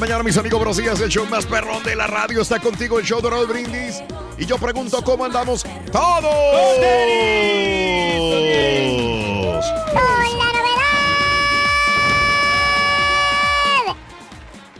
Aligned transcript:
Mañana, 0.00 0.22
mis 0.22 0.36
amigos, 0.38 0.58
buenos 0.58 0.76
días. 0.78 0.98
El 1.00 1.10
show 1.10 1.26
más 1.26 1.44
perrón 1.46 1.82
de 1.84 1.94
la 1.94 2.06
radio 2.06 2.40
está 2.42 2.58
contigo, 2.58 2.98
el 2.98 3.04
show 3.04 3.20
de 3.20 3.28
Raúl 3.30 3.46
Brindis. 3.46 4.02
Y 4.38 4.46
yo 4.46 4.56
pregunto, 4.58 5.02
¿cómo 5.04 5.24
andamos 5.26 5.62
todos? 5.92 6.24
¡Con 9.92 10.38
la 10.38 10.44
novedad! 10.52 10.86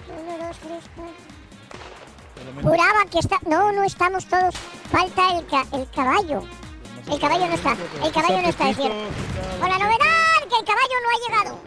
Uno, 0.08 0.32
dos, 0.46 0.56
tres, 0.58 0.84
cuatro. 0.96 1.14
Juraba 2.62 3.04
que 3.10 3.18
está... 3.18 3.36
No, 3.46 3.72
no 3.72 3.84
estamos 3.84 4.24
todos. 4.26 4.54
Falta 4.90 5.36
el, 5.38 5.46
ca- 5.46 5.66
el 5.72 5.88
caballo. 5.90 6.42
El 7.10 7.18
caballo 7.20 7.46
no 7.46 7.54
está. 7.54 7.76
El 8.04 8.12
caballo 8.12 8.40
no 8.42 8.48
está, 8.48 8.70
es 8.70 8.76
cierto. 8.76 8.96
Con 9.60 9.68
la 9.68 9.78
novedad 9.78 10.48
que 10.48 10.56
el 10.58 10.64
caballo 10.64 10.94
no 11.02 11.08
ha 11.10 11.18
llegado. 11.28 11.60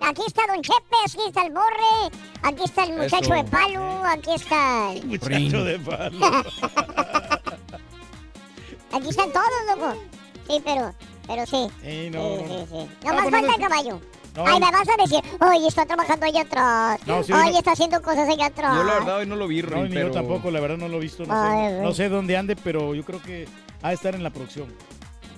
Aquí 0.00 0.22
está 0.26 0.42
Don 0.46 0.62
Chepes, 0.62 1.14
aquí 1.14 1.22
está 1.28 1.42
el 1.42 1.52
Borre, 1.52 2.10
aquí 2.42 2.62
está 2.64 2.84
el 2.84 2.96
muchacho 2.96 3.34
Eso. 3.34 3.34
de 3.34 3.44
palo, 3.44 4.04
aquí 4.04 4.30
está... 4.34 4.92
el- 4.92 5.06
Muchacho 5.08 5.64
de 5.64 5.78
palo. 5.80 6.26
Aquí 8.90 9.08
están 9.10 9.30
todos, 9.32 9.46
loco. 9.76 9.94
Sí, 10.48 10.62
pero... 10.64 10.92
Pero 11.26 11.44
sí. 11.44 11.68
Sí, 11.82 12.08
no, 12.10 12.22
Sí, 12.38 12.42
no. 12.42 12.48
sí, 12.48 12.66
sí. 12.70 12.90
Ah, 13.04 13.08
Nomás 13.08 13.22
pues 13.24 13.30
falta 13.34 13.54
el 13.54 13.60
caballo. 13.60 14.00
no, 14.34 14.46
Ay, 14.46 14.60
me 14.60 14.70
vas 14.70 14.88
a 14.88 15.02
decir, 15.02 15.20
oye, 15.46 15.68
está 15.68 15.84
trabajando 15.84 16.24
allá 16.24 16.40
atrás. 16.40 17.00
No, 17.06 17.22
sí, 17.22 17.32
oye, 17.34 17.52
no. 17.52 17.58
está 17.58 17.72
haciendo 17.72 18.00
cosas 18.00 18.26
allá 18.30 18.46
atrás. 18.46 18.74
Yo 18.76 18.84
la 18.84 18.94
verdad 18.94 19.18
hoy 19.18 19.26
no 19.26 19.36
lo 19.36 19.46
vi, 19.46 19.56
ni 19.56 19.62
pero... 19.90 20.08
yo 20.08 20.10
tampoco, 20.10 20.50
la 20.50 20.60
verdad 20.60 20.78
no 20.78 20.88
lo 20.88 20.96
he 20.96 21.00
visto. 21.00 21.26
No, 21.26 21.34
Ay, 21.34 21.68
sé, 21.68 21.80
no 21.82 21.92
sé 21.92 22.08
dónde 22.08 22.34
ande, 22.38 22.56
pero 22.56 22.94
yo 22.94 23.04
creo 23.04 23.20
que 23.20 23.46
ha 23.82 23.88
de 23.88 23.94
estar 23.94 24.14
en 24.14 24.22
la 24.22 24.30
producción. 24.30 24.72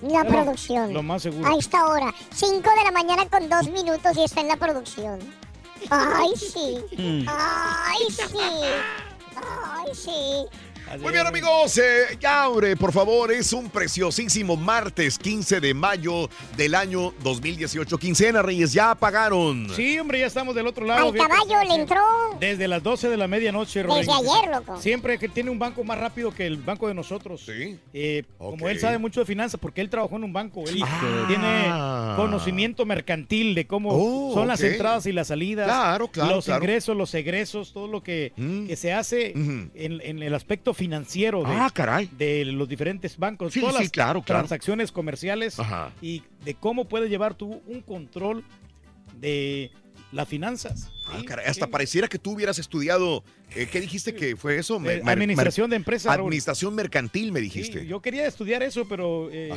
La 0.01 0.23
producción. 0.23 0.93
Lo 0.93 1.03
más 1.03 1.21
seguro. 1.21 1.47
A 1.47 1.57
esta 1.57 1.85
hora, 1.87 2.13
5 2.33 2.55
de 2.57 2.83
la 2.83 2.91
mañana 2.91 3.27
con 3.29 3.47
2 3.49 3.69
minutos 3.69 4.17
y 4.17 4.23
está 4.23 4.41
en 4.41 4.47
la 4.47 4.57
producción. 4.57 5.19
Ay, 5.89 6.31
sí. 6.35 6.77
Mm. 6.97 7.25
Ay, 7.27 8.05
sí. 8.09 8.37
Ay, 9.35 9.95
sí. 9.95 10.45
Muy 10.99 11.13
bien, 11.13 11.25
amigos. 11.25 11.77
Eh, 11.77 12.17
ya, 12.19 12.49
hombre, 12.49 12.75
por 12.75 12.91
favor, 12.91 13.31
es 13.31 13.53
un 13.53 13.69
preciosísimo 13.69 14.57
martes 14.57 15.17
15 15.17 15.61
de 15.61 15.73
mayo 15.73 16.29
del 16.57 16.75
año 16.75 17.13
2018. 17.23 17.97
Quincena, 17.97 18.41
Reyes, 18.41 18.73
ya 18.73 18.93
pagaron. 18.95 19.69
Sí, 19.73 19.97
hombre, 19.99 20.19
ya 20.19 20.25
estamos 20.25 20.53
del 20.53 20.67
otro 20.67 20.85
lado. 20.85 21.07
Al 21.07 21.13
fíjate. 21.13 21.29
caballo 21.29 21.69
le 21.69 21.81
entró 21.81 22.01
Desde 22.41 22.67
las 22.67 22.83
12 22.83 23.07
de 23.09 23.15
la 23.17 23.27
medianoche, 23.29 23.83
Rubén. 23.83 23.99
desde 24.05 24.11
ayer, 24.11 24.49
loco. 24.51 24.81
Siempre 24.81 25.17
que 25.17 25.29
tiene 25.29 25.49
un 25.49 25.59
banco 25.59 25.83
más 25.85 25.97
rápido 25.97 26.33
que 26.33 26.45
el 26.45 26.57
banco 26.57 26.89
de 26.89 26.93
nosotros. 26.93 27.41
Sí. 27.45 27.79
Eh. 27.93 28.23
Como 28.37 28.67
él 28.67 28.79
sabe 28.79 28.97
mucho 28.97 29.21
de 29.21 29.25
finanzas, 29.25 29.59
porque 29.61 29.79
él 29.79 29.89
trabajó 29.89 30.17
en 30.17 30.25
un 30.25 30.33
banco. 30.33 30.63
Él 30.67 30.81
Ah. 30.85 31.25
tiene 31.27 32.15
conocimiento 32.17 32.85
mercantil 32.85 33.55
de 33.55 33.65
cómo 33.65 33.91
Oh, 33.93 34.33
son 34.33 34.47
las 34.47 34.61
entradas 34.61 35.05
y 35.05 35.13
las 35.13 35.27
salidas. 35.27 35.67
Claro, 35.67 36.09
claro, 36.09 36.35
Los 36.35 36.45
claro. 36.45 36.61
ingresos, 36.63 36.97
los 36.97 37.13
egresos, 37.13 37.71
todo 37.71 37.87
lo 37.87 38.03
que, 38.03 38.33
Mm. 38.35 38.67
que 38.67 38.75
se 38.75 38.91
hace 38.93 39.31
en, 39.31 39.71
en 39.75 40.21
el 40.21 40.33
aspecto 40.35 40.70
financiero 40.73 41.39
de, 41.43 41.53
Ah, 41.55 41.69
caray. 41.73 42.09
de 42.17 42.45
los 42.45 42.67
diferentes 42.67 43.17
bancos. 43.17 43.53
Sí, 43.53 43.59
todas 43.59 43.75
sí, 43.77 43.83
las 43.83 43.91
claro, 43.91 44.21
claro. 44.21 44.41
transacciones 44.41 44.91
comerciales 44.91 45.59
Ajá. 45.59 45.91
y 46.01 46.23
de 46.45 46.53
cómo 46.55 46.85
puedes 46.85 47.09
llevar 47.09 47.33
tú 47.35 47.61
un 47.67 47.81
control 47.81 48.43
de 49.19 49.71
las 50.11 50.27
finanzas. 50.27 50.89
Ah, 51.07 51.17
¿sí? 51.19 51.25
caray, 51.25 51.45
hasta 51.47 51.65
Sí. 51.65 51.71
pareciera 51.71 52.07
que 52.07 52.17
tú 52.19 52.31
hubieras 52.31 52.59
estudiado. 52.59 53.23
eh, 53.55 53.67
¿Qué 53.71 53.81
dijiste 53.81 54.13
que 54.15 54.35
fue 54.37 54.57
eso? 54.57 54.81
Eh, 54.89 55.01
administración 55.05 55.69
de 55.69 55.75
empresas. 55.75 56.13
Administración 56.13 56.73
mercantil, 56.75 57.31
me 57.31 57.39
Sí, 57.39 57.43
dijiste. 57.45 57.85
yo 57.85 58.01
quería 58.01 58.25
estudiar 58.25 58.63
eso, 58.63 58.87
pero 58.87 59.29
eh. 59.31 59.51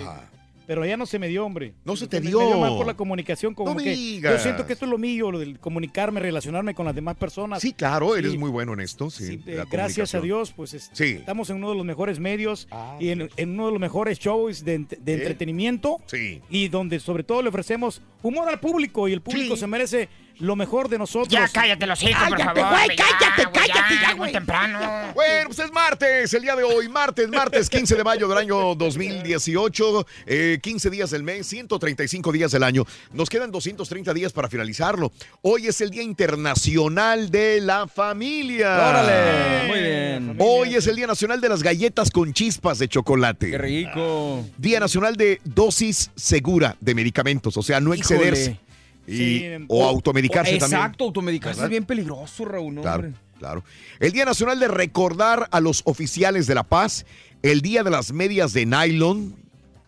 Pero 0.67 0.85
ya 0.87 0.97
no 0.97 1.07
se 1.07 1.19
me 1.19 1.29
dio, 1.29 1.45
hombre. 1.45 1.75
No 1.85 1.97
se 1.97 2.07
te 2.07 2.21
dio. 2.21 2.39
Me 2.41 2.47
dio 2.47 2.59
mal 2.59 2.77
por 2.77 2.87
la 2.87 2.95
comunicación, 2.95 3.55
como 3.55 3.75
No 3.75 3.77
que 3.81 3.91
digas. 3.95 4.33
yo 4.37 4.43
siento 4.43 4.67
que 4.67 4.73
esto 4.75 4.85
es 4.85 4.91
lo 4.91 4.99
mío, 4.99 5.31
lo 5.31 5.39
del 5.39 5.59
comunicarme, 5.59 6.21
relacionarme 6.21 6.75
con 6.75 6.87
las 6.87 6.95
demás 6.95 7.17
personas. 7.17 7.61
Sí, 7.63 7.73
claro, 7.73 8.17
eres 8.17 8.33
Sí. 8.33 8.39
muy 8.39 8.51
bueno 8.51 8.73
en 8.73 8.81
esto. 8.81 9.11
Sí, 9.11 9.41
eh, 9.47 9.63
gracias 9.71 10.15
a. 10.15 10.21
Dios, 10.21 10.53
pues 10.55 10.75
es- 10.75 10.91
Sí. 10.93 11.17
estamos 11.19 11.51
en 11.51 11.57
uno 11.57 11.71
de 11.71 11.77
los 11.77 11.85
mejores 11.85 12.19
medios 12.19 12.67
Ah, 12.71 12.97
y 13.01 13.11
en, 13.11 13.29
en 13.37 13.51
uno 13.51 13.67
de 13.67 13.73
los 13.73 13.81
mejores 13.81 14.19
shows 14.19 14.65
de, 14.65 14.87
Sí. 14.89 14.97
entretenimiento 15.13 15.99
Sí. 16.07 16.41
y 16.51 16.69
donde 16.69 17.01
sobre 17.01 17.25
todo 17.25 17.43
le 17.43 17.49
ofrecemos 17.49 18.01
humor 18.23 18.49
al 18.49 18.61
público 18.61 19.09
y 19.09 19.13
el 19.13 19.21
público 19.21 19.57
se 19.57 19.67
merece 19.67 20.09
lo 20.39 20.57
mejor 20.57 20.89
de 20.89 20.99
nosotros. 20.99 21.29
Ya 21.29 21.49
cállate 21.49 21.87
los 21.87 22.03
hijos, 22.03 22.29
por 22.29 22.39
Cállate, 22.39 22.61
favor. 22.61 22.77
güey, 22.85 22.97
cállate, 22.97 23.25
ya, 23.43 23.49
güey, 23.51 23.53
cállate, 23.69 23.95
ya, 24.03 24.09
muy 24.11 24.17
güey. 24.19 24.33
temprano. 24.33 24.79
Bueno, 25.15 25.47
pues 25.47 25.59
es 25.61 25.73
martes, 25.73 26.35
el 26.35 26.43
día 26.43 26.57
de 26.57 26.65
hoy, 26.65 26.89
martes, 26.89 27.29
martes 27.29 27.71
15 27.71 27.95
de 27.97 28.05
mayo 28.05 28.27
del 28.29 28.39
año 28.39 28.75
2018, 28.75 30.07
eh, 30.27 30.59
15 30.63 30.91
días 30.91 31.11
del 31.11 31.23
mes, 31.23 31.47
135 31.47 32.33
días 32.33 32.53
del 32.53 32.63
año. 32.63 32.85
Nos 33.13 33.29
quedan 33.31 33.51
230 33.51 34.13
días 34.15 34.33
para 34.33 34.49
finalizarlo. 34.49 35.13
Hoy 35.43 35.67
es 35.69 35.81
el 35.81 35.91
Día 35.91 36.03
Internacional 36.03 37.31
de 37.31 37.61
la 37.61 37.87
Familia. 37.89 38.89
Órale, 38.89 39.69
muy 39.69 39.79
bien. 39.81 40.37
Hoy 40.39 40.75
es 40.75 40.87
el 40.87 40.97
Día 40.97 41.07
Nacional 41.07 41.41
de 41.41 41.49
las 41.49 41.63
Galletas 41.63 42.11
con 42.11 42.33
chispas 42.33 42.79
de 42.79 42.89
chocolate. 42.89 43.51
Qué 43.51 43.59
rico. 43.59 44.45
Día 44.59 44.81
Nacional 44.81 45.17
de 45.17 45.41
dosis 45.45 46.11
segura 46.17 46.77
de 46.81 46.95
medicamentos, 46.95 47.57
o 47.57 47.63
sea, 47.63 47.81
no 47.81 47.95
Híjole. 47.95 48.59
Excederse. 49.07 49.57
Y, 49.57 49.59
Sí, 49.59 49.65
o 49.69 49.85
automedicarse 49.87 50.57
también. 50.59 50.81
Exacto, 50.81 51.05
automedicarse 51.05 51.57
¿Verdad? 51.59 51.67
es 51.67 51.71
bien 51.71 51.85
peligroso, 51.85 52.45
Raúl. 52.45 52.75
no, 52.75 52.83
Claro, 52.83 53.05
hombre. 53.05 53.21
claro. 53.39 53.65
El 54.01 54.13
Día 54.13 54.25
Nacional 54.25 54.59
de 54.61 54.69
recordar 54.69 55.49
a 55.51 55.61
los 55.61 55.83
oficiales 55.85 56.47
de 56.47 56.55
la 56.55 56.63
paz. 56.65 57.05
El 57.43 57.61
Día 57.61 57.83
de 57.83 57.91
las 57.91 58.13
medias 58.13 58.53
de 58.53 58.65
nylon. 58.67 59.37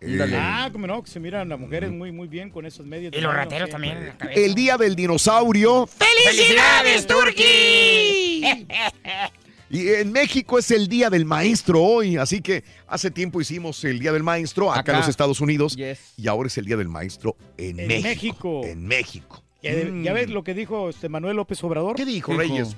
Eh. 0.02 0.18
Ah, 0.38 0.68
como 0.70 0.86
no, 0.86 1.02
que 1.02 1.10
se 1.10 1.18
miran 1.18 1.48
las 1.48 1.58
mujeres 1.58 1.90
muy 1.90 2.12
muy 2.12 2.28
bien 2.28 2.50
con 2.50 2.66
esos 2.66 2.84
medios. 2.84 3.12
Y 3.16 3.20
los 3.20 3.32
mano, 3.32 3.44
rateros 3.44 3.68
sí. 3.68 3.72
también. 3.72 3.96
en 3.96 4.06
la 4.08 4.18
cabeza. 4.18 4.40
el 4.40 4.54
Día 4.54 4.76
del 4.76 4.94
dinosaurio. 4.94 5.86
¡Felicidades, 5.86 7.06
Turki! 7.06 8.66
Y 9.68 9.88
en 9.88 10.12
México 10.12 10.58
es 10.58 10.70
el 10.70 10.86
Día 10.88 11.10
del 11.10 11.24
Maestro 11.24 11.82
hoy, 11.82 12.16
así 12.16 12.40
que 12.40 12.62
hace 12.86 13.10
tiempo 13.10 13.40
hicimos 13.40 13.82
el 13.84 13.98
Día 13.98 14.12
del 14.12 14.22
Maestro 14.22 14.72
acá, 14.72 14.92
en 14.92 14.98
los 14.98 15.08
Estados 15.08 15.40
Unidos 15.40 15.74
Yes. 15.76 16.14
y 16.16 16.28
ahora 16.28 16.46
es 16.46 16.56
el 16.58 16.66
Día 16.66 16.76
del 16.76 16.88
Maestro 16.88 17.36
en, 17.58 17.80
En 17.80 17.88
México. 17.88 18.02
México. 18.08 18.64
En 18.64 18.86
México. 18.86 19.42
Ya, 19.62 19.72
Mm. 19.72 20.02
ya 20.04 20.12
ves 20.12 20.30
lo 20.30 20.44
que 20.44 20.54
dijo 20.54 20.88
este 20.88 21.08
Manuel 21.08 21.36
López 21.36 21.62
Obrador. 21.64 21.96
¿Qué 21.96 22.04
dijo, 22.04 22.30
Dijo. 22.32 22.42
Reyes? 22.42 22.76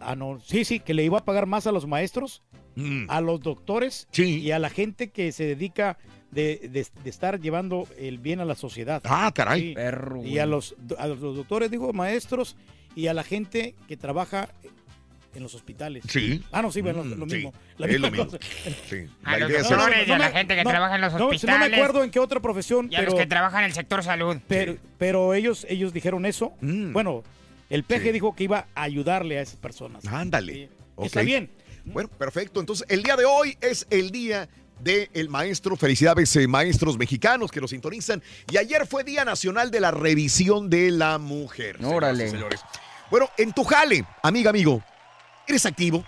Ah, 0.00 0.16
no. 0.16 0.40
Sí, 0.44 0.64
sí, 0.64 0.80
que 0.80 0.94
le 0.94 1.04
iba 1.04 1.18
a 1.18 1.24
pagar 1.24 1.46
más 1.46 1.66
a 1.68 1.72
los 1.72 1.86
maestros, 1.86 2.42
Mm. 2.74 3.06
a 3.08 3.20
los 3.20 3.40
doctores 3.40 4.08
Sí. 4.10 4.40
y 4.40 4.50
a 4.50 4.58
la 4.58 4.68
gente 4.68 5.10
que 5.10 5.30
se 5.32 5.44
dedica 5.44 5.96
de, 6.32 6.68
de- 6.72 6.86
de 7.04 7.10
estar 7.10 7.40
llevando 7.40 7.86
el 7.98 8.18
bien 8.18 8.40
a 8.40 8.44
la 8.44 8.56
sociedad. 8.56 9.00
Ah, 9.04 9.30
caray. 9.32 9.60
Sí. 9.68 9.74
Perro, 9.74 10.24
Y 10.24 10.38
a 10.40 10.46
los, 10.46 10.74
a 10.98 11.06
los 11.06 11.20
doctores, 11.20 11.70
digo, 11.70 11.92
maestros, 11.92 12.56
y 12.96 13.06
a 13.06 13.14
la 13.14 13.22
gente 13.22 13.74
que 13.86 13.96
trabaja 13.96 14.48
en 15.36 15.42
los 15.42 15.54
hospitales. 15.54 16.04
Sí. 16.08 16.42
Ah, 16.52 16.62
no, 16.62 16.70
sí, 16.72 16.80
bueno, 16.80 17.04
Mm, 17.04 17.10
lo 17.18 17.28
sí, 17.28 17.34
mismo. 17.36 17.54
La 17.78 17.86
es 17.86 18.00
lo 18.00 18.10
mismo. 18.10 18.24
cosa. 18.26 18.38
Sí. 18.88 19.06
A 19.24 19.32
La 19.38 19.48
los 19.48 19.68
doctores 19.68 20.08
y 20.08 20.12
a 20.12 20.18
la 20.18 20.30
gente 20.30 20.56
que 20.56 20.62
trabaja 20.64 20.94
en 20.96 21.00
los 21.00 21.12
no, 21.12 21.18
si 21.18 21.22
no 21.24 21.28
me 21.28 21.36
hospitales. 21.36 21.72
acuerdo 21.74 22.04
en 22.04 22.10
qué 22.10 22.18
otra 22.20 22.40
profesión, 22.40 22.88
Y 22.90 22.96
a 22.96 22.98
pero, 23.00 23.10
los 23.12 23.20
que 23.20 23.26
trabajan 23.26 23.60
en 23.60 23.66
el 23.66 23.72
sector 23.74 24.02
salud. 24.02 24.38
pero, 24.48 24.76
pero 24.98 25.34
ellos, 25.34 25.66
ellos 25.68 25.92
dijeron 25.92 26.26
eso. 26.26 26.52
Mm. 26.60 26.92
Bueno, 26.92 27.22
el 27.70 27.84
peje 27.84 28.06
Sí. 28.06 28.12
dijo 28.12 28.34
que 28.34 28.44
iba 28.44 28.66
a 28.74 28.82
ayudarle 28.82 29.38
a 29.38 29.42
esas 29.42 29.56
personas. 29.56 30.04
Ándale. 30.06 30.68
Está 31.02 31.22
bien. 31.22 31.50
Bueno, 31.84 32.08
perfecto. 32.08 32.60
Entonces, 32.60 32.86
el 32.88 33.02
día 33.02 33.16
de 33.16 33.24
hoy 33.24 33.56
es 33.60 33.86
el 33.90 34.10
día 34.10 34.48
del 34.80 35.28
maestro. 35.28 35.76
Felicidades, 35.76 36.34
eh, 36.36 36.46
maestros 36.48 36.98
mexicanos 36.98 37.50
que 37.50 37.60
nos 37.60 37.70
sintonizan. 37.70 38.22
Y 38.50 38.56
ayer 38.56 38.86
fue 38.86 39.04
Día 39.04 39.24
Nacional 39.24 39.70
de 39.70 39.80
la 39.80 39.90
Revisión 39.90 40.68
de 40.68 40.90
la 40.90 41.18
Mujer. 41.18 41.78
Órale. 41.84 42.28
señores. 42.28 42.60
Bueno, 43.10 43.30
en 43.38 43.52
tu 43.52 43.62
jale, 43.62 44.04
amiga, 44.22 44.50
amigo, 44.50 44.82
¿eres 45.46 45.66
activo? 45.66 46.04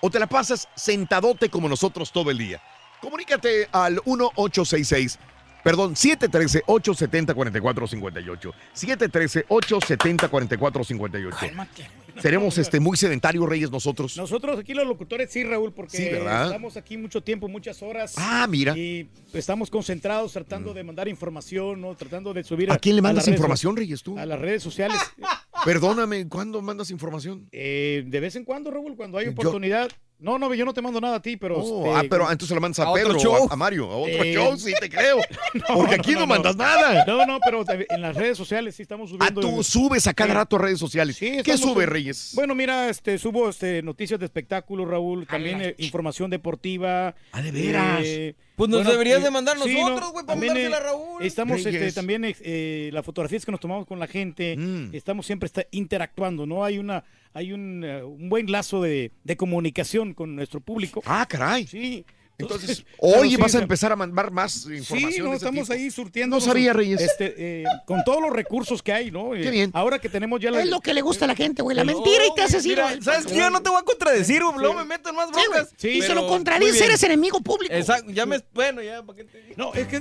¿O 0.00 0.10
te 0.10 0.18
la 0.18 0.26
pasas 0.26 0.68
sentadote 0.74 1.48
como 1.48 1.68
nosotros 1.68 2.10
todo 2.10 2.30
el 2.30 2.38
día? 2.38 2.60
Comunícate 3.00 3.68
al 3.72 3.94
1866. 4.04 5.18
Perdón, 5.62 5.94
713-870-4458. 5.94 8.52
713-870-4458. 8.74 11.30
Cálmate. 11.38 11.86
Seremos 12.20 12.58
este, 12.58 12.78
muy 12.78 12.96
sedentarios, 12.96 13.48
Reyes, 13.48 13.70
nosotros. 13.70 14.14
Nosotros 14.16 14.58
aquí 14.58 14.74
los 14.74 14.86
locutores 14.86 15.30
sí, 15.30 15.44
Raúl, 15.44 15.72
porque 15.72 16.16
estamos 16.16 16.76
aquí 16.76 16.98
mucho 16.98 17.22
tiempo, 17.22 17.48
muchas 17.48 17.82
horas. 17.82 18.14
Ah, 18.16 18.46
mira. 18.48 18.76
Y 18.76 19.08
estamos 19.32 19.70
concentrados 19.70 20.32
tratando 20.32 20.74
de 20.74 20.84
mandar 20.84 21.08
información, 21.08 21.80
¿no? 21.80 21.94
Tratando 21.94 22.34
de 22.34 22.44
subir 22.44 22.70
¿A 22.70 22.78
quién 22.78 22.96
le 22.96 23.02
mandas 23.02 23.28
información, 23.28 23.76
Reyes, 23.76 24.02
tú? 24.02 24.18
A 24.18 24.26
las 24.26 24.38
redes 24.38 24.62
sociales. 24.62 24.98
Perdóname, 25.64 26.28
¿cuándo 26.28 26.60
mandas 26.62 26.90
información? 26.90 27.48
Eh, 27.52 28.04
de 28.06 28.20
vez 28.20 28.36
en 28.36 28.44
cuando, 28.44 28.70
Raúl, 28.70 28.96
cuando 28.96 29.18
hay 29.18 29.26
Yo- 29.26 29.32
oportunidad. 29.32 29.90
No, 30.18 30.38
no, 30.38 30.54
yo 30.54 30.64
no 30.64 30.72
te 30.72 30.80
mando 30.80 31.00
nada 31.00 31.16
a 31.16 31.20
ti, 31.22 31.36
pero. 31.36 31.56
Oh, 31.58 31.84
este, 31.84 31.98
ah, 31.98 32.08
pero 32.08 32.30
entonces 32.30 32.54
lo 32.54 32.60
mandas 32.60 32.78
a, 32.86 32.92
Pedro, 32.92 33.18
show. 33.18 33.48
a, 33.50 33.54
a 33.54 33.56
Mario, 33.56 33.90
a 33.90 33.96
otro 33.96 34.22
Eh, 34.22 34.32
show, 34.32 34.56
sí 34.56 34.72
te 34.78 34.88
creo. 34.88 35.16
Porque 35.74 35.96
aquí 35.96 36.12
no, 36.12 36.20
no, 36.20 36.26
no. 36.26 36.26
mandas 36.28 36.54
nada. 36.54 37.04
No, 37.06 37.26
no, 37.26 37.40
pero 37.44 37.64
en 37.90 38.00
las 38.00 38.14
redes 38.14 38.38
sociales 38.38 38.76
sí 38.76 38.82
estamos 38.82 39.10
Ah, 39.10 39.16
subiendo. 39.30 39.40
tú 39.40 39.64
subes 39.64 40.06
a 40.06 40.14
cada 40.14 40.30
Sí. 40.30 40.36
rato 40.36 40.56
a 40.56 40.58
redes 40.60 40.78
sociales. 40.78 41.16
Sí, 41.16 41.38
¿Qué 41.44 41.58
sube, 41.58 41.82
sub- 41.84 41.92
Reyes? 41.92 42.30
Bueno, 42.36 42.54
mira, 42.54 42.88
este, 42.88 43.18
subo 43.18 43.48
este, 43.48 43.82
noticias 43.82 44.20
de 44.20 44.26
espectáculos, 44.26 44.86
Raúl, 44.88 45.26
también 45.26 45.56
Ala. 45.56 45.68
eh, 45.70 45.74
información 45.78 46.30
deportiva. 46.30 47.16
Ah, 47.32 47.42
¿de 47.42 47.50
veras? 47.50 48.00
eh, 48.04 48.36
Pues 48.68 48.84
nos 48.84 48.86
deberías 48.86 49.20
eh, 49.20 49.24
de 49.24 49.30
mandar 49.30 49.58
sí, 49.58 49.74
nosotros, 49.74 50.00
¿no? 50.00 50.12
güey, 50.12 50.24
para 50.26 50.38
mandársela 50.38 50.76
eh, 50.76 50.80
a 50.80 50.82
Raúl. 50.82 51.22
Estamos 51.22 51.66
este, 51.66 51.92
también, 51.92 52.22
eh, 52.24 52.90
las 52.92 53.04
fotografías 53.04 53.44
que 53.44 53.50
nos 53.50 53.60
tomamos 53.60 53.86
con 53.86 53.98
la 53.98 54.06
gente, 54.06 54.56
Mm. 54.56 54.94
estamos 54.94 55.26
siempre 55.26 55.46
está 55.46 55.66
interactuando, 55.72 56.46
¿no? 56.46 56.64
Hay 56.64 56.78
una 56.78 57.04
hay 57.34 57.52
un, 57.52 57.82
eh, 57.82 58.02
un 58.04 58.28
buen 58.28 58.50
lazo 58.52 58.82
de, 58.82 59.10
de 59.24 59.36
comunicación 59.36 60.14
con 60.14 60.36
nuestro 60.36 60.60
público. 60.60 61.02
Ah, 61.06 61.26
caray. 61.28 61.66
Sí. 61.66 62.04
Entonces, 62.38 62.84
claro, 63.00 63.20
hoy 63.20 63.30
sí, 63.30 63.36
vas 63.36 63.54
a 63.54 63.58
empezar 63.60 63.92
a 63.92 63.96
mandar 63.96 64.30
más 64.30 64.64
información. 64.66 65.10
Sí, 65.12 65.16
de 65.18 65.22
no, 65.22 65.28
ese 65.28 65.36
estamos 65.36 65.62
tipo. 65.68 65.72
ahí 65.74 65.90
surtiendo. 65.90 66.36
No 66.36 66.40
sabía, 66.40 66.72
Reyes. 66.72 67.00
Este, 67.00 67.34
eh, 67.36 67.64
con 67.86 68.02
todos 68.04 68.20
los 68.20 68.30
recursos 68.32 68.82
que 68.82 68.92
hay, 68.92 69.10
¿no? 69.10 69.34
Eh, 69.34 69.42
Qué 69.42 69.50
bien. 69.50 69.70
Ahora 69.74 69.98
que 70.00 70.08
tenemos 70.08 70.40
ya 70.40 70.50
la... 70.50 70.60
Es 70.62 70.68
lo 70.68 70.80
que 70.80 70.92
le 70.94 71.02
gusta 71.02 71.26
a 71.26 71.28
la 71.28 71.34
gente, 71.36 71.62
güey. 71.62 71.76
La 71.76 71.84
No, 71.84 71.92
mentira 71.92 72.24
y 72.26 72.34
te 72.34 72.42
haces 72.42 72.64
ir. 72.64 72.70
mira. 72.78 73.00
¿Sabes 73.02 73.26
qué? 73.26 73.36
Yo 73.36 73.50
no 73.50 73.62
te 73.62 73.70
voy 73.70 73.78
a 73.80 73.84
contradecir, 73.84 74.42
güey. 74.42 74.58
Luego 74.58 74.74
me 74.74 74.84
meto 74.84 75.10
en 75.10 75.16
más 75.16 75.28
Sí, 75.28 75.40
broncas. 75.48 75.68
Sí, 75.76 75.88
y 75.88 76.00
se 76.00 76.08
pero 76.08 76.14
lo 76.16 76.20
muy 76.22 76.30
contradices, 76.30 76.74
bien. 76.74 76.84
eres 76.90 77.02
enemigo 77.04 77.40
público. 77.40 77.72
Exacto, 77.74 78.10
ya 78.10 78.26
me. 78.26 78.40
Bueno, 78.54 78.82
ya, 78.82 79.02
¿para 79.02 79.16
qué 79.18 79.24
te? 79.24 79.54
No, 79.56 79.72
es 79.74 79.86
que 79.86 80.00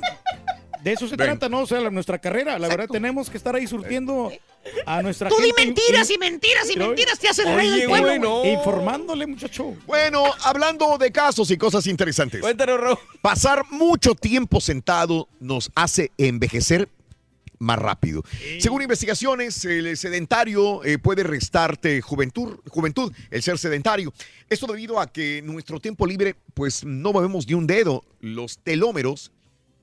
de 0.83 0.93
eso 0.93 1.07
se 1.07 1.15
Ven. 1.15 1.27
trata, 1.27 1.47
¿no? 1.49 1.61
O 1.61 1.67
sea, 1.67 1.79
la- 1.79 1.89
nuestra 1.91 2.17
carrera. 2.19 2.57
La 2.59 2.67
verdad, 2.67 2.87
tenemos 2.87 3.29
que 3.29 3.37
estar 3.37 3.55
ahí 3.55 3.67
surtiendo 3.67 4.31
a 4.85 5.01
nuestra 5.01 5.29
Tú 5.29 5.35
di 5.37 5.45
gente. 5.47 5.65
mentiras 5.65 6.09
in- 6.09 6.15
y 6.15 6.17
mentiras 6.19 6.69
y 6.69 6.77
mentiras 6.77 7.19
te 7.19 7.27
haces 7.29 7.45
rey 7.45 7.69
del 7.69 7.87
pueblo. 7.89 8.43
e 8.43 8.53
informándole, 8.53 9.27
muchacho. 9.27 9.75
Bueno, 9.85 10.23
hablando 10.43 10.97
de 10.97 11.11
casos 11.11 11.49
y 11.51 11.57
cosas 11.57 11.85
interesantes. 11.87 12.41
Cuéntanos, 12.41 12.79
Raúl. 12.79 12.97
Pasar 13.21 13.63
mucho 13.71 14.15
tiempo 14.15 14.59
sentado 14.61 15.27
nos 15.39 15.71
hace 15.75 16.11
envejecer 16.17 16.89
más 17.59 17.77
rápido. 17.77 18.23
Según 18.59 18.81
investigaciones, 18.81 19.63
el 19.65 19.95
sedentario 19.95 20.83
eh, 20.83 20.97
puede 20.97 21.21
restarte 21.21 22.01
juventud, 22.01 22.57
juventud, 22.69 23.13
el 23.29 23.43
ser 23.43 23.59
sedentario. 23.59 24.11
Esto 24.49 24.65
debido 24.65 24.99
a 24.99 25.05
que 25.11 25.43
nuestro 25.43 25.79
tiempo 25.79 26.07
libre, 26.07 26.35
pues 26.55 26.83
no 26.83 27.13
movemos 27.13 27.45
ni 27.47 27.53
un 27.53 27.67
dedo. 27.67 28.03
Los 28.19 28.57
telómeros, 28.57 29.31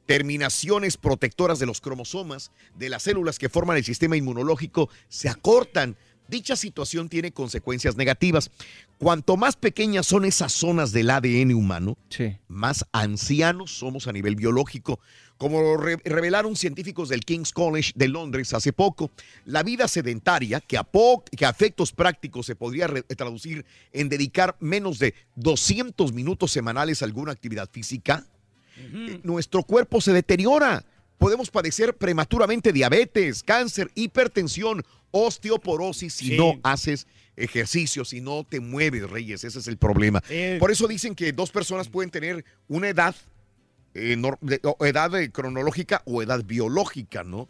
terminaciones 0.08 0.96
protectoras 0.96 1.58
de 1.58 1.66
los 1.66 1.82
cromosomas, 1.82 2.50
de 2.74 2.88
las 2.88 3.02
células 3.02 3.38
que 3.38 3.50
forman 3.50 3.76
el 3.76 3.84
sistema 3.84 4.16
inmunológico, 4.16 4.88
se 5.10 5.28
acortan. 5.28 5.96
Dicha 6.28 6.56
situación 6.56 7.10
tiene 7.10 7.30
consecuencias 7.32 7.94
negativas. 7.96 8.50
Cuanto 8.96 9.36
más 9.36 9.56
pequeñas 9.56 10.06
son 10.06 10.24
esas 10.24 10.52
zonas 10.52 10.92
del 10.92 11.10
ADN 11.10 11.52
humano, 11.54 11.98
Sí. 12.08 12.38
más 12.48 12.86
ancianos 12.92 13.70
somos 13.78 14.06
a 14.08 14.12
nivel 14.12 14.34
biológico. 14.34 14.98
Como 15.36 15.76
re- 15.76 16.00
revelaron 16.04 16.56
científicos 16.56 17.10
del 17.10 17.20
King's 17.26 17.52
College 17.52 17.92
de 17.94 18.08
Londres 18.08 18.54
hace 18.54 18.72
poco, 18.72 19.10
la 19.44 19.62
vida 19.62 19.88
sedentaria, 19.88 20.60
que 20.62 20.78
a, 20.78 20.86
que 21.36 21.44
a 21.44 21.50
efectos 21.50 21.92
prácticos 21.92 22.46
se 22.46 22.56
podría 22.56 22.88
traducir 23.14 23.66
en 23.92 24.08
dedicar 24.08 24.56
menos 24.58 24.98
de 24.98 25.14
200 25.36 26.14
minutos 26.14 26.50
semanales 26.50 27.02
a 27.02 27.04
alguna 27.04 27.32
actividad 27.32 27.68
física, 27.70 28.26
eh, 28.78 29.20
nuestro 29.22 29.62
cuerpo 29.62 30.00
se 30.00 30.12
deteriora. 30.12 30.84
Podemos 31.18 31.50
padecer 31.50 31.96
prematuramente 31.96 32.72
diabetes, 32.72 33.42
cáncer, 33.42 33.90
hipertensión, 33.94 34.84
osteoporosis 35.10 36.14
si 36.14 36.28
Sí. 36.28 36.36
no 36.36 36.58
haces 36.62 37.06
ejercicio, 37.36 38.04
si 38.04 38.20
no 38.20 38.44
te 38.48 38.60
mueves, 38.60 39.08
Reyes. 39.08 39.44
Ese 39.44 39.58
es 39.58 39.68
el 39.68 39.76
problema. 39.76 40.22
Eh, 40.28 40.56
Por 40.60 40.70
eso 40.70 40.86
dicen 40.88 41.14
que 41.14 41.32
dos 41.32 41.50
personas 41.50 41.88
pueden 41.88 42.10
tener 42.10 42.44
una 42.68 42.88
edad, 42.88 43.14
eh, 43.94 44.16
de- 44.40 44.60
edad 44.80 45.20
eh, 45.20 45.30
cronológica 45.30 46.02
o 46.04 46.22
edad 46.22 46.44
biológica, 46.44 47.24
¿no? 47.24 47.48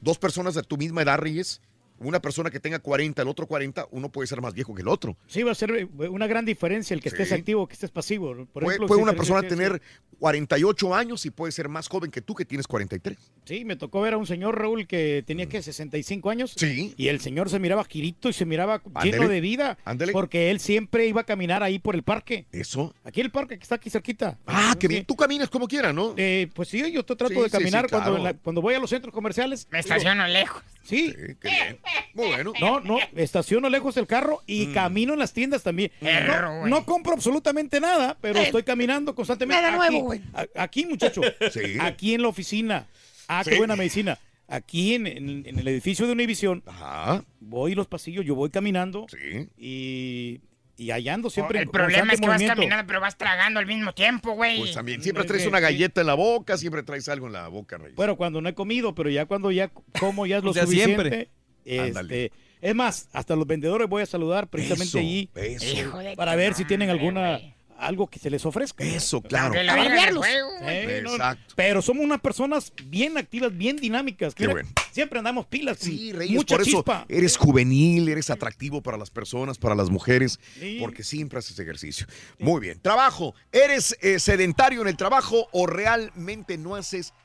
Dos 0.00 0.18
personas 0.18 0.54
de 0.54 0.62
tu 0.62 0.76
misma 0.76 1.02
edad, 1.02 1.18
Reyes, 1.18 1.60
una 1.98 2.20
persona 2.20 2.50
que 2.50 2.60
tenga 2.60 2.78
40, 2.78 3.22
el 3.22 3.28
otro 3.28 3.46
40, 3.46 3.88
uno 3.90 4.10
puede 4.10 4.26
ser 4.26 4.40
más 4.40 4.52
viejo 4.54 4.74
que 4.74 4.82
el 4.82 4.88
otro. 4.88 5.16
Sí, 5.26 5.42
va 5.42 5.52
a 5.52 5.54
ser 5.54 5.70
eh, 5.70 5.84
una 6.08 6.26
gran 6.26 6.44
diferencia 6.44 6.94
el 6.94 7.00
que 7.00 7.08
estés 7.08 7.28
Sí. 7.28 7.34
activo 7.34 7.62
o 7.62 7.66
que 7.66 7.74
estés 7.74 7.90
pasivo. 7.90 8.34
Por 8.34 8.62
puede 8.62 8.66
ejemplo, 8.66 8.86
puede 8.88 8.98
si 9.00 9.02
una 9.02 9.12
persona 9.14 9.42
tener 9.46 9.80
48 10.18 10.94
años 10.94 11.24
y 11.26 11.30
puede 11.30 11.52
ser 11.52 11.68
más 11.68 11.88
joven 11.88 12.10
que 12.10 12.20
tú 12.20 12.34
que 12.34 12.44
tienes 12.44 12.66
43. 12.66 13.16
Sí, 13.46 13.64
me 13.64 13.76
tocó 13.76 14.00
ver 14.00 14.14
a 14.14 14.16
un 14.16 14.26
señor, 14.26 14.58
Raúl, 14.58 14.86
que 14.88 15.22
tenía 15.24 15.46
que 15.48 15.62
65 15.62 16.30
años. 16.30 16.52
Sí. 16.56 16.92
Y 16.96 17.08
el 17.08 17.20
señor 17.20 17.48
se 17.48 17.60
miraba 17.60 17.84
girito 17.84 18.28
y 18.28 18.32
se 18.32 18.44
miraba 18.44 18.82
lleno 19.04 19.28
de 19.28 19.40
vida. 19.40 19.78
Ándele. 19.84 20.10
Porque 20.12 20.50
él 20.50 20.58
siempre 20.58 21.06
iba 21.06 21.20
a 21.20 21.24
caminar 21.24 21.62
ahí 21.62 21.78
por 21.78 21.94
el 21.94 22.02
parque. 22.02 22.46
Eso. 22.50 22.92
Aquí 23.04 23.20
el 23.20 23.30
parque 23.30 23.56
que 23.56 23.62
está 23.62 23.76
aquí 23.76 23.88
cerquita. 23.88 24.36
Ah, 24.48 24.74
qué 24.80 24.88
Sí. 24.88 24.94
bien. 24.94 25.04
Tú 25.04 25.14
caminas 25.14 25.48
como 25.48 25.68
quieras, 25.68 25.94
¿no? 25.94 26.12
Eh, 26.16 26.48
pues 26.54 26.68
sí, 26.68 26.82
yo 26.90 27.04
trato 27.04 27.28
Sí, 27.28 27.40
de 27.40 27.48
caminar 27.50 27.84
sí, 27.84 27.90
cuando, 27.90 28.10
claro. 28.10 28.16
en 28.18 28.24
la- 28.24 28.34
cuando 28.34 28.60
voy 28.60 28.74
a 28.74 28.80
los 28.80 28.90
centros 28.90 29.14
comerciales. 29.14 29.68
Me 29.70 29.78
digo, 29.78 29.88
estaciono 29.94 30.26
lejos. 30.26 30.62
Sí. 30.82 31.06
Sí, 31.16 31.34
qué 31.40 31.48
bien. 31.48 31.78
Muy 32.14 32.26
bueno. 32.28 32.52
No, 32.60 32.80
no, 32.80 32.98
estaciono 33.14 33.68
lejos 33.68 33.94
del 33.94 34.06
carro 34.08 34.38
Mm. 34.38 34.42
y 34.48 34.66
camino 34.72 35.12
en 35.12 35.18
las 35.20 35.32
tiendas 35.32 35.62
también. 35.62 35.92
Perro, 36.00 36.66
No, 36.66 36.84
compro 36.84 37.12
absolutamente 37.12 37.78
nada, 37.80 38.16
pero 38.20 38.40
Eh, 38.40 38.44
estoy 38.44 38.64
caminando 38.64 39.14
constantemente. 39.14 39.62
nada 39.62 39.84
aquí, 39.84 39.92
nuevo, 39.94 40.06
güey. 40.06 40.20
Aquí, 40.56 40.84
muchacho. 40.86 41.20
Sí. 41.52 41.76
Aquí 41.80 42.14
en 42.14 42.22
la 42.22 42.28
oficina. 42.28 42.86
Ah, 43.28 43.42
qué 43.44 43.56
buena 43.58 43.76
medicina. 43.76 44.18
Aquí 44.48 44.94
en, 44.94 45.06
en- 45.06 45.42
en 45.46 45.58
el 45.58 45.66
edificio 45.68 46.06
de 46.06 46.12
Univision, 46.12 46.62
Ajá. 46.66 47.24
voy 47.40 47.74
los 47.74 47.88
pasillos, 47.88 48.24
yo 48.24 48.34
voy 48.36 48.50
caminando 48.50 49.06
Sí. 49.10 49.48
y, 49.58 50.40
y 50.76 50.90
allá 50.92 51.14
ando 51.14 51.30
siempre. 51.30 51.58
el 51.58 51.64
en 51.64 51.70
problema 51.70 52.12
es 52.12 52.20
que 52.20 52.26
vas 52.28 52.36
movimiento. 52.36 52.54
caminando, 52.54 52.86
pero 52.86 53.00
vas 53.00 53.18
tragando 53.18 53.58
al 53.58 53.66
mismo 53.66 53.92
tiempo, 53.92 54.32
güey. 54.34 54.58
Pues 54.60 54.74
también. 54.74 55.02
Siempre 55.02 55.22
Es 55.22 55.26
traes 55.28 55.46
una 55.46 55.58
galleta 55.58 56.00
en 56.00 56.06
la 56.06 56.14
boca, 56.14 56.56
siempre 56.58 56.82
traes 56.84 57.08
algo 57.08 57.26
en 57.26 57.32
la 57.32 57.48
boca, 57.48 57.76
Reyes. 57.78 57.96
Bueno, 57.96 58.16
cuando 58.16 58.40
no 58.40 58.48
he 58.48 58.54
comido, 58.54 58.94
pero 58.94 59.10
ya 59.10 59.26
cuando 59.26 59.50
ya 59.50 59.68
como 59.98 60.26
ya 60.26 60.36
es 60.38 60.44
lo 60.44 60.50
O 60.52 60.54
sea, 60.54 60.64
suficiente. 60.64 61.28
siempre. 61.64 61.80
Ándale. 61.88 62.26
Este, 62.26 62.36
es 62.60 62.74
más, 62.76 63.08
hasta 63.12 63.34
los 63.34 63.46
vendedores 63.48 63.88
voy 63.88 64.02
a 64.02 64.06
saludar 64.06 64.48
precisamente 64.48 64.90
Eso, 64.90 64.98
allí 64.98 65.28
eso. 65.34 65.66
Hijo 65.66 65.98
de 65.98 66.14
para 66.14 66.36
ver 66.36 66.54
si 66.54 66.64
tienen 66.64 66.86
madre, 66.88 67.00
alguna 67.00 67.30
güey. 67.38 67.54
Algo 67.78 68.06
que 68.08 68.18
se 68.18 68.30
les 68.30 68.44
ofrezca. 68.46 68.84
Eso, 68.84 69.20
claro. 69.20 69.52
Que 69.52 69.64
lo 69.64 69.72
A 69.72 69.74
digan 69.74 69.86
el 69.86 69.92
barbearlos. 69.96 70.26
juego. 70.26 70.48
Eh, 70.62 71.00
no, 71.02 71.10
Exacto. 71.12 71.54
pero 71.56 71.82
somos 71.82 72.04
unas 72.04 72.20
personas 72.20 72.72
bien 72.84 73.16
activas, 73.18 73.56
bien 73.56 73.76
dinámicas. 73.76 74.34
Qué 74.34 74.46
bueno. 74.46 74.68
Siempre 74.92 75.18
andamos 75.18 75.46
pilas. 75.46 75.78
Sí, 75.78 76.12
Reyes, 76.12 76.36
mucha 76.36 76.56
por 76.56 76.62
eso 76.66 76.78
chispa. 76.78 77.04
eres 77.08 77.36
juvenil, 77.36 78.08
eres 78.08 78.30
atractivo 78.30 78.80
para 78.82 78.96
las 78.96 79.10
personas, 79.10 79.58
para 79.58 79.74
las 79.74 79.90
mujeres, 79.90 80.40
Sí. 80.58 80.78
porque 80.80 81.02
siempre 81.02 81.38
haces 81.38 81.58
ejercicio. 81.58 82.06
Muy 82.38 82.60
bien. 82.60 82.80
Trabajo. 82.80 83.34
¿Eres 83.52 83.96
eh, 84.00 84.18
sedentario 84.18 84.80
en 84.82 84.88
el 84.88 84.96
trabajo 84.96 85.48
o 85.52 85.66
realmente 85.66 86.56
no 86.58 86.74
haces, 86.76 87.12
ha- 87.12 87.16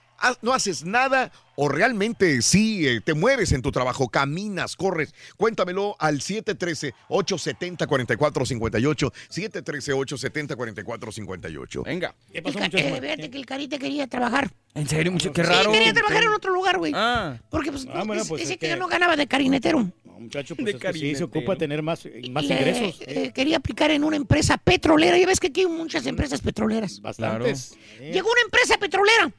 no 0.41 0.53
haces 0.53 0.83
nada 0.85 1.31
o 1.55 1.67
realmente 1.69 2.41
sí 2.41 2.87
eh, 2.87 3.01
te 3.01 3.13
mueves 3.13 3.51
en 3.51 3.61
tu 3.61 3.71
trabajo, 3.71 4.09
caminas, 4.09 4.75
corres? 4.75 5.13
Cuéntamelo 5.37 5.95
al 5.99 6.21
713-870-4458. 6.21 9.11
713-870-4458. 9.29 11.83
Venga. 11.83 12.15
¿Qué 12.31 12.41
pasó, 12.41 12.57
muchacho? 12.59 12.77
eh, 12.77 12.99
fíjate 13.01 13.29
que 13.29 13.37
el 13.37 13.45
carita 13.45 13.77
quería 13.77 14.07
trabajar. 14.07 14.49
En 14.73 14.87
serio, 14.87 15.11
mucho, 15.11 15.31
qué 15.33 15.43
Sí, 15.43 15.49
raro. 15.49 15.71
quería 15.71 15.93
trabajar 15.93 16.23
en 16.23 16.29
otro 16.29 16.53
lugar, 16.53 16.77
güey. 16.77 16.93
Ah. 16.95 17.37
Porque 17.49 17.71
pues, 17.71 17.85
Ah, 17.93 18.03
bueno, 18.05 18.21
dice- 18.23 18.29
pues, 18.29 18.43
es 18.43 18.49
que 18.51 18.57
que- 18.69 18.75
no 18.77 18.87
ganaba 18.87 19.15
de 19.15 19.27
carinetero. 19.27 19.79
No, 20.05 20.19
muchacho, 20.19 20.55
pues 20.55 20.65
De 20.65 20.71
es 20.71 20.77
que 20.77 20.93
sí, 20.93 21.15
se 21.15 21.23
ocupa 21.25 21.55
tener 21.57 21.81
más, 21.83 22.07
más 22.31 22.45
Le- 22.45 22.55
ingresos. 22.55 22.99
eh, 23.05 23.31
quería 23.35 23.57
aplicar 23.57 23.91
en 23.91 24.03
una 24.03 24.15
empresa 24.15 24.57
petrolera. 24.57 25.17
Ya 25.17 25.27
ves 25.27 25.39
que 25.39 25.47
aquí 25.47 25.61
hay 25.61 25.67
muchas 25.67 26.05
empresas 26.05 26.41
petroleras. 26.41 27.01
Bastantes. 27.01 27.75
Sí. 27.97 28.03
Llegó 28.05 28.31
una 28.31 28.41
empresa 28.45 28.77
petrolera 28.77 29.31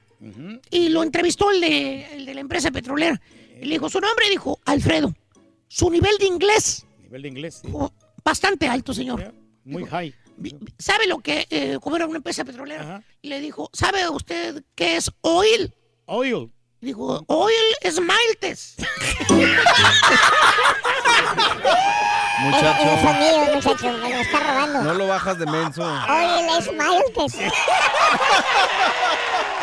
Y 0.71 0.88
lo 0.91 1.02
entrevistó 1.02 1.50
el 1.50 1.61
de, 1.61 2.07
el 2.14 2.26
de 2.26 2.35
la 2.35 2.41
empresa 2.41 2.71
petrolera. 2.71 3.21
Y 3.61 3.64
le 3.67 3.75
dijo 3.75 3.88
su 3.88 4.00
nombre, 4.00 4.29
dijo 4.31 4.59
Alfredo. 4.64 5.14
Su 5.69 5.91
nivel 5.91 6.17
de 6.19 6.26
inglés, 6.26 6.87
Nivel 7.02 7.23
de 7.23 7.29
inglés. 7.29 7.61
sí. 7.62 7.69
oh, 7.73 7.91
bastante 8.25 8.69
alto, 8.69 8.93
señor. 8.95 9.35
Muy 9.64 9.85
high. 9.87 10.14
¿Sabe 10.79 11.07
lo 11.07 11.19
que, 11.19 11.47
eh, 11.50 11.79
cómo 11.81 11.97
era 11.97 12.07
una 12.07 12.17
empresa 12.19 12.45
petrolera? 12.45 12.83
Ajá. 12.83 13.02
Y 13.21 13.29
le 13.29 13.41
dijo, 13.41 13.71
¿sabe 13.73 14.09
usted 14.09 14.62
qué 14.75 14.97
es 14.97 15.11
oil? 15.21 15.75
Oil. 16.07 16.50
Dijo, 16.81 17.23
oil 17.29 17.55
es 17.81 18.00
maltes. 18.00 18.76
Esos 22.43 23.00
son 23.00 23.17
Muchacho, 23.55 23.93
me 23.99 24.11
lo 24.11 24.17
está 24.21 24.41
robando. 24.41 24.83
no 24.83 24.95
lo 24.95 25.07
bajas 25.07 25.38
de 25.38 25.47
menso. 25.47 25.83
Oye, 25.85 26.43
les 26.43 26.67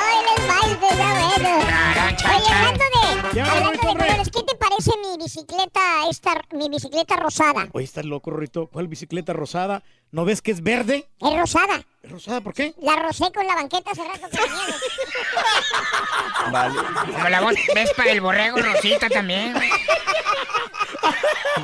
Oye, 0.09 0.21
les 0.25 0.39
maltes, 0.47 0.97
ya 0.97 1.09
bueno. 1.13 1.49
Oye, 1.59 2.53
hablando 2.53 2.85
de, 3.33 3.41
hablando 3.41 3.71
de 3.71 3.77
colores, 3.79 4.29
¿qué 4.33 4.43
te 4.43 4.55
parece 4.55 4.91
mi 4.97 5.17
bicicleta, 5.23 5.81
esta, 6.09 6.41
mi 6.51 6.69
bicicleta 6.69 7.15
rosada? 7.17 7.67
Oye, 7.73 7.85
estás 7.85 8.05
loco, 8.05 8.31
Rorrito. 8.31 8.67
¿Cuál 8.67 8.87
bicicleta 8.87 9.33
rosada? 9.33 9.83
¿No 10.11 10.25
ves 10.25 10.41
que 10.41 10.51
es 10.51 10.63
verde? 10.63 11.07
Es 11.19 11.37
rosada. 11.37 11.83
¿Es 12.01 12.11
rosada 12.11 12.41
por 12.41 12.53
qué? 12.53 12.73
La 12.81 12.95
rosé 12.95 13.31
con 13.31 13.45
la 13.45 13.53
banqueta 13.55 13.91
hace 13.91 14.03
rato 14.03 14.27
que. 14.29 14.39
Vale. 16.51 16.79
Como 17.13 17.29
la 17.29 17.41
voz 17.41 17.53
Vespa 17.75 18.03
del 18.03 18.21
borrego 18.21 18.57
Rosita 18.57 19.09
también. 19.09 19.53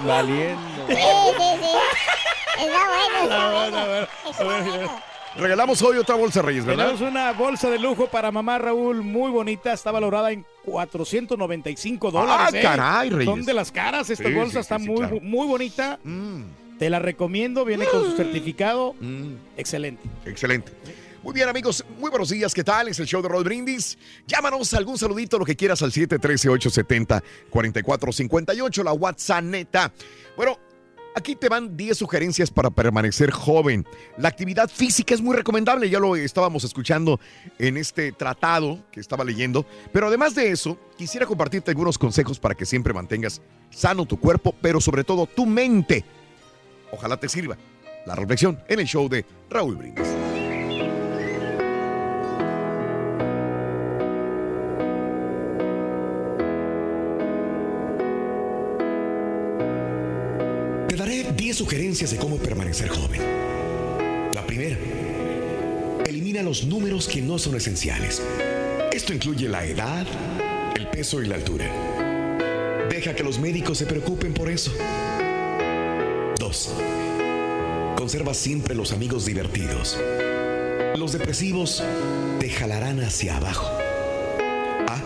Valiendo. 0.03 0.87
Sí, 0.87 0.95
sí, 0.95 1.57
sí. 1.61 1.69
Está 2.59 2.87
bueno, 2.87 3.17
está 3.23 3.49
bueno. 3.49 4.07
Está 4.29 4.43
bueno. 4.43 5.01
Regalamos 5.37 5.81
hoy 5.81 5.97
otra 5.97 6.15
bolsa, 6.15 6.41
Reyes, 6.41 6.63
¿verdad? 6.65 6.91
Tenemos 6.93 7.11
una 7.11 7.33
bolsa 7.33 7.69
de 7.69 7.77
lujo 7.77 8.07
para 8.07 8.31
mamá 8.31 8.57
Raúl, 8.57 9.01
muy 9.01 9.29
bonita, 9.31 9.73
está 9.73 9.91
valorada 9.91 10.31
en 10.31 10.45
495 10.63 12.09
dólares. 12.09 12.53
Ah, 12.53 12.57
¿eh? 12.57 12.61
caray, 12.61 13.09
Reyes. 13.09 13.25
Son 13.25 13.43
de 13.43 13.53
las 13.53 13.69
caras, 13.71 14.09
esta 14.09 14.29
Sí, 14.29 14.33
bolsa 14.33 14.53
sí, 14.53 14.59
está 14.59 14.79
sí, 14.79 14.85
muy, 14.85 14.95
claro. 14.97 15.19
muy 15.21 15.45
bonita. 15.45 15.99
Mm, 16.05 16.43
Te 16.79 16.89
la 16.89 16.99
recomiendo, 16.99 17.65
viene 17.65 17.85
con 17.85 18.05
su 18.05 18.15
certificado. 18.15 18.93
mm. 18.99 19.33
Excelente. 19.57 20.03
Excelente. 20.25 20.71
Muy 21.21 21.33
bien, 21.33 21.49
amigos. 21.49 21.83
Muy 21.99 22.09
buenos 22.11 22.29
días. 22.29 22.53
¿Qué 22.53 22.63
tal? 22.63 22.87
Es 22.87 22.99
el 22.99 23.07
show 23.07 23.19
de 23.21 23.27
Rod 23.27 23.43
Brindis. 23.43 23.97
Llámanos 24.27 24.73
algún 24.75 24.95
saludito, 24.97 25.37
lo 25.39 25.43
que 25.45 25.55
quieras 25.55 25.81
al 25.81 25.91
713-870-4458, 25.91 28.83
la 28.83 28.93
WhatsApp 28.93 29.43
neta. 29.43 29.91
Bueno, 30.37 30.59
aquí 31.15 31.35
te 31.35 31.49
van 31.49 31.75
10 31.75 31.97
sugerencias 31.97 32.51
para 32.51 32.69
permanecer 32.69 33.31
joven. 33.31 33.85
La 34.17 34.27
actividad 34.27 34.69
física 34.69 35.15
es 35.15 35.21
muy 35.21 35.35
recomendable, 35.35 35.89
ya 35.89 35.99
lo 35.99 36.15
estábamos 36.15 36.63
escuchando 36.63 37.19
en 37.57 37.77
este 37.77 38.11
tratado 38.11 38.79
que 38.91 38.99
estaba 38.99 39.23
leyendo. 39.23 39.65
Pero 39.91 40.07
además 40.07 40.35
de 40.35 40.51
eso, 40.51 40.77
quisiera 40.97 41.25
compartirte 41.25 41.71
algunos 41.71 41.97
consejos 41.97 42.39
para 42.39 42.55
que 42.55 42.65
siempre 42.65 42.93
mantengas 42.93 43.41
sano 43.71 44.05
tu 44.05 44.19
cuerpo, 44.19 44.53
pero 44.61 44.79
sobre 44.81 45.03
todo 45.03 45.25
tu 45.25 45.45
mente. 45.45 46.05
Ojalá 46.91 47.17
te 47.17 47.29
sirva. 47.29 47.57
La 48.05 48.13
reflexión 48.13 48.59
en 48.67 48.79
el 48.79 48.85
show 48.85 49.09
de 49.09 49.25
Raúl 49.49 49.77
Brindis. 49.77 50.44
10 61.45 61.57
sugerencias 61.57 62.09
de 62.09 62.17
cómo 62.17 62.37
permanecer 62.37 62.89
joven. 62.89 63.21
La 64.33 64.43
primera, 64.47 64.79
elimina 66.07 66.41
los 66.41 66.65
números 66.65 67.07
que 67.07 67.21
no 67.21 67.37
son 67.37 67.55
esenciales. 67.55 68.19
Esto 68.91 69.13
incluye 69.13 69.47
la 69.47 69.63
edad, 69.63 70.07
el 70.75 70.87
peso 70.87 71.21
y 71.21 71.27
la 71.27 71.35
altura. 71.35 71.67
Deja 72.89 73.15
que 73.15 73.23
los 73.23 73.37
médicos 73.37 73.77
se 73.77 73.85
preocupen 73.85 74.33
por 74.33 74.49
eso. 74.49 74.71
2. 76.39 76.69
Conserva 77.95 78.33
siempre 78.33 78.73
los 78.73 78.91
amigos 78.91 79.27
divertidos. 79.27 79.99
Los 80.97 81.11
depresivos 81.11 81.83
te 82.39 82.49
jalarán 82.49 83.01
hacia 83.01 83.37
abajo. 83.37 83.69
Ah, 84.87 84.99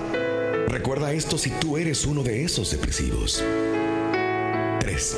recuerda 0.69 1.11
esto 1.11 1.37
si 1.37 1.49
tú 1.49 1.77
eres 1.77 2.05
uno 2.05 2.23
de 2.23 2.45
esos 2.45 2.71
depresivos. 2.71 3.43
3. 4.79 5.17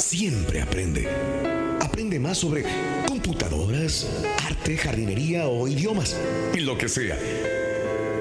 Siempre 0.00 0.62
aprende. 0.62 1.06
Aprende 1.80 2.18
más 2.18 2.38
sobre 2.38 2.64
computadoras, 3.06 4.08
arte, 4.46 4.76
jardinería 4.76 5.46
o 5.46 5.68
idiomas. 5.68 6.16
En 6.54 6.64
lo 6.64 6.78
que 6.78 6.88
sea. 6.88 7.18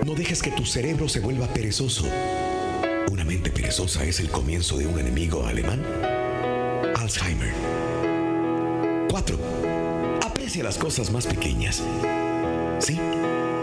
No 0.06 0.14
dejes 0.14 0.42
que 0.42 0.52
tu 0.52 0.66
cerebro 0.66 1.08
se 1.08 1.22
vuelva 1.22 1.48
perezoso. 1.48 2.06
Una 3.10 3.24
mente 3.24 3.50
perezosa 3.50 4.04
es 4.04 4.20
el 4.20 4.30
comienzo 4.30 4.78
de 4.78 4.88
un 4.88 5.00
enemigo 5.00 5.46
alemán. 5.46 5.82
Alzheimer. 6.98 7.54
4. 9.10 9.40
Aprecia 10.26 10.64
las 10.64 10.78
cosas 10.78 11.10
más 11.12 11.26
pequeñas. 11.26 11.82
Sí, 12.80 13.00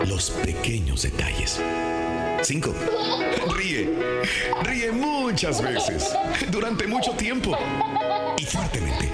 los 0.06 0.30
pequeños 0.30 1.02
detalles. 1.02 1.60
5. 2.42 2.74
Ríe. 3.56 3.90
Ríe 4.62 4.90
muchas 4.90 5.62
veces. 5.62 6.14
Durante 6.50 6.86
mucho 6.86 7.12
tiempo. 7.12 7.56
Fuertemente. 8.46 9.10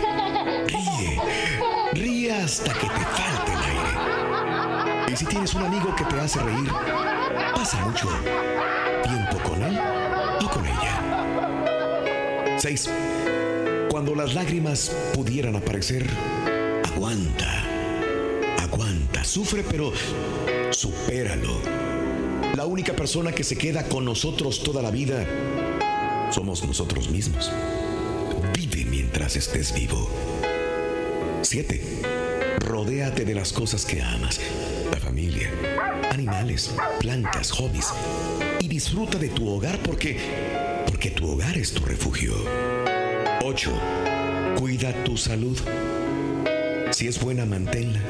Ríe. 0.67 1.21
Ríe 1.93 2.33
hasta 2.33 2.73
que 2.75 2.87
te 2.87 2.87
falte 2.87 3.53
el 3.53 3.59
aire. 3.59 5.13
Y 5.13 5.17
si 5.17 5.25
tienes 5.25 5.55
un 5.55 5.63
amigo 5.65 5.95
que 5.97 6.05
te 6.05 6.21
hace 6.21 6.41
reír, 6.41 6.71
pasa 7.55 7.85
mucho 7.87 8.09
tiempo 9.03 9.39
con 9.49 9.63
él 9.63 9.79
o 10.45 10.49
con 10.51 10.67
ella. 10.67 12.59
6. 12.59 12.91
Cuando 13.91 14.15
las 14.15 14.35
lágrimas 14.35 14.93
pudieran 15.15 15.57
aparecer, 15.57 16.07
aguanta. 16.95 17.65
Aguanta. 18.63 19.25
Sufre, 19.25 19.63
pero 19.63 19.93
supéralo. 20.71 21.61
La 22.55 22.67
única 22.67 22.95
persona 22.95 23.33
que 23.33 23.45
se 23.45 23.57
queda 23.57 23.89
con 23.89 24.05
nosotros 24.05 24.63
toda 24.63 24.83
la 24.83 24.91
vida 24.91 25.27
somos 26.31 26.65
nosotros 26.65 27.09
mismos. 27.09 27.51
Estés 29.23 29.73
vivo. 29.73 30.11
7. 31.43 31.81
Rodéate 32.67 33.25
de 33.25 33.35
las 33.35 33.53
cosas 33.53 33.87
que 33.87 34.03
amas. 34.03 34.39
La 34.91 34.99
familia, 34.99 35.49
animales, 36.11 36.75
plantas, 37.01 37.51
hobbies. 37.53 37.95
Y 38.61 38.69
disfruta 38.69 39.17
de 39.19 39.29
tu 39.29 39.49
hogar 39.49 39.79
porque 39.79 40.19
porque 40.87 41.11
tu 41.11 41.31
hogar 41.31 41.57
es 41.57 41.73
tu 41.73 41.83
refugio. 41.85 42.35
8. 43.43 43.71
Cuida 44.59 44.93
tu 45.05 45.17
salud. 45.17 45.57
Si 46.91 47.07
es 47.07 47.19
buena, 47.19 47.47
manténla. 47.47 48.01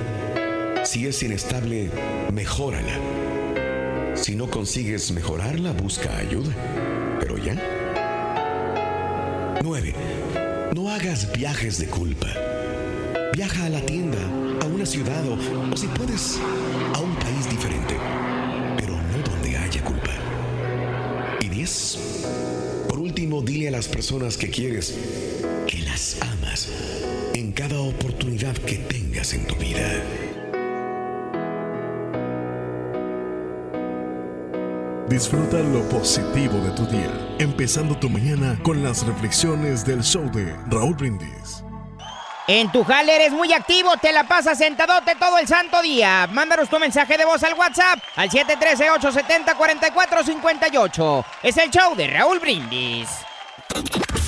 Si 0.84 1.06
es 1.06 1.22
inestable, 1.22 1.90
mejórala. 2.32 2.98
Si 4.14 4.34
no 4.34 4.50
consigues 4.50 5.12
mejorarla, 5.12 5.72
busca 5.72 6.16
ayuda. 6.16 6.52
Pero 7.20 7.36
ya. 7.38 7.54
9. 9.62 9.94
Hagas 11.02 11.32
viajes 11.32 11.78
de 11.78 11.88
culpa. 11.88 12.28
Viaja 13.34 13.64
a 13.64 13.68
la 13.68 13.80
tienda, 13.80 14.20
a 14.62 14.66
una 14.66 14.86
ciudad 14.86 15.20
o, 15.26 15.76
si 15.76 15.88
puedes, 15.88 16.38
a 16.94 17.00
un 17.00 17.16
país 17.16 17.50
diferente. 17.50 17.96
Pero 18.78 18.94
no 18.94 19.18
donde 19.28 19.56
haya 19.56 19.82
culpa. 19.82 20.12
Y 21.40 21.48
10. 21.48 21.98
Por 22.88 23.00
último, 23.00 23.42
dile 23.42 23.66
a 23.66 23.70
las 23.72 23.88
personas 23.88 24.36
que 24.36 24.48
quieres 24.48 24.94
que 25.66 25.80
las 25.80 26.18
amas 26.22 26.68
en 27.34 27.50
cada 27.50 27.80
oportunidad 27.80 28.56
que 28.58 28.76
tengas 28.76 29.34
en 29.34 29.44
tu 29.48 29.56
vida. 29.56 30.04
Disfruta 35.12 35.58
lo 35.58 35.86
positivo 35.90 36.58
de 36.60 36.70
tu 36.70 36.86
día, 36.86 37.10
empezando 37.38 37.94
tu 37.94 38.08
mañana 38.08 38.58
con 38.62 38.82
las 38.82 39.06
reflexiones 39.06 39.84
del 39.84 40.02
show 40.02 40.24
de 40.32 40.56
Raúl 40.70 40.94
Brindis. 40.94 41.62
En 42.48 42.72
tu 42.72 42.82
jale 42.82 43.16
eres 43.16 43.30
muy 43.30 43.52
activo, 43.52 43.90
te 44.00 44.10
la 44.10 44.24
pasas 44.24 44.56
sentadote 44.56 45.14
todo 45.16 45.36
el 45.36 45.46
santo 45.46 45.82
día. 45.82 46.26
Mándanos 46.32 46.70
tu 46.70 46.78
mensaje 46.78 47.18
de 47.18 47.26
voz 47.26 47.42
al 47.42 47.52
WhatsApp 47.52 47.98
al 48.16 48.30
713-870-4458. 48.30 51.24
Es 51.42 51.58
el 51.58 51.70
show 51.70 51.94
de 51.94 52.06
Raúl 52.06 52.38
Brindis. 52.38 53.10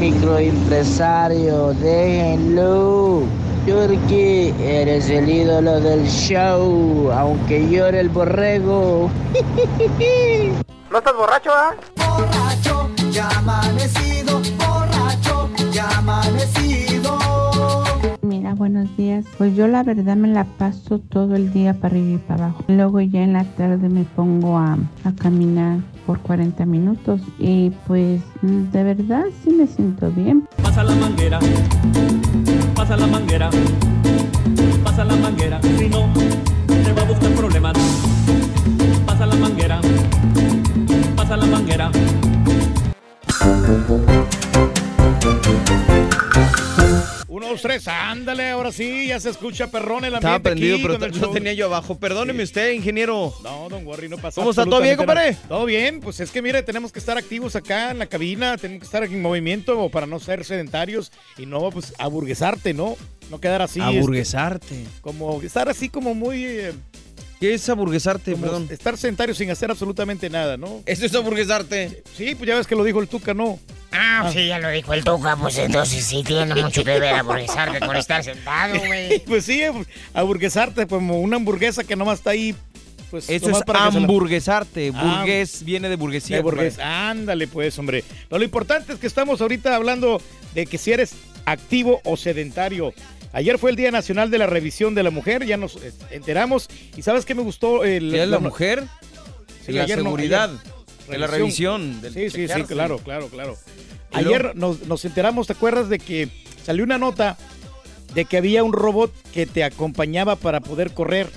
microempresario, 0.00 1.74
déjenlo. 1.74 3.22
Turqui, 3.66 4.54
eres 4.58 5.10
el 5.10 5.28
ídolo 5.28 5.78
del 5.80 6.08
show, 6.08 7.10
aunque 7.12 7.68
llore 7.68 8.00
el 8.00 8.08
borrego. 8.08 9.10
¿No 10.90 10.98
estás 10.98 11.14
borracho, 11.14 11.50
ah? 11.52 11.74
Borracho, 11.96 12.90
ya 13.10 13.28
amanecido, 13.28 14.40
borracho, 14.58 15.50
ya 15.70 15.86
amanecido. 15.98 16.59
Buenos 18.54 18.94
días. 18.96 19.24
Pues 19.38 19.54
yo 19.54 19.68
la 19.68 19.82
verdad 19.82 20.16
me 20.16 20.28
la 20.28 20.44
paso 20.44 20.98
todo 20.98 21.36
el 21.36 21.52
día 21.52 21.74
para 21.74 21.94
arriba 21.94 22.14
y 22.14 22.18
para 22.18 22.46
abajo. 22.46 22.64
Luego 22.68 23.00
ya 23.00 23.22
en 23.22 23.32
la 23.32 23.44
tarde 23.44 23.88
me 23.88 24.04
pongo 24.04 24.58
a, 24.58 24.76
a 25.04 25.12
caminar 25.12 25.78
por 26.06 26.18
40 26.20 26.66
minutos 26.66 27.20
y 27.38 27.70
pues 27.86 28.20
de 28.42 28.82
verdad 28.82 29.24
sí 29.44 29.50
me 29.50 29.66
siento 29.66 30.10
bien. 30.10 30.48
Pasa 30.62 30.82
la 30.82 30.94
manguera, 30.94 31.38
pasa 32.74 32.96
la 32.96 33.06
manguera, 33.06 33.50
pasa 34.84 35.04
la 35.04 35.16
manguera, 35.16 35.60
si 35.62 35.88
no, 35.88 36.12
te 36.66 36.92
va 36.92 37.02
a 37.02 37.04
buscar 37.04 37.30
problemas. 37.32 37.74
Pasa 39.06 39.26
la 39.26 39.36
manguera, 39.36 39.80
pasa 41.16 41.36
la 41.36 41.46
manguera. 41.46 41.90
Uno, 47.40 47.48
dos, 47.52 47.62
tres, 47.62 47.88
ándale, 47.88 48.50
ahora 48.50 48.70
sí, 48.70 49.06
ya 49.06 49.18
se 49.18 49.30
escucha 49.30 49.70
perrón 49.70 50.04
el 50.04 50.12
Estaba 50.12 50.34
ambiente 50.34 50.50
prendido, 50.50 50.74
aquí 50.74 50.82
pero 50.82 50.98
con 50.98 51.30
el 51.30 51.32
tenía 51.32 51.54
yo 51.54 51.66
abajo. 51.66 51.98
Perdóneme 51.98 52.42
usted, 52.42 52.72
ingeniero. 52.72 53.32
No, 53.42 53.66
don 53.70 53.86
Warry, 53.86 54.10
no 54.10 54.18
pasa 54.18 54.42
¿Cómo 54.42 54.50
está? 54.50 54.66
¿Todo 54.66 54.82
bien, 54.82 54.98
compadre? 54.98 55.30
nada. 55.30 55.48
Todo 55.48 55.64
bien, 55.64 56.00
pues 56.00 56.20
es 56.20 56.30
que 56.30 56.42
mire, 56.42 56.62
tenemos 56.62 56.92
que 56.92 56.98
estar 56.98 57.16
activos 57.16 57.56
acá 57.56 57.92
en 57.92 57.98
la 57.98 58.04
cabina, 58.04 58.58
tenemos 58.58 58.80
que 58.80 58.84
estar 58.84 59.02
en 59.04 59.22
movimiento 59.22 59.88
para 59.88 60.06
no 60.06 60.20
ser 60.20 60.44
sedentarios 60.44 61.12
y 61.38 61.46
no, 61.46 61.70
pues, 61.70 61.94
aburguesarte, 61.96 62.74
¿no? 62.74 62.98
No 63.30 63.40
quedar 63.40 63.62
así. 63.62 63.80
este, 63.80 63.98
Aburguesarte. 64.00 64.84
como 65.00 65.40
estar 65.40 65.70
así 65.70 65.88
como 65.88 66.14
muy... 66.14 66.44
eh, 66.44 66.72
¿Qué 67.40 67.54
es 67.54 67.66
aburguesarte, 67.70 68.32
como 68.32 68.44
perdón? 68.44 68.68
Estar 68.70 68.98
sedentario 68.98 69.34
sin 69.34 69.50
hacer 69.50 69.70
absolutamente 69.70 70.28
nada, 70.28 70.58
¿no? 70.58 70.82
Eso 70.84 71.06
es 71.06 71.14
aburguesarte. 71.14 72.02
Sí, 72.14 72.34
pues 72.34 72.46
ya 72.46 72.56
ves 72.56 72.66
que 72.66 72.76
lo 72.76 72.84
dijo 72.84 73.00
el 73.00 73.08
Tuca, 73.08 73.32
¿no? 73.32 73.58
Ah, 73.92 74.30
sí, 74.32 74.46
ya 74.46 74.58
lo 74.60 74.70
dijo 74.70 74.94
el 74.94 75.02
Tuca, 75.04 75.36
pues 75.36 75.58
entonces 75.58 76.04
sí 76.04 76.22
tiene 76.22 76.54
mucho 76.54 76.84
que 76.84 77.00
ver 77.00 77.14
aburguesarte 77.14 77.80
con 77.80 77.96
estar 77.96 78.22
sentado, 78.22 78.78
güey. 78.86 79.18
pues 79.24 79.44
sí, 79.44 79.62
aburguesarte 80.14 80.86
como 80.86 81.20
una 81.20 81.36
hamburguesa 81.36 81.84
que 81.84 81.96
nomás 81.96 82.18
está 82.18 82.30
ahí. 82.30 82.54
Pues, 83.10 83.28
Eso 83.28 83.50
es 83.50 83.64
para 83.64 83.86
se 83.90 83.94
la- 83.98 84.02
hamburguesarte. 84.06 84.92
Ah, 84.94 85.16
Burgués 85.18 85.64
viene 85.64 85.88
de 85.88 85.96
burguesía. 85.96 86.36
De 86.36 86.42
burgués. 86.42 86.78
Ándale, 86.78 87.48
pues, 87.48 87.76
hombre. 87.80 88.04
Pero 88.28 88.38
lo 88.38 88.44
importante 88.44 88.92
es 88.92 89.00
que 89.00 89.08
estamos 89.08 89.40
ahorita 89.40 89.74
hablando 89.74 90.22
de 90.54 90.66
que 90.66 90.78
si 90.78 90.92
eres 90.92 91.14
activo 91.44 92.00
o 92.04 92.16
sedentario. 92.16 92.94
Ayer 93.32 93.58
fue 93.58 93.70
el 93.70 93.76
Día 93.76 93.90
Nacional 93.90 94.30
de 94.30 94.38
la 94.38 94.46
Revisión 94.46 94.94
de 94.94 95.02
la 95.02 95.10
Mujer, 95.10 95.44
ya 95.44 95.56
nos 95.56 95.78
enteramos. 96.10 96.68
¿Y 96.96 97.02
sabes 97.02 97.24
qué 97.24 97.34
me 97.34 97.42
gustó? 97.42 97.84
El, 97.84 98.10
¿Qué 98.12 98.22
es 98.22 98.28
la 98.28 98.38
mujer? 98.38 98.84
Sí, 99.66 99.72
la 99.72 99.82
ayer 99.84 99.98
no, 99.98 100.04
seguridad. 100.04 100.50
ayer. 100.50 100.72
De 101.08 101.18
la 101.18 101.26
revisión. 101.26 102.00
del 102.00 102.12
Sí, 102.12 102.30
sí, 102.30 102.48
sí, 102.48 102.62
claro, 102.64 102.98
claro, 102.98 103.28
claro. 103.28 103.56
¿Y 104.12 104.18
Ayer 104.18 104.56
nos, 104.56 104.86
nos 104.86 105.04
enteramos, 105.04 105.46
¿te 105.46 105.52
acuerdas 105.52 105.88
de 105.88 105.98
que 105.98 106.28
salió 106.64 106.84
una 106.84 106.98
nota 106.98 107.36
de 108.14 108.24
que 108.24 108.36
había 108.36 108.64
un 108.64 108.72
robot 108.72 109.12
que 109.32 109.46
te 109.46 109.62
acompañaba 109.64 110.36
para 110.36 110.60
poder 110.60 110.92
correr? 110.92 111.28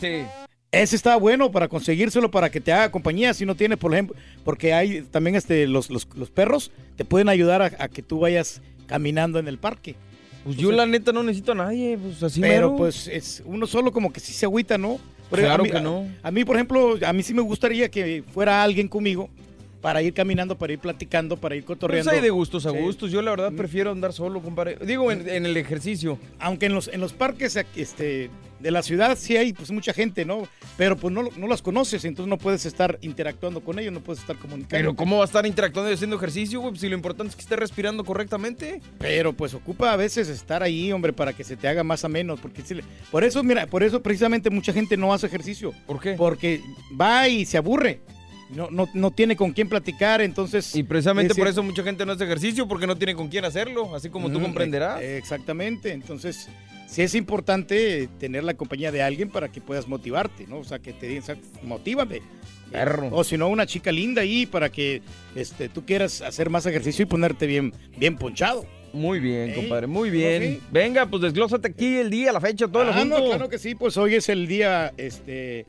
Sí. 0.00 0.24
Ese 0.72 0.96
estaba 0.96 1.16
bueno 1.16 1.50
para 1.50 1.68
conseguírselo 1.68 2.30
para 2.30 2.50
que 2.50 2.60
te 2.60 2.72
haga 2.72 2.90
compañía 2.90 3.32
si 3.34 3.46
no 3.46 3.54
tienes, 3.54 3.78
por 3.78 3.92
ejemplo, 3.92 4.16
porque 4.44 4.74
hay 4.74 5.02
también 5.02 5.36
este 5.36 5.66
los, 5.66 5.90
los, 5.90 6.06
los 6.14 6.30
perros 6.30 6.70
te 6.96 7.04
pueden 7.04 7.28
ayudar 7.28 7.62
a, 7.62 7.72
a 7.78 7.88
que 7.88 8.02
tú 8.02 8.20
vayas 8.20 8.60
caminando 8.86 9.38
en 9.38 9.48
el 9.48 9.58
parque. 9.58 9.96
Pues 10.46 10.56
yo 10.58 10.70
la 10.72 10.86
neta 10.86 11.12
no 11.12 11.22
necesito 11.22 11.52
a 11.52 11.56
nadie, 11.56 11.98
pues 11.98 12.22
así 12.22 12.40
Pero 12.40 12.68
mero. 12.68 12.76
pues 12.76 13.08
es 13.08 13.42
uno 13.44 13.66
solo 13.66 13.92
como 13.92 14.12
que 14.12 14.20
sí 14.20 14.32
se 14.32 14.46
agüita, 14.46 14.78
¿no? 14.78 14.98
Claro 15.30 15.62
a 15.62 15.66
mí- 15.66 15.70
que 15.72 15.80
no. 15.80 16.06
A, 16.22 16.28
a 16.28 16.30
mí, 16.30 16.44
por 16.44 16.54
ejemplo, 16.56 16.96
a 17.04 17.12
mí 17.12 17.22
sí 17.24 17.34
me 17.34 17.42
gustaría 17.42 17.90
que 17.90 18.22
fuera 18.32 18.62
alguien 18.62 18.86
conmigo 18.86 19.28
para 19.86 20.02
ir 20.02 20.12
caminando, 20.14 20.58
para 20.58 20.72
ir 20.72 20.80
platicando, 20.80 21.36
para 21.36 21.54
ir 21.54 21.62
Pues 21.64 21.76
cotorreando. 21.76 22.10
hay 22.10 22.20
de 22.20 22.30
gustos 22.30 22.66
a 22.66 22.72
Sí. 22.72 22.76
gustos. 22.76 23.12
Yo 23.12 23.22
la 23.22 23.30
verdad 23.30 23.52
prefiero 23.52 23.92
andar 23.92 24.12
solo, 24.12 24.42
compadre. 24.42 24.78
Digo, 24.84 25.12
en, 25.12 25.28
en 25.28 25.46
el 25.46 25.56
ejercicio. 25.56 26.18
Aunque 26.40 26.66
en 26.66 26.74
los, 26.74 26.88
en 26.88 27.00
los 27.00 27.12
parques 27.12 27.56
aquí, 27.56 27.82
este, 27.82 28.28
de 28.58 28.70
la 28.72 28.82
ciudad 28.82 29.16
sí 29.16 29.36
hay 29.36 29.52
pues 29.52 29.70
mucha 29.70 29.92
gente, 29.92 30.24
¿no? 30.24 30.48
Pero 30.76 30.96
pues 30.96 31.14
no, 31.14 31.28
no 31.36 31.46
las 31.46 31.62
conoces, 31.62 32.04
entonces 32.04 32.28
no 32.28 32.36
puedes 32.36 32.66
estar 32.66 32.98
interactuando 33.00 33.60
con 33.60 33.78
ellos, 33.78 33.92
no 33.92 34.00
puedes 34.00 34.20
estar 34.22 34.34
comunicando. 34.36 34.70
Pero 34.76 34.96
¿cómo 34.96 35.18
va 35.18 35.22
a 35.22 35.26
estar 35.26 35.46
interactuando 35.46 35.88
y 35.88 35.94
haciendo 35.94 36.16
ejercicio, 36.16 36.58
güey? 36.58 36.72
Pues 36.72 36.80
si 36.80 36.88
lo 36.88 36.96
importante 36.96 37.30
es 37.30 37.36
que 37.36 37.42
esté 37.42 37.54
respirando 37.54 38.02
correctamente. 38.02 38.80
Pero 38.98 39.34
pues 39.34 39.54
ocupa 39.54 39.92
a 39.92 39.96
veces 39.96 40.28
estar 40.28 40.64
ahí, 40.64 40.90
hombre, 40.90 41.12
para 41.12 41.32
que 41.32 41.44
se 41.44 41.56
te 41.56 41.68
haga 41.68 41.84
más 41.84 42.04
a 42.04 42.08
menos. 42.08 42.40
Porque 42.40 42.62
si 42.62 42.74
le- 42.74 42.84
por 43.12 43.22
eso, 43.22 43.40
mira, 43.44 43.68
por 43.68 43.84
eso 43.84 44.02
precisamente 44.02 44.50
mucha 44.50 44.72
gente 44.72 44.96
no 44.96 45.14
hace 45.14 45.28
ejercicio. 45.28 45.72
¿Por 45.86 46.00
qué? 46.00 46.14
Porque 46.14 46.60
va 47.00 47.28
y 47.28 47.44
se 47.44 47.56
aburre. 47.56 48.00
No, 48.50 48.68
no, 48.70 48.88
no 48.94 49.10
tiene 49.10 49.34
con 49.36 49.52
quién 49.52 49.68
platicar, 49.68 50.20
entonces. 50.22 50.74
Y 50.76 50.82
precisamente 50.84 51.32
es 51.32 51.38
por 51.38 51.48
eso 51.48 51.62
mucha 51.62 51.82
gente 51.82 52.06
no 52.06 52.12
hace 52.12 52.24
ejercicio, 52.24 52.68
porque 52.68 52.86
no 52.86 52.96
tiene 52.96 53.14
con 53.14 53.28
quién 53.28 53.44
hacerlo, 53.44 53.94
así 53.94 54.08
como 54.08 54.30
tú 54.30 54.38
Mm, 54.38 54.42
comprenderás. 54.42 55.00
eh, 55.02 55.16
Exactamente. 55.18 55.92
Entonces, 55.92 56.48
sí 56.88 57.02
es 57.02 57.14
importante 57.16 58.08
tener 58.20 58.44
la 58.44 58.54
compañía 58.54 58.92
de 58.92 59.02
alguien 59.02 59.30
para 59.30 59.48
que 59.50 59.60
puedas 59.60 59.88
motivarte, 59.88 60.46
¿no? 60.46 60.58
O 60.58 60.64
sea, 60.64 60.78
que 60.78 60.92
te 60.92 61.06
digan, 61.08 61.22
o 61.22 61.26
sea, 61.26 61.36
motívame. 61.64 62.22
Perro. 62.70 63.08
O 63.12 63.22
si 63.24 63.36
no, 63.36 63.48
una 63.48 63.64
chica 63.66 63.92
linda 63.92 64.22
ahí 64.22 64.44
para 64.46 64.70
que 64.70 65.00
este, 65.36 65.68
tú 65.68 65.84
quieras 65.84 66.20
hacer 66.20 66.50
más 66.50 66.66
ejercicio 66.66 67.02
y 67.04 67.06
ponerte 67.06 67.46
bien, 67.46 67.72
bien 67.96 68.16
ponchado. 68.16 68.64
Muy 68.92 69.20
bien, 69.20 69.50
¿Eh? 69.50 69.54
compadre, 69.54 69.86
muy 69.86 70.08
¿No, 70.08 70.14
bien. 70.16 70.42
sí? 70.42 70.60
Venga, 70.72 71.06
pues 71.06 71.22
desglósate 71.22 71.68
aquí 71.68 71.96
el 71.96 72.10
día, 72.10 72.32
la 72.32 72.40
fecha, 72.40 72.66
todo 72.66 72.82
el 72.82 72.88
Ah, 72.90 73.04
no, 73.04 73.24
claro 73.26 73.48
que 73.48 73.58
sí, 73.58 73.74
pues 73.74 73.96
hoy 73.96 74.14
es 74.14 74.28
el 74.28 74.46
día, 74.48 74.92
este, 74.96 75.66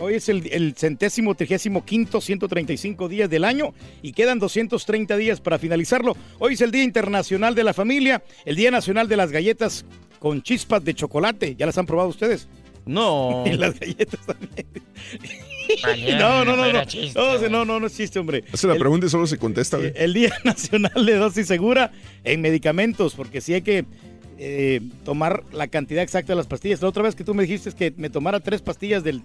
hoy 0.00 0.14
es 0.14 0.28
el, 0.28 0.46
el 0.52 0.74
centésimo, 0.76 1.34
trigésimo 1.34 1.84
quinto, 1.84 2.20
135 2.20 3.08
días 3.08 3.30
del 3.30 3.44
año 3.44 3.74
y 4.02 4.12
quedan 4.12 4.38
230 4.38 5.16
días 5.16 5.40
para 5.40 5.58
finalizarlo. 5.58 6.16
Hoy 6.38 6.54
es 6.54 6.60
el 6.60 6.70
Día 6.70 6.82
Internacional 6.84 7.54
de 7.54 7.64
la 7.64 7.72
Familia, 7.74 8.22
el 8.44 8.56
Día 8.56 8.70
Nacional 8.70 9.08
de 9.08 9.16
las 9.16 9.30
Galletas 9.32 9.84
con 10.18 10.42
chispas 10.42 10.84
de 10.84 10.94
chocolate. 10.94 11.54
¿Ya 11.56 11.66
las 11.66 11.76
han 11.78 11.86
probado 11.86 12.08
ustedes? 12.08 12.48
No. 12.86 13.44
Y 13.50 13.56
las 13.56 13.78
galletas 13.80 14.20
también. 14.26 14.66
No, 16.18 16.44
no, 16.44 16.56
no, 16.56 16.72
no. 16.72 16.82
No, 17.14 17.48
no, 17.48 17.64
no, 17.64 17.80
no 17.80 17.86
es 17.86 17.96
chiste, 17.96 18.18
hombre. 18.18 18.44
Hace 18.52 18.66
la 18.66 18.74
El- 18.74 18.78
pregunta 18.80 19.06
y 19.06 19.08
solo 19.08 19.26
se 19.26 19.38
contesta, 19.38 19.78
güey. 19.78 19.92
el 19.96 20.12
Día 20.12 20.32
Nacional 20.44 21.06
de 21.06 21.14
Dosis 21.14 21.46
Segura 21.46 21.92
en 22.24 22.40
medicamentos, 22.42 23.14
porque 23.14 23.40
sí 23.40 23.54
hay 23.54 23.62
que 23.62 23.86
eh, 24.38 24.80
tomar 25.04 25.42
la 25.52 25.68
cantidad 25.68 26.02
exacta 26.02 26.32
de 26.32 26.36
las 26.36 26.46
pastillas. 26.46 26.82
La 26.82 26.88
otra 26.88 27.02
vez 27.02 27.14
que 27.14 27.24
tú 27.24 27.34
me 27.34 27.44
dijiste 27.44 27.70
es 27.70 27.74
que 27.74 27.94
me 27.96 28.10
tomara 28.10 28.40
tres 28.40 28.60
pastillas 28.60 29.02
del, 29.02 29.22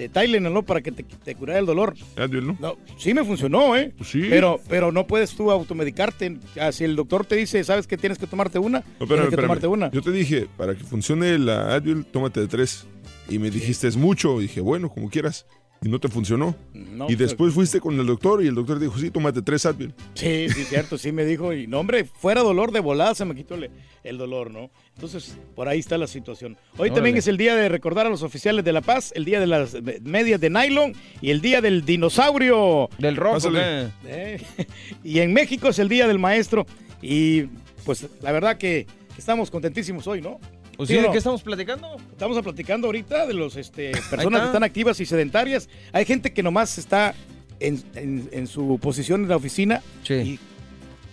de 0.00 0.08
Tylenol, 0.08 0.52
¿no? 0.52 0.62
Para 0.62 0.80
que 0.80 0.92
te, 0.92 1.02
te 1.02 1.34
curara 1.34 1.58
el 1.58 1.66
dolor. 1.66 1.94
Advil, 2.16 2.46
¿no? 2.46 2.56
No, 2.60 2.76
sí 2.98 3.14
me 3.14 3.24
funcionó, 3.24 3.76
¿eh? 3.76 3.92
Pues 3.96 4.10
sí. 4.10 4.26
Pero, 4.28 4.60
pero 4.68 4.92
no 4.92 5.06
puedes 5.06 5.32
tú 5.34 5.50
automedicarte. 5.50 6.38
Ah, 6.60 6.72
Si 6.72 6.84
el 6.84 6.96
doctor 6.96 7.24
te 7.26 7.36
dice, 7.36 7.62
¿sabes 7.64 7.86
que 7.86 7.96
tienes 7.96 8.18
que 8.18 8.26
tomarte 8.26 8.58
una? 8.58 8.78
No, 8.78 8.84
tienes 8.84 9.00
espérame, 9.00 9.18
que 9.20 9.24
espérame. 9.28 9.46
tomarte 9.46 9.66
una. 9.66 9.90
Yo 9.90 10.02
te 10.02 10.10
dije, 10.12 10.46
para 10.56 10.74
que 10.74 10.84
funcione 10.84 11.38
la 11.38 11.74
Advil, 11.74 12.04
tómate 12.04 12.40
de 12.40 12.48
tres. 12.48 12.86
Y 13.28 13.38
me 13.38 13.50
dijiste, 13.50 13.86
es 13.86 13.96
mucho. 13.96 14.38
Y 14.40 14.42
dije, 14.44 14.60
bueno, 14.60 14.88
como 14.88 15.08
quieras. 15.10 15.46
Y 15.82 15.88
no 15.88 15.98
te 15.98 16.08
funcionó. 16.08 16.54
No, 16.74 17.06
y 17.10 17.16
fue- 17.16 17.24
después 17.24 17.54
fuiste 17.54 17.80
con 17.80 17.98
el 17.98 18.06
doctor 18.06 18.44
y 18.44 18.48
el 18.48 18.54
doctor 18.54 18.78
dijo, 18.78 18.98
sí, 18.98 19.10
tómate 19.10 19.40
tres 19.42 19.64
Advil. 19.66 19.94
Sí, 20.14 20.48
sí, 20.50 20.64
cierto, 20.64 20.98
sí 20.98 21.10
me 21.12 21.24
dijo. 21.24 21.52
Y 21.54 21.66
no, 21.66 21.80
hombre, 21.80 22.04
fuera 22.04 22.42
dolor 22.42 22.70
de 22.72 22.80
volada 22.80 23.14
se 23.14 23.24
me 23.24 23.34
quitó 23.34 23.54
el, 23.54 23.70
el 24.04 24.18
dolor, 24.18 24.50
¿no? 24.50 24.70
Entonces, 24.94 25.36
por 25.54 25.68
ahí 25.68 25.78
está 25.78 25.96
la 25.96 26.06
situación. 26.06 26.58
Hoy 26.72 26.88
Órale. 26.90 26.94
también 26.94 27.16
es 27.16 27.26
el 27.28 27.36
día 27.38 27.54
de 27.56 27.68
recordar 27.70 28.06
a 28.06 28.10
los 28.10 28.22
oficiales 28.22 28.64
de 28.64 28.72
La 28.72 28.82
Paz, 28.82 29.12
el 29.16 29.24
día 29.24 29.40
de 29.40 29.46
las 29.46 29.76
medias 30.02 30.40
de 30.40 30.50
nylon 30.50 30.92
y 31.22 31.30
el 31.30 31.40
día 31.40 31.60
del 31.62 31.84
dinosaurio. 31.86 32.90
¿Del 32.98 33.16
rojo 33.16 33.34
Pásale. 33.36 33.88
Eh, 34.04 34.42
y 35.04 35.20
en 35.20 35.32
México 35.32 35.68
es 35.68 35.78
el 35.78 35.88
día 35.88 36.06
del 36.06 36.18
maestro. 36.18 36.66
Y 37.00 37.44
pues 37.86 38.06
la 38.20 38.32
verdad 38.32 38.58
que 38.58 38.86
estamos 39.16 39.50
contentísimos 39.50 40.06
hoy, 40.06 40.20
¿no? 40.20 40.38
¿O 40.80 40.86
¿Sí 40.86 40.92
sí, 40.94 40.98
o 40.98 41.02
de 41.02 41.06
no? 41.08 41.12
qué 41.12 41.18
estamos 41.18 41.42
platicando? 41.42 41.96
Estamos 42.10 42.40
platicando 42.42 42.86
ahorita 42.88 43.26
de 43.26 43.34
los 43.34 43.56
este, 43.56 43.90
está. 43.90 44.10
personas 44.16 44.40
que 44.40 44.46
están 44.46 44.62
activas 44.64 44.98
y 45.00 45.06
sedentarias. 45.06 45.68
Hay 45.92 46.04
gente 46.06 46.32
que 46.32 46.42
nomás 46.42 46.78
está 46.78 47.14
en, 47.60 47.82
en- 47.94 48.28
en 48.32 48.46
su 48.46 48.78
posición 48.80 49.22
en 49.24 49.28
la 49.28 49.36
oficina 49.36 49.82
y 50.08 50.38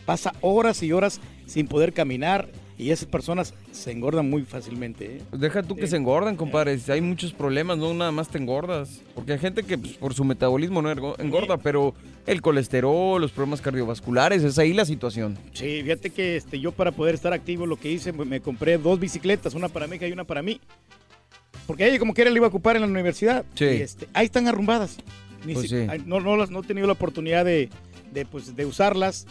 pasa 0.05 0.33
horas 0.41 0.81
y 0.83 0.93
horas 0.93 1.19
sin 1.47 1.67
poder 1.67 1.91
caminar 1.91 2.47
y 2.77 2.91
esas 2.91 3.07
personas 3.07 3.53
se 3.71 3.91
engordan 3.91 4.29
muy 4.29 4.43
fácilmente. 4.43 5.17
¿eh? 5.17 5.21
Pues 5.29 5.41
deja 5.41 5.63
tú 5.63 5.75
que 5.75 5.87
se 5.87 5.95
engordan, 5.97 6.35
compadre. 6.35 6.77
Hay 6.89 7.01
muchos 7.01 7.33
problemas, 7.33 7.77
no 7.77 7.93
nada 7.93 8.11
más 8.11 8.29
te 8.29 8.37
engordas. 8.37 9.01
Porque 9.15 9.33
hay 9.33 9.39
gente 9.39 9.63
que 9.63 9.77
pues, 9.77 9.93
por 9.93 10.13
su 10.13 10.23
metabolismo 10.23 10.81
no 10.81 10.91
engorda, 11.17 11.57
pero 11.57 11.95
el 12.27 12.41
colesterol, 12.41 13.19
los 13.19 13.31
problemas 13.31 13.61
cardiovasculares, 13.61 14.43
es 14.43 14.59
ahí 14.59 14.73
la 14.73 14.85
situación. 14.85 15.37
Sí, 15.53 15.81
fíjate 15.81 16.11
que 16.11 16.35
este, 16.37 16.59
yo 16.59 16.71
para 16.71 16.91
poder 16.91 17.15
estar 17.15 17.33
activo 17.33 17.65
lo 17.65 17.77
que 17.77 17.91
hice, 17.91 18.11
me- 18.13 18.25
me 18.25 18.41
compré 18.41 18.77
dos 18.77 18.99
bicicletas, 18.99 19.55
una 19.55 19.69
para 19.69 19.87
mi 19.87 19.95
hija 19.95 20.07
y 20.07 20.11
una 20.11 20.23
para 20.25 20.41
mí. 20.43 20.61
Porque 21.65 21.87
ella 21.87 21.99
como 21.99 22.13
quiera 22.13 22.29
le 22.29 22.37
iba 22.37 22.45
a 22.45 22.49
ocupar 22.49 22.75
en 22.75 22.83
la 22.83 22.87
universidad. 22.87 23.43
Sí. 23.55 23.65
Y, 23.65 23.67
este, 23.81 24.07
ahí 24.13 24.25
están 24.27 24.47
arrumbadas. 24.47 24.97
Ni 25.45 25.53
Pues 25.53 25.69
si- 25.69 25.75
sí. 25.81 25.87
ay, 25.89 26.01
no, 26.05 26.19
no, 26.19 26.37
no 26.45 26.59
he 26.59 26.63
tenido 26.63 26.87
la 26.87 26.93
oportunidad 26.93 27.43
de, 27.43 27.69
de, 28.13 28.25
pues, 28.25 28.55
de 28.55 28.65
usarlas. 28.65 29.25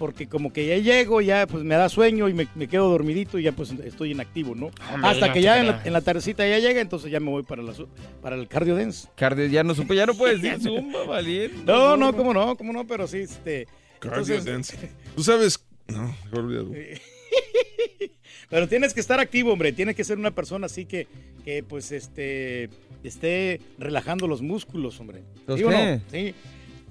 Porque 0.00 0.30
como 0.30 0.50
que 0.50 0.66
ya 0.66 0.78
llego, 0.78 1.20
ya 1.20 1.46
pues 1.46 1.62
me 1.62 1.74
da 1.74 1.90
sueño 1.90 2.26
y 2.30 2.32
me, 2.32 2.48
me 2.54 2.68
quedo 2.68 2.88
dormidito 2.88 3.38
y 3.38 3.42
ya 3.42 3.52
pues 3.52 3.70
estoy 3.84 4.12
inactivo, 4.12 4.54
¿no? 4.54 4.70
Hombre, 4.94 5.10
Hasta 5.10 5.30
que 5.30 5.42
ya 5.42 5.60
en 5.60 5.66
la, 5.66 5.82
en 5.84 5.92
la 5.92 6.00
tardecita 6.00 6.48
ya 6.48 6.58
llega, 6.58 6.80
entonces 6.80 7.10
ya 7.12 7.20
me 7.20 7.28
voy 7.28 7.42
para, 7.42 7.62
la, 7.62 7.74
para 8.22 8.36
el 8.36 8.48
cardio 8.48 8.76
dance. 8.76 9.08
Cardio, 9.14 9.44
ya 9.44 9.62
no 9.62 9.74
supe, 9.74 9.94
ya 9.94 10.06
no 10.06 10.14
puedes 10.14 10.40
decir 10.42 10.58
zumba, 10.62 11.04
valiente. 11.04 11.58
No, 11.66 11.98
no, 11.98 12.16
cómo 12.16 12.32
no, 12.32 12.56
cómo 12.56 12.72
no, 12.72 12.86
pero 12.86 13.06
sí, 13.06 13.18
este... 13.18 13.66
Cardio 13.98 14.20
entonces- 14.20 14.44
dance. 14.46 14.90
Tú 15.14 15.22
sabes... 15.22 15.62
No, 15.86 16.16
mejor 16.24 16.38
olvídalo. 16.46 16.70
Pero 18.48 18.68
tienes 18.68 18.94
que 18.94 19.00
estar 19.00 19.20
activo, 19.20 19.52
hombre. 19.52 19.72
Tienes 19.72 19.94
que 19.94 20.02
ser 20.02 20.18
una 20.18 20.32
persona 20.32 20.66
así 20.66 20.84
que, 20.84 21.06
que 21.44 21.62
pues, 21.62 21.92
este, 21.92 22.68
esté 23.04 23.60
relajando 23.78 24.26
los 24.26 24.42
músculos, 24.42 24.98
hombre. 24.98 25.22
¿Los 25.46 25.58
¿Sí 25.58 25.64
o 25.64 25.70
no? 25.70 26.00
Sí. 26.10 26.34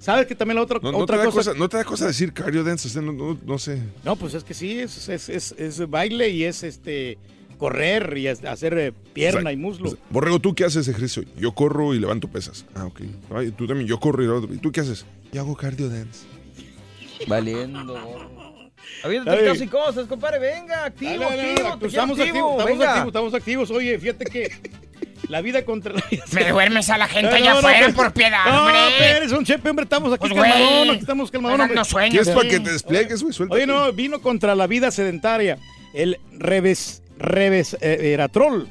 ¿Sabes 0.00 0.26
que 0.26 0.34
también 0.34 0.56
la 0.56 0.62
otra, 0.62 0.80
No, 0.82 0.90
no 0.92 0.98
otra 0.98 1.16
te 1.18 1.18
da 1.20 1.24
cosa? 1.30 1.50
cosa, 1.50 1.58
no 1.58 1.68
te 1.68 1.76
da 1.76 1.84
cosa 1.84 2.06
decir 2.06 2.32
cardio 2.32 2.64
dance, 2.64 2.88
o 2.88 2.90
sea, 2.90 3.02
no, 3.02 3.12
no- 3.12 3.38
no 3.44 3.58
sé. 3.58 3.80
No, 4.02 4.16
pues 4.16 4.32
es 4.34 4.42
que 4.42 4.54
sí, 4.54 4.80
es, 4.80 5.08
es, 5.08 5.28
es, 5.28 5.52
es 5.58 5.88
baile 5.90 6.30
y 6.30 6.44
es 6.44 6.62
este 6.62 7.18
correr 7.58 8.16
y 8.16 8.26
es- 8.26 8.42
hacer 8.44 8.78
eh, 8.78 8.92
pierna 9.12 9.40
O 9.40 9.42
sea, 9.42 9.52
y 9.52 9.56
muslo. 9.56 9.96
Borrego, 10.08 10.40
¿tú 10.40 10.54
qué 10.54 10.64
haces 10.64 10.88
ejercicio? 10.88 11.22
Yo 11.36 11.52
corro 11.52 11.92
y 11.94 12.00
levanto 12.00 12.28
pesas. 12.28 12.64
Ah, 12.74 12.86
ok. 12.86 13.00
Ay, 13.34 13.50
tú 13.50 13.66
también, 13.66 13.86
yo 13.86 14.00
corro 14.00 14.22
y 14.22 14.26
levanto 14.26 14.52
¿Y 14.54 14.56
tú 14.58 14.72
qué 14.72 14.80
haces? 14.80 15.04
Yo 15.32 15.42
hago 15.42 15.54
cardio 15.54 15.90
dance. 15.90 16.24
Valiendo. 17.26 17.98
Habiendo 19.04 19.30
Ay. 19.30 19.44
casi 19.44 19.66
cosas, 19.66 20.06
compadre, 20.06 20.38
venga, 20.38 20.84
activo, 20.86 21.10
Dale, 21.10 21.24
dale, 21.36 21.50
activo, 21.52 21.68
dale, 21.76 21.86
estamos 21.86 22.18
activos, 22.20 22.50
estamos 22.58 22.80
activos, 22.82 23.06
estamos 23.06 23.34
activos. 23.34 23.70
Oye, 23.70 23.98
fíjate 23.98 24.24
que 24.24 24.50
la 25.30 25.40
vida 25.40 25.64
contra 25.64 25.94
la 25.94 26.02
vida. 26.10 26.24
Me 26.32 26.50
duermes 26.50 26.90
a 26.90 26.98
la 26.98 27.06
gente 27.08 27.30
No, 27.30 27.36
allá 27.36 27.52
no, 27.52 27.58
afuera, 27.58 27.80
pues, 27.84 27.94
por 27.94 28.12
piedad, 28.12 28.44
no, 28.46 28.58
hombre. 28.66 29.10
eres 29.16 29.32
un 29.32 29.44
chepe, 29.44 29.70
hombre, 29.70 29.84
estamos 29.84 30.12
aquí 30.12 30.28
Pues, 30.28 30.32
calmadón, 30.34 30.90
aquí 30.90 30.98
estamos 31.00 31.30
calmadón, 31.30 31.58
me 31.58 31.62
hombre. 31.64 31.76
dando 31.76 31.88
sueño, 31.88 32.12
¿Qué 32.12 32.18
es 32.20 32.28
para 32.30 32.48
que 32.48 32.60
te 32.60 32.72
despliegues, 32.72 33.22
güey? 33.22 33.32
Suelta. 33.32 33.54
Oye, 33.54 33.66
no, 33.66 33.92
vino 33.92 34.20
contra 34.20 34.54
la 34.54 34.66
vida 34.66 34.90
sedentaria. 34.90 35.58
El 35.94 36.18
reves, 36.32 37.02
reves, 37.18 37.76
eh. 37.80 38.18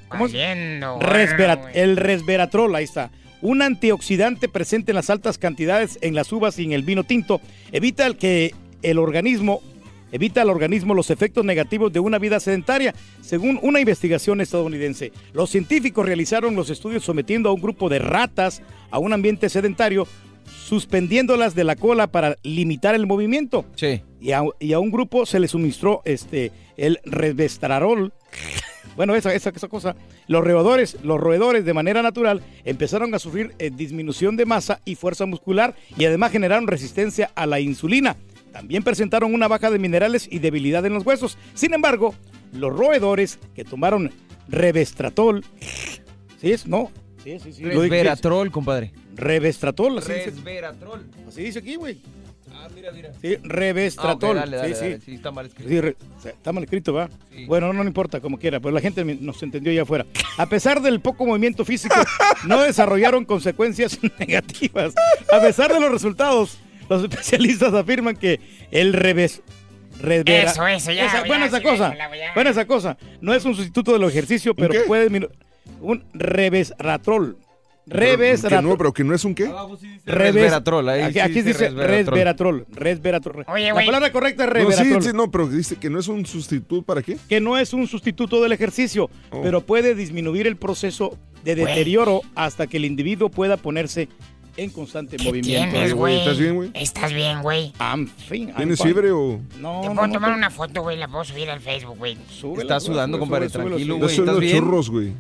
¿Cómo 0.10 0.26
es? 0.28 0.34
El 0.34 1.98
resveratrol, 1.98 2.76
ahí 2.76 2.84
está. 2.84 3.12
Un 3.42 3.62
antioxidante 3.62 4.50
presente 4.50 4.92
en 4.92 4.96
las 4.96 5.10
altas 5.10 5.38
cantidades 5.38 5.98
en 6.02 6.14
las 6.14 6.32
uvas 6.32 6.60
y 6.60 6.66
en 6.66 6.74
el 6.74 6.84
vino 6.84 7.06
tinto 7.06 7.40
evita 7.72 8.06
el 8.06 8.18
que 8.18 8.54
el 8.82 8.98
organismo 8.98 9.62
evita 10.12 10.42
al 10.42 10.50
organismo 10.50 10.94
los 10.94 11.10
efectos 11.10 11.46
negativos 11.46 11.92
de 11.94 12.00
una 12.00 12.20
vida 12.20 12.40
sedentaria, 12.40 12.94
según 13.22 13.60
una 13.62 13.80
investigación 13.80 14.42
estadounidense. 14.42 15.12
Los 15.34 15.50
científicos 15.50 16.06
realizaron 16.06 16.56
los 16.56 16.70
estudios 16.70 17.04
sometiendo 17.04 17.50
a 17.50 17.54
un 17.54 17.62
grupo 17.62 17.90
de 17.90 18.00
ratas 18.00 18.62
a 18.92 19.00
un 19.00 19.14
ambiente 19.14 19.50
sedentario, 19.50 20.08
suspendiéndolas 20.66 21.56
de 21.56 21.64
la 21.64 21.76
cola 21.76 22.08
para 22.08 22.38
limitar 22.44 22.96
el 22.96 23.08
movimiento. 23.08 23.66
Sí. 23.76 24.02
Y 24.20 24.32
a, 24.32 24.44
y 24.60 24.74
a 24.74 24.80
un 24.80 24.92
grupo 24.92 25.26
se 25.26 25.40
le 25.40 25.48
suministró 25.48 26.02
este, 26.06 26.52
el 26.78 27.00
resveratrol. 27.06 28.14
Bueno, 28.96 29.16
esa, 29.16 29.34
esa, 29.34 29.52
esa 29.52 29.68
cosa. 29.70 29.96
Los 30.28 30.44
roedores, 30.44 30.98
los 31.04 31.20
roedores 31.20 31.64
de 31.64 31.74
manera 31.74 32.02
natural 32.02 32.42
empezaron 32.66 33.16
a 33.16 33.20
sufrir 33.20 33.54
eh, 33.58 33.72
disminución 33.74 34.36
de 34.36 34.46
masa 34.46 34.82
y 34.84 34.96
fuerza 34.96 35.26
muscular 35.26 35.74
y 35.98 36.06
además 36.06 36.32
generaron 36.32 36.68
resistencia 36.68 37.32
a 37.36 37.46
la 37.46 37.62
insulina. 37.62 38.18
También 38.60 38.84
presentaron 38.84 39.34
una 39.34 39.48
baja 39.48 39.72
de 39.72 39.80
minerales 39.80 40.28
y 40.30 40.40
debilidad 40.40 40.86
en 40.86 40.94
los 40.94 41.06
huesos. 41.06 41.38
Sin 41.54 41.74
embargo, 41.74 42.14
los 42.52 42.76
roedores 42.76 43.40
que 43.56 43.64
tomaron 43.64 44.12
revestratol, 44.50 45.46
¿sí 46.42 46.52
es? 46.52 46.68
No. 46.68 46.92
Sí, 47.24 47.40
sí, 47.40 47.54
sí. 47.54 47.64
Resveratrol, 47.64 48.52
compadre. 48.52 48.92
Revestratol, 49.16 49.98
así 50.00 50.12
dice. 50.12 50.26
Resveratrol. 50.32 51.06
Así 51.26 51.44
dice 51.44 51.60
aquí, 51.60 51.76
güey. 51.76 52.02
Ah, 52.52 52.68
mira, 52.76 52.92
mira. 52.92 53.12
Sí, 53.22 53.38
revestratol. 53.44 54.38
Ah, 54.38 54.42
dale, 54.42 54.58
dale, 54.58 54.76
sí, 54.76 54.82
dale. 54.82 54.96
sí. 54.98 55.04
Sí, 55.06 55.14
está 55.16 55.32
mal 55.32 55.46
escrito. 55.46 55.70
Sí, 55.70 55.80
re- 55.80 55.96
está 56.26 56.52
mal 56.52 56.64
escrito, 56.66 56.92
¿va? 56.94 57.10
Bueno, 57.48 57.72
no, 57.72 57.82
no 57.82 57.88
importa, 57.88 58.20
como 58.20 58.38
quiera, 58.38 58.60
pero 58.60 58.74
la 58.74 58.82
gente 58.82 59.06
nos 59.06 59.42
entendió 59.42 59.72
ya 59.72 59.84
afuera. 59.84 60.06
A 60.38 60.48
pesar 60.50 60.82
del 60.82 61.00
poco 61.00 61.26
movimiento 61.26 61.64
físico, 61.64 61.96
no 62.46 62.62
desarrollaron 62.62 63.24
consecuencias 63.24 63.98
negativas. 64.20 64.94
A 65.32 65.40
pesar 65.40 65.72
de 65.74 65.80
los 65.80 65.90
resultados, 65.92 66.58
los 66.90 67.04
especialistas 67.04 67.74
afirman 67.74 68.16
que 68.16 68.40
el 68.72 68.94
revés. 68.94 69.42
revera- 70.02 70.50
Eso, 70.52 70.66
eso, 70.68 70.92
ya, 70.92 71.06
Esa- 71.08 71.22
ya, 71.24 71.28
buena 71.28 71.46
esa 71.48 71.58
sí, 71.58 71.64
cosa. 71.64 71.94
Buena 72.34 72.50
esa 72.52 72.66
cosa. 72.66 72.98
No 73.22 73.34
es 73.34 73.44
un 73.46 73.54
sustituto 73.56 73.92
del 73.94 74.04
ejercicio, 74.04 74.56
pero 74.56 74.72
qué? 74.72 74.80
puede 74.82 75.04
disminuir. 75.04 75.32
Un 75.82 76.04
revesratrol. 76.14 77.38
Que 77.90 77.96
Revesratrol. 77.96 78.64
no, 78.66 78.78
pero 78.78 78.94
que 78.94 79.04
no 79.04 79.16
es 79.16 79.26
un 79.26 79.34
qué. 79.34 79.46
Reves- 79.48 79.80
Resveratrol, 80.06 80.90
ahí 80.90 81.02
Aquí, 81.02 81.14
sí 81.14 81.20
aquí 81.22 81.34
dice 81.42 81.48
dice 81.48 81.70
resveratrol. 81.70 82.06
resveratrol. 82.06 82.66
Resveratrol. 82.70 83.46
Oye, 83.48 83.68
La 83.70 83.74
palabra 83.74 84.12
correcta 84.12 84.44
es 84.44 84.50
No, 84.50 84.60
sí, 84.60 84.66
resveratrol. 84.78 85.04
sí, 85.04 85.10
no, 85.16 85.32
pero 85.32 85.48
dice 85.48 85.76
que 85.78 85.90
no 85.90 86.00
es 86.00 86.08
un 86.08 86.24
sustituto 86.28 86.84
para 86.84 87.02
qué. 87.02 87.18
Que 87.28 87.42
no 87.42 87.58
es 87.58 87.74
un 87.74 87.88
sustituto 87.88 88.44
del 88.44 88.52
ejercicio, 88.52 89.10
Oh. 89.32 89.42
pero 89.42 89.62
puede 89.62 89.96
disminuir 89.96 90.46
el 90.46 90.56
proceso 90.56 91.18
de 91.44 91.56
deterioro 91.56 92.22
hasta 92.36 92.68
que 92.68 92.78
el 92.78 92.86
individuo 92.86 93.30
pueda 93.30 93.58
ponerse 93.58 94.08
en 94.64 94.70
constante 94.72 95.18
¿Qué 95.18 95.24
movimiento. 95.24 95.70
tienes, 95.72 95.94
güey, 95.94 96.16
güey? 96.16 96.20
¿estás 96.20 96.38
bien, 96.40 96.56
güey? 96.56 96.72
¿Estás 96.74 97.14
bien, 97.14 97.42
güey? 97.42 97.74
I'm 97.80 98.08
fine, 98.08 98.48
I'm 98.52 98.56
¿Tienes 98.58 98.82
fiebre 98.82 99.12
o.? 99.12 99.40
No, 99.60 99.82
Te 99.82 99.88
no, 99.90 99.94
puedo 99.96 100.08
no, 100.08 100.14
tomar 100.14 100.32
no. 100.32 100.38
una 100.38 100.50
foto, 100.50 100.82
güey, 100.82 100.98
la 100.98 101.08
puedo 101.08 101.24
subir 101.24 101.50
al 101.50 101.60
Facebook, 101.60 101.98
güey. 101.98 102.18
Estás 102.60 102.84
sudando, 102.84 103.20
compadre, 103.20 103.50
súbela, 103.50 103.70
tranquilo, 103.70 103.98
güey. 103.98 104.10
¿estás 104.10 104.26
los 104.26 104.40
bien? 104.40 104.58
churros, 104.60 104.90
güey. 104.90 105.14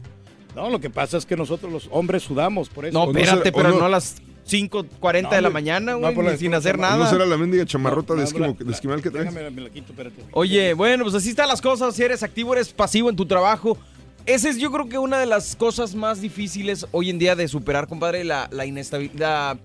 No, 0.55 0.69
lo 0.69 0.79
que 0.79 0.89
pasa 0.89 1.17
es 1.17 1.25
que 1.25 1.35
nosotros 1.35 1.71
los 1.71 1.87
hombres 1.91 2.23
sudamos, 2.23 2.69
por 2.69 2.85
eso. 2.85 2.97
No, 2.97 3.11
no 3.11 3.17
espérate, 3.19 3.51
pero 3.51 3.69
no- 3.69 3.79
no 3.79 3.85
a 3.85 3.89
las 3.89 4.15
5.40 4.49 5.29
de 5.35 5.41
la 5.41 5.49
mañana, 5.51 5.91
no, 5.93 6.11
güey, 6.13 6.37
sin 6.37 6.53
hacer 6.55 6.75
chama- 6.75 6.89
¿No 6.91 6.97
nada. 6.97 7.09
será 7.11 7.25
la 7.27 7.37
mendiga 7.37 7.65
chamarrota 7.65 8.13
de, 8.15 8.21
No, 8.21 8.25
esquimo- 8.25 8.55
la- 8.59 8.65
de 8.65 8.71
esquimal 8.71 9.01
que 9.01 9.11
traes? 9.11 9.31
Déjame, 9.33 9.51
me 9.51 9.61
la 9.61 9.69
quito, 9.69 9.91
espérate. 9.91 10.23
Oye, 10.31 10.73
bueno, 10.73 11.03
pues 11.03 11.15
así 11.15 11.29
están 11.29 11.47
las 11.47 11.61
cosas. 11.61 11.95
Si 11.95 12.01
eres 12.03 12.23
activo, 12.23 12.53
eres 12.53 12.73
pasivo 12.73 13.09
en 13.11 13.15
tu 13.15 13.25
trabajo. 13.27 13.77
Esa 14.25 14.49
es 14.49 14.57
yo 14.57 14.71
creo 14.71 14.87
que 14.87 14.97
una 14.97 15.19
de 15.19 15.25
las 15.25 15.55
cosas 15.55 15.95
más 15.95 16.21
difíciles 16.21 16.85
hoy 16.91 17.09
en 17.09 17.19
día 17.19 17.35
de 17.35 17.47
superar, 17.47 17.87
compadre, 17.87 18.23
la, 18.23 18.47
la 18.51 18.65
inestabilidad, 18.65 19.57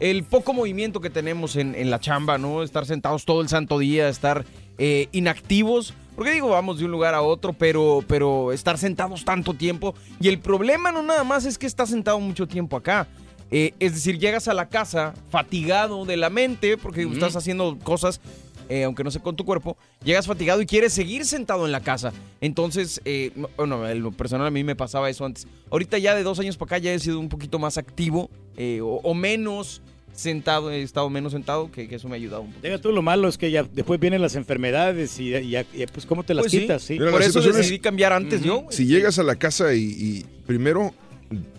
el 0.00 0.24
poco 0.24 0.52
movimiento 0.52 1.00
que 1.00 1.10
tenemos 1.10 1.56
en, 1.56 1.74
en 1.74 1.90
la 1.90 1.98
chamba, 1.98 2.38
¿no? 2.38 2.62
Estar 2.62 2.86
sentados 2.86 3.24
todo 3.24 3.40
el 3.40 3.48
santo 3.48 3.78
día, 3.78 4.08
estar 4.08 4.44
eh, 4.78 5.08
inactivos. 5.12 5.94
Porque 6.14 6.30
digo, 6.30 6.48
vamos 6.48 6.78
de 6.78 6.86
un 6.86 6.90
lugar 6.90 7.14
a 7.14 7.20
otro, 7.20 7.52
pero, 7.52 8.02
pero 8.06 8.52
estar 8.52 8.78
sentados 8.78 9.24
tanto 9.24 9.52
tiempo. 9.52 9.94
Y 10.18 10.28
el 10.28 10.38
problema 10.38 10.90
no 10.90 11.02
nada 11.02 11.24
más 11.24 11.44
es 11.44 11.58
que 11.58 11.66
estás 11.66 11.90
sentado 11.90 12.18
mucho 12.20 12.46
tiempo 12.46 12.76
acá. 12.76 13.06
Eh, 13.50 13.74
es 13.78 13.94
decir, 13.94 14.18
llegas 14.18 14.48
a 14.48 14.54
la 14.54 14.68
casa 14.68 15.14
fatigado 15.30 16.04
de 16.04 16.16
la 16.16 16.30
mente, 16.30 16.78
porque 16.78 17.02
estás 17.02 17.36
haciendo 17.36 17.78
cosas 17.78 18.20
eh, 18.68 18.84
aunque 18.84 19.04
no 19.04 19.10
sé 19.10 19.20
con 19.20 19.36
tu 19.36 19.44
cuerpo, 19.44 19.76
llegas 20.04 20.26
fatigado 20.26 20.60
y 20.62 20.66
quieres 20.66 20.92
seguir 20.92 21.24
sentado 21.24 21.66
en 21.66 21.72
la 21.72 21.80
casa. 21.80 22.12
Entonces, 22.40 23.00
eh, 23.04 23.32
no- 23.36 23.48
bueno, 23.56 23.88
en 23.88 24.02
lo 24.02 24.12
personal 24.12 24.46
a 24.46 24.50
mí 24.50 24.64
me 24.64 24.76
pasaba 24.76 25.08
eso 25.10 25.24
antes. 25.24 25.46
Ahorita 25.70 25.98
ya 25.98 26.14
de 26.14 26.22
dos 26.22 26.38
años 26.38 26.56
para 26.56 26.76
acá 26.76 26.78
ya 26.78 26.92
he 26.92 26.98
sido 26.98 27.18
un 27.20 27.28
poquito 27.28 27.58
más 27.58 27.78
activo 27.78 28.30
eh, 28.56 28.80
o, 28.82 29.00
o 29.02 29.14
menos 29.14 29.82
sentado, 30.14 30.70
he 30.70 30.80
estado 30.80 31.10
menos 31.10 31.32
sentado, 31.32 31.70
que, 31.70 31.88
que 31.88 31.96
eso 31.96 32.08
me 32.08 32.14
ha 32.14 32.16
ayudado 32.16 32.40
un 32.42 32.48
poco. 32.48 32.62
Deja 32.62 32.78
tú 32.78 32.90
lo 32.90 33.02
malo 33.02 33.28
es 33.28 33.36
que 33.36 33.50
ya 33.50 33.64
después 33.64 34.00
vienen 34.00 34.22
las 34.22 34.34
enfermedades 34.34 35.18
y, 35.20 35.34
y- 35.36 35.56
y, 35.58 35.86
pues 35.92 36.06
cómo 36.06 36.22
te 36.24 36.32
las 36.32 36.44
Pues 36.44 36.52
quitas, 36.52 36.82
sí. 36.82 36.94
Mira, 36.94 37.10
Por 37.10 37.20
la 37.20 37.26
eso 37.26 37.40
es- 37.40 37.54
decidí 37.54 37.78
cambiar 37.80 38.14
antes 38.14 38.42
yo. 38.42 38.62
güey. 38.62 38.74
Si 38.74 38.86
llegas 38.86 39.18
a 39.18 39.22
la 39.22 39.36
casa 39.36 39.74
y, 39.74 39.82
y 39.84 40.24
primero 40.46 40.94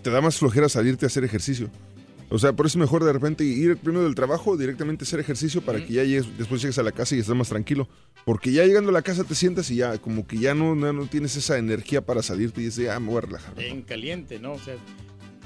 te 0.02 0.10
da 0.10 0.20
más 0.20 0.36
flojera 0.38 0.68
salirte 0.68 1.06
a 1.06 1.08
hacer 1.08 1.22
ejercicio. 1.24 1.70
O 2.30 2.38
sea, 2.38 2.52
por 2.52 2.66
eso 2.66 2.78
es 2.78 2.80
mejor 2.80 3.04
de 3.04 3.12
repente 3.12 3.42
ir 3.44 3.76
primero 3.78 4.04
del 4.04 4.14
trabajo, 4.14 4.56
directamente 4.56 5.04
hacer 5.04 5.18
ejercicio 5.20 5.62
para 5.62 5.84
que 5.84 5.92
ya 5.94 6.04
llegues, 6.04 6.26
después 6.36 6.60
llegues 6.60 6.78
a 6.78 6.82
la 6.82 6.92
casa 6.92 7.16
y 7.16 7.20
estés 7.20 7.34
más 7.34 7.48
tranquilo. 7.48 7.88
Porque 8.26 8.52
ya 8.52 8.64
llegando 8.66 8.90
a 8.90 8.92
la 8.92 9.00
casa 9.02 9.24
te 9.24 9.34
sientas 9.34 9.70
y 9.70 9.76
ya 9.76 9.96
como 9.98 10.26
que 10.26 10.36
ya 10.38 10.54
no, 10.54 10.74
no, 10.74 10.92
no 10.92 11.06
tienes 11.06 11.36
esa 11.36 11.56
energía 11.56 12.02
para 12.04 12.22
salirte 12.22 12.60
y 12.60 12.64
dices, 12.64 12.90
ah, 12.90 13.00
me 13.00 13.08
voy 13.08 13.18
a 13.18 13.20
relajar. 13.22 13.54
En 13.62 13.80
caliente, 13.82 14.38
¿no? 14.38 14.52
O 14.52 14.58
sea, 14.58 14.74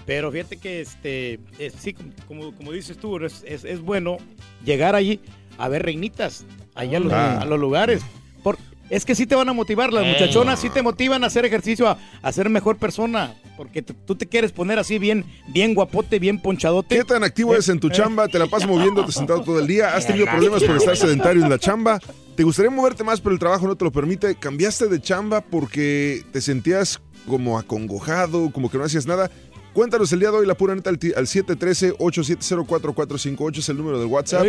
pero 0.07 0.33
fíjate 0.33 0.57
que 0.57 0.81
este, 0.81 1.39
es- 1.59 1.75
sí, 1.79 1.95
como, 2.27 2.53
como 2.57 2.73
dices 2.73 2.97
tú, 2.99 3.17
es, 3.25 3.45
es- 3.47 3.65
es 3.65 3.81
bueno 3.81 4.17
llegar 4.65 4.97
allí 4.97 5.21
a 5.59 5.69
ver 5.69 5.85
reinitas, 5.85 6.45
allá 6.75 6.97
a 6.97 7.01
los, 7.01 7.13
Ah. 7.13 7.41
a 7.43 7.45
los 7.45 7.61
lugares. 7.61 8.03
Por, 8.43 8.59
es 8.91 9.05
que 9.05 9.15
sí 9.15 9.27
te 9.27 9.35
van 9.35 9.49
a 9.49 9.53
motivar, 9.53 9.93
las 9.93 10.05
Eh. 10.05 10.13
muchachonas 10.13 10.61
sí 10.61 10.69
te 10.71 10.83
motivan 10.83 11.25
a 11.25 11.27
hacer 11.29 11.45
ejercicio, 11.45 11.89
a, 11.89 11.99
a 12.23 12.33
ser 12.33 12.49
mejor 12.51 12.77
persona, 12.77 13.35
porque 13.57 13.83
tú 13.83 14.15
te 14.15 14.27
quieres 14.27 14.53
poner 14.53 14.79
así 14.79 14.99
bien, 14.99 15.25
bien 15.49 15.75
guapote, 15.75 16.19
bien 16.19 16.41
ponchadote. 16.41 16.97
¿Qué 16.97 17.05
tan 17.05 17.25
activo 17.25 17.53
eres 17.55 17.69
en 17.69 17.81
tu 17.81 17.89
chamba? 17.91 18.29
¿Te 18.29 18.39
la 18.39 18.47
pasas 18.47 18.69
moviéndote 18.69 19.13
sentado 19.13 19.43
todo 19.43 19.59
el 19.61 19.67
día? 19.67 19.95
¿Has 19.97 20.07
tenido 20.07 20.27
problemas 20.27 20.63
por 20.65 20.77
estar 20.77 20.97
sedentario 20.97 21.43
en 21.43 21.51
la 21.51 21.59
chamba? 21.59 22.01
¿Te 22.37 22.43
gustaría 22.45 22.71
moverte 22.71 23.05
más 23.05 23.21
pero 23.21 23.33
el 23.35 23.39
trabajo 23.39 23.67
no 23.67 23.77
te 23.77 23.85
lo 23.85 23.93
permite? 23.93 24.35
¿Cambiaste 24.35 24.87
de 24.89 25.01
chamba 25.01 25.41
porque 25.43 26.23
te 26.33 26.41
sentías 26.41 27.01
como 27.29 27.59
acongojado, 27.59 28.51
como 28.53 28.71
que 28.71 28.79
no 28.79 28.85
hacías 28.85 29.07
nada? 29.07 29.31
Cuéntanos 29.75 30.13
el 30.13 30.21
día 30.21 30.31
de 30.31 30.37
hoy, 30.39 30.47
la 30.47 30.55
pura 30.55 30.75
neta, 30.75 30.91
al 30.91 30.99
ti- 30.99 31.13
al 31.17 31.27
713-870-4458 31.27 33.59
es 33.59 33.69
el 33.69 33.77
número 33.79 33.99
del 33.99 34.09
WhatsApp. 34.09 34.43
Lo 34.43 34.49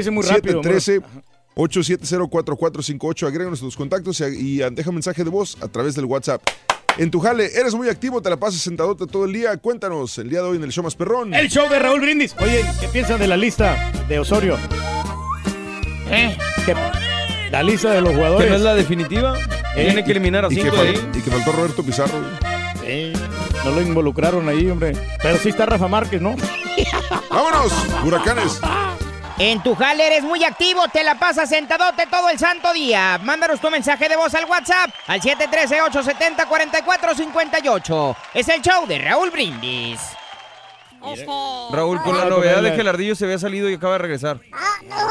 dice 1.55 2.17
muy 2.17 2.27
rápido, 2.27 2.55
713-870-4458. 2.57 3.27
Agréganos 3.27 3.59
tus 3.59 3.75
contactos 3.75 4.19
y, 4.21 4.61
y 4.61 4.69
deja 4.71 4.91
mensaje 4.91 5.23
de 5.23 5.29
voz 5.29 5.57
a 5.61 5.67
través 5.67 5.95
del 5.95 6.05
WhatsApp. 6.05 6.41
En 6.97 7.09
tu 7.09 7.19
jale, 7.19 7.49
eres 7.59 7.73
muy 7.73 7.89
activo, 7.89 8.21
te 8.21 8.29
la 8.29 8.37
pasas 8.37 8.61
sentadote 8.61 9.07
todo 9.07 9.25
el 9.25 9.33
día. 9.33 9.57
Cuéntanos 9.57 10.15
el 10.19 10.29
día 10.29 10.41
de 10.41 10.49
hoy 10.49 10.57
en 10.57 10.63
el 10.63 10.71
show 10.71 10.83
más 10.83 10.95
perrón. 10.95 11.33
El 11.33 11.49
show 11.49 11.67
de 11.69 11.79
Raúl 11.79 12.01
Brindis. 12.01 12.35
Oye, 12.39 12.63
¿qué 12.79 12.87
piensan 12.87 13.19
de 13.19 13.27
la 13.27 13.35
lista 13.37 13.91
de 14.07 14.19
Osorio? 14.19 14.57
¿Eh? 16.09 16.37
Que- 16.65 16.75
la 17.51 17.61
lista 17.63 17.91
de 17.91 18.01
los 18.01 18.13
jugadores. 18.15 18.45
¿Que 18.45 18.49
no 18.49 18.55
es 18.57 18.61
la 18.63 18.73
definitiva? 18.75 19.37
Tiene 19.75 20.03
que 20.03 20.11
eliminar 20.11 20.45
a 20.45 20.47
y 20.51 20.55
que, 20.55 20.61
cinco 20.63 20.75
de 20.75 20.93
fal- 20.93 20.95
ahí. 20.95 21.09
y 21.19 21.21
que 21.21 21.31
faltó 21.31 21.51
Roberto 21.51 21.83
Pizarro. 21.83 22.13
Sí, 22.83 23.13
no 23.63 23.71
lo 23.71 23.81
involucraron 23.81 24.47
ahí, 24.49 24.67
hombre. 24.69 24.93
Pero 25.21 25.37
sí 25.37 25.49
está 25.49 25.65
Rafa 25.67 25.87
Márquez, 25.87 26.19
¿no? 26.21 26.35
¡Vámonos! 27.29 27.71
¡Huracanes! 28.05 28.59
En 29.39 29.63
tu 29.63 29.73
jale 29.75 30.05
eres 30.05 30.23
muy 30.23 30.43
activo, 30.43 30.87
te 30.89 31.03
la 31.03 31.15
pasas 31.15 31.49
sentadote 31.49 32.05
todo 32.05 32.29
el 32.29 32.37
santo 32.37 32.71
día. 32.71 33.19
Mándanos 33.23 33.59
tu 33.59 33.71
mensaje 33.71 34.07
de 34.07 34.15
voz 34.15 34.35
al 34.35 34.45
WhatsApp 34.45 34.91
al 35.07 35.19
713-870-4458. 35.21 38.15
Es 38.35 38.47
el 38.49 38.61
show 38.61 38.85
de 38.85 38.99
Raúl 38.99 39.31
Brindis. 39.31 39.99
Este, 41.11 41.25
Raúl, 41.71 42.01
con 42.01 42.15
la 42.17 42.23
Ah, 42.23 42.29
novedad 42.29 42.61
de 42.63 42.73
que 42.75 42.81
el 42.81 42.87
ardillo 42.87 43.15
se 43.15 43.25
había 43.25 43.37
salido 43.37 43.69
y 43.69 43.73
acaba 43.73 43.93
de 43.93 43.99
regresar. 43.99 44.39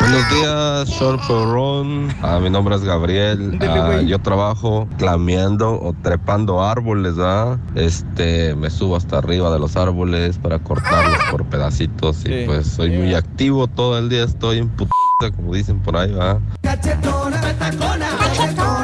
Buenos 0.01 0.31
días, 0.31 0.89
Sor 0.99 1.19
Perrón. 1.27 2.15
Ah, 2.23 2.39
mi 2.41 2.51
nombre 2.51 2.75
es 2.77 2.83
Gabriel. 2.83 3.59
Ah, 3.73 4.01
yo 4.03 4.19
trabajo 4.19 4.87
clameando 4.99 5.71
o 5.81 5.95
trepando 6.03 6.63
árboles, 6.63 7.17
¿verdad? 7.17 7.59
Este, 7.75 8.55
me 8.55 8.71
subo 8.71 8.97
hasta 8.97 9.19
arriba 9.19 9.51
de 9.53 9.59
los 9.59 9.77
árboles 9.77 10.39
para 10.39 10.59
cortarlos 10.59 11.19
por 11.31 11.45
pedacitos 11.47 12.25
y 12.27 12.45
pues 12.47 12.67
soy 12.67 12.91
muy 12.91 13.15
activo 13.15 13.67
todo 13.67 13.99
el 13.99 14.09
día. 14.09 14.25
Estoy 14.25 14.59
en 14.59 14.69
puta, 14.71 14.91
como 15.37 15.55
dicen 15.55 15.81
por 15.81 15.97
ahí, 15.97 16.11
¿verdad? 16.13 16.39
Cachetona, 16.63 17.41
retacona, 17.41 18.09
cachetona, 18.19 18.82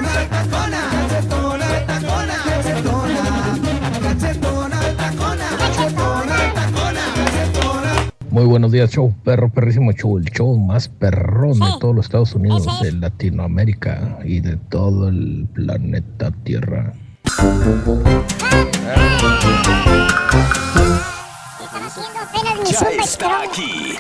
Muy 8.31 8.45
buenos 8.45 8.73
días, 8.73 8.91
show 8.91 9.15
perro, 9.25 9.49
perrísimo 9.49 9.93
show, 9.93 10.19
el 10.19 10.25
show 10.27 10.57
más 10.59 10.89
perrón 10.89 11.59
de 11.59 11.67
todos 11.81 11.95
los 11.97 12.05
Estados 12.05 12.35
Unidos, 12.35 12.67
de 12.83 12.93
Latinoamérica 12.93 14.19
y 14.23 14.41
de 14.41 14.57
todo 14.57 15.09
el 15.09 15.49
planeta 15.55 16.31
Tierra. 16.45 16.93
Ya 22.71 22.89
está 23.03 23.43
aquí. 23.45 23.95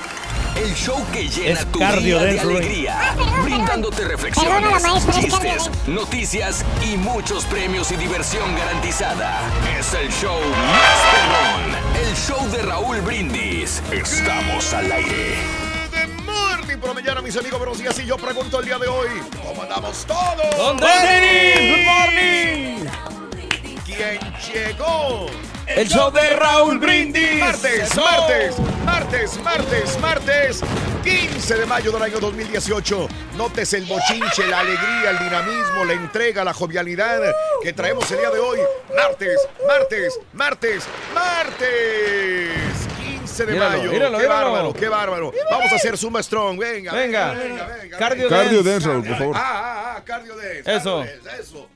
El 0.58 0.74
show 0.74 1.00
que 1.12 1.28
llena 1.28 1.60
Es 1.60 1.66
tu 1.70 1.78
cardio 1.78 2.18
día 2.18 2.32
de 2.32 2.40
alegría, 2.40 3.16
brindándote 3.44 4.04
reflexiones, 4.04 4.82
maestra, 4.82 5.14
chistes, 5.14 5.70
noticias 5.86 6.64
y 6.84 6.96
muchos 6.96 7.44
premios 7.44 7.92
y 7.92 7.96
diversión 7.96 8.56
garantizada. 8.56 9.40
Es 9.78 9.94
el 9.94 10.08
show 10.10 10.40
más 10.40 10.98
perrón, 11.12 12.08
el 12.08 12.16
show 12.16 12.50
de 12.50 12.62
Raúl 12.62 13.00
Brindis. 13.02 13.80
Estamos 13.92 14.74
al 14.74 14.90
aire. 14.90 15.36
Good 15.92 16.24
morning 16.24 16.78
por 16.78 16.88
la 16.88 16.94
mañana, 16.94 17.22
mis 17.22 17.36
amigos. 17.36 17.58
Buenos 17.60 17.78
días. 17.78 17.96
Y 18.00 18.06
yo 18.06 18.16
pregunto 18.16 18.58
el 18.58 18.66
día 18.66 18.78
de 18.78 18.88
hoy, 18.88 19.08
¿cómo 19.46 19.62
andamos 19.62 20.04
todos? 20.06 20.56
¡Don 20.56 20.76
Dennis! 20.76 21.76
¡Good 21.76 21.84
morning! 21.84 23.27
¿Quién 23.98 24.20
llegó? 24.54 25.26
El 25.66 25.88
show 25.88 26.10
de 26.12 26.30
Raúl 26.36 26.78
Brindis. 26.78 27.40
Martes, 27.40 27.90
Eso. 27.90 28.00
martes, 28.00 28.56
martes, 28.84 29.38
martes, 29.42 29.98
martes, 30.00 30.60
15 31.02 31.54
de 31.56 31.66
mayo 31.66 31.90
del 31.92 32.02
año 32.02 32.20
2018. 32.20 33.08
Notes 33.36 33.72
el 33.74 33.84
bochinche, 33.86 34.46
la 34.46 34.60
alegría, 34.60 35.10
el 35.10 35.18
dinamismo, 35.18 35.84
la 35.84 35.92
entrega, 35.94 36.44
la 36.44 36.54
jovialidad 36.54 37.20
que 37.62 37.72
traemos 37.72 38.08
el 38.12 38.18
día 38.18 38.30
de 38.30 38.38
hoy. 38.38 38.60
Martes, 38.96 39.36
martes, 39.66 40.18
martes, 40.32 40.84
martes. 41.12 42.52
15 43.20 43.46
de 43.46 43.52
Míralo, 43.52 43.78
mayo. 43.78 43.90
míralo, 43.92 44.18
qué 44.18 44.22
míralo. 44.24 44.44
bárbaro, 44.52 44.72
qué 44.74 44.88
bárbaro. 44.88 45.32
Vamos 45.50 45.72
a 45.72 45.74
hacer 45.74 45.98
Zumba 45.98 46.22
Strong. 46.22 46.58
Venga, 46.58 46.92
Venga. 46.92 47.32
venga, 47.32 47.66
venga. 47.66 47.98
Cardio 47.98 48.28
Cardio 48.28 48.62
dance. 48.62 48.88
por 48.88 49.16
favor. 49.18 49.36
Ah, 49.36 49.42
ah, 49.44 49.94
ah, 49.98 50.04
cardio 50.04 50.36
dance. 50.36 50.60
Eso. 50.76 51.00
cardio 51.04 51.22
dance, 51.24 51.42
Eso, 51.42 51.68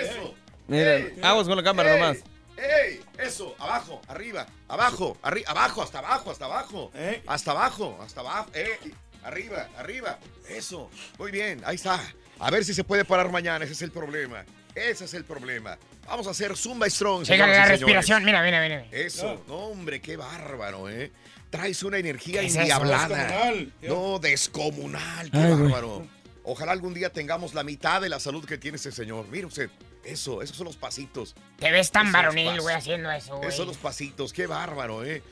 eso. 0.00 0.34
Mira, 0.70 0.98
Ey, 0.98 1.18
aguas 1.20 1.48
con 1.48 1.56
la 1.56 1.64
cámara 1.64 1.92
ey, 1.92 2.00
nomás. 2.00 2.18
¡Ey! 2.56 3.00
Eso, 3.18 3.56
abajo, 3.58 4.00
arriba, 4.06 4.46
abajo, 4.68 5.16
arriba, 5.20 5.50
abajo, 5.50 5.82
hasta 5.82 5.98
abajo, 5.98 6.30
hasta 6.30 6.44
abajo. 6.44 6.92
Eh. 6.94 7.22
Hasta 7.26 7.50
abajo, 7.50 7.98
hasta 8.00 8.20
abajo. 8.20 8.50
¡Ey! 8.54 8.94
Arriba, 9.24 9.68
arriba. 9.76 10.20
Eso. 10.48 10.88
Muy 11.18 11.32
bien, 11.32 11.60
ahí 11.64 11.74
está. 11.74 12.00
A 12.38 12.50
ver 12.52 12.64
si 12.64 12.72
se 12.72 12.84
puede 12.84 13.04
parar 13.04 13.32
mañana, 13.32 13.64
ese 13.64 13.74
es 13.74 13.82
el 13.82 13.90
problema. 13.90 14.44
Ese 14.76 15.06
es 15.06 15.14
el 15.14 15.24
problema. 15.24 15.76
Vamos 16.06 16.28
a 16.28 16.30
hacer 16.30 16.56
Zumba 16.56 16.88
Strong. 16.88 17.26
Señoras 17.26 17.56
la 17.56 17.66
respiración, 17.66 18.24
mira, 18.24 18.40
mira, 18.40 18.62
mira. 18.62 18.86
Eso, 18.92 19.42
no, 19.48 19.56
hombre, 19.56 20.00
qué 20.00 20.16
bárbaro, 20.16 20.88
¿eh? 20.88 21.10
Traes 21.50 21.82
una 21.82 21.98
energía. 21.98 22.42
Descomunal. 22.42 23.72
No, 23.82 24.20
descomunal, 24.20 25.30
qué 25.32 25.38
Ay, 25.38 25.50
bárbaro. 25.50 26.06
Ojalá 26.44 26.70
algún 26.70 26.94
día 26.94 27.12
tengamos 27.12 27.54
la 27.54 27.64
mitad 27.64 28.00
de 28.00 28.08
la 28.08 28.20
salud 28.20 28.44
que 28.44 28.56
tiene 28.56 28.76
ese 28.76 28.92
señor. 28.92 29.26
Mire 29.28 29.46
usted, 29.46 29.68
eso, 30.12 30.42
esos 30.42 30.56
son 30.56 30.66
los 30.66 30.76
pasitos. 30.76 31.34
Te 31.58 31.70
ves 31.70 31.90
tan 31.90 32.02
Esos 32.06 32.12
varonil, 32.12 32.60
güey, 32.60 32.74
haciendo 32.74 33.10
eso, 33.10 33.36
güey. 33.36 33.48
Esos 33.48 33.58
son 33.58 33.66
los 33.68 33.76
pasitos, 33.76 34.32
qué 34.32 34.46
bárbaro, 34.46 35.04
¿eh? 35.04 35.22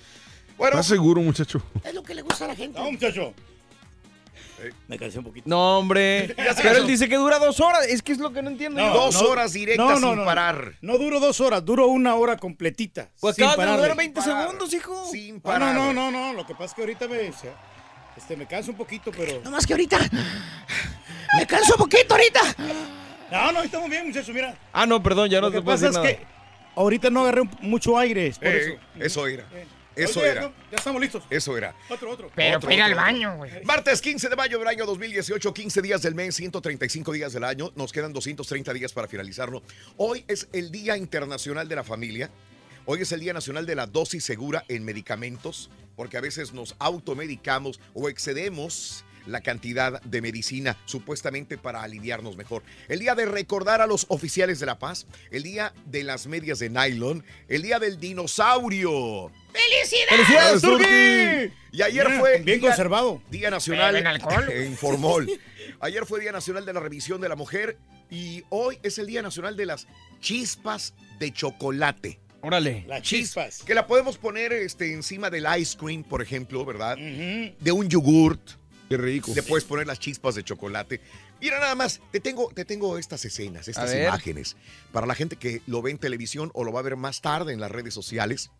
Bueno, 0.57 0.75
¿Estás 0.75 0.87
seguro, 0.87 1.21
muchacho? 1.21 1.63
Es 1.85 1.95
lo 1.95 2.03
que 2.03 2.15
le 2.15 2.23
gusta 2.23 2.45
a 2.45 2.49
la 2.49 2.57
gente. 2.57 2.79
No, 2.79 2.91
muchacho. 2.91 3.33
Eh. 4.61 4.73
Me 4.89 4.99
cansé 4.99 5.19
un 5.21 5.25
poquito. 5.25 5.49
No, 5.49 5.79
hombre. 5.79 6.35
Ya 6.37 6.53
se 6.53 6.63
Pero 6.63 6.79
él 6.79 6.87
dice 6.89 7.09
que 7.09 7.17
dura 7.17 7.39
dos 7.39 7.61
horas. 7.61 7.87
Es 7.87 8.03
que 8.03 8.11
es 8.11 8.19
lo 8.19 8.33
que 8.33 8.43
no 8.43 8.51
entiendo. 8.51 8.81
yo. 8.81 8.93
dos 8.93 9.23
no, 9.23 9.29
horas 9.29 9.53
directas 9.53 9.87
no, 9.87 10.01
no, 10.01 10.09
sin 10.09 10.17
no. 10.19 10.25
parar. 10.25 10.75
No 10.81 10.99
duro 10.99 11.21
dos 11.21 11.41
horas, 11.41 11.65
duro 11.65 11.87
una 11.87 12.17
hora 12.17 12.37
completita. 12.37 13.09
Pues 13.21 13.37
sin 13.37 13.45
acabas 13.45 13.77
de 13.77 13.83
durar 13.83 13.97
20 13.97 14.21
segundos, 14.21 14.73
hijo. 14.75 15.09
Sin 15.13 15.37
No, 15.37 15.41
parar. 15.43 15.75
no, 15.75 15.93
no, 15.93 16.11
no, 16.11 16.11
no. 16.11 16.33
Lo 16.33 16.45
que 16.45 16.55
pasa 16.55 16.65
es 16.67 16.75
que 16.75 16.81
ahorita 16.83 17.07
me, 17.07 17.29
o 17.29 17.33
sea, 17.39 17.55
este, 18.17 18.37
me 18.37 18.47
canso 18.47 18.73
un 18.73 18.77
poquito, 18.77 19.13
pero. 19.17 19.41
No 19.45 19.51
más 19.53 19.65
que 19.65 19.75
ahorita. 19.75 19.99
Me 21.39 21.47
canso 21.47 21.75
un 21.75 21.79
poquito 21.79 22.15
ahorita. 22.15 22.41
No, 23.31 23.53
no, 23.53 23.63
estamos 23.63 23.91
bien, 23.91 24.07
muchachos. 24.07 24.35
Mira, 24.35 24.57
Ah, 24.73 24.87
no, 24.87 25.03
perdón, 25.03 25.29
ya 25.31 25.41
no 25.41 25.47
lo 25.49 25.53
te 25.53 25.59
que 25.59 25.63
puedo 25.63 25.77
pasa 25.77 25.87
decir 25.89 26.01
es 26.01 26.19
nada. 26.19 26.27
que 26.27 26.27
ahorita 26.77 27.11
no 27.11 27.21
agarré 27.23 27.43
mucho 27.61 27.99
aire, 27.99 28.29
es 28.29 28.39
por 28.39 28.49
Eh, 28.49 28.59
eso. 28.95 29.05
eso 29.05 29.27
era. 29.27 29.45
Eso 29.95 30.21
Oye, 30.21 30.29
era. 30.31 30.43
no, 30.43 30.53
ya 30.71 30.77
estamos 30.77 31.01
listos. 31.03 31.25
Eso 31.29 31.57
era. 31.59 31.75
Otro, 31.89 32.09
otro. 32.11 32.31
Pero 32.37 32.59
Otro, 32.59 32.69
para 32.69 32.75
ir 32.77 32.83
al 32.83 32.93
otro, 32.93 33.03
baño, 33.05 33.37
güey. 33.37 33.65
Martes 33.65 34.01
15 34.01 34.29
de 34.29 34.37
mayo 34.37 34.59
del 34.61 34.69
año 34.69 34.87
2018, 34.87 35.53
15 35.53 35.83
días 35.83 36.03
del 36.03 36.15
mes, 36.15 36.37
135 36.37 37.13
días 37.13 37.33
del 37.33 37.43
año. 37.43 37.73
Nos 37.75 37.93
quedan 37.93 38.13
230 38.13 38.73
días 38.75 38.93
para 38.93 39.09
finalizarlo. 39.09 39.61
Hoy 39.97 40.25
es 40.29 40.49
el 40.53 40.71
Día 40.71 40.97
Internacional 40.97 41.69
de 41.69 41.75
la 41.75 41.83
Familia. 41.83 42.31
Hoy 42.87 43.03
es 43.03 43.11
el 43.11 43.19
Día 43.21 43.33
Nacional 43.33 43.67
de 43.67 43.75
la 43.75 43.87
Dosis 43.87 44.23
Segura 44.25 44.65
en 44.69 44.85
Medicamentos, 44.85 45.69
porque 45.97 46.17
a 46.17 46.21
veces 46.21 46.53
nos 46.55 46.77
automedicamos 46.79 47.81
o 47.93 48.09
excedemos 48.09 49.05
la 49.29 49.41
cantidad 49.43 50.01
de 50.03 50.21
medicina 50.23 50.77
supuestamente 50.87 51.59
para 51.59 51.83
aliviarnos 51.83 52.37
mejor. 52.37 52.63
El 52.89 52.99
día 53.01 53.15
de 53.15 53.27
recordar 53.27 53.81
a 53.81 53.87
los 53.87 54.07
oficiales 54.09 54.59
de 54.61 54.67
la 54.67 54.79
paz, 54.79 55.07
el 55.31 55.43
día 55.43 55.73
de 55.87 56.03
las 56.03 56.27
medias 56.27 56.59
de 56.59 56.71
nylon, 56.71 57.25
el 57.49 57.63
día 57.63 57.79
del 57.79 58.01
dinosaurio. 58.01 59.31
¡Felicidades! 59.53 60.09
¡Felicidades, 60.11 60.63
Turki! 60.63 60.85
Turki! 60.85 61.55
Y 61.73 61.83
ayer 61.83 62.07
Mira, 62.09 62.21
fue 62.21 62.39
bien 62.41 62.61
día- 62.61 62.69
conservado. 62.69 63.23
Día 63.31 63.51
Nacional 63.51 63.97
en 64.51 64.77
Formol. 64.77 65.29
Ayer 65.81 66.07
fue 66.07 66.21
Día 66.21 66.33
Nacional 66.33 66.65
de 66.65 66.73
la 66.73 66.81
Revisión 66.81 67.21
de 67.21 67.29
la 67.29 67.37
Mujer 67.37 67.77
y 68.11 68.43
hoy 68.49 68.79
es 68.83 68.99
el 68.99 69.07
Día 69.07 69.23
Nacional 69.23 69.57
de 69.57 69.67
las 69.67 69.87
Chispas 70.21 70.95
de 71.19 71.33
Chocolate. 71.33 72.19
Órale. 72.41 72.85
Las 72.87 73.03
chispas. 73.03 73.63
Que 73.65 73.75
la 73.75 73.87
podemos 73.89 74.17
poner 74.17 74.53
este, 74.53 74.93
encima 74.93 75.29
del 75.29 75.45
ice 75.59 75.77
cream, 75.77 76.05
por 76.05 76.23
ejemplo, 76.23 76.65
¿verdad? 76.65 76.97
De 76.97 77.73
un 77.73 77.89
yogurt. 77.89 78.53
Qué 78.89 78.97
rico. 78.97 79.33
Le 79.35 79.43
puedes 79.43 79.65
poner 79.65 79.87
las 79.87 79.99
chispas 79.99 80.35
de 80.35 80.45
chocolate. 80.45 81.01
Mira 81.41 81.61
nada 81.61 81.75
más, 81.75 82.01
te 82.11 82.21
tengo, 82.21 82.51
te 82.55 82.65
tengo 82.65 82.97
estas 82.99 83.25
escenas, 83.25 83.69
estas 83.69 83.95
imágenes. 83.95 84.57
Para 84.93 85.07
la 85.07 85.15
gente 85.15 85.37
que 85.37 85.63
lo 85.67 85.83
ve 85.83 85.91
en 85.91 85.99
televisión 85.99 86.51
o 86.55 86.65
lo 86.65 86.73
va 86.73 86.81
a 86.81 86.85
ver 86.85 86.97
más 86.97 87.21
tarde 87.21 87.53
en 87.53 87.61
las 87.61 87.71
redes 87.71 87.93
sociales. 87.93 88.51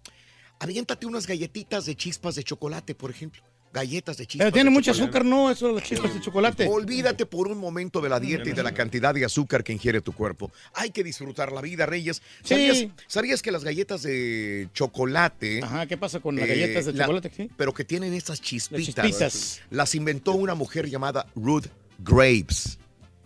Aviéntate 0.61 1.07
unas 1.07 1.27
galletitas 1.27 1.87
de 1.87 1.97
chispas 1.97 2.35
de 2.35 2.45
chocolate, 2.45 2.95
por 2.95 3.11
ejemplo. 3.11 3.43
Galletas 3.73 4.17
de 4.17 4.27
chispas. 4.27 4.47
Pero 4.47 4.53
tiene 4.55 4.71
mucho 4.71 4.93
chocolate. 4.93 5.05
azúcar, 5.19 5.25
¿no? 5.25 5.51
Eso 5.51 5.69
de 5.69 5.75
las 5.75 5.83
chispas 5.85 6.15
de 6.15 6.21
chocolate. 6.21 6.67
Olvídate 6.69 7.27
por 7.27 7.49
un 7.49 7.59
momento 7.59 8.01
de 8.01 8.09
la 8.09 8.19
dieta 8.19 8.49
y 8.49 8.53
de 8.53 8.63
la 8.63 8.73
cantidad 8.73 9.15
de 9.15 9.25
azúcar 9.25 9.63
que 9.63 9.73
ingiere 9.73 10.01
tu 10.01 10.13
cuerpo. 10.13 10.51
Hay 10.75 10.91
que 10.91 11.05
disfrutar 11.05 11.53
la 11.53 11.61
vida, 11.61 11.85
Reyes. 11.87 12.23
¿Sabías, 12.43 12.79
Sí. 12.79 12.93
sabías 13.07 13.43
que 13.43 13.53
las 13.53 13.65
galletas 13.65 14.03
de 14.03 14.69
chocolate... 14.73 15.61
Ajá, 15.63 15.87
¿qué 15.87 15.97
pasa 15.99 16.21
con 16.21 16.37
las 16.37 16.47
eh, 16.47 16.49
galletas 16.49 16.87
de 16.87 16.93
la- 16.95 17.05
chocolate? 17.05 17.31
Sí. 17.37 17.51
Pero 17.57 17.75
que 17.75 17.85
tienen 17.85 18.15
estas 18.15 18.41
chispitas. 18.41 18.85
chispitas. 18.87 19.61
Las 19.71 19.95
inventó 19.95 20.33
una 20.33 20.55
mujer 20.55 20.89
llamada 20.89 21.27
Ruth 21.35 21.67
Graves. 21.99 22.79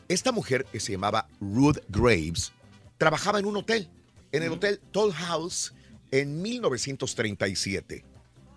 Esta 0.09 0.33
mujer, 0.33 0.67
que 0.73 0.81
se 0.81 0.93
llamaba 0.93 1.29
Ruth 1.41 1.79
Graves, 1.89 2.53
trabajaba 2.99 3.39
en 3.39 3.47
un 3.47 3.57
hotel, 3.57 3.89
en 4.33 4.43
el 4.43 4.51
hotel 4.53 4.81
Toll 4.91 5.13
House, 5.13 5.73
en 6.11 6.43
1937. 6.43 8.05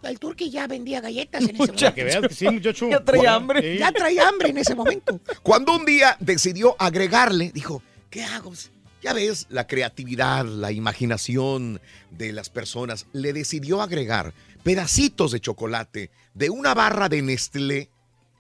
El 0.10 0.20
turqui 0.20 0.50
ya 0.50 0.68
vendía 0.68 1.02
galletas 1.02 1.44
en 1.44 1.56
ese 1.56 1.58
momento. 1.58 1.94
que 1.94 2.04
veas 2.04 2.28
que 2.28 2.34
sí, 2.34 2.50
muchacho. 2.50 2.90
Ya 2.90 3.04
traía 3.04 3.34
hambre. 3.34 3.62
sí. 3.62 3.80
Ya 3.80 3.92
traía 3.92 4.28
hambre 4.28 4.50
en 4.50 4.58
ese 4.58 4.76
momento. 4.76 5.20
Cuando 5.44 5.76
un 5.76 5.86
día 5.86 6.18
decidió 6.20 6.76
agregarle, 6.80 7.52
dijo, 7.54 7.82
¿qué 8.10 8.24
hago? 8.24 8.54
Ya 9.02 9.14
ves, 9.14 9.46
la 9.50 9.68
creatividad, 9.68 10.46
la 10.46 10.72
imaginación 10.72 11.80
de 12.12 12.34
las 12.34 12.50
personas, 12.50 13.06
le 13.14 13.34
decidió 13.34 13.82
agregar 13.82 14.34
pedacitos 14.64 15.32
de 15.32 15.40
chocolate 15.40 16.10
de 16.34 16.50
una 16.50 16.74
barra 16.74 17.08
de 17.08 17.22
Nestlé 17.22 17.90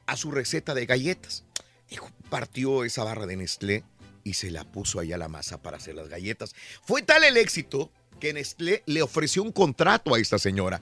a 0.08 0.18
su 0.18 0.32
receta 0.32 0.74
de 0.74 0.88
galletas. 0.88 1.44
Dijo, 1.90 2.10
partió 2.30 2.84
esa 2.84 3.04
barra 3.04 3.28
de 3.28 3.38
Nestlé 3.38 3.84
y 4.24 4.34
se 4.34 4.50
la 4.50 4.64
puso 4.64 5.00
allá 5.00 5.16
a 5.16 5.20
la 5.20 5.28
masa 5.28 5.62
para 5.62 5.78
hacer 5.78 5.94
las 5.94 6.10
galletas. 6.10 6.56
Fue 6.84 7.04
tal 7.04 7.24
el 7.24 7.38
éxito 7.38 7.92
que 8.20 8.34
Nestlé 8.34 8.82
le 8.88 9.02
ofreció 9.04 9.44
un 9.44 9.52
contrato 9.52 10.16
a 10.16 10.20
esta 10.20 10.40
señora. 10.40 10.82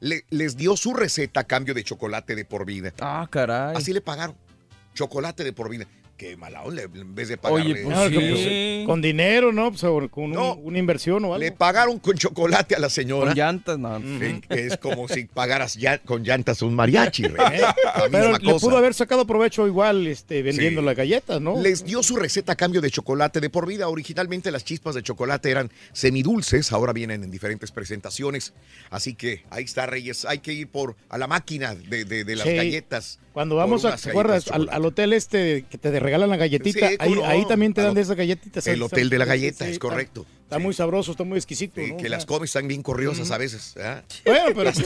Le- 0.00 0.24
les 0.30 0.56
dio 0.56 0.76
su 0.76 0.94
receta 0.94 1.40
a 1.40 1.44
cambio 1.44 1.74
de 1.74 1.84
chocolate 1.84 2.34
de 2.34 2.44
por 2.44 2.64
vida. 2.66 2.92
Ah, 3.00 3.26
caray. 3.30 3.76
Así 3.76 3.92
le 3.92 4.00
pagaron. 4.00 4.34
Chocolate 4.94 5.44
de 5.44 5.52
por 5.52 5.68
vida. 5.68 5.86
Qué 6.20 6.36
mala 6.36 6.60
onda, 6.64 6.82
en 6.82 7.14
vez 7.14 7.28
de 7.28 7.38
pagarle. 7.38 7.72
Oye, 7.72 7.82
pues 7.82 7.98
sí. 7.98 8.10
que, 8.12 8.76
pues, 8.76 8.86
con 8.86 9.00
dinero, 9.00 9.54
¿no? 9.54 9.70
Pues, 9.72 9.80
con 10.10 10.24
un- 10.24 10.32
No. 10.32 10.54
una 10.56 10.78
inversión 10.78 11.24
o 11.24 11.28
algo. 11.28 11.38
Le 11.38 11.50
pagaron 11.50 11.98
con 11.98 12.14
chocolate 12.18 12.74
a 12.74 12.78
la 12.78 12.90
señora. 12.90 13.28
Con 13.28 13.38
llantas, 13.38 13.78
no. 13.78 13.98
Sí, 14.00 14.42
que 14.46 14.66
es 14.66 14.76
como 14.76 15.08
si 15.08 15.24
pagaras 15.24 15.76
ya 15.76 15.96
con 15.96 16.22
llantas 16.22 16.60
un 16.60 16.74
mariachi, 16.74 17.22
Rey. 17.22 17.36
Eh, 17.54 17.60
La 17.62 18.08
Pero 18.10 18.28
misma 18.32 18.38
le 18.38 18.52
cosa. 18.52 18.66
pudo 18.66 18.76
haber 18.76 18.92
sacado 18.92 19.26
provecho 19.26 19.66
igual 19.66 20.06
este, 20.08 20.42
vendiendo 20.42 20.82
Sí. 20.82 20.86
las 20.86 20.94
galletas, 20.96 21.40
¿no? 21.40 21.58
Les 21.58 21.84
dio 21.84 22.02
su 22.02 22.16
receta 22.16 22.52
a 22.52 22.56
cambio 22.56 22.82
de 22.82 22.90
chocolate 22.90 23.40
de 23.40 23.48
por 23.48 23.66
vida. 23.66 23.88
Originalmente 23.88 24.50
las 24.50 24.62
chispas 24.62 24.94
de 24.94 25.02
chocolate 25.02 25.50
eran 25.50 25.70
semidulces, 25.92 26.70
ahora 26.72 26.92
vienen 26.92 27.24
en 27.24 27.30
diferentes 27.30 27.70
presentaciones. 27.70 28.52
Así 28.90 29.14
que 29.14 29.44
ahí 29.48 29.64
está, 29.64 29.86
Reyes. 29.86 30.24
Hay 30.26 30.40
que 30.40 30.52
ir 30.52 30.68
por 30.68 30.96
a 31.08 31.16
la 31.16 31.26
máquina 31.26 31.74
de, 31.74 32.04
de- 32.04 32.24
de 32.24 32.36
las 32.36 32.46
Sí. 32.46 32.56
galletas. 32.56 33.18
Cuando 33.32 33.54
vamos 33.54 33.84
a, 33.84 33.96
¿te 33.96 34.10
acuerdas? 34.10 34.46
de 34.46 34.50
Al, 34.70 34.84
hotel 34.84 35.12
este 35.12 35.64
que 35.70 35.78
te 35.78 35.92
regalan 36.10 36.28
la 36.30 36.36
galletita, 36.36 36.88
Sí, 36.88 36.96
ahí, 36.98 37.08
cómo 37.08 37.14
no. 37.22 37.26
ahí 37.26 37.46
también 37.46 37.72
te 37.72 37.82
dan 37.82 37.94
de 37.94 38.00
esas 38.00 38.16
galletitas. 38.16 38.66
el 38.66 38.82
hotel 38.82 39.08
de 39.10 39.18
la 39.18 39.24
galleta, 39.24 39.64
sí, 39.64 39.70
es 39.70 39.76
está- 39.76 39.80
correcto. 39.88 40.26
Está, 40.42 40.58
muy 40.58 40.74
sabroso, 40.74 41.12
está 41.12 41.22
muy 41.24 41.38
exquisito. 41.38 41.80
Sí, 41.80 41.92
¿no? 41.92 41.96
que 41.98 42.08
las 42.08 42.26
comes 42.26 42.50
están 42.50 42.66
bien 42.66 42.82
corriosas 42.82 43.30
a 43.30 43.38
veces. 43.38 43.74
¿ah? 43.80 44.02
Bueno, 44.24 44.46
pero... 44.54 44.72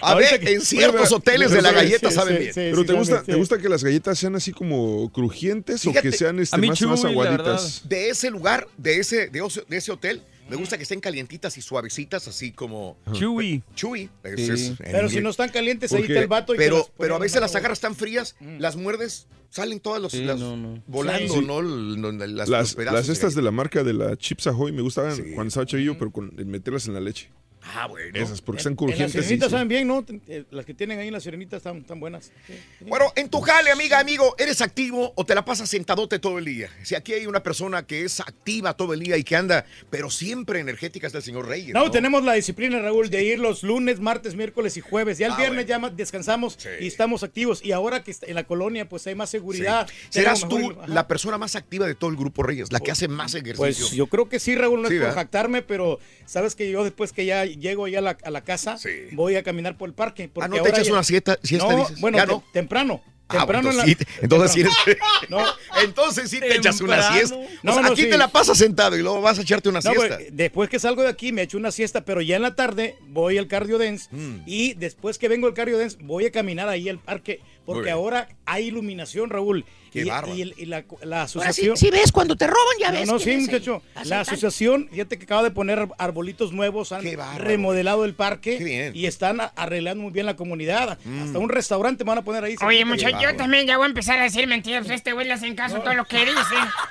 A 0.00 0.12
Ahorita 0.12 0.32
ver, 0.32 0.40
que- 0.40 0.52
en 0.52 0.60
ciertos 0.60 1.12
hoteles 1.12 1.50
de 1.50 1.62
la 1.62 1.72
galleta 1.72 2.10
sí, 2.10 2.14
saben 2.14 2.36
sí, 2.36 2.40
bien. 2.42 2.52
sí, 2.54 2.60
Pero 2.60 2.80
sí, 2.82 2.86
te 2.86 2.92
gusta, 2.92 3.22
¿te 3.22 3.34
gusta 3.36 3.58
que 3.58 3.68
las 3.70 3.82
galletas 3.82 4.18
sean 4.18 4.36
así 4.36 4.52
como 4.52 5.10
crujientes 5.12 5.86
o 5.86 5.92
que 5.92 6.12
sean 6.12 6.38
este, 6.40 6.58
más, 6.58 6.80
más 6.82 7.04
aguaditas? 7.04 7.88
De 7.88 8.10
ese 8.10 8.30
lugar, 8.30 8.68
de 8.76 8.98
ese, 8.98 9.28
de 9.28 9.42
ese 9.70 9.92
hotel, 9.92 10.22
me 10.48 10.56
gusta 10.56 10.76
que 10.76 10.82
estén 10.82 11.00
calientitas 11.00 11.56
y 11.58 11.62
suavecitas, 11.62 12.26
así 12.28 12.52
como 12.52 12.96
Chewy. 13.12 13.62
chewy. 13.74 14.10
Es- 14.22 14.40
Sí. 14.46 14.52
es- 14.52 14.68
en 14.70 14.76
Pero 14.92 15.08
si 15.08 15.20
no 15.20 15.30
están 15.30 15.50
calientes, 15.50 15.92
ahí 15.92 16.02
está 16.02 16.20
el 16.20 16.26
vato 16.28 16.54
y 16.54 16.58
pero, 16.58 16.88
pero 16.98 17.16
a 17.16 17.18
veces 17.18 17.36
la 17.36 17.42
las 17.42 17.54
agarras 17.56 17.80
tan 17.80 17.94
frías, 17.94 18.36
Mm. 18.40 18.58
las 18.58 18.76
muerdes, 18.76 19.26
salen 19.50 19.78
todas 19.80 20.02
los, 20.02 20.12
Sí, 20.12 20.24
las- 20.24 20.38
no, 20.40 20.56
no. 20.56 20.82
volando, 20.86 21.34
Sí. 21.34 21.44
¿no? 21.44 21.62
Las, 21.62 22.28
los 22.30 22.48
Las, 22.48 22.74
pedazos 22.74 22.98
las 23.00 23.08
estas 23.08 23.34
de 23.34 23.42
la 23.42 23.50
marca 23.50 23.82
de 23.84 23.92
la 23.92 24.16
Chips 24.16 24.46
Ahoy 24.48 24.72
me 24.72 24.82
gustaban 24.82 25.14
Sí. 25.14 25.22
cuando 25.34 25.48
estaba 25.48 25.66
chavillo, 25.66 25.96
pero 25.98 26.10
con 26.10 26.32
meterlas 26.46 26.86
en 26.88 26.94
la 26.94 27.00
leche. 27.00 27.30
Ah, 27.66 27.86
bueno. 27.86 28.10
Esas, 28.18 28.40
porque 28.42 28.58
están 28.58 28.72
en 28.72 28.76
las 28.76 28.78
crujientes. 28.78 29.24
sirenitas 29.24 29.50
saben 29.50 29.68
bien, 29.68 29.88
¿no? 29.88 30.04
Eh, 30.28 30.44
Las 30.50 30.66
que 30.66 30.74
tienen 30.74 30.98
ahí 30.98 31.06
en 31.08 31.14
las 31.14 31.22
sirenitas 31.22 31.58
están, 31.58 31.78
están 31.78 31.98
buenas. 31.98 32.30
Sí. 32.46 32.54
Bueno, 32.80 33.12
en 33.16 33.28
tu 33.30 33.40
jale, 33.40 33.70
amiga, 33.70 33.98
amigo, 33.98 34.34
¿eres 34.38 34.60
activo 34.60 35.12
o 35.16 35.24
te 35.24 35.34
la 35.34 35.44
pasas 35.44 35.68
sentadote 35.70 36.18
todo 36.18 36.38
el 36.38 36.44
día? 36.44 36.68
Si 36.82 36.94
aquí 36.94 37.14
hay 37.14 37.26
una 37.26 37.42
persona 37.42 37.86
que 37.86 38.04
es 38.04 38.20
activa 38.20 38.74
todo 38.76 38.92
el 38.92 39.00
día 39.00 39.16
y 39.16 39.24
que 39.24 39.36
anda, 39.36 39.64
pero 39.90 40.10
siempre 40.10 40.60
energética 40.60 41.06
es 41.06 41.14
el 41.14 41.22
señor 41.22 41.48
Reyes. 41.48 41.72
No, 41.74 41.84
No, 41.84 41.90
tenemos 41.90 42.22
la 42.24 42.34
disciplina, 42.34 42.78
Raúl, 42.80 43.08
de 43.10 43.24
ir 43.24 43.38
los 43.38 43.62
lunes, 43.62 43.98
martes, 44.00 44.34
miércoles 44.34 44.76
y 44.76 44.80
jueves. 44.80 45.18
Ya 45.18 45.26
el 45.26 45.32
Ah, 45.32 45.36
viernes 45.36 45.66
bueno. 45.66 45.88
ya 45.88 45.94
descansamos 45.94 46.56
Sí. 46.58 46.68
y 46.80 46.86
estamos 46.86 47.22
activos. 47.22 47.64
Y 47.64 47.72
ahora 47.72 48.02
que 48.04 48.14
en 48.22 48.34
la 48.34 48.44
colonia 48.44 48.88
pues 48.88 49.06
hay 49.06 49.14
más 49.14 49.30
Sí. 49.30 49.38
seguridad. 49.38 49.88
Serás 50.10 50.46
tú 50.48 50.70
ajá. 50.72 50.86
la 50.86 51.08
persona 51.08 51.38
más 51.38 51.56
activa 51.56 51.86
de 51.86 51.94
todo 51.94 52.10
el 52.10 52.16
grupo 52.16 52.42
Reyes, 52.42 52.70
la 52.72 52.80
que 52.80 52.90
hace 52.90 53.08
más 53.08 53.34
ejercicio. 53.34 53.56
Pues 53.56 53.90
yo 53.92 54.06
creo 54.06 54.28
que 54.28 54.38
sí, 54.38 54.54
Raúl, 54.54 54.82
no 54.82 54.88
Sí, 54.88 54.94
es 54.94 55.00
por 55.00 55.08
¿verdad? 55.08 55.22
jactarme, 55.22 55.62
pero 55.62 55.98
sabes 56.26 56.54
que 56.54 56.70
yo 56.70 56.84
después 56.84 57.12
que 57.12 57.24
ya 57.26 57.44
llego 57.58 57.88
ya 57.88 57.98
a 57.98 58.02
la, 58.02 58.16
a 58.22 58.30
la 58.30 58.42
casa, 58.42 58.76
Sí. 58.78 58.90
voy 59.12 59.36
a 59.36 59.42
caminar 59.42 59.76
por 59.76 59.88
el 59.88 59.94
parque. 59.94 60.28
porque 60.32 60.44
ah, 60.46 60.48
¿no 60.56 60.62
te 60.62 60.68
echas 60.70 60.86
ya- 60.86 60.92
una 60.92 61.02
siesta, 61.02 61.38
siesta 61.42 61.68
no, 61.72 61.78
dices? 61.78 62.00
bueno, 62.00 62.18
¿Ya 62.18 62.26
te- 62.26 62.32
no? 62.32 62.44
temprano. 62.52 63.02
Ah, 63.26 63.38
Temprano 63.38 63.70
en 63.70 63.76
la- 63.78 63.84
entonces, 63.86 64.06
sí, 64.06 64.20
entonces 64.20 64.52
sí 64.52 64.60
eres- 64.60 64.98
No, 65.30 65.38
entonces 65.82 66.30
sí 66.30 66.40
te 66.40 66.54
echas 66.56 66.78
una 66.82 66.96
Temprano. 66.96 67.16
siesta. 67.16 67.36
O 67.36 67.40
No, 67.62 67.72
sea, 67.72 67.82
no, 67.82 67.88
aquí 67.92 68.02
sí. 68.02 68.10
te 68.10 68.18
la 68.18 68.28
pasas 68.28 68.58
sentado 68.58 68.98
y 68.98 69.02
luego 69.02 69.22
vas 69.22 69.38
a 69.38 69.42
echarte 69.42 69.70
una 69.70 69.80
No, 69.80 69.90
siesta. 69.92 70.16
pues, 70.18 70.28
después 70.36 70.68
que 70.68 70.78
salgo 70.78 71.02
de 71.02 71.08
aquí 71.08 71.32
me 71.32 71.40
echo 71.42 71.56
una 71.56 71.70
siesta, 71.72 72.04
pero 72.04 72.20
ya 72.20 72.36
en 72.36 72.42
la 72.42 72.54
tarde 72.54 72.96
voy 73.08 73.38
al 73.38 73.48
cardio 73.48 73.78
dance 73.78 74.08
Mm. 74.10 74.42
y 74.44 74.74
después 74.74 75.16
que 75.18 75.28
vengo 75.28 75.46
al 75.46 75.54
cardio 75.54 75.78
dance 75.78 75.96
voy 76.02 76.26
a 76.26 76.30
caminar 76.32 76.68
ahí 76.68 76.88
al 76.90 76.98
parque 76.98 77.40
porque 77.66 77.90
ahora 77.90 78.28
hay 78.46 78.66
iluminación, 78.66 79.30
Raúl. 79.30 79.64
Qué 79.92 80.00
y, 80.00 80.04
bárbaro. 80.08 80.34
y 80.34 80.42
el- 80.42 80.54
y 80.58 80.64
la, 80.66 80.84
la 81.04 81.18
Ahora 81.20 81.28
sí, 81.28 81.38
asociación. 81.38 81.76
sí 81.76 81.88
ves 81.92 82.10
cuando 82.10 82.34
te 82.34 82.48
roban, 82.48 82.74
ya 82.80 82.90
No, 82.90 82.98
ves. 82.98 83.06
no, 83.08 83.16
quién 83.18 83.38
sí, 83.38 83.44
es 83.46 83.52
muchacho. 83.52 83.80
La 83.94 84.00
Asaltante. 84.00 84.30
asociación, 84.32 84.88
fíjate 84.90 85.18
que 85.18 85.24
acaba 85.24 85.44
de 85.44 85.52
poner 85.52 85.78
ar- 85.78 85.88
arbolitos 85.98 86.52
nuevos, 86.52 86.90
han 86.90 87.02
Qué 87.02 87.14
bárbaro. 87.14 87.44
remodelado 87.44 88.04
el 88.04 88.14
parque 88.14 88.58
Qué 88.58 88.64
bien. 88.64 88.96
y 88.96 89.06
están 89.06 89.40
a- 89.40 89.52
arreglando 89.54 90.02
muy 90.02 90.12
bien 90.12 90.26
la 90.26 90.34
comunidad. 90.34 90.98
Mm. 91.04 91.22
Hasta 91.22 91.38
un 91.38 91.48
restaurante 91.48 92.02
van 92.02 92.18
a 92.18 92.22
poner 92.22 92.42
ahí. 92.42 92.56
Oye, 92.66 92.78
cerquita. 92.78 92.86
muchacho, 92.86 93.18
yo 93.22 93.36
también 93.36 93.68
ya 93.68 93.76
voy 93.76 93.84
a 93.84 93.88
empezar 93.88 94.18
a 94.18 94.24
decir 94.24 94.48
mentiras. 94.48 94.84
Pues 94.84 94.96
este 94.96 95.12
güey 95.12 95.28
le 95.28 95.32
hacen 95.34 95.54
caso 95.54 95.76
a 95.76 95.84
todo 95.84 95.94
lo 95.94 96.06
que 96.06 96.18
dice. 96.26 96.34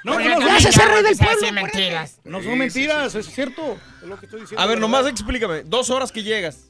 No, 0.06 0.14
no, 0.14 0.22
yo 0.22 0.30
no, 0.30 0.40
también 0.40 0.40
ya 0.40 0.46
voy 0.86 0.94
a 0.94 0.96
del 0.96 1.06
empezar 1.08 1.28
a 1.28 1.32
pueblo, 1.40 1.48
por 1.48 1.54
mentiras. 1.74 2.20
No 2.24 2.38
Sí, 2.40 2.44
son 2.46 2.54
sí, 2.54 2.60
mentiras, 2.60 3.16
es 3.16 3.26
cierto. 3.26 3.78
Es 4.02 4.08
lo 4.08 4.18
que 4.18 4.28
estoy 4.28 4.42
diciendo. 4.42 4.64
A 4.64 4.66
ver, 4.66 4.80
nomás 4.80 5.06
explícame. 5.08 5.64
Dos 5.64 5.90
horas 5.90 6.10
que 6.10 6.24
llegas. 6.24 6.70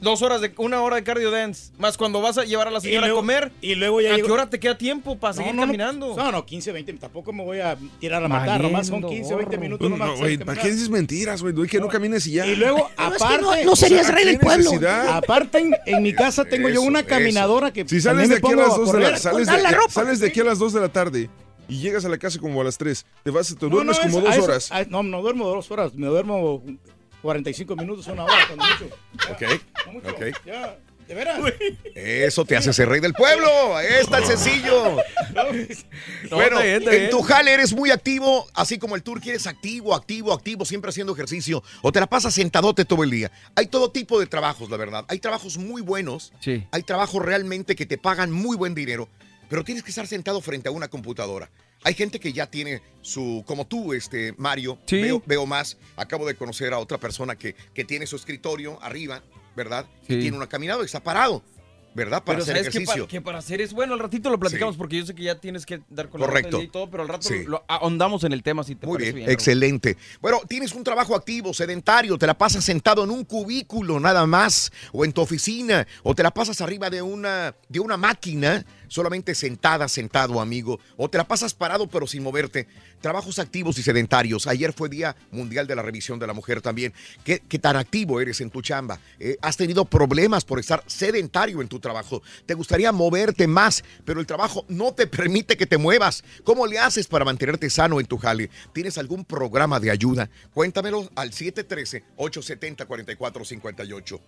Dos 0.00 0.22
horas 0.22 0.40
de 0.40 0.52
una 0.56 0.80
hora 0.80 0.96
de 0.96 1.04
cardio 1.04 1.30
dance. 1.30 1.72
Más 1.78 1.98
cuando 1.98 2.22
vas 2.22 2.38
a 2.38 2.44
llevar 2.44 2.68
a 2.68 2.70
la 2.70 2.80
señora 2.80 3.06
luego- 3.06 3.18
a 3.18 3.22
comer. 3.22 3.52
Y 3.60 3.74
luego 3.74 4.00
ya 4.00 4.14
¿A 4.14 4.16
llego- 4.16 4.26
qué 4.28 4.32
hora 4.32 4.48
te 4.48 4.58
queda 4.58 4.78
tiempo 4.78 5.18
para 5.18 5.34
seguir 5.34 5.54
no, 5.54 5.60
no, 5.60 5.66
caminando? 5.66 6.16
No, 6.16 6.32
no, 6.32 6.46
15, 6.46 6.72
20. 6.72 6.94
Tampoco 6.94 7.32
me 7.34 7.44
voy 7.44 7.60
a 7.60 7.76
tirar 7.98 8.24
a 8.24 8.28
matar. 8.28 8.62
Nomás 8.62 8.86
son 8.86 9.02
15, 9.02 9.34
20 9.34 9.58
minutos. 9.58 9.88
No, 9.90 9.96
nomás 9.96 10.08
no, 10.08 10.14
para 10.14 10.24
güey. 10.26 10.38
¿para 10.38 10.62
qué 10.62 10.70
dices 10.70 10.88
mentiras, 10.88 11.42
güey? 11.42 11.54
Que 11.68 11.80
no 11.80 11.88
camines 11.88 12.26
y 12.26 12.32
ya. 12.32 12.46
Y 12.46 12.56
luego, 12.56 12.88
Pero 12.96 13.10
es 13.12 13.18
que 13.18 13.24
aparte, 13.24 13.42
no, 13.42 13.70
no 13.70 13.76
serías 13.76 14.00
o 14.02 14.04
sea, 14.06 14.14
rey 14.14 14.24
¿qué 14.24 14.30
del 14.30 14.38
pueblo. 14.40 14.64
necesidad? 14.64 15.08
aparte 15.18 15.58
en, 15.58 15.76
en 15.84 16.02
mi 16.02 16.14
casa 16.14 16.44
tengo 16.46 16.68
yo 16.68 16.80
Eso, 16.80 16.82
una 16.88 17.00
eso. 17.00 17.08
caminadora 17.08 17.70
que 17.72 17.86
Si 17.86 18.00
sales 18.00 18.28
de 18.30 18.36
aquí 18.36 18.52
a 18.52 18.56
las 18.56 18.76
2 18.76 18.92
de 18.92 19.00
la, 19.00 19.16
sales 19.18 19.46
de, 19.46 19.54
sales 19.90 20.20
de 20.20 20.26
aquí 20.28 20.40
a 20.40 20.44
las 20.44 20.58
2 20.58 20.72
de 20.72 20.80
la 20.80 20.88
tarde 20.88 21.28
y 21.68 21.78
llegas 21.78 22.04
a 22.06 22.08
la 22.08 22.16
casa 22.16 22.38
como 22.38 22.60
a 22.62 22.64
las 22.64 22.78
3, 22.78 23.04
te 23.22 23.30
vas, 23.30 23.54
te 23.54 23.66
duermes 23.68 23.98
como 23.98 24.20
dos 24.22 24.34
eso- 24.34 24.44
horas. 24.44 24.70
no, 24.88 25.02
no 25.02 25.20
duermo 25.20 25.46
dos 25.46 25.70
horas. 25.70 25.94
Me 25.94 26.06
duermo 26.06 26.62
45 27.22 27.76
minutos, 27.76 28.06
una 28.08 28.24
hora, 28.24 28.46
cuando 28.46 28.64
mucho. 28.64 28.96
Ok, 29.32 29.42
No 29.86 29.92
mucho. 29.92 30.08
ok. 30.08 30.22
Ya, 30.46 30.76
de 31.06 31.14
veras. 31.14 31.40
Eso 31.94 32.44
te 32.44 32.56
hace 32.56 32.72
ser 32.72 32.88
rey 32.88 33.00
del 33.00 33.12
pueblo. 33.14 33.78
Es 33.80 34.08
tan 34.08 34.24
sencillo. 34.26 34.96
No, 36.30 36.36
bueno, 36.36 36.60
en 36.60 37.08
tu 37.10 37.22
jale 37.22 37.52
eres 37.52 37.72
muy 37.72 37.90
activo, 37.92 38.48
así 38.54 38.78
como 38.78 38.96
el 38.96 39.02
tour 39.04 39.20
eres 39.24 39.46
activo, 39.46 39.94
activo, 39.94 40.32
activo, 40.32 40.64
siempre 40.64 40.88
haciendo 40.90 41.12
ejercicio, 41.12 41.62
o 41.82 41.92
te 41.92 42.00
la 42.00 42.06
pasas 42.08 42.34
sentadote 42.34 42.84
todo 42.84 43.04
el 43.04 43.10
día. 43.10 43.30
Hay 43.54 43.66
todo 43.66 43.90
tipo 43.92 44.18
de 44.18 44.26
trabajos, 44.26 44.70
la 44.70 44.76
verdad. 44.76 45.04
Hay 45.08 45.20
trabajos 45.20 45.56
muy 45.56 45.82
buenos, 45.82 46.32
Sí. 46.40 46.66
hay 46.72 46.82
trabajos 46.82 47.24
realmente 47.24 47.76
que 47.76 47.86
te 47.86 47.96
pagan 47.96 48.32
muy 48.32 48.56
buen 48.56 48.74
dinero, 48.74 49.08
pero 49.48 49.62
tienes 49.64 49.84
que 49.84 49.90
estar 49.90 50.06
sentado 50.08 50.40
frente 50.40 50.68
a 50.68 50.72
una 50.72 50.88
computadora. 50.88 51.48
Hay 51.82 51.94
gente 51.94 52.20
que 52.20 52.32
ya 52.32 52.46
tiene 52.50 52.82
su, 53.00 53.42
como 53.46 53.66
tú, 53.66 53.92
este 53.94 54.34
Mario, 54.36 54.78
Sí. 54.86 55.00
veo, 55.00 55.22
veo 55.26 55.46
más. 55.46 55.76
Acabo 55.96 56.26
de 56.26 56.34
conocer 56.34 56.72
a 56.74 56.78
otra 56.78 56.98
persona 56.98 57.36
que, 57.36 57.54
que 57.74 57.84
tiene 57.84 58.06
su 58.06 58.16
escritorio 58.16 58.78
arriba, 58.82 59.22
¿verdad? 59.56 59.86
Y 60.08 60.18
tiene 60.20 60.36
una 60.36 60.48
caminadora 60.48 60.84
y 60.84 60.86
está 60.86 61.00
parado. 61.02 61.42
¿verdad? 61.92 62.22
Para 62.22 62.38
pero 62.38 62.42
hacer 62.44 62.54
sabes 62.54 62.62
que 62.70 62.78
ejercicio. 62.78 63.02
para, 63.02 63.10
que 63.10 63.20
para 63.20 63.38
hacer 63.38 63.60
es 63.60 63.72
bueno, 63.72 63.94
al 63.94 63.98
ratito 63.98 64.30
lo 64.30 64.38
platicamos 64.38 64.76
Sí. 64.76 64.78
porque 64.78 64.96
yo 64.98 65.06
sé 65.06 65.12
que 65.12 65.24
ya 65.24 65.40
tienes 65.40 65.66
que 65.66 65.80
dar 65.90 66.08
con 66.08 66.20
la 66.20 66.28
Correcto. 66.28 66.58
día 66.58 66.66
y 66.66 66.68
todo, 66.70 66.88
pero 66.88 67.02
al 67.02 67.08
rato 67.08 67.26
Sí. 67.26 67.42
lo 67.44 67.64
ahondamos 67.66 68.22
en 68.22 68.32
el 68.32 68.44
tema 68.44 68.62
si 68.62 68.76
te 68.76 68.86
Muy 68.86 68.94
parece 68.94 69.12
bien, 69.12 69.26
bien. 69.26 69.34
excelente. 69.34 69.96
Bueno, 70.20 70.38
tienes 70.48 70.72
un 70.72 70.84
trabajo 70.84 71.16
activo, 71.16 71.52
sedentario, 71.52 72.16
te 72.16 72.28
la 72.28 72.38
pasas 72.38 72.62
sentado 72.64 73.02
en 73.02 73.10
un 73.10 73.24
cubículo 73.24 73.98
nada 73.98 74.24
más, 74.24 74.70
o 74.92 75.04
en 75.04 75.12
tu 75.12 75.20
oficina, 75.20 75.84
o 76.04 76.14
te 76.14 76.22
la 76.22 76.30
pasas 76.30 76.60
arriba 76.60 76.90
de 76.90 77.02
una, 77.02 77.56
de 77.68 77.80
una 77.80 77.96
máquina, 77.96 78.64
solamente 78.90 79.34
sentada, 79.34 79.88
sentado, 79.88 80.38
amigo, 80.40 80.78
o 80.96 81.08
te 81.08 81.16
la 81.16 81.26
pasas 81.26 81.54
parado 81.54 81.88
pero 81.88 82.06
sin 82.06 82.22
moverte. 82.22 82.68
Trabajos 83.00 83.38
activos 83.38 83.78
y 83.78 83.82
sedentarios. 83.82 84.46
Ayer 84.46 84.74
fue 84.74 84.90
Día 84.90 85.16
Mundial 85.30 85.66
de 85.66 85.76
la 85.76 85.82
Revisión 85.82 86.18
de 86.18 86.26
la 86.26 86.34
Mujer 86.34 86.60
también. 86.60 86.92
¿Qué, 87.24 87.38
tan 87.58 87.76
activo 87.76 88.20
eres 88.20 88.40
en 88.40 88.50
tu 88.50 88.60
chamba? 88.60 88.98
Eh, 89.18 89.38
¿Has 89.40 89.56
tenido 89.56 89.84
problemas 89.84 90.44
por 90.44 90.58
estar 90.58 90.82
sedentario 90.86 91.62
en 91.62 91.68
tu 91.68 91.78
trabajo? 91.78 92.20
¿Te 92.44 92.54
gustaría 92.54 92.90
moverte 92.92 93.46
más, 93.46 93.84
pero 94.04 94.18
el 94.20 94.26
trabajo 94.26 94.64
no 94.68 94.92
te 94.92 95.06
permite 95.06 95.56
que 95.56 95.66
te 95.66 95.78
muevas? 95.78 96.24
¿Cómo 96.44 96.66
le 96.66 96.80
haces 96.80 97.06
para 97.06 97.24
mantenerte 97.24 97.70
sano 97.70 98.00
en 98.00 98.06
tu 98.06 98.18
jale? 98.18 98.50
¿Tienes 98.74 98.98
algún 98.98 99.24
programa 99.24 99.78
de 99.78 99.92
ayuda? 99.92 100.28
Cuéntamelo 100.52 101.08
al 101.14 101.30
713-870-4458. 101.30 104.20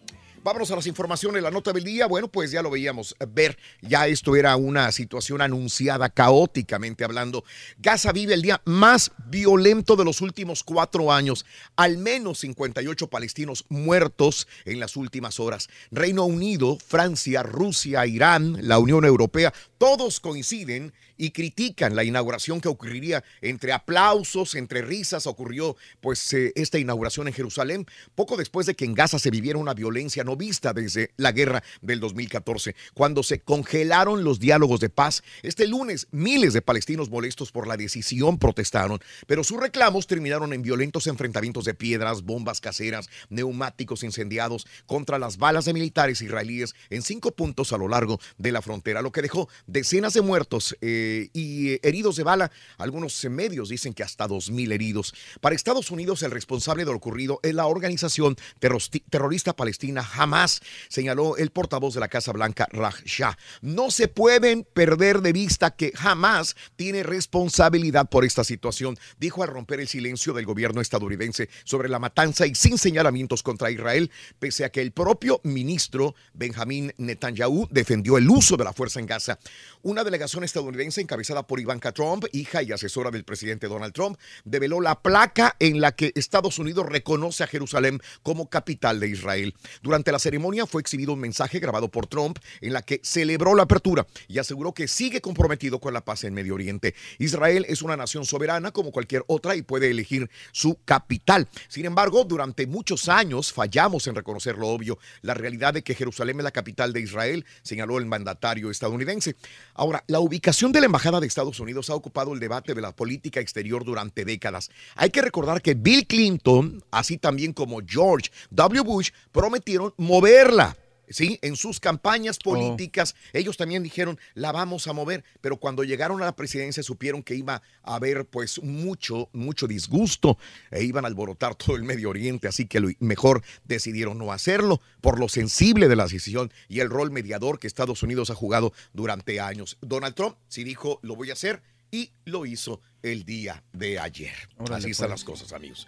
Vámonos 0.45 0.73
a 0.73 0.77
las 0.77 0.89
informaciones, 0.89 1.41
la 1.41 1.53
nota 1.53 1.73
del 1.73 1.85
día. 1.85 2.09
Bueno, 2.09 2.27
pues 2.27 2.51
ya 2.51 2.63
lo 2.63 2.71
veíamos 2.71 3.15
ver, 3.29 3.57
ya 3.81 4.09
esto 4.09 4.35
era 4.35 4.57
una 4.57 4.91
situación 4.91 5.41
anunciada 5.41 6.11
caóticamente 6.11 7.05
hablando. 7.05 7.45
Gaza 7.79 8.11
vive 8.11 8.35
el 8.35 8.43
día 8.43 8.61
más 8.65 9.13
violento 9.27 9.95
de 9.95 10.05
los 10.05 10.21
últimos 10.21 10.65
cuatro 10.65 11.13
años. 11.13 11.47
Al 11.77 11.97
menos 11.97 12.41
58 12.41 13.07
palestinos 13.07 13.67
muertos 13.69 14.49
en 14.65 14.81
las 14.81 14.97
últimas 14.97 15.39
horas. 15.39 15.69
Reino 15.93 16.25
Unido, 16.25 16.77
Francia, 16.77 17.45
Rusia, 17.45 18.05
Irán, 18.05 18.67
la 18.67 18.81
Unión 18.81 19.05
Europea, 19.05 19.55
todos 19.83 20.21
coinciden 20.21 20.93
y 21.17 21.33
critican 21.33 21.97
la 21.97 22.05
inauguración 22.05 22.61
que 22.61 22.69
ocurriría 22.69 23.25
entre 23.41 23.73
aplausos, 23.73 24.55
entre 24.55 24.81
risas. 24.81 25.27
Ocurrió 25.27 25.77
pues 26.01 26.33
eh, 26.35 26.53
esta 26.55 26.79
inauguración 26.79 27.27
en 27.27 27.35
Jerusalén 27.35 27.87
poco 28.15 28.37
después 28.37 28.67
de 28.67 28.77
que 28.77 28.85
en 28.85 28.95
Gaza 28.95 29.19
se 29.19 29.31
viviera 29.31 29.59
una 29.59 29.75
violencia 29.75 30.23
no 30.23 30.37
vista 30.37 30.73
desde 30.73 31.11
la 31.17 31.33
guerra 31.33 31.65
del 31.81 31.99
2014, 31.99 32.77
cuando 32.95 33.25
se 33.25 33.41
congelaron 33.41 34.23
los 34.23 34.39
diálogos 34.39 34.79
de 34.79 34.89
paz. 34.89 35.25
Este 35.43 35.67
lunes 35.67 36.07
miles 36.13 36.53
de 36.53 36.63
palestinos 36.63 37.11
molestos 37.11 37.51
por 37.51 37.67
la 37.67 37.77
decisión 37.77 38.39
protestaron, 38.39 39.01
pero 39.27 39.43
sus 39.43 39.59
reclamos 39.59 40.07
terminaron 40.07 40.53
en 40.53 40.63
violentos 40.63 41.09
enfrentamientos 41.09 41.65
de 41.65 41.75
piedras, 41.75 42.23
bombas 42.23 42.61
caseras, 42.61 43.11
neumáticos 43.31 44.05
incendiados 44.05 44.65
contra 44.87 45.19
las 45.19 45.39
balas 45.39 45.65
de 45.65 45.73
militares 45.73 46.23
israelíes 46.23 46.77
en 46.89 47.03
cinco 47.03 47.33
puntos 47.33 47.73
a 47.73 47.79
lo 47.79 47.89
largo 47.89 48.21
de 48.39 48.53
la 48.53 48.63
frontera, 48.63 49.03
lo 49.03 49.11
que 49.11 49.23
dejó 49.23 49.49
decenas 49.73 50.15
de 50.15 50.21
muertos 50.21 50.77
eh, 50.81 51.31
y 51.33 51.71
eh, 51.71 51.81
heridos 51.83 52.17
de 52.17 52.23
bala. 52.23 52.53
Algunos 52.79 53.25
medios 53.25 53.69
dicen 53.69 53.95
que 53.95 54.03
hasta 54.03 54.29
2.000 54.29 54.73
heridos. 54.73 55.15
Para 55.41 55.55
Estados 55.55 55.91
Unidos, 55.91 56.23
el 56.23 56.31
responsable 56.31 56.85
de 56.85 56.91
lo 56.91 56.97
ocurrido 56.97 57.41
es 57.43 57.55
la 57.55 57.67
organización 57.67 58.37
terrorista 58.59 59.55
palestina 59.55 60.09
Hamas, 60.15 60.61
señaló 60.89 61.37
el 61.37 61.51
portavoz 61.51 61.95
de 61.95 62.01
la 62.01 62.09
Casa 62.09 62.33
Blanca, 62.33 62.69
Raj 62.71 63.03
Shah. 63.05 63.37
No 63.63 63.91
se 63.91 64.09
pueden 64.09 64.65
perder 64.65 65.21
de 65.21 65.33
vista 65.33 65.71
que 65.75 65.93
Hamas 65.99 66.55
tiene 66.77 67.03
responsabilidad 67.03 68.09
por 68.09 68.25
esta 68.25 68.45
situación, 68.45 68.99
dijo 69.19 69.43
al 69.43 69.49
romper 69.49 69.81
el 69.81 69.89
silencio 69.89 70.33
del 70.33 70.47
gobierno 70.47 70.81
estadounidense 70.81 71.49
sobre 71.65 71.89
la 71.89 71.99
matanza 71.99 72.47
y 72.47 72.55
sin 72.55 72.79
señalamientos 72.79 73.43
contra 73.43 73.71
Israel, 73.71 74.11
pese 74.39 74.65
a 74.65 74.71
que 74.71 74.81
el 74.81 74.93
propio 74.93 75.41
ministro 75.45 76.15
Benjamín 76.35 76.93
Netanyahu 76.99 77.69
defendió 77.71 78.19
el 78.19 78.29
uso 78.29 78.57
de 78.57 78.65
la 78.65 78.73
fuerza 78.73 79.01
en 79.01 79.07
Gaza. 79.07 79.39
Una 79.83 80.05
delegación 80.05 80.45
estadounidense 80.45 81.01
encabezada 81.01 81.47
por 81.47 81.61
Ivanka 81.61 81.93
Trump, 81.93 82.25
hija 82.33 82.63
y 82.63 82.73
asesora 82.73 83.11
del 83.11 83.25
presidente 83.25 83.69
Donald 83.69 83.93
Trump, 83.93 84.19
develó 84.45 84.81
la 84.81 85.01
placa 85.01 85.57
en 85.59 85.81
la 85.81 85.93
que 85.93 86.13
Estados 86.15 86.59
Unidos 86.59 86.87
reconoce 86.87 87.45
a 87.45 87.47
Jerusalén 87.47 88.01
como 88.23 88.49
capital 88.49 89.01
de 89.01 89.09
Israel. 89.09 89.55
Durante 89.83 90.13
la 90.13 90.19
ceremonia 90.19 90.67
fue 90.67 90.81
exhibido 90.81 91.13
un 91.13 91.21
mensaje 91.21 91.59
grabado 91.59 91.91
por 91.91 92.07
Trump 92.07 92.39
en 92.61 92.73
la 92.73 92.83
que 92.83 93.01
celebró 93.03 93.55
la 93.55 93.65
apertura 93.65 94.07
y 94.29 94.39
aseguró 94.39 94.73
que 94.73 94.89
sigue 94.89 95.21
comprometido 95.21 95.81
con 95.81 95.95
la 95.95 96.05
paz 96.05 96.25
en 96.25 96.35
Medio 96.35 96.55
Oriente. 96.55 96.95
Israel 97.19 97.67
es 97.69 97.83
una 97.83 97.97
nación 97.97 98.25
soberana 98.25 98.73
como 98.73 98.93
cualquier 98.93 99.25
otra 99.27 99.57
y 99.57 99.63
puede 99.63 99.91
elegir 99.91 100.31
su 100.53 100.79
capital. 100.85 101.49
Sin 101.69 101.85
embargo, 101.85 102.25
durante 102.25 102.67
muchos 102.67 103.09
años 103.09 103.53
fallamos 103.53 104.07
en 104.07 104.15
reconocer 104.15 104.57
lo 104.59 104.69
obvio, 104.69 104.99
la 105.23 105.35
realidad 105.35 105.75
de 105.75 105.83
que 105.83 105.95
Jerusalén 105.95 106.39
es 106.39 106.45
la 106.45 106.51
capital 106.51 106.93
de 106.93 107.01
Israel, 107.01 107.45
señaló 107.63 107.99
el 107.99 108.07
mandatario 108.07 108.71
estadounidense. 108.71 109.37
Ahora, 109.75 110.05
la 110.07 110.21
ubicación 110.21 110.73
de 110.73 110.81
la 110.81 110.87
Embajada 110.87 111.21
de 111.21 111.27
Estados 111.27 111.61
Unidos 111.61 111.91
ha 111.91 111.95
ocupado 111.95 112.35
el 112.35 112.41
debate 112.41 112.75
de 112.75 112.81
la 112.81 112.93
política 112.93 113.41
exterior 113.41 113.85
durante 113.85 114.25
décadas. 114.25 114.71
Hay 114.97 115.11
que 115.11 115.23
recordar 115.23 115.63
que 115.63 115.75
Bill 115.75 116.07
Clinton, 116.07 116.83
así 116.91 117.19
también 117.19 117.53
como 117.53 117.81
George 117.87 118.31
W. 118.51 118.83
Bush, 118.83 119.11
prometieron 119.33 119.95
moverla. 119.97 120.77
Sí, 121.13 121.39
en 121.43 121.57
sus 121.57 121.81
campañas 121.81 122.39
políticas, 122.39 123.15
ellos 123.33 123.57
también 123.57 123.83
dijeron, 123.83 124.19
la 124.35 124.53
vamos 124.53 124.87
a 124.87 124.93
mover, 124.93 125.25
pero 125.41 125.57
cuando 125.57 125.85
llegaron 125.85 126.23
a 126.23 126.27
la 126.27 126.37
presidencia 126.37 126.83
supieron 126.83 127.23
que 127.23 127.35
iba 127.35 127.63
a 127.83 127.95
haber 127.95 128.25
pues 128.25 128.63
mucho, 128.63 129.29
mucho 129.33 129.67
disgusto 129.67 130.39
e 130.71 130.85
iban 130.85 131.05
a 131.05 131.09
alborotar 131.09 131.55
todo 131.55 131.77
el 131.77 131.83
Medio 131.83 132.11
Oriente, 132.11 132.49
así 132.49 132.67
que 132.67 132.81
lo 132.81 132.89
mejor 133.01 133.43
decidieron 133.65 134.19
no 134.19 134.33
hacerlo 134.33 134.81
por 135.01 135.19
lo 135.19 135.29
sensible 135.29 135.89
de 135.89 135.97
la 135.97 136.05
decisión 136.05 136.53
y 136.69 136.81
el 136.81 136.91
rol 136.91 137.11
mediador 137.11 137.59
que 137.59 137.67
Estados 137.67 138.03
Unidos 138.03 138.31
ha 138.31 138.35
jugado 138.35 138.73
durante 138.93 139.41
años. 139.41 139.79
Donald 139.81 140.15
Trump 140.15 140.37
sí 140.49 140.65
dijo, 140.65 140.99
lo 141.03 141.17
voy 141.17 141.31
a 141.31 141.35
hacer 141.35 141.63
y 141.91 142.11
lo 142.25 142.47
hizo 142.47 142.81
el 143.03 143.25
día 143.25 143.63
de 143.73 143.99
ayer. 143.99 144.35
Órale, 144.57 144.77
así 144.77 144.91
están 144.91 145.09
pues. 145.09 145.21
las 145.21 145.25
cosas, 145.25 145.53
amigos. 145.53 145.87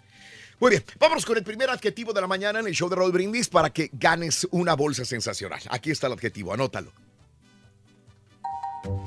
Muy 0.59 0.71
bien, 0.71 0.83
vámonos 0.99 1.25
con 1.25 1.37
el 1.37 1.43
primer 1.43 1.69
adjetivo 1.69 2.13
de 2.13 2.21
la 2.21 2.27
mañana 2.27 2.59
en 2.59 2.67
el 2.67 2.73
show 2.73 2.89
de 2.89 2.95
Raúl 2.95 3.11
Brindis 3.11 3.49
para 3.49 3.69
que 3.71 3.89
ganes 3.91 4.47
una 4.51 4.73
bolsa 4.73 5.03
sensacional. 5.03 5.59
Aquí 5.69 5.91
está 5.91 6.07
el 6.07 6.13
adjetivo, 6.13 6.53
anótalo. 6.53 6.91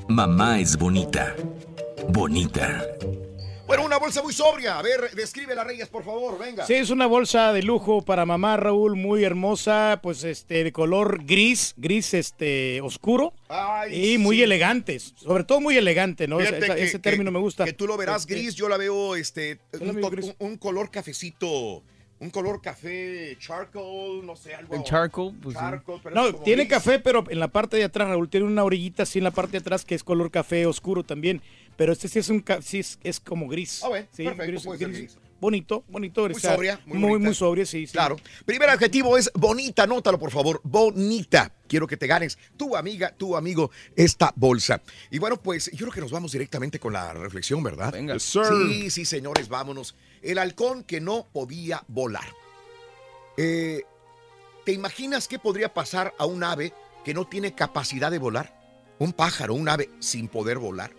Mamá 0.07 0.59
es 0.59 0.77
bonita. 0.77 1.35
Bonita. 2.09 2.83
Bueno, 3.69 3.85
una 3.85 3.99
bolsa 3.99 4.23
muy 4.23 4.33
sobria. 4.33 4.79
A 4.79 4.81
ver, 4.81 5.11
describe 5.13 5.53
las 5.53 5.63
Reyes, 5.67 5.87
por 5.89 6.03
favor, 6.03 6.39
venga. 6.39 6.65
Sí, 6.65 6.73
es 6.73 6.89
una 6.89 7.05
bolsa 7.05 7.53
de 7.53 7.61
lujo 7.61 8.01
para 8.01 8.25
mamá 8.25 8.57
Raúl, 8.57 8.95
muy 8.95 9.23
hermosa, 9.23 9.99
pues 10.01 10.23
este 10.23 10.63
de 10.63 10.71
color 10.71 11.23
gris, 11.23 11.75
gris 11.77 12.15
este 12.15 12.81
oscuro 12.81 13.31
Ay, 13.47 14.13
y 14.13 14.17
muy 14.17 14.37
sí. 14.37 14.41
elegante, 14.41 14.99
sobre 14.99 15.43
todo 15.43 15.61
muy 15.61 15.77
elegante, 15.77 16.27
¿no? 16.27 16.39
Fíjate 16.39 16.65
Esa- 16.65 16.75
que- 16.75 16.83
ese 16.83 16.91
que- 16.93 16.99
término 17.11 17.29
me 17.29 17.37
gusta. 17.37 17.63
Que 17.65 17.73
tú 17.73 17.85
lo 17.85 17.95
verás 17.95 18.21
Este, 18.21 18.33
gris, 18.33 18.55
yo 18.55 18.67
la 18.69 18.77
veo 18.77 19.15
este 19.15 19.59
la 19.73 19.89
un, 19.91 19.95
veo 19.97 20.01
to- 20.05 20.09
gris. 20.09 20.25
un- 20.39 20.47
un 20.49 20.57
color 20.57 20.89
cafecito, 20.89 21.83
un 22.21 22.29
color 22.31 22.63
café 22.63 23.37
charcoal, 23.39 24.25
no 24.25 24.35
sé, 24.35 24.55
algo. 24.55 24.73
El 24.73 24.83
charcoal, 24.83 25.35
pues 25.43 25.53
sí. 25.55 25.59
charcoal, 25.61 25.99
pero 26.03 26.15
No, 26.15 26.33
tiene 26.37 26.63
gris. 26.63 26.73
café, 26.73 26.97
pero 26.97 27.23
en 27.29 27.39
la 27.39 27.49
parte 27.49 27.77
de 27.77 27.83
atrás, 27.83 28.07
Raúl, 28.09 28.29
tiene 28.29 28.47
una 28.47 28.63
orillita 28.63 29.03
así 29.03 29.19
en 29.19 29.25
la 29.25 29.31
parte 29.31 29.51
de 29.51 29.57
atrás 29.59 29.85
que 29.85 29.93
es 29.93 30.03
color 30.03 30.31
café 30.31 30.65
oscuro 30.65 31.03
también. 31.03 31.43
Pero 31.79 31.93
este 31.93 32.09
sí 32.09 32.19
es 32.19 32.27
un 32.27 32.43
sí 32.61 32.79
es, 32.79 32.99
es 33.05 33.21
como 33.21 33.47
gris. 33.47 33.79
Ah, 33.85 33.87
bueno, 33.87 34.05
sí, 34.11 34.25
perfecto, 34.25 34.61
puede 34.63 34.79
ser 34.79 34.91
gris. 34.91 35.17
Bonito, 35.39 35.85
bonito. 35.87 36.23
Muy 36.23 36.33
o 36.33 36.37
sea, 36.37 36.55
sobria, 36.55 36.81
muy 36.85 36.97
muy, 36.97 37.19
muy 37.19 37.33
sobria, 37.33 37.65
sí, 37.65 37.87
sí. 37.87 37.93
Claro. 37.93 38.17
Primer 38.45 38.69
adjetivo 38.69 39.17
es 39.17 39.31
bonita, 39.33 39.83
anótalo 39.83 40.19
por 40.19 40.29
favor, 40.29 40.59
bonita. 40.65 41.53
Quiero 41.69 41.87
que 41.87 41.95
te 41.95 42.05
ganes, 42.05 42.37
tu 42.57 42.75
amiga, 42.75 43.15
tu 43.15 43.33
amigo, 43.37 43.71
esta 43.95 44.33
bolsa. 44.35 44.81
Y 45.09 45.19
bueno, 45.19 45.41
pues 45.41 45.71
yo 45.71 45.85
creo 45.85 45.93
que 45.93 46.01
nos 46.01 46.11
vamos 46.11 46.33
directamente 46.33 46.81
con 46.81 46.91
la 46.91 47.13
reflexión, 47.13 47.63
¿verdad? 47.63 47.93
Venga. 47.93 48.19
Sir. 48.19 48.43
Sí, 48.67 48.89
sí, 48.89 49.05
señores, 49.05 49.47
vámonos. 49.47 49.95
El 50.21 50.37
halcón 50.39 50.83
que 50.83 50.99
no 50.99 51.29
podía 51.31 51.85
volar. 51.87 52.27
Eh, 53.37 53.83
¿Te 54.65 54.73
imaginas 54.73 55.29
qué 55.29 55.39
podría 55.39 55.73
pasar 55.73 56.13
a 56.19 56.25
un 56.25 56.43
ave 56.43 56.73
que 57.05 57.13
no 57.13 57.25
tiene 57.25 57.55
capacidad 57.55 58.11
de 58.11 58.19
volar? 58.19 58.53
Un 58.99 59.13
pájaro, 59.13 59.53
un 59.53 59.69
ave 59.69 59.89
sin 59.99 60.27
poder 60.27 60.57
volar. 60.57 60.98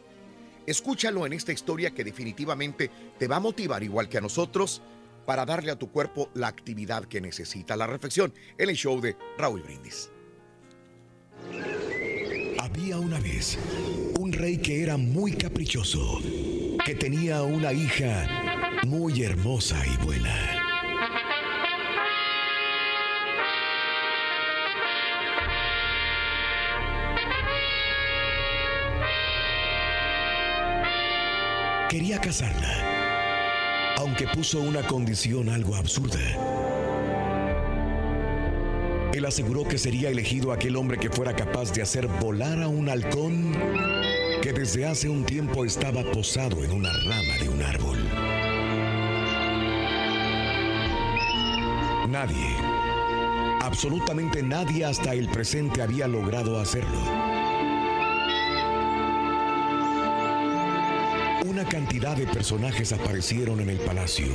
Escúchalo 0.66 1.26
en 1.26 1.32
esta 1.32 1.52
historia 1.52 1.90
que 1.90 2.04
definitivamente 2.04 2.90
te 3.18 3.26
va 3.26 3.36
a 3.36 3.40
motivar 3.40 3.82
igual 3.82 4.08
que 4.08 4.18
a 4.18 4.20
nosotros 4.20 4.82
para 5.26 5.46
darle 5.46 5.70
a 5.70 5.78
tu 5.78 5.90
cuerpo 5.90 6.30
la 6.34 6.48
actividad 6.48 7.04
que 7.04 7.20
necesita. 7.20 7.76
La 7.76 7.86
reflexión 7.86 8.32
en 8.58 8.68
el 8.68 8.76
show 8.76 9.00
de 9.00 9.16
Raúl 9.38 9.62
Brindis. 9.62 10.11
Había 12.58 12.98
una 12.98 13.18
vez 13.20 13.58
un 14.18 14.32
rey 14.32 14.58
que 14.58 14.82
era 14.82 14.96
muy 14.96 15.32
caprichoso, 15.32 16.20
que 16.84 16.94
tenía 16.94 17.42
una 17.42 17.72
hija 17.72 18.80
muy 18.84 19.22
hermosa 19.22 19.82
y 19.86 20.04
buena. 20.04 20.59
Quería 31.91 32.20
casarla, 32.20 33.97
aunque 33.97 34.28
puso 34.28 34.61
una 34.61 34.86
condición 34.86 35.49
algo 35.49 35.74
absurda. 35.74 36.20
Él 39.12 39.24
aseguró 39.24 39.64
que 39.64 39.76
sería 39.76 40.09
elegido 40.09 40.53
aquel 40.53 40.76
hombre 40.76 40.99
que 40.99 41.11
fuera 41.11 41.34
capaz 41.34 41.72
de 41.72 41.82
hacer 41.82 42.07
volar 42.07 42.62
a 42.62 42.68
un 42.68 42.88
halcón 42.88 43.57
que 44.41 44.53
desde 44.53 44.86
hace 44.86 45.09
un 45.09 45.24
tiempo 45.24 45.64
estaba 45.64 46.05
posado 46.12 46.62
en 46.62 46.70
una 46.70 46.93
rama 46.93 47.38
de 47.41 47.49
un 47.49 47.61
árbol. 47.61 47.99
Nadie, 52.09 52.55
absolutamente 53.62 54.45
nadie 54.45 54.84
hasta 54.84 55.12
el 55.12 55.28
presente 55.28 55.82
había 55.82 56.07
logrado 56.07 56.61
hacerlo. 56.61 57.39
Cantidad 61.91 62.16
de 62.16 62.26
personajes 62.28 62.93
aparecieron 62.93 63.59
en 63.59 63.68
el 63.68 63.80
palacio 63.80 64.28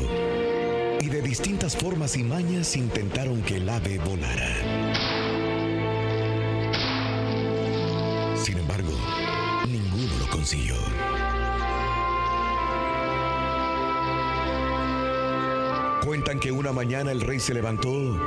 y 0.99 1.07
de 1.07 1.21
distintas 1.21 1.73
formas 1.77 2.17
y 2.17 2.23
mañas 2.25 2.75
intentaron 2.75 3.41
que 3.43 3.55
el 3.55 3.69
ave 3.69 3.97
volara. 3.99 4.57
Sin 8.35 8.57
embargo, 8.57 8.91
ninguno 9.69 10.13
lo 10.19 10.29
consiguió. 10.29 10.75
Cuentan 16.03 16.41
que 16.41 16.51
una 16.51 16.73
mañana 16.73 17.13
el 17.13 17.21
rey 17.21 17.39
se 17.39 17.53
levantó 17.53 18.19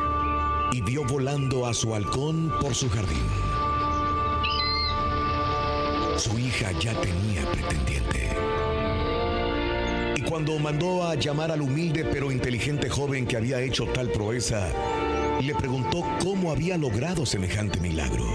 y 0.73 0.81
vio 0.81 1.05
volando 1.05 1.67
a 1.67 1.75
su 1.75 1.95
halcón 1.95 2.51
por 2.63 2.75
su 2.75 2.89
jardín. 2.89 3.27
Su 6.17 6.39
hija 6.39 6.73
ya 6.81 6.99
tenía 6.99 7.43
pretendiente. 7.53 8.58
Cuando 10.29 10.59
mandó 10.59 11.05
a 11.07 11.15
llamar 11.15 11.51
al 11.51 11.63
humilde 11.63 12.05
pero 12.05 12.31
inteligente 12.31 12.91
joven 12.91 13.27
que 13.27 13.39
había 13.39 13.63
hecho 13.63 13.87
tal 13.87 14.11
proeza, 14.11 14.69
le 15.41 15.55
preguntó 15.55 16.05
cómo 16.23 16.53
había 16.53 16.77
logrado 16.77 17.25
semejante 17.25 17.81
milagro. 17.81 18.27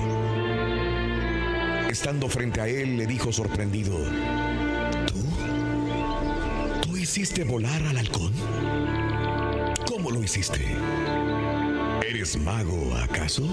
Estando 1.89 2.27
frente 2.27 2.61
a 2.61 2.67
él, 2.67 2.97
le 2.97 3.05
dijo 3.05 3.31
sorprendido, 3.31 3.95
¿tú? 5.05 5.19
¿Tú 6.81 6.97
hiciste 6.97 7.43
volar 7.43 7.83
al 7.83 7.97
halcón? 7.97 8.33
¿Cómo 9.85 10.09
lo 10.09 10.23
hiciste? 10.23 10.61
¿Eres 12.09 12.35
mago 12.37 12.95
acaso? 12.95 13.43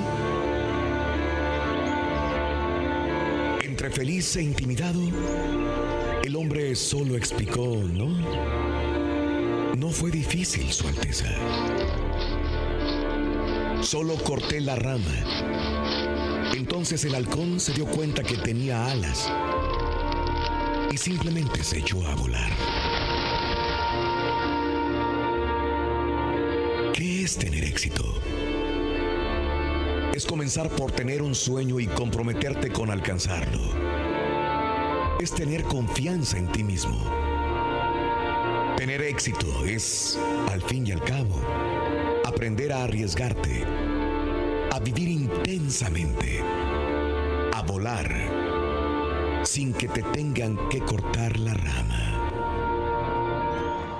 Entre 3.63 3.91
feliz 3.91 4.35
e 4.37 4.43
intimidado, 4.43 5.01
el 6.25 6.37
hombre 6.37 6.75
solo 6.75 7.17
explicó, 7.17 7.83
¿no? 7.93 8.07
No 9.77 9.89
fue 9.91 10.11
difícil, 10.11 10.71
Su 10.73 10.89
Alteza. 10.89 11.27
Solo 13.83 14.15
corté 14.17 14.61
la 14.61 14.77
rama. 14.77 16.53
Entonces 16.55 17.05
el 17.05 17.15
halcón 17.15 17.59
se 17.59 17.73
dio 17.73 17.87
cuenta 17.87 18.23
que 18.23 18.37
tenía 18.37 18.87
alas 18.87 19.31
y 20.93 20.97
simplemente 20.97 21.65
se 21.65 21.79
echó 21.79 22.07
a 22.07 22.15
volar. 22.15 22.51
¿Qué 26.93 27.23
es 27.23 27.37
tener 27.37 27.65
éxito? 27.65 28.21
Es 30.15 30.27
comenzar 30.27 30.69
por 30.71 30.93
tener 30.93 31.23
un 31.23 31.35
sueño 31.35 31.81
y 31.81 31.87
comprometerte 31.87 32.71
con 32.71 32.91
alcanzarlo. 32.91 34.10
Es 35.21 35.33
tener 35.33 35.65
confianza 35.65 36.39
en 36.39 36.51
ti 36.51 36.65
mismo. 36.65 36.99
Tener 38.79 39.03
éxito 39.03 39.67
es, 39.67 40.19
al 40.51 40.63
fin 40.63 40.87
y 40.87 40.93
al 40.93 41.05
cabo, 41.05 41.43
aprender 42.25 42.73
a 42.73 42.85
arriesgarte, 42.85 43.67
a 44.73 44.81
vivir 44.81 45.11
intensamente, 45.11 46.43
a 47.53 47.63
volar, 47.67 48.09
sin 49.45 49.75
que 49.75 49.89
te 49.89 50.03
tengan 50.05 50.57
que 50.71 50.81
cortar 50.81 51.39
la 51.39 51.53
rama. 51.53 52.20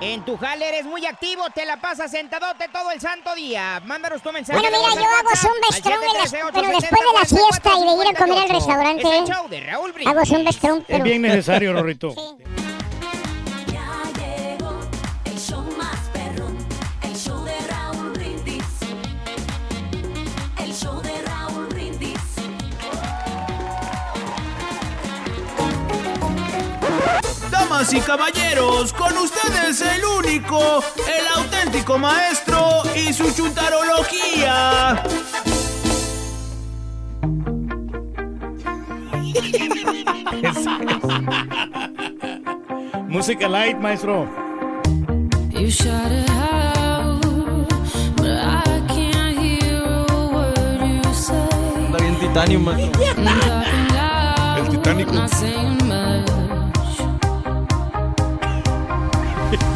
En 0.03 0.25
tu 0.25 0.35
jale 0.35 0.67
eres 0.67 0.83
muy 0.85 1.05
activo, 1.05 1.43
te 1.53 1.63
la 1.63 1.77
pasas 1.79 2.09
sentadote 2.09 2.67
todo 2.73 2.89
el 2.89 2.99
santo 2.99 3.35
día. 3.35 3.79
Mándanos 3.85 4.21
tu 4.23 4.31
mensaje. 4.31 4.59
Bueno, 4.59 4.75
mira, 4.79 4.95
yo 4.95 5.07
hago 5.07 5.29
Zumba 5.35 5.67
Strong, 5.77 6.03
en 6.03 6.13
las- 6.17 6.31
713-870-4458. 6.33 6.51
pero 6.53 6.67
después 6.79 7.01
de 7.01 7.19
la 7.19 7.25
fiesta 7.25 7.69
y 7.69 7.79
de 7.79 8.09
ir 8.09 8.15
a 8.15 8.19
comer 8.19 8.39
al 8.39 8.49
restaurante. 8.49 9.01
Es 9.03 9.13
el 9.19 9.25
show 9.35 9.47
de 9.47 9.59
Raúl 9.61 9.91
Brindis. 9.91 10.07
Hago 10.15 10.25
Zumba 10.25 10.51
Strong, 10.51 10.79
Es 10.79 10.85
pero... 10.87 11.03
bien 11.03 11.21
necesario, 11.21 11.73
Rorrito. 11.73 12.07
El 12.50 12.50
Damas 27.81 27.93
y 27.93 28.01
caballeros, 28.01 28.93
con 28.93 29.17
ustedes 29.17 29.81
el 29.81 30.05
único, 30.05 30.83
el 31.07 31.27
auténtico 31.35 31.97
maestro 31.97 32.83
y 32.95 33.11
su 33.11 33.33
chuntarología. 33.33 35.01
Música 43.07 43.47
light, 43.47 43.79
maestro. 43.79 44.27
You 45.49 45.71
shout 45.71 46.11
it 46.11 46.29
out, 46.29 47.19
but 48.15 48.29
I 48.29 48.61
can't 48.89 49.39
hear 49.39 49.81
a 49.81 50.27
word 50.31 50.81
you 50.85 51.01
say. 51.15 51.49
Anda 51.87 51.97
bien 51.97 52.15
Titanium. 52.19 52.67
El 54.57 54.69
Titánico. 54.69 55.13
Está 59.51 59.67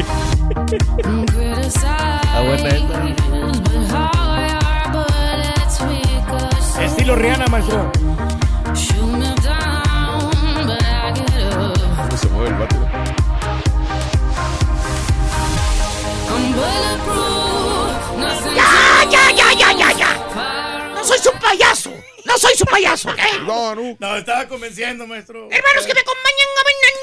buena 2.41 2.69
esta. 2.69 2.95
Estilo 6.81 7.15
Rihanna, 7.15 7.47
maestro. 7.47 7.91
¿Cómo 11.97 12.17
se 12.17 12.27
mueve 12.29 12.49
el 12.49 12.55
vato? 12.55 12.75
¡Ya, 18.55 19.03
ya, 19.09 19.31
ya, 19.31 19.53
ya, 19.53 19.71
ya, 19.73 19.91
ya! 19.91 20.09
¡No 20.93 21.03
soy 21.03 21.19
su 21.19 21.31
payaso! 21.33 21.91
¡No 22.23 22.37
soy 22.37 22.55
su 22.55 22.63
payaso! 22.65 23.09
¿eh? 23.09 23.39
No, 23.45 23.75
no. 23.75 23.97
No, 23.99 24.15
estaba 24.15 24.47
convenciendo, 24.47 25.05
maestro. 25.05 25.49
Hermanos 25.51 25.85
que 25.85 25.93
me 25.93 25.99
acompañan 25.99 26.54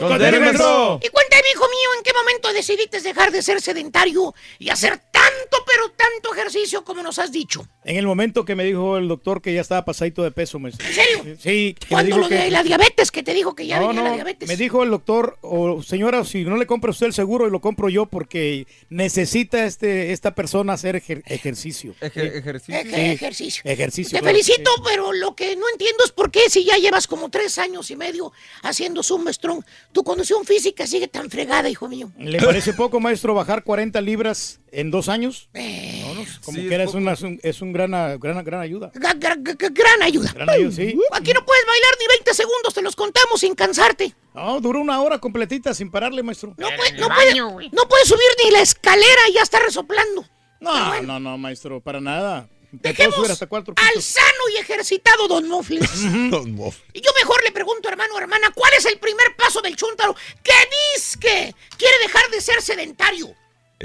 Con. 0.03 1.01
Y 1.03 1.09
cuéntame, 1.09 1.43
hijo 1.53 1.69
mío, 1.69 1.89
¿en 1.97 2.03
qué 2.03 2.13
momento 2.13 2.53
decidiste 2.53 3.01
dejar 3.01 3.31
de 3.31 3.43
ser 3.43 3.61
sedentario 3.61 4.35
y 4.59 4.71
hacer 4.71 5.01
tanto, 5.41 5.65
pero 5.67 5.89
tanto 5.91 6.35
ejercicio 6.35 6.85
como 6.85 7.03
nos 7.03 7.19
has 7.19 7.33
dicho? 7.33 7.67
En 7.85 7.97
el 7.97 8.07
momento 8.07 8.45
que 8.45 8.55
me 8.55 8.65
dijo 8.65 8.97
el 8.97 9.09
doctor 9.09 9.43
que 9.43 9.53
ya 9.55 9.61
estaba 9.61 9.85
pasadito 9.85 10.23
de 10.23 10.31
peso, 10.31 10.59
maestro. 10.59 10.87
¿En 10.87 10.95
serio? 10.95 11.37
Sí. 11.41 11.75
me 11.81 11.87
¿Cuándo 11.89 12.07
dijo 12.17 12.19
lo 12.19 12.29
de 12.29 12.51
la 12.51 12.63
diabetes 12.63 13.11
que 13.11 13.23
te 13.23 13.35
dijo 13.35 13.55
que 13.55 13.67
ya 13.67 13.81
No, 13.81 13.89
venía 13.89 14.03
la 14.03 14.09
no, 14.11 14.15
diabetes? 14.15 14.49
me 14.49 14.57
dijo 14.57 14.83
el 14.85 14.91
doctor, 14.91 15.39
o 15.43 15.83
señora, 15.83 16.25
si 16.25 16.45
no 16.45 16.57
le 16.57 16.67
compra 16.67 16.91
usted 16.91 17.07
el 17.07 17.13
seguro 17.13 17.47
y 17.47 17.51
lo 17.51 17.61
compro 17.61 17.89
yo 17.89 18.07
porque 18.07 18.67
necesita 18.89 19.65
este 19.65 20.13
esta 20.13 20.35
persona 20.35 20.75
hacer 20.75 20.97
ejer- 20.97 21.23
ejercicio. 21.27 21.95
ejercicio. 22.01 22.75
Sí, 22.83 22.91
ejercicio. 23.01 23.63
Ejercicio. 23.65 24.19
Te 24.19 24.23
claro, 24.23 24.37
felicito, 24.37 24.71
pero 24.85 25.13
lo 25.13 25.35
que 25.35 25.57
no 25.57 25.65
entiendo 25.73 26.05
es 26.05 26.13
por 26.13 26.31
qué 26.31 26.49
si 26.49 26.65
ya 26.65 26.77
llevas 26.77 27.07
como 27.07 27.31
tres 27.31 27.59
años 27.59 27.91
y 27.91 27.97
medio 27.97 28.33
haciendo 28.63 29.03
Zumba 29.03 29.33
Strong, 29.33 29.65
tu 29.93 30.05
condición 30.05 30.45
física 30.45 30.87
sigue 30.87 31.09
tan 31.09 31.31
fregada, 31.31 31.69
hijo 31.69 31.89
mío. 31.89 32.11
¿Le 32.19 32.41
parece 32.41 32.73
poco, 32.75 33.01
maestro, 33.01 33.35
bajar 33.35 33.65
40 33.65 34.01
libras 34.01 34.61
en 34.73 34.91
dos 34.91 35.09
años? 35.09 35.49
Eh, 35.55 36.03
No, 36.05 36.15
no, 36.15 36.25
como 36.45 36.59
Sí, 36.59 36.67
es 36.67 36.81
es, 36.81 36.95
una, 36.95 37.13
es 37.13 37.23
un- 37.23 37.41
es 37.43 37.61
un 37.63 37.73
gran, 37.73 37.91
gran, 38.19 38.43
gran 38.45 38.61
ayuda. 38.61 38.91
Gran 38.95 40.03
ayuda. 40.03 40.33
Gran 40.33 40.51
ayuda, 40.51 40.73
sí. 40.73 40.99
Aquí 41.13 41.33
no 41.33 41.45
puedes 41.45 41.67
bailar 41.67 41.91
ni 42.01 42.07
20 42.09 42.35
segundos, 42.35 42.75
te 42.75 42.83
los 42.83 42.97
contamos 42.97 43.41
sin 43.41 43.55
cansarte. 43.55 44.15
No, 44.35 44.61
duró 44.61 44.81
una 44.81 45.01
hora 45.01 45.19
completita 45.19 45.75
sin 45.75 45.91
pararle, 45.91 46.23
maestro. 46.23 46.55
No, 46.57 46.69
puede- 46.77 46.93
no 46.99 47.09
puede- 47.09 47.35
no 47.71 47.89
puedes 47.89 48.09
subir 48.09 48.27
ni 48.45 48.51
la 48.51 48.61
escalera 48.61 49.29
y 49.31 49.35
ya 49.35 49.43
está 49.43 49.59
resoplando. 49.61 50.25
No, 50.61 51.03
no, 51.03 51.21
no, 51.21 51.39
maestro, 51.39 51.81
para 51.81 52.01
nada. 52.01 52.49
Te 52.71 52.79
puedo 52.79 52.93
Dejemos 52.95 53.17
subir 53.17 53.31
hasta 53.33 53.47
cuatro 53.49 53.75
al 53.77 54.03
sano 54.03 54.49
y 54.55 54.59
ejercitado 54.59 55.29
Don 55.29 55.47
Mofles. 55.47 55.91
Don 56.31 56.53
Moff. 56.55 56.79
Y 56.95 57.03
yo 57.03 57.11
mejor 57.21 57.43
le 57.45 57.53
pregunto, 57.53 57.87
hermano 57.91 58.15
o 58.15 58.19
hermana, 58.19 58.51
¿cuál 58.55 58.73
es 58.79 58.87
el 58.87 58.99
primer 58.99 59.37
paso 59.37 59.61
del 59.61 59.77
chúntaro 59.77 60.17
que 60.43 60.53
dice 60.97 61.19
que 61.19 61.55
quiere 61.77 61.99
dejar 62.03 62.31
de 62.31 62.41
ser 62.41 62.63
sedentario? 62.63 63.35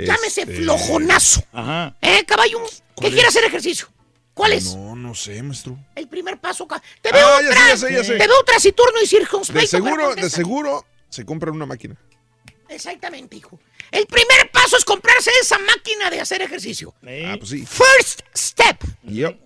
Llámese 0.06 0.42
Este- 0.42 0.56
flojonazo. 0.56 1.44
Ajá. 1.52 1.96
¿Eh, 2.02 2.24
caballo? 2.26 2.60
¿Cuál 2.96 3.12
quiere 3.14 3.28
hacer 3.28 3.44
ejercicio. 3.44 3.88
¿Cuál 4.34 4.54
es? 4.54 4.76
No, 4.76 4.96
no 4.96 5.16
sé, 5.16 5.42
maestro. 5.42 5.78
El 5.96 6.08
primer 6.08 6.40
paso. 6.40 6.68
Te 7.02 7.12
veo, 7.12 7.26
Ah, 7.28 7.42
ya 7.42 7.52
sé, 7.52 7.58
ya 7.58 7.78
sé, 7.78 7.94
ya 7.94 8.04
sé. 8.04 8.18
Te 8.18 8.28
veo 8.28 8.44
taciturno 8.44 9.00
y 9.00 9.02
De 9.02 9.08
circunspecto. 9.08 9.60
pero 9.72 9.84
seguro, 9.86 10.16
de 10.16 10.30
seguro 10.30 10.86
se 11.10 11.26
compran 11.26 11.56
una 11.56 11.66
máquina. 11.66 11.96
Exactamente, 12.70 13.36
hijo. 13.38 13.60
El 13.92 14.06
primer 14.06 14.52
paso 14.52 14.78
es 14.78 14.84
comprarse 14.84 15.32
esa 15.42 15.58
máquina 15.58 16.10
de 16.12 16.20
hacer 16.20 16.42
ejercicio. 16.42 16.94
Ah, 17.02 17.36
pues 17.40 17.50
sí. 17.52 17.66
First 17.66 18.22
step. 18.36 18.84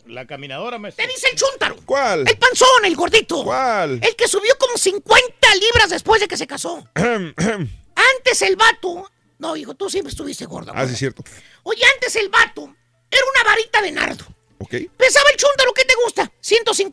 La 0.07 0.25
caminadora, 0.25 0.79
maestro. 0.79 1.05
Te 1.05 1.13
dice 1.13 1.27
el 1.31 1.37
chúntaro. 1.37 1.75
¿Cuál? 1.85 2.27
El 2.27 2.37
panzón, 2.37 2.83
el 2.83 2.95
gordito. 2.95 3.43
¿Cuál? 3.43 3.99
El 4.03 4.15
que 4.15 4.27
subió 4.27 4.57
como 4.57 4.75
50 4.77 5.55
libras 5.55 5.89
después 5.91 6.19
de 6.19 6.27
que 6.27 6.35
se 6.35 6.47
casó. 6.47 6.83
Antes 6.95 8.41
el 8.41 8.55
vato. 8.55 9.09
No, 9.41 9.55
hijo, 9.55 9.73
tú 9.73 9.89
siempre 9.89 10.11
estuviste 10.11 10.45
gordo. 10.45 10.71
ah, 10.75 10.85
sí, 10.85 10.93
es 10.93 10.99
cierto. 10.99 11.23
Oye, 11.63 11.81
antes 11.95 12.15
el 12.15 12.29
vato 12.29 12.61
era 13.09 13.21
una 13.33 13.43
varita 13.51 13.81
de 13.81 13.91
nardo. 13.91 14.23
Ok. 14.59 14.75
Pesaba 14.95 15.29
el 15.31 15.37
chúntaro, 15.37 15.73
¿qué 15.73 15.83
te 15.83 15.95
gusta? 16.03 16.31
¿150? 16.43 16.91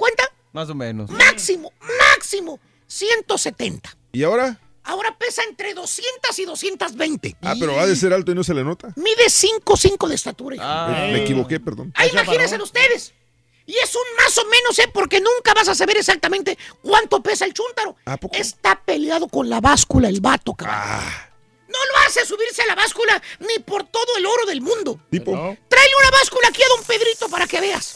Más 0.52 0.70
o 0.70 0.74
menos. 0.74 1.10
Máximo, 1.10 1.70
máximo, 2.10 2.58
170. 2.86 3.94
¿Y 4.12 4.22
ahora? 4.22 4.58
Ahora 4.84 5.14
pesa 5.18 5.42
entre 5.46 5.74
200 5.74 6.38
y 6.38 6.44
220. 6.46 7.36
Ah, 7.42 7.54
pero 7.60 7.78
ha 7.78 7.86
de 7.86 7.94
ser 7.94 8.14
alto 8.14 8.32
y 8.32 8.34
no 8.34 8.42
se 8.42 8.54
le 8.54 8.64
nota. 8.64 8.94
Mide 8.96 9.26
5'5 9.28 10.08
de 10.08 10.14
estatura. 10.14 10.56
hijo. 10.56 10.64
Me- 10.64 11.12
Me 11.12 11.22
equivoqué, 11.24 11.60
perdón. 11.60 11.92
Ahí 11.94 12.08
imagínense 12.10 12.56
ustedes. 12.62 13.12
Y 13.66 13.74
es 13.76 13.94
un 13.94 14.16
más 14.16 14.38
o 14.38 14.44
menos, 14.46 14.78
¿eh? 14.78 14.90
Porque 14.94 15.20
nunca 15.20 15.52
vas 15.52 15.68
a 15.68 15.74
saber 15.74 15.98
exactamente 15.98 16.56
cuánto 16.80 17.22
pesa 17.22 17.44
el 17.44 17.52
chúntaro. 17.52 17.96
Está 18.32 18.82
peleado 18.82 19.28
con 19.28 19.50
la 19.50 19.60
báscula 19.60 20.08
el 20.08 20.22
vato, 20.22 20.54
cabrón. 20.54 20.78
No 21.68 21.78
lo 21.92 21.98
hace 22.06 22.24
subirse 22.24 22.62
a 22.62 22.66
la 22.66 22.74
báscula 22.74 23.22
ni 23.40 23.58
por 23.60 23.84
todo 23.84 24.16
el 24.16 24.26
oro 24.26 24.46
del 24.46 24.60
mundo. 24.60 24.98
Tipo. 25.10 25.32
Tráele 25.68 25.94
una 26.00 26.10
báscula 26.10 26.48
aquí 26.48 26.62
a 26.62 26.68
don 26.68 26.84
Pedrito 26.84 27.28
para 27.28 27.46
que 27.46 27.60
veas. 27.60 27.94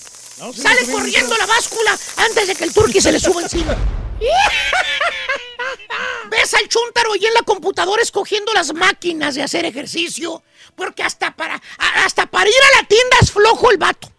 Sale 0.54 0.90
corriendo 0.90 1.36
la 1.36 1.46
báscula 1.46 1.98
antes 2.16 2.48
de 2.48 2.54
que 2.54 2.64
el 2.64 2.74
turqui 2.74 3.00
se 3.00 3.12
le 3.12 3.20
suba 3.20 3.42
encima. 3.42 3.76
Ves 6.30 6.54
al 6.54 6.68
chúntaro 6.68 7.14
y 7.16 7.26
en 7.26 7.34
la 7.34 7.42
computadora 7.42 8.02
escogiendo 8.02 8.52
las 8.52 8.72
máquinas 8.74 9.34
de 9.34 9.42
hacer 9.42 9.64
ejercicio. 9.64 10.42
Porque 10.74 11.02
hasta 11.02 11.34
para, 11.34 11.60
hasta 11.78 12.26
para 12.26 12.48
ir 12.48 12.62
a 12.72 12.80
la 12.80 12.88
tienda 12.88 13.16
es 13.20 13.30
flojo 13.30 13.70
el 13.70 13.78
vato. 13.78 14.10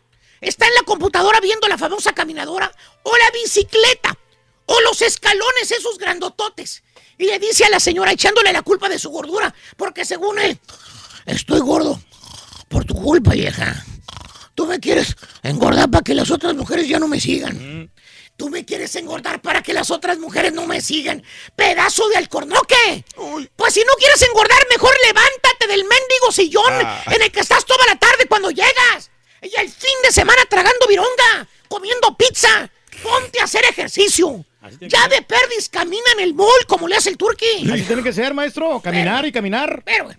Está 0.42 0.68
en 0.68 0.76
la 0.76 0.84
computadora 0.84 1.40
viendo 1.40 1.68
la 1.68 1.78
famosa 1.78 2.14
caminadora 2.14 2.72
o 3.04 3.18
la 3.18 3.32
bicicleta 3.32 4.18
o 4.66 4.82
los 4.82 5.02
escalones 5.02 5.72
esos 5.72 5.98
grandototes. 5.98 6.84
Y 7.18 7.26
le 7.26 7.40
dice 7.40 7.66
a 7.66 7.70
la 7.70 7.80
señora 7.80 8.12
echándole 8.12 8.52
la 8.54 8.62
culpa 8.64 8.90
de 8.90 8.98
su 9.00 9.10
gordura. 9.10 9.54
Porque 9.78 10.04
según 10.06 10.40
él, 10.40 10.60
estoy 11.26 11.60
gordo 11.60 12.02
por 12.70 12.86
tu 12.86 12.96
culpa, 12.96 13.32
vieja. 13.32 13.86
Tú 14.56 14.66
me 14.66 14.80
quieres 14.80 15.16
engordar 15.42 15.90
para 15.90 16.04
que 16.04 16.14
las 16.14 16.32
otras 16.32 16.54
mujeres 16.56 16.88
ya 16.88 17.00
no 17.00 17.08
me 17.08 17.20
sigan. 17.20 17.92
Tú 18.36 18.50
me 18.50 18.66
quieres 18.66 18.96
engordar 18.96 19.42
para 19.42 19.62
que 19.62 19.74
las 19.74 19.92
otras 19.92 20.18
mujeres 20.18 20.54
no 20.54 20.66
me 20.66 20.82
sigan. 20.82 21.24
¡Pedazo 21.56 22.08
de 22.10 22.18
alcornoque! 22.18 23.06
Pues 23.56 23.74
si 23.76 23.82
no 23.82 23.94
quieres 24.00 24.22
engordar, 24.24 24.58
mejor 24.72 24.92
levántate 25.06 25.68
del 25.68 25.84
mendigo 25.86 26.32
sillón 26.32 26.74
Ah. 26.84 27.04
en 27.12 27.22
el 27.22 27.32
que 27.32 27.42
estás 27.42 27.64
toda 27.66 27.86
la 27.86 27.96
tarde 27.98 28.26
cuando 28.28 28.50
llegas. 28.50 29.12
Y 29.42 29.56
el 29.60 29.70
fin 29.70 29.94
de 30.04 30.12
semana 30.12 30.44
tragando 30.50 30.88
vironga, 30.88 31.48
comiendo 31.68 32.16
pizza. 32.18 32.70
Ponte 33.04 33.40
a 33.40 33.44
hacer 33.44 33.66
ejercicio. 33.66 34.44
Ya 34.80 35.08
de 35.10 35.22
perdis 35.22 35.70
camina 35.70 36.04
en 36.14 36.22
el 36.22 36.34
mall 36.34 36.66
como 36.68 36.88
le 36.88 36.96
hace 36.96 37.10
el 37.10 37.18
turqui. 37.18 37.70
Así 37.72 37.84
tiene 37.84 38.02
que 38.02 38.14
ser, 38.14 38.34
maestro. 38.34 38.80
Caminar 38.80 39.26
y 39.26 39.32
caminar. 39.32 39.84
Pero, 39.86 40.10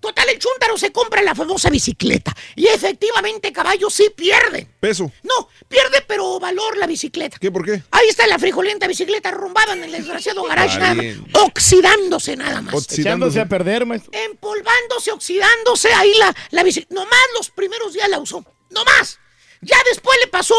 total, 0.00 0.28
el 0.28 0.38
chúntaro 0.38 0.76
se 0.76 0.90
compra 0.90 1.22
la 1.22 1.34
famosa 1.34 1.70
bicicleta. 1.70 2.34
Y 2.56 2.66
efectivamente, 2.66 3.52
caballo, 3.52 3.88
sí 3.90 4.10
pierde. 4.14 4.66
Peso. 4.80 5.10
No, 5.22 5.48
pierde, 5.68 6.02
pero 6.06 6.40
valor 6.40 6.76
la 6.78 6.86
bicicleta. 6.86 7.36
¿Qué? 7.40 7.50
¿Por 7.50 7.64
qué? 7.64 7.82
Ahí 7.90 8.08
está 8.08 8.26
la 8.26 8.38
frijolenta 8.38 8.88
bicicleta 8.88 9.28
arrumbada 9.28 9.74
en 9.74 9.84
el 9.84 9.92
desgraciado 9.92 10.42
garage, 10.44 10.78
nada 10.78 10.94
más. 10.94 10.96
Valiente. 10.96 11.38
oxidándose 11.40 12.36
nada 12.36 12.60
más. 12.60 12.98
Echándose 12.98 13.40
a 13.40 13.46
perder, 13.46 13.86
maestro. 13.86 14.10
Empolvándose, 14.12 15.12
oxidándose, 15.12 15.92
ahí 15.94 16.12
la, 16.18 16.34
la 16.50 16.62
bicicleta. 16.62 16.94
Nomás 16.94 17.20
los 17.36 17.50
primeros 17.50 17.92
días 17.92 18.08
la 18.08 18.18
usó. 18.18 18.44
Nomás. 18.70 19.18
Ya 19.60 19.76
después 19.88 20.18
le 20.20 20.26
pasó, 20.26 20.56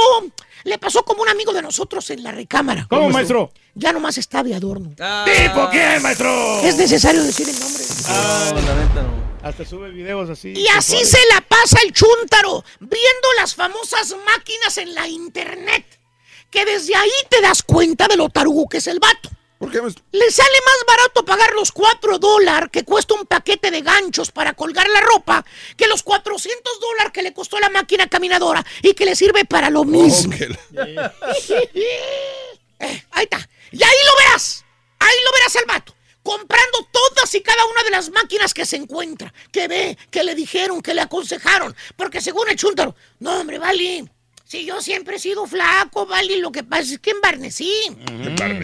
le 0.63 0.77
pasó 0.77 1.03
como 1.03 1.21
un 1.21 1.29
amigo 1.29 1.53
de 1.53 1.61
nosotros 1.61 2.09
en 2.09 2.23
la 2.23 2.31
recámara. 2.31 2.87
¿Cómo, 2.89 3.09
maestro? 3.09 3.51
Ya 3.75 3.91
nomás 3.91 4.17
está 4.17 4.43
de 4.43 4.55
adorno. 4.55 4.89
¿Tipo 4.89 5.69
quién, 5.71 6.01
maestro? 6.01 6.59
Es 6.61 6.77
necesario 6.77 7.23
decir 7.23 7.49
el 7.49 7.59
nombre. 7.59 7.83
Ah, 8.07 8.51
la 8.53 8.75
neta 8.75 9.03
no. 9.03 9.23
Hasta 9.43 9.65
sube 9.65 9.89
videos 9.91 10.29
así. 10.29 10.53
Y 10.55 10.67
así 10.69 11.03
se 11.03 11.19
la 11.33 11.41
pasa 11.41 11.79
el 11.83 11.91
chúntaro, 11.91 12.63
viendo 12.79 13.27
las 13.37 13.55
famosas 13.55 14.15
máquinas 14.25 14.77
en 14.77 14.93
la 14.95 15.07
internet. 15.07 15.85
Que 16.49 16.63
desde 16.63 16.95
ahí 16.95 17.11
te 17.29 17.41
das 17.41 17.61
cuenta 17.63 18.07
de 18.07 18.15
lo 18.15 18.29
tarugo 18.29 18.69
que 18.69 18.77
es 18.77 18.87
el 18.87 18.99
vato. 18.99 19.29
¿Por 19.63 19.71
qué, 19.71 19.81
maestro? 19.81 20.03
Le 20.11 20.29
sale 20.29 20.57
más 20.65 20.85
barato 20.85 21.23
pagar 21.23 21.53
los 21.53 21.71
4 21.71 22.19
dólares 22.19 22.67
que 22.69 22.83
cuesta 22.83 23.13
un 23.13 23.25
paquete 23.25 23.71
de 23.71 23.81
ganchos 23.81 24.29
para 24.29 24.55
colgar 24.55 24.89
la 24.89 24.99
ropa 24.99 25.45
que 25.77 25.87
los 25.87 26.03
400 26.03 26.81
dólares 26.81 27.13
que 27.13 27.23
le 27.23 27.33
costó 27.33 27.61
la 27.61 27.69
máquina 27.69 28.09
caminadora 28.09 28.65
y 28.81 28.93
que 28.93 29.05
le 29.05 29.15
sirve 29.15 29.45
para 29.45 29.69
lo 29.69 29.85
mismo. 29.85 30.33
Eh, 32.79 33.01
ahí 33.11 33.23
está. 33.23 33.49
Y 33.71 33.81
ahí 33.81 33.95
lo 34.05 34.25
verás. 34.25 34.65
Ahí 34.99 35.15
lo 35.23 35.31
verás 35.31 35.55
al 35.55 35.65
vato. 35.65 35.95
Comprando 36.21 36.85
todas 36.91 37.33
y 37.33 37.41
cada 37.41 37.63
una 37.67 37.83
de 37.83 37.91
las 37.91 38.09
máquinas 38.09 38.53
que 38.53 38.65
se 38.65 38.75
encuentra. 38.75 39.33
Que 39.53 39.69
ve, 39.69 39.97
que 40.11 40.25
le 40.25 40.35
dijeron, 40.35 40.81
que 40.81 40.93
le 40.93 40.99
aconsejaron. 40.99 41.73
Porque 41.95 42.19
según 42.19 42.49
el 42.49 42.57
chúntaro, 42.57 42.93
no, 43.19 43.39
hombre, 43.39 43.57
Vali. 43.57 44.05
Si 44.53 44.65
yo 44.65 44.79
siempre 44.83 45.15
he 45.15 45.19
sido 45.19 45.47
flaco, 45.47 46.05
Vali, 46.05 46.35
lo 46.35 46.51
que 46.51 46.63
pasa 46.63 46.83
es 46.93 46.99
que 46.99 47.09
embarnecí. 47.09 47.73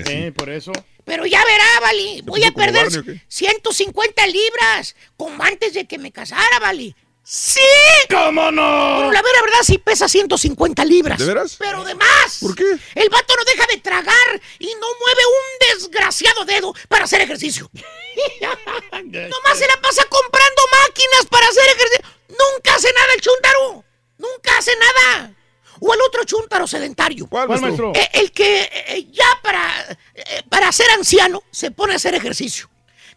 Sí, 0.05 0.29
por 0.29 0.51
eso. 0.51 0.71
Pero 1.03 1.25
ya 1.25 1.43
verá, 1.43 1.79
Vali. 1.81 2.21
Voy 2.25 2.43
a 2.43 2.51
perder 2.51 2.83
Barney, 2.83 2.99
¿o 2.99 3.03
qué? 3.03 3.23
150 3.27 4.27
libras. 4.27 4.95
Como 5.17 5.43
antes 5.43 5.73
de 5.73 5.87
que 5.87 5.97
me 5.97 6.11
casara, 6.11 6.59
Vali. 6.61 6.95
¡Sí! 7.23 7.59
¿Cómo 8.07 8.51
no? 8.51 8.97
Pero 8.99 9.11
la 9.11 9.21
vera 9.23 9.41
verdad 9.41 9.63
sí 9.63 9.79
pesa 9.79 10.07
150 10.07 10.85
libras. 10.85 11.17
¿De 11.17 11.25
veras? 11.25 11.55
Pero 11.57 11.83
de 11.83 11.95
más. 11.95 12.37
¿Por 12.39 12.53
qué? 12.53 12.65
El 12.93 13.09
vato 13.09 13.33
no 13.35 13.43
deja 13.45 13.65
de 13.65 13.77
tragar 13.77 14.41
y 14.59 14.67
no 14.67 14.87
mueve 14.99 15.23
un 15.25 15.73
desgraciado 15.73 16.45
dedo 16.45 16.71
para 16.87 17.05
hacer 17.05 17.21
ejercicio. 17.21 17.67
Nomás 17.73 19.57
se 19.57 19.65
la 19.65 19.81
pasa 19.81 20.05
comprando 20.07 20.61
máquinas 20.83 21.25
para 21.31 21.47
hacer 21.47 21.63
ejercicio. 21.65 22.05
Nunca 22.27 22.75
hace 22.75 22.93
nada 22.93 23.13
el 23.15 23.21
chúntaro. 23.21 23.83
Nunca 24.19 24.55
hace 24.55 24.71
nada. 24.75 25.35
O 25.81 25.93
el 25.93 25.99
otro 26.01 26.23
chúntaro 26.25 26.67
sedentario. 26.67 27.27
¿Cuál, 27.27 27.47
¿Cuál, 27.47 27.61
maestro? 27.61 27.91
Eh, 27.95 28.09
el 28.13 28.31
que 28.31 28.69
eh, 28.87 29.07
ya 29.11 29.25
para, 29.41 29.91
eh, 30.13 30.43
para 30.49 30.71
ser 30.71 30.89
anciano 30.91 31.43
se 31.51 31.71
pone 31.71 31.93
a 31.93 31.95
hacer 31.95 32.13
ejercicio. 32.15 32.69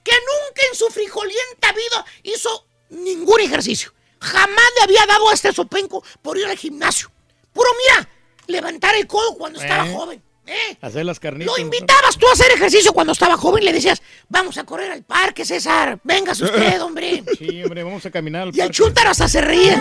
Que 0.03 0.13
nunca 0.13 0.63
en 0.71 0.77
su 0.79 0.87
frijolienta 0.89 1.73
vida 1.73 2.05
hizo 2.25 2.67
ningún 2.91 3.41
ejercicio. 3.41 3.93
Jamás 4.21 4.65
le 4.79 4.85
había 4.85 5.07
dado 5.07 5.29
a 5.29 5.35
este 5.35 5.53
sopenco 5.53 6.05
por 6.23 6.39
ir 6.39 6.47
al 6.47 6.57
gimnasio. 6.57 7.11
Puro, 7.53 7.69
mira, 7.79 8.09
levantar 8.47 8.95
el 8.95 9.07
codo 9.07 9.35
cuando 9.37 9.61
estaba 9.61 9.89
Eh. 9.89 9.95
joven. 9.95 10.23
¿Eh? 10.47 10.76
Hacer 10.80 11.05
las 11.05 11.20
carnitas. 11.20 11.55
Lo 11.57 11.61
invitabas 11.62 12.16
tú 12.18 12.28
a 12.28 12.32
hacer 12.32 12.51
ejercicio 12.53 12.93
cuando 12.93 13.12
estaba 13.12 13.36
joven. 13.36 13.64
Le 13.64 13.72
decías, 13.72 14.03
vamos 14.28 14.59
a 14.59 14.64
correr 14.64 14.90
al 14.93 15.03
parque, 15.03 15.45
César. 15.45 15.99
Véngase 16.05 16.45
usted, 16.47 16.80
hombre. 16.82 17.22
Sí, 17.38 17.62
hombre, 17.64 17.82
vamos 17.82 18.05
a 18.07 18.11
caminar 18.11 18.43
al 18.43 18.49
Y 18.49 18.61
el 18.61 18.66
parque. 18.66 18.72
chúntaro 18.72 19.11
hasta 19.11 19.28
se 19.28 19.40
reía. 19.40 19.76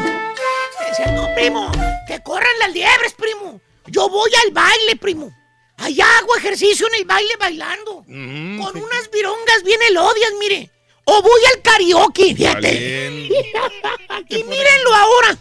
Decía, 0.89 1.11
no, 1.11 1.33
primo, 1.35 1.71
que 2.07 2.21
corran 2.21 2.59
las 2.59 2.73
liebres, 2.73 3.13
primo. 3.13 3.61
Yo 3.87 4.09
voy 4.09 4.31
al 4.45 4.51
baile, 4.51 4.95
primo. 4.99 5.31
Allá 5.77 6.05
hago 6.19 6.35
ejercicio 6.37 6.85
en 6.87 6.95
el 6.95 7.05
baile 7.05 7.33
bailando. 7.39 8.03
Mm, 8.07 8.61
con 8.61 8.77
unas 8.77 9.09
virongas 9.11 9.63
bien 9.63 9.79
elodias, 9.89 10.31
mire. 10.39 10.69
O 11.05 11.21
voy 11.21 11.41
al 11.55 11.61
karaoke, 11.63 12.35
fíjate. 12.35 13.07
y 14.29 14.43
mírenlo 14.43 14.93
ahora. 14.95 15.37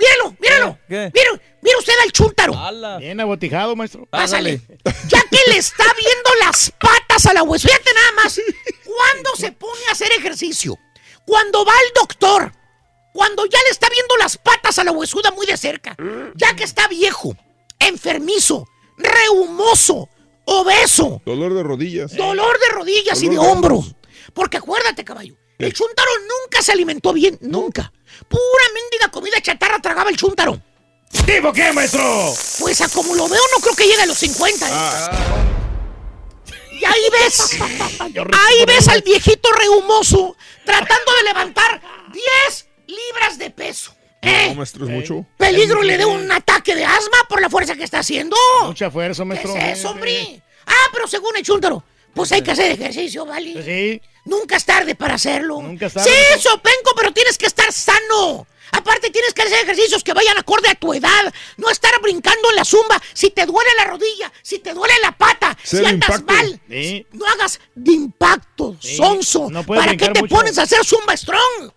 Mírenlo, 0.00 0.36
mírenlo. 0.40 0.78
¿Qué? 0.88 1.12
Mire, 1.14 1.42
mire 1.60 1.76
usted 1.78 1.92
al 2.02 2.12
chúntaro. 2.12 2.54
Bien 2.98 3.20
abotijado, 3.20 3.76
maestro. 3.76 4.06
Pásale. 4.06 4.60
Ya 5.08 5.20
que 5.30 5.38
le 5.50 5.58
está 5.58 5.84
viendo 5.94 6.30
las 6.46 6.72
patas 6.78 7.26
a 7.26 7.34
la 7.34 7.42
hueso. 7.42 7.68
Fíjate 7.68 7.92
nada 7.94 8.12
más. 8.22 8.40
¿Cuándo 8.84 9.30
se 9.36 9.52
pone 9.52 9.80
a 9.88 9.92
hacer 9.92 10.10
ejercicio? 10.12 10.78
Cuando 11.26 11.64
va 11.64 11.72
al 11.72 11.92
doctor. 11.94 12.52
Cuando 13.12 13.44
ya 13.44 13.58
le 13.64 13.70
está 13.70 13.88
viendo 13.90 14.16
las 14.16 14.36
patas 14.38 14.78
a 14.78 14.84
la 14.84 14.92
huesuda 14.92 15.30
muy 15.32 15.44
de 15.46 15.56
cerca. 15.56 15.96
Ya 16.36 16.54
que 16.54 16.64
está 16.64 16.86
viejo, 16.88 17.36
enfermizo, 17.78 18.66
rehumoso, 18.96 20.08
obeso, 20.44 21.20
Dolor 21.26 21.54
de 21.54 21.62
rodillas. 21.62 22.14
dolor 22.16 22.58
de 22.60 22.68
rodillas 22.68 23.20
y 23.22 23.28
de 23.28 23.34
Dolor 23.34 23.46
de 23.46 23.52
hombro. 23.52 23.84
Porque 24.32 24.58
acuérdate, 24.58 25.04
caballo. 25.04 25.36
El 25.66 25.72
chuntaro 25.72 26.10
nunca 26.20 26.62
se 26.62 26.72
alimentó 26.72 27.12
bien, 27.12 27.38
nunca. 27.42 27.92
Pura 28.28 28.64
mendiga 28.74 29.10
comida 29.10 29.40
chatarra 29.40 29.78
tragaba 29.80 30.10
el 30.10 30.16
chuntaro. 30.16 30.60
¿Tipo 31.26 31.52
qué, 31.52 31.72
maestro? 31.72 32.32
Pues 32.60 32.80
a 32.80 32.88
como 32.88 33.14
lo 33.14 33.28
veo, 33.28 33.42
no 33.54 33.62
creo 33.62 33.74
que 33.74 33.86
llegue 33.86 34.02
a 34.02 34.06
los 34.06 34.18
50. 34.18 34.68
¿eh? 34.68 34.72
Y 36.80 36.84
ahí 36.84 37.02
ves, 37.12 37.58
ahí 38.00 38.64
ves 38.66 38.88
al 38.88 39.02
viejito 39.02 39.50
rehumoso 39.52 40.36
tratando 40.64 41.12
de 41.18 41.22
levantar 41.24 41.80
10 42.12 42.68
libras 42.86 43.38
de 43.38 43.50
peso. 43.50 43.94
¿Eh? 44.22 44.48
No, 44.48 44.54
maestro, 44.56 44.84
es 44.84 44.90
mucho. 44.90 45.26
Peligro 45.36 45.82
le 45.82 45.98
dé 45.98 46.04
un 46.04 46.30
ataque 46.30 46.74
de 46.74 46.84
asma 46.84 47.18
por 47.28 47.40
la 47.40 47.50
fuerza 47.50 47.74
que 47.74 47.84
está 47.84 48.00
haciendo. 48.00 48.36
Mucha 48.64 48.90
fuerza, 48.90 49.22
¿Qué 49.22 49.26
maestro. 49.26 49.56
es 49.56 49.78
eso, 49.78 49.90
hombre? 49.90 50.42
Ah, 50.66 50.88
pero 50.92 51.08
según 51.08 51.36
el 51.36 51.42
chúntaro, 51.42 51.82
pues 52.14 52.30
hay 52.32 52.42
que 52.42 52.50
hacer 52.52 52.72
ejercicio, 52.72 53.26
¿vale? 53.26 53.62
Sí. 53.64 54.02
Nunca 54.24 54.56
es 54.56 54.64
tarde 54.64 54.94
para 54.94 55.14
hacerlo. 55.14 55.60
Nunca 55.62 55.86
es 55.86 55.94
tarde. 55.94 56.10
Sí, 56.10 56.40
Sopenco, 56.40 56.92
pero 56.96 57.12
tienes 57.12 57.38
que 57.38 57.46
estar 57.46 57.72
sano. 57.72 58.46
Aparte 58.72 59.10
tienes 59.10 59.34
que 59.34 59.42
hacer 59.42 59.58
ejercicios 59.64 60.04
que 60.04 60.12
vayan 60.12 60.38
acorde 60.38 60.68
a 60.70 60.74
tu 60.76 60.94
edad. 60.94 61.34
No 61.56 61.70
estar 61.70 61.90
brincando 62.00 62.50
en 62.50 62.56
la 62.56 62.64
zumba. 62.64 63.00
Si 63.14 63.30
te 63.30 63.44
duele 63.44 63.70
la 63.76 63.84
rodilla, 63.86 64.32
si 64.42 64.60
te 64.60 64.72
duele 64.74 64.94
la 65.02 65.10
pata, 65.12 65.56
si 65.62 65.78
andas 65.84 66.20
impacto. 66.20 66.32
mal, 66.32 66.60
Sí. 66.68 67.06
no 67.12 67.26
hagas 67.26 67.58
de 67.74 67.92
impacto, 67.92 68.76
sonso. 68.78 69.48
no 69.50 69.64
¿Para 69.64 69.96
qué 69.96 70.08
te 70.10 70.20
mucho. 70.22 70.34
pones 70.36 70.56
a 70.58 70.62
hacer 70.62 70.84
zumba 70.84 71.16
strong? 71.16 71.72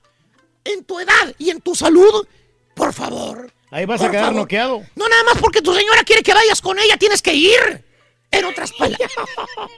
En 0.66 0.84
tu 0.86 1.00
edad 1.00 1.34
y 1.40 1.50
en 1.50 1.62
tu 1.62 1.74
salud, 1.76 2.28
por 2.76 2.94
favor. 2.94 3.52
Ahí 3.72 3.86
vas 3.86 4.00
Por 4.00 4.10
a 4.10 4.12
quedar 4.12 4.26
favor. 4.26 4.42
noqueado. 4.42 4.84
No 4.96 5.10
nada 5.10 5.24
más 5.24 5.38
porque 5.40 5.62
tu 5.64 5.74
señora 5.74 6.04
quiere 6.04 6.22
que 6.22 6.34
vayas 6.34 6.62
con 6.62 6.78
ella, 6.78 6.96
tienes 6.98 7.24
que 7.24 7.34
ir. 7.34 7.84
En 8.34 8.46
otras 8.46 8.72
palabras. 8.74 9.12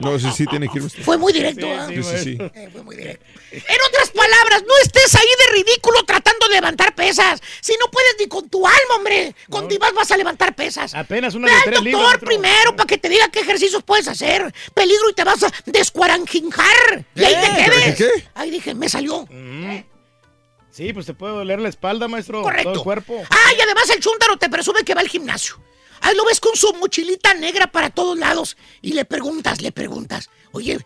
No, 0.00 0.18
sí, 0.18 0.28
sí, 0.34 0.46
tiene 0.46 0.68
que 0.68 0.78
ir. 0.78 0.84
usted. 0.84 1.02
Fue 1.02 1.16
muy 1.18 1.32
directo, 1.32 1.66
¿ah? 1.70 1.86
Sí, 1.88 2.02
sí, 2.02 2.18
sí. 2.18 2.38
Eh, 2.40 2.68
fue 2.72 2.82
muy 2.82 2.96
directo. 2.96 3.24
En 3.52 3.76
otras 3.88 4.10
palabras, 4.10 4.64
no 4.66 4.74
estés 4.82 5.14
ahí 5.14 5.28
de 5.46 5.52
ridículo 5.62 6.02
tratando 6.04 6.48
de 6.48 6.54
levantar 6.54 6.94
pesas. 6.94 7.40
Si 7.60 7.72
no 7.78 7.90
puedes 7.90 8.16
ni 8.18 8.26
con 8.26 8.48
tu 8.48 8.66
alma, 8.66 8.96
hombre. 8.96 9.34
Con 9.50 9.68
tu 9.68 9.78
vas 9.78 9.92
vas 9.94 10.10
a 10.10 10.16
levantar 10.16 10.54
pesas. 10.54 10.94
Apenas 10.94 11.34
una 11.34 11.46
Ve 11.46 11.52
de 11.52 11.58
al 11.58 11.82
tres 11.82 11.92
doctor 11.92 12.20
primero 12.20 12.74
para 12.74 12.86
que 12.86 12.98
te 12.98 13.08
diga 13.08 13.28
qué 13.28 13.40
ejercicios 13.40 13.82
puedes 13.82 14.08
hacer. 14.08 14.52
Peligro 14.74 15.10
y 15.10 15.14
te 15.14 15.24
vas 15.24 15.42
a 15.42 15.52
descuaranjinjar. 15.66 17.04
Y 17.14 17.24
ahí 17.24 17.34
te 17.34 17.64
¿Qué? 17.64 17.70
quedes. 17.70 17.96
¿Qué? 17.96 18.28
Ahí 18.34 18.50
dije, 18.50 18.74
me 18.74 18.88
salió. 18.88 19.26
Sí, 20.70 20.92
pues 20.92 21.06
te 21.06 21.14
puede 21.14 21.32
doler 21.32 21.58
la 21.60 21.68
espalda, 21.70 22.06
maestro. 22.06 22.42
Correcto. 22.42 22.64
Todo 22.70 22.74
el 22.80 22.84
cuerpo. 22.84 23.22
Ah, 23.30 23.52
y 23.56 23.60
además 23.60 23.88
el 23.90 24.00
chúntaro 24.00 24.36
te 24.36 24.50
presume 24.50 24.82
que 24.84 24.94
va 24.94 25.00
al 25.00 25.08
gimnasio. 25.08 25.58
Ahí 26.00 26.14
lo 26.16 26.24
ves 26.24 26.40
con 26.40 26.56
su 26.56 26.72
mochilita 26.74 27.34
negra 27.34 27.66
para 27.66 27.90
todos 27.90 28.18
lados. 28.18 28.56
Y 28.82 28.92
le 28.92 29.04
preguntas, 29.04 29.60
le 29.62 29.72
preguntas, 29.72 30.30
oye, 30.52 30.78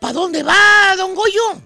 ¿para 0.00 0.12
dónde 0.12 0.42
va, 0.42 0.94
don 0.96 1.14
Goyo? 1.14 1.60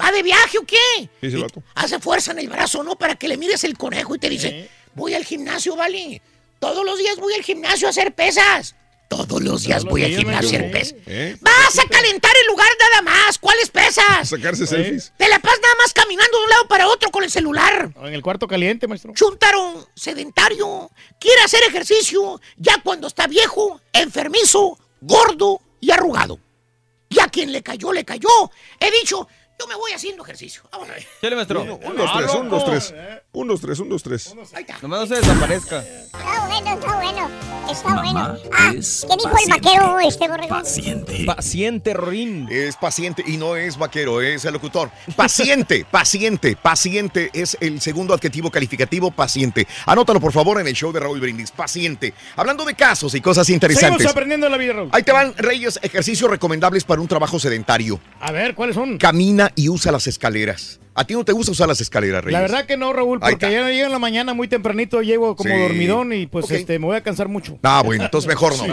¿Va 0.00 0.12
de 0.12 0.22
viaje 0.22 0.58
o 0.58 0.62
qué? 0.64 1.08
Vato. 1.40 1.62
Hace 1.74 1.98
fuerza 1.98 2.32
en 2.32 2.38
el 2.38 2.48
brazo, 2.48 2.82
¿no? 2.82 2.96
Para 2.96 3.16
que 3.16 3.28
le 3.28 3.36
mires 3.36 3.64
el 3.64 3.76
conejo 3.76 4.14
y 4.14 4.18
te 4.18 4.28
dice, 4.28 4.70
voy 4.94 5.14
al 5.14 5.24
gimnasio, 5.24 5.74
vale. 5.76 6.22
Todos 6.58 6.84
los 6.84 6.98
días 6.98 7.16
voy 7.16 7.34
al 7.34 7.42
gimnasio 7.42 7.88
a 7.88 7.90
hacer 7.90 8.14
pesas. 8.14 8.76
Todos 9.10 9.42
los 9.42 9.64
días 9.64 9.84
voy 9.84 10.04
al 10.04 10.12
gimnasio 10.12 10.56
a 10.56 10.60
hacer 10.60 10.70
pesas. 10.70 10.94
¿Eh? 11.06 11.36
Vas 11.40 11.78
a 11.80 11.88
calentar 11.88 12.30
el 12.42 12.46
lugar 12.46 12.68
nada 12.78 13.02
más. 13.02 13.38
¿Cuáles 13.38 13.68
pesas? 13.68 14.28
Sacarse 14.28 14.68
selfies. 14.68 15.12
Te 15.16 15.28
la 15.28 15.40
pasas 15.40 15.58
nada 15.60 15.74
más 15.82 15.92
caminando 15.92 16.38
de 16.38 16.44
un 16.44 16.50
lado 16.50 16.68
para 16.68 16.86
otro 16.86 17.10
con 17.10 17.24
el 17.24 17.30
celular. 17.30 17.92
En 18.04 18.14
el 18.14 18.22
cuarto 18.22 18.46
caliente, 18.46 18.86
maestro. 18.86 19.12
Chuntaro, 19.12 19.88
sedentario, 19.96 20.92
quiere 21.18 21.42
hacer 21.42 21.60
ejercicio 21.64 22.40
ya 22.56 22.80
cuando 22.84 23.08
está 23.08 23.26
viejo, 23.26 23.80
enfermizo, 23.92 24.78
gordo 25.00 25.60
y 25.80 25.90
arrugado. 25.90 26.38
Y 27.08 27.18
a 27.18 27.26
quien 27.26 27.50
le 27.50 27.64
cayó, 27.64 27.92
le 27.92 28.04
cayó. 28.04 28.28
He 28.78 28.92
dicho, 28.92 29.26
yo 29.58 29.66
me 29.66 29.74
voy 29.74 29.90
haciendo 29.90 30.22
ejercicio. 30.22 30.62
Vamos 30.70 30.88
a 30.88 30.92
ver. 30.92 31.06
Chale, 31.20 31.34
maestro. 31.34 31.62
Un, 31.62 31.96
dos, 31.96 32.12
tres, 32.16 32.34
un, 32.36 32.48
dos, 32.48 32.64
tres. 32.64 32.94
Un, 33.32 33.48
dos, 33.48 33.60
tres, 33.60 33.78
un, 33.80 33.88
dos, 33.88 34.02
tres. 34.04 34.34
Nomás 34.82 35.00
no 35.00 35.06
se 35.08 35.16
desaparezca. 35.16 35.80
Está 35.80 36.46
bueno, 36.46 36.74
está 36.74 36.96
bueno. 36.96 37.49
Está 37.70 37.90
Mamá 37.90 38.02
bueno. 38.02 38.36
Ah, 38.52 38.72
es 38.76 39.06
¿qué 39.08 39.16
dijo 39.16 39.36
el 39.44 39.50
vaquero 39.50 40.00
este 40.00 40.28
borrego? 40.28 40.48
Paciente. 40.48 41.24
Paciente, 41.24 41.94
Rorín. 41.94 42.48
Es 42.50 42.76
paciente 42.76 43.22
y 43.24 43.36
no 43.36 43.54
es 43.54 43.78
vaquero, 43.78 44.20
es 44.20 44.44
el 44.44 44.52
locutor. 44.52 44.90
Paciente, 45.14 45.86
paciente, 45.90 46.56
paciente 46.56 47.30
es 47.32 47.56
el 47.60 47.80
segundo 47.80 48.12
adjetivo 48.12 48.50
calificativo, 48.50 49.12
paciente. 49.12 49.68
Anótalo 49.86 50.20
por 50.20 50.32
favor 50.32 50.60
en 50.60 50.66
el 50.66 50.74
show 50.74 50.92
de 50.92 51.00
Raúl 51.00 51.20
Brindis. 51.20 51.52
Paciente. 51.52 52.12
Hablando 52.34 52.64
de 52.64 52.74
casos 52.74 53.14
y 53.14 53.20
cosas 53.20 53.48
interesantes. 53.50 53.92
Seguimos 53.92 54.12
aprendiendo 54.12 54.48
la 54.48 54.56
vida, 54.56 54.72
Raúl. 54.72 54.88
Ahí 54.92 55.04
te 55.04 55.12
van, 55.12 55.32
Reyes, 55.36 55.78
ejercicios 55.82 56.28
recomendables 56.28 56.82
para 56.84 57.00
un 57.00 57.06
trabajo 57.06 57.38
sedentario. 57.38 58.00
A 58.20 58.32
ver, 58.32 58.54
¿cuáles 58.56 58.74
son? 58.74 58.98
Camina 58.98 59.52
y 59.54 59.68
usa 59.68 59.92
las 59.92 60.08
escaleras. 60.08 60.80
¿A 61.00 61.04
ti 61.04 61.14
no 61.14 61.24
te 61.24 61.32
gusta 61.32 61.50
usar 61.52 61.66
las 61.66 61.80
escaleras, 61.80 62.22
Reyes? 62.22 62.34
La 62.34 62.42
verdad 62.42 62.66
que 62.66 62.76
no, 62.76 62.92
Raúl, 62.92 63.20
porque 63.20 63.50
ya 63.50 63.70
llego 63.70 63.86
en 63.86 63.90
la 63.92 63.98
mañana 63.98 64.34
muy 64.34 64.48
tempranito, 64.48 65.00
llego 65.00 65.34
como 65.34 65.48
Sí. 65.48 65.58
dormidón 65.58 66.12
y 66.12 66.26
pues 66.26 66.50
este 66.50 66.78
me 66.78 66.84
voy 66.84 66.96
a 66.96 67.02
cansar 67.02 67.26
mucho. 67.26 67.58
Ah, 67.62 67.82
bueno, 67.82 68.04
entonces 68.04 68.28
mejor 68.28 68.52
no. 68.58 68.64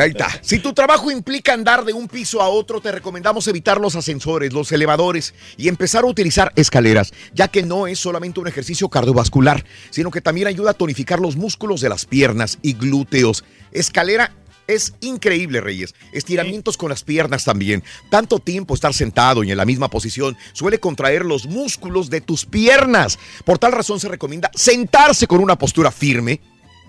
Ahí 0.00 0.10
está. 0.10 0.28
Si 0.40 0.60
tu 0.60 0.72
trabajo 0.72 1.10
implica 1.10 1.52
andar 1.52 1.84
de 1.84 1.92
un 1.92 2.06
piso 2.06 2.40
a 2.40 2.48
otro, 2.48 2.80
te 2.80 2.92
recomendamos 2.92 3.48
evitar 3.48 3.80
los 3.80 3.96
ascensores, 3.96 4.52
los 4.52 4.70
elevadores 4.70 5.34
y 5.56 5.66
empezar 5.66 6.04
a 6.04 6.06
utilizar 6.06 6.52
escaleras, 6.54 7.12
ya 7.34 7.48
que 7.48 7.64
no 7.64 7.88
es 7.88 7.98
solamente 7.98 8.38
un 8.38 8.46
ejercicio 8.46 8.88
cardiovascular, 8.88 9.64
sino 9.90 10.12
que 10.12 10.20
también 10.20 10.46
ayuda 10.46 10.70
a 10.70 10.74
tonificar 10.74 11.18
los 11.18 11.34
músculos 11.34 11.80
de 11.80 11.88
las 11.88 12.04
piernas 12.06 12.58
y 12.62 12.74
glúteos. 12.74 13.42
Escalera 13.72 14.30
es 14.66 14.94
increíble, 15.00 15.60
Reyes. 15.60 15.94
Estiramientos 16.12 16.76
con 16.76 16.90
las 16.90 17.04
piernas 17.04 17.44
también. 17.44 17.84
Tanto 18.10 18.38
tiempo 18.38 18.74
estar 18.74 18.94
sentado 18.94 19.44
y 19.44 19.50
en 19.50 19.56
la 19.56 19.64
misma 19.64 19.88
posición 19.88 20.36
suele 20.52 20.80
contraer 20.80 21.24
los 21.24 21.46
músculos 21.46 22.10
de 22.10 22.20
tus 22.20 22.46
piernas. 22.46 23.18
Por 23.44 23.58
tal 23.58 23.72
razón 23.72 24.00
se 24.00 24.08
recomienda 24.08 24.50
sentarse 24.54 25.26
con 25.26 25.40
una 25.40 25.56
postura 25.56 25.90
firme, 25.90 26.40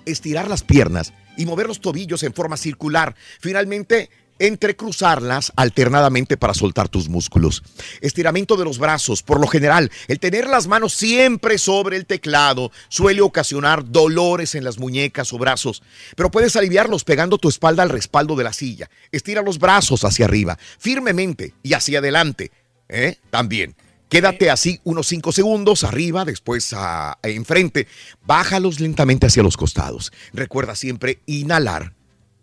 estirar 0.05 0.49
las 0.49 0.63
piernas 0.63 1.13
y 1.37 1.45
mover 1.45 1.67
los 1.67 1.81
tobillos 1.81 2.23
en 2.23 2.33
forma 2.33 2.57
circular. 2.57 3.15
Finalmente, 3.39 4.09
entrecruzarlas 4.39 5.51
alternadamente 5.55 6.37
para 6.37 6.53
soltar 6.53 6.89
tus 6.89 7.09
músculos. 7.09 7.63
Estiramiento 8.01 8.55
de 8.57 8.65
los 8.65 8.77
brazos. 8.79 9.23
Por 9.23 9.39
lo 9.39 9.47
general, 9.47 9.91
el 10.07 10.19
tener 10.19 10.47
las 10.47 10.67
manos 10.67 10.93
siempre 10.93 11.57
sobre 11.57 11.97
el 11.97 12.05
teclado 12.05 12.71
suele 12.89 13.21
ocasionar 13.21 13.89
dolores 13.89 14.55
en 14.55 14.63
las 14.63 14.77
muñecas 14.77 15.33
o 15.33 15.37
brazos, 15.37 15.83
pero 16.15 16.31
puedes 16.31 16.55
aliviarlos 16.55 17.03
pegando 17.03 17.37
tu 17.37 17.49
espalda 17.49 17.83
al 17.83 17.89
respaldo 17.89 18.35
de 18.35 18.43
la 18.43 18.53
silla. 18.53 18.89
Estira 19.11 19.41
los 19.41 19.59
brazos 19.59 20.03
hacia 20.03 20.25
arriba, 20.25 20.57
firmemente 20.79 21.53
y 21.63 21.73
hacia 21.73 21.99
adelante. 21.99 22.51
¿eh? 22.89 23.17
También. 23.29 23.75
Quédate 24.09 24.49
así 24.49 24.79
unos 24.85 25.07
5 25.07 25.33
segundos 25.33 25.83
arriba, 25.83 26.23
después 26.23 26.73
a, 26.73 27.19
enfrente. 27.23 27.87
Bájalos 28.25 28.79
lentamente 28.79 29.27
hacia 29.27 29.43
los 29.43 29.57
costados. 29.57 30.13
Recuerda 30.33 30.75
siempre 30.75 31.19
inhalar 31.25 31.93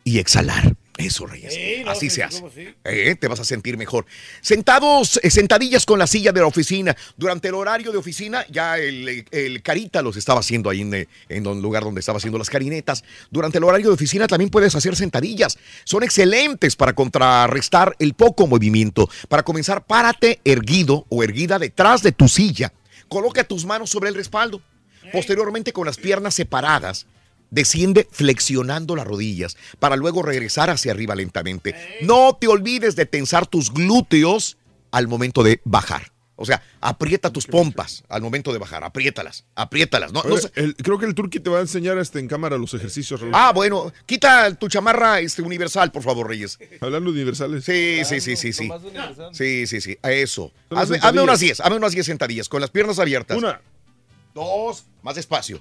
y 0.04 0.18
exhalar. 0.18 0.76
Eso, 0.96 1.26
Reyes. 1.26 1.56
así 1.88 2.08
se 2.08 2.22
hace. 2.22 2.76
Eh, 2.84 3.16
te 3.18 3.26
vas 3.26 3.40
a 3.40 3.44
sentir 3.44 3.76
mejor. 3.76 4.06
Sentados, 4.40 5.18
eh, 5.24 5.30
sentadillas 5.30 5.84
con 5.86 5.98
la 5.98 6.06
silla 6.06 6.30
de 6.30 6.40
la 6.40 6.46
oficina. 6.46 6.96
Durante 7.16 7.48
el 7.48 7.54
horario 7.54 7.90
de 7.90 7.98
oficina, 7.98 8.46
ya 8.48 8.78
el, 8.78 9.26
el 9.32 9.62
carita 9.62 10.02
los 10.02 10.16
estaba 10.16 10.38
haciendo 10.38 10.70
ahí 10.70 10.82
en, 10.82 11.08
en 11.28 11.46
un 11.46 11.60
lugar 11.60 11.82
donde 11.82 11.98
estaba 11.98 12.18
haciendo 12.18 12.38
las 12.38 12.48
carinetas. 12.48 13.02
Durante 13.30 13.58
el 13.58 13.64
horario 13.64 13.88
de 13.88 13.94
oficina 13.94 14.28
también 14.28 14.50
puedes 14.50 14.74
hacer 14.76 14.94
sentadillas. 14.94 15.58
Son 15.82 16.04
excelentes 16.04 16.76
para 16.76 16.92
contrarrestar 16.92 17.96
el 17.98 18.14
poco 18.14 18.46
movimiento. 18.46 19.10
Para 19.28 19.42
comenzar, 19.42 19.84
párate 19.84 20.40
erguido 20.44 21.06
o 21.08 21.24
erguida 21.24 21.58
detrás 21.58 22.02
de 22.04 22.12
tu 22.12 22.28
silla. 22.28 22.72
Coloca 23.08 23.42
tus 23.42 23.66
manos 23.66 23.90
sobre 23.90 24.10
el 24.10 24.14
respaldo. 24.14 24.62
Posteriormente, 25.12 25.72
con 25.72 25.86
las 25.86 25.96
piernas 25.96 26.34
separadas, 26.34 27.06
desciende 27.54 28.08
flexionando 28.10 28.96
las 28.96 29.06
rodillas 29.06 29.56
para 29.78 29.96
luego 29.96 30.22
regresar 30.22 30.70
hacia 30.70 30.92
arriba 30.92 31.14
lentamente. 31.14 31.74
No 32.02 32.36
te 32.38 32.48
olvides 32.48 32.96
de 32.96 33.06
tensar 33.06 33.46
tus 33.46 33.72
glúteos 33.72 34.56
al 34.90 35.08
momento 35.08 35.42
de 35.42 35.60
bajar. 35.64 36.12
O 36.36 36.44
sea, 36.44 36.64
aprieta 36.80 37.30
tus 37.32 37.46
pompas 37.46 38.02
al 38.08 38.20
momento 38.20 38.52
de 38.52 38.58
bajar, 38.58 38.82
apriétalas, 38.82 39.44
apriétalas. 39.54 40.12
No, 40.12 40.20
no 40.24 40.34
Oye, 40.34 40.42
se- 40.42 40.60
el- 40.60 40.74
creo 40.74 40.98
que 40.98 41.06
el 41.06 41.14
Turqui 41.14 41.38
te 41.38 41.48
va 41.48 41.58
a 41.58 41.60
enseñar 41.60 41.96
este 41.98 42.18
en 42.18 42.26
cámara 42.26 42.58
los 42.58 42.74
ejercicios. 42.74 43.20
Raúl. 43.20 43.30
Ah, 43.36 43.52
bueno, 43.54 43.92
quita 44.04 44.52
tu 44.56 44.66
chamarra 44.66 45.20
este, 45.20 45.42
universal, 45.42 45.92
por 45.92 46.02
favor, 46.02 46.26
Reyes. 46.28 46.58
Hablando 46.80 47.12
de 47.12 47.18
universales. 47.18 47.64
Sí, 47.64 48.00
sí, 48.04 48.20
sí, 48.20 48.34
sí, 48.34 48.52
sí. 48.52 48.68
Sí, 49.32 49.66
sí, 49.68 49.80
sí, 49.80 49.96
a 50.02 50.10
eso. 50.10 50.50
Hazme, 50.70 50.98
hazme 51.00 51.20
unas 51.22 51.38
10, 51.38 51.60
hazme 51.60 51.76
unas 51.76 51.92
10 51.92 52.04
sentadillas 52.06 52.48
con 52.48 52.60
las 52.60 52.70
piernas 52.70 52.98
abiertas. 52.98 53.36
Una. 53.38 53.60
Dos, 54.34 54.86
más 55.02 55.14
despacio. 55.14 55.60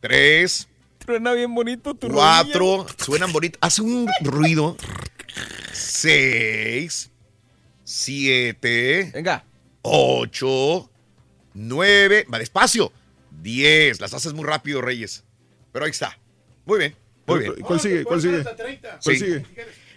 Tres, 0.00 0.66
Suena 1.08 1.32
bien 1.32 1.54
bonito 1.54 1.94
tu 1.94 2.06
cuatro, 2.08 2.84
suenan 2.98 3.32
bonitos. 3.32 3.58
Hace 3.62 3.80
un 3.80 4.06
ruido. 4.20 4.76
Seis, 5.72 7.10
siete. 7.82 9.10
Venga. 9.14 9.42
Ocho, 9.80 10.90
nueve, 11.54 12.26
va 12.30 12.38
despacio. 12.38 12.92
Diez, 13.30 14.02
las 14.02 14.12
haces 14.12 14.34
muy 14.34 14.44
rápido, 14.44 14.82
Reyes. 14.82 15.24
Pero 15.72 15.86
ahí 15.86 15.92
está. 15.92 16.18
Muy 16.66 16.78
bien, 16.78 16.94
muy 17.24 17.38
bien. 17.38 17.54
¿Cuál 17.62 17.80
sigue? 17.80 18.04
¿Cuál 18.04 18.20
sigue? 18.20 18.44
¿Cuál 19.02 19.16
sigue? 19.16 19.46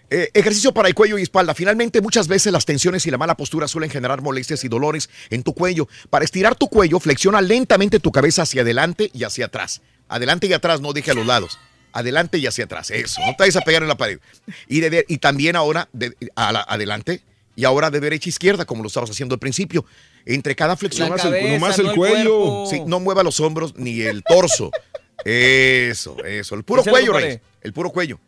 Eh, 0.10 0.30
ejercicio 0.34 0.74
para 0.74 0.88
el 0.88 0.96
cuello 0.96 1.18
y 1.18 1.24
espalda. 1.24 1.54
Finalmente, 1.54 2.00
muchas 2.00 2.30
veces 2.30 2.54
las 2.54 2.64
tensiones 2.64 3.06
y 3.06 3.12
la 3.12 3.18
mala 3.18 3.36
postura 3.36 3.68
suelen 3.68 3.90
generar 3.90 4.22
molestias 4.22 4.64
y 4.64 4.70
dolores 4.70 5.10
en 5.30 5.44
tu 5.44 5.54
cuello. 5.54 5.90
Para 6.10 6.24
estirar 6.24 6.56
tu 6.56 6.70
cuello, 6.70 7.02
flexiona 7.02 7.42
lentamente 7.42 8.00
tu 8.00 8.14
cabeza 8.14 8.44
hacia 8.44 8.62
adelante 8.62 9.12
y 9.14 9.26
hacia 9.26 9.48
atrás. 9.48 9.82
Adelante 10.12 10.48
y 10.48 10.54
atrás, 10.54 10.82
no 10.82 10.94
deje 10.94 11.12
a 11.12 11.14
los 11.14 11.26
lados. 11.26 11.58
Adelante 11.94 12.38
y 12.38 12.46
hacia 12.48 12.66
atrás. 12.66 12.92
Eso, 12.92 13.20
no 13.22 13.32
te 13.32 13.38
vayas 13.40 13.56
a 13.56 13.62
pegar 13.62 13.82
en 13.82 13.88
la 13.88 13.98
pared. 13.98 14.20
Y, 14.68 14.80
de, 14.82 15.06
y 15.08 15.18
también 15.18 15.56
ahora, 15.56 15.90
de, 15.94 16.16
a 16.36 16.52
la- 16.52 16.62
adelante 16.68 17.22
y 17.56 17.66
ahora 17.66 17.90
de 17.90 18.00
derecha 18.00 18.28
a 18.28 18.32
izquierda, 18.32 18.66
como 18.66 18.82
lo 18.84 18.88
estabas 18.88 19.10
haciendo 19.10 19.34
al 19.36 19.40
principio. 19.40 19.86
Entre 20.26 20.56
cada 20.56 20.78
flexión. 20.78 21.10
Nomás 21.10 21.26
el- 21.26 21.54
nomás 21.54 21.80
el 21.80 21.86
no 21.86 21.92
el 21.92 21.98
cuello. 21.98 22.66
Sí, 22.70 22.82
no 22.86 23.00
mueva 23.00 23.24
los 23.24 23.40
hombros 23.40 23.74
ni 23.76 24.02
el 24.02 24.24
torso. 24.24 24.70
Eso, 25.26 26.18
eso. 26.26 26.56
El 26.56 26.64
puro 26.64 26.84
cuello. 26.84 27.14
Reyes. 27.14 27.40
El 27.62 27.74
puro 27.74 27.92
cuello. 27.92 28.20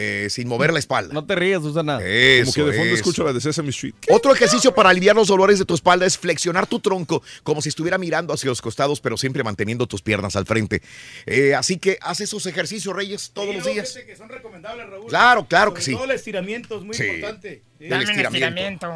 Eh, 0.00 0.30
sin 0.30 0.46
mover 0.48 0.72
la 0.72 0.78
espalda. 0.78 1.12
No 1.12 1.24
te 1.24 1.34
rías, 1.34 1.60
Susana. 1.62 1.98
Eso, 2.02 2.52
Como 2.52 2.66
que 2.66 2.70
de 2.70 2.76
fondo 2.78 2.94
eso. 2.94 2.94
escucho 3.02 3.24
la 3.24 3.32
de 3.32 3.40
Sesame 3.40 3.70
Street. 3.70 3.94
Otro 4.10 4.32
ejercicio 4.32 4.72
para 4.74 4.90
aliviar 4.90 5.16
los 5.16 5.26
dolores 5.28 5.58
de 5.58 5.64
tu 5.64 5.74
espalda 5.74 6.06
es 6.06 6.16
flexionar 6.16 6.66
tu 6.66 6.78
tronco 6.80 7.22
como 7.42 7.60
si 7.62 7.68
estuviera 7.68 7.98
mirando 7.98 8.32
hacia 8.32 8.48
los 8.48 8.62
costados, 8.62 9.00
pero 9.00 9.16
siempre 9.16 9.42
manteniendo 9.42 9.86
tus 9.86 10.02
piernas 10.02 10.36
al 10.36 10.46
frente. 10.46 10.82
Eh, 11.26 11.54
así 11.54 11.78
que 11.78 11.98
haz 12.00 12.20
esos 12.20 12.46
ejercicios, 12.46 12.94
Reyes, 12.94 13.30
todos 13.34 13.54
los 13.54 13.64
días. 13.64 13.98
que 14.06 14.16
son 14.16 14.28
recomendables, 14.28 14.88
Raúl. 14.88 15.06
Claro, 15.08 15.46
claro 15.48 15.74
que 15.74 15.82
sí. 15.82 15.92
Todo 15.92 16.04
el 16.04 16.12
estiramiento 16.12 16.76
es 16.78 16.84
muy 16.84 16.94
Sí. 16.94 17.04
importante. 17.04 17.62
Sí. 17.78 17.84
Del 17.88 18.02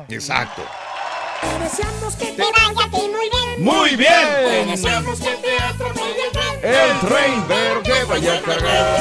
Exacto. 0.09 0.62
Deseamos 1.62 2.14
que 2.16 2.26
te 2.26 2.42
vaya 2.42 2.86
a 2.86 2.90
ti 2.90 2.96
muy 3.09 3.28
bien. 3.30 3.64
Muy 3.64 3.96
bien. 3.96 4.11
Te 4.66 4.70
deseamos 4.70 5.20
que 5.20 5.28
el 5.30 5.40
teatro 5.42 5.92
me 5.94 6.41
El 6.62 7.00
tren 7.00 7.48
verde 7.48 8.04
vaya 8.08 8.40
cargado. 8.40 8.96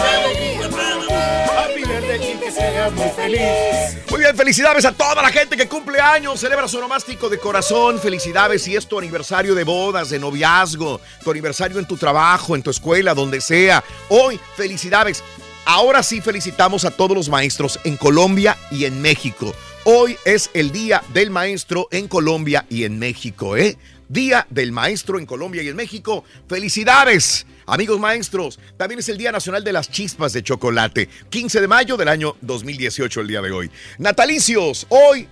Happy 1.47 1.84
birthday, 1.84 2.39
que 2.39 2.51
seas 2.51 2.91
muy 2.91 3.09
feliz. 3.09 4.01
Muy 4.09 4.20
bien, 4.20 4.36
felicidades 4.36 4.84
a 4.84 4.91
toda 4.91 5.22
la 5.22 5.30
gente 5.30 5.55
que 5.55 5.68
cumple 5.68 5.99
años, 5.99 6.39
celebra 6.39 6.68
su 6.68 6.80
nomástico 6.80 7.30
de 7.30 7.38
corazón. 7.38 7.99
Felicidades 7.99 8.64
si 8.64 8.76
es 8.76 8.88
tu 8.88 8.97
aniversario 8.97 9.53
de 9.53 9.64
bodas, 9.64 10.09
de 10.09 10.18
noviazgo, 10.18 11.01
tu 11.24 11.30
aniversario 11.30 11.78
en 11.78 11.86
tu 11.86 11.97
trabajo, 11.97 12.55
en 12.55 12.64
tu 12.64 12.72
escuela, 12.72 13.14
donde 13.14 13.41
sea. 13.41 13.84
Hoy, 14.09 14.39
felicidades. 14.57 15.24
Ahora 15.66 16.01
sí 16.01 16.20
felicitamos 16.20 16.84
a 16.84 16.89
todos 16.89 17.16
los 17.16 17.30
maestros 17.30 17.80
en 17.84 17.95
Colombia 17.95 18.57
y 18.72 18.86
en 18.86 19.03
México. 19.03 19.53
Hoy 19.84 20.18
es 20.26 20.49
el 20.55 20.72
Día 20.72 21.03
del 21.14 21.30
Maestro 21.30 21.88
en 21.91 22.07
Colombia 22.07 22.66
y 22.70 22.86
en 22.86 22.97
México, 22.97 23.55
¿eh? 23.55 23.78
Día 24.12 24.45
del 24.49 24.72
Maestro 24.72 25.18
en 25.20 25.26
Colombia 25.26 25.64
y 25.64 25.70
en 25.70 25.76
México. 25.76 26.24
¡Felicidades! 26.47 27.45
Amigos 27.66 27.99
maestros, 27.99 28.59
también 28.76 28.99
es 28.99 29.07
el 29.07 29.18
Día 29.18 29.32
Nacional 29.32 29.64
de 29.64 29.72
las 29.72 29.89
Chispas 29.89 30.34
de 30.34 30.43
Chocolate, 30.43 31.07
15 31.30 31.62
de 31.62 31.68
mayo 31.68 31.95
del 31.95 32.09
año 32.09 32.36
2018, 32.41 33.22
el 33.22 33.28
día 33.28 33.41
de 33.41 33.51
hoy. 33.51 33.72
Natalicios, 33.99 34.86
hoy 34.89 35.28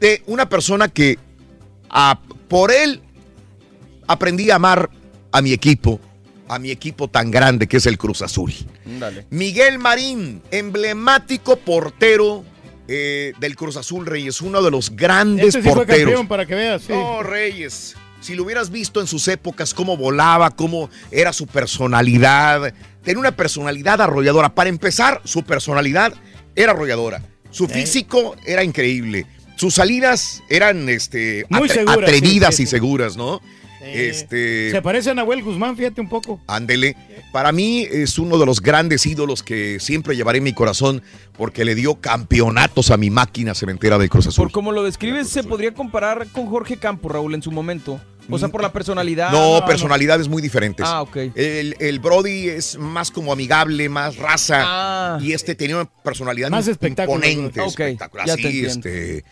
de 0.00 0.22
una 0.26 0.48
persona 0.48 0.88
que 0.88 1.18
por 2.48 2.70
él 2.72 3.02
aprendí 4.06 4.50
a 4.50 4.54
amar 4.56 4.88
a 5.32 5.42
mi 5.42 5.52
equipo, 5.52 6.00
a 6.48 6.58
mi 6.58 6.70
equipo 6.70 7.08
tan 7.08 7.30
grande 7.30 7.66
que 7.66 7.76
es 7.76 7.86
el 7.86 7.98
Cruz 7.98 8.22
Azul. 8.22 8.52
Dale. 8.98 9.26
Miguel 9.30 9.78
Marín, 9.78 10.40
emblemático 10.50 11.56
portero 11.56 12.44
eh, 12.88 13.32
del 13.38 13.54
Cruz 13.56 13.76
Azul 13.76 14.06
Reyes, 14.06 14.40
uno 14.40 14.62
de 14.62 14.70
los 14.70 14.94
grandes 14.96 15.48
Este 15.48 15.62
sí 15.62 15.68
fue 15.68 15.76
porteros. 15.78 16.04
campeón, 16.04 16.28
para 16.28 16.46
que 16.46 16.54
veas. 16.54 16.82
sí. 16.82 16.92
No, 16.92 17.22
Reyes. 17.22 17.96
Si 18.22 18.34
lo 18.34 18.44
hubieras 18.44 18.70
visto 18.70 19.00
en 19.00 19.06
sus 19.06 19.28
épocas, 19.28 19.74
cómo 19.74 19.96
volaba, 19.96 20.50
cómo 20.52 20.88
era 21.10 21.32
su 21.32 21.46
personalidad. 21.46 22.72
Tenía 23.02 23.20
una 23.20 23.32
personalidad 23.36 24.00
arrolladora. 24.00 24.54
Para 24.54 24.70
empezar, 24.70 25.20
su 25.24 25.42
personalidad 25.42 26.14
era 26.54 26.72
arrolladora. 26.72 27.22
Su 27.50 27.68
físico 27.68 28.36
era 28.46 28.64
increíble. 28.64 29.26
Sus 29.56 29.74
salidas 29.74 30.42
eran 30.48 30.88
este, 30.88 31.44
Muy 31.50 31.68
atre- 31.68 31.74
seguras, 31.74 31.98
atrevidas 31.98 32.54
sí, 32.54 32.58
sí, 32.58 32.62
y 32.62 32.66
seguras, 32.66 33.16
¿no? 33.16 33.40
Este, 33.84 34.70
Se 34.70 34.80
parece 34.80 35.10
a 35.10 35.14
Nahuel 35.14 35.42
Guzmán, 35.42 35.76
fíjate 35.76 36.00
un 36.00 36.08
poco. 36.08 36.40
Ándele. 36.46 36.96
Para 37.32 37.50
mí 37.50 37.86
es 37.90 38.18
uno 38.18 38.38
de 38.38 38.46
los 38.46 38.60
grandes 38.60 39.04
ídolos 39.06 39.42
que 39.42 39.78
siempre 39.80 40.14
llevaré 40.14 40.38
en 40.38 40.44
mi 40.44 40.52
corazón 40.52 41.02
porque 41.36 41.64
le 41.64 41.74
dio 41.74 41.96
campeonatos 41.96 42.90
a 42.90 42.96
mi 42.96 43.10
máquina 43.10 43.54
cementera 43.54 43.98
del 43.98 44.08
Cruz 44.08 44.28
Azul. 44.28 44.44
Por 44.44 44.52
como 44.52 44.70
lo 44.72 44.84
describes, 44.84 45.28
se 45.28 45.42
podría 45.42 45.74
comparar 45.74 46.28
con 46.28 46.46
Jorge 46.46 46.76
Campos, 46.76 47.10
Raúl, 47.10 47.34
en 47.34 47.42
su 47.42 47.50
momento. 47.50 48.00
O 48.30 48.38
sea, 48.38 48.48
por 48.48 48.62
la 48.62 48.72
personalidad. 48.72 49.30
No, 49.32 49.64
personalidades 49.66 50.28
muy 50.28 50.40
diferentes. 50.40 50.86
Ah, 50.88 51.02
ok. 51.02 51.16
El, 51.34 51.76
el 51.80 51.98
Brody 51.98 52.48
es 52.48 52.78
más 52.78 53.10
como 53.10 53.32
amigable, 53.32 53.88
más 53.88 54.16
raza. 54.16 54.62
Ah. 54.64 55.18
Y 55.20 55.32
este 55.32 55.54
tenía 55.54 55.76
una 55.76 55.84
personalidad 56.02 56.48
Más 56.50 56.68
espectáculo, 56.68 57.16
imponente, 57.26 57.60
¿no? 57.60 57.66
Ok, 57.66 57.80
espectacular. 57.80 58.26
ya 58.26 58.36
Sí, 58.36 58.42
te 58.42 58.48
entiendo. 58.48 58.88
este, 58.88 59.24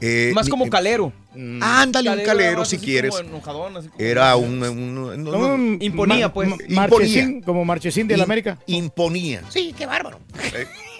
eh, 0.00 0.32
Más 0.34 0.48
como 0.48 0.68
calero. 0.70 1.12
Ándale, 1.60 2.08
un 2.10 2.20
calero 2.24 2.64
si 2.64 2.76
así 2.76 2.84
quieres. 2.86 3.10
como 3.14 3.28
enojadón, 3.28 3.76
así 3.76 3.88
como- 3.88 4.02
Era 4.02 4.34
un... 4.36 4.58
no, 4.58 5.16
no, 5.16 5.76
Imponía, 5.84 6.32
pues. 6.32 6.48
Imponía. 6.48 6.74
Marchesín, 6.80 7.42
como 7.42 7.64
Marchesín 7.64 8.08
de 8.08 8.16
la 8.16 8.24
América. 8.24 8.58
Imponía. 8.66 9.42
Sí, 9.50 9.74
qué 9.76 9.84
bárbaro. 9.84 10.18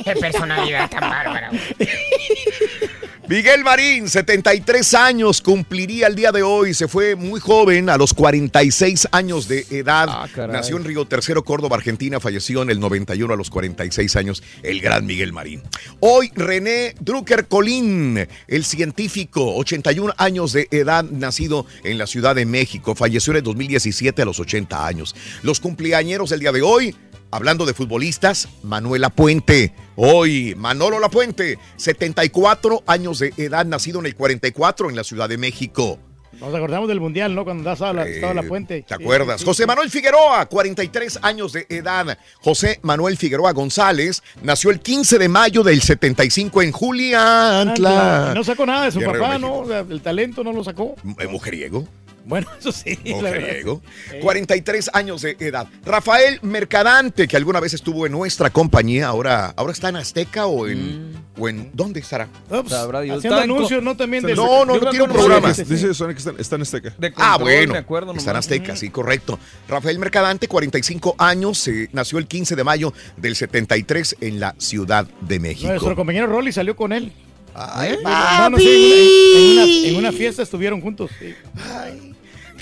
Qué 0.05 0.12
personalidad 0.16 0.90
tan 0.90 1.01
bárbara. 1.09 1.51
Miguel 3.29 3.64
Marín, 3.64 4.09
73 4.09 4.95
años, 4.95 5.43
cumpliría 5.43 6.07
el 6.07 6.14
día 6.14 6.31
de 6.31 6.45
hoy. 6.45 6.74
Se 6.74 6.87
fue 6.87 7.16
muy 7.16 7.41
joven, 7.41 7.91
a 7.91 7.97
los 7.97 8.14
46 8.14 9.09
años 9.11 9.49
de 9.49 9.66
edad. 9.70 10.07
Ah. 10.09 10.29
Nació 10.47 10.77
en 10.77 10.85
Río 10.85 11.07
Tercero, 11.07 11.45
Córdoba, 11.45 11.74
Argentina. 11.74 12.20
Falleció 12.20 12.62
en 12.62 12.70
el 12.70 12.79
91 12.79 13.35
a 13.35 13.37
los 13.37 13.51
46 13.51 14.14
años, 14.14 14.45
el 14.62 14.81
gran 14.81 15.07
Miguel 15.07 15.33
Marín. 15.33 15.64
Hoy, 15.99 16.31
René 16.37 16.95
Drucker 17.01 17.49
Colín, 17.49 18.29
el 18.47 18.64
científico, 18.64 19.57
81 19.57 20.14
años 20.18 20.53
de 20.53 20.68
edad, 20.70 21.03
nacido 21.03 21.66
en 21.83 21.99
la 21.99 22.07
Ciudad 22.07 22.37
de 22.37 22.47
México. 22.47 22.95
Falleció 22.95 23.33
en 23.33 23.39
el 23.39 23.43
2017 23.43 24.22
a 24.22 24.24
los 24.24 24.39
80 24.39 24.87
años. 24.87 25.16
Los 25.43 25.59
cumpleañeros 25.59 26.31
del 26.31 26.39
día 26.39 26.53
de 26.53 26.62
hoy. 26.62 26.95
Hablando 27.37 27.66
de 27.66 27.74
futbolistas, 27.74 28.49
Manuela 28.62 29.11
Puente. 29.11 29.74
Hoy, 29.95 30.55
Manolo 30.57 30.99
Lapuente, 30.99 31.59
74 31.76 32.82
años 32.87 33.18
de 33.18 33.34
edad, 33.37 33.66
nacido 33.66 34.01
en 34.01 34.07
el 34.07 34.16
44 34.16 34.89
en 34.89 34.97
la 34.97 35.05
Ciudad 35.05 35.28
de 35.28 35.37
México. 35.37 35.99
Nos 36.41 36.55
acordamos 36.55 36.89
del 36.89 36.99
Mundial, 36.99 37.34
¿no? 37.34 37.45
Cuando 37.45 37.70
estaba 37.70 37.93
la, 37.93 38.09
estaba 38.09 38.32
la 38.32 38.43
puente. 38.43 38.78
Eh, 38.78 38.84
¿Te 38.89 38.95
acuerdas? 38.95 39.45
José 39.45 39.66
Manuel 39.66 39.91
Figueroa, 39.91 40.47
43 40.47 41.18
años 41.20 41.53
de 41.53 41.66
edad. 41.68 42.16
José 42.41 42.78
Manuel 42.80 43.18
Figueroa 43.18 43.53
González 43.53 44.22
nació 44.41 44.70
el 44.70 44.80
15 44.80 45.18
de 45.18 45.28
mayo 45.28 45.62
del 45.62 45.82
75 45.82 46.62
en 46.62 46.72
Juliantla. 46.72 48.32
No 48.34 48.45
sacó 48.45 48.64
nada 48.64 48.87
de 48.87 48.93
su 48.93 49.01
Guerrero, 49.01 49.20
papá, 49.20 49.34
México. 49.34 49.47
¿no? 49.47 49.59
O 49.59 49.68
sea, 49.68 49.80
el 49.80 50.01
talento 50.01 50.43
no 50.43 50.55
lo 50.55 50.64
sacó. 50.64 50.95
Eh, 51.18 51.26
Mujeriego. 51.26 51.87
Bueno, 52.27 52.47
eso 52.59 52.72
sí. 52.72 52.99
la. 53.05 53.14
Mujeriego. 53.16 53.83
43 54.20 54.91
años 54.93 55.22
de 55.22 55.37
edad. 55.39 55.68
Rafael 55.85 56.41
Mercadante, 56.43 57.29
que 57.29 57.37
alguna 57.37 57.61
vez 57.61 57.72
estuvo 57.74 58.05
en 58.07 58.12
nuestra 58.12 58.51
compañía, 58.51 59.07
ahora, 59.07 59.55
ahora 59.57 59.72
está 59.72 59.89
en 59.91 59.97
Azteca 59.97 60.47
o 60.47 60.66
en, 60.66 61.12
o 61.39 61.49
en 61.49 61.70
¿dónde 61.72 62.01
estará? 62.01 62.29
Sabrá 62.68 63.03
Dios. 63.03 63.18
haciendo 63.18 63.39
anuncios, 63.41 63.83
¿no? 63.83 63.97
También 63.97 64.24
de 64.24 64.35
No, 64.35 64.64
no, 64.64 64.77
no 64.79 64.91
tiene 64.91 65.05
un 65.05 65.12
programa. 65.12 65.55
que- 65.55 65.64
Dice 65.64 65.95
Sonic 65.95 66.16
que 66.22 66.43
está, 66.43 66.57
en 66.57 66.62
Azteca. 66.62 66.93
De 66.99 67.12
Ah, 67.16 67.35
control, 67.37 67.43
bueno. 67.43 67.72
Me 67.74 67.79
acuerdo 67.79 68.11
Está 68.12 68.20
en 68.22 68.27
nomás. 68.35 68.45
Azteca, 68.47 68.74
sí, 68.77 68.91
correcto. 68.91 69.39
Rafael 69.68 69.99
Mercadante, 69.99 70.49
45 70.49 71.14
años, 71.18 71.66
eh, 71.68 71.89
nació 71.93 72.18
el 72.18 72.27
15 72.27 72.57
de 72.57 72.64
mayo 72.64 72.93
del 73.16 73.37
73 73.37 74.16
en 74.20 74.41
la 74.41 74.55
Ciudad 74.59 75.07
de 75.20 75.39
México. 75.39 75.68
Nuestro 75.68 75.95
compañero 75.95 76.27
Rolly 76.27 76.51
salió 76.53 76.74
con 76.74 76.93
él. 76.93 77.12
Ay, 77.55 77.97
No, 78.05 78.51
no, 78.51 78.59
sí, 78.59 78.66
en, 78.68 78.83
una, 78.83 79.62
en 79.64 79.68
una- 79.79 79.89
en 79.89 79.97
una 79.97 80.12
fiesta 80.12 80.43
estuvieron 80.43 80.81
juntos. 80.83 81.11
sí. 81.18 81.35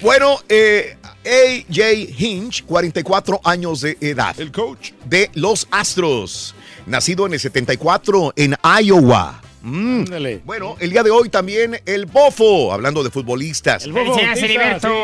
Bueno, 0.04 0.38
eh, 0.50 0.98
AJ 1.24 2.20
Hinch, 2.20 2.66
44 2.66 3.40
años 3.42 3.80
de 3.80 3.96
edad. 4.02 4.38
El 4.38 4.52
coach. 4.52 4.90
De 5.06 5.30
los 5.32 5.66
Astros. 5.70 6.54
Nacido 6.84 7.24
en 7.24 7.32
el 7.32 7.40
74 7.40 8.34
en 8.36 8.54
Iowa. 8.82 9.40
Mm. 9.62 10.04
Bueno, 10.44 10.76
el 10.78 10.90
día 10.90 11.02
de 11.02 11.10
hoy 11.10 11.30
también 11.30 11.80
el 11.86 12.04
Bofo, 12.04 12.70
hablando 12.70 13.02
de 13.02 13.08
futbolistas. 13.08 13.86
El 13.86 13.94
sí. 14.36 14.58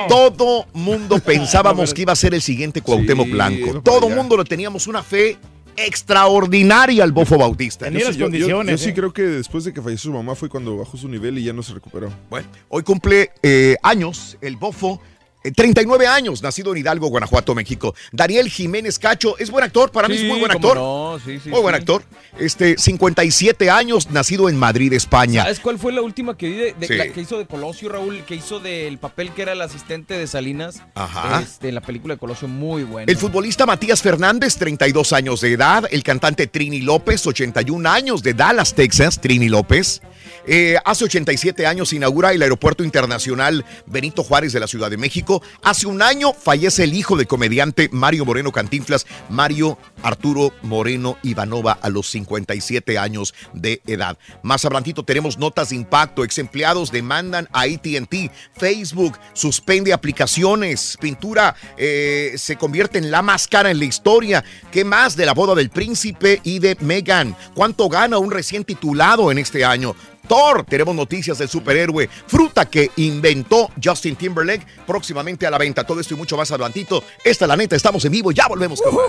Todo 0.06 0.66
mundo 0.74 1.18
pensábamos 1.24 1.94
que 1.94 2.02
iba 2.02 2.12
a 2.12 2.16
ser 2.16 2.34
el 2.34 2.42
siguiente 2.42 2.82
Cuauhtémoc 2.82 3.24
Sí, 3.24 3.32
Blanco. 3.32 3.80
Todo 3.80 4.10
mundo 4.10 4.36
le 4.36 4.44
teníamos 4.44 4.86
una 4.86 5.02
fe 5.02 5.38
extraordinaria 5.76 7.04
al 7.04 7.12
Bofo 7.12 7.38
Bautista. 7.38 7.86
Tenía 7.86 8.00
Yo 8.00 8.06
las 8.06 8.14
sí- 8.14 8.20
yo- 8.20 8.26
yo- 8.26 8.30
condiciones, 8.32 8.80
Yo, 8.80 8.84
sí 8.84 8.90
¿eh? 8.90 8.94
creo 8.94 9.12
que 9.12 9.22
después 9.22 9.64
de 9.64 9.72
que 9.72 9.80
falleció 9.82 10.10
su 10.10 10.16
mamá 10.16 10.34
fue 10.34 10.48
cuando 10.48 10.76
bajó 10.76 10.96
su 10.96 11.08
nivel 11.08 11.38
y 11.38 11.44
ya 11.44 11.52
no 11.52 11.62
se 11.62 11.72
recuperó. 11.74 12.12
Bueno, 12.28 12.48
hoy 12.68 12.82
cumple 12.82 13.30
eh, 13.42 13.76
años 13.82 14.36
el 14.40 14.56
Bofo. 14.56 15.00
Eh, 15.44 15.52
39 15.52 16.06
años, 16.06 16.42
nacido 16.42 16.72
en 16.72 16.78
Hidalgo, 16.78 17.08
Guanajuato, 17.08 17.54
México. 17.54 17.94
Daniel 18.12 18.48
Jiménez 18.50 18.98
Cacho, 18.98 19.38
es 19.38 19.50
buen 19.50 19.64
actor, 19.64 19.90
para 19.90 20.08
mí 20.08 20.16
es 20.16 20.24
muy 20.24 20.38
buen 20.38 20.50
actor. 20.52 20.76
no, 20.76 21.18
sí, 21.24 21.38
sí, 21.42 21.48
muy 21.50 21.60
buen 21.60 21.74
actor. 21.74 22.02
Este, 22.38 22.76
57 22.78 23.70
años, 23.70 24.10
nacido 24.10 24.48
en 24.48 24.56
Madrid, 24.56 24.92
España. 24.92 25.42
¿Sabes 25.42 25.60
cuál 25.60 25.78
fue 25.78 25.92
la 25.92 26.02
última 26.02 26.36
que 26.36 26.48
vi 26.48 26.54
de, 26.56 26.72
de- 26.78 26.86
Sí. 26.86 26.94
la 26.96 27.08
que 27.08 27.20
hizo 27.20 27.38
de 27.38 27.46
Colosio, 27.46 27.88
Raúl? 27.88 28.24
Que 28.24 28.34
hizo 28.34 28.60
del 28.60 28.98
papel 28.98 29.30
que 29.32 29.42
era 29.42 29.52
el 29.52 29.60
asistente 29.62 30.14
de 30.14 30.26
Salinas. 30.26 30.82
Ajá. 30.94 31.40
Este, 31.42 31.70
la 31.72 31.80
película 31.80 32.14
de 32.14 32.18
Colosio, 32.18 32.48
muy 32.48 32.82
buena. 32.84 33.10
El 33.10 33.16
futbolista 33.18 33.66
Matías 33.66 34.02
Fernández, 34.02 34.56
32 34.56 35.12
años 35.12 35.40
de 35.40 35.52
edad. 35.52 35.84
El 35.90 36.02
cantante 36.02 36.46
Trini 36.46 36.80
López, 36.80 37.26
81 37.26 37.88
años 37.88 38.22
de 38.22 38.34
Dallas, 38.34 38.74
Texas. 38.74 39.20
Trini 39.20 39.48
López. 39.48 40.02
Eh, 40.46 40.76
hace 40.84 41.04
87 41.04 41.66
años 41.66 41.90
se 41.90 41.96
inaugura 41.96 42.32
el 42.32 42.42
Aeropuerto 42.42 42.84
Internacional 42.84 43.64
Benito 43.86 44.22
Juárez 44.22 44.52
de 44.52 44.60
la 44.60 44.66
Ciudad 44.66 44.90
de 44.90 44.96
México. 44.96 45.42
Hace 45.62 45.86
un 45.86 46.02
año 46.02 46.32
fallece 46.32 46.84
el 46.84 46.94
hijo 46.94 47.16
del 47.16 47.26
comediante 47.26 47.88
Mario 47.92 48.24
Moreno 48.24 48.52
Cantinflas, 48.52 49.06
Mario 49.28 49.78
Arturo 50.02 50.52
Moreno 50.62 51.18
Ivanova, 51.22 51.72
a 51.72 51.88
los 51.88 52.08
57 52.10 52.98
años 52.98 53.34
de 53.52 53.82
edad. 53.86 54.18
Más 54.42 54.64
adelantito 54.64 55.04
tenemos 55.04 55.38
notas 55.38 55.70
de 55.70 55.76
impacto. 55.76 56.24
Ex 56.24 56.38
empleados 56.38 56.90
demandan 56.90 57.48
a 57.52 57.62
ATT. 57.62 58.30
Facebook 58.56 59.18
suspende 59.32 59.92
aplicaciones. 59.92 60.96
Pintura 61.00 61.54
eh, 61.76 62.34
se 62.36 62.56
convierte 62.56 62.98
en 62.98 63.10
la 63.10 63.22
más 63.22 63.48
cara 63.48 63.70
en 63.70 63.78
la 63.78 63.84
historia. 63.84 64.44
¿Qué 64.70 64.84
más 64.84 65.16
de 65.16 65.26
la 65.26 65.34
boda 65.34 65.54
del 65.54 65.70
príncipe 65.70 66.40
y 66.44 66.58
de 66.58 66.76
Meghan? 66.80 67.36
¿Cuánto 67.54 67.88
gana 67.88 68.18
un 68.18 68.30
recién 68.30 68.64
titulado 68.64 69.30
en 69.30 69.38
este 69.38 69.64
año? 69.64 69.94
Thor, 70.30 70.62
tenemos 70.62 70.94
noticias 70.94 71.38
del 71.38 71.48
superhéroe, 71.48 72.08
fruta 72.28 72.64
que 72.64 72.92
inventó 72.98 73.68
Justin 73.82 74.14
Timberlake, 74.14 74.64
próximamente 74.86 75.44
a 75.44 75.50
la 75.50 75.58
venta. 75.58 75.82
Todo 75.82 75.98
esto 75.98 76.14
y 76.14 76.16
mucho 76.16 76.36
más 76.36 76.48
adelantito. 76.52 77.02
Esta 77.24 77.46
es 77.46 77.48
la 77.48 77.56
neta, 77.56 77.74
estamos 77.74 78.04
en 78.04 78.12
vivo, 78.12 78.30
ya 78.30 78.46
volvemos 78.46 78.80
con 78.80 78.94
más. 78.94 79.06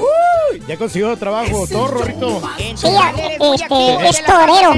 Ya 0.68 0.78
consiguió 0.78 1.16
trabajo, 1.18 1.68
Thor, 1.68 1.92
Rorrito. 1.92 2.42
Sí, 2.58 2.88
este, 3.54 4.10
es 4.10 4.26
torero. 4.26 4.74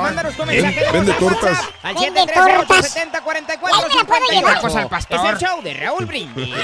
Mándanos 0.00 0.36
tu 0.36 0.46
mensaje 0.46 0.84
de 0.84 0.92
Vende 0.92 1.12
tortas. 1.14 1.58
WhatsApp 1.58 1.74
Al 1.82 1.94
Vende 1.96 2.20
713 2.20 2.56
tortas. 2.56 2.78
870 2.78 3.20
44 3.20 3.76
Ay, 3.76 3.88
me 3.88 3.94
la 3.96 4.04
puedo 4.04 4.20
58. 4.20 4.32
llevar. 4.32 4.54
Tacos 4.54 4.76
al 4.76 4.88
pastor. 4.88 5.18
Es 5.18 5.32
el 5.32 5.38
show 5.38 5.60
de 5.60 5.74
Raúl 5.74 6.06
Brindis. 6.06 6.54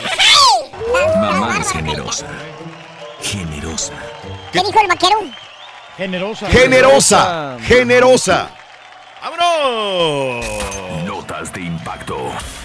Mamá 1.17 1.59
es 1.61 1.73
generosa. 1.73 2.27
Generosa. 3.21 3.93
¿Qué 4.53 4.61
dijo 4.61 4.81
el 4.81 4.87
vaquero? 4.87 5.17
Generosa. 5.97 6.49
Generosa, 6.51 7.59
generosa. 7.63 8.51
¡Vámonos! 9.23 10.45
Notas 11.07 11.53
de 11.53 11.63
impacto. 11.63 12.17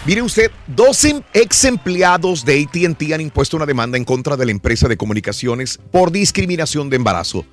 Mire 0.05 0.23
usted, 0.23 0.51
dos 0.65 1.05
em- 1.05 1.21
ex 1.33 1.63
empleados 1.65 2.43
de 2.43 2.63
ATT 2.63 3.13
han 3.13 3.21
impuesto 3.21 3.55
una 3.55 3.67
demanda 3.67 3.97
en 3.97 4.03
contra 4.03 4.35
de 4.35 4.45
la 4.45 4.51
empresa 4.51 4.87
de 4.87 4.97
comunicaciones 4.97 5.79
por 5.91 6.11
discriminación 6.11 6.89
de 6.89 6.95
embarazo. 6.95 7.45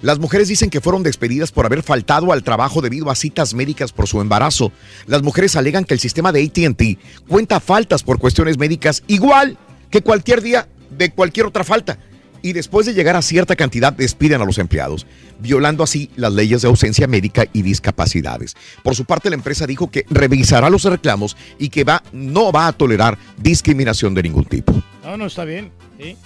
Las 0.00 0.18
mujeres 0.18 0.48
dicen 0.48 0.70
que 0.70 0.80
fueron 0.80 1.02
despedidas 1.02 1.52
por 1.52 1.66
haber 1.66 1.82
faltado 1.82 2.32
al 2.32 2.42
trabajo 2.42 2.80
debido 2.80 3.10
a 3.10 3.14
citas 3.14 3.52
médicas 3.52 3.92
por 3.92 4.08
su 4.08 4.22
embarazo. 4.22 4.72
Las 5.06 5.22
mujeres 5.22 5.56
alegan 5.56 5.84
que 5.84 5.94
el 5.94 6.00
sistema 6.00 6.32
de 6.32 6.42
ATT 6.42 7.28
cuenta 7.28 7.60
faltas 7.60 8.02
por 8.02 8.18
cuestiones 8.18 8.58
médicas 8.58 9.02
igual 9.08 9.58
que 9.90 10.00
cualquier 10.00 10.40
día 10.40 10.68
de 10.90 11.10
cualquier 11.10 11.46
otra 11.46 11.64
falta. 11.64 11.98
Y 12.42 12.52
después 12.52 12.86
de 12.86 12.94
llegar 12.94 13.16
a 13.16 13.22
cierta 13.22 13.56
cantidad 13.56 13.92
despiden 13.92 14.40
a 14.40 14.44
los 14.44 14.58
empleados, 14.58 15.06
violando 15.38 15.82
así 15.82 16.10
las 16.16 16.32
leyes 16.32 16.62
de 16.62 16.68
ausencia 16.68 17.06
médica 17.06 17.46
y 17.52 17.62
discapacidades. 17.62 18.56
Por 18.82 18.94
su 18.94 19.04
parte, 19.04 19.30
la 19.30 19.36
empresa 19.36 19.66
dijo 19.66 19.90
que 19.90 20.04
revisará 20.10 20.70
los 20.70 20.84
reclamos 20.84 21.36
y 21.58 21.68
que 21.68 21.84
va, 21.84 22.02
no 22.12 22.52
va 22.52 22.68
a 22.68 22.72
tolerar 22.72 23.18
discriminación 23.36 24.14
de 24.14 24.22
ningún 24.22 24.44
tipo. 24.44 24.72
No, 25.02 25.16
no, 25.16 25.26
está 25.26 25.44
bien. 25.44 25.70
Sí. 25.98 26.16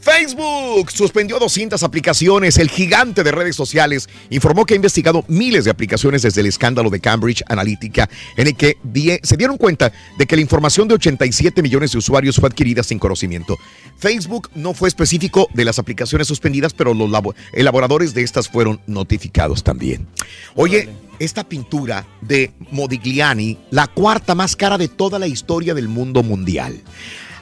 Facebook 0.00 0.90
suspendió 0.90 1.38
200 1.38 1.82
aplicaciones. 1.82 2.56
El 2.56 2.70
gigante 2.70 3.22
de 3.22 3.32
redes 3.32 3.54
sociales 3.54 4.08
informó 4.30 4.64
que 4.64 4.72
ha 4.72 4.76
investigado 4.76 5.24
miles 5.28 5.64
de 5.66 5.70
aplicaciones 5.70 6.22
desde 6.22 6.40
el 6.40 6.46
escándalo 6.46 6.88
de 6.88 7.00
Cambridge 7.00 7.42
Analytica, 7.48 8.08
en 8.36 8.46
el 8.46 8.56
que 8.56 8.78
die- 8.82 9.20
se 9.22 9.36
dieron 9.36 9.58
cuenta 9.58 9.92
de 10.16 10.26
que 10.26 10.36
la 10.36 10.42
información 10.42 10.88
de 10.88 10.94
87 10.94 11.62
millones 11.62 11.92
de 11.92 11.98
usuarios 11.98 12.36
fue 12.36 12.48
adquirida 12.48 12.82
sin 12.82 12.98
conocimiento. 12.98 13.58
Facebook 13.98 14.48
no 14.54 14.72
fue 14.72 14.88
específico 14.88 15.48
de 15.52 15.66
las 15.66 15.78
aplicaciones 15.78 16.26
suspendidas, 16.26 16.72
pero 16.72 16.94
los 16.94 17.10
labo- 17.10 17.34
elaboradores 17.52 18.14
de 18.14 18.22
estas 18.22 18.48
fueron 18.48 18.80
notificados 18.86 19.62
también. 19.62 20.06
Oye, 20.54 20.88
esta 21.18 21.44
pintura 21.44 22.06
de 22.22 22.52
Modigliani, 22.70 23.58
la 23.70 23.86
cuarta 23.86 24.34
más 24.34 24.56
cara 24.56 24.78
de 24.78 24.88
toda 24.88 25.18
la 25.18 25.26
historia 25.26 25.74
del 25.74 25.88
mundo 25.88 26.22
mundial. 26.22 26.80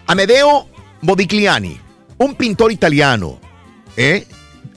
Amedeo 0.08 0.66
Modigliani, 1.02 1.78
un 2.18 2.34
pintor 2.34 2.72
italiano, 2.72 3.38
¿eh? 3.96 4.26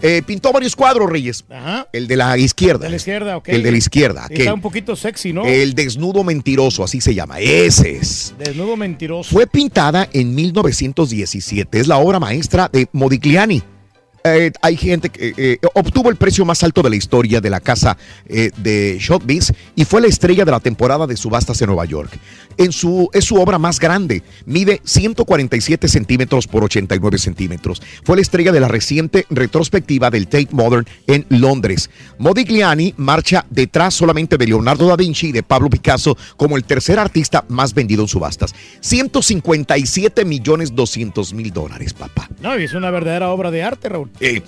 Eh, 0.03 0.23
pintó 0.25 0.51
varios 0.51 0.75
cuadros, 0.75 1.09
Reyes. 1.09 1.45
El 1.93 2.07
de 2.07 2.15
la 2.15 2.37
izquierda. 2.37 2.85
De 2.85 2.89
la 2.89 2.95
izquierda, 2.95 3.37
ok. 3.37 3.49
El 3.49 3.63
de 3.63 3.71
la 3.71 3.77
izquierda. 3.77 4.27
Está 4.29 4.53
un 4.53 4.61
poquito 4.61 4.95
sexy, 4.95 5.31
¿no? 5.31 5.45
El 5.45 5.75
desnudo 5.75 6.23
mentiroso, 6.23 6.83
así 6.83 7.01
se 7.01 7.13
llama. 7.13 7.39
Ese 7.39 7.97
es. 7.97 8.33
Desnudo 8.39 8.75
mentiroso. 8.75 9.29
Fue 9.29 9.45
pintada 9.45 10.09
en 10.11 10.33
1917. 10.33 11.79
Es 11.79 11.87
la 11.87 11.97
obra 11.97 12.19
maestra 12.19 12.69
de 12.71 12.87
Modigliani. 12.93 13.61
Eh, 14.23 14.51
hay 14.61 14.77
gente 14.77 15.09
que 15.09 15.29
eh, 15.29 15.33
eh, 15.37 15.57
obtuvo 15.73 16.09
el 16.09 16.15
precio 16.15 16.45
más 16.45 16.63
alto 16.63 16.83
de 16.83 16.91
la 16.91 16.95
historia 16.95 17.41
de 17.41 17.49
la 17.49 17.59
casa 17.59 17.97
de 18.27 18.99
Sotheby's 19.01 19.53
y 19.75 19.85
fue 19.85 20.01
la 20.01 20.07
estrella 20.07 20.45
de 20.45 20.51
la 20.51 20.59
temporada 20.59 21.07
de 21.07 21.17
subastas 21.17 21.61
en 21.61 21.67
Nueva 21.67 21.85
York. 21.85 22.11
En 22.57 22.71
su, 22.71 23.09
es 23.13 23.25
su 23.25 23.35
obra 23.35 23.57
más 23.57 23.79
grande, 23.79 24.23
mide 24.45 24.81
147 24.83 25.87
centímetros 25.87 26.47
por 26.47 26.63
89 26.63 27.17
centímetros. 27.17 27.81
Fue 28.03 28.15
la 28.15 28.21
estrella 28.21 28.51
de 28.51 28.59
la 28.59 28.67
reciente 28.67 29.25
retrospectiva 29.29 30.09
del 30.09 30.27
Tate 30.27 30.49
Modern 30.51 30.85
en 31.07 31.25
Londres. 31.29 31.89
Modigliani 32.19 32.93
marcha 32.97 33.45
detrás 33.49 33.93
solamente 33.93 34.37
de 34.37 34.47
Leonardo 34.47 34.87
da 34.87 34.95
Vinci 34.95 35.27
y 35.27 35.31
de 35.31 35.43
Pablo 35.43 35.69
Picasso 35.69 36.17
como 36.37 36.57
el 36.57 36.63
tercer 36.63 36.99
artista 36.99 37.43
más 37.47 37.73
vendido 37.73 38.03
en 38.03 38.07
subastas. 38.07 38.53
157 38.81 40.25
millones 40.25 40.75
200 40.75 41.33
mil 41.33 41.51
dólares, 41.51 41.93
papá. 41.93 42.29
No, 42.41 42.57
y 42.59 42.63
es 42.63 42.73
una 42.73 42.91
verdadera 42.91 43.29
obra 43.29 43.51
de 43.51 43.63
arte, 43.63 43.89
Raúl. 43.89 44.10
Eh, 44.19 44.41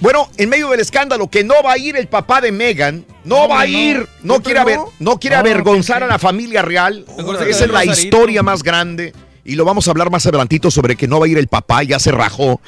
bueno, 0.00 0.28
en 0.36 0.48
medio 0.48 0.68
del 0.70 0.80
escándalo 0.80 1.28
que 1.28 1.42
no 1.42 1.54
va 1.64 1.72
a 1.72 1.78
ir 1.78 1.96
el 1.96 2.06
papá 2.06 2.40
de 2.40 2.52
Megan, 2.52 3.04
no, 3.24 3.42
No, 3.42 3.48
va 3.48 3.60
a 3.60 3.66
ir, 3.66 4.06
no 4.22 4.34
¿Siempre 4.34 4.54
quiere, 4.54 4.78
no? 5.00 5.18
quiere 5.18 5.36
avergonzar 5.36 6.02
a 6.02 6.06
la 6.06 6.18
familia 6.18 6.62
real. 6.62 7.04
Esa 7.46 7.64
es 7.64 7.70
la 7.70 7.84
historia 7.84 8.42
más 8.42 8.62
grande 8.62 9.12
y 9.44 9.54
lo 9.54 9.64
vamos 9.64 9.88
a 9.88 9.90
hablar 9.90 10.10
más 10.10 10.26
adelantito 10.26 10.70
sobre 10.70 10.94
que 10.94 11.08
no 11.08 11.18
va 11.18 11.26
a 11.26 11.28
ir 11.28 11.38
el 11.38 11.48
papá, 11.48 11.82
ya 11.82 11.98
se 11.98 12.12
rajó. 12.12 12.60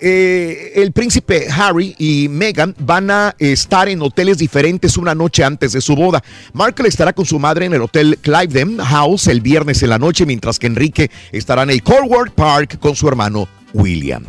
Eh, 0.00 0.72
el 0.74 0.92
príncipe 0.92 1.46
Harry 1.50 1.94
y 1.98 2.28
Meghan 2.28 2.74
van 2.78 3.10
a 3.10 3.34
estar 3.38 3.88
en 3.88 4.02
hoteles 4.02 4.36
diferentes 4.36 4.98
una 4.98 5.14
noche 5.14 5.44
antes 5.44 5.72
de 5.72 5.80
su 5.80 5.94
boda. 5.94 6.22
Markle 6.52 6.88
estará 6.88 7.12
con 7.12 7.24
su 7.24 7.38
madre 7.38 7.66
en 7.66 7.72
el 7.72 7.80
hotel 7.80 8.18
Cliveden 8.20 8.78
House 8.78 9.28
el 9.28 9.40
viernes 9.40 9.82
en 9.82 9.90
la 9.90 9.98
noche, 9.98 10.26
mientras 10.26 10.58
que 10.58 10.66
Enrique 10.66 11.10
estará 11.32 11.62
en 11.62 11.70
el 11.70 11.82
Colworth 11.82 12.34
Park 12.34 12.78
con 12.80 12.96
su 12.96 13.08
hermano 13.08 13.48
William. 13.72 14.24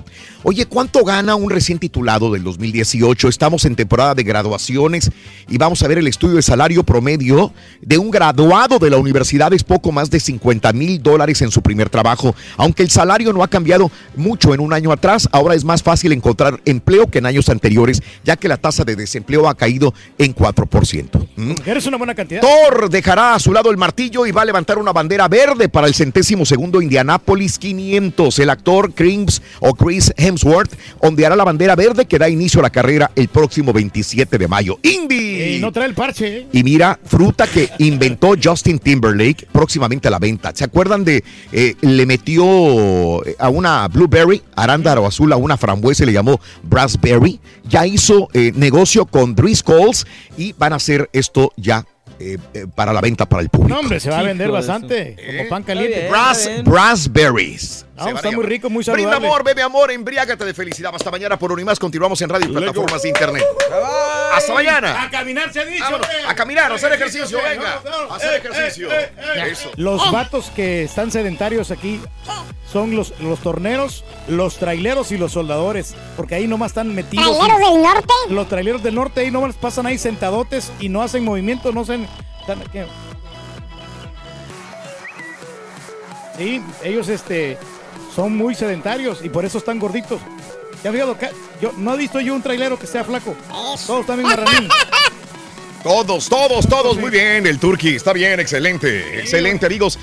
Oye, 0.47 0.67
¿cuánto 0.67 1.03
gana 1.03 1.33
un 1.33 1.49
recién 1.49 1.79
titulado 1.79 2.31
del 2.31 2.43
2018? 2.43 3.29
Estamos 3.29 3.65
en 3.65 3.75
temporada 3.75 4.13
de 4.13 4.21
graduaciones 4.21 5.09
y 5.49 5.57
vamos 5.57 5.81
a 5.81 5.87
ver 5.87 5.97
el 5.97 6.05
estudio 6.05 6.35
de 6.35 6.43
salario 6.43 6.83
promedio 6.83 7.51
de 7.81 7.97
un 7.97 8.11
graduado 8.11 8.77
de 8.77 8.91
la 8.91 8.97
universidad 8.97 9.51
es 9.53 9.63
poco 9.63 9.91
más 9.91 10.11
de 10.11 10.19
50 10.19 10.71
mil 10.73 11.01
dólares 11.01 11.41
en 11.41 11.49
su 11.49 11.63
primer 11.63 11.89
trabajo. 11.89 12.35
Aunque 12.57 12.83
el 12.83 12.91
salario 12.91 13.33
no 13.33 13.41
ha 13.41 13.47
cambiado 13.47 13.89
mucho 14.15 14.53
en 14.53 14.59
un 14.59 14.71
año 14.71 14.91
atrás, 14.91 15.27
ahora 15.31 15.55
es 15.55 15.63
más 15.63 15.81
fácil 15.81 16.11
encontrar 16.11 16.61
empleo 16.65 17.07
que 17.07 17.17
en 17.17 17.25
años 17.25 17.49
anteriores, 17.49 18.03
ya 18.23 18.35
que 18.35 18.47
la 18.47 18.57
tasa 18.57 18.83
de 18.83 18.95
desempleo 18.95 19.49
ha 19.49 19.55
caído 19.55 19.95
en 20.19 20.35
4%. 20.35 21.27
¿Mm? 21.37 21.53
Eres 21.65 21.87
una 21.87 21.97
buena 21.97 22.13
cantidad. 22.13 22.41
Thor 22.41 22.91
dejará 22.91 23.33
a 23.33 23.39
su 23.39 23.51
lado 23.51 23.71
el 23.71 23.77
martillo 23.77 24.27
y 24.27 24.31
va 24.31 24.43
a 24.43 24.45
levantar 24.45 24.77
una 24.77 24.93
bandera 24.93 25.27
verde 25.27 25.69
para 25.69 25.87
el 25.87 25.95
centésimo 25.95 26.45
segundo 26.45 26.83
Indianapolis 26.83 27.57
500. 27.57 28.37
El 28.37 28.51
actor 28.51 28.93
Chris 28.93 29.41
o 29.59 29.73
Chris 29.73 30.13
Hemsworth 30.15 30.34
ondeará 30.99 31.35
la 31.35 31.43
bandera 31.43 31.75
verde 31.75 32.05
que 32.05 32.19
da 32.19 32.29
inicio 32.29 32.59
a 32.59 32.63
la 32.63 32.69
carrera 32.69 33.11
el 33.15 33.27
próximo 33.27 33.73
27 33.73 34.37
de 34.37 34.47
mayo. 34.47 34.79
Indy. 34.81 35.55
Y 35.55 35.59
no 35.59 35.71
trae 35.71 35.87
el 35.87 35.93
parche, 35.93 36.37
¿eh? 36.37 36.47
Y 36.51 36.63
mira, 36.63 36.99
fruta 37.05 37.47
que 37.47 37.69
inventó 37.79 38.33
Justin 38.41 38.79
Timberlake 38.79 39.47
próximamente 39.51 40.07
a 40.07 40.11
la 40.11 40.19
venta. 40.19 40.51
¿Se 40.53 40.63
acuerdan 40.63 41.03
de 41.03 41.23
eh, 41.51 41.75
le 41.81 42.05
metió 42.05 43.25
eh, 43.25 43.35
a 43.39 43.49
una 43.49 43.87
blueberry, 43.87 44.41
arándaro 44.55 45.05
azul, 45.05 45.31
a 45.33 45.37
una 45.37 45.57
frambuesa 45.57 46.03
y 46.03 46.07
le 46.07 46.13
llamó 46.13 46.39
raspberry? 46.69 47.39
Ya 47.67 47.85
hizo 47.85 48.29
eh, 48.33 48.51
negocio 48.55 49.05
con 49.05 49.35
Driscolls 49.35 50.05
y 50.37 50.53
van 50.53 50.73
a 50.73 50.77
hacer 50.77 51.09
esto 51.13 51.51
ya 51.57 51.85
eh, 52.19 52.37
eh, 52.53 52.65
para 52.73 52.93
la 52.93 53.01
venta 53.01 53.25
para 53.25 53.41
el 53.43 53.49
público. 53.49 53.73
No, 53.73 53.79
hombre, 53.81 53.99
se 53.99 54.09
va 54.09 54.19
a 54.19 54.23
vender 54.23 54.49
bastante. 54.51 55.15
Como 55.37 55.49
pan 55.49 55.63
caliente. 55.63 56.09
Ras- 56.09 56.49
raspberries. 56.65 57.85
No, 57.95 58.03
Se 58.03 58.05
van 58.07 58.15
a 58.15 58.19
está 58.19 58.31
muy 58.31 58.45
rico, 58.45 58.69
muy 58.69 58.83
Brinda 58.83 59.01
saludable. 59.03 59.27
amor, 59.27 59.43
bebe 59.45 59.61
amor, 59.61 59.89
embriágate 59.91 60.43
de 60.43 60.53
felicidad. 60.53 60.91
Hasta 60.93 61.09
mañana 61.11 61.39
por 61.39 61.51
Unimás. 61.51 61.79
Continuamos 61.79 62.21
en 62.21 62.29
radio 62.29 62.49
y 62.49 62.51
plataformas 62.53 63.01
de 63.03 63.09
internet. 63.09 63.43
Hasta 64.33 64.53
mañana. 64.53 65.03
A 65.03 65.09
caminar 65.09 65.51
se 65.53 65.61
ha 65.61 65.65
dicho. 65.65 65.83
Vámonos, 65.83 66.07
a 66.27 66.35
caminar, 66.35 66.71
a 66.71 66.75
hacer 66.75 66.91
ejercicio, 66.93 67.39
venga. 67.41 67.81
A 68.09 68.15
hacer 68.15 68.33
Eh, 68.33 68.37
ejercicio. 68.37 68.91
eh, 68.91 69.11
eh, 69.17 69.21
eh. 69.37 69.49
Eso. 69.51 69.71
Los 69.77 70.11
vatos 70.11 70.51
que 70.55 70.83
están 70.83 71.09
sedentarios 71.11 71.71
aquí 71.71 72.01
son 72.75 72.93
los, 72.93 73.17
los 73.21 73.39
torneros, 73.39 74.03
los 74.27 74.57
traileros 74.57 75.13
y 75.13 75.17
los 75.17 75.31
soldadores. 75.31 75.95
Porque 76.17 76.35
ahí 76.35 76.45
nomás 76.45 76.71
están 76.71 76.93
metidos. 76.93 77.25
¿Traileros 77.25 77.71
del 77.71 77.81
norte? 77.81 78.13
Los 78.27 78.49
traileros 78.49 78.83
del 78.83 78.95
norte 78.95 79.21
ahí 79.21 79.31
nomás 79.31 79.55
pasan 79.55 79.85
ahí 79.85 79.97
sentadotes 79.97 80.73
y 80.81 80.89
no 80.89 81.01
hacen 81.01 81.23
movimiento, 81.23 81.71
no 81.71 81.81
hacen. 81.81 82.05
están-. 82.41 82.61
Sí, 86.37 86.61
ellos 86.83 87.07
este 87.07 87.57
son 88.13 88.35
muy 88.35 88.55
sedentarios 88.55 89.23
y 89.23 89.29
por 89.29 89.45
eso 89.45 89.57
están 89.57 89.79
gorditos. 89.79 90.19
¿Ya 90.83 90.91
que 90.91 91.31
yo 91.61 91.71
no 91.77 91.93
he 91.93 91.97
visto 91.97 92.19
yo 92.19 92.35
un 92.35 92.41
trailero 92.41 92.77
que 92.77 92.87
sea 92.87 93.05
flaco? 93.05 93.37
Todos 93.87 94.01
están 94.01 94.17
bien 94.17 94.27
marranín. 94.27 94.67
Todos, 95.85 96.27
todos, 96.29 96.67
todos, 96.67 96.97
muy 96.97 97.11
bien. 97.11 97.45
El 97.45 97.59
Turqui, 97.59 97.89
está 97.89 98.11
bien, 98.11 98.39
excelente, 98.39 99.19
excelente, 99.19 99.67
amigos. 99.67 99.99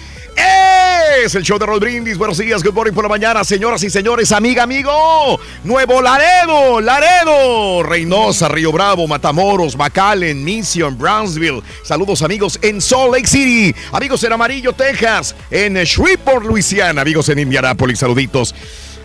Es 1.20 1.34
el 1.34 1.42
show 1.42 1.58
de 1.58 1.66
Roll 1.66 1.80
Brindis. 1.80 2.16
Buenos 2.16 2.38
días, 2.38 2.62
good 2.62 2.72
morning 2.72 2.92
por 2.92 3.02
la 3.02 3.08
mañana, 3.08 3.42
señoras 3.42 3.82
y 3.82 3.90
señores, 3.90 4.30
amiga, 4.30 4.62
amigo. 4.62 5.40
Nuevo 5.64 6.00
Laredo, 6.00 6.80
Laredo, 6.80 7.82
Reynosa, 7.82 8.46
Río 8.46 8.70
Bravo, 8.70 9.08
Matamoros, 9.08 9.76
McAllen, 9.76 10.44
Mission, 10.44 10.96
Brownsville. 10.96 11.64
Saludos, 11.82 12.22
amigos, 12.22 12.60
en 12.62 12.80
Salt 12.80 13.14
Lake 13.14 13.26
City. 13.26 13.74
Amigos 13.90 14.22
en 14.22 14.32
Amarillo, 14.34 14.74
Texas. 14.74 15.34
En 15.50 15.74
Shreveport, 15.74 16.46
Luisiana. 16.46 17.02
Amigos 17.02 17.28
en 17.28 17.40
Indianapolis, 17.40 17.98
saluditos. 17.98 18.54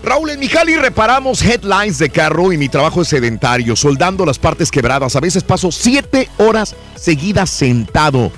Raúl, 0.04 0.30
en 0.30 0.40
Mijali 0.40 0.76
reparamos 0.78 1.42
headlines 1.42 1.98
de 1.98 2.10
carro 2.10 2.54
y 2.54 2.58
mi 2.58 2.70
trabajo 2.70 3.02
es 3.02 3.08
sedentario, 3.10 3.76
soldando 3.76 4.26
las 4.26 4.40
partes 4.40 4.72
quebradas. 4.72 5.16
A 5.16 5.20
veces 5.20 5.44
paso 5.44 5.72
siete 5.72 6.30
horas 6.38 6.76
seguidas 6.96 7.50
sentado. 7.50 8.32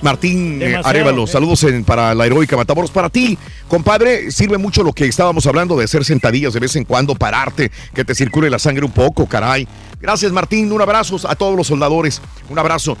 Martín 0.00 0.60
eh, 0.62 0.80
Arevalo, 0.84 1.24
eh. 1.24 1.26
saludos 1.26 1.62
en- 1.64 1.84
para 1.84 2.14
la 2.14 2.26
heroica 2.26 2.56
Matamoros. 2.56 2.90
Para 2.90 3.08
ti, 3.10 3.38
compadre, 3.68 4.30
sirve 4.30 4.58
mucho 4.58 4.82
lo 4.82 4.92
que 4.92 5.06
estábamos 5.06 5.46
hablando 5.46 5.76
de 5.76 5.84
hacer 5.84 6.04
sentadillas 6.04 6.52
de 6.52 6.60
vez 6.60 6.76
en 6.76 6.84
cuando, 6.84 7.14
pararte, 7.14 7.70
que 7.94 8.04
te 8.04 8.14
circule 8.14 8.48
la 8.50 8.58
sangre 8.58 8.84
un 8.84 8.92
poco, 8.92 9.26
caray. 9.26 9.66
Gracias, 10.00 10.30
Martín. 10.32 10.70
Un 10.72 10.80
abrazo 10.82 11.18
a 11.26 11.34
todos 11.34 11.56
los 11.56 11.66
soldadores. 11.66 12.20
Un 12.50 12.58
abrazo. 12.58 12.96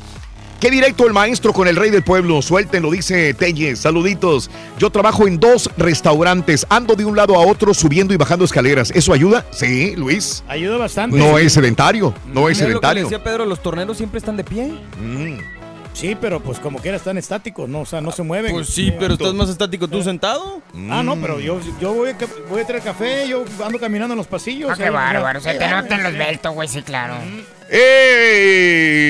Qué 0.64 0.70
directo 0.70 1.06
el 1.06 1.12
maestro 1.12 1.52
con 1.52 1.68
el 1.68 1.76
rey 1.76 1.90
del 1.90 2.02
pueblo. 2.02 2.40
Suéltenlo, 2.40 2.90
dice 2.90 3.34
Telles. 3.34 3.80
Saluditos. 3.80 4.50
Yo 4.78 4.88
trabajo 4.88 5.28
en 5.28 5.38
dos 5.38 5.68
restaurantes. 5.76 6.64
Ando 6.70 6.94
de 6.94 7.04
un 7.04 7.14
lado 7.14 7.34
a 7.34 7.40
otro 7.40 7.74
subiendo 7.74 8.14
y 8.14 8.16
bajando 8.16 8.46
escaleras. 8.46 8.90
¿Eso 8.94 9.12
ayuda? 9.12 9.44
Sí, 9.50 9.94
Luis. 9.94 10.42
Ayuda 10.48 10.78
bastante. 10.78 11.18
No 11.18 11.36
es 11.36 11.52
sedentario. 11.52 12.14
No 12.32 12.48
es 12.48 12.56
lo 12.56 12.64
que 12.64 12.68
sedentario. 12.70 13.02
decía 13.02 13.22
Pedro, 13.22 13.44
los 13.44 13.62
torneros 13.62 13.98
siempre 13.98 14.16
están 14.16 14.38
de 14.38 14.44
pie. 14.44 14.72
Sí, 15.94 16.16
pero 16.20 16.40
pues 16.40 16.58
como 16.58 16.80
quiera 16.80 16.96
están 16.96 17.16
estáticos, 17.18 17.68
¿no? 17.68 17.82
O 17.82 17.86
sea, 17.86 18.00
no 18.00 18.10
se 18.10 18.24
mueven. 18.24 18.52
Pues 18.52 18.68
sí, 18.68 18.92
pero 18.98 19.14
estás 19.14 19.32
más 19.32 19.48
estático 19.48 19.86
tú 19.86 20.02
sentado. 20.02 20.60
Ah, 20.90 21.04
no, 21.04 21.16
pero 21.16 21.38
yo, 21.38 21.60
yo 21.80 21.94
voy, 21.94 22.10
a, 22.10 22.16
voy 22.50 22.62
a 22.62 22.66
traer 22.66 22.82
café, 22.82 23.28
yo 23.28 23.44
ando 23.64 23.78
caminando 23.78 24.12
en 24.14 24.18
los 24.18 24.26
pasillos. 24.26 24.70
Ah, 24.72 24.76
qué 24.76 24.90
bárbaro. 24.90 25.40
Se 25.40 25.54
te 25.54 25.68
nota 25.68 25.94
en 25.94 26.02
los 26.02 26.12
beltos, 26.12 26.52
güey, 26.52 26.68
sí, 26.68 26.82
claro. 26.82 27.14
¡Eh! 27.70 29.04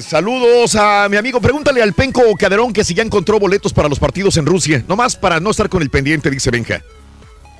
Saludos 0.00 0.74
a 0.76 1.06
mi 1.10 1.18
amigo. 1.18 1.42
Pregúntale 1.42 1.82
al 1.82 1.92
Penco 1.92 2.22
Caderón 2.38 2.72
que 2.72 2.84
si 2.84 2.94
ya 2.94 3.02
encontró 3.02 3.38
boletos 3.38 3.74
para 3.74 3.90
los 3.90 3.98
partidos 3.98 4.38
en 4.38 4.46
Rusia. 4.46 4.82
Nomás 4.88 5.14
para 5.14 5.40
no 5.40 5.50
estar 5.50 5.68
con 5.68 5.82
el 5.82 5.90
pendiente, 5.90 6.30
dice 6.30 6.50
Benja. 6.50 6.82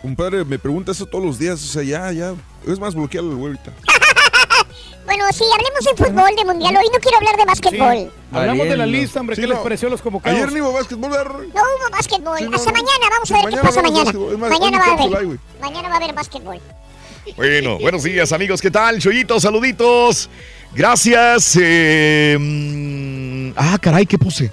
Compadre, 0.00 0.44
me 0.44 0.58
pregunta 0.58 0.92
eso 0.92 1.04
todos 1.04 1.24
los 1.24 1.38
días. 1.38 1.62
O 1.62 1.66
sea, 1.66 1.82
ya, 1.82 2.10
ya. 2.12 2.34
Es 2.66 2.78
más, 2.78 2.94
bloquealo, 2.94 3.36
güey, 3.36 3.52
ahorita. 3.52 3.72
Bueno, 5.08 5.24
sí, 5.32 5.42
hablemos 5.54 5.84
de 5.84 6.04
fútbol, 6.04 6.36
de 6.36 6.44
mundial. 6.44 6.76
Hoy 6.76 6.86
no 6.92 6.98
quiero 7.00 7.16
hablar 7.16 7.36
de 7.38 7.44
básquetbol. 7.46 8.12
Hablamos 8.30 8.68
de 8.68 8.76
la 8.76 8.84
lista, 8.84 9.20
hombre. 9.20 9.36
Sí, 9.36 9.40
¿Qué 9.40 9.48
no. 9.48 9.54
les 9.54 9.62
pareció 9.62 9.88
los 9.88 10.02
convocados? 10.02 10.36
Ayer 10.36 10.52
ni 10.52 10.60
hubo 10.60 10.70
básquetbol, 10.74 11.10
¿verdad? 11.10 11.32
No 11.54 11.62
hubo 11.62 11.90
básquetbol. 11.90 12.50
no, 12.50 12.56
Hasta 12.56 12.70
no. 12.70 12.76
mañana, 12.76 13.06
vamos 13.10 13.30
a 13.30 13.34
ver 13.42 13.54
qué 13.54 13.60
pasa 13.60 13.80
mañana. 13.82 14.12
más, 14.12 14.50
Mañana 14.50 14.78
va 14.78 14.84
a 14.84 14.92
haber. 14.92 15.38
Mañana 15.62 15.88
va 15.88 15.94
a 15.94 15.96
haber 15.96 16.14
básquetbol. 16.14 16.60
Bueno, 17.36 17.78
buenos 17.78 18.02
días, 18.02 18.32
amigos. 18.32 18.60
¿Qué 18.60 18.70
tal? 18.70 18.98
Choyitos, 18.98 19.42
saluditos. 19.42 20.28
Gracias. 20.74 21.58
eh, 21.58 22.36
mm, 22.38 23.52
ah, 23.56 23.78
caray, 23.80 24.04
¿qué 24.04 24.18
puse? 24.18 24.52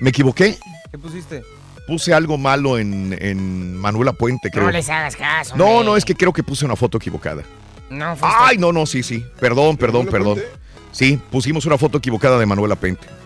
¿Me 0.00 0.08
equivoqué? 0.08 0.58
¿Qué 0.90 0.96
pusiste? 0.96 1.42
Puse 1.86 2.14
algo 2.14 2.38
malo 2.38 2.78
en, 2.78 3.14
en 3.20 3.76
Manuela 3.76 4.14
Puente, 4.14 4.50
creo. 4.50 4.64
No 4.64 4.70
les 4.70 4.88
hagas 4.88 5.14
caso. 5.16 5.56
No, 5.56 5.66
hombre. 5.66 5.84
no, 5.86 5.96
es 5.98 6.04
que 6.06 6.14
creo 6.14 6.32
que 6.32 6.42
puse 6.42 6.64
una 6.64 6.76
foto 6.76 6.96
equivocada. 6.96 7.42
No, 7.90 8.16
Ay, 8.22 8.56
no, 8.56 8.72
no, 8.72 8.86
sí, 8.86 9.02
sí. 9.02 9.24
Perdón, 9.38 9.76
perdón, 9.76 10.06
perdón. 10.06 10.40
Sí, 10.92 11.20
pusimos 11.30 11.66
una 11.66 11.76
foto 11.78 11.98
equivocada 11.98 12.38
de 12.38 12.46
Manuela. 12.46 12.76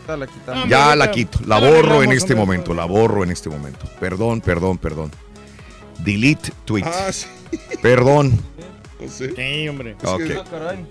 La 0.06 0.26
quitamos. 0.26 0.68
Ya 0.68 0.94
la 0.96 1.10
quito, 1.10 1.38
la 1.46 1.58
borro 1.58 2.02
en 2.02 2.12
este 2.12 2.32
hombre. 2.34 2.46
momento, 2.46 2.74
la 2.74 2.84
borro 2.84 3.24
en 3.24 3.30
este 3.30 3.48
momento. 3.48 3.86
Perdón, 4.00 4.40
perdón, 4.40 4.78
perdón. 4.78 5.10
Delete 5.98 6.50
tweet. 6.64 6.84
Ah, 6.84 7.10
sí. 7.12 7.26
Perdón. 7.80 8.38
No 9.00 9.08
sé. 9.08 9.34
Sí, 9.34 9.68
hombre. 9.68 9.96
Ok. 10.02 10.22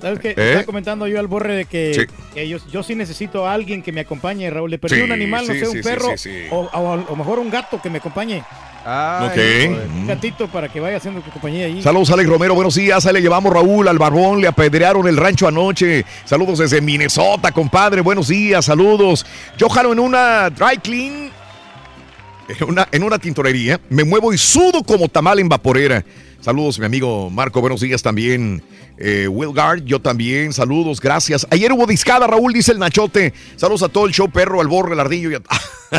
¿Sabes 0.01 0.19
qué? 0.19 0.29
¿Eh? 0.29 0.33
Estaba 0.37 0.63
comentando 0.65 1.07
yo 1.07 1.19
al 1.19 1.27
borre 1.27 1.55
de 1.55 1.65
que, 1.65 1.93
Sí. 1.93 2.15
que 2.33 2.47
yo, 2.47 2.57
yo 2.71 2.83
sí 2.83 2.95
necesito 2.95 3.47
a 3.47 3.53
alguien 3.53 3.81
que 3.81 3.91
me 3.91 4.01
acompañe, 4.01 4.49
Raúl. 4.49 4.69
Le 4.71 4.77
perdí 4.79 4.97
Sí, 4.97 5.01
un 5.01 5.11
animal, 5.11 5.45
no 5.47 5.53
sí, 5.53 5.59
sé, 5.59 5.67
un 5.67 5.73
sí, 5.73 5.81
perro 5.81 6.09
sí, 6.17 6.29
sí. 6.29 6.45
O, 6.51 6.69
o 6.73 6.93
a 6.93 6.95
lo 6.97 7.15
mejor 7.15 7.39
un 7.39 7.49
gato 7.49 7.81
que 7.81 7.89
me 7.89 7.97
acompañe. 7.99 8.43
Ok. 8.85 9.37
Un 9.95 10.07
gatito 10.07 10.47
para 10.47 10.67
que 10.67 10.79
vaya 10.79 10.97
haciendo 10.97 11.21
compañía 11.21 11.67
ahí. 11.67 11.81
Saludos, 11.81 12.11
Alex 12.11 12.29
Romero. 12.29 12.53
Buenos 12.53 12.75
días. 12.75 13.05
Ahí 13.05 13.13
le 13.13 13.21
llevamos 13.21 13.53
Raúl 13.53 13.87
al 13.87 13.97
barbón. 13.97 14.41
Le 14.41 14.47
apedrearon 14.47 15.07
el 15.07 15.15
rancho 15.15 15.47
anoche. 15.47 16.05
Saludos 16.25 16.59
desde 16.59 16.81
Minnesota, 16.81 17.51
compadre. 17.51 18.01
Buenos 18.01 18.27
días. 18.27 18.65
Saludos. 18.65 19.25
Yo 19.57 19.69
jalo 19.69 19.93
en 19.93 19.99
una 19.99 20.49
dry 20.49 20.77
clean. 20.77 21.31
En 22.49 22.69
una, 22.69 22.87
en 22.91 23.03
una 23.03 23.19
tintorería. 23.19 23.79
Me 23.89 24.03
muevo 24.03 24.33
y 24.33 24.37
sudo 24.37 24.83
como 24.83 25.07
tamal 25.07 25.39
en 25.39 25.47
vaporera. 25.47 26.03
Saludos, 26.43 26.77
mi 26.77 26.85
amigo 26.85 27.29
Marco. 27.29 27.61
Buenos 27.61 27.79
días 27.79 28.01
también. 28.01 28.61
Eh, 28.97 29.29
Wilgard, 29.29 29.85
yo 29.85 30.01
también. 30.01 30.51
Saludos, 30.51 30.99
gracias. 30.99 31.47
Ayer 31.49 31.71
hubo 31.71 31.85
discada, 31.85 32.27
Raúl, 32.27 32.51
dice 32.51 32.73
el 32.73 32.79
Nachote. 32.79 33.33
Saludos 33.55 33.83
a 33.83 33.87
todo 33.87 34.07
el 34.07 34.11
show, 34.11 34.29
perro, 34.29 34.59
al 34.59 34.67
borre, 34.67 34.91
el 34.91 34.99
ardillo 34.99 35.31
y 35.31 35.35
a... 35.35 35.37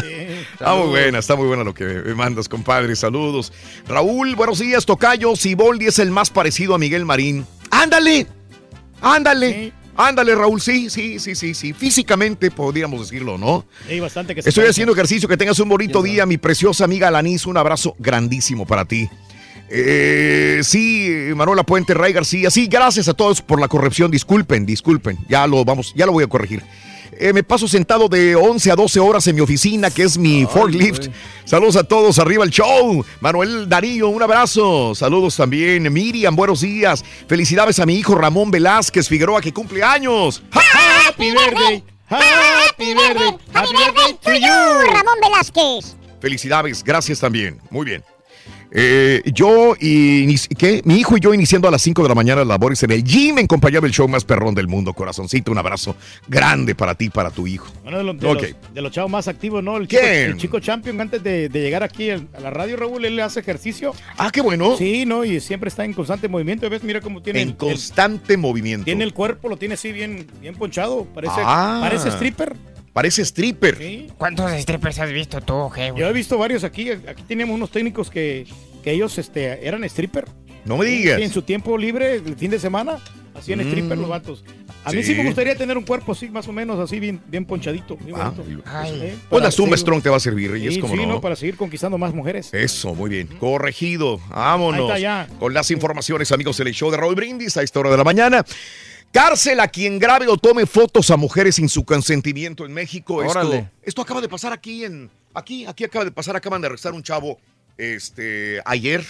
Está 0.52 0.74
muy 0.74 0.88
buena, 0.88 1.18
está 1.20 1.34
muy 1.34 1.46
buena 1.46 1.64
lo 1.64 1.72
que 1.72 1.84
me 1.84 2.14
mandas, 2.14 2.48
compadre. 2.50 2.94
Saludos. 2.94 3.54
Raúl, 3.88 4.34
buenos 4.36 4.58
días, 4.58 4.84
Tocayo. 4.84 5.34
Siboldi 5.34 5.86
es 5.86 5.98
el 5.98 6.10
más 6.10 6.28
parecido 6.28 6.74
a 6.74 6.78
Miguel 6.78 7.06
Marín. 7.06 7.46
¡Ándale! 7.70 8.26
¡Ándale! 9.00 9.72
Ándale, 9.96 10.34
Raúl. 10.34 10.60
Sí, 10.60 10.90
sí, 10.90 11.20
sí, 11.20 11.34
sí, 11.34 11.54
sí. 11.54 11.72
Físicamente 11.72 12.50
podríamos 12.50 13.00
decirlo, 13.00 13.38
¿no? 13.38 13.64
Sí, 13.88 13.98
bastante 13.98 14.34
que 14.34 14.40
Estoy 14.40 14.66
haciendo 14.66 14.92
ejercicio. 14.92 15.26
Que 15.26 15.38
tengas 15.38 15.58
un 15.58 15.70
bonito 15.70 16.02
día, 16.02 16.26
mi 16.26 16.36
preciosa 16.36 16.84
amiga 16.84 17.08
Alanis. 17.08 17.46
Un 17.46 17.56
abrazo 17.56 17.94
grandísimo 17.98 18.66
para 18.66 18.84
ti. 18.84 19.08
Eh, 19.68 20.60
sí, 20.62 21.30
Manuela 21.34 21.62
Puente, 21.62 21.94
Ray 21.94 22.12
García. 22.12 22.50
Sí, 22.50 22.66
gracias 22.66 23.08
a 23.08 23.14
todos 23.14 23.40
por 23.40 23.60
la 23.60 23.68
corrección. 23.68 24.10
Disculpen, 24.10 24.66
disculpen. 24.66 25.18
Ya 25.28 25.46
lo 25.46 25.64
vamos, 25.64 25.92
ya 25.96 26.06
lo 26.06 26.12
voy 26.12 26.24
a 26.24 26.28
corregir. 26.28 26.62
Eh, 27.18 27.32
me 27.32 27.42
paso 27.42 27.68
sentado 27.68 28.08
de 28.08 28.34
11 28.34 28.72
a 28.72 28.76
12 28.76 29.00
horas 29.00 29.26
en 29.26 29.36
mi 29.36 29.40
oficina, 29.40 29.90
que 29.90 30.02
es 30.02 30.18
mi 30.18 30.46
forklift. 30.46 31.08
Saludos 31.44 31.76
a 31.76 31.84
todos, 31.84 32.18
arriba 32.18 32.44
el 32.44 32.50
show. 32.50 33.04
Manuel 33.20 33.68
Darío, 33.68 34.08
un 34.08 34.22
abrazo. 34.22 34.94
Saludos 34.94 35.36
también. 35.36 35.92
Miriam, 35.92 36.34
buenos 36.34 36.60
días. 36.60 37.04
Felicidades 37.28 37.78
a 37.78 37.86
mi 37.86 37.94
hijo 37.94 38.14
Ramón 38.14 38.50
Velázquez 38.50 39.08
Figueroa, 39.08 39.40
que 39.40 39.52
cumple 39.52 39.82
años. 39.82 40.42
Happy 40.52 41.30
birthday. 41.30 41.84
Happy 42.08 42.94
birthday. 42.94 43.38
Happy 43.52 43.72
birthday 43.72 44.18
to 44.22 44.34
you. 44.34 44.92
Ramón 44.92 45.18
Velázquez. 45.22 45.96
Felicidades, 46.20 46.82
gracias 46.82 47.20
también. 47.20 47.60
Muy 47.70 47.84
bien. 47.84 48.02
Eh, 48.76 49.22
yo 49.32 49.76
y 49.78 50.36
¿qué? 50.58 50.82
mi 50.84 50.96
hijo 50.96 51.16
y 51.16 51.20
yo 51.20 51.32
iniciando 51.32 51.68
a 51.68 51.70
las 51.70 51.80
5 51.82 52.02
de 52.02 52.08
la 52.08 52.14
mañana 52.16 52.44
labores 52.44 52.82
en 52.82 52.90
el 52.90 53.04
gym 53.04 53.38
en 53.38 53.46
compañía 53.46 53.80
del 53.80 53.92
show 53.92 54.08
más 54.08 54.24
perrón 54.24 54.52
del 54.52 54.66
mundo, 54.66 54.92
corazoncito. 54.92 55.52
Un 55.52 55.58
abrazo 55.58 55.94
grande 56.26 56.74
para 56.74 56.96
ti, 56.96 57.08
para 57.08 57.30
tu 57.30 57.46
hijo. 57.46 57.68
Uno 57.86 57.98
de 57.98 58.02
los, 58.04 58.18
de 58.18 58.34
los- 58.34 58.74
de 58.74 58.82
los 58.82 58.90
chavos 58.90 59.12
más 59.12 59.28
activos, 59.28 59.62
¿no? 59.62 59.76
El 59.76 59.86
chico, 59.86 60.02
el 60.02 60.36
chico 60.36 60.58
champion, 60.58 61.00
antes 61.00 61.22
de, 61.22 61.48
de 61.48 61.60
llegar 61.60 61.84
aquí 61.84 62.10
a 62.10 62.20
la 62.42 62.50
radio, 62.50 62.76
Raúl, 62.76 63.04
él 63.04 63.20
hace 63.20 63.38
ejercicio. 63.38 63.92
Ah, 64.18 64.30
qué 64.32 64.40
bueno. 64.40 64.76
Sí, 64.76 65.06
¿no? 65.06 65.24
Y 65.24 65.38
siempre 65.40 65.68
está 65.68 65.84
en 65.84 65.92
constante 65.92 66.26
movimiento. 66.26 66.68
¿Ves? 66.68 66.82
Mira 66.82 67.00
cómo 67.00 67.22
tiene 67.22 67.42
En 67.42 67.48
el- 67.48 67.52
el, 67.52 67.56
constante 67.56 68.36
movimiento. 68.36 68.84
tiene 68.86 69.04
el 69.04 69.14
cuerpo, 69.14 69.48
lo 69.48 69.56
tiene 69.56 69.74
así 69.74 69.92
bien, 69.92 70.26
bien 70.40 70.56
ponchado. 70.56 71.04
Parece, 71.14 71.34
Ah. 71.36 71.78
parece 71.80 72.08
stripper. 72.08 72.56
Parece 72.94 73.22
stripper. 73.22 73.76
Sí. 73.76 74.06
¿Cuántos 74.16 74.50
strippers 74.52 74.98
has 75.00 75.12
visto 75.12 75.40
tú, 75.42 75.68
je, 75.68 75.90
güey? 75.90 76.00
Yo 76.00 76.08
he 76.08 76.12
visto 76.12 76.38
varios 76.38 76.64
aquí. 76.64 76.90
Aquí 76.90 77.22
teníamos 77.28 77.54
unos 77.56 77.70
técnicos 77.70 78.08
que, 78.08 78.46
que 78.82 78.92
ellos 78.92 79.18
este, 79.18 79.66
eran 79.66 79.84
stripper. 79.84 80.24
No 80.64 80.78
me 80.78 80.86
Sí, 80.86 80.92
digas. 80.98 81.20
en 81.20 81.30
su 81.30 81.42
tiempo 81.42 81.76
libre, 81.76 82.14
el 82.14 82.36
fin 82.36 82.50
de 82.50 82.58
semana, 82.58 82.98
hacían 83.34 83.58
Mm. 83.58 83.62
stripper 83.68 83.98
los 83.98 84.08
vatos. 84.08 84.44
A 84.84 84.92
mí 84.92 85.02
Sí. 85.02 85.12
sí 85.12 85.14
me 85.18 85.24
gustaría 85.26 85.56
tener 85.56 85.76
un 85.76 85.84
cuerpo 85.84 86.12
así, 86.12 86.28
más 86.28 86.46
o 86.46 86.52
menos, 86.52 86.78
así 86.78 87.00
bien, 87.00 87.20
bien 87.26 87.44
ponchadito. 87.44 87.96
bien 87.96 88.16
Ah, 88.18 88.30
bonito. 88.34 88.62
Ay. 88.66 88.92
Pues 89.00 89.12
para 89.28 89.44
la 89.46 89.50
Zumba 89.50 89.76
Strong 89.76 90.02
te 90.02 90.08
va 90.10 90.16
a 90.16 90.20
servir, 90.20 90.50
Reyes, 90.52 90.74
Sí, 90.74 90.80
como 90.80 90.94
sí, 90.94 91.00
no. 91.02 91.14
no, 91.14 91.20
para 91.20 91.34
seguir 91.36 91.56
conquistando 91.56 91.98
más 91.98 92.14
mujeres. 92.14 92.48
Eso, 92.54 92.94
muy 92.94 93.10
bien. 93.10 93.26
Corregido. 93.40 94.20
Vámonos. 94.30 94.78
Ahí 94.78 94.86
está 94.86 94.98
ya. 95.00 95.28
Con 95.38 95.52
las 95.52 95.70
informaciones, 95.70 96.30
amigos 96.32 96.56
del 96.58 96.72
show 96.72 96.90
de 96.90 96.96
Raúl 96.98 97.14
Brindis 97.14 97.56
a 97.56 97.62
esta 97.62 97.80
hora 97.80 97.90
de 97.90 97.96
la 97.96 98.04
mañana. 98.04 98.44
Cárcel 99.14 99.60
a 99.60 99.68
quien 99.68 100.00
grabe 100.00 100.26
o 100.26 100.36
tome 100.36 100.66
fotos 100.66 101.08
a 101.12 101.16
mujeres 101.16 101.54
sin 101.54 101.68
su 101.68 101.84
consentimiento 101.84 102.66
en 102.66 102.72
México. 102.72 103.22
Esto, 103.22 103.68
esto 103.84 104.02
acaba 104.02 104.20
de 104.20 104.28
pasar 104.28 104.52
aquí 104.52 104.84
en. 104.84 105.08
Aquí, 105.32 105.64
aquí 105.66 105.84
acaba 105.84 106.04
de 106.04 106.10
pasar. 106.10 106.34
Acaban 106.34 106.60
de 106.60 106.66
arrestar 106.66 106.92
un 106.94 107.02
chavo 107.04 107.38
este, 107.78 108.60
ayer. 108.64 109.04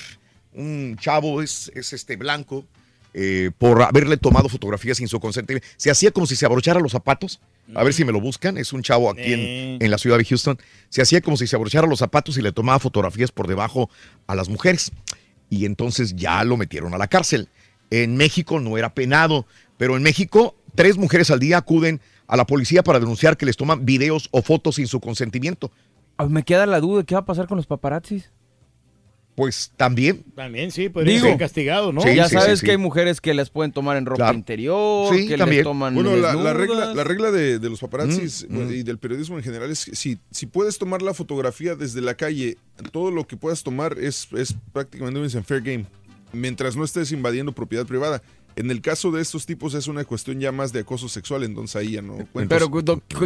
Un 0.52 0.98
chavo 1.00 1.40
es, 1.40 1.72
es 1.74 1.94
este 1.94 2.16
blanco. 2.16 2.66
eh, 3.14 3.52
por 3.56 3.80
haberle 3.82 4.16
tomado 4.16 4.48
fotografías 4.48 4.98
sin 4.98 5.08
su 5.08 5.20
consentimiento. 5.20 5.66
Se 5.76 5.90
hacía 5.90 6.10
como 6.10 6.26
si 6.26 6.36
se 6.36 6.44
abrochara 6.44 6.80
los 6.80 6.92
zapatos. 6.92 7.40
A 7.74 7.82
ver 7.82 7.94
si 7.94 8.04
me 8.04 8.12
lo 8.12 8.20
buscan. 8.20 8.58
Es 8.58 8.72
un 8.72 8.82
chavo 8.82 9.08
aquí 9.08 9.32
en, 9.32 9.78
en 9.80 9.90
la 9.90 9.96
ciudad 9.98 10.18
de 10.18 10.24
Houston. 10.24 10.58
Se 10.90 11.00
hacía 11.00 11.20
como 11.20 11.36
si 11.36 11.46
se 11.46 11.56
abrochara 11.56 11.86
los 11.86 12.00
zapatos 12.00 12.36
y 12.36 12.42
le 12.42 12.52
tomaba 12.52 12.78
fotografías 12.78 13.30
por 13.30 13.46
debajo 13.46 13.88
a 14.26 14.34
las 14.34 14.48
mujeres. 14.48 14.92
Y 15.48 15.64
entonces 15.64 16.14
ya 16.16 16.42
lo 16.44 16.56
metieron 16.56 16.92
a 16.92 16.98
la 16.98 17.06
cárcel. 17.06 17.48
En 17.90 18.16
México 18.16 18.58
no 18.60 18.76
era 18.76 18.92
penado, 18.92 19.46
pero 19.76 19.96
en 19.96 20.02
México 20.02 20.56
tres 20.74 20.96
mujeres 20.96 21.30
al 21.30 21.40
día 21.40 21.58
acuden 21.58 22.00
a 22.26 22.36
la 22.36 22.46
policía 22.46 22.82
para 22.82 22.98
denunciar 23.00 23.36
que 23.36 23.46
les 23.46 23.56
toman 23.56 23.84
videos 23.84 24.28
o 24.32 24.42
fotos 24.42 24.76
sin 24.76 24.86
su 24.86 25.00
consentimiento. 25.00 25.70
Ah, 26.16 26.26
Me 26.26 26.42
queda 26.42 26.66
la 26.66 26.80
duda 26.80 26.98
de 27.00 27.04
qué 27.04 27.14
va 27.14 27.20
a 27.20 27.24
pasar 27.24 27.46
con 27.46 27.56
los 27.56 27.66
paparazzis. 27.66 28.30
Pues 29.36 29.72
también. 29.76 30.24
También 30.36 30.70
sí, 30.70 30.88
podría 30.88 31.14
Digo, 31.14 31.26
ser 31.26 31.38
castigado, 31.38 31.92
¿no? 31.92 32.02
ya 32.14 32.28
sabes 32.28 32.62
que 32.62 32.70
hay 32.70 32.76
mujeres 32.76 33.20
que 33.20 33.34
les 33.34 33.50
pueden 33.50 33.72
tomar 33.72 33.96
en 33.96 34.06
ropa 34.06 34.16
Claro. 34.26 34.38
interior, 34.38 35.12
Sí, 35.12 35.26
que 35.26 35.36
también. 35.36 35.58
les 35.58 35.64
toman 35.64 35.92
Bueno, 35.92 36.14
la, 36.14 36.52
regla, 36.52 36.94
la 36.94 37.02
regla 37.02 37.32
de, 37.32 37.58
de 37.58 37.68
los 37.68 37.80
paparazzis 37.80 38.46
Mm, 38.48 38.58
mm. 38.66 38.72
y 38.72 38.82
del 38.84 38.98
periodismo 38.98 39.36
en 39.36 39.42
general 39.42 39.72
es 39.72 39.86
que 39.86 39.96
si, 39.96 40.18
si 40.30 40.46
puedes 40.46 40.78
tomar 40.78 41.02
la 41.02 41.14
fotografía 41.14 41.74
desde 41.74 42.00
la 42.00 42.14
calle, 42.14 42.58
todo 42.92 43.10
lo 43.10 43.26
que 43.26 43.36
puedas 43.36 43.64
tomar 43.64 43.98
es, 43.98 44.28
es 44.36 44.54
prácticamente 44.72 45.18
un 45.18 45.44
fair 45.44 45.62
game, 45.62 45.84
mientras 46.32 46.76
no 46.76 46.84
estés 46.84 47.10
invadiendo 47.10 47.50
propiedad 47.50 47.86
privada. 47.86 48.22
En 48.56 48.70
el 48.70 48.80
caso 48.80 49.10
de 49.10 49.20
estos 49.22 49.46
tipos 49.46 49.74
es 49.74 49.88
una 49.88 50.04
cuestión 50.04 50.38
ya 50.40 50.52
más 50.52 50.72
de 50.72 50.80
acoso 50.80 51.08
sexual, 51.08 51.42
entonces 51.44 51.76
ahí 51.76 51.92
ya 51.92 52.02
no 52.02 52.16
cuenta. 52.32 52.54
Pero 52.56 52.70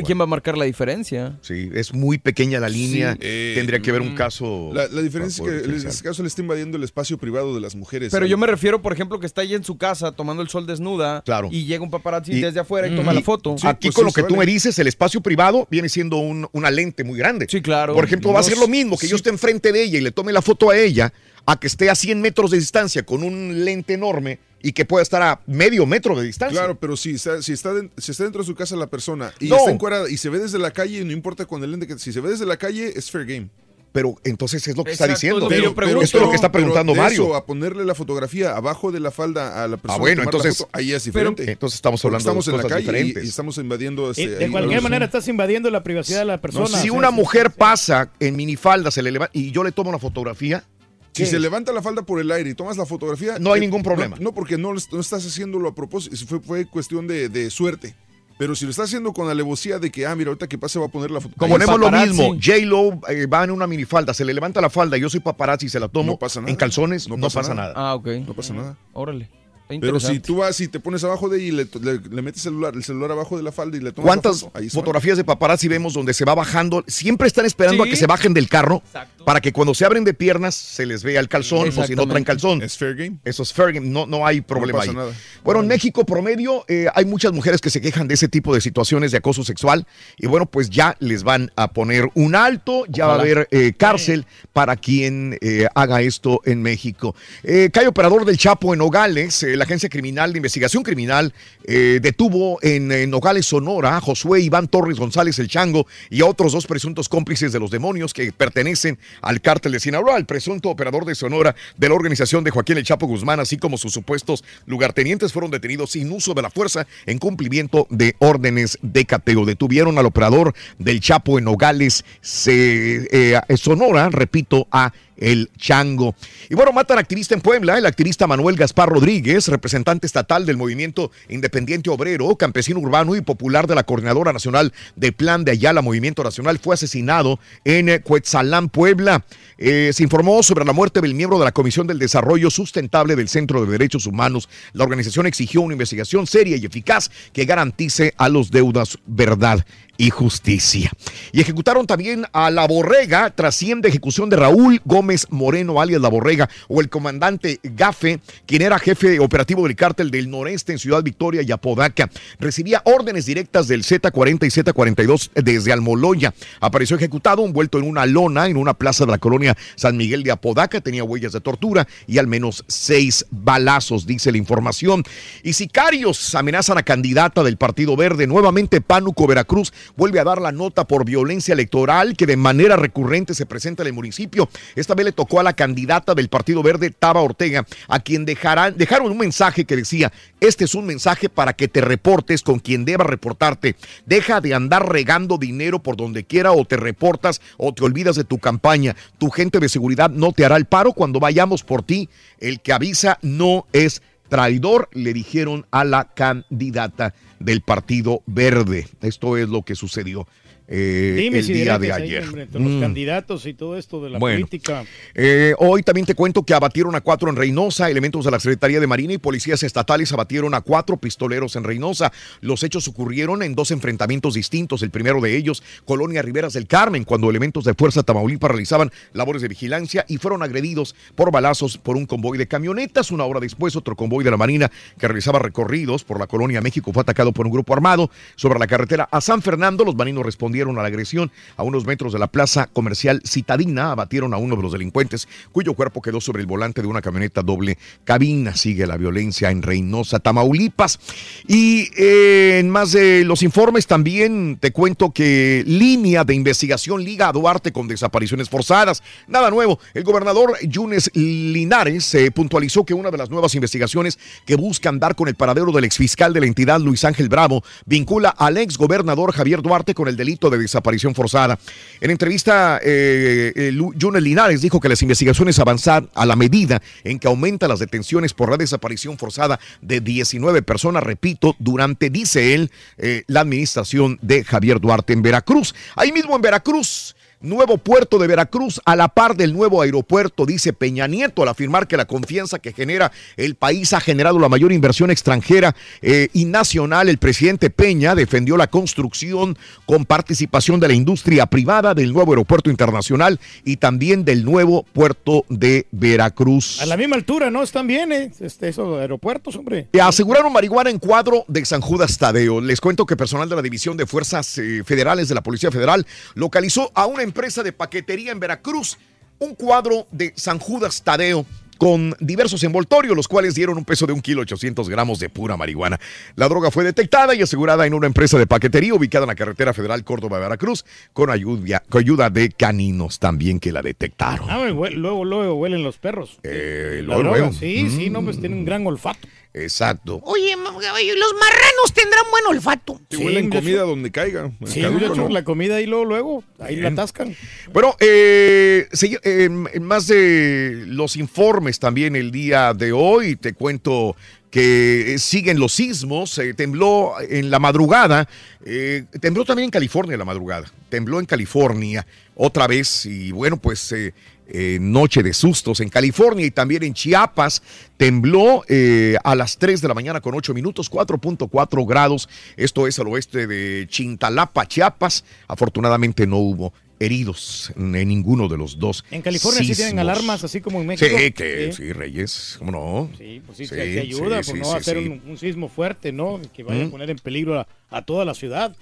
¿quién 0.04 0.18
va 0.18 0.24
a 0.24 0.26
marcar 0.26 0.56
la 0.56 0.64
diferencia? 0.64 1.38
Sí, 1.42 1.70
es 1.74 1.92
muy 1.92 2.18
pequeña 2.18 2.60
la 2.60 2.68
línea. 2.68 3.12
Sí, 3.12 3.18
eh, 3.22 3.52
Tendría 3.56 3.80
que 3.80 3.90
haber 3.90 4.02
un 4.02 4.14
caso. 4.14 4.70
La, 4.72 4.88
la 4.88 5.02
diferencia 5.02 5.44
es 5.44 5.50
que 5.62 5.64
en 5.64 5.74
este 5.86 6.02
caso 6.04 6.22
le 6.22 6.28
está 6.28 6.40
invadiendo 6.42 6.76
el 6.76 6.84
espacio 6.84 7.18
privado 7.18 7.54
de 7.54 7.60
las 7.60 7.74
mujeres. 7.74 8.10
Pero 8.12 8.26
yo 8.26 8.38
me 8.38 8.46
refiero, 8.46 8.80
por 8.80 8.92
ejemplo, 8.92 9.20
que 9.20 9.26
está 9.26 9.42
ahí 9.42 9.54
en 9.54 9.64
su 9.64 9.76
casa 9.76 10.12
tomando 10.12 10.42
el 10.42 10.48
sol 10.48 10.66
desnuda 10.66 11.22
Claro. 11.24 11.48
y 11.50 11.64
llega 11.66 11.82
un 11.82 11.90
paparazzi 11.90 12.32
Y- 12.32 12.40
desde 12.40 12.60
afuera 12.60 12.88
y 12.88 12.96
toma 12.96 13.12
la 13.12 13.22
foto. 13.22 13.56
Aquí 13.64 13.88
pues 13.88 13.94
con 13.96 14.04
lo 14.06 14.12
que 14.12 14.22
tú 14.22 14.36
me 14.36 14.46
dices, 14.46 14.78
el 14.78 14.86
espacio 14.86 15.20
privado 15.20 15.66
viene 15.70 15.88
siendo 15.88 16.16
un- 16.18 16.48
una 16.52 16.70
lente 16.70 17.04
muy 17.04 17.18
grande. 17.18 17.46
Sí, 17.48 17.60
claro. 17.60 17.94
Por 17.94 18.04
ejemplo, 18.04 18.32
va 18.32 18.40
a 18.40 18.42
ser 18.42 18.58
lo 18.58 18.68
mismo 18.68 18.96
que 18.96 19.06
yo 19.06 19.16
sí. 19.16 19.20
esté 19.20 19.30
enfrente 19.30 19.72
de 19.72 19.82
ella 19.82 19.98
y 19.98 20.02
le 20.02 20.10
tome 20.10 20.32
la 20.32 20.42
foto 20.42 20.70
a 20.70 20.76
ella, 20.78 21.12
a 21.50 21.58
que 21.58 21.66
esté 21.66 21.88
a 21.88 21.94
100 21.94 22.20
metros 22.20 22.50
de 22.50 22.58
distancia 22.58 23.02
con 23.04 23.22
un 23.22 23.64
lente 23.64 23.94
enorme 23.94 24.38
y 24.62 24.72
que 24.72 24.84
pueda 24.84 25.02
estar 25.02 25.22
a 25.22 25.40
medio 25.46 25.86
metro 25.86 26.14
de 26.14 26.26
distancia. 26.26 26.58
Claro, 26.60 26.78
pero 26.78 26.94
si 26.94 27.12
está, 27.14 27.40
si, 27.40 27.52
está 27.54 27.70
si 27.96 28.10
está 28.10 28.24
dentro 28.24 28.42
de 28.42 28.46
su 28.46 28.54
casa 28.54 28.76
la 28.76 28.88
persona 28.88 29.32
y 29.40 29.48
No. 29.48 29.56
está 29.56 29.70
encuadrada 29.70 30.10
y 30.10 30.18
se 30.18 30.28
ve 30.28 30.40
desde 30.40 30.58
la 30.58 30.72
calle, 30.72 31.02
no 31.06 31.12
importa 31.12 31.46
con 31.46 31.64
el 31.64 31.70
lente 31.70 31.86
que 31.86 31.98
si 31.98 32.12
se 32.12 32.20
ve 32.20 32.28
desde 32.30 32.44
la 32.44 32.58
calle 32.58 32.92
es 32.94 33.10
fair 33.10 33.24
game. 33.24 33.48
Pero 33.92 34.16
entonces 34.24 34.68
es 34.68 34.76
lo 34.76 34.84
que 34.84 34.92
está 34.92 35.06
diciendo. 35.08 35.38
es 35.38 35.42
lo 35.44 35.48
que 35.48 35.62
yo 35.62 35.74
pregunto. 35.74 36.02
Esto 36.02 36.18
es 36.18 36.22
lo 36.24 36.28
que 36.28 36.36
está 36.36 36.52
pero 36.52 36.64
preguntando 36.64 36.92
de 36.92 36.98
Mario. 37.00 37.22
eso 37.24 37.34
a 37.34 37.46
ponerle 37.46 37.86
la 37.86 37.94
fotografía 37.94 38.54
abajo 38.54 38.92
de 38.92 39.00
la 39.00 39.10
falda 39.10 39.64
a 39.64 39.68
la 39.68 39.78
persona. 39.78 39.94
Ah, 39.94 39.98
bueno, 39.98 40.22
entonces- 40.24 40.58
foto, 40.58 40.68
ahí 40.74 40.92
es 40.92 41.02
pero- 41.04 41.30
diferente. 41.30 41.50
entonces 41.52 41.76
estamos 41.76 42.04
hablando 42.04 42.22
de 42.24 42.28
estamos 42.28 42.44
dos 42.44 42.52
en 42.52 42.56
la 42.58 42.62
cosas 42.64 42.76
calle 42.76 42.82
y- 42.84 42.92
diferentes. 42.92 43.24
Y, 43.24 43.28
estamos 43.30 43.56
invadiendo. 43.56 44.08
Y 44.08 44.10
este, 44.10 44.28
de 44.28 44.44
ahí- 44.44 44.50
cualquier 44.50 44.82
manera 44.82 45.06
estás 45.06 45.26
invadiendo 45.28 45.70
la 45.70 45.82
privacidad 45.82 46.18
de 46.18 46.24
la 46.26 46.38
persona. 46.38 46.66
si 46.78 46.90
una 46.90 47.08
sí, 47.08 47.14
mujer 47.14 47.46
sí, 47.46 47.52
sí. 47.54 47.58
pasa 47.58 48.10
en 48.20 48.36
minifalda, 48.36 48.90
se 48.90 49.00
le 49.02 49.10
levanta 49.10 49.30
y 49.32 49.50
yo 49.52 49.64
le 49.64 49.72
tomo 49.72 49.88
una 49.88 49.98
fotografía, 49.98 50.64
Si 51.12 51.26
se 51.26 51.38
levanta 51.40 51.72
la 51.72 51.82
falda 51.82 52.02
por 52.02 52.20
el 52.20 52.30
aire 52.30 52.50
y 52.50 52.54
tomas 52.54 52.76
la 52.76 52.86
fotografía. 52.86 53.38
No 53.38 53.52
hay 53.52 53.58
eh, 53.58 53.60
ningún 53.62 53.82
problema. 53.82 54.16
No, 54.16 54.24
no, 54.24 54.32
porque 54.34 54.56
no, 54.56 54.72
no 54.72 55.00
estás 55.00 55.26
haciéndolo 55.26 55.68
a 55.68 55.74
propósito. 55.74 56.16
Fue, 56.26 56.40
fue 56.40 56.66
cuestión 56.66 57.06
de, 57.06 57.28
de 57.28 57.50
suerte. 57.50 57.94
Pero 58.38 58.54
si 58.54 58.66
lo 58.66 58.70
estás 58.70 58.84
haciendo 58.86 59.12
con 59.12 59.28
alevosía 59.28 59.80
de 59.80 59.90
que, 59.90 60.06
ah, 60.06 60.14
mira, 60.14 60.28
ahorita 60.28 60.46
que 60.46 60.56
pase 60.58 60.78
va 60.78 60.86
a 60.86 60.88
poner 60.88 61.10
la 61.10 61.20
foto. 61.20 61.34
Como 61.36 61.54
ponemos 61.54 61.80
lo 61.80 61.90
mismo, 61.90 62.36
J-Lo 62.40 63.00
eh, 63.08 63.26
va 63.26 63.42
en 63.42 63.50
una 63.50 63.66
minifalda, 63.66 64.14
se 64.14 64.24
le 64.24 64.32
levanta 64.32 64.60
la 64.60 64.70
falda, 64.70 64.96
yo 64.96 65.10
soy 65.10 65.18
paparazzi 65.18 65.66
y 65.66 65.68
se 65.68 65.80
la 65.80 65.88
tomo 65.88 66.12
No 66.12 66.18
pasa 66.20 66.40
nada. 66.40 66.50
en 66.52 66.56
calzones, 66.56 67.08
no, 67.08 67.16
No 67.16 67.26
pasa, 67.26 67.40
pasa 67.40 67.54
nada. 67.54 67.72
nada. 67.74 67.90
Ah, 67.90 67.94
ok. 67.96 68.06
No 68.24 68.34
pasa 68.34 68.54
nada. 68.54 68.76
Órale. 68.92 69.28
Pero 69.68 70.00
si 70.00 70.18
tú 70.20 70.36
vas 70.36 70.58
y 70.60 70.68
te 70.68 70.80
pones 70.80 71.04
abajo 71.04 71.28
de 71.28 71.38
ella 71.38 71.46
y 71.46 71.50
le, 71.50 71.68
le- 71.80 72.00
le 72.08 72.22
metes 72.22 72.42
celular, 72.42 72.74
el 72.74 72.82
celular 72.84 73.10
abajo 73.12 73.36
de 73.36 73.42
la 73.42 73.52
falda 73.52 73.76
y 73.76 73.80
le 73.80 73.92
tomas 73.92 74.06
¿Cuántas 74.08 74.42
la 74.42 74.48
foto, 74.48 74.58
ahí 74.58 74.70
se 74.70 74.74
fotografías 74.74 75.16
de 75.18 75.24
paparazzi 75.24 75.68
vemos 75.68 75.92
donde 75.94 76.14
se 76.14 76.24
va 76.24 76.34
bajando? 76.34 76.82
Siempre 76.86 77.26
están 77.28 77.44
esperando 77.44 77.84
Sí. 77.84 77.88
a 77.88 77.90
que 77.90 77.96
se 77.96 78.06
bajen 78.06 78.32
del 78.34 78.48
carro 78.48 78.82
para 79.24 79.40
que 79.40 79.52
cuando 79.52 79.74
se 79.74 79.84
abren 79.84 80.04
de 80.04 80.14
piernas 80.14 80.54
se 80.54 80.86
les 80.86 81.02
vea 81.02 81.20
el 81.20 81.28
calzón 81.28 81.68
o 81.76 81.84
si 81.86 81.94
no 81.94 82.06
traen 82.08 82.24
calzón. 82.24 82.62
Es 82.62 82.78
fair 82.78 82.94
game. 82.96 83.18
Eso 83.24 83.42
es 83.42 83.52
fair 83.52 83.72
game, 83.74 83.86
no, 83.86 84.06
no 84.06 84.26
hay 84.26 84.40
problema 84.40 84.78
pasa 84.78 84.90
ahí. 84.90 84.96
nada. 84.96 85.12
Bueno, 85.44 85.60
en 85.60 85.66
México 85.66 86.04
promedio 86.06 86.64
eh, 86.68 86.86
hay 86.94 87.04
muchas 87.04 87.32
mujeres 87.32 87.60
que 87.60 87.68
se 87.70 87.80
quejan 87.80 88.08
de 88.08 88.14
ese 88.14 88.28
tipo 88.28 88.54
de 88.54 88.60
situaciones 88.60 89.12
de 89.12 89.18
acoso 89.18 89.44
sexual 89.44 89.86
y 90.16 90.26
bueno, 90.26 90.46
pues 90.46 90.70
ya 90.70 90.96
les 91.00 91.22
van 91.24 91.52
a 91.56 91.72
poner 91.72 92.08
un 92.14 92.34
alto, 92.34 92.84
ya 92.88 93.06
va 93.06 93.16
a 93.16 93.20
haber 93.20 93.48
eh, 93.50 93.74
cárcel 93.76 94.24
para 94.52 94.76
quien 94.76 95.36
eh, 95.42 95.66
haga 95.74 96.00
esto 96.00 96.40
en 96.46 96.62
México. 96.62 97.14
Eh, 97.42 97.68
cae 97.72 97.86
operador 97.86 98.24
del 98.24 98.38
Chapo 98.38 98.72
en 98.72 98.78
Nogales, 98.78 99.42
eh, 99.42 99.56
la 99.58 99.64
agencia 99.64 99.88
criminal 99.88 100.32
de 100.32 100.38
investigación 100.38 100.82
criminal 100.82 101.34
eh, 101.64 101.98
detuvo 102.00 102.58
en, 102.62 102.88
Nogales, 103.10 103.46
Sonora, 103.46 103.96
a 103.96 104.00
Josué 104.00 104.40
Iván 104.40 104.68
Torres 104.68 104.98
González 104.98 105.38
el 105.38 105.48
Chango 105.48 105.86
y 106.10 106.22
a 106.22 106.26
otros 106.26 106.52
dos 106.52 106.66
presuntos 106.66 107.08
cómplices 107.08 107.52
de 107.52 107.60
los 107.60 107.70
demonios 107.70 108.14
que 108.14 108.32
pertenecen 108.32 108.98
al 109.20 109.40
cártel 109.40 109.72
de 109.72 109.80
Sinaloa, 109.80 110.16
el 110.16 110.26
presunto 110.26 110.70
operador 110.70 111.04
de 111.04 111.14
Sonora 111.14 111.54
de 111.76 111.88
la 111.88 111.94
organización 111.94 112.44
de 112.44 112.50
Joaquín 112.50 112.78
El 112.78 112.84
Chapo 112.84 113.06
Guzmán, 113.06 113.40
así 113.40 113.58
como 113.58 113.76
sus 113.78 113.92
supuestos 113.92 114.44
lugartenientes 114.66 115.32
fueron 115.32 115.50
detenidos 115.50 115.90
sin 115.92 116.10
uso 116.12 116.34
de 116.34 116.42
la 116.42 116.50
fuerza 116.50 116.86
en 117.06 117.18
cumplimiento 117.18 117.86
de 117.90 118.14
órdenes 118.18 118.78
de 118.82 119.04
cateo. 119.04 119.44
Detuvieron 119.44 119.98
al 119.98 120.06
operador 120.06 120.54
del 120.78 121.00
Chapo 121.00 121.38
en 121.38 121.44
Nogales, 121.44 122.04
eh, 122.46 123.38
Sonora, 123.56 124.08
repito, 124.10 124.68
a 124.70 124.92
el 125.18 125.50
Chango. 125.58 126.14
Y 126.48 126.54
bueno, 126.54 126.72
matan 126.72 126.98
activista 126.98 127.34
en 127.34 127.40
Puebla, 127.40 127.76
el 127.76 127.86
activista 127.86 128.26
Manuel 128.26 128.56
Gaspar 128.56 128.88
Rodríguez, 128.88 129.48
representante 129.48 130.06
estatal 130.06 130.46
del 130.46 130.56
movimiento 130.56 131.10
independiente 131.28 131.90
obrero, 131.90 132.36
campesino 132.36 132.80
urbano 132.80 133.16
y 133.16 133.20
popular 133.20 133.66
de 133.66 133.74
la 133.74 133.84
Coordinadora 133.84 134.32
Nacional 134.32 134.72
de 134.96 135.12
Plan 135.12 135.44
de 135.44 135.52
Ayala 135.52 135.82
Movimiento 135.82 136.24
Nacional, 136.24 136.58
fue 136.58 136.74
asesinado 136.74 137.38
en 137.64 137.88
eh, 137.88 138.00
Cuetzalán, 138.00 138.68
Puebla. 138.68 139.24
Eh, 139.58 139.90
se 139.92 140.04
informó 140.04 140.42
sobre 140.44 140.64
la 140.64 140.72
muerte 140.72 141.00
del 141.00 141.14
miembro 141.14 141.38
de 141.38 141.44
la 141.44 141.52
Comisión 141.52 141.86
del 141.88 141.98
Desarrollo 141.98 142.48
Sustentable 142.48 143.16
del 143.16 143.28
Centro 143.28 143.64
de 143.64 143.72
Derechos 143.72 144.06
Humanos. 144.06 144.48
La 144.72 144.84
organización 144.84 145.26
exigió 145.26 145.62
una 145.62 145.74
investigación 145.74 146.28
seria 146.28 146.56
y 146.56 146.64
eficaz 146.64 147.10
que 147.32 147.44
garantice 147.44 148.14
a 148.16 148.28
los 148.28 148.52
deudas 148.52 148.98
verdad 149.06 149.64
y 149.98 150.10
justicia. 150.10 150.92
Y 151.32 151.40
ejecutaron 151.40 151.86
también 151.86 152.24
a 152.32 152.50
La 152.50 152.66
Borrega, 152.66 153.30
trasciende 153.30 153.88
ejecución 153.88 154.30
de 154.30 154.36
Raúl 154.36 154.80
Gómez 154.84 155.26
Moreno, 155.30 155.80
alias 155.80 156.00
La 156.00 156.08
Borrega, 156.08 156.48
o 156.68 156.80
el 156.80 156.88
comandante 156.88 157.58
Gafe, 157.64 158.20
quien 158.46 158.62
era 158.62 158.78
jefe 158.78 159.18
operativo 159.18 159.64
del 159.66 159.74
cártel 159.74 160.12
del 160.12 160.30
noreste 160.30 160.72
en 160.72 160.78
Ciudad 160.78 161.02
Victoria 161.02 161.42
y 161.42 161.50
Apodaca. 161.50 162.08
Recibía 162.38 162.80
órdenes 162.84 163.26
directas 163.26 163.66
del 163.66 163.82
Z40 163.82 164.46
y 164.46 164.62
Z42 164.62 165.30
desde 165.34 165.72
Almoloya. 165.72 166.32
Apareció 166.60 166.96
ejecutado 166.96 167.44
envuelto 167.44 167.78
en 167.78 167.88
una 167.88 168.06
lona 168.06 168.46
en 168.46 168.56
una 168.56 168.74
plaza 168.74 169.04
de 169.04 169.10
la 169.10 169.18
colonia 169.18 169.47
San 169.76 169.96
Miguel 169.96 170.22
de 170.22 170.30
Apodaca. 170.30 170.80
Tenía 170.80 171.04
huellas 171.04 171.32
de 171.32 171.40
tortura 171.40 171.86
y 172.06 172.18
al 172.18 172.26
menos 172.26 172.64
seis 172.68 173.26
balazos, 173.30 174.06
dice 174.06 174.32
la 174.32 174.38
información. 174.38 175.04
Y 175.42 175.52
sicarios 175.52 176.34
amenazan 176.34 176.78
a 176.78 176.82
candidata 176.82 177.42
del 177.42 177.56
Partido 177.56 177.96
Verde. 177.96 178.26
Nuevamente 178.26 178.80
Pánuco 178.80 179.26
Veracruz 179.26 179.72
vuelve 179.96 180.20
a 180.20 180.24
dar 180.24 180.40
la 180.40 180.52
nota 180.52 180.86
por 180.86 181.04
violencia 181.04 181.52
electoral 181.52 182.16
que 182.16 182.26
de 182.26 182.36
manera 182.36 182.76
recurrente 182.76 183.34
se 183.34 183.46
presenta 183.46 183.82
en 183.82 183.88
el 183.88 183.92
municipio. 183.92 184.48
Esta 184.76 184.94
vez 184.94 185.06
le 185.06 185.12
tocó 185.12 185.40
a 185.40 185.42
la 185.42 185.54
candidata 185.54 186.14
del 186.14 186.28
Partido 186.28 186.62
Verde, 186.62 186.90
Taba 186.90 187.20
Ortega, 187.20 187.66
a 187.88 188.00
quien 188.00 188.24
dejarán, 188.24 188.76
dejaron 188.76 189.10
un 189.10 189.18
mensaje 189.18 189.64
que 189.64 189.76
decía, 189.76 190.12
este 190.40 190.64
es 190.64 190.74
un 190.74 190.86
mensaje 190.86 191.28
para 191.28 191.52
que 191.52 191.68
te 191.68 191.80
reportes 191.80 192.42
con 192.42 192.58
quien 192.58 192.84
deba 192.84 193.04
reportarte. 193.04 193.76
Deja 194.06 194.40
de 194.40 194.54
andar 194.54 194.88
regando 194.90 195.38
dinero 195.38 195.82
por 195.82 195.96
donde 195.96 196.24
quiera 196.24 196.52
o 196.52 196.64
te 196.64 196.76
reportas 196.76 197.40
o 197.56 197.72
te 197.72 197.84
olvidas 197.84 198.16
de 198.16 198.24
tu 198.24 198.38
campaña. 198.38 198.96
Tu 199.18 199.30
gente 199.38 199.60
de 199.60 199.68
seguridad 199.68 200.10
no 200.10 200.32
te 200.32 200.44
hará 200.44 200.56
el 200.56 200.64
paro 200.64 200.92
cuando 200.92 201.20
vayamos 201.20 201.62
por 201.62 201.84
ti. 201.84 202.08
El 202.40 202.60
que 202.60 202.72
avisa 202.72 203.20
no 203.22 203.66
es 203.72 204.02
traidor, 204.28 204.88
le 204.92 205.12
dijeron 205.12 205.64
a 205.70 205.84
la 205.84 206.12
candidata 206.12 207.14
del 207.38 207.60
Partido 207.60 208.24
Verde. 208.26 208.88
Esto 209.00 209.36
es 209.36 209.48
lo 209.48 209.62
que 209.62 209.76
sucedió 209.76 210.26
eh, 210.68 211.14
Dime 211.16 211.38
el 211.38 211.44
si 211.44 211.52
día 211.54 211.78
de 211.78 211.92
ahí, 211.92 212.02
ayer. 212.02 212.22
entre 212.24 212.60
los 212.60 212.72
Mm. 212.72 212.80
candidatos 212.80 213.46
y 213.46 213.54
todo 213.54 213.76
esto 213.78 214.02
de 214.04 214.10
la 214.10 214.18
Bueno. 214.18 214.36
política. 214.36 214.84
Eh, 215.14 215.54
hoy 215.58 215.82
también 215.82 216.06
te 216.06 216.14
cuento 216.14 216.42
que 216.42 216.52
abatieron 216.52 216.94
a 216.94 217.00
cuatro 217.00 217.30
en 217.30 217.36
Reynosa, 217.36 217.90
elementos 217.90 218.24
de 218.26 218.30
la 218.30 218.38
Secretaría 218.38 218.78
de 218.78 218.86
Marina 218.86 219.14
y 219.14 219.18
policías 219.18 219.62
estatales 219.62 220.12
abatieron 220.12 220.52
a 220.54 220.60
cuatro 220.60 220.98
pistoleros 220.98 221.56
en 221.56 221.64
Reynosa. 221.64 222.12
Los 222.42 222.62
hechos 222.64 222.86
ocurrieron 222.86 223.42
en 223.42 223.54
dos 223.54 223.70
enfrentamientos 223.70 224.34
distintos. 224.34 224.82
El 224.82 224.90
primero 224.90 225.20
de 225.22 225.36
ellos, 225.36 225.62
Colonia 225.86 226.20
Riberas 226.20 226.52
del 226.52 226.66
Carmen, 226.66 227.04
cuando 227.04 227.30
elementos 227.30 227.64
de 227.64 227.72
Fuerza 227.72 228.02
Tamaulipas 228.02 228.50
realizaban 228.50 228.92
labores 229.14 229.40
de 229.40 229.48
vigilancia 229.48 230.04
y 230.06 230.18
fueron 230.18 230.42
agredidos 230.42 230.94
por 231.14 231.32
balazos 231.32 231.78
por 231.78 231.96
un 231.96 232.04
convoy 232.04 232.36
de 232.36 232.46
camionetas. 232.46 233.10
Una 233.10 233.24
hora 233.24 233.40
después, 233.40 233.74
otro 233.74 233.96
convoy 233.96 234.22
de 234.22 234.30
la 234.30 234.36
Marina 234.36 234.70
que 234.98 235.08
realizaba 235.08 235.38
recorridos 235.38 236.04
por 236.04 236.18
la 236.20 236.26
Colonia 236.26 236.60
México 236.60 236.92
fue 236.92 237.00
atacado 237.00 237.32
por 237.32 237.46
un 237.46 237.52
grupo 237.52 237.72
armado 237.72 238.10
sobre 238.36 238.58
la 238.58 238.66
carretera 238.66 239.08
a 239.10 239.22
San 239.22 239.40
Fernando. 239.40 239.84
Los 239.84 239.96
marinos 239.96 240.26
respondieron 240.26 240.57
a 240.58 240.82
la 240.82 240.88
agresión 240.88 241.30
a 241.56 241.62
unos 241.62 241.86
metros 241.86 242.12
de 242.12 242.18
la 242.18 242.26
plaza 242.26 242.66
comercial 242.66 243.22
Citadina. 243.24 243.92
Abatieron 243.92 244.34
a 244.34 244.38
uno 244.38 244.56
de 244.56 244.62
los 244.62 244.72
delincuentes, 244.72 245.28
cuyo 245.52 245.74
cuerpo 245.74 246.02
quedó 246.02 246.20
sobre 246.20 246.40
el 246.40 246.46
volante 246.46 246.82
de 246.82 246.88
una 246.88 247.00
camioneta 247.00 247.42
doble 247.42 247.78
cabina. 248.04 248.56
Sigue 248.56 248.86
la 248.86 248.96
violencia 248.96 249.50
en 249.50 249.62
Reynosa, 249.62 250.18
Tamaulipas. 250.18 250.98
Y 251.46 251.88
eh, 251.96 252.58
en 252.58 252.70
más 252.70 252.92
de 252.92 253.24
los 253.24 253.42
informes 253.42 253.86
también 253.86 254.58
te 254.60 254.72
cuento 254.72 255.12
que 255.12 255.62
línea 255.64 256.24
de 256.24 256.34
investigación 256.34 257.04
liga 257.04 257.28
a 257.28 257.32
Duarte 257.32 257.70
con 257.70 257.86
desapariciones 257.86 258.48
forzadas. 258.48 259.02
Nada 259.28 259.50
nuevo. 259.50 259.78
El 259.94 260.02
gobernador 260.02 260.58
Yunes 260.62 261.10
Linares 261.14 262.14
eh, 262.14 262.32
puntualizó 262.32 262.84
que 262.84 262.94
una 262.94 263.12
de 263.12 263.18
las 263.18 263.30
nuevas 263.30 263.54
investigaciones 263.54 264.18
que 264.44 264.56
buscan 264.56 264.98
dar 264.98 265.14
con 265.14 265.28
el 265.28 265.36
paradero 265.36 265.70
del 265.70 265.84
exfiscal 265.84 266.32
de 266.32 266.40
la 266.40 266.46
entidad, 266.46 266.80
Luis 266.80 267.04
Ángel 267.04 267.28
Bravo, 267.28 267.62
vincula 267.86 268.30
al 268.30 268.56
ex 268.56 268.76
gobernador 268.76 269.32
Javier 269.32 269.62
Duarte 269.62 269.94
con 269.94 270.08
el 270.08 270.16
delito 270.16 270.47
de 270.50 270.58
desaparición 270.58 271.14
forzada. 271.14 271.58
En 272.00 272.10
entrevista, 272.10 272.80
eh, 272.82 273.52
eh, 273.54 274.20
Linares 274.20 274.62
dijo 274.62 274.80
que 274.80 274.88
las 274.88 275.02
investigaciones 275.02 275.58
avanzan 275.58 276.10
a 276.14 276.26
la 276.26 276.36
medida 276.36 276.82
en 277.04 277.18
que 277.18 277.28
aumentan 277.28 277.68
las 277.68 277.78
detenciones 277.78 278.34
por 278.34 278.50
la 278.50 278.56
desaparición 278.56 279.18
forzada 279.18 279.60
de 279.80 280.00
19 280.00 280.62
personas, 280.62 281.02
repito, 281.02 281.56
durante, 281.58 282.10
dice 282.10 282.54
él, 282.54 282.70
eh, 282.96 283.24
la 283.26 283.40
administración 283.40 284.18
de 284.22 284.44
Javier 284.44 284.80
Duarte 284.80 285.12
en 285.12 285.22
Veracruz. 285.22 285.74
Ahí 285.96 286.12
mismo 286.12 286.36
en 286.36 286.42
Veracruz. 286.42 287.14
Nuevo 287.40 287.78
puerto 287.78 288.18
de 288.18 288.26
Veracruz 288.26 288.80
a 288.84 288.96
la 288.96 289.06
par 289.06 289.36
del 289.36 289.52
nuevo 289.52 289.80
aeropuerto, 289.80 290.44
dice 290.44 290.72
Peña 290.72 291.06
Nieto, 291.06 291.42
al 291.42 291.48
afirmar 291.48 291.86
que 291.86 291.96
la 291.96 292.04
confianza 292.04 292.58
que 292.58 292.72
genera 292.72 293.12
el 293.36 293.54
país 293.54 293.92
ha 293.92 294.00
generado 294.00 294.40
la 294.40 294.48
mayor 294.48 294.72
inversión 294.72 295.12
extranjera 295.12 295.76
eh, 296.02 296.30
y 296.32 296.46
nacional. 296.46 297.08
El 297.08 297.18
presidente 297.18 297.70
Peña 297.70 298.16
defendió 298.16 298.56
la 298.56 298.66
construcción 298.66 299.56
con 299.86 300.04
participación 300.04 300.80
de 300.80 300.88
la 300.88 300.94
industria 300.94 301.46
privada 301.46 301.94
del 301.94 302.12
nuevo 302.12 302.32
aeropuerto 302.32 302.70
internacional 302.70 303.38
y 303.64 303.76
también 303.76 304.24
del 304.24 304.44
nuevo 304.44 304.84
puerto 304.92 305.44
de 305.48 305.86
Veracruz. 305.92 306.80
A 306.82 306.86
la 306.86 306.96
misma 306.96 307.14
altura, 307.14 307.52
¿no? 307.52 307.62
Están 307.62 307.86
bien, 307.86 308.10
¿eh? 308.10 308.32
Este, 308.40 308.68
esos 308.68 308.98
aeropuertos, 308.98 309.54
hombre. 309.54 309.86
Eh, 309.92 310.00
Aseguraron 310.00 310.52
marihuana 310.52 310.90
en 310.90 310.98
cuadro 310.98 311.44
de 311.46 311.64
San 311.64 311.82
Judas 311.82 312.18
Tadeo. 312.18 312.60
Les 312.60 312.80
cuento 312.80 313.06
que 313.06 313.16
personal 313.16 313.48
de 313.48 313.54
la 313.54 313.62
División 313.62 313.96
de 313.96 314.06
Fuerzas 314.06 314.58
eh, 314.58 314.82
Federales 314.84 315.28
de 315.28 315.36
la 315.36 315.42
Policía 315.42 315.70
Federal 315.70 316.04
localizó 316.34 316.90
a 316.94 317.06
una 317.06 317.27
empresa 317.28 317.62
de 317.62 317.72
paquetería 317.72 318.32
en 318.32 318.40
Veracruz 318.40 318.98
un 319.38 319.54
cuadro 319.54 320.06
de 320.10 320.32
San 320.36 320.58
Judas 320.58 321.02
Tadeo 321.02 321.46
con 321.78 322.12
diversos 322.18 322.64
envoltorios, 322.64 323.14
los 323.14 323.28
cuales 323.28 323.54
dieron 323.54 323.78
un 323.78 323.84
peso 323.84 324.04
de 324.04 324.12
un 324.12 324.20
kilo 324.20 324.42
800 324.42 324.88
gramos 324.88 325.20
de 325.20 325.28
pura 325.28 325.56
marihuana. 325.56 326.00
La 326.34 326.48
droga 326.48 326.72
fue 326.72 326.82
detectada 326.82 327.36
y 327.36 327.42
asegurada 327.42 327.86
en 327.86 327.94
una 327.94 328.08
empresa 328.08 328.36
de 328.36 328.48
paquetería 328.48 328.94
ubicada 328.94 329.22
en 329.26 329.28
la 329.28 329.36
carretera 329.36 329.72
federal 329.72 330.02
Córdoba-Veracruz 330.02 330.84
con 331.12 331.30
ayuda, 331.30 331.84
con 331.88 332.00
ayuda 332.00 332.30
de 332.30 332.48
caninos 332.50 333.20
también 333.20 333.60
que 333.60 333.70
la 333.70 333.80
detectaron. 333.82 334.50
Ah, 334.50 334.66
luego, 334.68 335.24
luego 335.24 335.54
huelen 335.54 335.84
los 335.84 335.98
perros. 335.98 336.40
Eh, 336.42 336.96
La 336.96 337.02
luego, 337.14 337.22
droga, 337.22 337.38
luego. 337.38 337.52
Sí, 337.52 337.88
sí, 337.90 338.10
no, 338.10 338.24
pues 338.24 338.38
Mm. 338.38 338.40
tienen 338.40 338.58
un 338.58 338.64
gran 338.64 338.84
olfato. 338.84 339.28
Exacto. 339.62 340.20
Oye, 340.24 340.56
los 340.56 341.34
marranos 341.34 341.92
tendrán 341.94 342.24
buen 342.30 342.46
olfato. 342.46 343.00
Te 343.08 343.16
huelen 343.16 343.50
comida 343.50 343.78
hecho. 343.78 343.86
donde 343.86 344.10
caiga. 344.10 344.50
Sí, 344.66 344.80
Caduco, 344.80 345.00
de 345.00 345.06
hecho, 345.06 345.16
¿no? 345.16 345.28
la 345.28 345.44
comida 345.44 345.76
ahí 345.76 345.86
luego, 345.86 346.04
luego, 346.04 346.44
ahí 346.58 346.76
la 346.76 346.88
atascan. 346.88 347.34
Bueno, 347.72 347.96
eh, 348.00 348.88
eh, 349.02 349.44
en 349.72 349.82
más 349.82 350.06
de 350.06 350.84
los 350.86 351.16
informes 351.16 351.78
también 351.78 352.16
el 352.16 352.30
día 352.30 352.74
de 352.74 352.92
hoy, 352.92 353.36
te 353.36 353.52
cuento 353.52 354.16
que 354.50 355.14
eh, 355.14 355.18
siguen 355.18 355.58
los 355.58 355.72
sismos, 355.72 356.38
eh, 356.38 356.54
tembló 356.54 357.14
en 357.20 357.50
la 357.50 357.58
madrugada, 357.58 358.28
eh, 358.64 359.04
tembló 359.20 359.44
también 359.44 359.64
en 359.64 359.70
California 359.70 360.14
en 360.14 360.18
la 360.18 360.24
madrugada, 360.24 360.70
tembló 360.88 361.20
en 361.20 361.26
California 361.26 362.06
otra 362.34 362.66
vez 362.66 363.04
y 363.06 363.32
bueno, 363.32 363.56
pues 363.58 363.92
eh, 363.92 364.14
eh, 364.48 364.78
noche 364.80 365.22
de 365.22 365.32
sustos 365.34 365.80
en 365.80 365.88
California 365.90 366.44
y 366.46 366.50
también 366.50 366.82
en 366.82 366.94
Chiapas, 366.94 367.62
tembló 367.96 368.64
eh, 368.68 369.16
a 369.22 369.34
las 369.34 369.58
3 369.58 369.80
de 369.80 369.88
la 369.88 369.94
mañana 369.94 370.20
con 370.20 370.34
8 370.34 370.54
minutos, 370.54 370.90
4.4 370.90 371.86
grados, 371.86 372.28
esto 372.56 372.86
es 372.86 372.98
al 372.98 373.08
oeste 373.08 373.46
de 373.46 373.86
Chintalapa, 373.88 374.66
Chiapas, 374.66 375.24
afortunadamente 375.46 376.26
no 376.26 376.38
hubo 376.38 376.72
heridos 377.00 377.72
en 377.76 377.92
ninguno 378.08 378.48
de 378.48 378.56
los 378.56 378.78
dos. 378.78 379.04
En 379.12 379.22
California 379.22 379.62
sí 379.62 379.74
tienen 379.74 380.00
alarmas, 380.00 380.42
así 380.42 380.60
como 380.60 380.80
en 380.80 380.88
México. 380.88 381.16
Sí, 381.16 381.30
que 381.30 381.70
Sí. 381.72 381.82
sí, 381.84 381.92
Reyes, 381.92 382.56
¿cómo 382.58 382.72
no? 382.72 383.10
Sí, 383.16 383.40
pues 383.46 383.58
sí, 383.58 383.66
Sí, 383.66 383.74
que, 383.76 383.92
que 383.92 384.00
ayuda 384.00 384.42
sí, 384.42 384.50
por 384.50 384.60
no 384.60 384.72
hacer. 384.74 384.98
Un, 384.98 385.22
un 385.26 385.38
sismo 385.38 385.68
fuerte, 385.68 386.10
¿no? 386.10 386.40
Que 386.52 386.64
vaya 386.64 386.84
¿Mm? 386.84 386.88
a 386.88 386.90
poner 386.90 387.10
en 387.10 387.18
peligro 387.18 387.60
a, 387.60 387.68
a 387.90 388.02
toda 388.02 388.24
la 388.24 388.34
ciudad. 388.34 388.74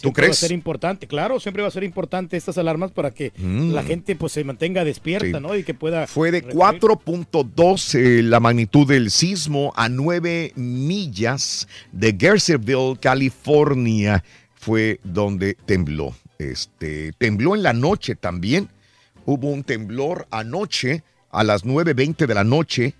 Siempre 0.00 0.22
crees? 0.24 0.36
Va 0.36 0.46
a 0.46 0.48
ser 0.48 0.52
importante, 0.52 1.06
claro, 1.06 1.40
siempre 1.40 1.62
va 1.62 1.68
a 1.68 1.72
ser 1.72 1.84
importante 1.84 2.36
estas 2.36 2.56
alarmas 2.58 2.92
para 2.92 3.12
que 3.12 3.32
Mm. 3.36 3.72
la 3.72 3.82
gente 3.82 4.14
pues 4.16 4.32
se 4.32 4.44
mantenga 4.44 4.84
despierta, 4.84 5.38
Sí. 5.38 5.42
¿no? 5.42 5.56
Y 5.56 5.64
que 5.64 5.74
pueda... 5.74 6.06
Fue 6.06 6.30
de 6.30 6.42
4.2 6.42 7.94
eh, 7.94 8.22
la 8.22 8.40
magnitud 8.40 8.86
del 8.86 9.10
sismo 9.10 9.72
a 9.76 9.88
9 9.88 10.52
millas 10.56 11.68
de 11.92 12.16
Gerseyville, 12.18 12.96
California. 13.00 14.22
Fue 14.54 15.00
donde 15.04 15.54
tembló. 15.54 16.14
Este, 16.38 17.12
tembló 17.18 17.54
en 17.54 17.62
la 17.62 17.72
noche 17.72 18.14
también. 18.14 18.68
Hubo 19.24 19.50
un 19.50 19.62
temblor 19.64 20.26
anoche 20.30 21.02
a 21.30 21.44
las 21.44 21.64
9.20 21.64 22.26
de 22.26 22.34
la 22.34 22.44
noche 22.44 22.94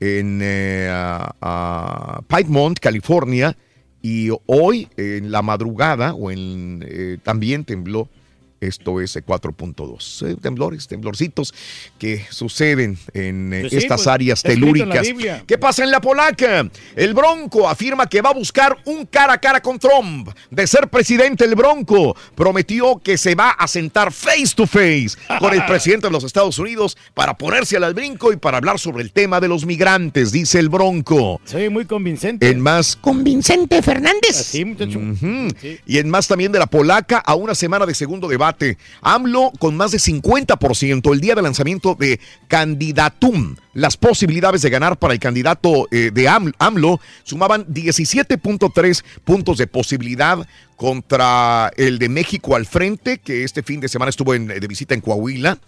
en 0.00 0.40
eh, 0.42 0.88
a- 0.90 1.34
a 1.40 2.22
Piedmont, 2.28 2.78
California. 2.78 3.56
Y 4.06 4.28
hoy, 4.44 4.86
en 4.98 5.32
la 5.32 5.40
madrugada, 5.40 6.12
o 6.12 6.30
en, 6.30 6.84
eh, 6.86 7.16
también 7.22 7.64
tembló 7.64 8.06
esto 8.66 9.00
es 9.00 9.16
eh, 9.16 9.24
4.2. 9.24 10.28
Eh, 10.28 10.36
temblores, 10.40 10.86
temblorcitos 10.86 11.54
que 11.98 12.24
suceden 12.30 12.98
en 13.12 13.52
eh, 13.52 13.60
Pues 13.62 13.72
sí, 13.72 13.78
estas 13.78 14.00
pues, 14.00 14.06
áreas 14.08 14.42
telúricas. 14.42 15.06
¿Qué 15.46 15.58
pasa 15.58 15.84
en 15.84 15.90
la 15.90 16.00
polaca? 16.00 16.68
El 16.96 17.14
Bronco 17.14 17.68
afirma 17.68 18.08
que 18.08 18.20
va 18.20 18.30
a 18.30 18.34
buscar 18.34 18.76
un 18.84 19.06
cara 19.06 19.34
a 19.34 19.38
cara 19.38 19.60
con 19.60 19.78
Trump. 19.78 20.28
De 20.50 20.66
ser 20.66 20.88
presidente, 20.88 21.44
el 21.44 21.54
Bronco 21.54 22.16
prometió 22.34 22.98
que 22.98 23.18
se 23.18 23.34
va 23.34 23.50
a 23.50 23.66
sentar 23.68 24.12
face 24.12 24.54
to 24.54 24.66
face 24.66 25.16
con 25.38 25.54
el 25.54 25.64
presidente 25.66 26.06
de 26.06 26.12
los 26.12 26.24
Estados 26.24 26.58
Unidos 26.58 26.96
para 27.14 27.36
ponerse 27.36 27.76
al 27.76 27.94
brinco 27.94 28.32
y 28.32 28.36
para 28.36 28.58
hablar 28.58 28.78
sobre 28.78 29.02
el 29.02 29.12
tema 29.12 29.40
de 29.40 29.48
los 29.48 29.66
migrantes, 29.66 30.32
dice 30.32 30.58
el 30.58 30.68
Bronco. 30.68 31.40
Soy 31.44 31.68
muy 31.68 31.84
convincente. 31.84 32.48
En 32.48 32.60
más, 32.60 32.96
Convincente 32.96 33.82
Fernández. 33.82 34.40
Así, 34.40 34.64
muchacho. 34.64 34.98
Ujú. 34.98 35.48
Y 35.86 35.98
en 35.98 36.08
más 36.08 36.28
también 36.28 36.52
de 36.52 36.58
la 36.58 36.66
polaca 36.66 37.18
a 37.18 37.34
una 37.34 37.54
semana 37.54 37.86
de 37.86 37.94
segundo 37.94 38.28
debate. 38.28 38.53
AMLO 39.02 39.52
con 39.58 39.76
más 39.76 39.90
de 39.92 39.98
50% 39.98 41.12
el 41.12 41.20
día 41.20 41.34
de 41.34 41.42
lanzamiento 41.42 41.94
de 41.94 42.20
Candidatum. 42.48 43.56
Las 43.72 43.96
posibilidades 43.96 44.62
de 44.62 44.70
ganar 44.70 44.98
para 44.98 45.14
el 45.14 45.20
candidato 45.20 45.88
eh, 45.90 46.10
de 46.12 46.28
AM- 46.28 46.52
AMLO 46.58 47.00
sumaban 47.24 47.66
17.3 47.66 49.04
puntos 49.24 49.58
de 49.58 49.66
posibilidad 49.66 50.46
contra 50.76 51.70
el 51.76 51.98
de 51.98 52.08
México 52.08 52.56
al 52.56 52.66
frente, 52.66 53.18
que 53.18 53.44
este 53.44 53.62
fin 53.62 53.80
de 53.80 53.88
semana 53.88 54.10
estuvo 54.10 54.34
en- 54.34 54.46
de 54.48 54.66
visita 54.66 54.94
en 54.94 55.00
Coahuila. 55.00 55.58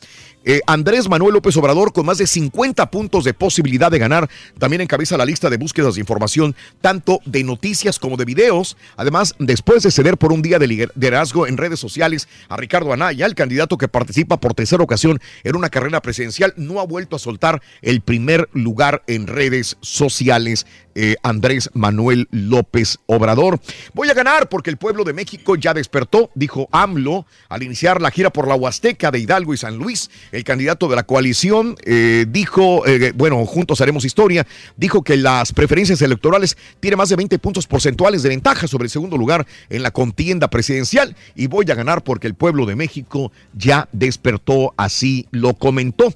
Eh, 0.49 0.61
Andrés 0.69 1.09
Manuel 1.09 1.35
López 1.35 1.57
Obrador 1.57 1.93
con 1.93 2.07
más 2.07 2.19
de 2.19 2.27
50 2.29 2.89
puntos 2.89 3.25
de 3.25 3.35
posibilidad 3.35 3.91
de 3.91 3.99
ganar. 3.99 4.31
También 4.59 4.81
encabeza 4.81 5.17
la 5.17 5.25
lista 5.25 5.51
de 5.51 5.57
búsquedas 5.57 5.95
de 5.97 6.01
información, 6.01 6.55
tanto 6.81 7.19
de 7.25 7.43
noticias 7.43 7.99
como 7.99 8.17
de 8.17 8.25
videos. 8.25 8.77
Además, 8.97 9.35
después 9.41 9.83
de 9.83 9.91
ceder 9.91 10.17
por 10.19 10.33
un 10.33 10.43
día 10.43 10.61
de 10.61 10.69
liderazgo 10.69 11.49
en 11.49 11.57
redes 11.57 11.81
sociales 11.81 12.29
a 12.49 12.57
Ricardo 12.57 12.93
Anaya, 12.93 13.27
el 13.27 13.35
candidato 13.35 13.77
que 13.77 13.89
participa 13.89 14.39
por 14.39 14.55
tercera 14.55 14.85
ocasión 14.85 15.19
en 15.43 15.57
una 15.57 15.69
carrera 15.69 16.01
presidencial, 16.01 16.55
no 16.57 16.79
ha 16.79 16.87
vuelto 16.87 17.17
a 17.17 17.19
soltar 17.19 17.61
el 17.83 18.01
primer 18.01 18.49
lugar 18.53 19.03
en 19.09 19.27
redes 19.27 19.77
sociales. 19.81 20.65
Eh, 20.97 21.17
Andrés 21.23 21.69
Manuel 21.75 22.27
López 22.31 22.99
Obrador. 23.05 23.61
Voy 23.93 24.09
a 24.09 24.15
ganar 24.15 24.49
porque 24.49 24.71
el 24.71 24.79
pueblo 24.79 25.05
de 25.05 25.13
México 25.13 25.55
ya 25.55 25.75
despertó, 25.75 26.31
dijo 26.35 26.69
AMLO 26.73 27.27
al 27.51 27.63
iniciar 27.63 28.01
la 28.01 28.11
gira 28.11 28.31
por 28.31 28.49
la 28.49 28.55
Huasteca 28.55 29.11
de 29.11 29.19
Hidalgo 29.19 29.53
y 29.53 29.59
San 29.59 29.77
Luis. 29.77 30.11
El 30.33 30.43
candidato 30.43 30.89
de 30.89 30.97
la 30.97 31.03
coalición 31.03 31.77
eh, 31.85 32.25
dijo, 32.29 32.87
eh, 32.87 33.13
bueno, 33.15 33.45
juntos 33.45 33.83
haremos 33.83 34.07
historia, 34.07 34.47
dijo 34.77 35.03
que 35.03 35.19
las 35.19 35.53
preferencias 35.53 36.01
electorales 36.01 36.57
tiene 36.81 36.97
más 36.97 37.11
de 37.11 37.17
20 37.17 37.39
puntos 37.41 37.67
porcentuales 37.67 38.23
de 38.23 38.31
ventaja 38.31 38.67
sobre 38.67 38.85
el 38.85 38.91
segundo 38.91 39.19
lugar 39.19 39.47
en 39.69 39.83
la 39.83 39.91
contienda 39.91 40.49
presidencial 40.49 41.15
y 41.35 41.47
voy 41.47 41.71
a 41.71 41.75
ganar 41.75 42.03
porque 42.03 42.27
el 42.27 42.35
pueblo 42.35 42.65
de 42.65 42.75
México 42.75 43.33
ya 43.53 43.87
despertó, 43.93 44.73
así 44.79 45.27
lo 45.31 45.55
comentó. 45.55 46.15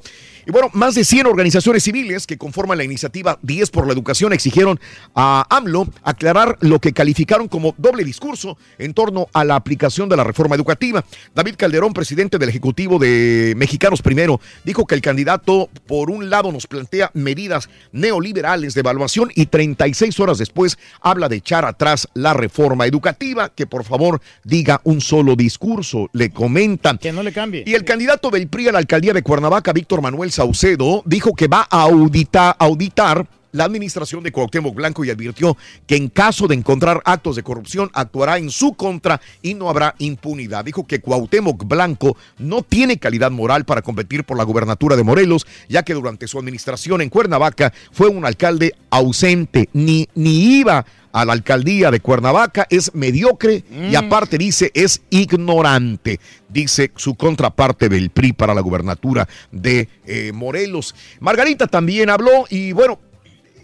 Y 0.51 0.53
bueno, 0.53 0.69
más 0.73 0.97
de 0.97 1.05
100 1.05 1.29
organizaciones 1.29 1.85
civiles 1.85 2.27
que 2.27 2.37
conforman 2.37 2.77
la 2.77 2.83
iniciativa 2.83 3.39
10 3.41 3.71
por 3.71 3.87
la 3.87 3.93
educación 3.93 4.33
exigieron 4.33 4.81
a 5.15 5.47
AMLO 5.49 5.87
aclarar 6.03 6.59
lo 6.59 6.81
que 6.81 6.93
calificaron 6.93 7.47
como 7.47 7.73
doble 7.79 8.03
discurso 8.03 8.59
en 8.77 8.93
torno 8.93 9.29
a 9.33 9.45
la 9.45 9.55
aplicación 9.55 10.09
de 10.09 10.17
la 10.17 10.25
reforma 10.25 10.57
educativa. 10.57 11.05
David 11.37 11.55
Calderón, 11.57 11.93
presidente 11.93 12.37
del 12.37 12.49
Ejecutivo 12.49 12.99
de 12.99 13.55
Mexicanos 13.57 14.03
Primero, 14.03 14.41
dijo 14.65 14.89
que 14.89 14.97
el 14.97 15.03
candidato, 15.03 15.71
por 15.87 16.11
un 16.11 16.31
lado, 16.31 16.51
nos 16.51 16.67
plantea 16.67 17.13
medidas 17.15 17.71
neoliberales 17.93 18.75
de 18.75 18.81
evaluación 18.81 19.31
y 19.37 19.47
36 19.47 20.19
horas 20.19 20.39
después 20.39 20.79
habla 21.01 21.29
de 21.29 21.37
echar 21.37 21.65
atrás 21.65 22.09
la 22.15 22.35
reforma 22.35 22.87
educativa, 22.87 23.51
que 23.51 23.69
por 23.69 23.85
favor 23.85 24.21
diga 24.43 24.81
un 24.83 25.01
solo 25.01 25.37
discurso, 25.37 26.11
le 26.13 26.31
comentan. 26.31 26.99
Que 26.99 27.13
no 27.13 27.23
le 27.23 27.33
cambie. 27.33 27.63
Y 27.65 27.75
el 27.75 27.85
candidato 27.85 28.31
del 28.31 28.49
PRI 28.49 28.67
a 28.67 28.73
la 28.73 28.79
alcaldía 28.79 29.13
de 29.13 29.23
Cuernavaca, 29.23 29.73
Víctor 29.73 30.03
Manuel 30.03 30.33
Saucedo, 30.41 31.03
dijo 31.05 31.35
que 31.35 31.49
va 31.49 31.67
a 31.71 31.83
auditar, 31.83 32.57
auditar 32.59 33.27
la 33.53 33.65
administración 33.65 34.23
de 34.23 34.33
Cuauhtémoc 34.33 34.75
Blanco 34.75 35.05
y 35.05 35.11
advirtió 35.11 35.57
que 35.87 35.97
en 35.97 36.09
caso 36.09 36.47
de 36.47 36.55
encontrar 36.55 37.03
actos 37.05 37.37
de 37.37 37.43
corrupción 37.43 37.91
actuará 37.95 38.39
en 38.39 38.51
su 38.51 38.75
contra 38.75 39.21
y 39.43 39.55
no 39.55 39.69
habrá 39.69 39.95
impunidad. 39.99 40.65
Dijo 40.65 40.87
que 40.87 41.01
Cuauhtémoc 41.01 41.65
Blanco 41.67 42.17
no 42.39 42.63
tiene 42.63 42.99
calidad 42.99 43.31
moral 43.31 43.65
para 43.65 43.83
competir 43.83 44.25
por 44.25 44.37
la 44.37 44.45
gubernatura 44.45 44.97
de 44.97 45.05
Morelos, 45.05 45.47
ya 45.69 45.83
que 45.83 45.95
durante 45.95 46.29
su 46.29 46.39
administración 46.39 47.01
en 47.01 47.09
Cuernavaca 47.09 47.73
fue 47.93 48.09
un 48.09 48.25
alcalde 48.25 48.75
ausente, 48.91 49.69
ni, 49.73 50.09
ni 50.15 50.59
iba 50.59 50.85
a 51.13 51.25
la 51.25 51.33
alcaldía 51.33 51.91
de 51.91 52.01
Cuernavaca, 52.01 52.67
es 52.71 52.95
mediocre 52.95 53.65
y 53.91 53.95
aparte 53.97 54.39
dice 54.39 54.71
es 54.75 55.03
ignorante, 55.11 56.21
dice 56.49 56.93
su 56.97 57.15
contraparte 57.17 57.89
del 57.89 58.11
PRI 58.11 58.33
para 58.33 58.55
la 58.55 58.61
gubernatura 58.61 59.29
de 59.51 59.89
eh, 60.07 60.33
Morelos. 60.33 60.95
Margarita 61.19 61.67
también 61.67 62.11
habló 62.11 62.47
y 62.49 62.73
bueno, 62.73 63.01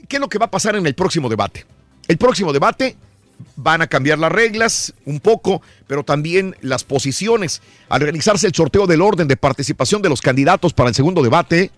¿qué 0.07 0.17
es 0.17 0.21
lo 0.21 0.29
que 0.29 0.39
va 0.39 0.47
a 0.47 0.51
pasar 0.51 0.77
en 0.77 0.87
el 0.87 0.95
próximo 0.95 1.29
debate? 1.29 1.67
El 2.09 2.19
próximo 2.19 2.53
debate 2.53 2.97
van 3.57 3.83
a 3.83 3.87
cambiar 3.87 4.19
las 4.19 4.33
reglas 4.33 4.95
un 5.05 5.21
poco, 5.21 5.63
pero 5.87 6.05
también 6.05 6.57
las 6.61 6.85
posiciones. 6.85 7.63
Al 7.89 8.01
realizarse 8.01 8.47
el 8.47 8.55
sorteo 8.55 8.87
del 8.87 9.03
orden 9.03 9.29
de 9.29 9.37
participación 9.37 10.03
de 10.03 10.09
los 10.09 10.21
candidatos 10.21 10.73
para 10.73 10.89
el 10.89 10.95
segundo 10.95 11.23
debate, 11.23 11.71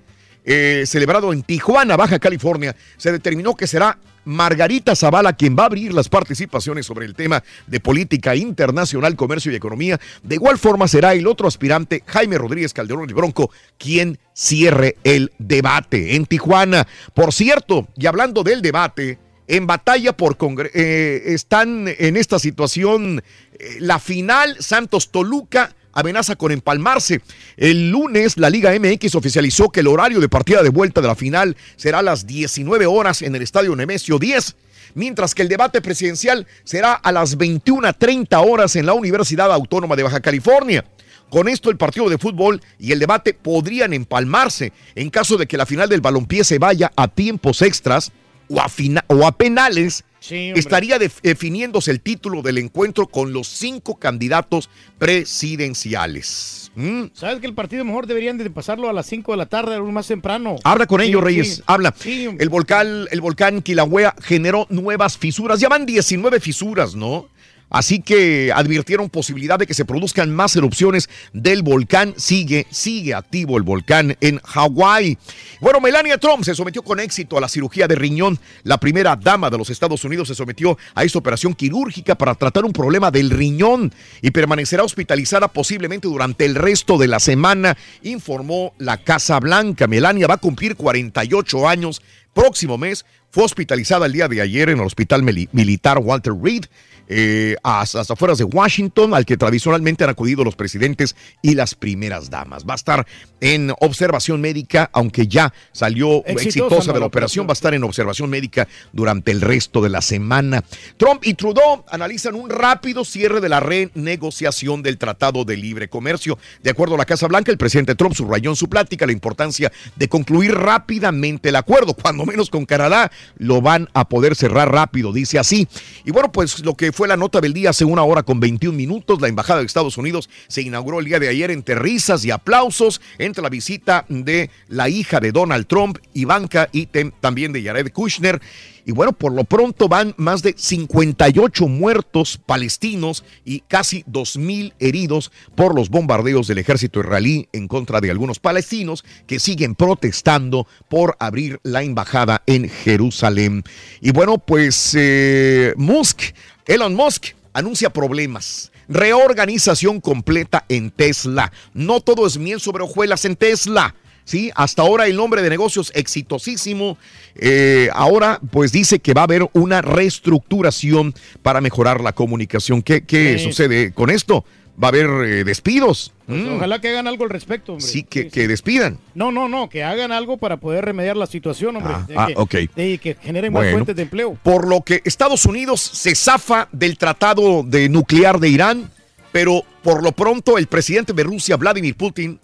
eh, 0.45 0.85
celebrado 0.87 1.33
en 1.33 1.43
Tijuana, 1.43 1.97
Baja 1.97 2.19
California, 2.19 2.75
se 2.97 3.13
determinó 3.13 3.55
que 3.55 3.67
será 3.67 3.99
Margarita 4.25 4.95
Zavala 4.95 5.33
quien 5.33 5.57
va 5.57 5.63
a 5.63 5.67
abrir 5.67 5.95
las 5.95 6.09
participaciones 6.09 6.85
sobre 6.85 7.07
el 7.07 7.15
tema 7.15 7.43
de 7.67 7.81
política 7.81 8.37
internacional, 8.37 9.17
comercio 9.17 9.51
y 9.51 9.57
economía. 9.57 9.99
De 10.23 10.35
igual 10.35 10.59
forma 10.59 10.87
será 10.87 11.15
el 11.15 11.27
otro 11.27 11.49
aspirante, 11.49 12.03
Jaime 12.07 12.37
Rodríguez 12.37 12.75
Calderón 12.75 13.09
el 13.09 13.15
Bronco, 13.15 13.51
quien 13.79 14.19
cierre 14.35 14.97
el 15.03 15.33
debate 15.39 16.15
en 16.15 16.27
Tijuana. 16.27 16.87
Por 17.15 17.33
cierto, 17.33 17.89
y 17.97 18.07
hablando 18.07 18.43
del 18.43 18.61
debate, 18.61 19.19
en 19.47 19.67
batalla 19.67 20.15
por 20.15 20.37
Congreso, 20.37 20.77
están 20.77 21.89
en 21.89 22.19
esta 22.19 22.39
situación 22.39 23.23
eh, 23.59 23.77
la 23.81 23.99
final 23.99 24.57
Santos 24.61 25.11
Toluca 25.11 25.75
amenaza 25.93 26.37
con 26.37 26.53
empalmarse. 26.53 27.21
El 27.57 27.91
lunes 27.91 28.37
la 28.37 28.51
Liga 28.51 28.73
MX 28.79 29.15
oficializó 29.15 29.71
que 29.71 29.81
el 29.81 29.87
horario 29.87 30.21
de 30.21 30.29
partida 30.29 30.63
de 30.63 30.71
vuelta 30.71 31.01
de 31.01 31.09
la 31.09 31.15
final 31.15 31.57
será 31.77 32.01
a 32.01 32.03
las 32.03 32.27
19 32.27 32.87
horas 32.87 33.23
en 33.23 33.35
el 33.35 33.43
Estadio 33.43 33.75
Nemesio 33.75 34.19
10, 34.19 34.57
mientras 34.95 35.35
que 35.35 35.43
el 35.43 35.49
debate 35.49 35.81
presidencial 35.81 36.47
será 36.65 36.93
a 36.93 37.13
las 37.13 37.39
21.30 37.39 38.45
horas 38.47 38.77
en 38.77 38.87
la 38.87 38.95
Universidad 38.95 39.53
Autónoma 39.53 39.97
de 39.97 40.03
Baja 40.03 40.21
California. 40.21 40.85
Con 41.31 41.49
esto 41.49 41.71
el 41.71 41.77
partido 41.77 42.09
de 42.09 42.17
fútbol 42.17 42.63
y 42.79 42.93
el 42.93 42.99
debate 42.99 43.35
podrían 43.35 43.93
empalmarse 43.93 44.73
en 44.95 45.11
caso 45.11 45.37
de 45.37 45.47
que 45.47 45.59
la 45.59 45.67
final 45.67 45.89
del 45.89 46.01
balompié 46.01 46.43
se 46.43 46.59
vaya 46.59 46.91
a 46.97 47.09
tiempos 47.09 47.61
extras 47.61 48.13
o 48.49 48.61
a, 48.61 48.67
o 49.09 49.27
a 49.27 49.33
penales. 49.33 50.05
Sí, 50.29 50.53
estaría 50.55 50.99
def- 50.99 51.21
definiéndose 51.23 51.91
el 51.91 52.01
título 52.01 52.43
del 52.43 52.59
encuentro 52.59 53.07
con 53.07 53.33
los 53.33 53.49
cinco 53.49 53.97
candidatos 53.99 54.69
presidenciales. 54.99 56.71
¿Mm? 56.75 57.05
¿Sabes 57.15 57.41
que 57.41 57.47
el 57.47 57.55
partido 57.55 57.85
mejor 57.85 58.07
deberían 58.07 58.39
de 58.39 58.49
pasarlo 58.51 58.89
a 58.89 58.93
las 58.93 59.07
5 59.07 59.33
de 59.33 59.39
la 59.39 59.47
tarde, 59.47 59.75
algo 59.75 59.91
más 59.91 60.07
temprano? 60.07 60.57
Habla 60.65 60.87
con 60.87 61.01
Sí, 61.01 61.09
ellos, 61.09 61.25
Reyes. 61.25 61.55
sí. 61.57 61.63
Habla. 61.67 61.95
El 62.05 62.49
volcán, 62.51 63.07
el 63.11 63.21
volcán 63.21 63.63
Kilauea 63.63 64.15
generó 64.23 64.67
nuevas 64.71 65.19
fisuras. 65.19 65.59
Ya 65.61 65.69
van 65.69 65.87
19 65.87 66.39
fisuras, 66.41 66.95
¿no? 66.95 67.29
Así 67.71 68.01
que 68.01 68.51
advirtieron 68.55 69.11
posibilidad 69.11 69.59
de 69.59 69.67
que 69.67 69.75
se 69.75 69.85
produzcan 69.85 70.35
más 70.35 70.57
erupciones 70.57 71.09
del 71.33 71.63
volcán. 71.63 72.15
Sigue, 72.17 72.67
sigue 72.71 73.15
activo 73.15 73.57
el 73.57 73.63
volcán 73.63 74.17
en 74.21 74.39
Hawái. 74.39 75.19
Bueno, 75.61 75.81
Melania 75.81 76.19
Trump 76.19 76.45
se 76.45 76.55
sometió 76.55 76.83
con 76.83 77.01
éxito 77.01 77.37
a 77.37 77.41
la 77.41 77.49
cirugía 77.49 77.87
de 77.87 77.95
riñón. 77.95 78.39
La 78.63 78.79
primera 78.79 79.17
dama 79.17 79.51
de 79.51 79.59
los 79.59 79.71
Estados 79.71 80.05
Unidos 80.05 80.29
se 80.29 80.35
sometió 80.35 80.79
a 80.95 81.05
esta 81.05 81.19
operación 81.19 81.55
quirúrgica 81.55 82.15
para 82.15 82.35
tratar 82.35 82.65
un 82.65 82.73
problema 82.73 83.11
del 83.11 83.31
riñón 83.31 83.93
y 84.23 84.31
permanecerá 84.31 84.85
hospitalizada 84.85 85.49
posiblemente 85.49 86.09
durante 86.09 86.45
el 86.45 86.55
resto 86.55 86.97
de 86.97 87.09
la 87.09 87.21
semana, 87.21 87.77
informó 88.03 88.73
la 88.79 88.97
Casa 88.99 89.39
Blanca. 89.41 89.87
Melania 89.87 90.27
va 90.27 90.35
a 90.35 90.39
cumplir 90.39 90.77
48 90.77 91.69
años. 91.69 92.03
Próximo 92.33 92.79
mes 92.79 93.05
fue 93.31 93.45
hospitalizada 93.45 94.07
el 94.07 94.13
día 94.13 94.29
de 94.29 94.41
ayer 94.41 94.71
en 94.71 94.79
el 94.79 94.85
Hospital 94.85 95.23
Mili- 95.23 95.49
Militar 95.53 95.99
Walter 95.99 96.33
Reed 96.35 96.65
eh, 97.11 97.57
a 97.63 97.87
las 97.95 98.11
afueras 98.11 98.37
de 98.37 98.45
Washington, 98.45 99.15
al 99.15 99.25
que 99.25 99.39
tradicionalmente 99.39 100.05
han 100.05 100.11
acudido 100.11 100.45
los 100.45 100.57
presidentes 100.57 101.17
y 101.41 101.55
las 101.55 101.75
primeras 101.75 102.29
damas. 102.29 102.67
Va 102.69 102.75
a 102.75 102.77
estar 102.77 103.07
en 103.41 103.73
observación 103.81 104.43
médica, 104.43 104.91
aunque 104.93 105.27
ya 105.27 105.55
salió 105.73 106.19
Exitosa, 106.27 106.43
exitosa, 106.49 106.87
de 106.93 106.99
la 106.99 107.01
la 107.01 107.07
operación, 107.07 107.47
va 107.47 107.53
a 107.53 107.55
estar 107.55 107.73
en 107.73 107.83
observación 107.85 108.29
médica 108.29 108.69
durante 108.93 109.31
el 109.31 109.41
resto 109.41 109.81
de 109.81 109.89
la 109.89 110.03
semana. 110.03 110.63
Trump 110.99 111.23
y 111.25 111.33
Trudeau 111.33 111.83
analizan 111.91 112.35
un 112.35 112.51
rápido 112.51 113.07
cierre 113.07 113.41
de 113.41 113.49
la 113.49 113.61
renegociación 113.61 114.83
del 114.83 114.99
Tratado 114.99 115.47
de 115.47 115.57
Libre 115.57 115.89
Comercio. 115.89 116.39
De 116.63 116.69
acuerdo 116.69 116.97
a 116.97 116.99
la 116.99 117.07
Casa 117.07 117.27
Blanca, 117.27 117.51
el 117.51 117.57
presidente 117.59 117.95
Trump 117.95 118.15
subrayó 118.15 118.51
en 118.51 118.57
su 118.57 118.69
plática 118.69 119.07
la 119.07 119.13
importancia 119.13 119.73
de 119.97 120.09
concluir 120.11 120.53
rápidamente 120.55 121.49
el 121.49 121.57
acuerdo, 121.57 121.95
cuando 121.95 122.27
menos 122.27 122.51
con 122.51 122.67
Canadá 122.67 123.11
lo 123.37 123.61
van 123.61 123.89
a 123.95 124.09
poder 124.09 124.35
cerrar 124.35 124.73
rápido, 124.73 125.13
dice 125.13 125.39
así. 125.39 125.69
Y 126.05 126.11
bueno, 126.11 126.33
pues 126.33 126.65
lo 126.65 126.75
que 126.75 126.93
fue 126.93 127.09
la 127.09 127.17
nota 127.17 127.41
del 127.41 127.53
día 127.53 127.71
hace 127.71 127.85
una 127.85 128.03
hora 128.03 128.23
con 128.23 128.41
21 128.41 128.77
minutos, 128.77 129.21
la 129.21 129.29
Embajada 129.29 129.61
de 129.61 129.67
Estados 129.67 129.99
Unidos 129.99 130.29
se 130.49 130.63
inauguró 130.63 131.01
el 131.01 131.07
día 131.07 131.19
de 131.19 131.29
ayer 131.29 131.51
entre 131.51 131.75
risas 131.75 132.25
y 132.25 132.31
aplausos 132.31 133.01
entre 133.19 133.43
la 133.43 133.49
visita 133.49 134.05
de 134.09 134.51
la 134.69 134.89
hija 134.89 135.21
de 135.21 135.33
Donald 135.33 135.67
Trump, 135.67 135.99
Ivanka, 136.15 136.69
y 136.73 136.87
también 137.21 137.53
de 137.53 137.63
Jared 137.63 137.93
Kushner. 137.93 138.41
Y 138.89 138.93
bueno, 138.93 139.13
por 139.13 139.35
lo 139.35 139.45
pronto 139.45 139.87
van 139.87 140.15
más 140.17 140.41
de 140.41 140.55
58 140.57 141.69
muertos 141.69 142.41
palestinos 142.47 143.23
y 143.45 143.61
casi 143.61 144.03
2.000 144.05 144.73
heridos 144.79 145.31
por 145.55 145.75
los 145.75 145.91
bombardeos 145.91 146.47
del 146.47 146.57
ejército 146.57 147.01
israelí 147.01 147.51
en 147.53 147.69
contra 147.69 148.01
de 148.01 148.11
algunos 148.11 148.39
palestinos 148.39 149.05
que 149.27 149.41
siguen 149.41 149.75
protestando 149.75 150.67
por 150.89 151.19
abrir 151.21 151.61
la 151.65 151.83
embajada 151.83 152.43
en 152.47 152.71
Jerusalén. 152.71 153.63
Y 154.01 154.13
bueno, 154.13 154.39
pues 154.39 154.95
eh, 154.97 155.75
Musk, 155.77 156.23
Elon 156.65 156.95
Musk, 156.95 157.35
anuncia 157.53 157.91
problemas. 157.91 158.73
Reorganización 158.89 160.01
completa 160.01 160.65
en 160.71 160.91
Tesla. 160.93 161.53
No 161.75 162.01
todo 162.01 162.27
es 162.27 162.39
miel 162.39 162.59
sobre 162.59 162.85
hojuelas 162.85 163.27
en 163.27 163.37
Tesla. 163.37 163.95
Sí, 164.29 164.51
hasta 164.55 164.83
ahora 164.83 165.07
el 165.07 165.17
nombre 165.17 165.41
de 165.41 165.49
negocios 165.49 165.91
exitosísimo. 165.95 166.99
Eh, 167.35 167.89
ahora, 167.95 168.39
pues 168.51 168.73
dice 168.73 168.99
que 168.99 169.15
va 169.15 169.23
a 169.23 169.25
haber 169.25 169.49
una 169.55 169.81
reestructuración 169.81 171.15
para 171.43 171.63
mejorar 171.63 172.03
la 172.03 172.13
comunicación. 172.13 172.83
¿Qué, 172.83 173.05
qué 173.05 173.39
Sí. 173.39 173.45
sucede 173.45 173.93
con 173.93 174.11
esto? 174.11 174.45
Va 174.83 174.89
a 174.89 174.91
haber 174.91 175.07
eh, 175.27 175.45
despidos. 175.45 176.13
Pues 176.27 176.39
Mm. 176.43 176.57
Ojalá 176.57 176.79
que 176.79 176.91
hagan 176.91 177.07
algo 177.09 177.25
al 177.25 177.31
respecto, 177.31 177.73
hombre. 177.73 177.87
Sí, 177.89 178.03
que, 178.03 178.29
que 178.29 178.47
despidan. 178.47 178.99
No, 179.15 179.33
no, 179.33 179.49
no, 179.49 179.71
que 179.71 179.83
hagan 179.83 180.13
algo 180.13 180.37
para 180.37 180.59
poder 180.59 180.85
remediar 180.85 181.17
la 181.17 181.27
situación, 181.27 181.77
hombre. 181.77 181.95
Ah, 181.95 182.07
ah, 182.17 182.27
que, 182.27 182.35
ok. 182.67 182.75
de 182.77 182.99
que 182.99 183.17
generen 183.23 183.51
más 183.55 183.71
fuentes 183.71 183.97
de 183.97 184.03
empleo. 184.03 184.37
Por 184.43 184.69
lo 184.69 184.83
que 184.83 185.01
Estados 185.07 185.47
Unidos 185.47 185.81
se 185.81 186.15
zafa 186.15 186.69
del 186.71 186.99
tratado 186.99 187.63
de 187.63 187.89
nuclear 187.89 188.39
de 188.41 188.51
Irán, 188.51 188.91
pero 189.33 189.63
por 189.83 190.03
lo 190.03 190.13
pronto 190.13 190.59
el 190.59 190.67
presidente 190.67 191.15
de 191.15 191.23
Rusia, 191.23 191.57
Vladimir 191.57 191.97
Putin, 191.97 192.39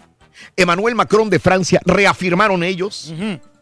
Emmanuel 0.56 0.94
Macron 0.94 1.30
de 1.30 1.38
Francia, 1.38 1.80
reafirmaron 1.84 2.62
ellos 2.62 3.12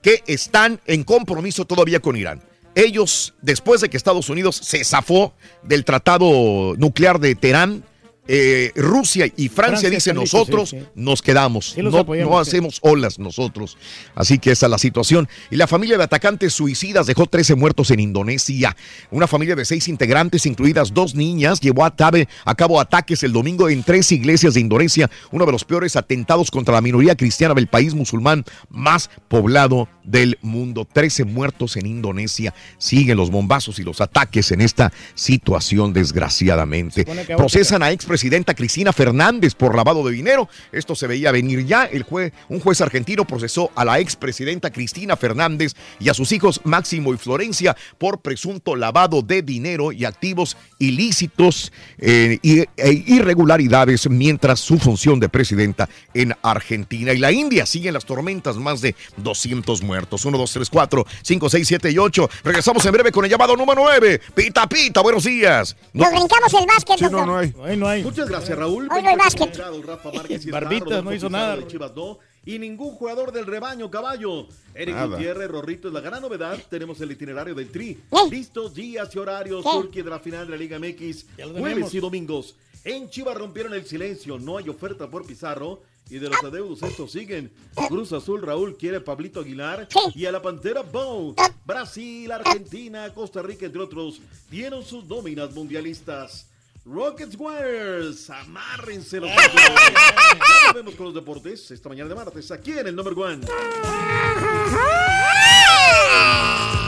que 0.03 0.23
están 0.27 0.81
en 0.87 1.05
compromiso 1.05 1.65
todavía 1.65 2.01
con 2.01 2.17
Irán. 2.17 2.43
Ellos, 2.75 3.35
después 3.43 3.81
de 3.81 3.91
que 3.91 3.97
Estados 3.97 4.29
Unidos 4.31 4.57
se 4.57 4.83
zafó 4.85 5.35
del 5.63 5.85
tratado 5.85 6.75
nuclear 6.79 7.21
de 7.21 7.35
Teherán, 7.35 7.85
eh, 8.29 8.71
Rusia 8.77 9.27
y 9.27 9.49
Francia, 9.49 9.53
Francia 9.81 9.91
dice 9.91 10.11
están 10.11 10.23
listos, 10.23 10.39
nosotros 10.41 10.71
sí, 10.71 10.79
sí. 10.79 10.87
nos 10.95 11.23
quedamos, 11.23 11.71
Sí, 11.75 11.83
no, 11.83 11.97
apoyamos, 11.99 12.31
no 12.33 12.39
hacemos 12.39 12.79
olas 12.83 13.19
nosotros. 13.19 13.77
Así 14.15 14.39
que 14.39 14.53
esa 14.53 14.67
es 14.67 14.71
la 14.71 14.79
situación. 14.79 15.29
Y 15.51 15.57
la 15.57 15.67
familia 15.67 15.99
de 15.99 16.05
atacantes 16.05 16.53
suicidas 16.53 17.07
dejó 17.07 17.27
13 17.27 17.57
muertos 17.57 17.91
en 17.91 17.99
Indonesia. 18.01 18.77
Una 19.11 19.27
familia 19.27 19.57
de 19.57 19.65
seis 19.65 19.89
integrantes, 19.89 20.47
incluidas 20.47 20.95
dos 20.95 21.15
niñas, 21.17 21.61
llevó 21.61 21.85
a, 21.85 21.97
tabe- 21.97 22.29
a 22.45 22.55
cabo 22.55 22.81
ataques 22.81 23.23
el 23.25 23.33
domingo 23.33 23.69
en 23.69 23.83
tres 23.83 24.13
iglesias 24.13 24.55
de 24.55 24.61
Indonesia, 24.61 25.11
uno 25.33 25.45
de 25.45 25.53
los 25.53 25.65
peores 25.65 25.97
atentados 25.97 26.51
contra 26.51 26.75
la 26.75 26.81
minoría 26.81 27.17
cristiana 27.17 27.55
del 27.55 27.67
país 27.67 27.93
musulmán 27.95 28.45
más 28.69 29.11
poblado 29.29 29.89
del 30.05 30.39
mundo. 30.43 30.87
13 30.91 31.25
muertos 31.25 31.77
en 31.77 31.87
Indonesia. 31.87 32.55
Siguen 32.79 33.17
los 33.17 33.31
bombazos 33.31 33.79
y 33.81 33.83
los 33.83 34.01
ataques 34.01 34.53
en 34.53 34.61
esta 34.61 34.93
situación, 35.15 35.93
desgraciadamente. 35.93 37.05
Procesan 37.37 37.83
a 37.83 37.91
expresidenta 38.23 38.55
Cristina 38.55 38.93
Fernández 38.93 39.55
por 39.57 39.75
lavado 39.75 40.05
de 40.07 40.13
dinero. 40.13 40.49
Esto 40.71 40.95
se 40.95 41.09
veía 41.09 41.33
venir 41.33 41.67
ya. 41.67 41.87
El 41.87 42.07
jue- 42.07 42.33
un 42.49 42.61
juez 42.61 42.81
argentino 42.81 43.25
procesó 43.27 43.73
a 43.75 43.85
la 43.85 43.99
expresidenta 43.99 44.71
Cristina 44.71 45.17
Fernández 45.17 45.73
y 45.99 46.09
a 46.09 46.15
sus 46.15 46.31
hijos 46.31 46.61
Máximo 46.63 47.13
y 47.13 47.17
Florencia 47.17 47.77
por 47.99 48.21
presunto 48.21 48.77
lavado 48.77 49.23
de 49.23 49.43
dinero 49.43 49.91
y 49.91 50.05
activos 50.05 50.57
ilícitos 50.79 51.73
eh, 51.99 52.39
y, 52.43 52.61
e 52.77 52.93
irregularidades 53.07 54.09
mientras 54.09 54.61
su 54.61 54.79
función 54.79 55.19
de 55.19 55.29
presidenta 55.29 55.89
en 56.15 56.33
Argentina. 56.43 57.13
Y 57.13 57.19
la 57.19 57.33
India 57.33 57.67
siguen 57.67 57.95
las 57.95 58.05
tormentas, 58.05 58.57
más 58.57 58.81
de 58.83 58.95
200 59.17 59.83
muertos. 59.83 60.25
1, 60.25 60.39
2, 60.39 60.53
3, 60.53 60.71
4, 60.71 61.07
5, 61.23 61.51
6, 61.51 61.67
7 61.69 61.91
y 61.91 61.99
8. 61.99 62.31
Regresamos 62.45 62.87
en 62.87 62.93
breve 62.93 63.11
con 63.11 63.25
el 63.25 63.31
llamado 63.33 63.57
número 63.57 63.83
9. 63.83 64.21
Pita, 64.33 64.69
pita, 64.69 65.01
buenos 65.01 65.25
días. 65.25 65.75
No- 65.93 66.05
Nos 66.05 66.13
brincamos 66.13 66.55
el 66.55 66.67
básquet, 66.67 67.01
doctor. 67.01 67.29
Hoy 67.59 67.77
no 67.77 67.89
hay. 67.89 68.02
Muchas 68.03 68.29
gracias, 68.29 68.59
Raúl. 68.59 68.89
Hoy 68.91 69.03
no 69.03 69.09
hay 69.09 69.17
básquet. 69.17 69.57
Rafa 69.85 70.13
Márquez 70.13 70.47
y 70.47 70.51
Barbita, 70.51 70.85
Rodolfo 70.85 71.03
no 71.03 71.15
hizo 71.15 71.27
Pizarro 71.29 71.47
nada. 71.47 71.57
de 71.57 71.67
Chivas 71.67 71.93
no. 71.95 72.19
Y 72.45 72.59
ningún 72.59 72.93
jugador 72.95 73.33
del 73.33 73.47
rebaño, 73.47 73.91
caballo. 73.91 74.49
Eric 74.75 74.95
Nada. 74.95 75.07
Gutiérrez, 75.17 75.49
Rorrito 75.49 75.89
es 75.89 75.95
la 75.95 76.01
gran 76.01 76.21
novedad. 76.21 76.59
Tenemos 76.69 77.01
el 77.01 77.13
itinerario 77.13 77.55
del 77.55 77.71
Tri. 77.71 78.01
Listos 78.31 78.75
días 78.75 79.15
y 79.15 79.19
horarios. 79.19 79.65
Turquía 79.65 80.03
de 80.03 80.11
la 80.11 80.19
final 80.19 80.47
de 80.47 80.51
la 80.51 80.57
Liga 80.57 80.79
MX. 80.79 81.27
Jueves 81.59 81.95
y 81.95 82.01
domingos. 82.01 82.57
En 82.85 83.09
Chivas 83.11 83.37
rompieron 83.37 83.75
el 83.75 83.87
silencio. 83.87 84.39
No 84.39 84.59
hay 84.59 84.69
oferta 84.69 85.09
por 85.09 85.25
Pizarro. 85.25 85.83
Y 86.11 86.19
de 86.19 86.29
los 86.29 86.43
adeudos 86.43 86.83
estos 86.83 87.13
siguen. 87.13 87.53
Cruz 87.89 88.13
Azul, 88.13 88.43
Raúl 88.43 88.77
quiere 88.77 89.01
Pablito 89.01 89.41
Aguilar. 89.41 89.89
Y 90.15 90.27
a 90.27 90.33
la 90.33 90.43
Pantera 90.43 90.83
Bow. 90.83 91.35
Brasil, 91.65 92.31
Argentina, 92.33 93.09
Costa 93.15 93.41
Rica, 93.41 93.67
entre 93.67 93.81
otros, 93.81 94.21
dieron 94.51 94.85
sus 94.85 95.05
nóminas 95.05 95.55
mundialistas. 95.55 96.49
Rockets 96.85 97.37
Warriors, 97.39 98.29
amárrense 98.31 99.21
los. 99.21 99.31
Ya 99.53 100.73
volvemos 100.73 100.95
con 100.97 101.07
los 101.07 101.15
deportes 101.15 101.71
esta 101.71 101.89
mañana 101.89 102.09
de 102.09 102.15
martes 102.15 102.51
aquí 102.51 102.73
en 102.73 102.89
el 102.89 102.97
Number 102.97 103.15
One. 103.17 103.47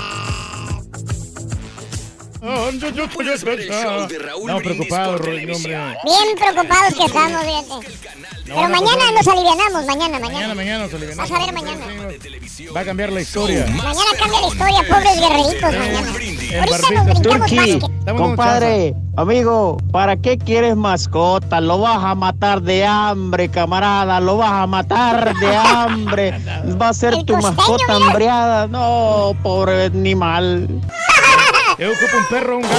Yo- 2.45 2.71
yo- 2.73 2.89
yo- 2.91 3.07
yo- 3.07 3.45
ver 3.47 3.61
el 3.61 3.69
show 3.71 4.07
de 4.07 4.19
Raúl 4.19 4.47
No, 4.51 4.59
Brindis 4.59 4.77
preocupado, 4.87 5.13
por 5.13 5.21
Rodrigo, 5.27 5.41
televisión. 5.53 5.81
hombre. 5.81 5.99
Bien 6.05 6.37
preocupados 6.39 6.95
que 6.95 7.05
estamos, 7.07 7.43
fíjate. 7.43 7.99
Pero 8.45 8.57
no, 8.57 8.69
mañana 8.69 8.97
pues, 8.99 9.13
nos 9.27 9.29
alivianamos, 9.29 9.87
mañana, 9.87 10.19
Mañana, 10.19 10.19
mañana. 10.21 10.55
mañana 10.55 10.85
nos 10.85 10.93
alivianamos. 10.95 11.31
Vas 11.31 11.41
a 11.41 11.45
ver 11.47 11.55
mañana. 11.55 11.85
Va 12.77 12.81
a 12.81 12.85
cambiar 12.85 13.13
la 13.13 13.21
historia. 13.23 13.65
Mañana 13.69 14.11
cambia 14.19 14.41
la 14.43 14.49
historia, 14.49 14.85
pobres 14.89 15.21
guerreritos, 15.21 15.73
mañana. 15.79 16.09
Ahorita 16.61 16.91
nos 16.91 17.05
brincamos 17.07 18.21
compadre, 18.21 18.95
amigo, 19.17 19.79
¿para 19.91 20.17
qué 20.19 20.37
quieres 20.37 20.77
mascota? 20.77 21.61
Lo 21.63 21.79
vas 21.79 22.05
a 22.05 22.15
matar 22.15 22.61
de 22.61 22.85
hambre, 22.85 23.49
camarada, 23.49 24.21
lo 24.21 24.37
vas 24.37 24.53
a 24.53 24.67
matar 24.67 25.35
de 25.39 25.57
hambre. 25.57 26.35
Va 26.81 26.91
a 26.91 26.93
ser 26.95 27.25
tu 27.25 27.37
mascota 27.39 27.95
mira. 27.95 28.07
hambriada. 28.07 28.67
No, 28.67 29.33
pobre 29.43 29.85
animal. 29.87 30.69
Yo 31.85 31.93
ocupo 31.93 32.17
un 32.17 32.25
perro, 32.31 32.57
un 32.57 32.63
gato. 32.63 32.75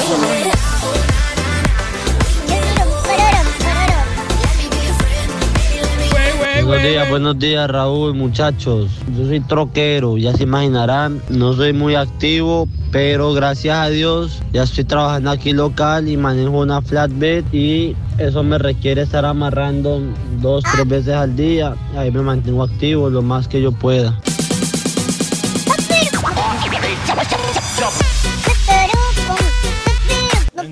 Buenos 6.65 6.83
días, 6.83 7.09
buenos 7.11 7.37
días 7.37 7.69
Raúl, 7.69 8.15
muchachos. 8.15 8.89
Yo 9.15 9.27
soy 9.27 9.41
troquero, 9.41 10.17
ya 10.17 10.33
se 10.33 10.41
imaginarán, 10.41 11.21
no 11.29 11.53
soy 11.53 11.71
muy 11.71 11.93
activo, 11.93 12.67
pero 12.91 13.31
gracias 13.33 13.77
a 13.77 13.89
Dios 13.89 14.41
ya 14.51 14.63
estoy 14.63 14.85
trabajando 14.85 15.29
aquí 15.29 15.53
local 15.53 16.07
y 16.07 16.17
manejo 16.17 16.61
una 16.61 16.81
flatbed 16.81 17.45
y 17.53 17.95
eso 18.17 18.41
me 18.41 18.57
requiere 18.57 19.03
estar 19.03 19.23
amarrando 19.23 20.01
dos, 20.41 20.63
tres 20.73 20.87
veces 20.87 21.13
al 21.13 21.35
día. 21.35 21.75
Ahí 21.95 22.09
me 22.09 22.23
mantengo 22.23 22.63
activo 22.63 23.11
lo 23.11 23.21
más 23.21 23.47
que 23.47 23.61
yo 23.61 23.71
pueda. 23.71 24.19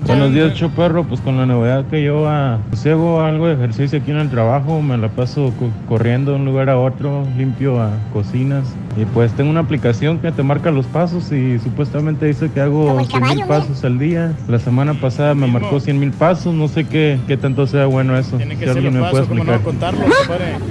Buenos 0.06 0.32
días, 0.34 0.54
Choperro. 0.54 1.04
Pues 1.04 1.20
con 1.20 1.36
la 1.38 1.46
novedad 1.46 1.84
que 1.86 2.02
yo 2.02 2.28
ah, 2.28 2.58
pues 2.70 2.84
hago 2.86 3.20
algo 3.22 3.46
de 3.46 3.54
ejercicio 3.54 3.98
aquí 3.98 4.10
en 4.10 4.18
el 4.18 4.30
trabajo, 4.30 4.82
me 4.82 4.98
la 4.98 5.08
paso 5.08 5.52
co- 5.58 5.70
corriendo 5.88 6.32
de 6.32 6.36
un 6.38 6.44
lugar 6.44 6.68
a 6.68 6.78
otro, 6.78 7.26
limpio 7.36 7.80
a 7.80 7.90
cocinas. 8.12 8.64
Y 9.00 9.06
pues 9.06 9.32
tengo 9.32 9.50
una 9.50 9.60
aplicación 9.60 10.18
que 10.18 10.30
te 10.30 10.42
marca 10.42 10.70
los 10.70 10.86
pasos 10.86 11.32
y 11.32 11.58
supuestamente 11.58 12.26
dice 12.26 12.50
que 12.50 12.60
hago 12.60 13.02
100 13.04 13.22
mil 13.22 13.44
pasos 13.46 13.82
al 13.84 13.98
día. 13.98 14.32
La 14.46 14.58
semana 14.58 14.94
pasada 14.94 15.34
me 15.34 15.46
marcó 15.46 15.80
100 15.80 15.98
mil 15.98 16.10
pasos, 16.12 16.52
no 16.54 16.68
sé 16.68 16.84
qué, 16.84 17.18
qué 17.26 17.36
tanto 17.36 17.66
sea 17.66 17.86
bueno 17.86 18.16
eso. 18.16 18.36
Tiene 18.36 18.56
que 18.56 18.66
Si 18.66 18.72
ser 18.72 18.76
alguien 18.76 19.00
me 19.00 19.08
puede 19.10 19.26
no. 19.34 19.58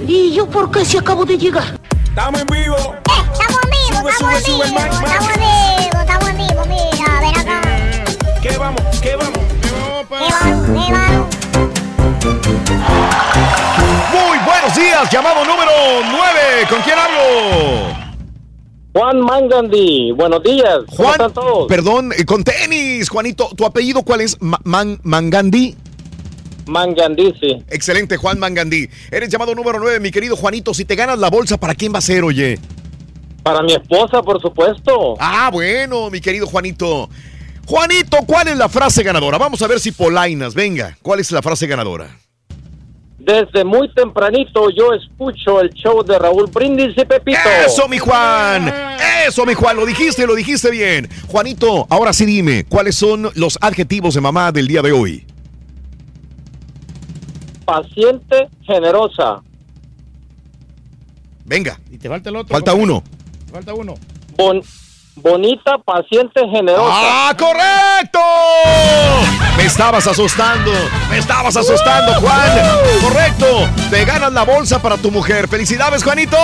¿Y 0.06 0.32
yo 0.34 0.48
por 0.48 0.70
qué 0.70 0.84
si 0.84 0.96
acabo 0.96 1.24
de 1.24 1.36
llegar? 1.36 1.64
Estamos 2.04 2.40
en 2.40 2.46
vivo. 2.46 2.76
Estamos 2.76 3.58
en 3.64 3.70
vivo, 3.70 4.08
estamos 4.08 4.34
en 4.36 4.44
vivo, 4.44 4.64
estamos 4.64 5.28
en 5.28 5.40
vivo, 5.40 6.00
estamos 6.00 6.28
en 6.30 6.36
vivo, 6.36 6.62
mira, 6.68 7.20
ven 7.20 7.40
acá. 7.40 7.73
¿Qué 8.44 8.58
vamos? 8.58 8.82
¿Qué 9.00 9.16
vamos? 9.16 9.38
¿Qué 9.62 9.70
vamos? 10.10 10.66
¿Qué 10.66 10.92
vamos? 10.92 11.28
Muy 14.12 14.38
buenos 14.44 14.76
días, 14.76 15.10
llamado 15.10 15.44
número 15.46 15.70
9. 16.02 16.66
¿Con 16.68 16.82
quién 16.82 16.96
hablo? 16.98 17.94
Juan 18.92 19.20
Mangandi, 19.22 20.12
buenos 20.12 20.42
días. 20.42 20.80
¿Cómo 20.88 20.96
Juan, 20.98 21.10
están 21.12 21.32
todos? 21.32 21.66
perdón, 21.68 22.12
eh, 22.16 22.24
con 22.26 22.44
tenis, 22.44 23.08
Juanito. 23.08 23.48
¿Tu 23.56 23.64
apellido 23.64 24.02
cuál 24.02 24.20
es? 24.20 24.36
Ma- 24.42 24.60
Man- 24.64 25.00
Mangandí. 25.04 25.74
Mangandí, 26.66 27.32
sí. 27.40 27.64
Excelente, 27.70 28.18
Juan 28.18 28.38
Mangandí. 28.38 28.88
Eres 29.10 29.30
llamado 29.30 29.54
número 29.54 29.78
9, 29.80 30.00
mi 30.00 30.10
querido 30.10 30.36
Juanito. 30.36 30.74
Si 30.74 30.84
te 30.84 30.96
ganas 30.96 31.18
la 31.18 31.30
bolsa, 31.30 31.56
¿para 31.56 31.74
quién 31.74 31.94
va 31.94 31.98
a 31.98 32.02
ser, 32.02 32.22
oye? 32.24 32.58
Para 33.42 33.62
mi 33.62 33.72
esposa, 33.72 34.22
por 34.22 34.40
supuesto. 34.40 35.14
Ah, 35.18 35.48
bueno, 35.50 36.10
mi 36.10 36.20
querido 36.20 36.46
Juanito. 36.46 37.08
Juanito, 37.66 38.18
¿cuál 38.26 38.48
es 38.48 38.56
la 38.56 38.68
frase 38.68 39.02
ganadora? 39.02 39.38
Vamos 39.38 39.62
a 39.62 39.66
ver 39.66 39.80
si 39.80 39.92
Polainas, 39.92 40.54
venga, 40.54 40.96
¿cuál 41.02 41.20
es 41.20 41.30
la 41.32 41.42
frase 41.42 41.66
ganadora? 41.66 42.18
Desde 43.18 43.64
muy 43.64 43.90
tempranito 43.94 44.68
yo 44.70 44.92
escucho 44.92 45.60
el 45.62 45.70
show 45.70 46.04
de 46.04 46.18
Raúl 46.18 46.50
Brindis 46.52 46.92
y 46.94 47.04
Pepito. 47.06 47.38
Eso, 47.66 47.88
mi 47.88 47.96
Juan. 47.98 48.70
Eso, 49.26 49.46
mi 49.46 49.54
Juan. 49.54 49.76
Lo 49.76 49.86
dijiste, 49.86 50.26
lo 50.26 50.34
dijiste 50.34 50.70
bien. 50.70 51.08
Juanito, 51.28 51.86
ahora 51.88 52.12
sí 52.12 52.26
dime, 52.26 52.64
¿cuáles 52.68 52.96
son 52.96 53.30
los 53.34 53.56
adjetivos 53.62 54.12
de 54.12 54.20
mamá 54.20 54.52
del 54.52 54.66
día 54.68 54.82
de 54.82 54.92
hoy? 54.92 55.24
Paciente, 57.64 58.48
generosa. 58.66 59.40
Venga. 61.46 61.80
Y 61.90 61.96
te 61.96 62.10
falta 62.10 62.28
el 62.28 62.36
otro. 62.36 62.52
Falta 62.54 62.74
uno. 62.74 63.02
Falta 63.50 63.72
uno. 63.72 63.94
Bon- 64.36 64.60
bonita, 65.16 65.78
paciente, 65.78 66.40
generosa. 66.48 66.90
¡Ah, 66.90 67.34
correcto! 67.38 68.20
Me 69.56 69.64
estabas 69.64 70.06
asustando. 70.06 70.72
Me 71.10 71.18
estabas 71.18 71.56
asustando, 71.56 72.14
Juan. 72.20 72.50
Correcto. 73.00 73.68
Te 73.90 74.04
ganas 74.04 74.32
la 74.32 74.42
bolsa 74.44 74.80
para 74.82 74.96
tu 74.96 75.10
mujer. 75.10 75.48
¡Felicidades, 75.48 76.02
Juanito! 76.02 76.36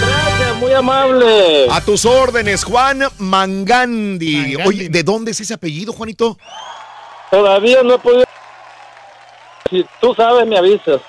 Gracias, 0.00 0.56
muy 0.58 0.72
amable. 0.72 1.66
A 1.70 1.80
tus 1.80 2.04
órdenes, 2.04 2.64
Juan 2.64 3.04
Mangandi. 3.18 4.56
Oye, 4.66 4.88
¿de 4.88 5.02
dónde 5.02 5.30
es 5.30 5.40
ese 5.40 5.54
apellido, 5.54 5.92
Juanito? 5.92 6.36
Todavía 7.30 7.82
no 7.82 7.94
he 7.94 7.98
podido. 7.98 8.24
Si 9.70 9.84
tú 10.00 10.14
sabes, 10.14 10.46
me 10.46 10.58
avisas. 10.58 11.00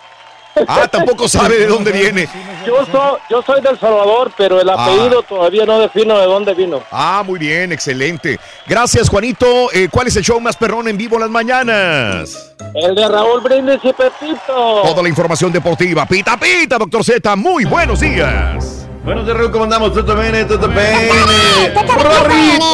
Ah, 0.67 0.87
tampoco 0.87 1.27
sabe 1.27 1.57
de 1.57 1.67
dónde 1.67 1.91
viene. 1.91 2.27
Yo 2.65 2.85
soy, 2.85 3.19
yo 3.29 3.41
soy 3.41 3.61
del 3.61 3.79
Salvador, 3.79 4.31
pero 4.37 4.61
el 4.61 4.69
apellido 4.69 5.21
todavía 5.23 5.65
no 5.65 5.79
defino 5.79 6.17
de 6.17 6.25
dónde 6.25 6.53
vino. 6.53 6.81
Ah, 6.91 7.23
muy 7.25 7.39
bien, 7.39 7.71
excelente. 7.71 8.39
Gracias, 8.65 9.09
Juanito. 9.09 9.71
Eh, 9.73 9.89
¿Cuál 9.91 10.07
es 10.07 10.15
el 10.15 10.23
show 10.23 10.39
más 10.39 10.55
perrón 10.55 10.87
en 10.87 10.97
vivo 10.97 11.15
en 11.15 11.21
las 11.21 11.29
mañanas? 11.29 12.53
El 12.73 12.95
de 12.95 13.07
Raúl 13.07 13.41
Brindis 13.41 13.79
y 13.83 13.93
Pepito. 13.93 14.81
Toda 14.83 15.03
la 15.03 15.09
información 15.09 15.51
deportiva. 15.51 16.05
Pita, 16.05 16.37
pita, 16.37 16.77
doctor 16.77 17.03
Z. 17.03 17.35
Muy 17.35 17.65
buenos 17.65 17.99
días. 17.99 18.87
Buenos 19.03 19.25
días, 19.25 19.37
Raúl, 19.37 19.51
¿cómo 19.51 19.65
andamos? 19.65 19.93
¿Todo 19.93 20.15
bien? 20.15 20.47
¿Todo 20.47 20.67
bien? 20.67 20.79
Bene, 20.79 21.73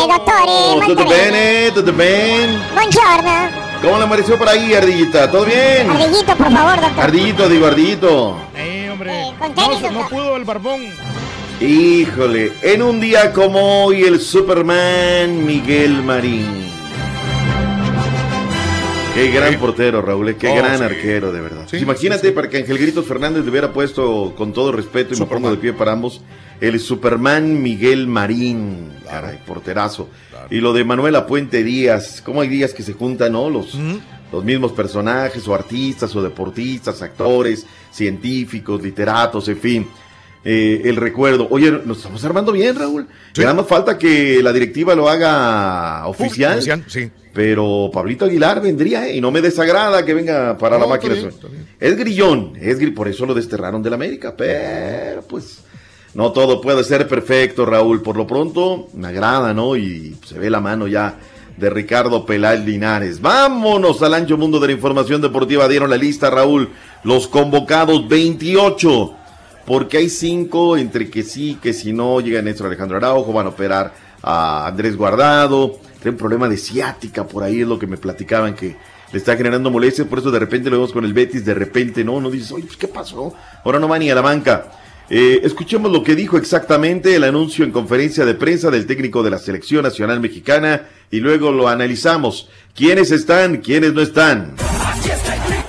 dottore, 0.08 0.86
tutto 0.86 1.10
bene, 1.10 1.72
bene. 1.92 2.60
Buongiorno. 2.74 3.61
¿Cómo 3.82 3.98
le 3.98 4.04
amaneció 4.04 4.38
por 4.38 4.48
ahí, 4.48 4.74
Ardillita? 4.76 5.30
¿Todo 5.32 5.46
bien? 5.46 5.90
Ardillito, 5.90 6.36
por 6.36 6.52
favor, 6.52 6.82
doctor. 6.82 7.04
Ardillito, 7.04 7.50
digo 7.50 7.66
Ardillito. 7.66 8.38
Eh, 8.56 8.90
hombre. 8.92 9.34
con 9.40 9.56
no, 9.56 9.70
tenis, 9.70 9.92
no 9.92 10.08
pudo 10.08 10.38
el 10.38 10.44
barbón. 10.44 10.82
Híjole, 11.60 12.54
en 12.62 12.84
un 12.84 13.00
día 13.00 13.34
como 13.34 13.86
hoy, 13.86 14.04
el 14.04 14.20
Superman 14.20 15.46
Miguel 15.46 16.04
Marín. 16.04 16.81
Qué 19.14 19.30
gran 19.30 19.60
portero, 19.60 20.02
Raúl, 20.02 20.30
eh, 20.30 20.36
qué 20.38 20.48
Oh, 20.48 20.56
gran 20.56 20.78
sí. 20.78 20.84
arquero, 20.86 21.34
de 21.34 21.42
verdad. 21.42 21.68
Sí, 21.70 21.78
Imagínate 21.78 22.32
para 22.32 22.48
que 22.50 22.58
Ángel 22.58 22.78
Gritos 22.78 23.06
Fernández 23.06 23.44
le 23.44 23.52
hubiera 23.52 23.74
puesto, 23.74 24.34
con 24.38 24.54
todo 24.54 24.72
respeto, 24.72 25.14
y 25.14 25.20
me 25.20 25.26
pongo 25.26 25.52
de 25.52 25.58
pie 25.58 25.74
para 25.74 25.92
ambos, 25.92 26.22
el 26.62 26.80
Superman 26.80 27.62
Miguel 27.62 28.08
Marín. 28.08 28.90
Caray, 29.06 29.40
porterazo. 29.46 30.08
Y 30.50 30.62
lo 30.62 30.72
de 30.72 30.86
Manuela 30.86 31.28
Puente 31.28 31.62
Díaz, 31.64 32.22
¿cómo 32.26 32.40
hay 32.42 32.48
días 32.48 32.74
que 32.74 32.84
se 32.84 32.94
juntan, 32.94 33.34
no? 33.34 33.50
Los, 33.50 33.78
los 34.32 34.44
mismos 34.46 34.72
personajes, 34.72 35.46
o 35.46 35.54
artistas, 35.54 36.16
o 36.16 36.22
deportistas, 36.24 37.02
actores, 37.02 37.66
científicos, 37.92 38.82
literatos, 38.82 39.48
en 39.50 39.58
fin. 39.58 39.88
Eh, 40.46 40.84
el 40.86 40.96
recuerdo. 40.96 41.48
Oye, 41.52 41.70
nos 41.86 41.98
estamos 41.98 42.24
armando 42.24 42.52
bien, 42.54 42.76
Raúl. 42.76 43.08
Ya 43.34 43.44
nada 43.44 43.56
más 43.56 43.68
falta 43.68 43.98
que 43.98 44.42
la 44.42 44.54
directiva 44.54 44.96
lo 44.96 45.10
haga 45.10 46.08
oficial. 46.08 46.54
oficial, 46.58 46.84
sí. 46.88 47.12
Pero 47.34 47.90
Pablito 47.94 48.26
Aguilar 48.26 48.62
vendría, 48.62 49.08
¿eh? 49.08 49.16
y 49.16 49.22
no 49.22 49.32
me 49.32 49.42
desagrada 49.42 50.04
que 50.06 50.14
venga 50.14 50.58
para 50.58 50.78
la 50.78 50.86
máquina. 50.86 51.14
está 51.14 51.28
bien, 51.28 51.36
está 51.36 51.48
bien. 51.48 51.68
Es 51.80 51.98
grillón, 51.98 52.54
es 52.60 52.80
gri- 52.80 52.94
por 52.94 53.08
eso 53.08 53.26
lo 53.26 53.34
desterraron 53.34 53.82
del 53.82 53.94
América, 53.94 54.36
pero 54.38 55.22
pues 55.22 55.60
no 56.14 56.34
todo 56.34 56.60
puede 56.60 56.84
ser 56.84 57.08
perfecto, 57.08 57.66
Raúl. 57.66 58.02
Por 58.02 58.18
lo 58.18 58.28
pronto, 58.28 58.90
me 58.94 59.08
agrada, 59.08 59.54
¿no? 59.54 59.78
Y 59.78 60.18
se 60.26 60.38
ve 60.38 60.50
la 60.50 60.60
mano 60.60 60.88
ya 60.90 61.20
de 61.56 61.70
Ricardo 61.70 62.26
Peláez 62.26 62.66
Linares. 62.66 63.22
Vámonos 63.22 64.02
al 64.02 64.14
ancho 64.16 64.38
mundo 64.38 64.60
de 64.60 64.68
la 64.68 64.74
información 64.74 65.22
deportiva. 65.22 65.70
Dieron 65.70 65.90
la 65.90 65.98
lista, 65.98 66.30
Raúl. 66.30 66.70
Los 67.06 67.30
convocados 67.30 68.10
28. 68.10 69.14
Porque 69.66 69.98
hay 70.00 70.10
cinco 70.10 70.76
entre 70.76 71.10
que 71.10 71.24
sí, 71.24 71.58
que 71.62 71.72
si 71.72 71.94
no, 71.94 72.20
llega 72.20 72.42
Néstor 72.42 72.68
Alejandro 72.68 72.98
Araujo, 72.98 73.32
van 73.32 73.46
a 73.46 73.50
operar 73.50 73.94
a 74.22 74.68
Andrés 74.68 74.98
Guardado. 74.98 75.80
Tiene 76.02 76.16
un 76.16 76.18
problema 76.18 76.50
de 76.50 76.58
ciática 76.58 77.28
por 77.28 77.44
ahí, 77.44 77.62
es 77.62 77.68
lo 77.68 77.78
que 77.78 77.86
me 77.86 77.98
platicaban 77.98 78.56
que 78.56 78.76
le 79.12 79.18
está 79.18 79.38
generando 79.38 79.70
molestias. 79.70 80.08
Por 80.08 80.18
eso 80.18 80.32
de 80.32 80.40
repente 80.40 80.70
lo 80.70 80.78
vemos 80.78 80.92
con 80.92 81.06
el 81.06 81.14
Betis, 81.14 81.46
de 81.46 81.54
repente 81.54 82.04
no, 82.04 82.20
no 82.20 82.32
dices, 82.32 82.52
oye, 82.52 82.66
pues, 82.66 82.78
¿qué 82.78 82.88
pasó? 82.88 83.34
Ahora 83.64 83.80
no 83.80 83.88
va 83.88 84.00
ni 84.00 84.10
a 84.10 84.16
la 84.16 84.22
banca. 84.22 84.72
Eh, 85.10 85.42
escuchemos 85.44 85.92
lo 85.92 86.04
que 86.04 86.16
dijo 86.16 86.38
exactamente 86.38 87.16
el 87.16 87.26
anuncio 87.26 87.66
en 87.66 87.72
conferencia 87.72 88.26
de 88.26 88.34
prensa 88.34 88.72
del 88.72 88.88
técnico 88.88 89.22
de 89.22 89.30
la 89.30 89.38
Selección 89.38 89.84
Nacional 89.84 90.22
Mexicana 90.22 90.88
y 91.12 91.20
luego 91.20 91.52
lo 91.52 91.68
analizamos. 91.68 92.50
¿Quiénes 92.74 93.12
están? 93.12 93.58
¿Quiénes 93.58 93.94
no 93.94 94.02
están? 94.02 94.56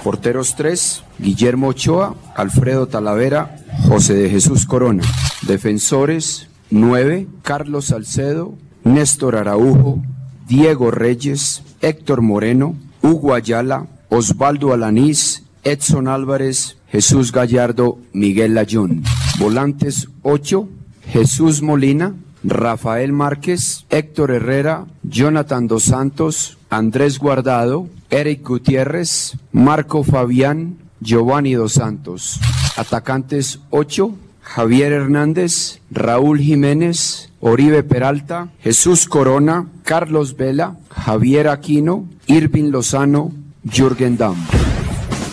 Porteros 0.02 0.56
3, 0.56 1.02
Guillermo 1.18 1.68
Ochoa, 1.68 2.14
Alfredo 2.36 2.86
Talavera, 2.86 3.56
José 3.88 4.14
de 4.14 4.30
Jesús 4.30 4.64
Corona. 4.64 5.02
Defensores 5.42 6.48
9, 6.70 7.26
Carlos 7.42 7.86
Salcedo, 7.86 8.54
Néstor 8.84 9.36
Araujo, 9.36 10.00
Diego 10.46 10.90
Reyes, 10.90 11.62
Héctor 11.80 12.22
Moreno, 12.22 12.76
Hugo 13.02 13.34
Ayala, 13.34 13.86
Osvaldo 14.08 14.72
Alanís, 14.72 15.44
Edson 15.64 16.08
Álvarez, 16.08 16.76
Jesús 16.88 17.32
Gallardo, 17.32 17.98
Miguel 18.12 18.54
Layún. 18.54 19.02
Volantes 19.38 20.08
8, 20.22 20.68
Jesús 21.06 21.62
Molina, 21.62 22.14
Rafael 22.44 23.12
Márquez, 23.12 23.86
Héctor 23.90 24.32
Herrera, 24.32 24.86
Jonathan 25.02 25.68
Dos 25.68 25.84
Santos, 25.84 26.58
Andrés 26.70 27.18
Guardado, 27.18 27.88
Eric 28.10 28.46
Gutiérrez, 28.46 29.36
Marco 29.52 30.02
Fabián, 30.02 30.78
Giovanni 31.00 31.54
Dos 31.54 31.74
Santos. 31.74 32.40
Atacantes 32.76 33.60
8, 33.70 34.14
Javier 34.42 34.92
Hernández, 34.92 35.80
Raúl 35.90 36.40
Jiménez, 36.40 37.31
Oribe 37.44 37.82
Peralta, 37.82 38.50
Jesús 38.62 39.08
Corona, 39.08 39.66
Carlos 39.82 40.36
Vela, 40.36 40.76
Javier 40.90 41.48
Aquino, 41.48 42.08
Irving 42.28 42.70
Lozano, 42.70 43.32
Jürgen 43.64 44.16
Damm. 44.16 44.36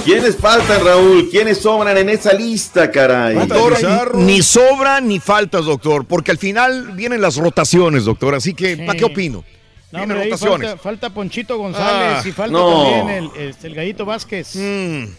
¿Quiénes 0.03 0.35
faltan, 0.35 0.83
Raúl? 0.83 1.29
¿Quiénes 1.29 1.59
sobran 1.59 1.95
en 1.97 2.09
esa 2.09 2.33
lista, 2.33 2.89
caray? 2.89 3.35
Doctor, 3.35 4.15
ni, 4.15 4.23
ni 4.23 4.41
sobran 4.41 5.07
ni 5.07 5.19
faltas, 5.19 5.65
doctor, 5.65 6.05
porque 6.05 6.31
al 6.31 6.39
final 6.39 6.93
vienen 6.93 7.21
las 7.21 7.37
rotaciones, 7.37 8.05
doctor. 8.05 8.33
Así 8.33 8.55
que, 8.55 8.77
¿para 8.77 8.97
qué 8.97 9.05
opino? 9.05 9.43
No, 9.91 10.03
hombre, 10.03 10.19
ahí 10.19 10.29
rotaciones. 10.29 10.67
falta, 10.69 10.83
falta 10.83 11.09
Ponchito 11.09 11.57
González 11.57 12.23
Ah, 12.23 12.23
y 12.23 12.31
falta 12.31 12.51
no. 12.57 12.83
también 12.91 13.09
el, 13.35 13.41
este, 13.49 13.67
el 13.67 13.73
Gallito 13.75 14.05
Vázquez. 14.05 14.55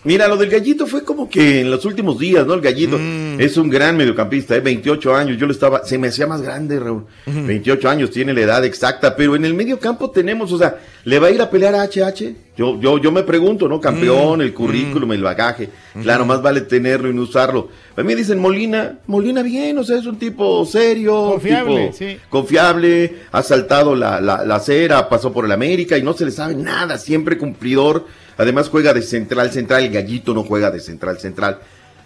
Mira, 0.05 0.29
lo 0.29 0.37
del 0.37 0.49
gallito 0.49 0.87
fue 0.87 1.03
como 1.05 1.29
que 1.29 1.61
en 1.63 1.71
los 1.73 1.85
últimos 1.85 2.19
días, 2.21 2.47
¿no? 2.47 2.55
El 2.55 2.61
gallito 2.61 2.97
es 3.39 3.57
un 3.57 3.69
gran 3.69 3.97
mediocampista, 3.97 4.55
¿eh? 4.55 4.61
28 4.61 5.15
años, 5.17 5.39
yo 5.39 5.47
lo 5.47 5.53
estaba, 5.53 5.85
se 5.85 5.99
me 5.99 6.07
hacía 6.09 6.27
más 6.29 6.41
grande, 6.43 6.79
Raúl. 6.79 7.05
28 7.27 7.89
años, 7.89 8.11
tiene 8.13 8.33
la 8.33 8.43
edad 8.43 8.65
exacta, 8.65 9.17
pero 9.17 9.35
en 9.35 9.45
el 9.45 9.55
mediocampo 9.55 10.11
tenemos, 10.11 10.53
o 10.53 10.59
sea, 10.59 10.79
¿le 11.05 11.19
va 11.19 11.29
a 11.29 11.31
ir 11.31 11.41
a 11.41 11.51
pelear 11.51 11.75
a 11.75 11.85
HH? 11.85 12.35
Yo, 12.57 12.79
yo, 12.81 12.99
yo 12.99 13.11
me 13.13 13.23
pregunto, 13.23 13.69
¿no? 13.69 13.81
Campeón, 13.81 14.43
el 14.43 14.53
currículum, 14.53 15.13
el 15.13 15.23
bagaje. 15.23 15.71
Claro, 16.03 16.27
más 16.27 16.43
vale 16.43 16.61
tenerlo 16.63 17.09
y 17.09 17.15
no 17.15 17.23
usarlo. 17.23 17.69
A 17.97 18.03
mí 18.03 18.15
dicen 18.15 18.39
Molina, 18.39 18.99
Molina 19.07 19.43
bien, 19.43 19.79
o 19.79 19.85
sea, 19.85 19.99
es 19.99 20.07
un 20.07 20.19
tipo 20.19 20.65
serio, 20.67 21.31
Confiable, 21.33 21.87
tipo 21.87 21.97
sí. 21.97 22.19
confiable, 22.29 23.15
ha 23.33 23.43
saltado 23.43 23.95
la, 23.95 24.21
la, 24.21 24.45
la 24.45 24.57
acera, 24.57 25.09
pasó 25.09 25.33
por 25.33 25.45
el 25.45 25.53
América 25.53 25.97
y 25.97 26.03
no 26.03 26.13
se 26.13 26.25
le 26.25 26.31
sabe 26.31 26.55
nada, 26.55 26.99
siempre 26.99 27.39
cumplidor. 27.39 28.07
Además 28.37 28.69
juega 28.69 28.93
de 28.95 29.03
central 29.03 29.51
central, 29.51 29.85
el 29.85 29.93
gallito 29.93 30.33
no 30.35 30.43
juega 30.45 30.71
de 30.71 30.81
central 30.81 31.19
central. 31.19 31.59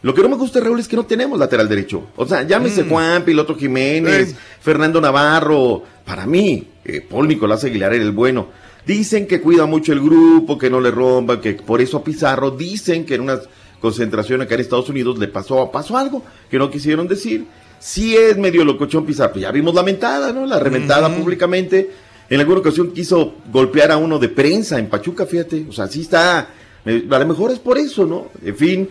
Lo 0.03 0.13
que 0.13 0.21
no 0.21 0.29
me 0.29 0.37
gusta, 0.37 0.61
Raúl, 0.61 0.79
es 0.81 0.87
que 0.87 0.97
no 0.97 1.07
tenemos 1.07 1.39
lateral 1.39 1.67
derecho. 1.67 2.09
O 2.17 2.27
sea, 2.27 2.43
llámese 2.43 2.85
Juan, 2.85 3.25
Piloto 3.25 3.57
Jiménez, 3.57 4.37
Fernando 4.61 5.01
Navarro. 5.01 5.83
Para 6.05 6.27
mí, 6.27 6.69
eh, 6.85 7.01
Paul 7.01 7.27
Nicolás 7.27 7.65
Aguilar 7.65 7.95
era 7.95 8.05
el 8.05 8.13
bueno. 8.13 8.49
Dicen 8.87 9.27
que 9.27 9.41
cuida 9.41 9.65
mucho 9.67 9.93
el 9.93 10.01
grupo, 10.01 10.59
que 10.59 10.69
no 10.69 10.81
le 10.81 10.91
rompa, 10.91 11.41
que 11.41 11.55
por 11.55 11.81
eso 11.81 11.99
a 11.99 12.05
Pizarro 12.05 12.51
dicen 12.51 13.07
que 13.07 13.15
en 13.15 13.23
una 13.23 13.41
concentración 13.81 14.43
acá 14.43 14.55
en 14.55 14.61
Estados 14.61 14.89
Unidos 14.91 15.19
le 15.19 15.29
pasó, 15.29 15.71
pasó 15.71 15.97
algo 15.97 16.23
que 16.51 16.59
no 16.59 16.71
quisieron 16.71 17.09
decir. 17.09 17.45
Sí 17.79 18.15
es 18.17 18.37
medio 18.37 18.65
locochón 18.65 19.05
Pizarro, 19.07 19.33
pues 19.33 19.43
ya 19.43 19.51
vimos 19.53 19.75
la 19.75 19.83
mentada, 19.83 20.33
¿no? 20.33 20.45
La 20.47 20.59
reventada 20.59 21.15
públicamente. 21.15 21.91
En 22.31 22.41
alguna 22.41 22.61
ocasión 22.61 22.93
quiso 22.93 23.35
golpear 23.53 23.91
a 23.91 23.97
uno 23.99 24.19
de 24.19 24.29
prensa 24.29 24.79
en 24.79 24.87
Pachuca, 24.89 25.27
fíjate. 25.27 25.67
O 25.69 25.73
sea, 25.73 25.87
sí 25.87 26.01
está. 26.03 26.49
eh, 26.87 27.07
A 27.11 27.19
lo 27.19 27.27
mejor 27.27 27.51
es 27.53 27.59
por 27.59 27.77
eso, 27.79 28.07
¿no? 28.07 28.29
En 28.45 28.57
fin. 28.57 28.89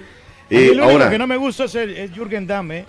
Eh, 0.49 0.73
lo 0.75 0.83
ahora, 0.83 1.09
que 1.09 1.17
no 1.17 1.25
me 1.27 1.37
gusta 1.37 1.63
es, 1.65 1.73
el- 1.75 1.95
es 1.97 2.11
Jürgen 2.11 2.45
Damm, 2.45 2.71
¿eh? 2.71 2.85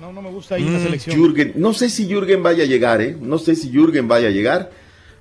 No, 0.00 0.12
no 0.12 0.22
me 0.22 0.30
gusta 0.30 0.54
ahí 0.54 0.62
en 0.62 0.72
la 0.72 0.78
Mm, 0.78 0.82
selección. 0.82 1.16
Jürgen, 1.16 1.52
no 1.56 1.72
sé 1.74 1.90
si 1.90 2.06
Jürgen 2.06 2.42
vaya 2.42 2.62
a 2.62 2.66
llegar, 2.66 3.00
¿eh? 3.00 3.16
No 3.20 3.38
sé 3.38 3.56
si 3.56 3.70
Jürgen 3.72 4.06
vaya 4.06 4.28
a 4.28 4.30
llegar. 4.30 4.70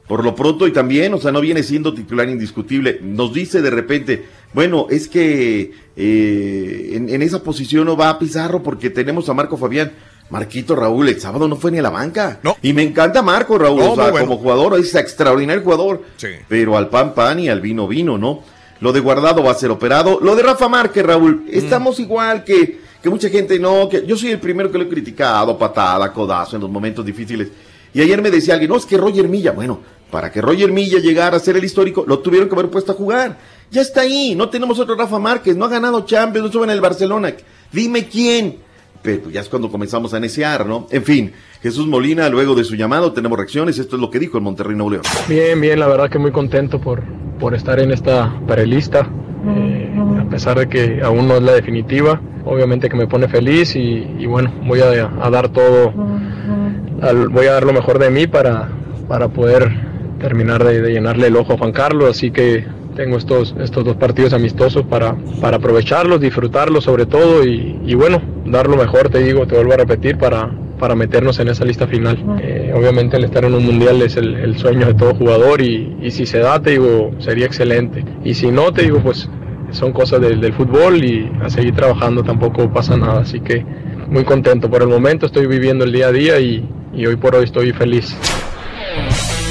Por 0.07 0.23
lo 0.23 0.33
pronto 0.35 0.67
y 0.67 0.71
también, 0.71 1.13
o 1.13 1.17
sea, 1.19 1.31
no 1.33 1.41
viene 1.41 1.63
siendo 1.63 1.93
titular 1.93 2.29
indiscutible. 2.29 2.99
Nos 3.03 3.33
dice 3.33 3.61
de 3.61 3.69
repente, 3.69 4.25
bueno, 4.53 4.87
es 4.89 5.07
que 5.09 5.73
eh, 5.97 6.89
en, 6.93 7.09
en 7.09 7.21
esa 7.21 7.43
posición 7.43 7.85
no 7.85 7.97
va 7.97 8.17
Pizarro 8.17 8.63
porque 8.63 8.89
tenemos 8.89 9.27
a 9.27 9.33
Marco 9.33 9.57
Fabián. 9.57 9.91
Marquito 10.29 10.75
Raúl, 10.75 11.07
el 11.07 11.21
sábado 11.21 11.47
no 11.47 11.55
fue 11.55 11.71
ni 11.71 11.79
a 11.79 11.81
la 11.81 11.89
banca. 11.89 12.39
Y 12.61 12.73
me 12.73 12.83
encanta 12.83 13.21
Marco 13.21 13.57
Raúl, 13.57 13.79
No, 13.79 13.91
o 13.93 13.95
sea, 13.95 14.11
bueno. 14.11 14.27
como 14.27 14.39
jugador, 14.39 14.77
es 14.79 14.93
extraordinario 14.95 15.63
jugador. 15.63 16.03
Pero 16.47 16.77
al 16.77 16.89
pan 16.89 17.13
pan 17.13 17.39
y 17.39 17.47
al 17.49 17.61
vino 17.61 17.87
vino, 17.87 18.17
¿no? 18.17 18.43
Lo 18.81 18.91
de 18.91 18.99
Guardado 18.99 19.41
va 19.43 19.51
a 19.51 19.55
ser 19.55 19.71
operado. 19.71 20.19
Lo 20.21 20.35
de 20.35 20.43
Rafa 20.43 20.67
Márquez, 20.67 21.05
Raúl, 21.05 21.45
estamos 21.49 21.99
igual 21.99 22.43
que, 22.43 22.79
que 23.01 23.09
mucha 23.09 23.29
gente, 23.29 23.57
no, 23.57 23.87
que 23.89 24.05
yo 24.05 24.17
soy 24.17 24.31
el 24.31 24.39
primero 24.39 24.69
que 24.71 24.77
lo 24.77 24.83
he 24.83 24.89
criticado, 24.89 25.57
patada, 25.57 26.11
codazo 26.11 26.57
en 26.57 26.61
los 26.61 26.69
momentos 26.69 27.05
difíciles. 27.05 27.47
Y 27.93 28.01
ayer 28.01 28.21
me 28.21 28.29
decía 28.29 28.53
alguien, 28.55 28.69
no, 28.69 28.77
es 28.77 28.85
que 28.85 28.97
Roger 28.97 29.27
Milla, 29.29 29.53
bueno, 29.53 29.79
para 30.11 30.31
que 30.31 30.41
Roger 30.41 30.71
Milla 30.71 30.99
llegara 30.99 31.37
a 31.37 31.39
ser 31.39 31.57
el 31.57 31.63
histórico, 31.63 32.05
lo 32.07 32.19
tuvieron 32.19 32.47
que 32.47 32.55
haber 32.55 32.69
puesto 32.69 32.91
a 32.91 32.95
jugar. 32.95 33.37
Ya 33.69 33.81
está 33.81 34.01
ahí, 34.01 34.35
no 34.35 34.49
tenemos 34.49 34.79
otro 34.79 34.95
Rafa 34.95 35.19
Márquez, 35.19 35.55
no 35.57 35.65
ha 35.65 35.69
ganado 35.69 36.05
Champions, 36.05 36.47
no 36.47 36.51
sube 36.51 36.63
en 36.65 36.71
el 36.71 36.81
Barcelona. 36.81 37.33
Dime 37.71 38.07
quién. 38.07 38.57
Pero 39.01 39.23
pues, 39.23 39.33
ya 39.33 39.41
es 39.41 39.49
cuando 39.49 39.69
comenzamos 39.69 40.13
a 40.13 40.19
necear, 40.19 40.65
¿no? 40.65 40.87
En 40.89 41.03
fin, 41.03 41.33
Jesús 41.61 41.87
Molina, 41.87 42.29
luego 42.29 42.55
de 42.55 42.63
su 42.63 42.75
llamado, 42.75 43.11
tenemos 43.13 43.37
reacciones. 43.37 43.77
Esto 43.77 43.95
es 43.95 44.01
lo 44.01 44.09
que 44.09 44.19
dijo 44.19 44.37
el 44.37 44.43
Monterrey 44.43 44.75
Nuevo 44.75 44.91
León. 44.91 45.03
Bien, 45.27 45.59
bien, 45.59 45.79
la 45.79 45.87
verdad 45.87 46.09
que 46.09 46.19
muy 46.19 46.31
contento 46.31 46.79
por, 46.79 47.03
por 47.39 47.53
estar 47.53 47.79
en 47.79 47.91
esta 47.91 48.33
prelista, 48.47 49.09
eh, 49.45 49.95
a 50.19 50.29
pesar 50.29 50.59
de 50.59 50.67
que 50.67 51.01
aún 51.03 51.27
no 51.27 51.35
es 51.35 51.43
la 51.43 51.53
definitiva, 51.53 52.21
obviamente 52.45 52.89
que 52.89 52.95
me 52.95 53.07
pone 53.07 53.27
feliz 53.27 53.75
y, 53.75 54.25
bueno, 54.25 54.53
voy 54.65 54.79
a, 54.81 55.07
dar 55.29 55.49
todo, 55.49 55.91
voy 55.91 57.45
a 57.45 57.51
dar 57.51 57.65
lo 57.65 57.73
mejor 57.73 57.99
de 57.99 58.09
mí 58.09 58.27
para, 58.27 58.69
para 59.07 59.27
poder 59.27 59.96
terminar 60.19 60.63
de, 60.63 60.81
de 60.81 60.91
llenarle 60.93 61.27
el 61.27 61.35
ojo 61.35 61.53
a 61.53 61.57
Juan 61.57 61.71
Carlos, 61.71 62.09
así 62.09 62.31
que 62.31 62.65
tengo 62.95 63.17
estos, 63.17 63.55
estos 63.59 63.85
dos 63.85 63.95
partidos 63.97 64.33
amistosos 64.33 64.83
para, 64.83 65.15
para 65.39 65.57
aprovecharlos, 65.57 66.19
disfrutarlos 66.19 66.83
sobre 66.83 67.05
todo 67.05 67.45
y, 67.45 67.79
y 67.85 67.93
bueno, 67.93 68.21
dar 68.45 68.67
lo 68.67 68.75
mejor, 68.75 69.09
te 69.09 69.19
digo, 69.19 69.45
te 69.45 69.55
vuelvo 69.55 69.73
a 69.73 69.77
repetir, 69.77 70.17
para, 70.17 70.49
para 70.79 70.95
meternos 70.95 71.39
en 71.39 71.47
esa 71.49 71.63
lista 71.63 71.87
final. 71.87 72.17
Eh, 72.41 72.73
obviamente 72.75 73.17
el 73.17 73.25
estar 73.25 73.45
en 73.45 73.53
un 73.53 73.65
mundial 73.65 74.01
es 74.01 74.17
el, 74.17 74.35
el 74.35 74.57
sueño 74.57 74.87
de 74.87 74.93
todo 74.95 75.13
jugador 75.13 75.61
y, 75.61 75.95
y 76.01 76.11
si 76.11 76.25
se 76.25 76.39
da, 76.39 76.59
te 76.59 76.71
digo, 76.71 77.11
sería 77.19 77.45
excelente. 77.45 78.03
Y 78.23 78.33
si 78.33 78.51
no, 78.51 78.71
te 78.71 78.83
digo, 78.83 78.99
pues 78.99 79.29
son 79.71 79.91
cosas 79.91 80.21
del, 80.21 80.39
del 80.39 80.53
fútbol 80.53 81.03
y 81.03 81.29
a 81.41 81.49
seguir 81.49 81.75
trabajando 81.75 82.23
tampoco 82.23 82.71
pasa 82.71 82.97
nada. 82.97 83.21
Así 83.21 83.41
que 83.41 83.63
muy 84.07 84.23
contento. 84.23 84.69
Por 84.69 84.81
el 84.81 84.87
momento 84.87 85.25
estoy 85.25 85.45
viviendo 85.45 85.83
el 85.83 85.91
día 85.91 86.07
a 86.07 86.11
día 86.11 86.39
y, 86.39 86.67
y 86.93 87.05
hoy 87.05 87.15
por 87.15 87.35
hoy 87.35 87.43
estoy 87.43 87.71
feliz. 87.73 88.15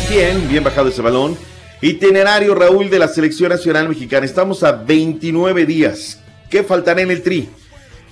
Bien, 0.09 0.49
bien 0.49 0.63
bajado 0.63 0.89
ese 0.89 1.03
balón. 1.03 1.37
Itinerario, 1.83 2.55
Raúl, 2.55 2.89
de 2.91 2.99
la 3.01 3.09
Selección 3.09 3.51
Nacional 3.51 3.89
Mexicana. 3.89 4.25
Estamos 4.25 4.63
a 4.63 4.71
29 4.71 5.67
días. 5.67 6.21
¿Qué 6.49 6.63
faltará 6.63 7.03
en 7.03 7.11
el 7.11 7.23
tri? 7.23 7.49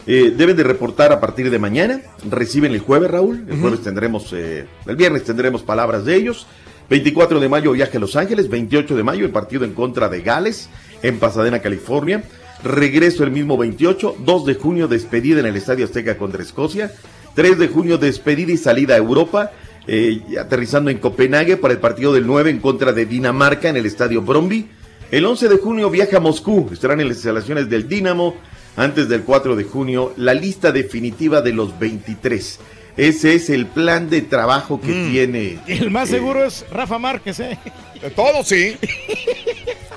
Eh, 0.05 0.35
deben 0.37 0.57
de 0.57 0.65
reportar 0.65 1.12
a 1.12 1.21
partir 1.21 1.51
de 1.51 1.59
mañana. 1.61 2.01
Reciben 2.29 2.73
el 2.73 2.81
jueves, 2.81 3.11
Raúl. 3.11 3.47
El 3.49 3.61
jueves 3.61 3.81
tendremos, 3.81 4.33
eh, 4.33 4.66
el 4.87 4.97
viernes 4.97 5.23
tendremos 5.23 5.62
palabras 5.62 6.05
de 6.05 6.16
ellos. 6.16 6.49
24 6.91 7.39
de 7.39 7.49
mayo 7.49 7.71
viaje 7.73 7.97
a 7.97 8.01
Los 8.01 8.16
Ángeles. 8.16 8.49
28 8.49 8.97
de 8.97 9.03
mayo 9.05 9.25
el 9.25 9.31
partido 9.31 9.65
en 9.65 9.73
contra 9.73 10.09
de 10.09 10.21
Gales 10.21 10.69
en 11.03 11.21
Pasadena, 11.21 11.61
California. 11.61 12.25
Regreso 12.65 13.23
el 13.23 13.31
mismo 13.31 13.57
28. 13.57 14.16
2 14.19 14.47
de 14.47 14.55
junio 14.57 14.89
despedida 14.89 15.39
en 15.39 15.47
el 15.47 15.55
Estadio 15.55 15.85
Azteca 15.85 16.19
contra 16.19 16.43
Escocia. 16.43 16.91
3 17.35 17.57
de 17.57 17.69
junio 17.69 17.99
despedida 17.99 18.53
y 18.53 18.57
salida 18.57 18.95
a 18.95 18.99
Europa. 18.99 19.53
Eh, 19.86 20.20
aterrizando 20.40 20.90
en 20.90 20.98
Copenhague 20.98 21.56
para 21.56 21.74
el 21.74 21.81
partido 21.81 22.12
del 22.12 22.27
9 22.27 22.51
en 22.51 22.61
contra 22.61 22.93
de 22.93 23.06
Dinamarca 23.06 23.69
en 23.69 23.77
el 23.77 23.86
Estadio 23.86 24.23
Bromby. 24.23 24.66
El 25.11 25.24
11 25.27 25.48
de 25.48 25.56
junio 25.59 25.90
viaja 25.90 26.16
a 26.16 26.20
Moscú. 26.20 26.69
Estarán 26.73 27.01
en 27.01 27.09
las 27.09 27.19
instalaciones 27.19 27.69
del 27.69 27.89
Dinamo 27.89 28.35
antes 28.77 29.09
del 29.09 29.23
4 29.23 29.55
de 29.56 29.65
junio 29.65 30.12
la 30.16 30.35
lista 30.35 30.73
definitiva 30.73 31.40
de 31.40 31.52
los 31.52 31.78
23. 31.78 32.59
Ese 32.97 33.35
es 33.35 33.51
el 33.51 33.66
plan 33.66 34.09
de 34.09 34.23
trabajo 34.23 34.81
que 34.81 34.93
tiene. 35.11 35.59
El 35.66 35.90
más 35.90 36.09
eh, 36.11 36.12
seguro 36.12 36.44
es 36.44 36.65
Rafa 36.70 36.98
Márquez, 36.98 37.40
¿eh? 37.40 37.59
De 38.01 38.11
todo, 38.11 38.43
sí. 38.44 38.77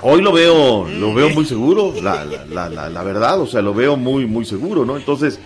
Hoy 0.02 0.22
lo 0.22 0.32
veo, 0.32 0.88
lo 0.88 1.12
veo 1.14 1.28
muy 1.30 1.44
seguro, 1.44 1.92
la, 2.02 2.24
la, 2.24 2.44
la, 2.46 2.68
la- 2.68 2.88
la 2.88 3.02
verdad, 3.02 3.40
o 3.40 3.46
sea, 3.46 3.62
lo 3.62 3.74
veo 3.74 3.96
muy, 3.96 4.26
muy 4.26 4.44
seguro, 4.44 4.84
¿no? 4.84 4.96
Entonces, 4.96 5.38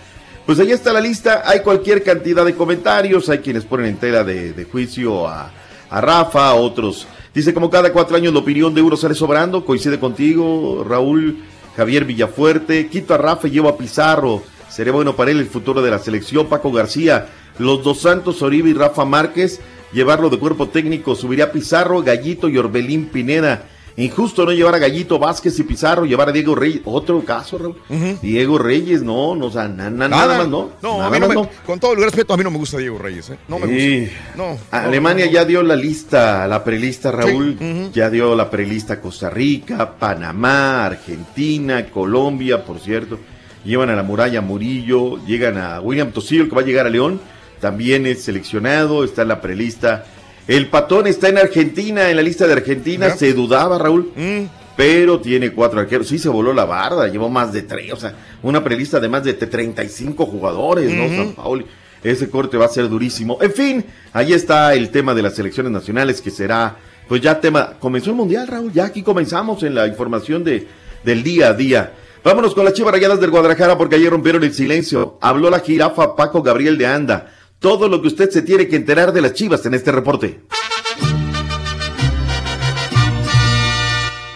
pues 0.45 0.59
ahí 0.59 0.71
está 0.71 0.91
la 0.91 0.99
lista, 0.99 1.43
hay 1.45 1.61
cualquier 1.61 2.03
cantidad 2.03 2.43
de 2.43 2.55
comentarios, 2.55 3.29
hay 3.29 3.39
quienes 3.39 3.63
ponen 3.63 3.87
en 3.87 3.97
tela 3.97 4.23
de, 4.23 4.67
juicio 4.69 5.27
a, 5.27 5.51
a 5.89 6.01
Rafa, 6.01 6.53
otros. 6.53 7.07
Dice, 7.33 7.53
como 7.53 7.69
cada 7.69 7.91
cuatro 7.93 8.15
años 8.15 8.33
la 8.33 8.39
opinión 8.39 8.73
de 8.73 8.81
uno 8.81 8.97
sale 8.97 9.15
sobrando, 9.15 9.65
coincide 9.65 9.99
contigo, 9.99 10.85
Raúl, 10.87 11.37
Javier 11.75 12.05
Villafuerte, 12.05 12.87
quito 12.87 13.13
a 13.13 13.17
Rafa 13.17 13.47
y 13.47 13.51
llevo 13.51 13.69
a 13.69 13.77
Pizarro, 13.77 14.43
sería 14.69 14.93
bueno 14.93 15.15
para 15.15 15.31
él 15.31 15.39
el 15.39 15.47
futuro 15.47 15.81
de 15.81 15.91
la 15.91 15.99
selección, 15.99 16.47
Paco 16.47 16.71
García, 16.71 17.27
los 17.57 17.83
dos 17.83 18.01
Santos, 18.01 18.41
Oribe 18.41 18.69
y 18.69 18.73
Rafa 18.73 19.05
Márquez, 19.05 19.61
llevarlo 19.93 20.29
de 20.29 20.39
cuerpo 20.39 20.67
técnico, 20.67 21.15
subiría 21.15 21.51
Pizarro, 21.51 22.01
Gallito 22.03 22.49
y 22.49 22.57
Orbelín 22.57 23.07
Pineda. 23.07 23.65
Injusto 23.95 24.43
no 24.45 24.51
llevar 24.51 24.73
a 24.75 24.79
Gallito 24.79 25.19
Vázquez 25.19 25.59
y 25.59 25.63
Pizarro, 25.63 26.05
llevar 26.05 26.29
a 26.29 26.31
Diego 26.31 26.55
Reyes. 26.55 26.81
Otro 26.85 27.23
caso, 27.23 27.57
Raúl. 27.59 27.75
Diego 28.21 28.57
Reyes, 28.57 29.03
no, 29.03 29.35
no, 29.35 29.45
o 29.47 29.51
sea, 29.51 29.67
na- 29.67 29.89
na- 29.91 30.07
nada, 30.07 30.39
más, 30.39 30.47
¿no? 30.47 30.71
No, 30.81 30.97
Nada 30.97 31.07
a 31.07 31.09
mí 31.11 31.19
no 31.19 31.27
más, 31.27 31.37
me, 31.37 31.49
con 31.65 31.79
todo 31.79 31.93
el 31.93 32.03
respeto, 32.03 32.33
a 32.33 32.37
mí 32.37 32.43
no 32.43 32.49
me 32.49 32.57
gusta 32.57 32.77
Diego 32.79 32.97
Reyes, 32.97 33.29
¿eh? 33.29 33.37
No 33.47 33.59
me 33.59 33.67
Sí. 33.67 33.99
gusta. 34.05 34.17
No. 34.35 34.57
Alemania 34.71 35.27
ya 35.27 35.45
dio 35.45 35.61
la 35.61 35.75
lista, 35.75 36.47
la 36.47 36.63
prelista, 36.63 37.11
Raúl. 37.11 37.57
Ya 37.93 38.09
dio 38.09 38.35
la 38.35 38.49
prelista 38.49 38.99
Costa 38.99 39.29
Rica, 39.29 39.93
Panamá, 39.99 40.85
Argentina, 40.85 41.85
Colombia, 41.85 42.65
por 42.65 42.79
cierto. 42.79 43.19
Llevan 43.63 43.89
a 43.91 43.95
la 43.95 44.03
muralla 44.03 44.41
Murillo, 44.41 45.23
llegan 45.25 45.57
a 45.57 45.79
William 45.79 46.11
Tosillo, 46.11 46.49
que 46.49 46.55
va 46.55 46.61
a 46.61 46.65
llegar 46.65 46.87
a 46.87 46.89
León. 46.89 47.21
También 47.61 48.05
es 48.07 48.23
seleccionado, 48.23 49.03
está 49.03 49.21
en 49.21 49.27
la 49.29 49.39
prelista. 49.39 50.05
El 50.47 50.67
patón 50.67 51.07
está 51.07 51.29
en 51.29 51.37
Argentina, 51.37 52.09
en 52.09 52.15
la 52.15 52.21
lista 52.21 52.47
de 52.47 52.53
Argentina. 52.53 53.07
Ya. 53.07 53.17
Se 53.17 53.33
dudaba, 53.33 53.77
Raúl. 53.77 54.11
Mm. 54.15 54.43
Pero 54.75 55.19
tiene 55.19 55.51
cuatro 55.51 55.79
arqueros. 55.79 56.07
Sí, 56.07 56.17
se 56.17 56.29
voló 56.29 56.53
la 56.53 56.65
barda. 56.65 57.07
Llevó 57.07 57.29
más 57.29 57.53
de 57.53 57.61
tres. 57.61 57.93
O 57.93 57.97
sea, 57.97 58.13
una 58.41 58.63
prelista 58.63 58.99
de 58.99 59.07
más 59.07 59.23
de 59.23 59.33
35 59.33 60.25
jugadores, 60.25 60.91
¿no? 60.91 61.07
San 61.15 61.33
Paoli. 61.33 61.65
Ese 62.03 62.29
corte 62.29 62.57
va 62.57 62.65
a 62.65 62.69
ser 62.69 62.89
durísimo. 62.89 63.37
En 63.41 63.53
fin, 63.53 63.85
ahí 64.11 64.33
está 64.33 64.73
el 64.73 64.89
tema 64.89 65.13
de 65.13 65.21
las 65.21 65.35
selecciones 65.35 65.71
nacionales 65.71 66.21
que 66.21 66.31
será, 66.31 66.75
pues 67.07 67.21
ya 67.21 67.39
tema. 67.39 67.75
Comenzó 67.79 68.09
el 68.09 68.17
mundial, 68.17 68.47
Raúl. 68.47 68.73
Ya 68.73 68.85
aquí 68.85 69.03
comenzamos 69.03 69.63
en 69.63 69.75
la 69.75 69.87
información 69.87 70.43
de, 70.43 70.67
del 71.03 71.23
día 71.23 71.49
a 71.49 71.53
día. 71.53 71.93
Vámonos 72.23 72.55
con 72.55 72.65
las 72.65 72.73
chivas 72.73 72.93
rayadas 72.93 73.19
del 73.21 73.31
Guadalajara 73.31 73.77
porque 73.77 73.95
ayer 73.95 74.09
rompieron 74.09 74.43
el 74.43 74.53
silencio. 74.53 75.17
Habló 75.21 75.49
la 75.49 75.59
jirafa 75.59 76.15
Paco 76.15 76.41
Gabriel 76.41 76.77
de 76.77 76.87
Anda. 76.87 77.33
Todo 77.63 77.87
lo 77.87 78.01
que 78.01 78.09
usted 78.09 78.29
se 78.29 78.41
tiene 78.41 78.67
que 78.67 78.75
enterar 78.75 79.13
de 79.13 79.21
las 79.21 79.35
chivas 79.35 79.65
en 79.65 79.73
este 79.73 79.89
reporte. 79.93 80.41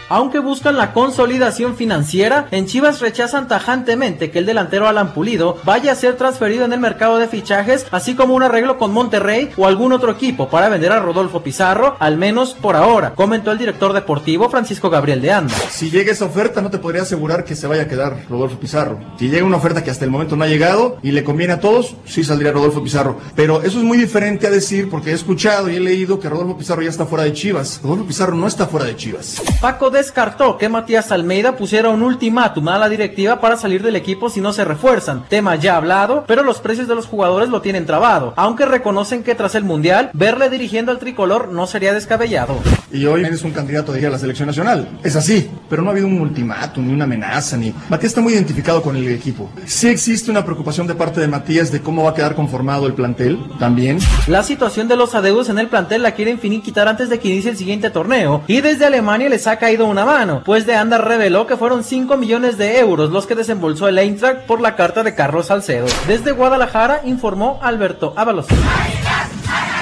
Aunque 0.10 0.40
buscan 0.40 0.78
la 0.78 0.94
consolidación 0.94 1.76
financiera, 1.76 2.48
en 2.52 2.66
Chivas 2.66 3.02
rechazan 3.02 3.48
tajantemente 3.48 4.32
que 4.32 4.40
el 4.40 4.46
delantero 4.46 4.88
Alan 4.88 5.14
Pulido 5.14 5.58
vaya 5.66 5.92
a 5.92 5.96
ser 5.96 6.16
transferido 6.16 6.64
en 6.64 6.72
el 6.72 6.80
mercado 6.80 7.18
de 7.18 7.28
fichajes, 7.28 7.86
así 7.92 8.16
como 8.16 8.34
un 8.34 8.44
arreglo 8.44 8.78
con 8.78 8.94
Monterrey 8.94 9.50
o 9.58 9.68
algún 9.68 9.92
otro 9.92 10.12
equipo 10.12 10.48
para 10.50 10.70
vender 10.70 10.94
a 10.94 11.00
Rodolfo 11.00 11.44
Pizarro, 11.44 11.98
al 12.00 12.18
menos 12.18 12.54
por 12.54 12.78
ahora, 12.78 13.14
comentó 13.16 13.52
el 13.52 13.58
director 13.58 13.92
deportivo 13.92 14.50
Francisco 14.50 14.90
Gabriel 14.90 15.22
de 15.22 15.34
Anda. 15.34 15.56
Si 15.70 15.90
llega 15.90 16.14
esa 16.14 16.26
oferta, 16.26 16.62
no 16.62 16.70
te 16.70 16.78
podría 16.78 17.02
asegurar 17.02 17.44
que 17.44 17.56
se 17.56 17.68
vaya 17.68 17.84
a 17.84 17.88
quedar 17.88 18.26
Rodolfo 18.30 18.60
Pizarro. 18.60 19.00
Si 19.20 19.28
llega 19.28 19.46
una 19.46 19.58
oferta 19.58 19.84
que 19.84 19.92
hasta 19.92 20.06
el 20.06 20.12
momento 20.12 20.38
no 20.38 20.46
ha 20.46 20.48
llegado 20.48 21.00
y 21.04 21.12
le 21.12 21.26
conviene 21.26 21.54
a 21.54 21.60
todos, 21.60 21.96
sí 22.06 22.24
saldría 22.24 22.54
Rodolfo 22.54 22.82
Pizarro. 22.82 23.20
Pero 23.36 23.62
eso 23.62 23.78
es 23.78 23.84
muy 23.84 23.98
diferente 23.98 24.48
a 24.48 24.52
decir, 24.52 24.90
porque 24.90 25.12
he 25.12 25.14
escuchado 25.14 25.70
y 25.70 25.76
he 25.76 25.80
leído 25.82 26.20
que 26.20 26.30
Rodolfo 26.30 26.58
Pizarro 26.58 26.82
ya 26.82 26.90
está 26.90 27.06
fuera 27.06 27.26
de 27.26 27.34
Chivas. 27.34 27.82
Rodolfo 27.84 28.06
Pizarro 28.06 28.36
no 28.36 28.48
está 28.48 28.68
fuera 28.68 28.86
de 28.86 28.96
Chivas. 28.96 29.42
Paco 29.60 29.90
descartó 29.98 30.58
que 30.58 30.70
Matías 30.70 31.12
Almeida 31.12 31.58
pusiera 31.58 31.90
un 31.90 32.04
ultimátum 32.04 32.68
a 32.70 32.78
la 32.78 32.88
directiva 32.88 33.42
para 33.42 33.58
salir 33.58 33.84
del 33.84 33.96
equipo 33.96 34.30
si 34.30 34.42
no 34.42 34.54
se 34.54 34.64
refuerzan. 34.64 35.26
Tema 35.28 35.56
ya 35.56 35.76
hablado, 35.76 36.24
pero 36.28 36.44
los 36.44 36.60
precios 36.60 36.88
de 36.88 36.96
los 36.96 37.08
jugadores 37.08 37.50
lo 37.50 37.62
tienen 37.62 37.86
trabado, 37.86 38.34
aunque 38.38 38.66
reconocen 38.66 39.24
que 39.24 39.36
tras 39.36 39.56
el 39.56 39.64
Mundial, 39.64 40.12
verle 40.14 40.50
dirigiendo 40.50 40.92
al 40.92 41.00
tricolor 41.00 41.50
no 41.52 41.68
sería 41.68 41.94
descabellado. 41.94 42.60
Y 42.92 43.06
hoy 43.06 43.24
es 43.26 43.44
un 43.44 43.52
candidato 43.52 43.92
a 43.92 43.98
la 43.98 44.20
selección 44.20 44.48
nacional. 44.48 44.88
Es 45.04 45.16
así, 45.16 45.50
pero 45.70 45.82
no 45.82 45.90
ha 45.90 45.92
habido 45.92 46.08
un 46.08 46.22
ultimátum, 46.22 46.88
ni 46.88 46.94
una 46.94 47.06
amenaza, 47.06 47.58
ni... 47.58 47.74
Matías 47.90 48.12
está 48.12 48.22
muy 48.22 48.34
identificado 48.34 48.82
con 48.82 48.96
el 48.96 49.08
equipo. 49.10 49.50
Sí 49.66 49.88
existe 49.88 50.32
una 50.32 50.46
preocupación 50.46 50.88
de 50.88 50.96
parte 50.96 51.20
de 51.20 51.28
Matías 51.28 51.72
de 51.72 51.82
cómo 51.82 52.04
va 52.04 52.12
a 52.12 52.14
quedar 52.14 52.36
conformado 52.36 52.86
el 52.86 52.94
plantel, 52.94 53.40
también. 53.60 53.98
La 54.28 54.44
situación 54.44 54.88
de 54.88 54.96
los 54.96 55.16
adeudos 55.16 55.50
en 55.50 55.60
el 55.60 55.68
plantel 55.68 56.04
la 56.04 56.12
quieren 56.12 56.40
finiquitar 56.40 56.88
antes 56.88 57.10
de 57.10 57.20
que 57.20 57.30
inicie 57.30 57.52
el 57.52 57.58
siguiente 57.58 57.90
torneo, 57.90 58.44
y 58.48 58.62
desde 58.62 58.86
Alemania 58.86 59.30
les 59.30 59.48
ha 59.48 59.58
caído 59.58 59.87
una 59.88 60.06
mano, 60.06 60.42
pues 60.46 60.66
de 60.66 60.76
Anda 60.76 60.98
reveló 60.98 61.48
que 61.48 61.58
fueron 61.58 61.84
5 61.84 62.18
millones 62.18 62.58
de 62.58 62.80
euros 62.80 63.12
los 63.12 63.26
que 63.26 63.36
desembolsó 63.36 63.88
el 63.88 63.98
Eintracht 63.98 64.46
por 64.46 64.62
la 64.62 64.76
carta 64.76 65.04
de 65.04 65.16
Carlos 65.16 65.48
Salcedo. 65.48 65.88
Desde 66.08 66.32
Guadalajara 66.32 67.02
informó 67.06 67.60
Alberto 67.62 68.14
Ábalos. 68.16 68.48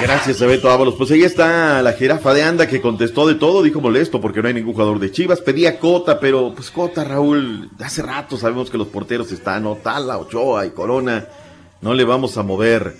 Gracias, 0.00 0.40
Beto 0.40 0.70
Ábalos. 0.70 0.94
Pues 0.96 1.10
ahí 1.10 1.22
está 1.22 1.82
la 1.82 1.92
jirafa 1.92 2.34
de 2.34 2.42
Anda 2.42 2.66
que 2.66 2.80
contestó 2.80 3.26
de 3.26 3.34
todo, 3.34 3.62
dijo 3.62 3.80
molesto 3.80 4.20
porque 4.20 4.42
no 4.42 4.48
hay 4.48 4.54
ningún 4.54 4.74
jugador 4.74 4.98
de 4.98 5.10
Chivas. 5.10 5.40
Pedía 5.40 5.78
Cota, 5.78 6.20
pero 6.20 6.52
pues 6.54 6.70
Cota, 6.70 7.02
Raúl, 7.04 7.70
hace 7.80 8.02
rato 8.02 8.36
sabemos 8.36 8.70
que 8.70 8.78
los 8.78 8.88
porteros 8.88 9.32
están, 9.32 9.66
Otala, 9.66 10.18
Ochoa 10.18 10.66
y 10.66 10.70
Corona. 10.70 11.26
No 11.80 11.94
le 11.94 12.04
vamos 12.04 12.36
a 12.36 12.42
mover. 12.42 12.94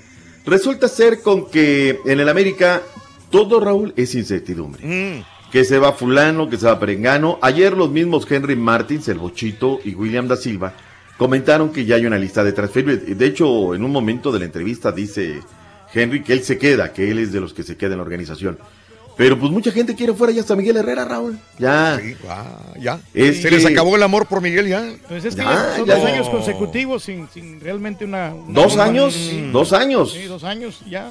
Resulta 0.47 0.89
ser 0.89 1.23
con 1.23 1.51
que 1.51 2.01
en 2.07 2.21
el 2.21 2.29
América 2.29 2.83
todo, 3.31 3.61
Raúl, 3.61 3.93
es 3.97 4.15
incertidumbre. 4.15 5.25
Que 5.53 5.65
se 5.65 5.79
va 5.79 5.93
fulano, 5.93 6.49
que 6.49 6.57
se 6.57 6.67
va 6.67 6.79
perengano. 6.79 7.39
Ayer 7.41 7.73
los 7.77 7.91
mismos 7.91 8.31
Henry 8.31 8.57
Martins, 8.57 9.09
el 9.09 9.19
Bochito 9.19 9.79
y 9.85 9.95
William 9.95 10.27
da 10.29 10.37
Silva 10.37 10.75
comentaron 11.17 11.71
que 11.73 11.85
ya 11.87 11.95
hay 11.95 12.05
una 12.05 12.19
lista 12.19 12.45
de 12.45 12.53
transferencias. 12.53 13.17
De 13.19 13.27
hecho, 13.27 13.75
en 13.75 13.85
un 13.85 13.91
momento 13.91 14.31
de 14.33 14.41
la 14.41 14.45
entrevista 14.45 14.93
dice 14.93 15.41
Henry 15.95 16.23
que 16.23 16.35
él 16.35 16.43
se 16.43 16.59
queda, 16.59 16.93
que 16.93 17.11
él 17.11 17.19
es 17.21 17.33
de 17.33 17.41
los 17.41 17.55
que 17.55 17.63
se 17.63 17.77
queda 17.77 17.93
en 17.93 17.99
la 17.99 18.03
organización. 18.03 18.59
Pero 19.17 19.39
pues 19.39 19.51
mucha 19.51 19.71
gente 19.73 19.95
quiere 19.95 20.13
fuera 20.13 20.31
ya 20.31 20.43
hasta 20.43 20.55
Miguel 20.55 20.77
Herrera, 20.77 21.07
Raúl. 21.07 21.39
Ya. 21.59 21.99
ya. 22.79 23.01
Es 23.15 23.41
Se 23.41 23.51
les 23.51 23.65
acabó 23.65 23.97
el 23.97 24.03
amor 24.03 24.27
por 24.27 24.43
Miguel 24.43 24.69
ya. 24.69 24.93
Pues 25.09 25.25
es 25.25 25.35
que 25.35 25.41
Ya, 25.43 25.55
ya 25.71 25.77
son 25.79 25.87
ya. 25.87 25.95
dos 25.97 26.05
años 26.05 26.29
consecutivos 26.29 27.03
sin, 27.05 27.27
sin 27.33 27.59
realmente 27.61 28.05
una... 28.05 28.35
una- 28.35 28.53
¿Dos 28.61 28.77
años? 28.77 29.15
Sí. 29.15 29.49
¿Dos 29.51 29.73
años? 29.73 30.13
Sí, 30.13 30.25
dos 30.25 30.45
años 30.45 30.81
ya. 30.87 31.11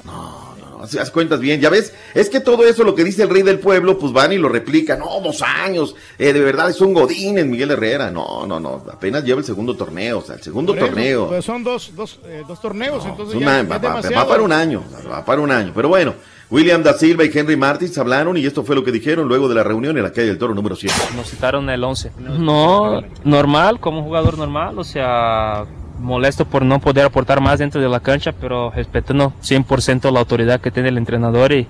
Haz 0.82 0.96
haz 0.96 1.10
cuentas 1.10 1.40
bien, 1.40 1.60
ya 1.60 1.70
ves, 1.70 1.92
es 2.14 2.28
que 2.30 2.40
todo 2.40 2.64
eso 2.66 2.84
lo 2.84 2.94
que 2.94 3.04
dice 3.04 3.22
el 3.22 3.28
rey 3.30 3.42
del 3.42 3.58
pueblo, 3.58 3.98
pues 3.98 4.12
van 4.12 4.32
y 4.32 4.38
lo 4.38 4.48
replican, 4.48 4.98
no, 4.98 5.20
dos 5.22 5.42
años, 5.42 5.94
eh, 6.18 6.32
de 6.32 6.40
verdad 6.40 6.70
es 6.70 6.80
un 6.80 6.92
godín 6.94 7.38
en 7.38 7.50
Miguel 7.50 7.70
Herrera, 7.70 8.10
no, 8.10 8.46
no, 8.46 8.60
no, 8.60 8.82
apenas 8.92 9.24
lleva 9.24 9.40
el 9.40 9.44
segundo 9.46 9.76
torneo, 9.76 10.18
o 10.18 10.22
sea, 10.22 10.36
el 10.36 10.42
segundo 10.42 10.74
eso, 10.74 10.86
torneo, 10.86 11.28
pues 11.28 11.44
son 11.44 11.62
dos, 11.64 11.92
dos, 11.94 12.18
eh, 12.26 12.42
dos 12.46 12.60
torneos, 12.60 13.04
entonces 13.06 13.34
una- 13.36 13.62
ya 13.62 13.78
va, 14.16 14.26
para 14.28 14.42
un 14.42 14.52
año, 14.52 14.82
va 15.10 15.24
para 15.24 15.40
un 15.40 15.50
año, 15.50 15.72
pero 15.74 15.88
bueno, 15.88 16.14
William 16.48 16.80
da 16.82 16.92
Silva 16.94 17.24
y 17.24 17.30
Henry 17.36 17.56
Martins 17.56 17.98
hablaron 17.98 18.36
y 18.36 18.46
esto 18.46 18.62
fue 18.62 18.76
lo 18.76 18.84
que 18.84 18.92
dijeron 18.92 19.26
luego 19.26 19.48
de 19.48 19.56
la 19.56 19.64
reunión 19.64 19.96
en 19.96 20.04
la 20.04 20.12
calle 20.12 20.28
del 20.28 20.38
Toro 20.38 20.54
número 20.54 20.76
100. 20.76 20.92
Nos 21.16 21.28
citaron 21.30 21.68
el 21.70 21.82
11. 21.82 22.12
No, 22.20 23.02
normal, 23.24 23.80
como 23.80 24.04
jugador 24.04 24.38
normal, 24.38 24.78
o 24.78 24.84
sea, 24.84 25.64
molesto 25.98 26.44
por 26.44 26.64
no 26.64 26.80
poder 26.80 27.06
aportar 27.06 27.40
más 27.40 27.58
dentro 27.58 27.80
de 27.80 27.88
la 27.88 28.00
cancha, 28.00 28.32
pero 28.32 28.70
respetando 28.70 29.32
100% 29.42 30.10
la 30.12 30.20
autoridad 30.20 30.60
que 30.60 30.70
tiene 30.70 30.88
el 30.90 30.98
entrenador 30.98 31.52
y, 31.52 31.66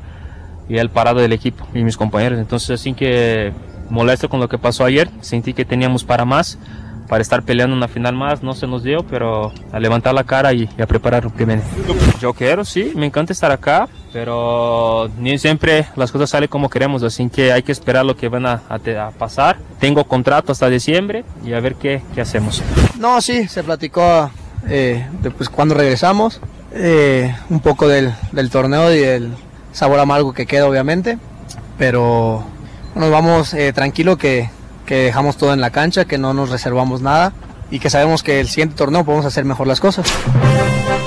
y 0.68 0.78
el 0.78 0.90
parado 0.90 1.20
del 1.20 1.32
equipo 1.32 1.66
y 1.74 1.82
mis 1.82 1.96
compañeros. 1.96 2.38
Entonces, 2.38 2.80
así 2.80 2.94
que 2.94 3.52
molesto 3.90 4.28
con 4.28 4.40
lo 4.40 4.48
que 4.48 4.58
pasó 4.58 4.84
ayer, 4.84 5.08
sentí 5.20 5.52
que 5.52 5.64
teníamos 5.64 6.04
para 6.04 6.24
más, 6.24 6.58
para 7.08 7.22
estar 7.22 7.42
peleando 7.42 7.76
una 7.76 7.88
final 7.88 8.14
más, 8.14 8.42
no 8.42 8.54
se 8.54 8.66
nos 8.66 8.82
dio, 8.82 9.04
pero 9.04 9.52
a 9.72 9.80
levantar 9.80 10.14
la 10.14 10.24
cara 10.24 10.52
y, 10.52 10.68
y 10.76 10.82
a 10.82 10.86
preparar 10.86 11.24
lo 11.24 11.30
primero. 11.30 11.62
Yo 12.20 12.32
quiero, 12.32 12.64
sí, 12.64 12.92
me 12.94 13.06
encanta 13.06 13.32
estar 13.32 13.50
acá, 13.52 13.88
pero 14.12 15.08
ni 15.18 15.38
siempre 15.38 15.86
las 15.96 16.10
cosas 16.12 16.30
salen 16.30 16.48
como 16.48 16.68
queremos, 16.68 17.02
así 17.02 17.28
que 17.28 17.52
hay 17.52 17.62
que 17.62 17.72
esperar 17.72 18.04
lo 18.04 18.16
que 18.16 18.28
van 18.28 18.46
a, 18.46 18.62
a 18.68 18.76
a 18.76 19.10
pasar. 19.10 19.56
Tengo 19.80 20.04
contrato 20.04 20.52
hasta 20.52 20.68
diciembre 20.68 21.24
y 21.44 21.52
a 21.52 21.60
ver 21.60 21.74
qué, 21.74 22.02
qué 22.14 22.20
hacemos. 22.20 22.62
No, 22.98 23.20
sí, 23.20 23.48
se 23.48 23.62
platicó 23.62 24.30
eh, 24.68 25.06
después 25.22 25.48
cuando 25.48 25.74
regresamos, 25.74 26.40
eh, 26.72 27.34
un 27.50 27.60
poco 27.60 27.88
del, 27.88 28.12
del 28.32 28.50
torneo 28.50 28.92
y 28.92 28.98
del 28.98 29.32
sabor 29.72 30.00
amargo 30.00 30.32
que 30.32 30.46
queda 30.46 30.66
obviamente, 30.68 31.18
pero 31.78 32.44
nos 32.94 33.10
vamos 33.10 33.52
eh, 33.54 33.72
tranquilo 33.72 34.16
que, 34.16 34.50
que 34.86 34.94
dejamos 34.96 35.36
todo 35.36 35.52
en 35.52 35.60
la 35.60 35.70
cancha, 35.70 36.06
que 36.06 36.16
no 36.16 36.32
nos 36.32 36.50
reservamos 36.50 37.02
nada 37.02 37.32
y 37.70 37.80
que 37.80 37.90
sabemos 37.90 38.22
que 38.22 38.40
el 38.40 38.48
siguiente 38.48 38.76
torneo 38.76 39.04
podemos 39.04 39.26
hacer 39.26 39.44
mejor 39.44 39.66
las 39.66 39.80
cosas. 39.80 40.06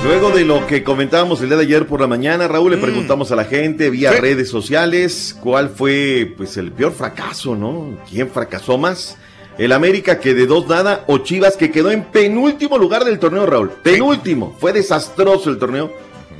Luego 0.04 0.30
de 0.30 0.44
lo 0.44 0.66
que 0.66 0.82
comentábamos 0.82 1.40
el 1.40 1.48
día 1.48 1.58
de 1.58 1.64
ayer 1.64 1.86
por 1.86 2.00
la 2.00 2.06
mañana, 2.06 2.48
Raúl, 2.48 2.70
le 2.70 2.78
preguntamos 2.78 3.32
a 3.32 3.36
la 3.36 3.44
gente 3.44 3.90
vía 3.90 4.12
redes 4.12 4.48
sociales 4.48 5.36
cuál 5.40 5.68
fue 5.68 6.32
pues 6.36 6.56
el 6.56 6.72
peor 6.72 6.92
fracaso, 6.92 7.54
¿no? 7.54 7.98
¿Quién 8.08 8.30
fracasó 8.30 8.78
más? 8.78 9.18
¿El 9.58 9.72
América 9.72 10.18
que 10.18 10.32
de 10.32 10.46
dos 10.46 10.66
nada 10.68 11.04
o 11.06 11.18
Chivas 11.18 11.56
que 11.56 11.70
quedó 11.70 11.90
en 11.90 12.04
penúltimo 12.04 12.78
lugar 12.78 13.04
del 13.04 13.18
torneo, 13.18 13.44
Raúl? 13.44 13.70
Penúltimo. 13.82 14.56
Fue 14.58 14.72
desastroso 14.72 15.50
el 15.50 15.58
torneo, 15.58 15.92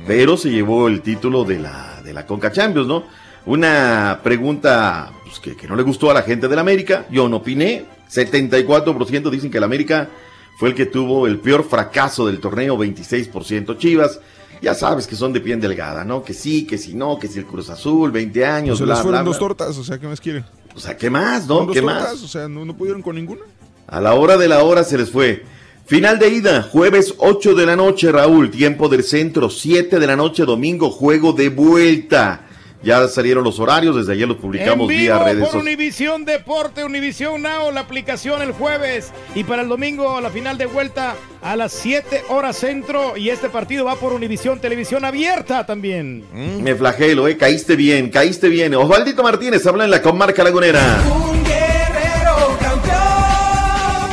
pero 0.07 0.37
se 0.37 0.49
llevó 0.49 0.87
el 0.87 1.01
título 1.01 1.43
de 1.43 1.59
la, 1.59 2.01
de 2.03 2.13
la 2.13 2.25
Conca 2.25 2.51
Champions, 2.51 2.87
¿no? 2.87 3.03
Una 3.45 4.19
pregunta 4.23 5.11
pues, 5.23 5.39
que, 5.39 5.55
que 5.55 5.67
no 5.67 5.75
le 5.75 5.83
gustó 5.83 6.11
a 6.11 6.13
la 6.13 6.23
gente 6.23 6.47
del 6.47 6.59
América. 6.59 7.05
Yo 7.09 7.27
no 7.27 7.37
opiné. 7.37 7.85
74% 8.11 9.29
dicen 9.29 9.49
que 9.49 9.57
el 9.57 9.63
América 9.63 10.09
fue 10.57 10.69
el 10.69 10.75
que 10.75 10.85
tuvo 10.85 11.25
el 11.25 11.39
peor 11.39 11.67
fracaso 11.67 12.27
del 12.27 12.39
torneo, 12.39 12.77
26% 12.77 13.77
Chivas. 13.77 14.19
Ya 14.61 14.75
sabes 14.75 15.07
que 15.07 15.15
son 15.15 15.33
de 15.33 15.41
piel 15.41 15.59
delgada, 15.59 16.03
¿no? 16.03 16.23
Que 16.23 16.35
sí, 16.35 16.67
que 16.67 16.77
si 16.77 16.93
no, 16.93 17.17
que 17.17 17.27
si 17.27 17.39
el 17.39 17.45
Cruz 17.45 17.69
Azul, 17.69 18.11
20 18.11 18.45
años, 18.45 18.77
se 18.77 18.83
bla, 18.83 18.93
les 18.93 19.01
fueron 19.01 19.21
bla, 19.21 19.27
dos 19.27 19.39
tortas, 19.39 19.75
o 19.75 19.83
sea, 19.83 19.97
¿qué 19.97 20.05
más 20.05 20.21
quieren? 20.21 20.45
O 20.75 20.79
sea, 20.79 20.95
¿qué 20.95 21.09
más, 21.09 21.47
no? 21.47 21.65
¿Qué 21.65 21.81
tortas, 21.81 22.13
más? 22.13 22.23
O 22.23 22.27
sea, 22.27 22.47
no, 22.47 22.63
no 22.63 22.77
pudieron 22.77 23.01
con 23.01 23.15
ninguna. 23.15 23.41
A 23.87 23.99
la 23.99 24.13
hora 24.13 24.37
de 24.37 24.47
la 24.47 24.63
hora 24.63 24.83
se 24.83 24.99
les 24.99 25.09
fue. 25.09 25.43
Final 25.87 26.19
de 26.19 26.29
ida, 26.29 26.61
jueves 26.61 27.15
8 27.17 27.55
de 27.55 27.65
la 27.65 27.75
noche, 27.75 28.11
Raúl, 28.11 28.51
tiempo 28.51 28.87
del 28.87 29.03
centro, 29.03 29.49
7 29.49 29.99
de 29.99 30.07
la 30.07 30.15
noche, 30.15 30.45
domingo, 30.45 30.91
juego 30.91 31.33
de 31.33 31.49
vuelta. 31.49 32.47
Ya 32.83 33.07
salieron 33.07 33.43
los 33.43 33.59
horarios, 33.59 33.95
desde 33.95 34.13
ayer 34.13 34.27
los 34.27 34.37
publicamos 34.37 34.89
en 34.89 34.97
vía 34.97 35.13
vivo 35.13 35.25
redes 35.25 35.39
por 35.39 35.51
sociales. 35.51 35.75
Univisión 35.75 36.25
Deporte, 36.25 36.83
Univisión 36.83 37.41
Now, 37.41 37.71
la 37.71 37.81
aplicación 37.81 38.41
el 38.41 38.51
jueves 38.53 39.11
y 39.35 39.43
para 39.43 39.61
el 39.61 39.67
domingo 39.67 40.19
la 40.19 40.29
final 40.29 40.57
de 40.57 40.65
vuelta 40.65 41.15
a 41.41 41.55
las 41.55 41.71
7 41.73 42.23
horas 42.29 42.57
centro 42.57 43.17
y 43.17 43.29
este 43.29 43.49
partido 43.49 43.85
va 43.85 43.95
por 43.95 44.13
Univisión 44.13 44.59
Televisión 44.59 45.05
Abierta 45.05 45.65
también. 45.65 46.23
Me 46.63 46.75
flagelo, 46.75 47.27
eh, 47.27 47.37
caíste 47.37 47.75
bien, 47.75 48.09
caíste 48.09 48.49
bien. 48.49 48.73
Osvaldito 48.75 49.23
Martínez 49.23 49.65
habla 49.65 49.85
en 49.85 49.91
la 49.91 50.01
comarca 50.01 50.43
lagunera. 50.43 50.99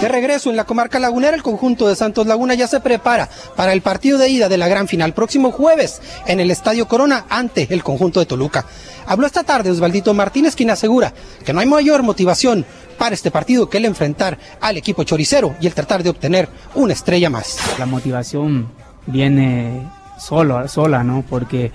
De 0.00 0.06
regreso 0.06 0.48
en 0.48 0.54
la 0.54 0.62
comarca 0.62 1.00
lagunera, 1.00 1.34
el 1.34 1.42
conjunto 1.42 1.88
de 1.88 1.96
Santos 1.96 2.28
Laguna 2.28 2.54
ya 2.54 2.68
se 2.68 2.78
prepara 2.78 3.28
para 3.56 3.72
el 3.72 3.82
partido 3.82 4.16
de 4.16 4.28
ida 4.28 4.48
de 4.48 4.56
la 4.56 4.68
gran 4.68 4.86
final 4.86 5.12
próximo 5.12 5.50
jueves 5.50 6.00
en 6.28 6.38
el 6.38 6.52
Estadio 6.52 6.86
Corona 6.86 7.24
ante 7.28 7.66
el 7.70 7.82
conjunto 7.82 8.20
de 8.20 8.26
Toluca. 8.26 8.64
Habló 9.06 9.26
esta 9.26 9.42
tarde 9.42 9.72
Osvaldito 9.72 10.14
Martínez, 10.14 10.54
quien 10.54 10.70
asegura 10.70 11.12
que 11.44 11.52
no 11.52 11.58
hay 11.58 11.66
mayor 11.66 12.04
motivación 12.04 12.64
para 12.96 13.16
este 13.16 13.32
partido 13.32 13.68
que 13.68 13.78
el 13.78 13.86
enfrentar 13.86 14.38
al 14.60 14.76
equipo 14.76 15.02
choricero 15.02 15.56
y 15.60 15.66
el 15.66 15.74
tratar 15.74 16.04
de 16.04 16.10
obtener 16.10 16.48
una 16.76 16.92
estrella 16.92 17.28
más. 17.28 17.58
La 17.76 17.86
motivación 17.86 18.68
viene 19.06 19.82
solo, 20.20 20.68
sola, 20.68 21.02
¿no? 21.02 21.24
Porque 21.28 21.72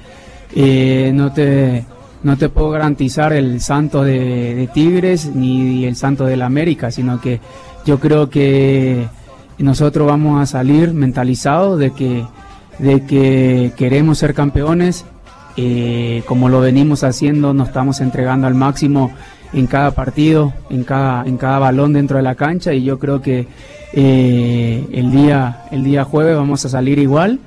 eh, 0.55 1.11
no 1.13 1.33
te 1.33 1.85
no 2.23 2.37
te 2.37 2.47
puedo 2.47 2.69
garantizar 2.69 3.33
el 3.33 3.59
santo 3.59 4.01
de, 4.01 4.55
de 4.55 4.67
Tigres 4.67 5.25
ni 5.25 5.83
el 5.83 5.97
santo 5.97 6.23
del 6.23 6.41
América, 6.41 6.89
sino 6.89 7.19
que 7.19 7.41
yo 7.85 7.99
creo 7.99 8.29
que 8.29 9.07
nosotros 9.57 10.07
vamos 10.07 10.41
a 10.41 10.45
salir 10.45 10.93
mentalizados 10.93 11.79
de 11.79 11.91
que 11.91 12.25
de 12.79 13.05
que 13.05 13.71
queremos 13.77 14.17
ser 14.17 14.33
campeones, 14.33 15.05
eh, 15.57 16.23
como 16.25 16.49
lo 16.49 16.59
venimos 16.59 17.03
haciendo, 17.03 17.53
nos 17.53 17.67
estamos 17.67 18.01
entregando 18.01 18.47
al 18.47 18.55
máximo 18.55 19.11
en 19.53 19.67
cada 19.67 19.91
partido, 19.91 20.53
en 20.69 20.83
cada, 20.83 21.25
en 21.25 21.37
cada 21.37 21.59
balón 21.59 21.93
dentro 21.93 22.17
de 22.17 22.23
la 22.23 22.35
cancha. 22.35 22.73
Y 22.73 22.83
yo 22.83 22.97
creo 22.99 23.21
que 23.21 23.47
eh, 23.93 24.87
el, 24.91 25.11
día, 25.11 25.65
el 25.71 25.83
día 25.83 26.03
jueves 26.03 26.35
vamos 26.35 26.65
a 26.65 26.69
salir 26.69 26.99
igual 26.99 27.39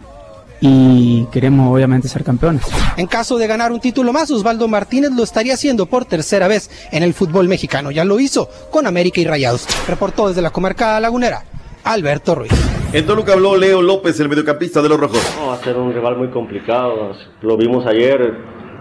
y 0.61 1.27
queremos 1.27 1.73
obviamente 1.73 2.09
ser 2.09 2.25
campeones. 2.25 2.63
En 2.97 3.07
caso 3.07 3.39
de 3.39 3.47
ganar 3.47 3.73
un 3.73 3.81
título 3.81 4.13
más, 4.13 4.31
Osvaldo 4.31 4.69
Martínez 4.69 5.11
lo 5.13 5.23
estaría 5.23 5.55
haciendo 5.55 5.87
por 5.87 6.05
tercera 6.05 6.49
vez 6.49 6.71
en 6.93 7.03
el 7.03 7.15
fútbol 7.15 7.49
mexicano. 7.49 7.91
Ya 7.91 8.05
lo 8.05 8.19
hizo 8.21 8.49
con 8.71 8.87
América 8.87 9.21
y 9.21 9.25
Rayados. 9.25 9.67
Reportó 9.89 10.29
desde 10.29 10.43
la 10.43 10.51
comarca 10.51 10.99
lagunera, 11.01 11.45
Alberto 11.85 12.35
Ruiz. 12.35 12.53
En 12.93 13.05
Toluca 13.05 13.33
habló 13.33 13.57
Leo 13.57 13.83
López, 13.83 14.19
el 14.21 14.29
mediocampista 14.29 14.81
de 14.81 14.89
los 14.89 14.99
Rojos. 14.99 15.21
No, 15.39 15.49
va 15.49 15.55
a 15.55 15.59
ser 15.59 15.77
un 15.77 15.93
rival 15.93 16.17
muy 16.17 16.31
complicado. 16.31 17.13
Lo 17.43 17.57
vimos 17.57 17.85
ayer 17.87 18.35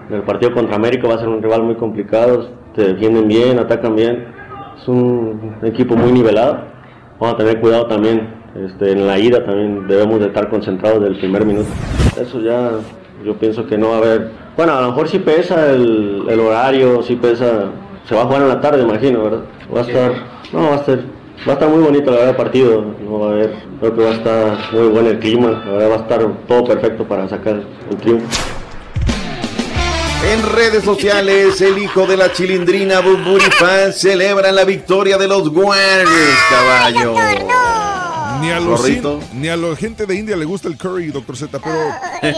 en 0.09 0.15
el 0.15 0.23
partido 0.23 0.53
contra 0.53 0.75
América. 0.75 1.07
Va 1.07 1.15
a 1.15 1.19
ser 1.19 1.27
un 1.27 1.41
rival 1.41 1.63
muy 1.63 1.75
complicado. 1.75 2.49
Se 2.75 2.83
defienden 2.83 3.27
bien, 3.27 3.59
atacan 3.59 3.95
bien. 3.95 4.27
Es 4.79 4.87
un 4.87 5.57
equipo 5.63 5.95
muy 5.95 6.11
nivelado. 6.11 6.65
Vamos 7.19 7.35
a 7.35 7.37
tener 7.37 7.59
cuidado 7.59 7.87
también. 7.87 8.44
Este, 8.55 8.91
en 8.91 9.05
la 9.05 9.19
ida 9.19 9.45
también 9.45 9.85
debemos 9.87 10.19
de 10.21 10.27
estar 10.27 10.49
concentrados 10.49 11.01
desde 11.01 11.15
el 11.15 11.19
primer 11.19 11.45
minuto. 11.45 11.67
Eso 12.19 12.39
ya, 12.39 12.71
yo 13.23 13.35
pienso 13.35 13.67
que 13.67 13.77
no 13.77 13.89
va 13.89 13.95
a 13.95 13.97
haber. 13.97 14.31
Bueno, 14.55 14.73
a 14.73 14.81
lo 14.81 14.87
mejor 14.89 15.09
sí 15.09 15.19
pesa 15.19 15.71
el, 15.71 16.23
el 16.29 16.39
horario, 16.39 17.03
sí 17.03 17.15
pesa. 17.15 17.65
Se 18.07 18.15
va 18.15 18.21
a 18.21 18.25
jugar 18.25 18.43
en 18.43 18.47
la 18.47 18.61
tarde, 18.61 18.83
imagino, 18.83 19.23
¿verdad? 19.23 19.41
Va 19.73 19.79
a 19.79 19.83
estar. 19.83 20.13
No, 20.53 20.69
va 20.69 20.75
a 20.75 20.75
estar. 20.75 20.99
Va 21.45 21.51
a 21.51 21.53
estar 21.55 21.69
muy 21.69 21.83
bonito 21.83 22.09
la 22.11 22.17
verdad 22.17 22.29
el 22.29 22.35
partido, 22.37 22.85
no 23.03 23.19
va 23.19 23.27
a 23.27 23.31
haber, 23.31 23.53
creo 23.79 23.95
que 23.95 24.03
va 24.03 24.09
a 24.09 24.13
estar 24.13 24.57
muy 24.71 24.87
bueno 24.87 25.09
el 25.09 25.19
clima, 25.19 25.63
la 25.65 25.71
verdad 25.73 25.89
va 25.91 25.95
a 25.95 25.99
estar 25.99 26.27
todo 26.47 26.63
perfecto 26.63 27.03
para 27.03 27.27
sacar 27.27 27.61
el 27.91 27.97
triunfo. 27.97 28.25
En 30.31 30.55
redes 30.55 30.83
sociales, 30.83 31.61
el 31.61 31.77
hijo 31.77 32.07
de 32.07 32.17
la 32.17 32.31
chilindrina 32.31 33.01
Bumburi 33.01 33.51
Fan 33.51 33.93
celebra 33.93 34.51
la 34.51 34.63
victoria 34.63 35.17
de 35.17 35.27
los 35.27 35.49
Warriors, 35.49 36.39
caballo. 36.49 37.13
Ni 38.41 38.51
a, 38.51 38.59
los 38.59 38.87
in- 38.87 39.03
ni 39.33 39.47
a 39.47 39.55
la 39.57 39.75
gente 39.75 40.05
de 40.05 40.15
India 40.15 40.35
le 40.35 40.45
gusta 40.45 40.67
el 40.67 40.77
curry, 40.77 41.07
doctor 41.07 41.35
Z, 41.35 41.59
pero 41.59 41.77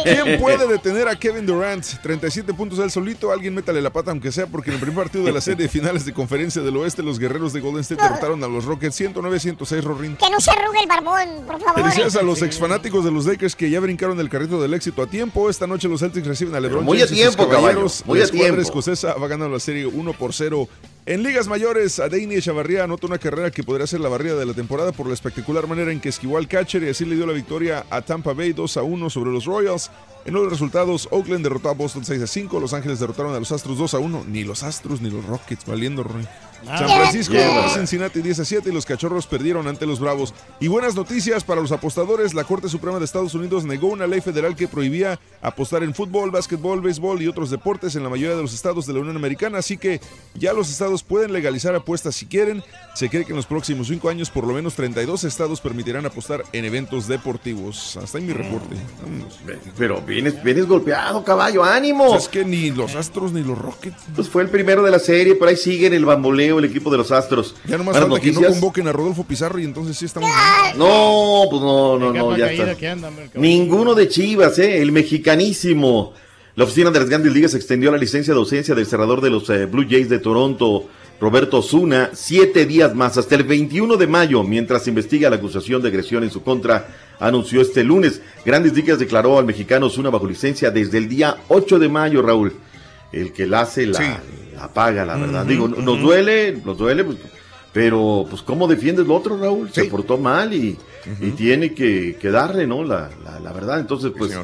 ¿quién 0.03 0.39
puede 0.39 0.67
detener 0.67 1.07
a 1.07 1.17
Kevin 1.17 1.45
Durant? 1.45 1.83
37 2.01 2.53
puntos 2.53 2.79
él 2.79 2.89
solito, 2.91 3.31
alguien 3.31 3.53
métale 3.53 3.81
la 3.81 3.89
pata 3.91 4.11
aunque 4.11 4.31
sea, 4.31 4.47
porque 4.47 4.69
en 4.69 4.75
el 4.75 4.79
primer 4.81 5.03
partido 5.03 5.25
de 5.25 5.31
la 5.31 5.41
serie 5.41 5.63
de 5.65 5.69
finales 5.69 6.05
de 6.05 6.13
conferencia 6.13 6.61
del 6.61 6.77
oeste, 6.77 7.03
los 7.03 7.19
guerreros 7.19 7.51
de 7.53 7.59
Golden 7.59 7.81
State 7.81 8.01
derrotaron 8.01 8.43
a 8.43 8.47
los 8.47 8.65
Rockets 8.65 8.99
109-106, 9.01 9.81
Rorín. 9.83 10.15
Que 10.15 10.29
no 10.29 10.39
se 10.39 10.51
arrugue 10.51 10.79
el 10.81 10.87
barbón, 10.87 11.45
por 11.45 11.59
favor. 11.59 11.81
Felicidades 11.81 12.15
a 12.15 12.21
los 12.21 12.41
ex 12.41 12.57
fanáticos 12.57 13.03
de 13.03 13.11
los 13.11 13.25
Lakers 13.25 13.55
que 13.55 13.69
ya 13.69 13.79
brincaron 13.79 14.19
el 14.19 14.29
carrito 14.29 14.61
del 14.61 14.73
éxito 14.73 15.01
a 15.01 15.07
tiempo. 15.07 15.49
Esta 15.49 15.67
noche 15.67 15.87
los 15.89 15.99
Celtics 15.99 16.25
reciben 16.27 16.55
a 16.55 16.59
LeBron 16.59 16.85
muy 16.85 16.97
a 17.01 17.05
James 17.05 17.13
tiempo, 17.19 17.49
caballeros. 17.49 18.01
caballo, 18.01 18.07
muy 18.07 18.19
la 18.19 18.25
a 18.25 18.29
tiempo. 18.29 18.61
escocesa 18.61 19.13
va 19.15 19.27
ganando 19.27 19.53
la 19.53 19.59
serie 19.59 19.85
1 19.85 20.13
por 20.13 20.33
0. 20.33 20.67
En 21.07 21.23
ligas 21.23 21.47
mayores, 21.47 22.01
Adeini 22.01 22.35
Echavarría 22.35 22.83
anota 22.83 23.07
una 23.07 23.17
carrera 23.17 23.49
que 23.49 23.63
podría 23.63 23.87
ser 23.87 24.01
la 24.01 24.09
barrida 24.09 24.35
de 24.35 24.45
la 24.45 24.53
temporada 24.53 24.91
por 24.91 25.07
la 25.07 25.13
espectacular 25.13 25.65
manera 25.65 25.89
en 25.93 26.01
que 26.01 26.09
esquivó 26.09 26.37
al 26.37 26.49
catcher 26.49 26.83
y 26.83 26.89
así 26.89 27.05
le 27.05 27.15
dio 27.15 27.25
la 27.25 27.31
victoria 27.31 27.85
a 27.89 28.01
Tampa 28.01 28.33
Bay 28.33 28.51
2 28.51 28.75
a 28.75 28.83
1 28.83 29.09
sobre 29.09 29.31
los 29.31 29.45
Royals. 29.45 29.89
En 30.27 30.33
los 30.33 30.49
resultados, 30.49 31.07
Oakland 31.09 31.41
derrotó 31.41 31.69
a 31.69 31.73
Boston 31.73 32.03
6 32.03 32.21
a 32.21 32.27
5, 32.27 32.59
Los 32.59 32.73
Ángeles 32.73 32.99
derrotaron 32.99 33.33
a 33.33 33.39
los 33.39 33.49
Astros 33.53 33.77
2 33.77 33.93
a 33.93 33.99
1, 33.99 34.25
ni 34.27 34.43
los 34.43 34.61
Astros 34.61 34.99
ni 34.99 35.09
los 35.09 35.23
Rockets, 35.25 35.65
valiendo 35.65 36.03
Roy. 36.03 36.27
Ah, 36.67 36.79
San 36.79 36.89
Francisco 36.89 37.33
yeah. 37.33 37.47
derrotó 37.47 37.67
a 37.67 37.69
Cincinnati 37.69 38.21
10 38.21 38.39
a 38.39 38.45
7 38.45 38.69
y 38.69 38.73
los 38.73 38.85
Cachorros 38.85 39.27
perdieron 39.27 39.67
ante 39.67 39.85
los 39.85 39.99
Bravos. 39.99 40.33
Y 40.59 40.67
buenas 40.67 40.95
noticias 40.95 41.45
para 41.45 41.61
los 41.61 41.71
apostadores, 41.71 42.33
la 42.33 42.43
Corte 42.43 42.67
Suprema 42.67 42.99
de 42.99 43.05
Estados 43.05 43.35
Unidos 43.35 43.63
negó 43.63 43.87
una 43.87 44.07
ley 44.07 44.19
federal 44.19 44.55
que 44.55 44.67
prohibía 44.67 45.19
apostar 45.41 45.83
en 45.83 45.93
fútbol, 45.93 46.31
básquetbol, 46.31 46.81
béisbol 46.81 47.21
y 47.21 47.27
otros 47.27 47.49
deportes 47.49 47.95
en 47.95 48.03
la 48.03 48.09
mayoría 48.09 48.35
de 48.35 48.41
los 48.41 48.53
estados 48.53 48.85
de 48.85 48.93
la 48.93 48.99
Unión 48.99 49.15
Americana, 49.15 49.59
así 49.59 49.77
que 49.77 50.01
ya 50.33 50.51
los 50.51 50.69
estados 50.69 51.03
pueden 51.03 51.31
legalizar 51.31 51.73
apuestas 51.73 52.15
si 52.15 52.25
quieren. 52.25 52.63
Se 52.95 53.09
cree 53.09 53.23
que 53.23 53.31
en 53.31 53.37
los 53.37 53.45
próximos 53.45 53.87
cinco 53.87 54.09
años 54.09 54.29
por 54.29 54.45
lo 54.45 54.53
menos 54.53 54.73
32 54.75 55.23
estados 55.23 55.61
permitirán 55.61 56.05
apostar 56.05 56.43
en 56.51 56.65
eventos 56.65 57.07
deportivos. 57.07 57.95
Hasta 57.97 58.17
ahí 58.17 58.23
mi 58.23 58.33
reporte. 58.33 58.75
Vámonos. 59.01 59.39
Pero 59.77 60.01
bien. 60.01 60.16
Vienes, 60.21 60.43
vienes 60.43 60.65
golpeado, 60.65 61.23
caballo, 61.23 61.63
ánimo. 61.63 62.07
Pues 62.07 62.23
es 62.23 62.29
que 62.29 62.43
ni 62.43 62.71
los 62.71 62.95
Astros 62.95 63.31
ni 63.31 63.43
los 63.43 63.57
Rockets. 63.57 63.97
Pues 64.15 64.27
fue 64.27 64.41
el 64.41 64.49
primero 64.49 64.81
de 64.81 64.89
la 64.89 64.99
serie, 64.99 65.35
por 65.35 65.47
ahí 65.47 65.55
sigue 65.55 65.87
en 65.87 65.93
el 65.93 66.05
bamboleo 66.05 66.57
el 66.57 66.65
equipo 66.65 66.89
de 66.89 66.97
los 66.97 67.11
Astros. 67.11 67.55
Ya 67.67 67.77
nomás 67.77 67.97
falta 67.97 68.19
que 68.19 68.31
no 68.31 68.41
convoquen 68.41 68.87
a 68.87 68.91
Rodolfo 68.91 69.23
Pizarro 69.23 69.59
y 69.59 69.63
entonces 69.63 69.97
sí 69.97 70.05
estamos. 70.05 70.29
No, 70.75 71.43
pues 71.49 71.61
no, 71.61 71.99
no, 71.99 72.11
no, 72.11 72.37
ya 72.37 72.51
está. 72.51 72.91
anda, 72.91 73.11
Ninguno 73.35 73.93
de 73.93 74.07
Chivas, 74.07 74.57
¿eh? 74.59 74.81
El 74.81 74.91
mexicanísimo. 74.91 76.13
La 76.55 76.63
oficina 76.63 76.89
de 76.89 76.99
las 76.99 77.09
grandes 77.09 77.31
ligas 77.31 77.53
extendió 77.53 77.91
la 77.91 77.97
licencia 77.97 78.33
de 78.33 78.39
ausencia 78.39 78.73
del 78.73 78.87
cerrador 78.87 79.21
de 79.21 79.29
los 79.29 79.47
eh, 79.51 79.67
Blue 79.67 79.85
Jays 79.87 80.09
de 80.09 80.17
Toronto, 80.17 80.85
Roberto 81.19 81.59
Osuna, 81.59 82.11
siete 82.13 82.65
días 82.65 82.93
más, 82.93 83.17
hasta 83.17 83.35
el 83.35 83.43
21 83.43 83.97
de 83.97 84.07
mayo, 84.07 84.43
mientras 84.43 84.83
se 84.83 84.91
investiga 84.91 85.29
la 85.29 85.37
acusación 85.37 85.81
de 85.81 85.87
agresión 85.89 86.23
en 86.23 86.29
su 86.29 86.43
contra, 86.43 86.87
anunció 87.19 87.61
este 87.61 87.83
lunes. 87.83 88.21
Grandes 88.45 88.73
ligas 88.73 88.99
declaró 88.99 89.39
al 89.39 89.45
mexicano 89.45 89.87
Osuna 89.87 90.09
bajo 90.09 90.27
licencia 90.27 90.69
desde 90.69 90.99
el 90.99 91.09
día 91.09 91.37
8 91.47 91.79
de 91.79 91.89
mayo, 91.89 92.21
Raúl. 92.21 92.53
El 93.11 93.31
que 93.31 93.47
la 93.47 93.61
hace 93.61 93.87
la, 93.87 94.21
la 94.55 94.67
paga, 94.73 95.05
la 95.05 95.15
verdad. 95.15 95.45
Digo, 95.45 95.67
nos 95.67 95.99
duele, 95.99 96.61
nos 96.63 96.77
duele, 96.77 97.03
pues, 97.03 97.17
pero 97.73 98.25
pues 98.29 98.41
cómo 98.41 98.67
defiendes 98.67 99.07
lo 99.07 99.15
otro, 99.15 99.37
Raúl. 99.39 99.71
Se 99.71 99.85
portó 99.85 100.17
mal 100.17 100.53
y, 100.53 100.77
y 101.21 101.31
tiene 101.31 101.73
que, 101.73 102.17
que 102.19 102.29
darle, 102.29 102.67
¿no? 102.67 102.83
La, 102.83 103.09
la, 103.23 103.39
la 103.39 103.53
verdad. 103.53 103.79
Entonces, 103.79 104.11
pues, 104.15 104.37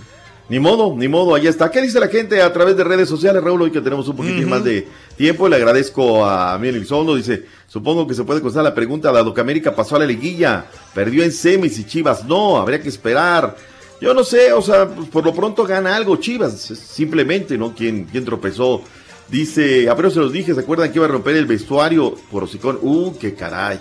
ni 0.49 0.59
modo, 0.59 0.93
ni 0.95 1.07
modo, 1.07 1.35
ahí 1.35 1.47
está. 1.47 1.71
¿Qué 1.71 1.81
dice 1.81 1.99
la 1.99 2.09
gente 2.09 2.41
a 2.41 2.51
través 2.51 2.75
de 2.75 2.83
redes 2.83 3.07
sociales, 3.07 3.41
Raúl? 3.41 3.61
Hoy 3.61 3.71
que 3.71 3.81
tenemos 3.81 4.07
un 4.07 4.17
poquitín 4.17 4.41
Ujú. 4.41 4.49
más 4.49 4.63
de 4.63 4.87
tiempo, 5.15 5.47
le 5.47 5.55
agradezco 5.55 6.25
a 6.25 6.57
Miguel 6.57 6.75
Elizondo. 6.75 7.15
Dice, 7.15 7.45
supongo 7.67 8.05
que 8.05 8.13
se 8.13 8.23
puede 8.23 8.41
contestar 8.41 8.63
la 8.63 8.75
pregunta, 8.75 9.11
la 9.11 9.23
Docamérica 9.23 9.73
pasó 9.73 9.95
a 9.95 9.99
la 9.99 10.05
liguilla, 10.05 10.65
perdió 10.93 11.23
en 11.23 11.31
semis 11.31 11.79
y 11.79 11.85
Chivas 11.85 12.25
no, 12.25 12.57
habría 12.57 12.81
que 12.81 12.89
esperar. 12.89 13.55
Yo 14.01 14.13
no 14.13 14.25
sé, 14.25 14.51
o 14.51 14.61
sea, 14.61 14.87
pues, 14.87 15.07
por 15.07 15.23
lo 15.23 15.33
pronto 15.33 15.63
gana 15.63 15.95
algo 15.95 16.17
Chivas, 16.17 16.53
simplemente, 16.59 17.57
¿no? 17.57 17.73
¿Quién, 17.73 18.03
quién 18.05 18.25
tropezó? 18.25 18.81
Dice, 19.29 19.89
a 19.89 19.95
pero 19.95 20.11
se 20.11 20.19
los 20.19 20.33
dije, 20.33 20.53
¿se 20.53 20.59
acuerdan 20.59 20.91
que 20.91 20.97
iba 20.97 21.05
a 21.05 21.09
romper 21.09 21.37
el 21.37 21.45
vestuario 21.45 22.13
por 22.29 22.43
hocicón? 22.43 22.79
Uh, 22.81 23.17
qué 23.17 23.33
caray. 23.33 23.79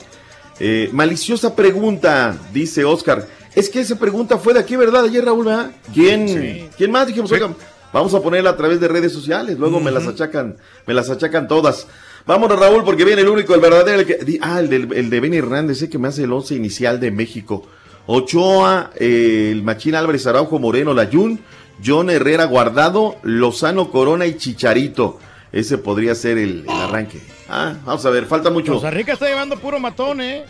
Eh, 0.60 0.90
maliciosa 0.92 1.56
pregunta, 1.56 2.38
dice 2.52 2.84
Oscar. 2.84 3.26
Es 3.54 3.68
que 3.68 3.80
esa 3.80 3.96
pregunta 3.98 4.38
fue 4.38 4.54
de 4.54 4.60
aquí, 4.60 4.76
¿verdad? 4.76 5.04
Ayer, 5.04 5.24
Raúl, 5.24 5.44
¿verdad? 5.46 5.70
¿Quién, 5.92 6.70
¿quién 6.76 6.90
más? 6.90 7.06
Dijimos, 7.06 7.30
oigan, 7.32 7.54
vamos 7.92 8.14
a 8.14 8.20
ponerla 8.20 8.50
a 8.50 8.56
través 8.56 8.80
de 8.80 8.88
redes 8.88 9.12
sociales, 9.12 9.58
luego 9.58 9.78
me 9.80 9.90
las 9.90 10.06
achacan, 10.06 10.56
me 10.86 10.94
las 10.94 11.10
achacan 11.10 11.46
todas. 11.48 11.86
Vámonos, 12.26 12.58
Raúl, 12.58 12.84
porque 12.84 13.04
viene 13.04 13.22
el 13.22 13.28
único, 13.28 13.54
el 13.54 13.60
verdadero, 13.60 14.00
el 14.00 14.06
que, 14.06 14.38
ah, 14.40 14.60
el, 14.60 14.68
del- 14.70 14.92
el 14.94 15.10
de 15.10 15.20
Benny 15.20 15.36
Hernández, 15.38 15.76
ese 15.78 15.90
que 15.90 15.98
me 15.98 16.08
hace 16.08 16.24
el 16.24 16.32
once 16.32 16.54
inicial 16.54 16.98
de 17.00 17.10
México. 17.10 17.66
Ochoa, 18.06 18.90
eh, 18.96 19.50
el 19.52 19.62
Machín 19.62 19.94
Álvarez 19.96 20.26
Araujo 20.26 20.58
Moreno, 20.58 20.94
Layún, 20.94 21.40
John 21.84 22.10
Herrera 22.10 22.44
Guardado, 22.44 23.16
Lozano 23.22 23.90
Corona 23.90 24.26
y 24.26 24.36
Chicharito. 24.36 25.18
Ese 25.52 25.78
podría 25.78 26.14
ser 26.14 26.38
el, 26.38 26.60
el 26.64 26.70
arranque. 26.70 27.20
Ah, 27.48 27.74
vamos 27.84 28.04
a 28.06 28.10
ver, 28.10 28.24
falta 28.26 28.50
mucho. 28.50 28.72
Costa 28.74 28.90
Rica 28.90 29.12
está 29.12 29.26
llevando 29.28 29.58
puro 29.58 29.78
matón, 29.78 30.20
¿eh? 30.20 30.44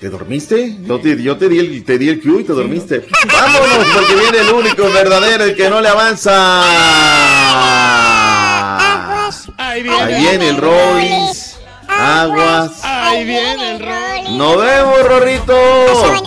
¿Te 0.00 0.08
dormiste? 0.10 0.76
Yo 0.82 1.00
te, 1.00 1.20
yo 1.20 1.36
te 1.36 1.48
di 1.48 1.58
el, 1.58 1.84
te 1.84 1.98
di 1.98 2.08
el 2.08 2.20
cue 2.22 2.42
y 2.42 2.44
te 2.44 2.52
dormiste. 2.52 3.04
Vámonos, 3.32 3.86
porque 3.94 4.14
viene 4.14 4.38
el 4.38 4.50
único, 4.54 4.84
verdadero, 4.92 5.42
el 5.44 5.56
que 5.56 5.68
no 5.68 5.80
le 5.80 5.88
avanza. 5.88 6.62
Ahí 9.56 9.84
Ahí 9.88 10.20
viene 10.20 10.48
el 10.50 10.56
Rollis. 10.56 11.56
Aguas. 11.88 12.70
Ahí 12.84 13.24
viene 13.24 13.72
el 13.76 13.80
rol. 13.80 14.36
Nos 14.38 14.56
vemos, 14.58 15.02
Rorrito. 15.08 15.56
Hasta, 15.90 16.06
ma- 16.12 16.20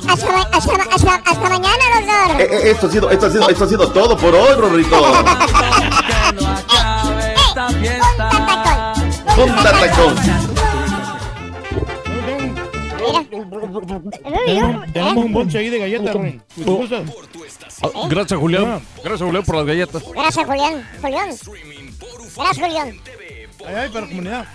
hasta, 0.52 0.72
ma- 0.74 0.88
hasta, 0.92 1.16
hasta 1.16 1.50
mañana, 1.50 1.84
doctor. 1.96 2.42
Eh, 2.42 2.50
eh, 2.52 2.72
esto, 2.72 2.88
ha 2.88 2.92
sido, 2.92 3.10
esto, 3.12 3.26
ha 3.28 3.30
sido, 3.30 3.48
esto 3.50 3.64
ha 3.64 3.68
sido 3.70 3.88
todo 3.92 4.18
por 4.18 4.36
hoy, 4.36 4.54
Rorrito. 4.58 4.98
Punta 9.36 9.72
tacón. 9.72 10.51
Tenemos 14.94 15.26
un 15.26 15.34
bonche 15.34 15.58
ahí 15.58 15.70
de 15.70 15.80
galletas, 15.80 16.14
Ruin. 16.14 16.42
¿Me 16.58 16.66
gustas? 16.66 17.10
Ah, 17.82 17.90
Gracias, 18.10 18.40
Julián. 18.40 18.82
Gracias, 19.04 19.22
Julián, 19.22 19.44
por 19.44 19.56
las 19.56 19.66
galletas. 19.66 20.04
Gracias, 20.14 20.46
Julián. 20.46 20.88
Julián. 21.02 21.30
Gracias, 22.36 22.58
Julián. 22.68 23.00
Ay, 23.66 23.76
ay, 23.76 23.90
para 23.90 24.02
la 24.02 24.08
comunidad. 24.08 24.48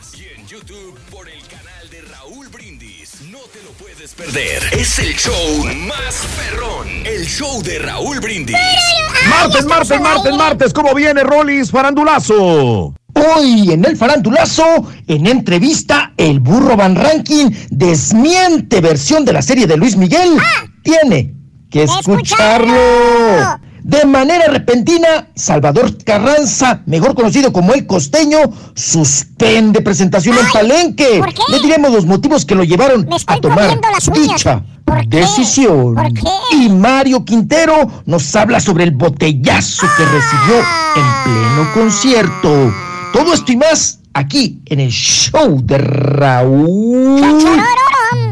Perder. 4.16 4.62
Es 4.72 4.98
el 4.98 5.14
show 5.16 5.64
más 5.88 6.26
perrón. 6.36 6.86
El 7.04 7.26
show 7.26 7.62
de 7.62 7.78
Raúl 7.80 8.20
Brindis. 8.20 8.56
Martes, 9.28 9.66
martes, 9.66 10.00
martes, 10.00 10.34
martes, 10.36 10.72
¿cómo 10.72 10.94
viene 10.94 11.22
Rollis 11.22 11.70
Farandulazo? 11.70 12.94
Hoy 13.16 13.72
en 13.72 13.84
el 13.84 13.96
farandulazo, 13.96 14.64
en 15.06 15.26
entrevista, 15.26 16.12
el 16.16 16.40
burro 16.40 16.76
Van 16.76 16.94
Ranking 16.94 17.50
desmiente 17.70 18.80
versión 18.80 19.24
de 19.24 19.32
la 19.32 19.40
serie 19.40 19.66
de 19.66 19.76
Luis 19.76 19.96
Miguel. 19.96 20.38
Tiene 20.82 21.34
que 21.70 21.84
escucharlo. 21.84 22.76
De 23.82 24.04
manera 24.04 24.48
repentina, 24.48 25.28
Salvador 25.34 25.96
Carranza, 26.04 26.82
mejor 26.86 27.14
conocido 27.14 27.52
como 27.52 27.72
el 27.72 27.86
costeño, 27.86 28.38
suspende 28.74 29.80
presentación 29.80 30.36
en 30.36 30.48
Palenque. 30.52 31.22
Le 31.48 31.60
diremos 31.60 31.92
los 31.92 32.04
motivos 32.04 32.44
que 32.44 32.56
lo 32.56 32.64
llevaron 32.64 33.08
a 33.28 33.36
tomar 33.38 33.78
dicha 34.12 34.64
decisión. 35.06 35.94
Y 36.52 36.68
Mario 36.68 37.24
Quintero 37.24 38.02
nos 38.06 38.34
habla 38.34 38.60
sobre 38.60 38.84
el 38.84 38.90
botellazo 38.90 39.86
que 39.96 40.04
recibió 40.04 40.58
en 40.96 41.24
pleno 41.24 41.72
concierto. 41.72 42.74
Todo 43.12 43.32
esto 43.32 43.52
y 43.52 43.56
más 43.56 44.00
aquí 44.14 44.60
en 44.66 44.80
el 44.80 44.90
show 44.90 45.60
de 45.62 45.78
Raúl 45.78 47.20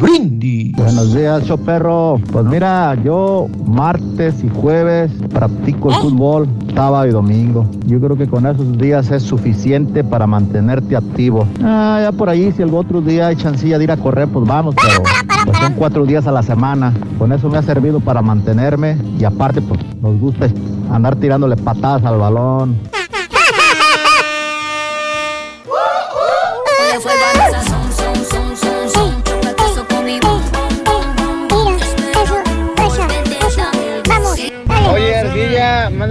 Brindis. 0.01 0.73
Buenos 0.77 1.15
días, 1.15 1.45
show 1.45 1.59
perro. 1.59 2.21
Pues 2.33 2.45
mira, 2.45 2.95
yo 3.03 3.49
martes 3.67 4.43
y 4.43 4.49
jueves 4.49 5.11
practico 5.33 5.91
el 5.91 5.97
fútbol, 5.97 6.49
sábado 6.75 7.07
y 7.07 7.11
domingo. 7.11 7.67
Yo 7.87 8.01
creo 8.01 8.17
que 8.17 8.27
con 8.27 8.47
esos 8.47 8.79
días 8.79 9.11
es 9.11 9.23
suficiente 9.23 10.05
para 10.05 10.27
mantenerte 10.27 10.97
activo. 10.97 11.47
Ah, 11.63 12.01
ya 12.03 12.13
por 12.13 12.29
ahí, 12.29 12.53
si 12.53 12.63
el 12.63 12.75
otro 12.75 13.01
día 13.01 13.29
hay 13.29 13.37
chancilla 13.37 13.79
de 13.79 13.85
ir 13.85 13.91
a 13.91 13.97
correr, 13.97 14.29
pues 14.29 14.47
vamos, 14.47 14.75
pero 14.75 15.03
pues 15.45 15.59
son 15.59 15.75
cuatro 15.75 16.07
días 16.07 16.27
a 16.27 16.33
la 16.33 16.43
semana. 16.43 16.93
Con 17.19 17.33
eso 17.33 17.49
me 17.49 17.59
ha 17.59 17.63
servido 17.63 18.01
para 18.01 18.23
mantenerme 18.23 18.97
y 19.19 19.25
aparte, 19.25 19.61
pues 19.61 19.81
nos 20.01 20.19
gusta 20.19 20.49
andar 20.91 21.17
tirándole 21.17 21.57
patadas 21.57 22.05
al 22.05 22.19
balón. 22.19 22.77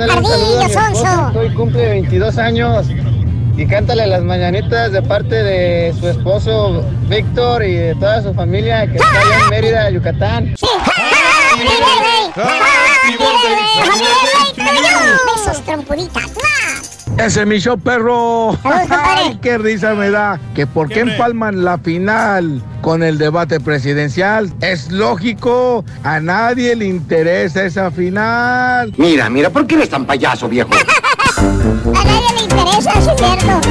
Mándale 0.08 0.20
un 0.20 0.26
saludo 0.26 0.46
a 0.46 0.58
mi 0.58 0.64
Ardilla, 0.64 0.84
esposa, 0.84 1.06
Sonso. 1.06 1.32
que 1.32 1.38
hoy 1.40 1.54
cumple 1.54 1.90
22 1.90 2.38
años. 2.38 2.86
Y 3.56 3.68
cántale 3.68 4.08
las 4.08 4.24
mañanitas 4.24 4.92
de 4.92 5.02
parte 5.04 5.36
de 5.44 5.94
su 6.00 6.08
esposo 6.08 6.84
Víctor 7.08 7.64
y 7.64 7.76
de 7.76 7.96
toda 7.96 8.24
su 8.24 8.34
familia 8.34 8.88
que 8.88 8.96
está 8.98 9.08
allá 9.12 9.44
en 9.44 9.50
Mérida, 9.52 9.90
Yucatán. 9.92 10.56
Besos, 15.36 15.62
trompuditas. 15.66 16.32
Ese 17.18 17.42
es 17.42 17.48
mi 17.48 17.60
show, 17.60 17.78
perro. 17.78 18.58
Ay, 18.64 19.38
qué 19.42 19.58
risa 19.58 19.94
me 19.94 20.10
da. 20.10 20.40
Que 20.56 20.68
por 20.68 20.90
qué 20.90 21.02
empalman 21.02 21.64
la 21.64 21.78
final 21.78 22.62
con 22.82 23.04
el 23.04 23.18
debate 23.18 23.60
presidencial. 23.60 24.52
Es 24.62 24.92
lógico, 24.92 25.86
a 26.04 26.20
nadie 26.20 26.76
le 26.76 26.86
interesa 26.86 27.66
esa 27.66 27.92
final. 27.92 28.94
Mira, 28.98 29.30
mira, 29.30 29.50
¿por 29.50 29.68
qué 29.68 29.76
eres 29.76 29.90
tan 29.90 30.06
payaso, 30.06 30.50
viejo? 30.50 30.72
A 31.36 32.04
nadie 32.06 32.28
le 32.36 32.44
interesa, 32.44 32.94
es 32.94 33.06
cierto. 33.18 33.62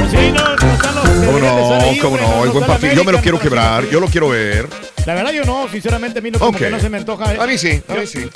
¿Cómo 1.25 1.39
no? 1.39 2.01
¿Cómo 2.01 2.17
no? 2.17 2.43
El 2.43 2.49
buen. 2.51 2.95
Yo 2.95 3.03
me 3.03 3.11
lo 3.11 3.19
quiero 3.19 3.39
quebrar. 3.39 3.85
Yo 3.89 3.99
lo 3.99 4.07
quiero 4.07 4.29
ver. 4.29 4.92
La 5.05 5.15
verdad 5.15 5.33
yo 5.33 5.43
no, 5.43 5.67
sinceramente 5.69 6.19
a 6.19 6.21
mí 6.21 6.31
no, 6.31 6.39
como 6.39 6.57
que 6.57 6.69
no 6.69 6.79
se 6.79 6.89
me 6.89 6.97
antoja. 6.97 7.31
A 7.41 7.45
mí 7.45 7.57
sí, 7.57 7.81
a 7.87 7.93
mí 7.95 8.07
sí. 8.07 8.29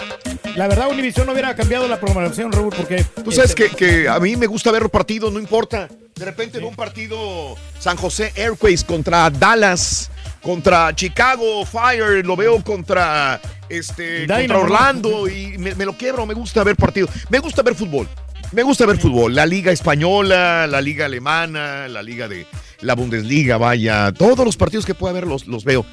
La 0.56 0.68
verdad 0.68 0.90
Univision 0.90 1.26
no 1.26 1.32
hubiera 1.32 1.56
cambiado 1.56 1.88
la 1.88 2.00
programación, 2.00 2.52
Raúl, 2.52 2.74
porque... 2.76 3.06
Tú 3.24 3.32
sabes 3.32 3.52
este, 3.52 3.70
que, 3.70 3.76
que 3.76 4.10
a 4.10 4.20
mí 4.20 4.36
me 4.36 4.48
gusta 4.48 4.72
ver 4.72 4.82
los 4.82 4.92
partidos, 4.92 5.32
no 5.32 5.40
importa. 5.40 5.88
De 6.16 6.26
repente 6.26 6.58
en 6.58 6.66
un 6.66 6.76
partido 6.76 7.56
San 7.80 7.96
José 7.96 8.34
Airways 8.36 8.84
contra 8.84 9.30
Dallas, 9.30 10.10
contra 10.42 10.94
Chicago 10.96 11.66
Fire, 11.66 12.26
lo 12.26 12.36
veo 12.36 12.62
contra 12.64 13.40
este 13.70 14.28
contra. 14.28 14.58
Orlando 14.58 15.28
y 15.28 15.58
me, 15.58 15.76
me 15.76 15.86
lo 15.86 15.94
quiebro, 15.94 16.26
me 16.26 16.34
gusta 16.34 16.64
ver 16.64 16.76
partidos. 16.76 17.12
Me 17.30 17.40
gusta 17.40 17.62
ver 17.62 17.76
fútbol. 17.76 18.10
Me 18.52 18.64
gusta 18.64 18.86
ver 18.86 18.98
fútbol, 18.98 19.36
la 19.36 19.46
liga 19.46 19.72
española, 19.72 20.68
la 20.68 20.80
liga 20.80 21.06
alemana, 21.06 21.88
la 21.90 22.02
liga 22.02 22.30
de 22.30 22.48
la 22.80 22.96
Bundesliga, 22.96 23.58
vaya, 23.58 24.14
todos 24.14 24.46
los 24.46 24.56
partidos 24.56 24.86
que 24.86 24.94
pueda 24.94 25.14
ver 25.14 25.28
los, 25.28 25.48
los 25.48 25.66
veo. 25.66 25.86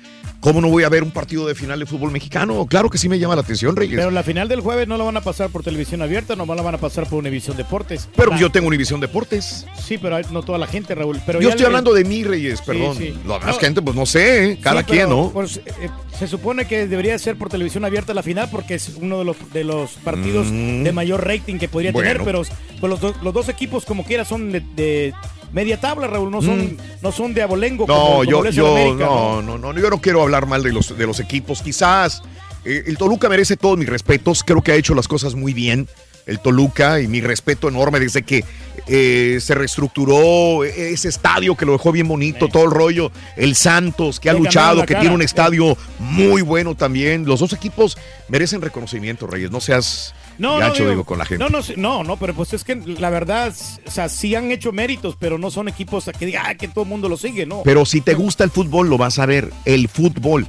¿Cómo 0.45 0.61
no 0.61 0.69
voy 0.69 0.85
a 0.85 0.91
ver 0.91 1.03
un 1.03 1.11
partido 1.11 1.47
de 1.47 1.55
final 1.55 1.81
de 1.81 1.87
fútbol 1.87 2.11
mexicano? 2.11 2.67
Claro 2.67 2.91
que 2.91 2.99
sí 2.99 3.09
me 3.09 3.19
llama 3.19 3.35
la 3.35 3.41
atención, 3.41 3.75
Reyes. 3.75 3.97
Pero 3.97 4.11
la 4.11 4.23
final 4.23 4.47
del 4.47 4.61
jueves 4.61 4.87
no 4.87 4.99
la 4.99 5.05
van 5.05 5.17
a 5.17 5.23
pasar 5.23 5.49
por 5.49 5.63
televisión 5.63 6.03
abierta, 6.03 6.37
nomás 6.37 6.55
la 6.59 6.63
van 6.63 6.75
a 6.75 6.79
pasar 6.79 7.09
por 7.09 7.19
Univisión 7.21 7.57
Deportes. 7.57 8.11
Pero 8.15 8.33
La- 8.33 8.37
yo 8.39 8.51
tengo 8.53 8.69
Univisión 8.69 9.01
Deportes. 9.01 9.65
Sí, 9.83 9.97
pero 9.97 10.21
no 10.31 10.43
toda 10.43 10.59
la 10.59 10.67
gente, 10.67 10.95
Raúl. 10.95 11.19
Pero 11.25 11.41
yo 11.41 11.49
estoy 11.49 11.65
hablando 11.65 11.95
de 11.95 12.05
mí, 12.05 12.25
Reyes, 12.25 12.61
perdón. 12.61 12.95
sí. 12.99 13.15
La 13.27 13.39
No. 13.39 13.55
gente, 13.55 13.81
pues 13.81 13.97
no 13.97 14.05
sé, 14.05 14.51
¿eh? 14.53 14.59
cada 14.63 14.81
Sí, 14.83 14.87
quien, 14.91 15.09
¿no? 15.09 15.31
pues, 15.33 15.63
eh, 15.65 15.89
se 16.19 16.29
supone 16.29 16.67
que 16.67 16.87
debería 16.89 17.19
ser 17.19 17.37
por 17.39 17.49
televisión 17.49 17.87
abierta 17.87 18.13
la 18.13 18.23
final 18.23 18.49
porque 18.51 18.75
es 18.75 18.93
uno 19.01 19.19
de 19.21 19.25
los, 19.25 19.37
de 19.55 19.65
los 19.65 19.93
partidos 20.05 20.49
Mm. 20.51 20.83
de 20.83 20.93
mayor 20.93 21.27
rating 21.27 21.59
que 21.59 21.69
podría 21.69 21.91
Bueno. 21.91 22.07
tener, 22.07 22.23
pero 22.23 22.43
pues, 22.81 22.91
los, 22.91 23.01
do- 23.01 23.15
los 23.23 23.33
dos 23.33 23.49
equipos 23.49 23.87
como 23.87 24.05
quiera 24.05 24.27
son 24.27 24.53
de, 24.53 24.61
de 24.77 25.15
media 25.55 25.81
tabla, 25.81 26.07
Raúl, 26.07 26.31
no 26.31 26.43
son, 26.43 26.59
Mm. 26.75 26.77
no 27.01 27.13
son 27.13 27.33
de 27.33 27.41
abolengo. 27.43 27.87
No, 27.87 27.95
como 27.95 28.25
yo, 28.25 28.45
yo, 28.51 28.73
América, 28.77 29.05
no, 29.07 29.41
no, 29.41 29.57
no, 29.57 29.73
yo 29.79 29.89
no 29.89 30.01
quiero 30.01 30.21
hablar 30.23 30.47
mal 30.47 30.63
de 30.63 30.73
los, 30.73 30.97
de 30.99 31.07
los 31.07 31.21
equipos. 31.21 31.63
Quizás 31.63 32.23
eh, 32.67 32.83
el 32.87 32.99
Toluca 32.99 33.29
merece 33.29 33.57
todos 33.57 33.79
mis 33.79 33.89
respetos. 33.89 34.43
Creo 34.45 34.61
que 34.63 34.73
ha 34.73 34.75
hecho 34.75 34.95
las 34.95 35.09
cosas 35.09 35.35
muy 35.35 35.55
bien. 35.55 35.89
El 36.27 36.41
Toluca 36.41 37.01
y 37.01 37.07
mi 37.07 37.21
respeto 37.21 37.69
enorme 37.69 38.01
desde 38.01 38.23
que 38.23 38.45
eh, 38.87 39.39
se 39.41 39.55
reestructuró 39.55 40.65
eh, 40.65 40.93
ese 40.93 41.09
estadio 41.09 41.55
que 41.55 41.67
lo 41.67 41.73
dejó 41.73 41.93
bien 41.93 42.09
bonito, 42.09 42.49
todo 42.49 42.65
el 42.65 42.71
rollo. 42.71 43.13
El 43.37 43.55
Santos 43.55 44.21
que 44.21 44.31
ha 44.31 44.33
luchado, 44.33 44.81
que 44.83 44.89
cara. 44.95 45.01
tiene 45.01 45.15
un 45.15 45.23
estadio 45.23 45.77
muy 45.99 46.41
bueno 46.43 46.75
también. 46.75 47.27
Los 47.27 47.41
dos 47.41 47.53
equipos 47.53 47.97
merecen 48.29 48.61
reconocimiento, 48.63 49.27
Reyes. 49.27 49.51
No 49.51 49.61
seas 49.61 50.15
No, 50.39 50.55
no, 50.55 50.59
gacho, 50.59 50.83
digo, 50.83 50.91
digo, 50.91 51.05
con 51.05 51.19
la 51.19 51.25
gente. 51.25 51.45
No, 51.45 51.51
no, 51.51 51.61
no, 51.77 52.05
no, 52.05 52.17
pero 52.17 52.35
pues 52.35 52.53
es 52.53 52.65
que 52.65 52.77
la 52.77 53.11
verdad, 53.11 53.55
o 53.87 53.91
sea, 53.91 54.09
sí 54.09 54.35
han 54.35 54.51
hecho 54.51 54.73
méritos, 54.73 55.17
pero 55.19 55.39
no 55.39 55.51
son 55.51 55.69
equipos 55.69 56.11
que 56.19 56.27
diga 56.27 56.45
ah, 56.47 56.55
que 56.55 56.69
todo 56.69 56.85
el 56.85 56.91
mundo 56.91 57.09
lo 57.09 57.17
sigue, 57.17 57.47
¿no? 57.47 57.63
Pero 57.65 57.85
si 57.85 58.01
te 58.01 58.15
gusta 58.15 58.45
el 58.45 58.51
fútbol, 58.51 58.89
lo 58.89 58.99
vas 58.99 59.19
a 59.19 59.27
ver. 59.27 59.53
El 59.65 59.89
fútbol. 59.89 60.47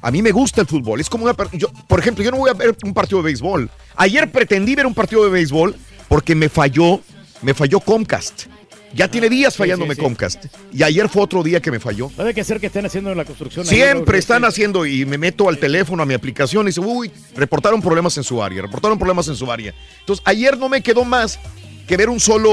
A 0.00 0.10
mí 0.10 0.22
me 0.22 0.32
gusta 0.32 0.62
el 0.62 0.66
fútbol. 0.66 1.00
Es 1.00 1.10
como 1.10 1.24
una. 1.24 1.36
Yo, 1.52 1.68
por 1.86 2.00
ejemplo, 2.00 2.24
yo 2.24 2.30
no 2.30 2.38
voy 2.38 2.50
a 2.50 2.54
ver 2.54 2.76
un 2.84 2.94
partido 2.94 3.18
de 3.18 3.24
béisbol. 3.26 3.70
Ayer 3.96 4.30
pretendí 4.30 4.74
ver 4.74 4.86
un 4.86 4.94
partido 4.94 5.24
de 5.24 5.30
béisbol 5.30 5.76
porque 6.08 6.34
me 6.34 6.48
falló, 6.48 7.00
me 7.42 7.54
falló 7.54 7.80
Comcast. 7.80 8.46
Ya 8.94 9.06
tiene 9.08 9.28
días 9.28 9.56
fallándome 9.56 9.94
sí. 9.94 10.00
Comcast. 10.00 10.46
Y 10.72 10.82
ayer 10.82 11.08
fue 11.08 11.22
otro 11.22 11.42
día 11.42 11.60
que 11.60 11.70
me 11.70 11.78
falló. 11.78 12.10
Debe 12.16 12.32
que 12.32 12.42
ser 12.42 12.58
que 12.58 12.66
estén 12.68 12.86
haciendo 12.86 13.14
la 13.14 13.24
construcción. 13.24 13.66
Siempre 13.66 14.18
están 14.18 14.44
haciendo 14.44 14.86
y 14.86 15.04
me 15.04 15.18
meto 15.18 15.48
al 15.48 15.58
teléfono, 15.58 16.02
a 16.02 16.06
mi 16.06 16.14
aplicación 16.14 16.64
y 16.66 16.68
dice, 16.68 16.80
uy, 16.80 17.10
reportaron 17.36 17.82
problemas 17.82 18.16
en 18.16 18.24
su 18.24 18.42
área, 18.42 18.62
reportaron 18.62 18.98
problemas 18.98 19.28
en 19.28 19.36
su 19.36 19.50
área. 19.52 19.74
Entonces, 20.00 20.22
ayer 20.26 20.56
no 20.56 20.68
me 20.68 20.80
quedó 20.82 21.04
más 21.04 21.38
que 21.86 21.96
ver 21.98 22.08
un 22.08 22.18
solo, 22.18 22.52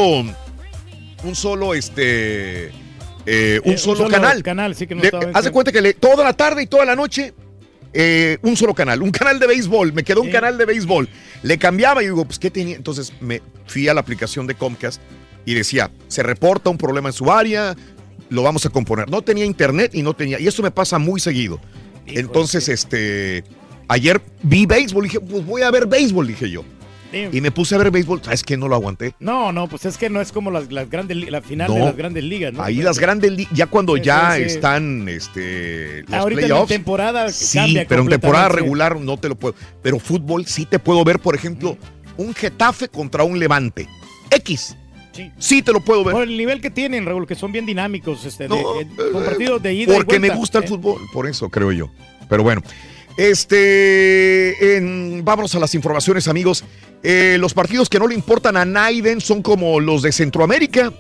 un 1.24 1.36
solo, 1.36 1.74
este, 1.74 2.66
eh, 3.26 3.62
un, 3.64 3.74
Eh, 3.74 3.78
solo 3.78 4.08
canal. 4.10 4.44
canal, 4.44 4.76
sí 4.76 4.88
que 4.88 4.96
no 4.96 5.02
Le- 5.02 5.08
estaba 5.08 5.24
bien 5.26 5.36
haz 5.36 5.44
de 5.44 5.50
claro. 5.50 5.54
cuenta 5.54 5.72
que 5.72 5.82
le- 5.82 5.94
toda 5.94 6.24
la 6.24 6.34
tarde 6.34 6.64
y 6.64 6.68
toda 6.68 6.84
la 6.86 6.96
noche, 6.98 7.34
eh, 7.94 8.38
un 8.42 8.58
solo 8.58 8.74
canal, 8.74 9.02
un 9.02 9.12
canal 9.12 9.40
de 9.40 9.48
béisbol, 9.48 9.94
me 9.94 10.04
quedó 10.04 10.22
un 10.22 10.30
canal 10.32 10.58
de 10.58 10.66
béisbol. 10.66 11.08
Le 11.44 11.58
cambiaba 11.58 12.04
y 12.04 12.08
digo, 12.08 12.26
pues, 12.26 12.40
¿qué 12.40 12.52
tenía? 12.52 12.76
Entonces 12.76 13.14
me 13.22 13.42
fui 13.68 13.88
a 13.88 13.94
la 13.94 14.02
aplicación 14.02 14.46
de 14.48 14.56
Comcast 14.56 15.02
y 15.46 15.54
decía, 15.54 15.92
se 16.08 16.24
reporta 16.24 16.70
un 16.70 16.78
problema 16.78 17.10
en 17.10 17.14
su 17.14 17.32
área, 17.32 17.76
lo 18.30 18.44
vamos 18.44 18.66
a 18.66 18.70
componer. 18.70 19.10
No 19.10 19.22
tenía 19.22 19.46
internet 19.46 19.92
y 19.94 20.02
no 20.02 20.14
tenía, 20.14 20.40
y 20.40 20.48
eso 20.48 20.62
me 20.64 20.72
pasa 20.72 20.98
muy 21.00 21.20
seguido. 21.20 21.60
Entonces, 22.08 22.70
este, 22.70 23.44
ayer 23.88 24.22
vi 24.44 24.66
béisbol, 24.66 25.04
dije, 25.04 25.20
pues 25.20 25.46
voy 25.46 25.62
a 25.62 25.72
ver 25.72 25.88
béisbol, 25.88 26.28
dije 26.28 26.50
yo. 26.50 26.64
Y 27.32 27.40
me 27.40 27.50
puse 27.50 27.74
a 27.76 27.78
ver 27.78 27.92
béisbol, 27.92 28.22
¿sabes 28.24 28.44
qué? 28.44 28.58
No 28.58 28.68
lo 28.68 28.76
aguanté. 28.76 29.16
No, 29.22 29.54
no, 29.54 29.70
pues 29.70 29.86
es 29.86 29.98
que 29.98 30.10
no 30.10 30.20
es 30.20 30.34
como 30.34 30.52
las, 30.52 30.70
las 30.70 30.90
grandes, 30.90 31.16
la 31.32 31.42
final 31.42 31.74
de 31.74 31.80
las 31.80 31.96
grandes 31.96 32.26
ligas, 32.26 32.52
¿no? 32.52 32.62
Ahí 32.62 32.82
las 32.82 33.00
grandes, 33.00 33.32
li- 33.32 33.48
ya 33.54 33.68
cuando 33.68 33.96
ya 33.96 34.38
están 34.38 35.08
este, 35.08 36.02
los 36.02 36.14
Ahorita 36.14 36.42
en 36.42 36.48
playoffs. 36.48 36.68
temporada 36.68 37.32
Sí, 37.32 37.58
cambia 37.58 37.86
pero 37.88 38.02
en 38.02 38.10
temporada 38.10 38.50
regular 38.50 39.00
no 39.00 39.16
te 39.16 39.30
lo 39.30 39.36
puedo. 39.36 39.56
Pero 39.82 39.98
fútbol 39.98 40.46
sí 40.46 40.66
te 40.66 40.78
puedo 40.78 41.06
ver, 41.06 41.20
por 41.20 41.36
ejemplo, 41.36 41.78
un 42.18 42.34
Getafe 42.36 42.90
contra 42.90 43.24
un 43.24 43.40
Levante. 43.40 43.88
X. 44.32 44.76
Sí. 45.16 45.32
Sí 45.40 45.62
te 45.62 45.72
lo 45.72 45.80
puedo 45.80 46.04
ver. 46.04 46.14
Por 46.14 46.24
el 46.24 46.36
nivel 46.38 46.60
que 46.62 46.70
tienen, 46.70 47.06
Raúl, 47.06 47.26
que 47.26 47.36
son 47.36 47.52
bien 47.52 47.66
dinámicos, 47.66 48.26
este, 48.26 48.48
No, 48.50 48.56
de- 48.56 48.82
eh, 48.82 48.88
con 49.14 49.24
partidos 49.24 49.64
de 49.64 49.74
ida 49.74 49.94
y 49.94 49.96
Porque 49.96 50.20
me 50.20 50.30
gusta 50.30 50.58
el 50.60 50.66
Eh, 50.66 50.68
fútbol, 50.68 51.02
por 51.14 51.28
eso 51.28 51.50
creo 51.50 51.72
yo. 51.72 51.90
Pero 52.30 52.44
bueno. 52.44 52.62
Este, 53.18 54.78
en- 54.78 55.24
vámonos 55.24 55.54
a 55.56 55.60
las 55.60 55.74
informaciones, 55.76 56.28
amigos. 56.28 56.64
Eh, 57.04 57.38
los 57.40 57.54
partidos 57.54 57.90
que 57.90 58.00
no 58.00 58.08
le 58.08 58.16
importan 58.16 58.58
a 58.58 58.66
Naiden 58.66 59.22
son 59.22 59.42
como 59.42 59.80
los 59.80 60.02
de 60.02 60.12
Centroamérica, 60.12 60.92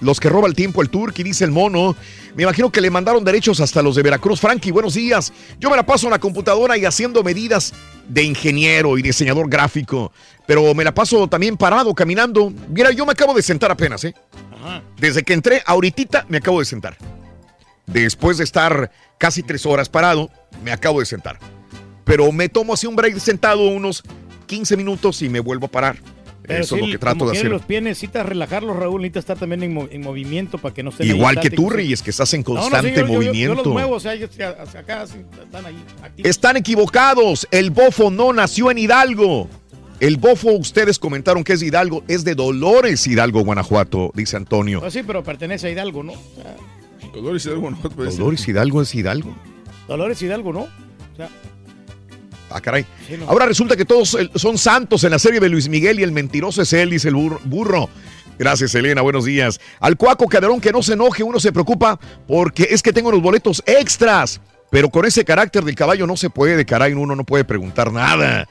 los 0.00 0.20
que 0.20 0.28
roba 0.28 0.46
el 0.46 0.54
tiempo 0.54 0.82
el 0.82 0.90
Turqui, 0.90 1.22
dice 1.22 1.44
el 1.44 1.50
mono. 1.50 1.96
Me 2.34 2.42
imagino 2.42 2.70
que 2.70 2.80
le 2.80 2.90
mandaron 2.90 3.24
derechos 3.24 3.60
hasta 3.60 3.82
los 3.82 3.96
de 3.96 4.02
Veracruz. 4.02 4.40
Frankie, 4.40 4.70
buenos 4.70 4.94
días. 4.94 5.32
Yo 5.58 5.70
me 5.70 5.76
la 5.76 5.86
paso 5.86 6.06
en 6.06 6.12
la 6.12 6.18
computadora 6.18 6.76
y 6.76 6.84
haciendo 6.84 7.22
medidas 7.22 7.72
de 8.08 8.22
ingeniero 8.22 8.98
y 8.98 9.02
diseñador 9.02 9.48
gráfico, 9.48 10.12
pero 10.46 10.74
me 10.74 10.84
la 10.84 10.94
paso 10.94 11.26
también 11.28 11.56
parado, 11.56 11.94
caminando. 11.94 12.52
Mira, 12.68 12.90
yo 12.92 13.06
me 13.06 13.12
acabo 13.12 13.34
de 13.34 13.42
sentar 13.42 13.70
apenas, 13.70 14.04
¿eh? 14.04 14.14
Ajá. 14.54 14.82
Desde 14.98 15.22
que 15.22 15.32
entré, 15.32 15.62
ahorita 15.64 16.26
me 16.28 16.38
acabo 16.38 16.60
de 16.60 16.66
sentar. 16.66 16.96
Después 17.86 18.38
de 18.38 18.44
estar 18.44 18.90
casi 19.18 19.42
tres 19.42 19.64
horas 19.64 19.88
parado, 19.88 20.30
me 20.62 20.72
acabo 20.72 21.00
de 21.00 21.06
sentar. 21.06 21.38
Pero 22.04 22.30
me 22.32 22.48
tomo 22.48 22.74
así 22.74 22.86
un 22.86 22.96
break 22.96 23.18
sentado 23.18 23.62
unos 23.62 24.02
15 24.46 24.76
minutos 24.76 25.22
y 25.22 25.28
me 25.28 25.40
vuelvo 25.40 25.66
a 25.66 25.70
parar. 25.70 25.96
Pero 26.46 26.62
Eso 26.62 26.76
es 26.76 26.80
lo 26.82 26.86
que 26.88 26.98
trato 26.98 27.26
de 27.26 27.32
hacer. 27.36 27.50
los 27.50 27.62
pies 27.62 27.82
necesitas 27.82 28.24
relajarlos, 28.26 28.76
Raúl, 28.76 29.00
necesitas 29.02 29.22
estar 29.22 29.38
también 29.38 29.62
en, 29.64 29.88
en 29.90 30.00
movimiento 30.02 30.58
para 30.58 30.72
que 30.74 30.82
no 30.82 30.90
estén 30.90 31.06
Igual 31.08 31.40
que 31.40 31.50
tú. 31.50 31.68
Reyes, 31.70 32.02
que 32.02 32.10
estás 32.10 32.32
en 32.34 32.42
No, 32.46 32.54
no, 32.54 32.62
sí, 32.64 32.70
constante 32.70 32.88
yo- 32.90 32.94
yo- 33.00 33.06
yo- 33.06 33.12
movimiento. 33.14 33.54
Yo, 33.56 33.62
los 33.64 33.72
muevo, 33.72 33.94
o 33.96 34.00
sea, 34.00 34.14
ellos 34.14 34.30
hacia 34.30 34.80
acá 34.80 35.02
así, 35.02 35.18
están 35.42 35.66
ahí 35.66 35.74
activos. 36.02 36.30
Están 36.30 36.56
equivocados. 36.56 37.48
El 37.50 37.70
bofo 37.70 38.10
no 38.10 38.32
nació 38.32 38.70
en 38.70 38.78
Hidalgo. 38.78 39.48
El 39.98 40.18
bofo, 40.18 40.52
ustedes 40.52 40.98
comentaron 40.98 41.42
que 41.42 41.54
es 41.54 41.60
de 41.60 41.66
Hidalgo, 41.68 42.04
es 42.06 42.22
de 42.22 42.34
Dolores 42.34 43.06
Hidalgo, 43.06 43.42
Guanajuato, 43.42 44.12
dice 44.14 44.36
Antonio. 44.36 44.80
Pues 44.80 44.92
sí, 44.92 45.02
pero 45.06 45.24
pertenece 45.24 45.68
a 45.68 45.70
Hidalgo, 45.70 46.02
¿no? 46.02 46.12
O 46.12 46.16
sea, 46.36 46.54
Dolores 47.14 47.44
Hidalgo, 47.46 47.70
puede 47.96 48.10
ser. 48.10 48.18
Dolores 48.20 48.46
Hidalgo 48.46 48.82
es 48.82 48.94
Hidalgo. 48.94 49.34
Dolores 49.88 50.20
Hidalgo, 50.20 50.52
¿no? 50.52 50.60
O 50.60 51.16
sea, 51.16 51.30
Ah, 52.50 52.60
caray. 52.60 52.86
Sí, 53.06 53.16
no. 53.18 53.28
Ahora 53.28 53.46
resulta 53.46 53.76
que 53.76 53.84
todos 53.84 54.16
son 54.34 54.58
santos 54.58 55.04
en 55.04 55.10
la 55.10 55.18
serie 55.18 55.40
de 55.40 55.48
Luis 55.48 55.68
Miguel 55.68 56.00
y 56.00 56.02
el 56.02 56.12
mentiroso 56.12 56.62
es 56.62 56.72
él, 56.72 56.90
dice 56.90 57.08
el 57.08 57.14
burro. 57.14 57.88
Gracias, 58.38 58.74
Elena. 58.74 59.00
Buenos 59.02 59.24
días. 59.24 59.60
Al 59.80 59.96
Cuaco 59.96 60.26
Caderón, 60.26 60.60
que 60.60 60.72
no 60.72 60.82
se 60.82 60.92
enoje, 60.92 61.22
uno 61.22 61.40
se 61.40 61.52
preocupa 61.52 61.98
porque 62.28 62.68
es 62.70 62.82
que 62.82 62.92
tengo 62.92 63.10
los 63.10 63.22
boletos 63.22 63.62
extras. 63.66 64.40
Pero 64.70 64.90
con 64.90 65.06
ese 65.06 65.24
carácter 65.24 65.64
del 65.64 65.74
caballo 65.74 66.06
no 66.06 66.16
se 66.16 66.28
puede, 66.28 66.64
caray, 66.66 66.92
uno 66.92 67.14
no 67.14 67.24
puede 67.24 67.44
preguntar 67.44 67.92
nada. 67.92 68.48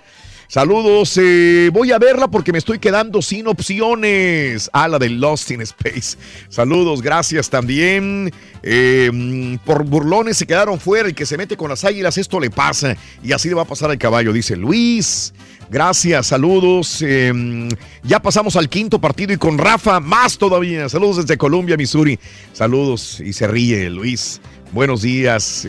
Saludos, 0.48 1.18
eh, 1.18 1.72
voy 1.74 1.92
a 1.92 1.98
verla 1.98 2.28
porque 2.28 2.52
me 2.52 2.60
estoy 2.60 2.78
quedando 2.78 3.22
sin 3.24 3.48
opciones. 3.48 4.70
Ah, 4.74 4.88
la 4.88 5.00
de 5.00 5.10
Lost 5.10 5.50
in 5.50 5.62
Space. 5.62 6.18
Saludos, 6.50 7.02
gracias 7.02 7.50
también. 7.50 8.32
Eh, 8.62 9.10
mm, 9.12 9.56
por 9.66 9.84
burlones 9.84 10.38
se 10.38 10.46
quedaron 10.46 10.80
fuera. 10.80 11.10
El 11.10 11.16
que 11.16 11.26
se 11.26 11.36
mete 11.36 11.58
con 11.58 11.70
las 11.70 11.84
águilas, 11.84 12.20
esto 12.20 12.40
le 12.40 12.52
pasa. 12.52 12.96
Y 13.24 13.32
así 13.32 13.50
le 13.50 13.56
va 13.56 13.64
a 13.64 13.68
pasar 13.68 13.90
al 13.90 13.98
caballo, 13.98 14.32
dice 14.34 14.56
Luis. 14.56 15.34
Gracias, 15.72 16.28
saludos. 16.28 17.02
Eh, 17.02 17.34
mm, 17.34 17.70
ya 18.04 18.22
pasamos 18.22 18.56
al 18.56 18.70
quinto 18.70 19.02
partido 19.02 19.34
y 19.34 19.38
con 19.38 19.58
Rafa 19.58 20.00
más 20.00 20.38
todavía. 20.38 20.88
Saludos 20.90 21.18
desde 21.18 21.38
Colombia, 21.38 21.76
Missouri. 21.76 22.20
Saludos 22.54 23.20
y 23.20 23.34
se 23.34 23.48
ríe 23.48 23.90
Luis. 23.90 24.40
Buenos 24.72 25.04
días, 25.04 25.66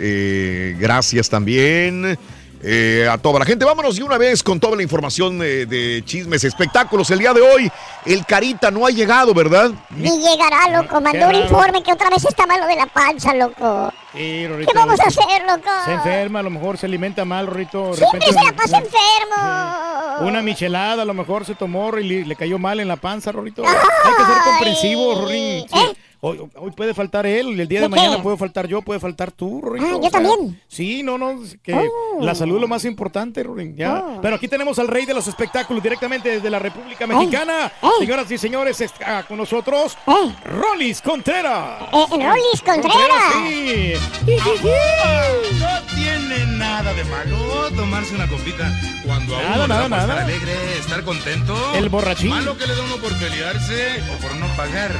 gracias 0.81 1.29
también. 1.29 2.19
Eh, 2.63 3.09
a 3.11 3.19
toda 3.19 3.39
la 3.39 3.45
gente. 3.45 3.65
Vámonos 3.65 3.97
de 3.97 4.03
una 4.03 4.19
vez 4.19 4.43
con 4.43 4.59
toda 4.61 4.77
la 4.77 4.83
información 4.83 5.39
de, 5.39 5.67
de 5.67 6.03
chismes, 6.05 6.43
espectáculos. 6.45 7.11
El 7.11 7.19
día 7.19 7.33
de 7.33 7.41
hoy, 7.43 7.71
el 8.05 8.25
Carita 8.27 8.71
no 8.71 8.87
ha 8.87 8.91
llegado, 8.91 9.35
¿verdad? 9.35 9.71
Ni 9.91 10.11
llegará, 10.19 10.69
loco. 10.83 11.01
Mandó 11.01 11.29
un 11.29 11.35
informe 11.35 11.83
que 11.83 11.93
otra 11.93 12.11
vez 12.11 12.25
está 12.25 12.47
malo 12.47 12.67
de 12.67 12.77
la 12.77 12.87
panza, 12.87 13.35
loco. 13.35 13.93
sí, 14.13 14.19
¿Qué 14.49 14.73
vamos 14.75 14.99
a 15.01 15.05
hacer, 15.09 15.43
loco? 15.47 15.71
Se 15.85 15.93
enferma, 15.93 16.41
a 16.41 16.43
lo 16.43 16.51
mejor 16.51 16.79
se 16.79 16.87
alimenta 16.87 17.25
mal, 17.25 17.47
Rorrito. 17.47 17.91
de 17.91 17.97
Siempre 17.97 18.21
repente- 18.21 18.39
se 18.41 18.45
la 18.45 18.53
pasa 18.57 18.79
enfermo. 18.79 20.29
Una 20.29 20.43
michelada, 20.43 21.03
a 21.03 21.07
lo 21.07 21.15
mejor 21.15 21.45
se 21.45 21.55
tomó 21.55 21.97
y 21.99 22.05
le, 22.05 22.25
le 22.25 22.37
cayó 22.37 22.59
mal 22.59 22.81
en 22.81 22.89
la 22.89 22.97
panza, 22.97 23.33
Rorrito. 23.33 23.63
Hay 23.67 23.75
que 24.17 24.25
ser 24.25 24.43
comprensivo, 24.45 25.15
Rorín. 25.23 25.67
Sí. 25.69 25.97
Hoy, 26.29 26.41
hoy 26.57 26.71
puede 26.73 26.93
faltar 26.93 27.25
él, 27.25 27.61
el 27.61 27.69
día 27.69 27.79
de 27.81 27.85
¿De 27.87 27.89
mañana 27.89 28.21
puede 28.23 28.37
faltar 28.37 28.67
yo, 28.67 28.83
puede 28.83 28.99
faltar 28.99 29.31
tú, 29.31 29.61
Rorrito. 29.61 29.87
Ah, 29.87 29.91
yo 29.93 30.01
sea, 30.03 30.11
también. 30.11 30.61
Sí, 30.67 31.03
no, 31.05 31.17
no, 31.19 31.41
que 31.63 31.73
Oh. 31.73 32.19
la 32.21 32.35
salud 32.35 32.57
es 32.57 32.61
lo 32.63 32.67
más 32.69 32.85
importante, 32.85 33.45
Rorín. 33.45 33.77
Ya. 33.77 34.03
Oh. 34.05 34.21
Pero 34.21 34.35
aquí 34.35 34.49
tenemos 34.49 34.77
al 34.81 34.89
rey 34.89 35.07
de 35.07 35.15
los 35.15 35.29
espectáculos 35.29 35.83
directamente 35.83 36.29
desde 36.31 36.51
la 36.51 36.59
República 36.59 37.07
Mexicana. 37.07 37.71
ey. 37.81 37.91
Señoras 38.01 38.29
y 38.31 38.39
señores, 38.39 38.81
está 38.81 39.23
con 39.23 39.37
nosotros 39.37 39.97
Eh, 40.07 40.35
Rolis 40.47 41.01
Contreras. 41.01 41.83
eh, 41.93 42.07
Rolis 42.11 42.63
Contreras. 42.65 43.33
sí. 43.47 43.93
No 45.61 45.95
tiene 45.95 46.47
nada 46.59 46.93
de 46.93 47.05
malo 47.05 47.37
tomarse 47.77 48.15
una 48.17 48.27
copita 48.29 48.69
cuando 49.07 49.37
a 49.37 49.43
Nada, 49.43 49.55
uno 49.55 49.63
le 49.63 49.69
nada, 49.69 49.81
da 49.81 49.89
por 49.89 49.99
estar 49.99 50.09
nada. 50.09 50.25
alegre, 50.25 50.79
estar 50.81 51.05
contento. 51.05 51.75
El 51.75 51.89
borrachín. 51.89 52.31
Malo 52.31 52.57
que 52.59 52.67
le 52.67 52.75
da 52.75 52.83
uno 52.83 52.97
por 52.97 53.17
pelearse 53.19 54.03
o 54.13 54.21
por 54.23 54.35
no 54.37 54.47
pagar. 54.57 54.91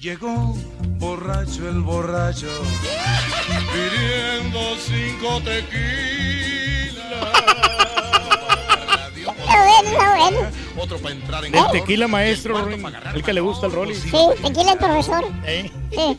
Llegó 0.00 0.54
borracho 0.98 1.68
el 1.68 1.80
borracho, 1.80 2.46
pidiendo 3.72 4.60
cinco 4.78 5.40
tequilas. 5.42 6.98
Otro 10.80 10.98
para 10.98 11.14
entrar 11.14 11.44
en 11.44 11.54
El 11.56 11.66
tequila 11.72 12.06
maestro, 12.06 12.56
el 12.68 13.22
que 13.24 13.32
le 13.32 13.40
gusta 13.40 13.66
al 13.66 13.72
Rolly. 13.72 13.94
Sí, 13.96 14.10
tequila 14.42 14.72
el 14.72 14.78
profesor. 14.78 15.24
¿Eh? 15.44 15.70
Sí, 15.90 16.16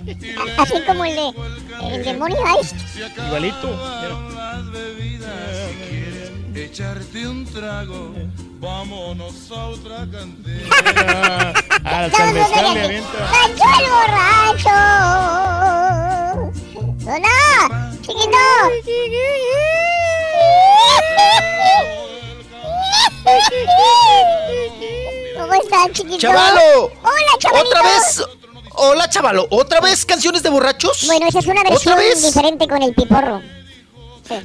a- 0.57 0.61
así 0.61 0.73
como 0.85 1.06
el 1.06 1.15
de, 1.15 1.95
el 1.95 2.03
de 2.03 2.14
Money 2.18 2.38
Heist. 2.57 2.76
Igualito. 3.27 3.80
Echarte 6.53 7.26
un 7.27 7.45
trago, 7.45 8.14
vámonos 8.60 9.52
a 9.52 9.65
otra 9.68 10.07
cantina. 10.11 11.53
Hasta 11.84 12.27
el 12.30 12.34
mezcal 12.34 12.73
le 12.73 12.84
avienta. 12.84 13.31
¡Pancho 13.31 13.64
el 13.80 13.86
borracho! 13.90 14.77
¡Hola! 17.06 17.91
¡Chiquito! 18.02 18.38
¿Cómo 25.38 25.53
estás, 25.53 25.91
chiquito? 25.94 26.18
¡Chavalo! 26.18 26.91
¡Hola, 27.02 27.38
chavalito! 27.40 27.69
¿Otra 27.69 27.81
vez? 27.84 28.23
Hola, 28.73 29.10
chavalo. 29.10 29.48
¿Otra 29.49 29.81
vez 29.81 30.06
canciones 30.06 30.44
de 30.44 30.49
borrachos? 30.49 31.06
Bueno, 31.07 31.27
esa 31.27 31.40
es 31.40 31.45
una 31.48 31.64
versión 31.64 31.94
¿Otra 31.94 32.06
vez? 32.06 32.23
diferente 32.23 32.68
con 32.68 32.81
el 32.81 32.94
piporro. 32.94 33.41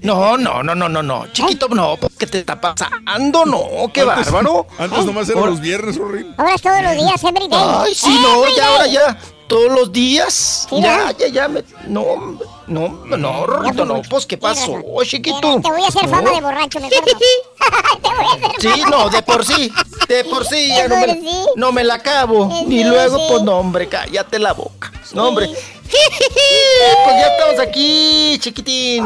No, 0.03 0.37
no, 0.37 0.63
no, 0.63 0.75
no, 0.75 0.89
no, 0.89 1.03
no. 1.03 1.27
Chiquito, 1.33 1.69
no. 1.69 1.97
¿Qué 2.19 2.27
te 2.27 2.41
está 2.41 2.61
pasando? 2.61 3.45
No, 3.45 3.91
qué 3.93 4.03
Antes- 4.03 4.31
bárbaro. 4.31 4.67
Antes 4.79 5.05
nomás 5.05 5.29
eran 5.29 5.47
los 5.47 5.61
viernes, 5.61 5.99
horrible. 5.99 6.35
Ahora 6.37 6.55
es 6.55 6.63
todos 6.63 6.83
los 6.83 6.93
días, 6.97 7.25
every 7.25 7.49
day. 7.49 7.61
Ay, 7.63 7.95
sí, 7.95 8.19
no, 8.23 8.45
ya, 8.57 8.69
ahora 8.69 8.87
ya. 8.87 9.19
Todos 9.47 9.71
los 9.73 9.93
días. 9.93 10.67
Sí, 10.71 10.81
ya, 10.81 11.13
ya, 11.19 11.29
ya. 11.29 11.49
me- 11.49 11.63
no, 11.87 12.39
no, 12.67 12.89
no, 13.17 13.47
Rorrito, 13.47 13.85
no. 13.85 14.01
Pues, 14.09 14.25
¿qué 14.25 14.39
pasó, 14.39 14.81
chiquito? 15.05 15.61
Te 15.61 15.71
voy 15.71 15.83
a 15.83 15.89
hacer 15.89 16.05
No. 16.09 16.17
fama 16.17 16.31
de 16.31 16.41
borracho, 16.41 16.81
mejor 16.81 16.99
no. 17.01 17.05
Te 18.03 18.09
voy 18.09 18.25
a 18.25 18.33
hacer 18.47 18.51
Sí, 18.61 18.81
fama. 18.81 18.91
no, 18.97 19.11
de 19.11 19.23
por 19.23 19.45
sí, 19.45 19.71
de 20.09 20.25
por 20.25 20.47
sí, 20.47 20.69
ya 20.69 20.89
no 20.89 20.97
me, 20.97 21.21
no 21.57 21.73
me 21.73 21.85
la 21.85 21.95
acabo. 21.95 22.51
Sí, 22.51 22.75
Y 22.81 22.85
luego, 22.85 23.19
sí. 23.19 23.25
pues, 23.29 23.43
no, 23.43 23.59
hombre, 23.59 23.87
cállate 23.89 24.39
la 24.39 24.53
boca. 24.55 24.91
No, 25.13 25.29
hombre. 25.29 25.51
Pues 25.95 27.17
ya 27.17 27.27
estamos 27.29 27.61
aquí, 27.61 28.37
chiquitín, 28.41 29.05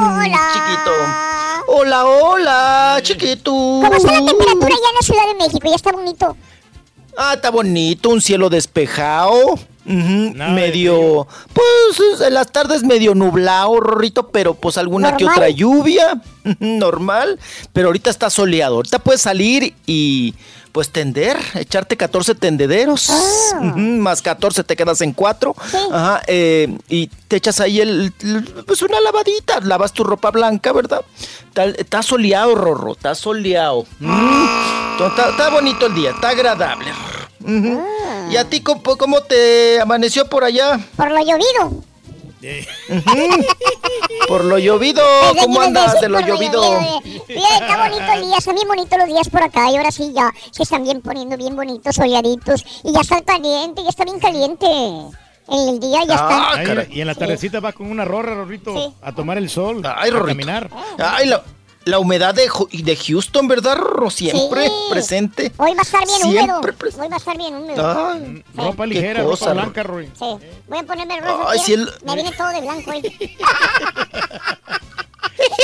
chiquito. 0.52 0.92
Hola, 1.68 2.04
hola, 2.06 2.98
chiquito. 3.02 3.50
¿Cómo 3.52 3.94
está 3.94 4.12
la 4.12 4.24
temperatura 4.26 4.74
allá 4.74 4.88
en 4.90 4.94
la 4.94 5.02
Ciudad 5.02 5.26
de 5.26 5.34
México? 5.34 5.68
Ya 5.68 5.76
está 5.76 5.92
bonito. 5.92 6.36
Ah, 7.16 7.34
está 7.34 7.50
bonito, 7.50 8.08
un 8.10 8.20
cielo 8.20 8.48
despejado. 8.48 9.58
medio, 9.84 11.26
pues 11.52 12.20
en 12.20 12.34
las 12.34 12.50
tardes 12.52 12.82
medio 12.84 13.14
nublado, 13.14 13.80
Rorrito, 13.80 14.28
pero 14.28 14.54
pues 14.54 14.76
alguna 14.78 15.16
que 15.16 15.24
Normal. 15.24 15.38
otra 15.38 15.50
lluvia, 15.50 16.20
normal, 16.60 17.38
pero 17.72 17.88
ahorita 17.88 18.10
está 18.10 18.28
soleado, 18.30 18.76
ahorita 18.76 18.98
puedes 18.98 19.22
salir 19.22 19.74
y 19.86 20.34
pues 20.78 20.90
tender, 20.90 21.36
echarte 21.54 21.96
14 21.96 22.36
tendederos, 22.36 23.10
Ah. 23.10 23.62
más 23.64 24.22
14 24.22 24.62
te 24.62 24.76
quedas 24.76 25.00
en 25.00 25.12
4, 25.12 25.56
ajá, 25.90 26.22
eh, 26.28 26.78
y 26.88 27.08
te 27.26 27.34
echas 27.34 27.58
ahí 27.58 27.80
el, 27.80 28.12
pues 28.64 28.80
una 28.82 29.00
lavadita, 29.00 29.58
lavas 29.62 29.92
tu 29.92 30.04
ropa 30.04 30.30
blanca, 30.30 30.70
¿verdad? 30.70 31.00
Está, 31.76 32.04
soleado, 32.04 32.54
Rorro, 32.54 32.92
está 32.92 33.16
soleado. 33.16 33.86
Está, 34.00 35.50
bonito 35.50 35.86
el 35.86 35.94
día, 35.96 36.10
está 36.10 36.28
agradable. 36.28 36.92
Ujú. 37.40 37.84
¿Y 38.30 38.36
a 38.36 38.44
ti 38.48 38.60
cómo, 38.60 38.80
cómo 38.96 39.20
te 39.22 39.80
amaneció 39.80 40.28
por 40.28 40.44
allá? 40.44 40.78
Por 40.94 41.10
lo 41.10 41.18
llovido. 41.18 41.82
Ujú. 42.40 43.46
Por 44.28 44.44
lo 44.44 44.58
llovido, 44.58 45.02
¿cómo 45.40 45.60
andas 45.60 46.00
de 46.00 46.08
lo 46.08 46.20
llovido? 46.20 46.62
Mira, 47.28 47.58
está 47.60 47.88
bonito 47.88 48.12
el 48.12 48.22
día, 48.22 48.36
están 48.38 48.54
bien 48.54 48.68
bonitos 48.68 48.98
los 48.98 49.08
días 49.08 49.28
por 49.28 49.42
acá 49.42 49.70
y 49.70 49.76
ahora 49.76 49.90
sí 49.90 50.12
ya 50.14 50.32
se 50.50 50.62
están 50.62 50.84
bien 50.84 51.00
poniendo 51.00 51.36
bien 51.36 51.56
bonitos, 51.56 51.96
soleaditos 51.96 52.64
y 52.84 52.92
ya 52.92 53.00
está 53.00 53.22
caliente, 53.22 53.82
ya 53.82 53.88
está 53.88 54.04
bien 54.04 54.18
caliente. 54.20 54.66
En 55.50 55.68
el 55.68 55.80
día 55.80 56.04
ya 56.04 56.14
está. 56.14 56.50
Ay, 56.52 56.88
y 56.90 57.00
en 57.00 57.06
la 57.06 57.14
tardecita 57.14 57.60
va 57.60 57.72
con 57.72 57.90
una 57.90 58.04
rorra, 58.04 58.34
Rorrito, 58.34 58.94
a 59.00 59.14
tomar 59.14 59.38
el 59.38 59.48
sol, 59.48 59.82
Ay, 59.96 60.10
a 60.10 60.24
caminar. 60.24 60.68
Ay, 60.98 61.26
la, 61.26 61.42
la 61.88 61.98
humedad 61.98 62.34
de, 62.34 62.48
de 62.70 62.96
Houston, 62.96 63.48
¿verdad, 63.48 63.76
Rorro? 63.76 64.10
Siempre 64.10 64.66
Sí. 64.66 64.72
presente. 64.90 65.52
Hoy 65.56 65.72
va 65.74 65.80
a 65.80 65.82
estar 65.82 66.04
bien 66.06 66.20
Siempre 66.20 66.40
húmedo. 66.42 66.60
Hoy 67.02 67.08
va 67.08 67.14
a 67.14 67.18
estar 67.18 67.36
bien 67.36 67.54
húmedo. 67.54 68.08
Ay, 68.12 68.44
ropa 68.54 68.86
ligera, 68.86 69.24
cosa, 69.24 69.46
ropa 69.46 69.54
Ro- 69.54 69.60
blanca, 69.62 69.82
Rory. 69.82 70.06
Sí. 70.18 70.38
Voy 70.68 70.78
a 70.78 70.82
ponerme 70.82 71.14
el 71.16 71.20
rosa. 71.22 71.44
Ay, 71.48 71.58
¿quieres? 71.58 71.64
si 71.64 71.72
el- 71.72 71.90
Me 72.04 72.14
viene 72.14 72.32
todo 72.36 72.48
de 72.48 72.60
blanco 72.60 72.90
hoy. 72.90 73.02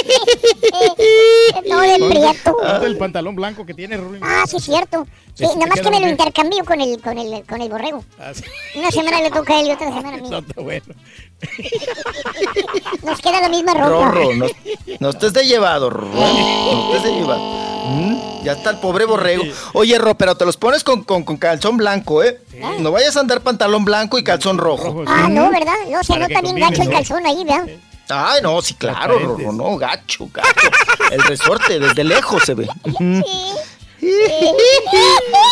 todo 1.69 1.81
de 1.81 2.09
prieto. 2.09 2.57
Ponte 2.57 2.87
el 2.87 2.97
pantalón 2.97 3.35
blanco 3.35 3.65
que 3.67 3.75
tiene, 3.75 3.97
Rory. 3.97 4.21
Ah, 4.23 4.45
sí, 4.47 4.57
es 4.57 4.65
cierto. 4.65 5.07
Sí, 5.35 5.45
nomás 5.45 5.81
queda 5.81 5.83
que 5.83 5.91
me 5.91 6.01
lo 6.01 6.09
intercambio 6.09 6.65
con 6.65 6.81
el, 6.81 7.01
con 7.01 7.19
el, 7.19 7.45
con 7.45 7.61
el 7.61 7.69
borrego. 7.69 8.05
Ah, 8.19 8.33
sí. 8.33 8.45
Una 8.77 8.91
semana 8.91 9.21
le 9.21 9.31
toca 9.31 9.55
a 9.55 9.61
él 9.61 9.67
y 9.69 9.71
otra 9.73 9.89
semana 9.89 10.17
a 10.17 10.21
mí. 10.21 10.29
Está 10.35 10.61
bueno. 10.61 10.95
Nos 13.03 13.21
queda 13.21 13.41
la 13.41 13.49
misma 13.49 13.75
ropa. 13.75 13.89
Rorro, 13.89 14.35
no, 14.35 14.47
no 15.01 15.11
estés 15.11 15.33
de 15.33 15.45
llevado, 15.45 15.91
Rorro. 15.91 16.09
No 16.15 16.95
estés 16.95 17.03
de 17.03 17.19
llevado. 17.21 17.41
Mm, 17.87 18.45
ya 18.45 18.53
está 18.53 18.71
el 18.71 18.79
pobre 18.79 19.05
borrego. 19.05 19.45
Oye, 19.75 19.99
Ro, 19.99 20.15
pero 20.15 20.37
te 20.37 20.47
los 20.47 20.57
pones 20.57 20.83
con, 20.83 21.05
con, 21.05 21.23
con 21.23 21.37
calzón 21.37 21.77
blanco, 21.77 22.23
¿eh? 22.23 22.41
No 22.79 22.93
vayas 22.93 23.17
a 23.17 23.21
andar 23.21 23.43
pantalón 23.43 23.85
blanco 23.85 24.19
y 24.19 24.25
calzón 24.25 24.57
rojo. 24.57 25.05
Ah, 25.07 25.29
no, 25.29 25.51
¿verdad? 25.51 25.75
No, 25.91 26.03
se 26.03 26.19
nota 26.19 26.41
bien 26.41 26.57
gacho 26.57 26.83
el 26.83 26.89
¿no? 26.89 26.95
calzón 26.95 27.27
ahí, 27.27 27.45
¿verdad? 27.45 27.67
Ay, 28.09 28.43
no, 28.43 28.61
sí, 28.61 28.75
claro, 28.75 29.19
Rorro, 29.19 29.53
no, 29.53 29.77
gacho, 29.77 30.29
gacho. 30.33 30.69
El 31.11 31.23
resorte 31.23 31.79
desde 31.79 32.05
lejos 32.05 32.43
se 32.45 32.55
ve. 32.55 32.69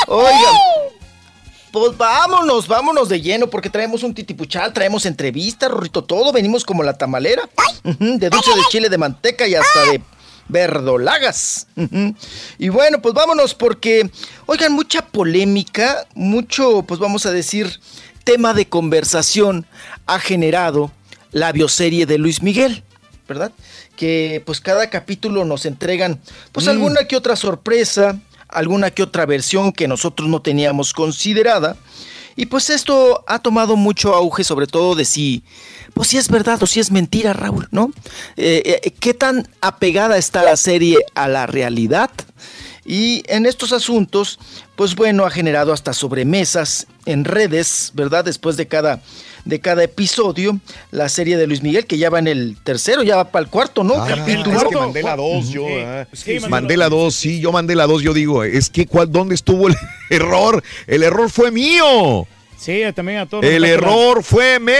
Oigan, 0.08 0.54
pues 1.70 1.96
vámonos, 1.96 2.68
vámonos 2.68 3.08
de 3.08 3.20
lleno, 3.20 3.48
porque 3.48 3.70
traemos 3.70 4.02
un 4.02 4.12
titipuchal, 4.12 4.72
traemos 4.72 5.06
entrevista, 5.06 5.68
Rorrito, 5.68 6.04
todo, 6.04 6.32
venimos 6.32 6.64
como 6.64 6.82
la 6.82 6.98
tamalera. 6.98 7.48
De 7.82 8.28
dulce 8.28 8.50
de 8.50 8.62
chile, 8.68 8.88
de 8.90 8.98
manteca 8.98 9.46
y 9.46 9.54
hasta 9.54 9.86
de 9.86 10.02
verdolagas. 10.48 11.66
Y 12.58 12.68
bueno, 12.68 13.00
pues 13.00 13.14
vámonos, 13.14 13.54
porque, 13.54 14.10
oigan, 14.44 14.72
mucha 14.72 15.00
polémica, 15.00 16.06
mucho, 16.14 16.82
pues 16.82 17.00
vamos 17.00 17.24
a 17.24 17.32
decir, 17.32 17.80
tema 18.24 18.52
de 18.52 18.68
conversación 18.68 19.66
ha 20.06 20.18
generado 20.18 20.90
la 21.32 21.52
bioserie 21.52 22.06
de 22.06 22.18
Luis 22.18 22.42
Miguel, 22.42 22.82
¿verdad? 23.28 23.52
Que 23.96 24.42
pues 24.46 24.60
cada 24.60 24.88
capítulo 24.90 25.44
nos 25.44 25.66
entregan 25.66 26.20
pues 26.52 26.66
Mm. 26.66 26.70
alguna 26.70 27.04
que 27.06 27.16
otra 27.16 27.36
sorpresa, 27.36 28.18
alguna 28.48 28.90
que 28.90 29.02
otra 29.02 29.26
versión 29.26 29.72
que 29.72 29.88
nosotros 29.88 30.28
no 30.28 30.40
teníamos 30.42 30.92
considerada. 30.92 31.76
Y 32.34 32.46
pues 32.46 32.70
esto 32.70 33.24
ha 33.26 33.40
tomado 33.40 33.76
mucho 33.76 34.14
auge, 34.14 34.42
sobre 34.42 34.66
todo 34.66 34.94
de 34.94 35.04
si, 35.04 35.42
pues 35.92 36.09
si 36.09 36.16
es 36.16 36.28
verdad 36.28 36.62
o 36.62 36.66
si 36.66 36.80
es 36.80 36.90
mentira, 36.90 37.34
Raúl, 37.34 37.68
¿no? 37.70 37.92
Eh, 38.38 38.80
eh, 38.82 38.90
¿Qué 38.98 39.12
tan 39.12 39.46
apegada 39.60 40.16
está 40.16 40.42
la 40.42 40.56
serie 40.56 40.96
a 41.14 41.28
la 41.28 41.46
realidad? 41.46 42.10
Y 42.86 43.22
en 43.28 43.44
estos 43.44 43.72
asuntos, 43.72 44.38
pues 44.76 44.96
bueno, 44.96 45.26
ha 45.26 45.30
generado 45.30 45.74
hasta 45.74 45.92
sobremesas 45.92 46.86
en 47.04 47.24
redes, 47.24 47.92
¿verdad? 47.94 48.24
Después 48.24 48.56
de 48.56 48.66
cada, 48.66 49.02
de 49.44 49.60
cada 49.60 49.82
episodio, 49.85 50.59
la 50.90 51.09
serie 51.09 51.36
de 51.36 51.47
Luis 51.47 51.62
Miguel, 51.62 51.86
que 51.86 51.98
ya 51.98 52.10
va 52.10 52.19
en 52.20 52.28
el 52.28 52.56
tercero, 52.62 53.02
ya 53.02 53.16
va 53.16 53.31
para 53.31 53.44
el 53.44 53.51
cuarto, 53.51 53.82
¿no? 53.85 53.94
Ah, 54.02 54.06
Capítulo. 54.09 54.56
es 54.56 54.64
que 54.64 54.77
mandé 54.77 55.02
la 55.02 55.16
2 55.16 55.48
yo. 55.51 55.66
Sí. 55.66 55.73
ah. 55.85 56.06
Sí, 56.12 56.32
mandó 56.35 56.48
mandé 56.51 56.77
la 56.77 56.85
la 56.85 56.89
2, 56.90 57.14
sí, 57.14 57.40
yo 57.40 57.52
mandé 57.52 57.74
la 57.74 57.86
2, 57.86 58.02
yo 58.02 58.14
digo, 58.14 58.44
es 58.44 58.70
que 58.70 58.86
¿cuál, 58.86 59.10
¿dónde 59.10 59.35
estuvo 59.35 59.69
el 59.69 59.77
error? 60.10 60.62
El 60.86 61.02
error 61.02 61.28
fue 61.31 61.51
mío. 61.51 62.27
Sí, 62.56 62.81
también 62.94 63.19
a 63.19 63.27
todos. 63.27 63.44
El 63.44 63.62
la- 63.62 63.69
error 63.70 64.23
fue 64.23 64.60
mío, 64.60 64.74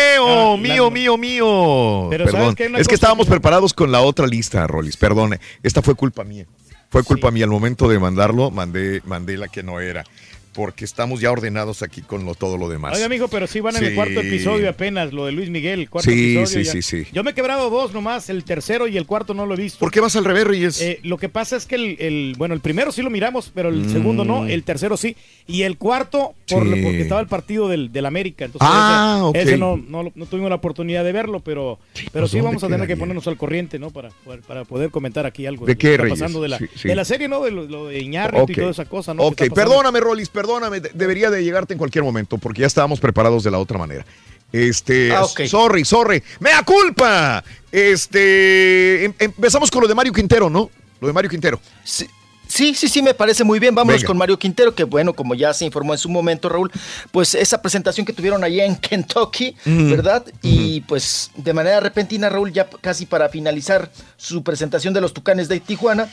Ah, 0.55 0.57
mío, 0.57 0.85
la- 0.85 0.91
mío, 0.91 1.19
mío. 1.19 2.07
Pero 2.11 2.25
¿sabes 2.27 2.35
Perdón, 2.39 2.55
qué? 2.55 2.67
Una 2.69 2.79
es 2.79 2.87
que 2.87 2.95
estábamos 2.95 3.27
preparados 3.27 3.75
con 3.75 3.91
la 3.91 4.03
otra 4.03 4.27
lista, 4.29 4.67
Rolis, 4.69 4.97
perdón. 4.97 5.37
Esta 5.65 5.83
fue 5.83 5.97
culpa 5.97 6.23
mía. 6.23 6.47
Fue 6.91 7.03
culpa 7.03 7.31
mía 7.31 7.45
al 7.45 7.51
momento 7.51 7.89
de 7.89 7.99
mandarlo, 7.99 8.51
mandé, 8.51 9.01
mandé 9.07 9.37
la 9.37 9.49
que 9.49 9.63
no 9.63 9.81
era. 9.81 10.05
Porque 10.53 10.85
estamos 10.85 11.21
ya 11.21 11.31
ordenados 11.33 11.83
aquí 11.83 12.03
con 12.03 12.27
lo, 12.27 12.35
todo 12.35 12.59
lo 12.59 12.69
demás. 12.69 12.95
Oiga, 12.95 13.07
amigo, 13.07 13.29
pero 13.29 13.47
sí 13.47 13.61
van 13.61 13.75
en 13.77 13.85
el 13.85 13.95
cuarto 13.95 14.21
episodio 14.21 14.69
apenas, 14.69 15.11
lo 15.13 15.25
de 15.25 15.33
Luis 15.33 15.49
Miguel, 15.49 15.89
cuarto 15.89 16.11
Sí, 16.11 16.37
episodio. 16.37 16.47
sí, 16.47 16.65
ya. 16.65 16.73
sí, 16.73 16.83
sí. 16.83 17.07
Yo 17.11 17.25
me 17.25 17.31
he 17.31 17.35
quebrado 17.35 17.71
dos 17.71 17.95
nomás, 17.95 18.29
el 18.29 18.45
tercero 18.45 18.87
y 18.87 18.99
el 18.99 19.07
cuarto 19.07 19.33
no 19.33 19.47
lo 19.47 19.55
he 19.55 19.57
visto. 19.57 19.79
¿Por 19.79 19.91
qué 19.91 20.01
vas 20.01 20.15
al 20.15 20.27
revés, 20.27 20.45
Reyes? 20.47 20.81
Eh, 20.83 21.01
lo 21.05 21.17
que 21.17 21.31
pasa 21.31 21.57
es 21.57 21.65
que 21.65 21.77
el, 21.77 21.97
el- 21.99 22.35
bueno, 22.37 22.53
el 22.55 22.61
primero 22.61 22.93
sí 22.93 23.01
lo 23.01 23.09
miramos, 23.09 23.51
pero 23.55 23.71
el 23.71 23.87
Mm. 23.87 23.93
segundo 23.93 24.25
no, 24.27 24.47
el 24.47 24.63
tercero 24.63 24.99
sí. 24.99 25.17
Y 25.47 25.63
el 25.63 25.79
cuarto, 25.79 26.35
por, 26.49 26.65
Sí. 26.65 26.83
porque 26.83 27.01
estaba 27.01 27.21
el 27.23 27.29
partido 27.29 27.69
del, 27.69 27.91
del 27.91 28.05
América. 28.05 28.45
Entonces 28.45 28.69
Ah, 28.71 29.17
ese, 29.21 29.25
ok. 29.25 29.37
ese 29.37 29.57
no, 29.57 29.77
no, 29.79 30.13
no 30.15 30.27
tuvimos 30.27 30.51
la 30.51 30.57
oportunidad 30.57 31.03
de 31.03 31.13
verlo, 31.13 31.41
pero, 31.41 31.79
pero 32.13 32.25
pues, 32.25 32.31
sí 32.31 32.37
¿dónde 32.37 32.49
vamos 32.49 32.65
a 32.65 32.69
tener 32.69 32.87
que 32.87 32.97
ponernos 32.99 33.27
al 33.27 33.39
corriente, 33.39 33.79
¿no? 33.79 33.89
Para, 33.91 34.11
para 34.47 34.65
poder 34.67 34.91
comentar 34.91 35.25
aquí 35.25 35.47
algo. 35.47 35.65
¿De 35.65 35.77
qué, 35.79 35.97
Reyes? 35.97 36.19
pasando 36.19 36.43
de 36.43 36.49
la, 36.49 36.59
de 36.59 36.95
la 36.95 37.05
serie, 37.07 37.27
¿no? 37.27 37.43
De 37.43 37.51
lo, 37.51 37.63
lo 37.65 37.87
de 37.87 38.01
Iñárritu 38.01 38.53
y 38.53 38.55
toda 38.55 38.71
esa 38.73 38.85
cosa, 38.85 39.15
¿no? 39.15 39.23
Ok, 39.23 39.45
perdóname, 39.55 39.99
Rolis, 40.01 40.29
perdóname, 40.29 40.42
de- 40.47 40.91
debería 40.95 41.31
de 41.31 41.43
llegarte 41.45 41.73
en 41.75 41.79
cualquier 41.79 42.05
momento 42.05 42.39
porque 42.39 42.61
ya 42.63 42.67
estábamos 42.67 43.01
preparados 43.01 43.45
de 43.45 43.51
la 43.51 43.59
otra 43.59 43.79
manera. 43.79 44.05
Este, 44.53 45.13
Ah, 45.15 45.25
ok. 45.25 45.43
sorry, 45.47 45.85
sorry. 45.85 46.23
¡Mea 46.41 46.63
culpa! 46.63 47.43
Este, 47.71 49.05
em- 49.07 49.15
empezamos 49.19 49.71
con 49.71 49.83
lo 49.83 49.89
de 49.89 49.95
Mario 49.95 50.13
Quintero, 50.13 50.51
¿no? 50.51 50.71
Lo 51.01 51.07
de 51.07 51.13
Mario 51.15 51.31
Quintero. 51.31 51.59
Sí, 51.85 52.07
sí, 52.47 52.75
sí, 52.75 52.89
sí, 52.89 53.01
me 53.03 53.15
parece 53.15 53.45
muy 53.45 53.59
bien. 53.59 53.75
Vámonos 53.75 54.01
Venga. 54.03 54.07
con 54.09 54.19
Mario 54.19 54.39
Quintero, 54.39 54.75
que 54.75 54.85
bueno, 54.85 55.15
como 55.15 55.35
ya 55.35 55.55
se 55.55 55.65
informó 55.65 55.95
en 55.95 55.99
su 55.99 56.09
momento, 56.09 56.49
Raúl, 56.49 56.71
pues 57.11 57.35
esa 57.35 57.63
presentación 57.63 58.05
que 58.05 58.13
tuvieron 58.13 58.45
allá 58.45 58.65
en 58.67 58.77
Kentucky. 58.81 59.57
¿verdad? 59.65 60.25
Y 60.43 60.83
pues 60.83 61.31
de 61.37 61.53
manera 61.55 61.81
repentina, 61.81 62.29
Raúl, 62.29 62.53
ya 62.53 62.69
casi 62.81 63.07
para 63.07 63.29
finalizar 63.31 63.91
su 64.17 64.43
presentación 64.43 64.93
de 64.95 65.01
los 65.01 65.13
Tucanes 65.15 65.49
de 65.49 65.61
Tijuana, 65.61 66.09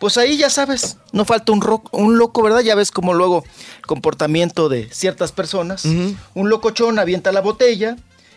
pues 0.00 0.18
ahí 0.18 0.36
ya 0.36 0.50
sabes, 0.50 0.98
no 1.12 1.24
falta 1.24 1.52
un, 1.52 1.60
ro- 1.60 1.82
un 1.92 2.18
loco, 2.18 2.42
¿verdad? 2.42 2.60
Ya 2.60 2.74
ves 2.74 2.90
como 2.90 3.14
luego 3.14 3.44
el 3.78 3.86
comportamiento 3.86 4.68
de 4.68 4.88
ciertas 4.92 5.32
personas. 5.32 5.84
Un 6.34 6.50
locochón 6.50 6.98
avienta 6.98 7.32
la 7.32 7.40
botella, 7.40 7.96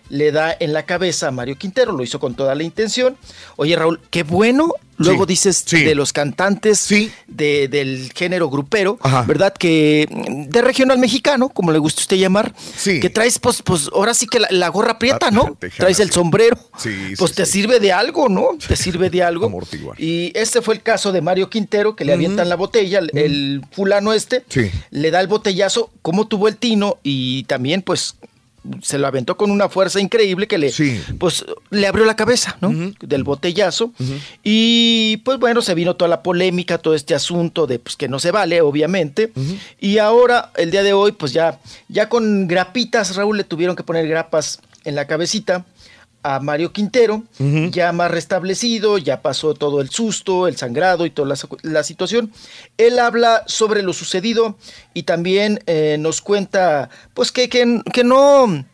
le 0.10 0.32
da 0.32 0.56
en 0.60 0.74
la 0.74 0.84
cabeza 0.86 1.28
a 1.28 1.32
Mario 1.32 1.58
Quintero, 1.58 1.92
lo 1.92 2.04
hizo 2.04 2.20
con 2.20 2.36
toda 2.36 2.56
la 2.56 2.64
intención. 2.64 3.18
Oye, 3.56 3.76
Raúl, 3.76 4.00
qué 4.10 4.24
bueno. 4.24 4.72
Luego 5.00 5.26
Sí, 5.26 5.28
dices 5.28 5.64
de 5.66 5.94
los 5.94 6.12
cantantes 6.12 6.90
de- 7.28 7.68
del 7.68 8.12
género 8.16 8.50
grupero, 8.50 8.98
¿verdad? 9.28 9.54
Que 9.54 10.08
mm, 10.10 10.46
de 10.50 10.62
regional 10.64 10.98
mexicano, 10.98 11.50
como 11.50 11.72
le 11.72 11.78
gusta 11.78 12.02
usted 12.02 12.18
llamar, 12.18 12.52
que 12.84 13.08
traes, 13.12 13.38
pues, 13.38 13.62
pues 13.62 13.92
ahora 13.94 14.16
sí 14.16 14.26
que 14.26 14.40
la, 14.40 14.48
la 14.50 14.70
gorra 14.70 14.98
prieta, 14.98 15.30
¿no? 15.30 15.56
Traes 15.78 16.00
el 16.00 16.10
sombrero, 16.10 16.58
Sí, 16.80 17.14
pues 17.16 17.34
te 17.34 17.46
sirve 17.46 17.80
de 17.80 17.92
algo, 17.94 18.28
¿no? 18.28 18.58
Te 18.68 18.76
sirve 18.76 19.12
de 19.12 19.22
algo. 19.22 19.46
Amortiguar. 19.46 20.02
Y 20.02 20.32
este 20.34 20.64
fue 20.64 20.74
el 20.74 20.82
caso 20.82 21.12
de 21.12 21.22
Mario 21.22 21.48
Quintero, 21.52 21.96
que 21.96 22.04
le 22.04 22.14
avientan 22.14 22.50
la 22.50 22.56
botella, 22.56 22.98
el, 22.98 23.12
el 23.16 23.62
fulano 23.72 24.14
este, 24.14 24.46
Sí. 24.50 24.72
le 24.90 25.12
da 25.12 25.20
el 25.22 25.28
botellazo, 25.28 25.92
cómo 26.02 26.28
tuvo 26.28 26.48
el 26.48 26.58
tino 26.58 26.98
y 27.04 27.44
también, 27.44 27.84
pues, 27.84 28.16
se 28.82 28.98
lo 28.98 29.08
aventó 29.08 29.38
con 29.38 29.52
una 29.52 29.70
fuerza 29.70 30.00
increíble 30.00 30.48
que 30.48 30.58
le, 30.58 30.74
pues, 31.20 31.46
le 31.70 31.88
abrió 31.88 32.06
la 32.06 32.16
cabeza, 32.16 32.58
¿no? 32.62 32.94
Del 33.00 33.24
botellazo. 33.24 33.92
Y 34.44 35.18
pues 35.26 35.40
bueno, 35.40 35.62
se 35.62 35.74
vino 35.76 35.96
toda 35.96 36.10
la 36.10 36.24
polémica, 36.24 36.78
todo 36.78 36.94
este 36.96 37.16
asunto 37.16 37.68
de 37.68 37.80
pues, 37.80 37.96
que 37.96 38.08
no 38.08 38.20
se 38.20 38.32
vale, 38.32 38.62
obviamente. 38.62 39.32
Y 39.80 39.98
ahora, 39.98 40.52
el 40.56 40.72
día 40.72 40.84
de 40.84 40.94
hoy, 40.94 41.12
pues 41.12 41.34
ya, 41.34 41.60
ya 41.88 42.10
con 42.10 42.48
grapitas, 42.48 43.16
Raúl 43.16 43.38
le 43.38 43.44
tuvieron 43.44 43.76
que 43.76 43.84
poner 43.84 44.08
grapas 44.08 44.60
en 44.84 44.96
la 44.96 45.06
cabecita 45.06 45.66
a 46.36 46.40
Mario 46.40 46.72
Quintero, 46.74 47.24
ya 47.72 47.92
más 47.92 48.12
restablecido, 48.12 48.98
ya 48.98 49.22
pasó 49.22 49.54
todo 49.54 49.80
el 49.82 49.90
susto, 49.90 50.48
el 50.48 50.58
sangrado 50.58 51.06
y 51.06 51.10
toda 51.10 51.30
la, 51.30 51.36
la 51.64 51.84
situación. 51.84 52.32
Él 52.78 53.00
habla 53.00 53.44
sobre 53.48 53.82
lo 53.84 53.94
sucedido 53.94 54.58
y 54.94 55.04
también 55.04 55.60
eh, 55.68 55.98
nos 56.00 56.22
cuenta, 56.22 56.90
pues 57.14 57.32
que, 57.32 57.48
que, 57.50 57.82
que 57.94 58.04
no 58.04 58.66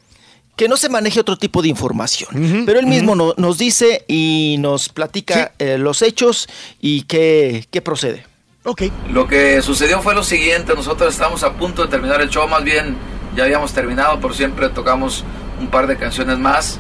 que 0.55 0.67
no 0.67 0.77
se 0.77 0.87
maneje 0.87 1.19
otro 1.19 1.35
tipo 1.35 1.63
de 1.63 1.67
información. 1.69 2.63
Pero 2.65 2.79
él 2.79 2.85
mismo 2.85 3.15
no- 3.15 3.33
nos 3.37 3.57
dice 3.57 4.05
y 4.07 4.57
nos 4.59 4.87
platica 4.89 5.51
eh, 5.57 5.77
los 5.79 6.03
hechos 6.03 6.47
y 6.79 7.01
qué, 7.03 7.65
qué 7.71 7.81
procede. 7.81 8.23
Ok. 8.63 8.83
Lo 9.11 9.27
que 9.27 9.61
sucedió 9.63 9.99
fue 10.01 10.13
lo 10.13 10.23
siguiente, 10.23 10.73
nosotros 10.75 11.11
estábamos 11.11 11.43
a 11.43 11.53
punto 11.53 11.81
de 11.81 11.87
terminar 11.89 12.21
el 12.21 12.29
show, 12.29 12.47
más 12.47 12.63
bien 12.63 12.95
ya 13.35 13.43
habíamos 13.45 13.73
terminado, 13.73 14.19
pero 14.21 14.33
siempre 14.33 14.69
tocamos 14.69 15.23
un 15.59 15.67
par 15.67 15.87
de 15.87 15.97
canciones 15.97 16.37
más. 16.37 16.79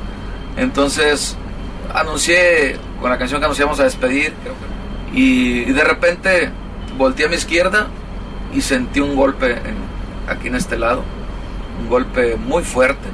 Entonces 0.57 1.35
anuncié 1.93 2.77
con 3.01 3.09
la 3.09 3.17
canción 3.17 3.41
que 3.41 3.47
nos 3.47 3.57
íbamos 3.59 3.79
a 3.79 3.83
despedir 3.83 4.33
y, 5.13 5.59
y 5.61 5.71
de 5.71 5.83
repente 5.83 6.49
volteé 6.97 7.25
a 7.25 7.29
mi 7.29 7.35
izquierda 7.35 7.87
y 8.53 8.61
sentí 8.61 8.99
un 8.99 9.15
golpe 9.15 9.51
en- 9.53 9.83
aquí 10.29 10.47
en 10.47 10.55
este 10.55 10.77
lado, 10.77 11.03
un 11.81 11.89
golpe 11.89 12.35
muy 12.35 12.63
fuerte. 12.63 13.07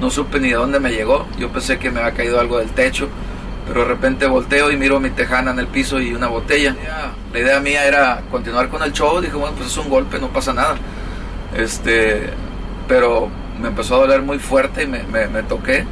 No 0.00 0.10
supe 0.10 0.40
ni 0.40 0.48
de 0.48 0.54
dónde 0.54 0.80
me 0.80 0.90
llegó, 0.90 1.26
yo 1.38 1.50
pensé 1.50 1.78
que 1.78 1.90
me 1.90 2.00
había 2.00 2.14
caído 2.14 2.40
algo 2.40 2.58
del 2.58 2.70
techo, 2.70 3.08
pero 3.66 3.80
de 3.82 3.86
repente 3.86 4.26
volteo 4.26 4.70
y 4.70 4.76
miro 4.76 4.98
mi 5.00 5.10
tejana 5.10 5.52
en 5.52 5.58
el 5.58 5.66
piso 5.68 6.00
y 6.00 6.12
una 6.14 6.26
botella. 6.28 6.74
La 7.32 7.38
idea 7.38 7.60
mía 7.60 7.84
era 7.86 8.22
continuar 8.30 8.68
con 8.68 8.82
el 8.82 8.92
show, 8.92 9.20
dije, 9.20 9.34
bueno, 9.34 9.54
pues 9.56 9.68
es 9.70 9.76
un 9.76 9.88
golpe, 9.88 10.18
no 10.18 10.28
pasa 10.28 10.52
nada. 10.52 10.76
Este, 11.56 12.30
pero 12.88 13.28
me 13.60 13.68
empezó 13.68 13.94
a 13.96 13.98
doler 13.98 14.22
muy 14.22 14.38
fuerte 14.38 14.82
y 14.82 14.86
me, 14.86 15.02
me- 15.04 15.28
me 15.28 15.42
toqué 15.44 15.84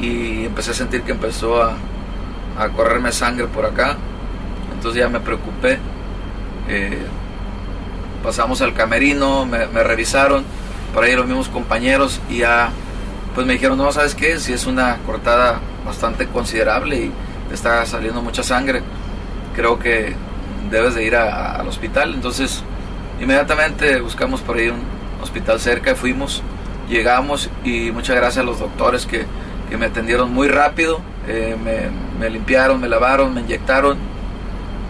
y 0.00 0.46
empecé 0.46 0.70
a 0.72 0.74
sentir 0.74 1.02
que 1.02 1.12
empezó 1.12 1.62
a, 1.62 1.74
a 2.58 2.68
correrme 2.70 3.12
sangre 3.12 3.46
por 3.46 3.64
acá. 3.66 3.96
Entonces 4.74 5.00
ya 5.02 5.08
me 5.08 5.20
preocupé. 5.20 5.78
Eh, 6.68 6.98
pasamos 8.22 8.60
al 8.60 8.74
camerino, 8.74 9.46
me, 9.46 9.66
me 9.66 9.82
revisaron, 9.82 10.44
por 10.94 11.04
ahí 11.04 11.14
los 11.14 11.26
mismos 11.26 11.48
compañeros 11.48 12.20
y 12.28 12.38
ya 12.38 12.70
pues 13.34 13.46
me 13.46 13.54
dijeron, 13.54 13.78
no, 13.78 13.90
¿sabes 13.92 14.14
qué? 14.14 14.38
Si 14.38 14.52
es 14.52 14.66
una 14.66 14.96
cortada 15.06 15.60
bastante 15.86 16.26
considerable 16.26 16.96
y 16.96 17.12
te 17.48 17.54
está 17.54 17.84
saliendo 17.86 18.20
mucha 18.22 18.42
sangre, 18.42 18.82
creo 19.54 19.78
que 19.78 20.14
debes 20.70 20.94
de 20.94 21.04
ir 21.04 21.16
a- 21.16 21.56
al 21.56 21.68
hospital. 21.68 22.12
Entonces 22.14 22.62
inmediatamente 23.20 24.00
buscamos 24.00 24.40
por 24.40 24.56
ahí 24.56 24.68
un 24.68 24.80
hospital 25.22 25.60
cerca 25.60 25.94
fuimos, 25.94 26.42
llegamos 26.88 27.48
y 27.64 27.90
muchas 27.92 28.16
gracias 28.16 28.38
a 28.42 28.46
los 28.46 28.58
doctores 28.58 29.06
que, 29.06 29.24
que 29.70 29.78
me 29.78 29.86
atendieron 29.86 30.34
muy 30.34 30.48
rápido, 30.48 31.00
eh, 31.28 31.56
me, 31.62 31.88
me 32.18 32.28
limpiaron, 32.28 32.80
me 32.80 32.88
lavaron, 32.88 33.32
me 33.32 33.40
inyectaron, 33.40 33.96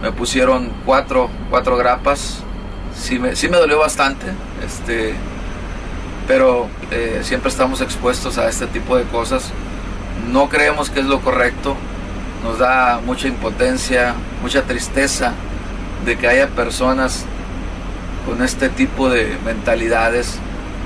me 0.01 0.11
pusieron 0.11 0.71
cuatro, 0.85 1.29
cuatro 1.49 1.77
grapas, 1.77 2.39
sí 2.97 3.19
me, 3.19 3.35
sí 3.35 3.47
me 3.47 3.57
dolió 3.57 3.77
bastante, 3.77 4.25
este, 4.65 5.13
pero 6.27 6.67
eh, 6.89 7.19
siempre 7.23 7.49
estamos 7.49 7.79
expuestos 7.81 8.37
a 8.37 8.49
este 8.49 8.65
tipo 8.67 8.97
de 8.97 9.03
cosas. 9.03 9.51
No 10.31 10.49
creemos 10.49 10.89
que 10.89 10.99
es 10.99 11.05
lo 11.05 11.21
correcto, 11.21 11.75
nos 12.43 12.57
da 12.57 12.99
mucha 13.05 13.27
impotencia, 13.27 14.15
mucha 14.41 14.63
tristeza 14.63 15.33
de 16.05 16.17
que 16.17 16.27
haya 16.27 16.47
personas 16.47 17.25
con 18.25 18.43
este 18.43 18.69
tipo 18.69 19.09
de 19.09 19.37
mentalidades 19.45 20.39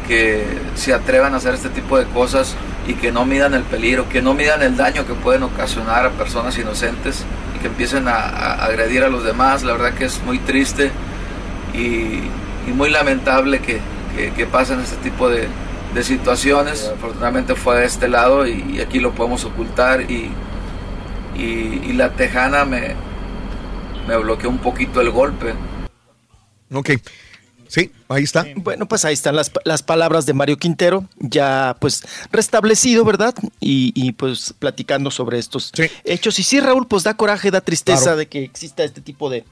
que 0.07 0.45
se 0.75 0.93
atrevan 0.93 1.33
a 1.33 1.37
hacer 1.37 1.53
este 1.53 1.69
tipo 1.69 1.97
de 1.97 2.05
cosas 2.05 2.55
y 2.87 2.93
que 2.93 3.11
no 3.11 3.25
midan 3.25 3.53
el 3.53 3.63
peligro, 3.63 4.07
que 4.09 4.21
no 4.21 4.33
midan 4.33 4.61
el 4.61 4.77
daño 4.77 5.05
que 5.07 5.13
pueden 5.13 5.43
ocasionar 5.43 6.05
a 6.05 6.11
personas 6.11 6.57
inocentes 6.57 7.25
y 7.55 7.59
que 7.59 7.67
empiecen 7.67 8.07
a, 8.07 8.13
a 8.13 8.65
agredir 8.65 9.03
a 9.03 9.09
los 9.09 9.23
demás. 9.23 9.63
La 9.63 9.73
verdad 9.73 9.93
que 9.93 10.05
es 10.05 10.21
muy 10.23 10.37
triste 10.39 10.91
y, 11.73 12.19
y 12.67 12.73
muy 12.73 12.89
lamentable 12.89 13.59
que, 13.59 13.79
que, 14.15 14.31
que 14.31 14.45
pasen 14.45 14.79
este 14.79 14.97
tipo 14.97 15.29
de, 15.29 15.47
de 15.93 16.03
situaciones. 16.03 16.91
Afortunadamente 16.93 17.55
fue 17.55 17.79
de 17.79 17.85
este 17.85 18.07
lado 18.07 18.45
y, 18.45 18.63
y 18.75 18.81
aquí 18.81 18.99
lo 18.99 19.13
podemos 19.13 19.43
ocultar 19.45 20.01
y, 20.01 20.29
y, 21.35 21.93
la 21.93 22.11
tejana 22.11 22.65
me, 22.65 22.93
me 24.07 24.17
bloqueó 24.17 24.49
un 24.49 24.59
poquito 24.59 25.01
el 25.01 25.09
golpe. 25.09 25.53
Ok. 26.73 26.91
Sí, 27.75 27.91
ahí 28.07 28.23
está. 28.23 28.45
Bueno, 28.55 28.87
pues 28.87 29.03
ahí 29.03 29.13
están 29.13 29.35
las, 29.35 29.51
las 29.65 29.83
palabras 29.83 30.25
de 30.25 30.33
Mario 30.33 30.55
Quintero, 30.57 31.09
ya 31.19 31.75
pues 31.81 32.03
restablecido, 32.31 33.03
¿verdad? 33.03 33.35
Y, 33.59 33.91
y, 33.93 34.13
pues 34.13 34.53
platicando 34.57 35.11
sobre 35.11 35.39
estos 35.39 35.71
hechos. 36.05 36.39
Y 36.39 36.43
sí, 36.43 36.61
Raúl, 36.61 36.87
pues 36.87 37.03
da 37.03 37.15
coraje, 37.17 37.51
da 37.51 37.59
tristeza 37.59 38.01
Claro. 38.03 38.17
de 38.19 38.27
que 38.27 38.43
exista 38.45 38.85
este 38.85 39.01
tipo 39.01 39.29
de, 39.29 39.43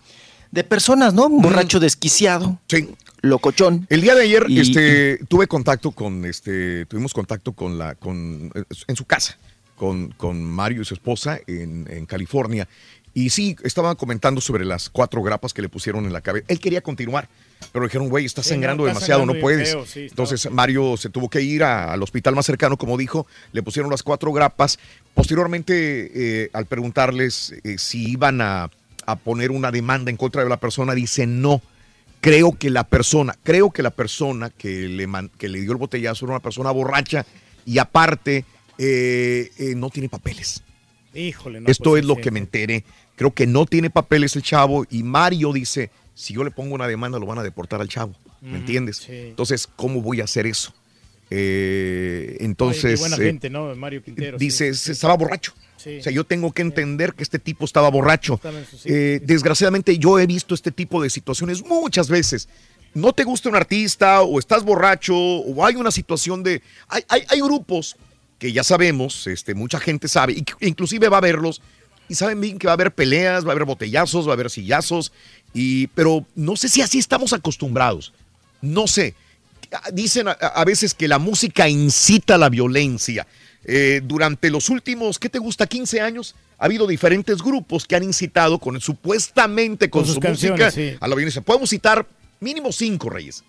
de 0.52 0.64
personas, 0.64 1.14
¿no? 1.14 1.26
Un 1.28 1.42
borracho 1.42 1.82
desquiciado. 1.82 2.60
Sí. 2.70 2.88
Locochón. 3.22 3.88
El 3.90 4.02
día 4.02 4.16
de 4.16 4.24
ayer 4.24 4.46
Y- 4.50 4.60
este, 4.62 5.18
tuve 5.28 5.48
contacto 5.48 5.92
con, 5.92 6.24
este, 6.26 6.86
tuvimos 6.86 7.14
contacto 7.14 7.52
con 7.54 7.78
la, 7.78 7.96
con, 7.96 8.52
en 8.88 8.96
su 8.96 9.04
casa, 9.06 9.38
con, 9.76 10.10
con 10.12 10.44
Mario 10.44 10.82
y 10.82 10.86
su 10.86 10.94
esposa 10.94 11.40
en, 11.48 11.88
en 11.90 12.06
California. 12.06 12.68
Y 13.14 13.30
sí, 13.30 13.56
estaba 13.64 13.96
comentando 13.96 14.42
sobre 14.42 14.66
las 14.66 14.90
cuatro 14.90 15.22
grapas 15.22 15.54
que 15.54 15.62
le 15.62 15.70
pusieron 15.70 16.06
en 16.06 16.14
la 16.14 16.22
cabeza. 16.22 16.46
Él 16.50 16.60
quería 16.60 16.82
continuar, 16.82 17.30
pero 17.72 17.86
dijeron, 17.86 18.10
güey, 18.10 18.26
está 18.26 18.44
Sí, 18.44 18.50
sangrando 18.50 18.84
no, 18.84 18.90
está 18.90 19.00
demasiado, 19.00 19.22
sangrando 19.22 19.34
no 19.40 19.42
puedes. 19.42 19.70
feo, 19.70 19.86
sí, 19.86 20.00
está 20.02 20.12
Entonces 20.14 20.52
Mario 20.52 20.98
se 20.98 21.10
tuvo 21.10 21.30
que 21.30 21.42
ir 21.42 21.64
a- 21.64 21.92
al 21.94 22.02
hospital 22.04 22.36
más 22.36 22.46
cercano, 22.46 22.78
como 22.78 22.98
dijo, 22.98 23.26
le 23.52 23.64
pusieron 23.64 23.90
las 23.92 24.04
cuatro 24.04 24.32
grapas. 24.34 24.78
Posteriormente, 25.14 26.44
eh, 26.44 26.50
al 26.54 26.66
preguntarles 26.66 27.54
eh, 27.64 27.78
si 27.78 28.10
iban 28.12 28.42
a, 28.42 28.70
a 29.06 29.16
poner 29.16 29.52
una 29.52 29.72
demanda 29.72 30.12
en 30.12 30.18
contra 30.18 30.44
de 30.44 30.50
la 30.50 30.58
persona, 30.58 30.94
dice 30.94 31.26
no. 31.26 31.62
Creo 32.20 32.54
que 32.58 32.70
la 32.70 32.84
persona, 32.86 33.36
creo 33.44 33.72
que 33.72 33.84
la 33.84 33.90
persona 33.92 34.50
que 34.50 34.88
le, 34.90 35.08
man- 35.08 35.32
que 35.38 35.50
le 35.50 35.60
dio 35.62 35.72
el 35.72 35.78
botellazo 35.78 36.26
era 36.26 36.34
una 36.36 36.40
persona 36.44 36.72
borracha 36.72 37.26
y 37.66 37.78
aparte 37.80 38.46
eh, 38.78 39.50
eh, 39.58 39.74
no 39.76 39.90
tiene 39.90 40.10
papeles. 40.10 40.62
Híjole, 41.14 41.62
no. 41.62 41.70
Esto 41.70 41.92
pues, 41.92 42.02
es 42.02 42.08
lo 42.08 42.16
sí, 42.16 42.22
que 42.22 42.32
me 42.32 42.40
enteré. 42.40 42.84
Creo 43.16 43.32
que 43.32 43.46
no 43.46 43.66
tiene 43.66 43.90
papeles 43.90 44.36
el 44.36 44.42
chavo 44.42 44.86
y 44.90 45.04
Mario 45.04 45.54
dice, 45.54 45.92
si 46.16 46.34
yo 46.34 46.44
le 46.44 46.52
pongo 46.52 46.76
una 46.76 46.88
demanda 46.88 47.20
lo 47.20 47.26
van 47.26 47.40
a 47.40 47.44
deportar 47.44 47.82
al 47.82 47.88
chavo. 47.88 48.14
¿Me 48.42 48.58
entiendes? 48.58 48.98
sí. 48.98 49.12
Entonces, 49.30 49.68
¿cómo 49.76 50.02
voy 50.02 50.20
a 50.22 50.26
hacer 50.26 50.46
eso? 50.48 50.74
Eh, 51.30 52.36
qué 52.38 52.46
entonces, 52.46 53.00
buena 53.00 53.16
eh, 53.16 53.20
gente, 53.20 53.50
¿no? 53.50 53.74
Mario 53.76 54.04
Quintero. 54.04 54.38
dice, 54.38 54.74
"Se- 54.74 54.92
estaba 54.92 55.16
borracho. 55.16 55.54
Sí. 55.78 55.98
O 56.00 56.04
sea, 56.04 56.12
yo 56.14 56.24
tengo 56.24 56.52
que 56.52 56.62
entender 56.62 57.14
que 57.14 57.24
este 57.24 57.40
tipo 57.40 57.66
estaba 57.66 57.90
borracho. 57.90 58.40
Eh, 58.86 59.20
Desgraciadamente 59.24 59.98
yo 59.98 60.18
he 60.20 60.26
visto 60.28 60.54
este 60.56 60.72
tipo 60.72 61.02
de 61.02 61.10
situaciones 61.10 61.64
muchas 61.66 62.10
veces. 62.10 62.48
no 62.96 63.12
te 63.12 63.24
gusta 63.24 63.50
un 63.50 63.56
artista 63.56 64.22
o 64.22 64.38
estás 64.38 64.64
borracho 64.64 65.16
o 65.18 65.66
hay 65.66 65.76
una 65.76 65.90
situación 65.90 66.44
de... 66.44 66.62
Hay, 66.88 67.02
hay, 67.10 67.24
hay 67.28 67.42
grupos 67.42 67.96
que 68.38 68.52
ya 68.54 68.64
sabemos, 68.64 69.26
este, 69.26 69.56
mucha 69.56 69.80
gente 69.80 70.08
sabe, 70.08 70.36
inclusive 70.62 71.10
va 71.10 71.18
a 71.18 71.22
verlos 71.22 71.60
y 72.14 72.16
saben 72.16 72.40
bien 72.40 72.60
que 72.60 72.68
va 72.68 72.74
a 72.74 72.76
haber 72.76 72.94
peleas, 72.94 73.44
va 73.44 73.50
a 73.50 73.52
haber 73.54 73.66
botellazos, 73.66 74.28
va 74.28 74.32
a 74.32 74.34
haber 74.36 74.52
sillazos, 74.52 75.12
y, 75.52 75.88
pero 75.88 76.24
no 76.36 76.56
sé 76.56 76.70
si 76.70 76.84
así 76.84 77.00
estamos 77.00 77.34
acostumbrados. 77.34 78.14
No 78.62 78.86
sé. 78.86 79.16
Dicen 79.92 80.28
a, 80.28 80.34
a 80.34 80.64
veces 80.64 80.94
que 80.94 81.08
la 81.08 81.18
música 81.18 81.68
incita 81.68 82.36
a 82.36 82.38
la 82.38 82.50
violencia. 82.50 83.26
Eh, 83.66 84.02
durante 84.04 84.52
los 84.52 84.70
últimos, 84.70 85.18
¿qué 85.18 85.28
te 85.28 85.40
gusta? 85.40 85.66
15 85.66 86.02
años. 86.02 86.36
Ha 86.60 86.66
habido 86.66 86.86
diferentes 86.86 87.42
grupos 87.42 87.88
que 87.88 87.96
han 87.96 88.04
incitado 88.04 88.60
con 88.60 88.80
supuestamente 88.80 89.90
con, 89.90 90.04
Con 90.04 90.06
sus 90.14 90.16
su 90.16 90.30
música 90.30 90.70
sí. 90.70 90.96
a 91.00 91.08
la 91.08 91.16
violencia. 91.16 91.42
Podemos 91.42 91.72
citar 91.72 92.06
mínimo 92.40 92.72
cinco 92.72 93.10
reyes. 93.10 93.44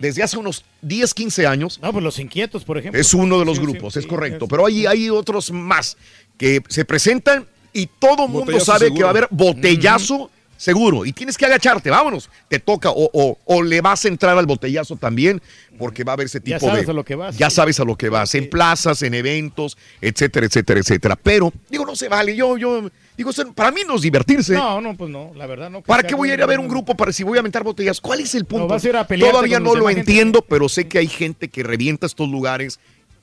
Desde 0.00 0.22
hace 0.22 0.36
unos 0.36 0.64
10, 0.82 1.14
15 1.14 1.46
años. 1.46 1.78
No, 1.80 1.90
pues 1.92 2.04
los 2.04 2.18
inquietos, 2.18 2.64
por 2.64 2.76
ejemplo. 2.76 3.00
Es 3.00 3.14
uno 3.14 3.38
de 3.38 3.46
los 3.46 3.56
Sí, 3.56 3.64
sí, 3.64 3.70
grupos, 3.70 3.96
es 3.96 4.04
correcto. 4.06 4.46
Pero 4.46 4.66
hay, 4.66 4.84
hay 4.84 5.08
otros 5.08 5.52
más 5.52 5.96
que 6.36 6.60
se 6.68 6.84
presentan 6.84 7.46
y 7.72 7.86
todo 7.86 8.24
el 8.26 8.30
mundo 8.30 8.58
sabe 8.60 8.86
seguro. 8.86 8.96
que 8.96 9.02
va 9.02 9.08
a 9.08 9.10
haber 9.10 9.28
botellazo 9.30 10.30
seguro. 10.56 11.06
Y 11.06 11.12
tienes 11.14 11.38
que 11.38 11.46
agacharte, 11.46 11.88
vámonos. 11.88 12.28
Te 12.48 12.58
toca 12.58 12.90
o, 12.90 13.08
o- 13.14 13.38
o 13.46 13.62
le 13.62 13.80
vas 13.80 14.04
a 14.04 14.08
entrar 14.08 14.36
al 14.36 14.44
botellazo 14.44 14.96
también 14.96 15.40
porque 15.78 16.04
va 16.04 16.12
a 16.12 16.14
haber 16.14 16.26
ese 16.26 16.38
tipo 16.40 16.50
Ya 16.50 16.60
sabes 16.60 16.84
de... 16.86 16.92
a 16.92 16.94
lo 16.94 17.02
que 17.04 17.14
vas. 17.14 17.38
Ya 17.38 17.48
sabes 17.48 17.80
a 17.80 17.84
lo 17.84 17.96
que 17.96 18.10
vas. 18.10 18.34
En 18.34 18.50
plazas, 18.50 19.00
en 19.02 19.14
eventos, 19.14 19.78
etcétera, 20.02 20.44
etcétera, 20.46 20.80
etcétera. 20.80 21.16
Pero, 21.16 21.50
digo, 21.70 21.86
no 21.86 21.96
se 21.96 22.08
vale. 22.10 22.36
Yo, 22.36 22.58
yo, 22.58 22.90
digo, 23.16 23.30
para 23.54 23.70
mí 23.70 23.80
no 23.86 23.94
es 23.96 24.02
divertirse. 24.02 24.52
No, 24.52 24.82
no, 24.82 24.94
pues 24.98 25.10
no, 25.10 25.32
la 25.34 25.46
verdad 25.46 25.70
no. 25.70 25.80
¿Para 25.80 26.02
qué 26.02 26.14
voy 26.14 26.30
a 26.30 26.34
ir 26.34 26.42
a 26.42 26.46
ver 26.46 26.60
un 26.60 26.68
grupo 26.68 26.94
para 26.94 27.10
si 27.10 27.22
voy 27.22 27.38
a 27.38 27.40
aventar 27.40 27.64
botellas? 27.64 27.98
¿Cuál 27.98 28.20
es 28.20 28.34
el 28.34 28.44
punto? 28.44 28.66
vas 28.68 28.84
a 28.84 28.88
ir 28.90 28.96
a 28.96 29.06
pelearte 29.06 29.32
Todavía 29.32 29.60
no 29.60 29.74
lo 29.74 29.86
gente. 29.86 30.00
entiendo, 30.00 30.42
pero 30.42 30.68
sé 30.68 30.86
que 30.88 30.98
hay 30.98 31.08
gente 31.08 31.48
que 31.48 31.62
revienta 31.62 32.04
estos 32.04 32.28
lugares 32.28 32.80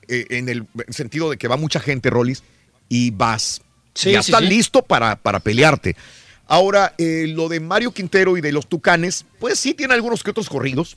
eh, 0.08 0.26
en 0.30 0.48
el 0.48 0.66
sentido 0.88 1.30
de 1.30 1.36
que 1.36 1.46
va 1.46 1.56
mucha 1.56 1.78
gente, 1.78 2.10
Rollis, 2.10 2.42
y 2.88 3.12
vas. 3.12 3.60
Sí, 3.98 4.12
ya 4.12 4.22
sí, 4.22 4.30
estás 4.30 4.44
sí. 4.48 4.54
listo 4.54 4.82
para, 4.82 5.16
para 5.16 5.40
pelearte. 5.40 5.96
Ahora, 6.46 6.94
eh, 6.98 7.26
lo 7.28 7.48
de 7.48 7.60
Mario 7.60 7.92
Quintero 7.92 8.36
y 8.36 8.40
de 8.40 8.52
los 8.52 8.66
Tucanes, 8.68 9.24
pues 9.38 9.58
sí 9.58 9.74
tiene 9.74 9.94
algunos 9.94 10.22
que 10.22 10.30
otros 10.30 10.48
corridos, 10.48 10.96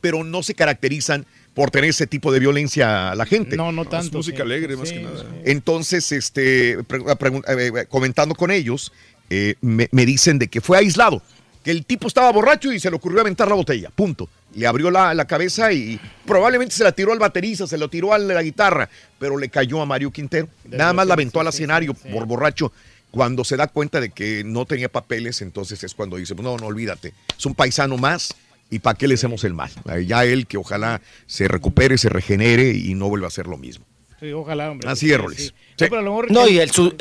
pero 0.00 0.24
no 0.24 0.42
se 0.42 0.54
caracterizan 0.54 1.24
por 1.54 1.70
tener 1.70 1.90
ese 1.90 2.06
tipo 2.06 2.32
de 2.32 2.38
violencia 2.40 3.10
a 3.10 3.14
la 3.14 3.26
gente. 3.26 3.56
No, 3.56 3.72
no 3.72 3.82
Es 3.82 3.88
tanto. 3.90 4.18
música 4.18 4.38
sí. 4.38 4.42
alegre 4.42 4.76
más 4.76 4.88
Sí, 4.88 4.96
que 4.96 5.00
nada. 5.02 5.24
Entonces, 5.44 6.12
este, 6.12 6.78
pregun- 6.80 7.44
eh, 7.48 7.86
comentando 7.88 8.34
con 8.34 8.50
ellos, 8.50 8.92
eh, 9.30 9.54
me, 9.60 9.88
me 9.92 10.04
dicen 10.06 10.38
de 10.38 10.48
que 10.48 10.60
fue 10.60 10.78
aislado, 10.78 11.22
que 11.64 11.70
el 11.70 11.84
tipo 11.84 12.06
estaba 12.08 12.30
borracho 12.32 12.72
y 12.72 12.80
se 12.80 12.90
le 12.90 12.96
ocurrió 12.96 13.20
aventar 13.20 13.48
la 13.48 13.54
botella, 13.54 13.90
punto. 13.90 14.28
Le 14.54 14.66
abrió 14.66 14.90
la, 14.90 15.14
la 15.14 15.26
cabeza 15.26 15.72
y 15.72 16.00
probablemente 16.26 16.74
se 16.74 16.82
la 16.84 16.92
tiró 16.92 17.12
al 17.12 17.18
baterista, 17.18 17.66
se 17.66 17.78
lo 17.78 17.88
tiró 17.88 18.12
a 18.12 18.18
la 18.18 18.42
guitarra, 18.42 18.88
pero 19.18 19.36
le 19.38 19.48
cayó 19.48 19.80
a 19.80 19.86
Mario 19.86 20.10
Quintero. 20.10 20.48
Nada 20.64 20.92
más 20.92 21.06
la 21.06 21.14
aventó 21.14 21.40
al 21.40 21.46
escenario 21.48 21.94
por 21.94 22.26
borracho. 22.26 22.72
Cuando 23.12 23.44
se 23.44 23.56
da 23.56 23.66
cuenta 23.66 24.00
de 24.00 24.10
que 24.10 24.42
no 24.44 24.66
tenía 24.66 24.88
papeles, 24.88 25.40
entonces 25.42 25.82
es 25.84 25.94
cuando 25.94 26.16
dice, 26.16 26.34
no, 26.36 26.56
no 26.56 26.66
olvídate, 26.66 27.12
es 27.36 27.44
un 27.46 27.54
paisano 27.54 27.96
más 27.96 28.34
y 28.70 28.78
para 28.78 28.96
qué 28.96 29.08
le 29.08 29.14
hacemos 29.14 29.42
el 29.44 29.52
mal. 29.54 29.70
Ya 30.06 30.24
él 30.24 30.46
que 30.46 30.56
ojalá 30.56 31.00
se 31.26 31.48
recupere, 31.48 31.98
se 31.98 32.08
regenere 32.08 32.70
y 32.72 32.94
no 32.94 33.08
vuelva 33.08 33.26
a 33.26 33.28
hacer 33.28 33.46
lo 33.48 33.56
mismo. 33.56 33.84
Sí, 34.20 34.30
ojalá, 34.32 34.70
hombre. 34.70 34.88
Así 34.88 35.06
Sí, 35.08 35.12
es, 35.12 35.20
sí. 35.20 35.26
No, 35.26 35.34
Sí. 35.36 35.52
pero 35.78 35.98
a 35.98 36.02
lo 36.02 36.10
mejor- 36.10 36.30
No, 36.30 36.46
y 36.46 36.58
el, 36.60 36.70
su- 36.70 36.94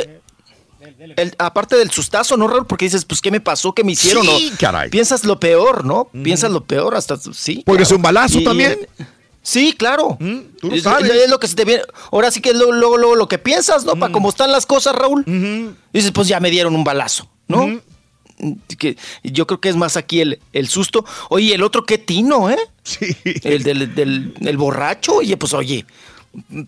el- 0.98 1.36
aparte 1.38 1.76
del 1.76 1.92
sustazo, 1.92 2.38
¿no, 2.38 2.48
Raúl? 2.48 2.66
Porque 2.68 2.86
dices, 2.86 3.06
pues, 3.06 3.22
¿qué 3.22 3.32
me 3.32 3.40
pasó? 3.42 3.74
¿Qué 3.74 3.84
me 3.84 3.92
hicieron? 3.94 4.26
Sí, 4.26 4.50
¿No? 4.52 4.58
caray. 4.60 4.90
Piensas 4.90 5.24
lo 5.26 5.40
peor, 5.40 5.86
¿no? 5.86 6.10
Piensas 6.24 6.52
lo 6.52 6.64
peor 6.64 6.96
hasta, 6.96 7.18
sí. 7.34 7.64
Claro. 7.66 7.86
ser 7.86 7.96
un 7.98 8.02
balazo 8.04 8.40
Y- 8.40 8.42
y- 8.42 8.46
también. 8.46 8.88
sí, 9.42 9.74
claro. 9.78 10.18
tú 10.20 10.68
lo 10.70 10.76
es, 10.76 10.84
sabes. 10.84 11.10
es 11.12 11.30
lo 11.30 11.40
que 11.40 11.48
se 11.48 11.56
te 11.56 11.66
viene. 11.66 11.84
Ahora 12.12 12.32
sí 12.32 12.42
que 12.42 12.50
es 12.50 12.56
luego, 12.56 12.72
luego, 12.74 12.98
luego 12.98 13.16
lo 13.16 13.28
que 13.28 13.38
piensas, 13.38 13.86
¿no? 13.86 13.96
Para 13.96 14.12
cómo 14.12 14.30
están 14.30 14.52
las 14.52 14.66
cosas, 14.66 14.96
Raúl. 14.96 15.24
Dices, 15.94 16.12
pues 16.12 16.28
ya 16.28 16.40
me 16.40 16.50
dieron 16.50 16.76
un 16.76 16.84
balazo, 16.84 17.30
¿no? 17.48 17.82
Que 18.78 18.96
yo 19.24 19.46
creo 19.48 19.60
que 19.60 19.68
es 19.68 19.76
más 19.76 19.98
aquí 19.98 20.22
el, 20.22 20.40
el 20.54 20.70
susto. 20.70 21.04
Oye, 21.30 21.56
el 21.56 21.62
otro 21.64 21.86
qué 21.86 21.98
tino, 21.98 22.50
¿eh? 22.50 22.58
Sí. 22.84 23.06
El 23.44 23.64
del, 23.64 23.94
del- 23.94 24.34
el 24.40 24.58
borracho, 24.58 25.16
oye, 25.18 25.36
pues 25.36 25.54
oye, 25.54 25.86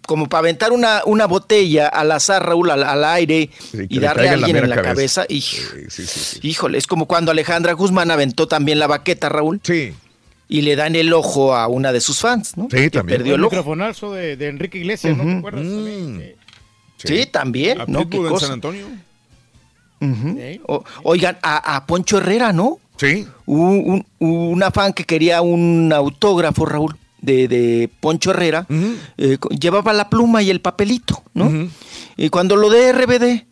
como 0.08 0.28
para 0.28 0.40
aventar 0.40 0.72
una, 0.72 1.02
una 1.06 1.28
botella 1.28 1.88
al 1.88 2.12
azar, 2.12 2.44
Raúl, 2.46 2.72
al, 2.72 2.84
al 2.84 3.04
aire 3.04 3.50
Sí, 3.72 3.86
y 3.90 3.96
le 4.00 4.08
darle 4.08 4.30
a 4.30 4.34
en 4.34 4.42
la 4.42 4.48
alguien 4.48 4.64
en 4.64 4.70
la 4.70 4.76
cabeza. 4.78 5.22
cabeza. 5.22 5.26
y- 5.30 5.42
Sí, 5.42 5.58
sí, 5.90 6.06
sí. 6.08 6.40
Híjole, 6.44 6.78
es 6.78 6.88
como 6.88 7.06
cuando 7.06 7.32
Alejandra 7.32 7.74
Guzmán 7.74 8.10
aventó 8.12 8.48
también 8.48 8.80
la 8.80 8.88
baqueta, 8.88 9.30
Raúl. 9.30 9.60
Sí. 9.64 9.94
Y 10.50 10.62
le 10.64 10.76
dan 10.76 10.96
el 10.96 11.14
ojo 11.14 11.56
a 11.56 11.68
una 11.68 11.94
de 11.94 12.02
sus 12.02 12.20
fans, 12.20 12.58
¿no? 12.58 12.64
Sí, 12.72 12.78
Que 12.78 12.90
también. 12.90 13.20
Perdió 13.20 13.36
el 13.36 13.40
el 13.40 13.46
ojo. 13.46 13.52
microfonazo 13.56 14.14
de, 14.14 14.36
de 14.36 14.48
Enrique 14.48 14.80
Iglesias, 14.80 15.16
¿no 15.16 15.24
te 15.24 15.38
acuerdas? 15.38 15.62
También, 15.64 16.36
Sí, 16.98 17.26
también, 17.26 17.82
¿A 17.82 17.86
¿no? 17.88 18.10
¿Qué 18.10 18.18
en 18.18 18.28
cosa? 18.28 18.46
San 18.48 18.54
Antonio? 18.56 18.86
O- 20.68 20.84
oigan, 21.04 21.38
a, 21.42 21.76
a 21.76 21.86
Poncho 21.86 22.18
Herrera, 22.18 22.52
¿no? 22.54 22.80
Sí. 22.98 23.28
Un, 23.46 24.06
un- 24.20 24.52
una 24.54 24.72
fan 24.72 24.94
que 24.94 25.04
quería 25.06 25.42
un 25.42 25.92
autógrafo, 25.94 26.66
Raúl, 26.66 26.96
de, 27.22 27.48
de 27.48 27.90
Poncho 28.00 28.32
Herrera, 28.32 28.66
eh, 29.18 29.38
llevaba 29.60 29.94
la 29.94 30.10
pluma 30.10 30.42
y 30.42 30.50
el 30.50 30.60
papelito, 30.62 31.24
¿no? 31.34 31.70
Y 32.18 32.30
cuando 32.30 32.56
lo 32.56 32.70
de 32.70 32.92
RBD, 32.92 33.46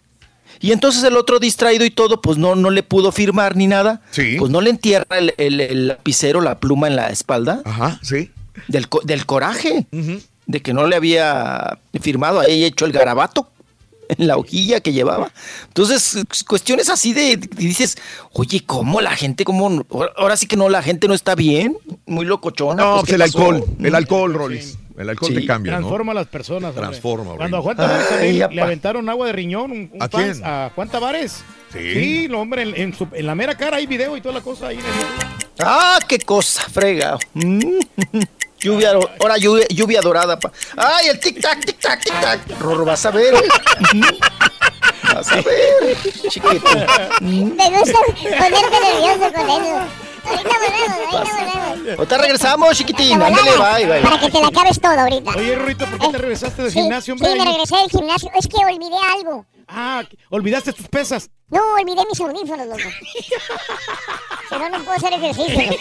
y 0.62 0.72
entonces 0.74 1.04
el 1.04 1.16
otro 1.16 1.40
distraído 1.40 1.86
y 1.86 1.90
todo, 1.92 2.22
pues 2.22 2.38
no, 2.38 2.56
no 2.56 2.70
le 2.70 2.84
pudo 2.84 3.12
firmar 3.12 3.56
ni 3.56 3.68
nada, 3.68 4.02
Sí. 4.12 4.36
pues 4.38 4.52
no 4.52 4.60
le 4.62 4.72
entierra 4.72 5.18
el, 5.18 5.34
el- 5.38 5.62
el 5.62 5.88
lapicero, 5.88 6.42
la 6.42 6.60
pluma 6.60 6.88
en 6.88 6.96
la 6.98 7.10
espalda, 7.10 7.62
Ajá, 7.64 8.00
sí. 8.04 8.30
del, 8.68 8.88
del 9.04 9.26
coraje, 9.26 9.86
de 10.48 10.62
que 10.62 10.74
no 10.74 10.86
le 10.88 10.96
había 10.96 11.78
firmado, 12.02 12.40
ahí 12.42 12.66
hecho 12.66 12.86
el 12.86 12.92
garabato 12.92 13.50
en 14.10 14.28
la 14.28 14.38
hojilla 14.38 14.82
que 14.82 14.92
llevaba. 14.92 15.32
Entonces, 15.68 16.18
cuestiones 16.48 16.90
así 16.90 17.14
de, 17.14 17.32
y 17.32 17.38
dices, 17.66 17.98
oye, 18.34 18.62
¿cómo 18.66 19.02
la 19.02 19.16
gente, 19.16 19.46
cómo, 19.46 19.86
ahora 20.18 20.36
sí 20.36 20.46
que 20.48 20.58
no, 20.58 20.68
la 20.70 20.82
gente 20.84 21.08
no 21.08 21.14
está 21.14 21.36
bien, 21.36 21.78
muy 22.06 22.26
locochona. 22.26 22.84
No, 22.84 22.92
pues, 22.96 23.02
pues 23.02 23.10
¿qué 23.10 23.16
el 23.16 23.22
pasó? 23.22 23.38
alcohol, 23.50 23.66
el 23.82 23.96
alcohol, 23.96 24.34
Rolis. 24.34 24.78
El 24.98 25.10
alcohol 25.10 25.30
Sí. 25.30 25.36
te 25.36 25.46
cambia, 25.46 25.72
¿no? 25.74 25.78
Transforma 25.80 26.12
a 26.12 26.16
las 26.16 26.28
personas. 26.28 26.70
hombre. 26.72 26.82
Transforma, 26.88 27.36
Cuando 27.38 27.58
a. 27.58 27.62
Juan 27.62 27.78
Tavares 27.78 28.08
Ay, 28.20 28.44
le 28.52 28.62
aventaron 28.62 29.08
agua 29.08 29.28
de 29.28 29.32
riñón, 29.32 29.72
un, 29.72 29.90
un 29.94 30.04
¿A 30.04 30.10
quién? 30.10 30.42
a 30.44 30.72
Juan 30.76 30.90
Tavares. 30.90 31.42
Sí. 31.72 31.94
Sí, 31.94 32.28
no, 32.30 32.42
hombre, 32.42 32.64
en, 32.64 32.76
en 32.76 32.94
su- 32.94 33.08
en 33.14 33.26
la 33.26 33.34
mera 33.34 33.56
cara 33.56 33.78
hay 33.78 33.86
video 33.86 34.18
y 34.18 34.22
toda 34.22 34.34
la 34.36 34.42
cosa 34.42 34.68
ahí. 34.68 34.76
en 34.78 34.82
el- 34.84 35.62
Ah, 35.62 36.00
qué 36.06 36.20
cosa, 36.20 36.64
frega. 36.70 37.18
Lluvia, 38.62 38.92
ahora 39.20 39.38
lluvia, 39.38 39.66
lluvia 39.70 40.02
dorada. 40.02 40.38
pa- 40.40 40.52
Ay, 40.76 41.08
el 41.08 41.20
tic-tac, 41.20 41.66
tic-tac, 41.66 42.04
tic-tac. 42.04 42.40
Rorro, 42.60 42.84
vas 42.86 43.06
a 43.06 43.12
ver. 43.12 43.34
Vas 45.14 45.32
a 45.32 45.36
ver, 45.36 45.98
chiquito. 46.30 46.70
Me 47.22 47.70
gusta 47.72 48.00
ponerte 48.04 48.80
nervioso 48.82 49.34
con 49.34 49.50
eso. 49.50 49.80
Ahorita 50.30 50.50
volvemos, 50.60 50.90
ahorita 50.90 51.34
volvemos. 51.34 51.98
Ahorita 52.00 52.18
regresamos, 52.18 52.78
chiquitín. 52.78 53.22
Ándale, 53.22 53.52
bye, 53.52 53.86
bye. 53.88 54.02
Para 54.02 54.20
que 54.20 54.30
te 54.30 54.42
la 54.42 54.48
acabes 54.48 54.80
todo 54.80 55.00
ahorita. 55.00 55.32
Oye, 55.36 55.56
Rorito, 55.56 55.86
¿por 55.88 56.00
qué 56.00 56.08
te 56.10 56.18
regresaste 56.18 56.62
del 56.64 56.72
Sí, 56.72 56.80
gimnasio, 56.82 57.14
hombre? 57.14 57.32
Sí, 57.32 57.38
me 57.38 57.46
regresé 57.46 57.76
del 57.78 57.90
gimnasio. 57.90 58.30
Es 58.36 58.48
que 58.48 58.58
olvidé 58.58 58.98
algo. 59.18 59.46
Ah, 59.68 60.04
olvidaste 60.30 60.74
tus 60.74 60.88
pesas. 60.88 61.30
No, 61.50 61.62
olvidé 61.80 62.04
mis 62.10 62.20
audífonos, 62.20 62.68
loco. 62.68 62.80
Si 64.50 64.56
no, 64.58 64.70
no 64.70 64.78
puedo 64.84 64.98
hacer 64.98 65.14
ejercicio, 65.14 65.62
loco. 65.62 65.78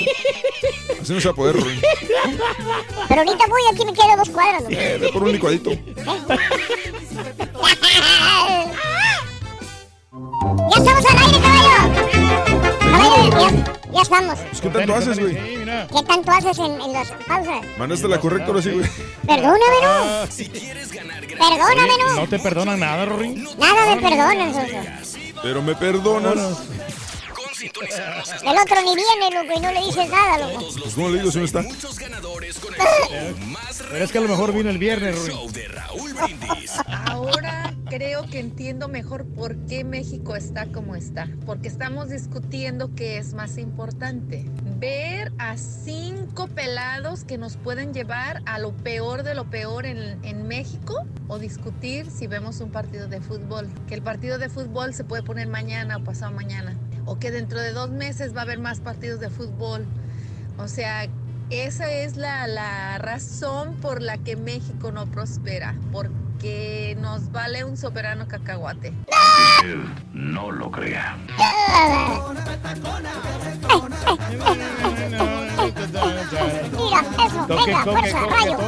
Así 1.02 1.12
no 1.12 1.20
se 1.20 1.28
va 1.28 1.32
a 1.32 1.36
poder, 1.36 1.56
Rui. 1.56 1.80
Pero 3.08 3.20
ahorita 3.22 3.46
voy, 3.48 3.62
aquí 3.72 3.84
me 3.84 3.92
quedo 3.92 4.16
dos 4.16 4.30
cuadras, 4.30 4.62
loco. 4.62 4.74
Eh, 4.74 4.98
ve 5.00 5.08
por 5.12 5.22
un 5.22 5.32
licuadito. 5.32 5.70
¡Ya 10.70 10.76
estamos 10.76 11.04
al 11.06 11.18
aire, 11.18 11.38
caballo! 11.40 12.47
Ya, 12.93 13.51
ya 13.93 14.02
estamos. 14.02 14.39
Pues, 14.39 14.60
¿Qué 14.60 14.69
tanto 14.70 14.94
haces, 14.94 15.19
güey? 15.19 15.35
¿Qué 15.35 16.02
tanto 16.06 16.31
haces 16.31 16.59
en, 16.59 16.81
en 16.81 16.93
las 16.93 17.10
pausas? 17.27 17.60
Mandaste 17.78 18.09
la 18.09 18.19
correcta 18.20 18.47
ahora 18.48 18.62
sí, 18.62 18.70
güey. 18.70 18.89
Perdóname, 19.27 19.78
no. 19.82 20.27
Perdóname, 21.48 21.93
no. 21.98 22.16
No 22.16 22.28
te 22.28 22.39
perdonan 22.39 22.81
nada, 22.81 23.05
Rory. 23.05 23.35
Nada 23.59 23.94
me 23.94 24.02
perdonan, 24.02 24.55
Soso. 24.55 25.19
Pero 25.43 25.62
me 25.62 25.74
perdonas. 25.74 26.59
El 27.60 28.56
otro 28.56 28.82
ni 28.82 28.94
viene, 28.94 29.31
loco, 29.35 29.52
y 29.59 29.60
no 29.60 29.73
le 29.73 29.81
dices 29.85 30.09
nada, 30.09 30.39
loco. 30.39 30.69
Pues 30.81 30.97
no 30.97 31.09
le 31.10 31.19
digo 31.19 31.31
si 31.32 31.39
no 31.39 31.44
está. 31.44 31.65
Pero 33.90 34.05
es 34.05 34.12
que 34.12 34.19
a 34.19 34.20
lo 34.20 34.28
mejor 34.28 34.52
vino 34.52 34.70
el 34.70 34.78
viernes, 34.78 35.16
Rory. 35.19 35.32
Ahora 37.06 37.74
creo 37.89 38.27
que 38.27 38.39
entiendo 38.39 38.89
mejor 38.89 39.27
por 39.27 39.56
qué 39.66 39.85
México 39.85 40.36
está 40.36 40.66
como 40.66 40.94
está. 40.94 41.28
Porque 41.47 41.69
estamos 41.69 42.10
discutiendo 42.10 42.94
qué 42.94 43.19
es 43.19 43.35
más 43.35 43.59
importante. 43.59 44.44
Ver 44.78 45.32
a 45.39 45.56
cinco 45.56 46.48
pelados 46.48 47.24
que 47.24 47.39
nos 47.39 47.56
pueden 47.56 47.93
llevar 47.93 48.43
a 48.47 48.59
lo 48.59 48.73
peor 48.73 49.23
de 49.23 49.35
lo 49.35 49.51
peor 49.51 49.86
en, 49.86 50.24
en 50.24 50.47
México 50.47 51.05
o 51.27 51.39
discutir 51.39 52.10
si 52.10 52.27
vemos 52.27 52.60
un 52.60 52.70
partido 52.70 53.09
de 53.09 53.20
fútbol. 53.20 53.69
Que 53.86 53.94
el 53.94 54.02
partido 54.02 54.39
de 54.39 54.48
fútbol 54.48 54.94
se 54.94 55.05
puede 55.05 55.23
poner 55.23 55.48
mañana 55.48 55.97
o 55.97 56.05
pasado 56.05 56.32
mañana. 56.32 56.77
O 57.06 57.19
que 57.19 57.31
dentro 57.31 57.60
de 57.60 57.73
dos 57.73 57.90
meses 57.90 58.35
va 58.35 58.40
a 58.40 58.43
haber 58.43 58.59
más 58.59 58.81
partidos 58.81 59.19
de 59.19 59.31
fútbol 59.31 59.86
O 60.59 60.69
sea, 60.69 61.09
esa 61.48 61.90
es 61.90 62.16
la, 62.16 62.47
la 62.47 62.98
razón 62.98 63.77
por 63.77 64.02
la 64.02 64.19
que 64.19 64.36
México 64.36 64.93
no 64.93 65.06
prospera, 65.06 65.74
porque 65.90 66.27
nos 66.98 67.32
vale 67.32 67.65
un 67.65 67.77
soberano 67.77 68.28
cacahuate. 68.28 68.93
No 70.12 70.51
lo 70.51 70.70
crea. 70.70 71.16
Mira, 76.77 77.05
eso, 77.27 77.47
venga, 77.47 77.85
fuerza, 77.85 78.27
rayo. 78.27 78.59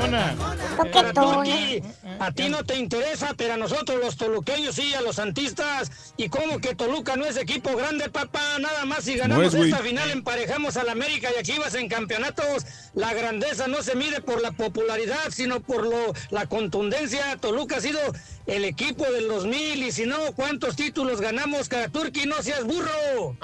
A 2.18 2.32
ti 2.32 2.48
no 2.48 2.64
te 2.64 2.76
interesa, 2.76 3.34
pero 3.36 3.54
a 3.54 3.56
nosotros 3.56 3.98
los 4.00 4.16
toluqueños 4.16 4.74
sí, 4.74 4.92
a 4.94 5.00
los 5.00 5.16
santistas. 5.16 6.12
Y 6.16 6.28
como 6.28 6.58
que 6.58 6.74
Toluca 6.74 7.16
no 7.16 7.24
es 7.24 7.36
equipo 7.36 7.76
grande, 7.76 8.10
papá. 8.10 8.58
Nada 8.58 8.84
más 8.84 9.04
si 9.04 9.16
ganamos 9.16 9.54
esta 9.54 9.78
final 9.78 10.10
emparejamos 10.10 10.76
al 10.76 10.88
América 10.88 11.28
y 11.34 11.38
aquí 11.38 11.58
vas 11.58 11.74
en 11.74 11.88
campeonatos. 11.88 12.66
La 12.94 13.14
grandeza 13.14 13.68
no 13.68 13.82
se 13.82 13.94
mide 13.94 14.20
por 14.20 14.42
la 14.42 14.52
popularidad, 14.52 15.30
sino 15.30 15.60
por 15.60 15.84
lo, 15.84 16.12
la 16.30 16.46
contundencia. 16.46 17.36
Toluca 17.40 17.59
ha 17.70 17.80
sido 17.80 17.98
el 18.46 18.64
equipo 18.64 19.04
del 19.04 19.28
2000 19.28 19.82
y 19.84 19.92
si 19.92 20.06
no, 20.06 20.16
¿cuántos 20.34 20.76
títulos 20.76 21.20
ganamos 21.20 21.68
cada 21.68 21.88
Turqui? 21.88 22.26
No 22.26 22.36
seas 22.42 22.64
burro. 22.64 23.36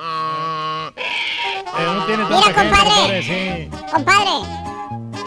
Pero 1.77 1.95
no 1.95 2.07
tiene 2.07 2.25
Mira, 2.25 2.43
gente, 2.43 2.55
compadre. 2.55 3.23
sí. 3.23 3.69
Compadre, 3.93 4.31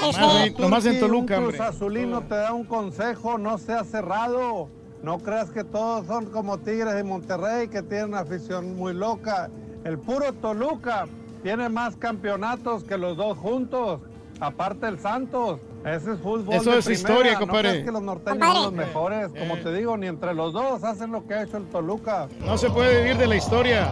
este, 0.08 0.22
Nomás, 0.22 0.60
nomás 0.60 0.86
en 0.86 1.00
Toluca, 1.00 1.38
un 1.38 1.44
hombre. 1.46 1.58
Cruz 1.58 1.70
Azulino 1.70 2.22
te 2.22 2.36
da 2.36 2.54
un 2.54 2.64
consejo, 2.64 3.38
no 3.38 3.58
seas 3.58 3.88
cerrado. 3.88 4.70
No 5.04 5.20
creas 5.20 5.50
que 5.50 5.64
todos 5.64 6.08
son 6.08 6.26
como 6.28 6.58
Tigres 6.60 6.94
de 6.94 7.04
Monterrey, 7.04 7.68
que 7.70 7.82
tienen 7.82 8.10
una 8.10 8.20
afición 8.20 8.76
muy 8.76 8.94
loca. 8.94 9.50
El 9.86 9.98
puro 9.98 10.34
Toluca 10.34 11.08
tiene 11.42 11.70
más 11.70 11.96
campeonatos 11.96 12.84
que 12.84 12.98
los 12.98 13.16
dos 13.18 13.38
juntos. 13.38 14.02
Aparte 14.40 14.88
el 14.88 15.00
Santos. 15.00 15.60
Ese 15.86 16.14
es 16.14 16.20
fútbol. 16.20 16.56
Eso 16.56 16.72
de 16.72 16.80
es 16.80 16.86
primera. 16.86 16.94
historia, 17.12 17.34
No 17.34 17.40
compadre. 17.40 17.70
creas 17.70 17.86
que 17.86 17.92
los 17.92 18.02
norteños 18.02 18.32
Compadre. 18.40 18.54
son 18.56 18.64
los 18.64 18.74
mejores. 18.74 19.30
Como 19.38 19.58
te 19.58 19.74
digo, 19.74 19.98
ni 19.98 20.08
entre 20.08 20.34
los 20.34 20.54
dos 20.54 20.84
hacen 20.84 21.12
lo 21.12 21.26
que 21.28 21.34
ha 21.34 21.44
hecho 21.44 21.58
el 21.58 21.66
Toluca. 21.68 22.28
No 22.46 22.58
se 22.58 22.70
puede 22.70 23.00
vivir 23.04 23.18
de 23.18 23.28
la 23.28 23.36
historia. 23.36 23.92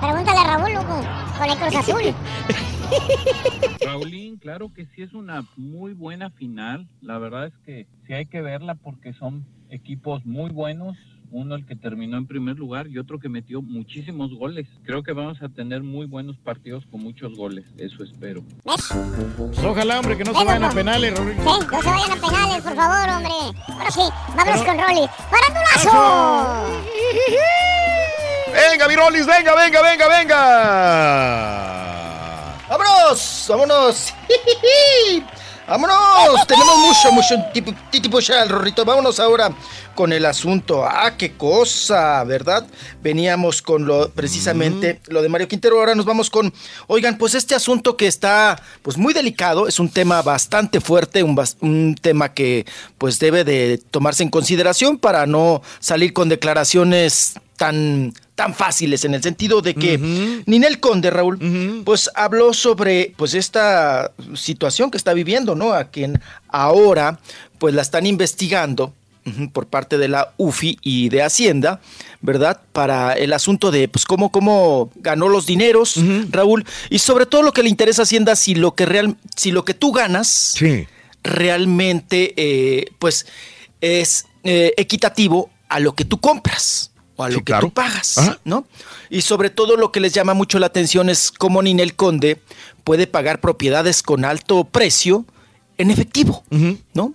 pregúntale 0.00 0.38
a 0.40 0.56
Raúl, 0.56 0.72
loco, 0.74 1.00
con 1.38 1.50
el 1.50 1.56
Cruz 1.58 1.76
Azul. 1.76 2.02
Raulín, 3.84 4.36
claro 4.38 4.72
que 4.72 4.86
sí 4.94 5.02
es 5.02 5.12
una 5.12 5.44
muy 5.56 5.92
buena 5.92 6.30
final. 6.30 6.88
La 7.00 7.18
verdad 7.18 7.46
es 7.46 7.54
que 7.64 7.86
sí 8.06 8.12
hay 8.12 8.26
que 8.26 8.40
verla 8.42 8.74
porque 8.74 9.12
son 9.14 9.46
equipos 9.70 10.24
muy 10.24 10.50
buenos. 10.50 10.96
Uno 11.30 11.54
el 11.54 11.66
que 11.66 11.76
terminó 11.76 12.16
en 12.16 12.26
primer 12.26 12.56
lugar 12.56 12.86
y 12.88 12.98
otro 12.98 13.18
que 13.18 13.28
metió 13.28 13.62
muchísimos 13.62 14.32
goles. 14.34 14.66
Creo 14.84 15.02
que 15.02 15.12
vamos 15.12 15.42
a 15.42 15.48
tener 15.48 15.82
muy 15.82 16.06
buenos 16.06 16.36
partidos 16.38 16.84
con 16.90 17.02
muchos 17.02 17.36
goles. 17.36 17.64
Eso 17.78 18.02
espero. 18.04 18.44
Pues 18.64 18.92
ojalá, 19.64 19.98
hombre, 19.98 20.16
que 20.16 20.24
no 20.24 20.32
se 20.34 20.44
vayan 20.44 20.64
a 20.64 20.70
penales, 20.70 21.16
Raúl. 21.16 21.32
Sí, 21.32 21.38
no 21.44 21.82
se 21.82 21.88
vayan 21.88 22.12
a 22.12 22.16
penales, 22.16 22.62
por 22.62 22.74
favor, 22.74 23.08
hombre. 23.08 23.32
Ahora 23.68 23.90
sí, 23.90 24.02
vámonos 24.36 24.62
con 24.62 24.78
Rolly. 24.78 25.06
¡Parandulazo! 25.30 25.90
Venga, 28.52 28.86
Virolis, 28.88 29.26
venga, 29.26 29.54
venga, 29.54 29.82
venga, 29.82 30.08
venga. 30.08 30.36
¡Vámonos! 32.68 33.46
¡Vámonos! 33.48 34.14
¡Vámonos! 35.68 36.46
Tenemos 36.46 36.78
mucho, 36.78 37.12
mucho 37.12 37.34
tipo, 37.52 37.74
tipo 37.90 38.20
ya 38.20 38.42
el 38.42 38.48
rorrito. 38.48 38.84
Vámonos 38.84 39.18
ahora 39.18 39.52
con 39.96 40.12
el 40.12 40.24
asunto. 40.24 40.84
¡Ah, 40.84 41.16
qué 41.16 41.32
cosa! 41.32 42.22
¿Verdad? 42.22 42.64
Veníamos 43.02 43.62
con 43.62 43.84
lo 43.84 44.10
precisamente 44.10 45.00
lo 45.08 45.22
de 45.22 45.28
Mario 45.28 45.48
Quintero. 45.48 45.80
Ahora 45.80 45.96
nos 45.96 46.04
vamos 46.04 46.30
con. 46.30 46.54
Oigan, 46.86 47.18
pues 47.18 47.34
este 47.34 47.56
asunto 47.56 47.96
que 47.96 48.06
está 48.06 48.62
pues 48.82 48.96
muy 48.96 49.12
delicado. 49.12 49.66
Es 49.66 49.80
un 49.80 49.88
tema 49.88 50.22
bastante 50.22 50.80
fuerte, 50.80 51.24
un, 51.24 51.36
un 51.60 51.96
tema 52.00 52.32
que 52.32 52.64
pues 52.96 53.18
debe 53.18 53.42
de 53.42 53.82
tomarse 53.90 54.22
en 54.22 54.30
consideración 54.30 54.98
para 54.98 55.26
no 55.26 55.62
salir 55.80 56.12
con 56.12 56.28
declaraciones 56.28 57.34
tan 57.56 58.12
tan 58.34 58.54
fáciles 58.54 59.04
en 59.04 59.14
el 59.14 59.22
sentido 59.22 59.62
de 59.62 59.74
que 59.74 59.98
Ninel 60.46 60.78
Conde, 60.78 61.10
Raúl, 61.10 61.82
pues 61.84 62.10
habló 62.14 62.52
sobre 62.52 63.14
pues 63.16 63.34
esta 63.34 64.12
situación 64.34 64.90
que 64.90 64.98
está 64.98 65.14
viviendo, 65.14 65.54
¿no? 65.54 65.72
A 65.72 65.84
quien 65.84 66.20
ahora 66.48 67.18
pues 67.58 67.74
la 67.74 67.82
están 67.82 68.06
investigando 68.06 68.92
por 69.52 69.66
parte 69.66 69.98
de 69.98 70.08
la 70.08 70.32
UFI 70.36 70.78
y 70.82 71.08
de 71.08 71.22
Hacienda, 71.22 71.80
¿verdad? 72.20 72.60
Para 72.72 73.14
el 73.14 73.32
asunto 73.32 73.70
de 73.70 73.88
pues 73.88 74.04
cómo, 74.04 74.30
cómo 74.30 74.92
ganó 74.96 75.28
los 75.28 75.46
dineros, 75.46 75.98
Raúl, 76.30 76.64
y 76.90 76.98
sobre 76.98 77.26
todo 77.26 77.42
lo 77.42 77.52
que 77.52 77.62
le 77.62 77.68
interesa 77.68 78.02
a 78.02 78.04
Hacienda, 78.04 78.36
si 78.36 78.54
lo 78.54 78.74
que 78.74 78.86
real, 78.86 79.16
si 79.34 79.50
lo 79.50 79.64
que 79.64 79.74
tú 79.74 79.92
ganas 79.92 80.54
realmente 81.22 82.34
eh, 82.36 82.90
pues 82.98 83.26
es 83.80 84.26
eh, 84.44 84.74
equitativo 84.76 85.50
a 85.68 85.80
lo 85.80 85.94
que 85.94 86.04
tú 86.04 86.20
compras 86.20 86.92
o 87.16 87.24
a 87.24 87.30
lo 87.30 87.42
que 87.42 87.54
tú 87.60 87.70
pagas, 87.70 88.38
¿no? 88.44 88.66
Y 89.10 89.22
sobre 89.22 89.50
todo 89.50 89.76
lo 89.76 89.90
que 89.92 90.00
les 90.00 90.12
llama 90.12 90.34
mucho 90.34 90.58
la 90.58 90.66
atención 90.66 91.08
es 91.10 91.32
cómo 91.32 91.62
Ninel 91.62 91.94
Conde 91.94 92.40
puede 92.84 93.06
pagar 93.06 93.40
propiedades 93.40 94.02
con 94.02 94.24
alto 94.24 94.64
precio 94.64 95.24
en 95.78 95.90
efectivo, 95.90 96.44
¿no? 96.94 97.14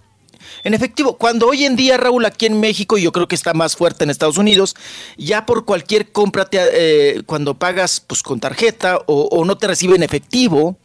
En 0.64 0.74
efectivo, 0.74 1.18
cuando 1.18 1.48
hoy 1.48 1.66
en 1.66 1.76
día, 1.76 1.98
Raúl, 1.98 2.26
aquí 2.26 2.46
en 2.46 2.60
México, 2.60 2.98
y 2.98 3.04
yo 3.04 3.12
creo 3.12 3.28
que 3.28 3.36
está 3.36 3.54
más 3.54 3.76
fuerte 3.76 4.04
en 4.04 4.10
Estados 4.10 4.38
Unidos, 4.38 4.76
ya 5.18 5.46
por 5.46 5.66
cualquier 5.66 6.12
compra, 6.12 6.46
te, 6.46 6.60
eh, 6.74 7.24
cuando 7.26 7.54
pagas 7.56 8.00
pues 8.00 8.22
con 8.22 8.40
tarjeta 8.40 9.00
o, 9.06 9.30
o 9.32 9.46
no 9.46 9.58
te 9.58 9.68
recibe 9.68 9.96
en 9.96 10.04
efectivo, 10.04 10.78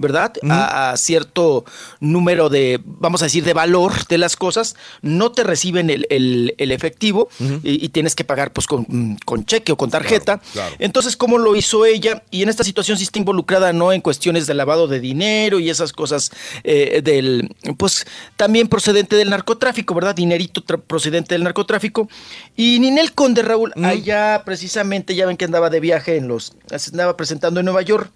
¿verdad? 0.00 0.32
a, 0.50 0.90
a 0.90 0.96
cierto 0.96 1.64
número 2.00 2.48
de, 2.48 2.80
vamos 2.84 3.22
a 3.22 3.26
decir, 3.26 3.44
de 3.44 3.52
valor 3.52 3.92
de 4.08 4.18
las 4.18 4.34
cosas, 4.34 4.74
no 5.02 5.30
te 5.30 5.44
reciben 5.44 5.90
el, 5.90 6.06
el- 6.10 6.54
el 6.58 6.72
efectivo 6.72 7.28
y, 7.62 7.84
y 7.84 7.88
tienes 7.90 8.16
que 8.16 8.24
pagar 8.24 8.52
pues 8.52 8.66
con, 8.66 9.16
con 9.24 9.44
cheque 9.44 9.72
o 9.72 9.76
con 9.76 9.90
tarjeta. 9.90 10.40
claro. 10.52 10.74
Entonces, 10.78 11.16
¿cómo 11.16 11.38
lo 11.38 11.54
hizo 11.54 11.84
ella? 11.86 12.22
Y 12.30 12.42
en 12.42 12.48
esta 12.48 12.64
situación 12.64 12.96
sí 12.98 13.04
está 13.04 13.18
involucrada, 13.18 13.72
¿no? 13.72 13.92
En 13.92 14.00
cuestiones 14.00 14.46
de 14.46 14.54
lavado 14.54 14.88
de 14.88 14.98
dinero 15.00 15.58
y 15.60 15.70
esas 15.70 15.92
cosas 15.92 16.30
eh, 16.64 17.02
del, 17.04 17.54
pues 17.76 18.06
también 18.36 18.66
procedente 18.68 19.16
del 19.16 19.30
narcotráfico, 19.30 19.94
¿verdad? 19.94 20.14
Dinerito 20.14 20.62
procedente 20.78 21.34
del 21.34 21.44
narcotráfico. 21.44 22.08
Y 22.56 22.78
Ninel 22.80 23.12
Conde, 23.12 23.42
Raúl, 23.42 23.72
allá 23.84 24.42
precisamente, 24.44 25.14
ya 25.14 25.26
ven 25.26 25.36
que 25.36 25.44
andaba 25.44 25.68
de 25.68 25.80
viaje 25.80 26.16
en 26.16 26.26
los, 26.26 26.54
andaba 26.92 27.16
presentando 27.16 27.60
en 27.60 27.66
Nueva 27.66 27.82
York, 27.82 28.10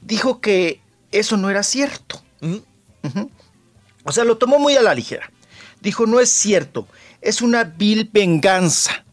dijo 0.00 0.40
que 0.40 0.80
eso 1.12 1.36
no 1.36 1.50
era 1.50 1.62
cierto. 1.62 2.22
O 4.04 4.12
sea, 4.12 4.24
lo 4.24 4.38
tomó 4.38 4.58
muy 4.58 4.76
a 4.76 4.82
la 4.82 4.94
ligera. 4.94 5.30
Dijo, 5.80 6.06
no 6.06 6.20
es 6.20 6.30
cierto, 6.30 6.86
es 7.20 7.42
una 7.42 7.64
vil 7.64 8.08
venganza. 8.12 9.04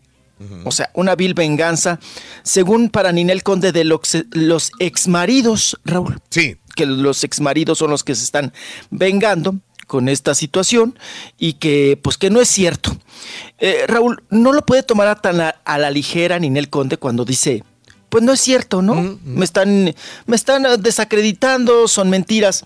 O 0.65 0.71
sea, 0.71 0.89
una 0.93 1.15
vil 1.15 1.33
venganza, 1.33 1.99
según 2.43 2.89
para 2.89 3.13
Ninel 3.13 3.43
Conde 3.43 3.71
de 3.71 3.85
los, 3.85 4.01
los 4.31 4.71
exmaridos, 4.79 5.79
Raúl. 5.85 6.19
Sí. 6.29 6.57
Que 6.75 6.85
los 6.85 7.23
exmaridos 7.23 7.77
son 7.77 7.91
los 7.91 8.03
que 8.03 8.13
se 8.13 8.25
están 8.25 8.51
vengando 8.89 9.55
con 9.87 10.09
esta 10.09 10.35
situación 10.35 10.99
y 11.37 11.53
que, 11.53 11.97
pues, 12.01 12.17
que 12.17 12.29
no 12.29 12.41
es 12.41 12.49
cierto. 12.49 12.91
Eh, 13.59 13.85
Raúl, 13.87 14.21
no 14.31 14.51
lo 14.51 14.65
puede 14.65 14.83
tomar 14.83 15.07
a 15.07 15.15
tan 15.15 15.39
a, 15.39 15.49
a 15.63 15.77
la 15.77 15.89
ligera 15.91 16.39
Ninel 16.39 16.69
Conde 16.69 16.97
cuando 16.97 17.23
dice, 17.23 17.63
pues 18.13 18.23
no 18.23 18.31
es 18.31 18.41
cierto, 18.41 18.83
¿no? 18.83 19.17
Me 19.25 19.43
están, 19.43 19.95
me 20.27 20.35
están 20.35 20.67
eh, 20.67 20.77
desacreditando, 20.77 21.87
son 21.87 22.11
mentiras, 22.11 22.63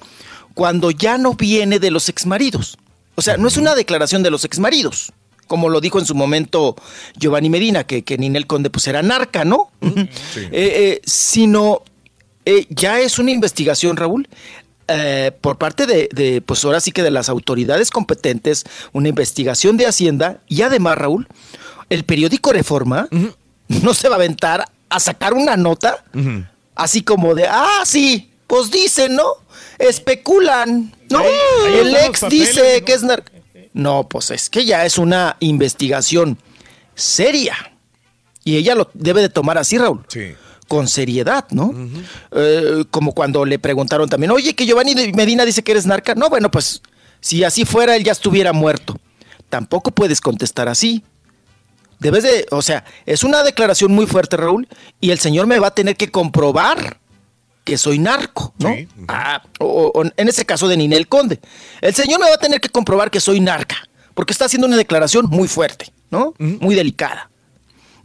cuando 0.53 0.91
ya 0.91 1.17
no 1.17 1.35
viene 1.35 1.79
de 1.79 1.89
los 1.89 2.09
exmaridos. 2.09 2.77
O 3.15 3.21
sea, 3.21 3.37
no 3.37 3.47
es 3.47 3.55
una 3.55 3.73
declaración 3.73 4.23
de 4.23 4.29
los 4.29 4.43
exmaridos, 4.43 5.13
como 5.47 5.69
lo 5.69 5.79
dijo 5.79 5.99
en 5.99 6.05
su 6.05 6.15
momento 6.15 6.75
Giovanni 7.15 7.49
Medina, 7.49 7.85
que, 7.85 8.03
que 8.03 8.17
Ninel 8.17 8.45
Conde 8.45 8.69
pues 8.69 8.89
era 8.89 9.01
narca, 9.01 9.45
¿no? 9.45 9.71
Eh, 9.95 10.09
eh, 10.51 11.01
sino 11.05 11.81
eh, 12.43 12.65
ya 12.69 12.99
es 12.99 13.17
una 13.17 13.31
investigación, 13.31 13.95
Raúl, 13.95 14.27
eh, 14.89 15.31
por 15.39 15.57
parte 15.57 15.85
de, 15.85 16.09
de, 16.11 16.41
pues 16.41 16.65
ahora 16.65 16.81
sí 16.81 16.91
que 16.91 17.03
de 17.03 17.11
las 17.11 17.29
autoridades 17.29 17.89
competentes, 17.89 18.65
una 18.91 19.07
investigación 19.07 19.77
de 19.77 19.87
Hacienda 19.87 20.41
y 20.49 20.63
además, 20.63 20.97
Raúl, 20.97 21.29
el 21.89 22.03
periódico 22.03 22.51
Reforma 22.51 23.07
no 23.69 23.93
se 23.93 24.09
va 24.09 24.15
a 24.15 24.17
aventar 24.17 24.65
a 24.89 24.99
sacar 24.99 25.33
una 25.33 25.57
nota 25.57 26.03
así 26.75 27.01
como 27.01 27.35
de, 27.35 27.47
ah, 27.47 27.81
sí, 27.85 28.31
pues 28.47 28.71
dicen, 28.71 29.15
¿no? 29.15 29.25
Especulan, 29.97 30.93
¿no? 31.09 31.19
Ahí- 31.19 31.27
ahí 31.67 31.79
el 31.79 31.95
ex 31.95 32.21
papeles, 32.21 32.47
dice 32.55 32.83
que 32.83 32.93
es 32.93 33.03
narco. 33.03 33.31
No, 33.73 34.07
pues 34.07 34.31
es 34.31 34.49
que 34.49 34.65
ya 34.65 34.85
es 34.85 34.97
una 34.97 35.35
investigación 35.39 36.37
seria. 36.95 37.55
Y 38.43 38.55
ella 38.57 38.75
lo 38.75 38.89
debe 38.93 39.21
de 39.21 39.29
tomar 39.29 39.57
así, 39.57 39.77
Raúl. 39.77 40.03
Sí. 40.07 40.33
Con 40.67 40.87
seriedad, 40.87 41.45
¿no? 41.51 41.73
Eh, 42.31 42.85
como 42.91 43.13
cuando 43.13 43.45
le 43.45 43.59
preguntaron 43.59 44.09
también, 44.09 44.31
oye, 44.31 44.53
que 44.55 44.65
Giovanni 44.65 44.95
Medina 45.13 45.45
dice 45.45 45.63
que 45.63 45.71
eres 45.71 45.85
narca. 45.85 46.15
No, 46.15 46.29
bueno, 46.29 46.49
pues 46.51 46.81
si 47.21 47.43
así 47.43 47.65
fuera, 47.65 47.95
él 47.95 48.03
ya 48.03 48.11
estuviera 48.11 48.51
muerto. 48.53 48.97
Tampoco 49.49 49.91
puedes 49.91 50.19
contestar 50.21 50.67
así. 50.69 51.03
Debes 51.99 52.23
de, 52.23 52.45
o 52.51 52.61
sea, 52.61 52.83
es 53.05 53.23
una 53.23 53.43
declaración 53.43 53.91
muy 53.91 54.05
fuerte, 54.05 54.37
Raúl, 54.37 54.67
y 54.99 55.11
el 55.11 55.19
señor 55.19 55.47
me 55.47 55.59
va 55.59 55.67
a 55.67 55.73
tener 55.73 55.95
que 55.95 56.11
comprobar 56.11 56.99
que 57.63 57.77
soy 57.77 57.99
narco, 57.99 58.53
¿no? 58.59 58.73
Ah, 59.07 59.43
o, 59.59 59.91
o 59.93 60.03
en 60.05 60.27
ese 60.27 60.45
caso 60.45 60.67
de 60.67 60.77
Ninel 60.77 61.07
Conde. 61.07 61.39
El 61.81 61.93
señor 61.93 62.19
me 62.19 62.29
va 62.29 62.35
a 62.35 62.39
tener 62.39 62.61
que 62.61 62.69
comprobar 62.69 63.11
que 63.11 63.19
soy 63.19 63.39
narca, 63.39 63.77
porque 64.13 64.31
está 64.31 64.45
haciendo 64.45 64.67
una 64.67 64.77
declaración 64.77 65.25
muy 65.25 65.47
fuerte, 65.47 65.91
¿no? 66.09 66.33
Muy 66.37 66.75
delicada. 66.75 67.29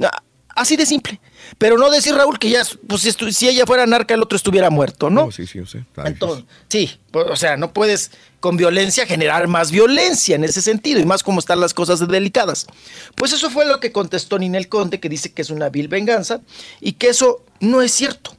Ah, 0.02 0.22
Así 0.54 0.76
de 0.76 0.86
simple. 0.86 1.20
Pero 1.58 1.78
no 1.78 1.90
decir, 1.90 2.14
Raúl, 2.14 2.38
que 2.38 2.50
ya, 2.50 2.62
pues 2.86 3.02
si, 3.02 3.48
ella 3.48 3.66
fuera 3.66 3.86
narca, 3.86 4.14
el 4.14 4.22
otro 4.22 4.36
estuviera 4.36 4.70
muerto, 4.70 5.10
¿no? 5.10 5.30
sí, 5.30 5.46
sí, 5.46 5.64
sé. 5.66 5.78
Está 5.78 6.06
Entonces, 6.06 6.44
sí, 6.68 6.90
pues, 7.10 7.26
o 7.28 7.36
sea, 7.36 7.56
no 7.56 7.72
puedes 7.72 8.10
con 8.42 8.56
violencia 8.56 9.06
generar 9.06 9.46
más 9.46 9.70
violencia 9.70 10.34
en 10.34 10.42
ese 10.42 10.60
sentido, 10.60 11.00
y 11.00 11.06
más 11.06 11.22
como 11.22 11.38
están 11.38 11.60
las 11.60 11.72
cosas 11.72 12.00
de 12.00 12.06
delicadas. 12.06 12.66
Pues 13.14 13.32
eso 13.32 13.48
fue 13.50 13.64
lo 13.64 13.78
que 13.78 13.92
contestó 13.92 14.36
Ninel 14.36 14.68
Conde, 14.68 14.98
que 14.98 15.08
dice 15.08 15.32
que 15.32 15.42
es 15.42 15.50
una 15.50 15.70
vil 15.70 15.86
venganza, 15.86 16.40
y 16.80 16.94
que 16.94 17.08
eso 17.08 17.44
no 17.60 17.80
es 17.80 17.92
cierto. 17.92 18.36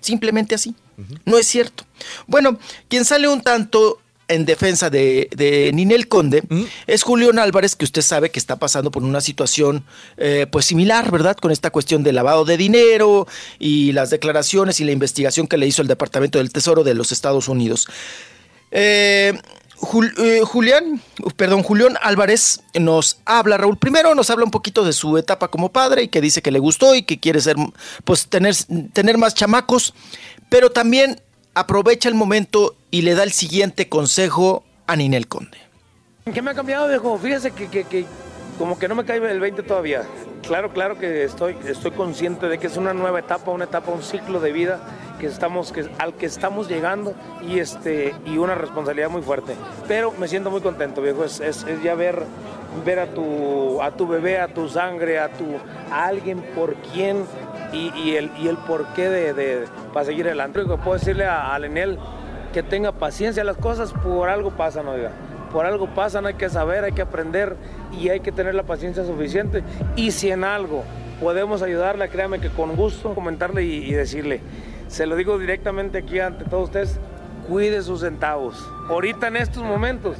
Simplemente 0.00 0.54
así. 0.54 0.74
No 1.26 1.36
es 1.36 1.46
cierto. 1.46 1.84
Bueno, 2.26 2.58
quien 2.88 3.04
sale 3.04 3.28
un 3.28 3.42
tanto 3.42 4.00
en 4.28 4.46
defensa 4.46 4.88
de, 4.88 5.28
de 5.36 5.70
Ninel 5.74 6.08
Conde 6.08 6.42
es 6.86 7.02
Julián 7.02 7.38
Álvarez, 7.38 7.76
que 7.76 7.84
usted 7.84 8.00
sabe 8.00 8.30
que 8.30 8.38
está 8.38 8.56
pasando 8.56 8.90
por 8.90 9.02
una 9.02 9.20
situación 9.20 9.84
eh, 10.16 10.46
pues 10.50 10.64
similar, 10.64 11.10
¿verdad? 11.10 11.36
Con 11.36 11.50
esta 11.50 11.70
cuestión 11.70 12.02
de 12.02 12.14
lavado 12.14 12.46
de 12.46 12.56
dinero 12.56 13.26
y 13.58 13.92
las 13.92 14.08
declaraciones 14.08 14.80
y 14.80 14.84
la 14.84 14.92
investigación 14.92 15.46
que 15.46 15.58
le 15.58 15.66
hizo 15.66 15.82
el 15.82 15.88
Departamento 15.88 16.38
del 16.38 16.50
Tesoro 16.52 16.84
de 16.84 16.94
los 16.94 17.12
Estados 17.12 17.48
Unidos. 17.48 17.86
Eh, 18.72 19.38
eh, 20.18 20.40
Julián, 20.44 21.00
perdón, 21.36 21.62
Julián 21.62 21.96
Álvarez 22.02 22.60
nos 22.78 23.18
habla, 23.24 23.58
Raúl. 23.58 23.76
Primero 23.78 24.14
nos 24.14 24.30
habla 24.30 24.44
un 24.44 24.50
poquito 24.50 24.84
de 24.84 24.92
su 24.92 25.18
etapa 25.18 25.48
como 25.48 25.70
padre 25.70 26.04
y 26.04 26.08
que 26.08 26.20
dice 26.20 26.40
que 26.42 26.50
le 26.50 26.58
gustó 26.58 26.94
y 26.94 27.02
que 27.02 27.20
quiere 27.20 27.40
ser, 27.40 27.56
pues, 28.04 28.28
tener, 28.28 28.54
tener 28.92 29.18
más 29.18 29.34
chamacos, 29.34 29.92
pero 30.48 30.70
también 30.70 31.20
aprovecha 31.54 32.08
el 32.08 32.14
momento 32.14 32.76
y 32.90 33.02
le 33.02 33.14
da 33.14 33.24
el 33.24 33.32
siguiente 33.32 33.88
consejo 33.88 34.64
a 34.86 34.96
Ninel 34.96 35.28
Conde. 35.28 35.58
¿Qué 36.32 36.40
me 36.40 36.52
ha 36.52 36.54
cambiado, 36.54 36.88
viejo? 36.88 37.18
Fíjese 37.18 37.50
que, 37.50 37.68
que- 37.68 37.84
que 37.84 38.06
como 38.58 38.78
que 38.78 38.86
no 38.86 38.94
me 38.94 39.04
cae 39.04 39.16
el 39.16 39.40
20 39.40 39.62
todavía. 39.64 40.02
Claro, 40.46 40.72
claro 40.72 40.98
que 40.98 41.24
estoy, 41.24 41.56
estoy 41.66 41.90
consciente 41.92 42.48
de 42.48 42.58
que 42.58 42.66
es 42.68 42.76
una 42.76 42.94
nueva 42.94 43.18
etapa, 43.18 43.50
una 43.50 43.64
etapa, 43.64 43.90
un 43.90 44.02
ciclo 44.02 44.38
de 44.40 44.52
vida 44.52 44.80
que 45.22 45.28
estamos, 45.28 45.70
que, 45.70 45.88
al 45.98 46.14
que 46.14 46.26
estamos 46.26 46.68
llegando 46.68 47.14
y, 47.48 47.60
este, 47.60 48.12
y 48.26 48.38
una 48.38 48.56
responsabilidad 48.56 49.08
muy 49.08 49.22
fuerte. 49.22 49.54
Pero 49.86 50.12
me 50.18 50.26
siento 50.26 50.50
muy 50.50 50.60
contento, 50.60 51.00
viejo. 51.00 51.22
Es, 51.24 51.38
es- 51.38 51.62
es 51.62 51.80
ya 51.80 51.94
ver, 51.94 52.24
ver 52.84 52.98
a, 52.98 53.06
tu, 53.06 53.80
a 53.80 53.92
tu 53.92 54.08
bebé, 54.08 54.40
a 54.40 54.48
tu 54.48 54.68
sangre, 54.68 55.20
a, 55.20 55.28
tu, 55.28 55.44
a 55.92 56.06
alguien 56.06 56.42
por 56.56 56.74
quien 56.92 57.24
y, 57.72 57.92
y 57.96 58.16
el, 58.16 58.32
y 58.36 58.48
el 58.48 58.56
porqué 58.56 59.08
de, 59.08 59.32
de, 59.32 59.64
para 59.92 60.06
seguir 60.06 60.26
adelante. 60.26 60.58
Lo 60.62 60.76
que 60.76 60.82
puedo 60.82 60.98
decirle 60.98 61.24
a, 61.24 61.54
a 61.54 61.58
Lenel 61.60 62.00
que 62.52 62.64
tenga 62.64 62.90
paciencia, 62.90 63.44
las 63.44 63.56
cosas 63.58 63.92
por 63.92 64.28
algo 64.28 64.50
pasan, 64.50 64.88
oiga. 64.88 65.12
Por 65.52 65.66
algo 65.66 65.86
pasan, 65.94 66.26
hay 66.26 66.34
que 66.34 66.48
saber, 66.50 66.82
hay 66.82 66.92
que 66.92 67.02
aprender 67.02 67.54
y 67.96 68.08
hay 68.08 68.18
que 68.20 68.32
tener 68.32 68.56
la 68.56 68.64
paciencia 68.64 69.04
suficiente. 69.04 69.62
Y 69.94 70.10
si 70.10 70.32
en 70.32 70.42
algo 70.42 70.82
podemos 71.20 71.62
ayudarle, 71.62 72.08
créame 72.08 72.40
que 72.40 72.48
con 72.48 72.74
gusto 72.74 73.14
comentarle 73.14 73.62
y, 73.62 73.84
y 73.84 73.92
decirle, 73.92 74.40
se 74.92 75.06
lo 75.06 75.16
digo 75.16 75.38
directamente 75.38 75.98
aquí 75.98 76.20
ante 76.20 76.44
todos 76.44 76.64
ustedes, 76.64 77.00
cuide 77.48 77.82
sus 77.82 78.00
centavos. 78.00 78.64
Ahorita 78.88 79.28
en 79.28 79.36
estos 79.36 79.62
momentos, 79.62 80.18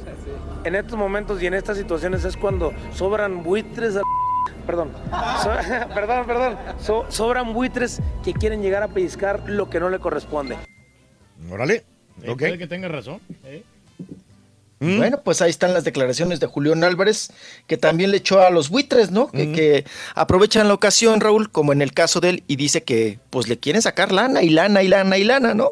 en 0.63 0.75
estos 0.75 0.97
momentos 0.97 1.41
y 1.41 1.47
en 1.47 1.53
estas 1.53 1.77
situaciones 1.77 2.25
es 2.25 2.35
cuando 2.35 2.73
sobran 2.93 3.43
buitres 3.43 3.95
a 3.95 4.01
Perdón, 4.65 4.91
So- 5.43 5.49
perdón, 5.93 6.25
perdón. 6.25 6.57
So- 6.79 7.05
sobran 7.09 7.53
buitres 7.53 8.01
que 8.23 8.33
quieren 8.33 8.61
llegar 8.61 8.81
a 8.83 8.87
pellizcar 8.87 9.43
lo 9.49 9.69
que 9.69 9.79
no 9.79 9.89
le 9.89 9.99
corresponde. 9.99 10.57
Órale. 11.51 11.83
Eh, 12.21 12.35
Puede 12.37 12.57
que 12.57 12.67
tenga 12.67 12.87
razón. 12.87 13.19
eh. 13.43 13.63
Bueno, 14.97 15.21
pues 15.23 15.41
ahí 15.41 15.49
están 15.49 15.73
las 15.73 15.83
declaraciones 15.83 16.39
de 16.39 16.47
Julián 16.47 16.83
Álvarez, 16.83 17.31
que 17.67 17.77
también 17.77 18.11
le 18.11 18.17
echó 18.17 18.41
a 18.41 18.49
los 18.49 18.69
buitres, 18.69 19.11
¿no? 19.11 19.29
Que, 19.31 19.51
que 19.51 19.85
aprovechan 20.15 20.67
la 20.67 20.73
ocasión, 20.73 21.21
Raúl, 21.21 21.51
como 21.51 21.73
en 21.73 21.81
el 21.81 21.93
caso 21.93 22.19
de 22.19 22.29
él, 22.29 22.43
y 22.47 22.55
dice 22.55 22.83
que 22.83 23.19
pues 23.29 23.47
le 23.47 23.57
quieren 23.59 23.81
sacar 23.81 24.11
lana 24.11 24.43
y 24.43 24.49
lana 24.49 24.83
y 24.83 24.87
lana 24.87 25.17
y 25.17 25.23
lana, 25.23 25.53
¿no? 25.53 25.71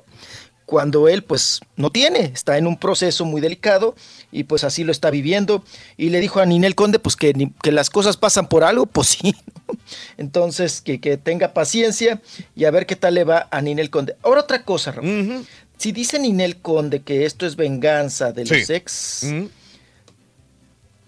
Cuando 0.72 1.10
él 1.10 1.22
pues 1.22 1.60
no 1.76 1.90
tiene, 1.90 2.32
está 2.34 2.58
en 2.58 2.66
un 2.66 2.78
proceso 2.78 3.26
muy 3.26 3.42
delicado 3.42 3.94
y 4.32 4.46
pues 4.46 4.64
así 4.64 4.86
lo 4.86 4.94
está 4.94 5.10
viviendo. 5.10 5.66
Y 5.98 6.12
le 6.12 6.22
dijo 6.22 6.40
a 6.40 6.46
Ninel 6.46 6.76
Conde 6.76 6.98
pues 6.98 7.18
que, 7.18 7.34
que 7.62 7.74
las 7.74 7.90
cosas 7.90 8.16
pasan 8.16 8.48
por 8.48 8.64
algo, 8.64 8.86
pues 8.86 9.08
sí. 9.22 9.36
¿no? 9.68 9.78
Entonces 10.18 10.80
que, 10.80 11.02
que 11.02 11.18
tenga 11.18 11.54
paciencia 11.54 12.22
y 12.56 12.64
a 12.64 12.72
ver 12.72 12.86
qué 12.86 12.96
tal 12.96 13.16
le 13.16 13.26
va 13.26 13.50
a 13.52 13.62
Ninel 13.62 13.90
Conde. 13.90 14.16
Ahora 14.24 14.40
otra 14.40 14.64
cosa, 14.64 14.94
Raúl. 14.94 15.46
Si 15.82 15.92
dice 15.92 16.20
Ninel 16.20 16.58
Conde 16.58 17.02
que 17.02 17.26
esto 17.26 17.48
es 17.48 17.56
venganza 17.56 18.32
de 18.32 18.46
los 18.46 18.70
ex, 18.70 19.26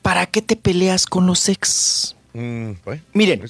¿para 0.02 0.26
qué 0.26 0.42
te 0.42 0.56
peleas 0.56 1.06
con 1.06 1.28
los 1.28 1.48
ex? 1.48 2.16
Mm, 2.34 2.72
pues, 2.84 3.00
Miren, 3.14 3.44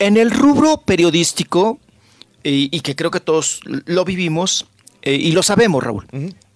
en 0.00 0.16
el 0.16 0.32
rubro 0.32 0.78
periodístico, 0.78 1.78
y, 2.42 2.76
y 2.76 2.80
que 2.80 2.96
creo 2.96 3.12
que 3.12 3.20
todos 3.20 3.60
lo 3.64 4.04
vivimos, 4.04 4.66
eh, 5.02 5.14
y 5.14 5.30
lo 5.30 5.44
sabemos, 5.44 5.80
Raúl, 5.80 6.08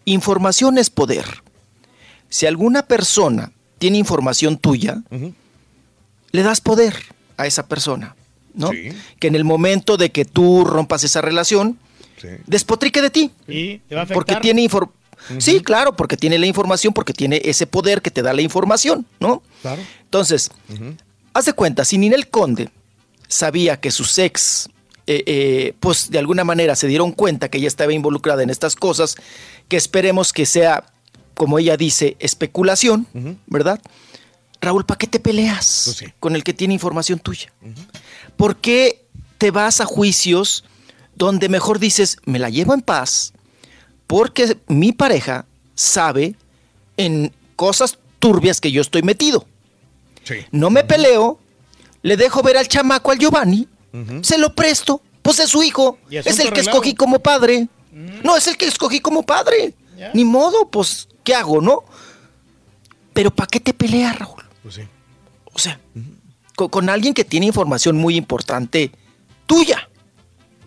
información 0.04 0.78
es 0.78 0.90
poder. 0.90 1.44
Si 2.28 2.46
alguna 2.46 2.86
persona 2.86 3.52
tiene 3.78 3.98
información 3.98 4.58
tuya, 4.58 5.00
le 6.32 6.42
das 6.42 6.60
poder 6.60 6.96
a 7.36 7.46
esa 7.46 7.68
persona, 7.68 8.16
¿no? 8.52 8.72
Que 9.20 9.28
en 9.28 9.36
el 9.36 9.44
momento 9.44 9.96
de 9.96 10.10
que 10.10 10.24
tú 10.24 10.64
rompas 10.64 11.04
esa 11.04 11.20
relación, 11.20 11.78
despotrique 12.46 13.02
de 13.02 13.10
ti. 13.10 13.30
Y 13.46 13.78
te 13.78 13.94
va 13.94 14.02
a 14.02 14.06
Porque 14.06 14.32
afectar. 14.32 14.42
tiene 14.42 14.62
información. 14.62 14.98
Sí, 15.38 15.60
claro, 15.60 15.96
porque 15.96 16.16
tiene 16.16 16.38
la 16.38 16.46
información, 16.46 16.92
porque 16.92 17.12
tiene 17.12 17.40
ese 17.44 17.66
poder 17.66 18.02
que 18.02 18.10
te 18.10 18.22
da 18.22 18.32
la 18.32 18.40
información, 18.42 19.04
¿no? 19.18 19.42
Claro. 19.62 19.82
Entonces, 20.04 20.50
haz 21.32 21.44
de 21.44 21.52
cuenta, 21.54 21.84
si 21.84 21.98
Ninel 21.98 22.28
Conde 22.28 22.70
sabía 23.26 23.80
que 23.80 23.90
sus 23.90 24.16
ex, 24.18 24.68
eh, 25.08 25.24
eh, 25.26 25.74
pues 25.80 26.10
de 26.10 26.18
alguna 26.20 26.44
manera 26.44 26.76
se 26.76 26.86
dieron 26.86 27.10
cuenta 27.12 27.48
que 27.48 27.58
ella 27.58 27.66
estaba 27.68 27.92
involucrada 27.92 28.42
en 28.44 28.50
estas 28.50 28.76
cosas, 28.76 29.16
que 29.66 29.76
esperemos 29.76 30.32
que 30.32 30.46
sea, 30.46 30.84
como 31.34 31.58
ella 31.58 31.76
dice, 31.76 32.16
especulación, 32.20 33.06
¿verdad? 33.46 33.80
Raúl, 34.60 34.84
¿para 34.86 34.98
qué 34.98 35.06
te 35.08 35.18
peleas 35.20 36.02
con 36.20 36.36
el 36.36 36.44
que 36.44 36.54
tiene 36.54 36.74
información 36.74 37.18
tuya? 37.18 37.52
¿Por 38.36 38.56
qué 38.56 39.04
te 39.38 39.50
vas 39.50 39.80
a 39.80 39.84
juicios 39.84 40.64
donde 41.18 41.48
mejor 41.48 41.78
dices, 41.78 42.18
me 42.24 42.38
la 42.38 42.48
llevo 42.48 42.72
en 42.72 42.80
paz? 42.80 43.32
Porque 44.06 44.56
mi 44.68 44.92
pareja 44.92 45.44
sabe 45.74 46.36
en 46.96 47.32
cosas 47.56 47.98
turbias 48.18 48.60
que 48.60 48.72
yo 48.72 48.80
estoy 48.80 49.02
metido. 49.02 49.46
No 50.50 50.70
me 50.70 50.84
peleo, 50.84 51.38
le 52.02 52.16
dejo 52.16 52.42
ver 52.42 52.56
al 52.56 52.68
chamaco, 52.68 53.10
al 53.10 53.18
Giovanni, 53.18 53.68
se 54.22 54.38
lo 54.38 54.54
presto, 54.54 55.02
pues 55.22 55.40
es 55.40 55.50
su 55.50 55.62
hijo, 55.62 55.98
es 56.10 56.38
el 56.38 56.52
que 56.52 56.60
escogí 56.60 56.94
como 56.94 57.18
padre. 57.18 57.68
No, 58.22 58.36
es 58.36 58.46
el 58.46 58.56
que 58.56 58.66
escogí 58.66 59.00
como 59.00 59.24
padre. 59.24 59.74
Ni 60.14 60.24
modo, 60.24 60.68
pues, 60.68 61.08
¿qué 61.24 61.34
hago, 61.34 61.60
no? 61.60 61.82
Pero 63.12 63.30
¿para 63.32 63.48
qué 63.48 63.58
te 63.58 63.74
peleas, 63.74 64.16
Raúl? 64.16 64.44
Pues 64.62 64.76
sí. 64.76 64.82
O 65.52 65.58
sea, 65.58 65.80
con, 66.54 66.68
con 66.68 66.88
alguien 66.88 67.14
que 67.14 67.24
tiene 67.24 67.46
información 67.46 67.96
muy 67.96 68.14
importante 68.14 68.92
tuya. 69.46 69.87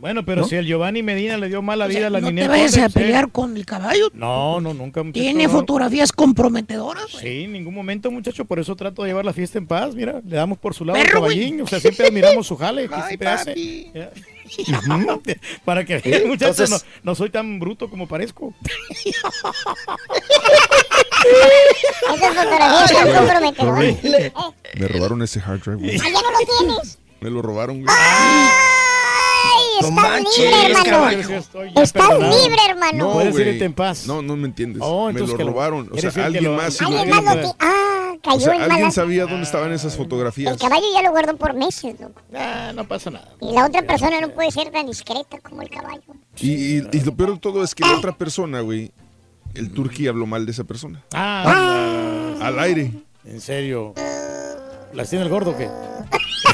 Bueno, 0.02 0.26
pero 0.26 0.42
¿No? 0.42 0.48
si 0.48 0.56
el 0.56 0.66
Giovanni 0.66 1.04
Medina 1.04 1.38
le 1.38 1.48
dio 1.48 1.62
mala 1.62 1.86
O 1.86 1.88
sea, 1.90 1.98
vida 1.98 2.08
a 2.08 2.10
la 2.10 2.20
no 2.22 2.28
Ninel 2.30 2.46
te 2.46 2.50
vayas 2.50 2.76
a 2.80 2.88
sí. 2.88 2.94
pelear 2.94 3.32
con 3.32 3.56
el 3.56 3.66
caballo. 3.68 4.10
No, 4.14 4.60
no, 4.60 4.74
nunca. 4.74 5.04
muchacho, 5.04 5.22
Tiene 5.22 5.44
no. 5.46 5.52
fotografías 5.52 6.12
comprometedoras. 6.12 7.06
Sí, 7.12 7.44
en 7.44 7.54
ningún 7.54 7.76
momento, 7.76 8.10
muchacho. 8.10 8.44
Por 8.46 8.60
eso 8.60 8.76
trato 8.76 9.04
de 9.04 9.10
llevar 9.10 9.26
la 9.26 9.34
fiesta 9.34 9.60
en 9.60 9.68
paz. 9.68 9.94
Mira, 9.94 10.20
le 10.28 10.36
damos 10.36 10.58
por 10.58 10.74
su 10.74 10.84
lado 10.86 11.00
al 11.00 11.08
caballín. 11.08 11.62
O 11.62 11.68
sea, 11.68 11.80
siempre 11.80 12.08
admiramos 12.08 12.48
su 12.48 12.58
jale. 12.58 12.90
que 12.90 12.96
Ay, 12.96 13.04
siempre 13.10 13.28
hace. 13.30 13.52
papi. 13.52 13.92
Para 15.66 15.86
que 15.86 15.96
Eh, 15.98 16.02
vean, 16.06 16.28
muchachos, 16.28 16.60
entonces- 16.60 16.86
no, 17.04 17.12
no 17.12 17.16
soy 17.16 17.30
tan 17.30 17.60
bruto 17.60 17.88
como 17.90 18.08
parezco. 18.08 18.54
Esas 22.10 22.36
fotografías 22.36 22.92
están 22.92 23.14
comprometedoras. 23.16 23.96
Me 24.80 24.88
robaron 24.88 25.22
ese 25.22 25.40
hard 25.40 25.62
drive. 25.62 25.78
güey. 25.78 25.98
ah, 26.00 26.04
ya 26.12 26.22
no 26.22 26.32
lo 26.32 26.38
tienes. 26.68 26.98
Me 27.20 27.30
lo 27.30 27.42
robaron, 27.44 27.84
güey. 27.84 27.96
Ay, 29.54 29.90
estás 29.90 30.38
libre, 30.38 30.72
hermano. 30.90 31.82
Estás 31.82 32.10
libre, 32.20 32.62
hermano. 32.70 32.98
No, 32.98 33.14
Puedes 33.14 33.32
güey. 33.34 33.50
irte 33.50 33.66
en 33.66 33.74
paz. 33.74 34.06
No, 34.08 34.22
no 34.22 34.36
me 34.36 34.48
entiendes. 34.48 34.82
Oh, 34.86 35.12
me 35.12 35.20
lo 35.20 35.36
que 35.38 35.44
robaron. 35.44 35.90
O 35.92 35.98
sea, 35.98 36.12
que 36.12 36.22
alguien 36.22 36.44
lo- 36.46 36.54
más 36.56 36.82
Alguien 36.82 37.10
más 37.10 37.24
lo 37.36 37.42
ti- 37.42 37.56
Ah, 37.60 38.14
cayó 38.24 38.38
O 38.38 38.40
sea, 38.42 38.56
en 38.56 38.62
alguien 38.62 38.80
mala. 38.82 38.92
sabía 38.92 39.26
dónde 39.26 39.44
estaban 39.44 39.72
esas 39.72 39.96
fotografías. 39.98 40.54
El 40.54 40.60
caballo 40.60 40.86
ya 40.94 41.02
lo 41.02 41.12
guardó 41.12 41.36
por 41.38 41.54
meses, 41.54 42.00
loco. 42.00 42.22
Ah, 42.36 42.72
no 42.76 42.88
pasa 42.88 43.10
nada. 43.12 43.30
Y 43.42 43.52
la 43.54 43.66
otra 43.66 43.82
persona 43.84 44.22
no 44.22 44.30
puede 44.30 44.52
ser 44.52 44.72
tan 44.72 44.86
discreta 44.88 45.40
como 45.42 45.62
el 45.62 45.70
caballo. 45.70 46.02
Y, 46.38 46.78
y- 46.78 46.88
y 46.92 47.00
lo 47.02 47.16
peor 47.16 47.34
de 47.34 47.40
todo 47.40 47.64
es 47.64 47.74
que 47.76 47.84
la 47.84 47.98
otra 47.98 48.12
persona, 48.18 48.62
güey, 48.62 48.92
el 49.54 49.72
turqui 49.72 50.08
habló 50.08 50.26
mal 50.26 50.46
de 50.46 50.52
esa 50.52 50.64
persona. 50.64 51.04
Ah, 51.14 52.34
Al 52.42 52.60
aire. 52.60 52.92
en 53.26 53.42
serio. 53.42 53.94
¿Las 54.94 55.10
tiene 55.10 55.24
el 55.26 55.30
gordo 55.32 55.52
o 55.52 55.58
qué? 55.58 55.70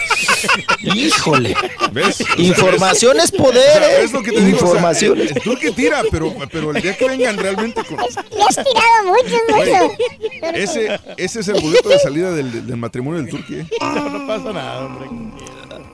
Híjole. 0.81 1.55
¿Ves? 1.91 2.21
O 2.21 2.25
sea, 2.25 2.35
Información 2.37 3.15
¿ves? 3.15 3.25
es 3.25 3.31
poder, 3.31 3.77
O 3.81 3.85
sea, 3.85 3.99
¿eh? 3.99 4.03
es 4.03 4.11
lo 4.11 4.21
que 4.23 4.31
te 4.31 4.41
digo. 4.41 4.57
o 4.57 4.59
sea, 4.59 4.67
Información. 4.69 5.19
el, 5.21 5.27
el 5.29 5.41
turque 5.41 5.71
tira, 5.71 6.01
pero, 6.11 6.33
pero 6.51 6.71
el 6.71 6.81
día 6.81 6.95
que 6.97 7.07
vengan 7.07 7.37
realmente 7.37 7.83
con. 7.83 7.97
Le 7.97 8.43
has 8.43 8.55
tirado 8.55 9.03
mucho, 9.05 9.37
mucho. 9.49 10.53
Ese, 10.53 10.99
ese 11.17 11.39
es 11.39 11.47
el 11.47 11.61
boleto 11.61 11.89
de 11.89 11.99
salida 11.99 12.31
del, 12.31 12.65
del 12.65 12.77
matrimonio 12.77 13.21
del 13.21 13.29
turque. 13.29 13.61
¿eh? 13.61 13.67
No, 13.81 14.09
no 14.09 14.27
pasa 14.27 14.53
nada, 14.53 14.85
hombre. 14.85 15.07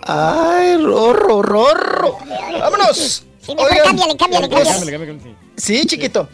Ay, 0.06 0.78
rorro, 0.78 1.42
rorro. 1.42 2.18
Vámonos. 2.60 3.24
Sí, 3.42 3.54
mejor 3.56 3.72
Oigan, 3.72 3.86
cámbiale, 3.86 4.18
cámbiale, 4.18 4.48
pues, 4.50 4.64
cámbiale. 4.68 4.92
Cámbiale, 4.92 5.08
cámbiale, 5.20 5.38
sí. 5.58 5.80
Sí, 5.80 5.86
chiquito. 5.86 6.30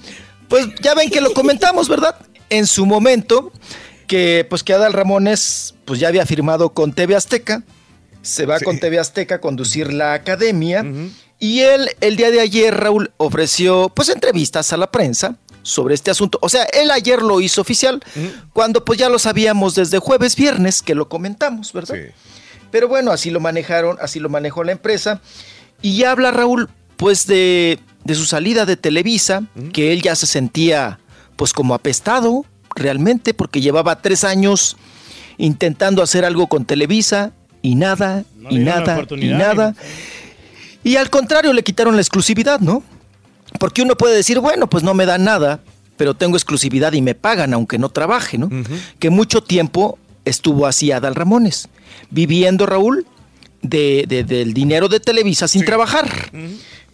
Pues 0.48 0.68
ya 0.82 0.94
ven 0.96 1.10
que 1.10 1.22
lo 1.22 1.34
comentamos, 1.34 1.88
¿verdad? 1.88 2.16
En 2.50 2.66
su 2.66 2.86
momento, 2.86 3.52
que 4.08 4.46
pues 4.50 4.64
que 4.64 4.74
Adal 4.74 4.94
Ramones 4.94 5.76
pues 5.86 6.00
ya 6.00 6.08
había 6.08 6.26
firmado 6.26 6.70
con 6.70 6.94
TV 6.94 7.16
Azteca, 7.16 7.64
se 8.22 8.46
va 8.46 8.60
con 8.60 8.80
TV 8.80 9.00
Azteca 9.00 9.36
a 9.36 9.42
conducir 9.42 9.94
la 9.94 10.14
academia, 10.14 10.86
y 11.40 11.62
él 11.62 11.90
el 12.02 12.18
día 12.18 12.32
de 12.32 12.42
ayer, 12.42 12.76
Raúl, 12.76 13.12
ofreció 13.18 13.90
pues 13.90 14.10
entrevistas 14.10 14.74
a 14.74 14.78
la 14.78 14.92
prensa 14.92 15.36
sobre 15.64 15.96
este 15.96 16.12
asunto. 16.12 16.38
O 16.42 16.50
sea, 16.50 16.64
él 16.64 16.92
ayer 16.92 17.22
lo 17.22 17.40
hizo 17.42 17.62
oficial, 17.62 18.02
cuando 18.54 18.84
pues 18.84 19.00
ya 19.00 19.10
lo 19.10 19.20
sabíamos 19.20 19.76
desde 19.76 20.00
jueves, 20.00 20.36
viernes, 20.36 20.82
que 20.82 20.96
lo 20.96 21.08
comentamos, 21.08 21.72
¿verdad? 21.74 21.96
Pero 22.72 22.88
bueno, 22.88 23.12
así 23.12 23.30
lo 23.32 23.40
manejaron, 23.40 23.98
así 24.02 24.20
lo 24.20 24.30
manejó 24.30 24.64
la 24.64 24.74
empresa. 24.74 25.22
Y 25.82 25.98
ya 25.98 26.12
habla 26.12 26.32
Raúl, 26.32 26.70
pues 26.98 27.26
de, 27.26 27.80
de 28.04 28.16
su 28.16 28.26
salida 28.26 28.66
de 28.66 28.76
Televisa, 28.76 29.44
que 29.74 29.94
él 29.94 30.02
ya 30.02 30.16
se 30.16 30.28
sentía 30.28 31.00
pues 31.36 31.54
como 31.54 31.74
apestado 31.74 32.46
realmente, 32.76 33.34
porque 33.34 33.62
llevaba 33.62 34.02
tres 34.02 34.26
años 34.26 34.76
intentando 35.38 36.04
hacer 36.04 36.26
algo 36.26 36.48
con 36.48 36.66
Televisa 36.66 37.32
y 37.62 37.76
nada, 37.76 38.24
No 38.36 38.50
y 38.52 38.60
nada, 38.60 38.96
y 39.26 39.28
nada. 39.38 39.76
Y 40.84 40.96
al 40.96 41.10
contrario, 41.10 41.54
le 41.54 41.64
quitaron 41.64 41.96
la 41.96 42.02
exclusividad, 42.02 42.60
¿no? 42.60 42.84
Porque 43.60 43.82
uno 43.82 43.96
puede 43.96 44.16
decir, 44.16 44.40
bueno, 44.40 44.68
pues 44.70 44.84
no 44.84 44.94
me 44.94 45.06
dan 45.06 45.24
nada, 45.26 45.60
pero 45.98 46.14
tengo 46.14 46.38
exclusividad 46.38 46.94
y 46.94 47.02
me 47.02 47.16
pagan 47.16 47.54
aunque 47.54 47.78
no 47.78 47.90
trabaje, 47.90 48.38
¿no? 48.38 48.50
Que 49.00 49.10
mucho 49.10 49.44
tiempo 49.44 49.98
estuvo 50.26 50.68
así 50.68 50.92
Adal 50.92 51.16
Ramones, 51.16 51.68
viviendo 52.12 52.66
Raúl 52.66 53.06
de, 53.62 54.06
de- 54.08 54.24
del 54.24 54.54
dinero 54.54 54.88
de 54.88 55.00
Televisa 55.02 55.48
sin 55.48 55.66
trabajar. 55.66 56.32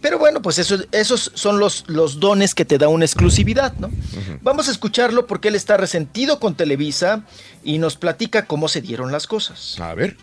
Pero 0.00 0.18
bueno, 0.18 0.42
pues 0.42 0.58
eso, 0.58 0.78
esos 0.92 1.30
son 1.34 1.58
los, 1.58 1.84
los 1.88 2.20
dones 2.20 2.54
que 2.54 2.64
te 2.64 2.78
da 2.78 2.88
una 2.88 3.04
exclusividad, 3.04 3.72
¿no? 3.78 3.90
Vamos 4.42 4.68
a 4.68 4.72
escucharlo 4.72 5.26
porque 5.26 5.48
él 5.48 5.54
está 5.54 5.76
resentido 5.76 6.38
con 6.40 6.54
Televisa 6.54 7.22
y 7.64 7.78
nos 7.78 7.96
platica 7.96 8.46
cómo 8.46 8.68
se 8.68 8.80
dieron 8.82 9.10
las 9.12 9.26
cosas. 9.26 9.78
A 9.80 9.94
ver. 9.94 10.16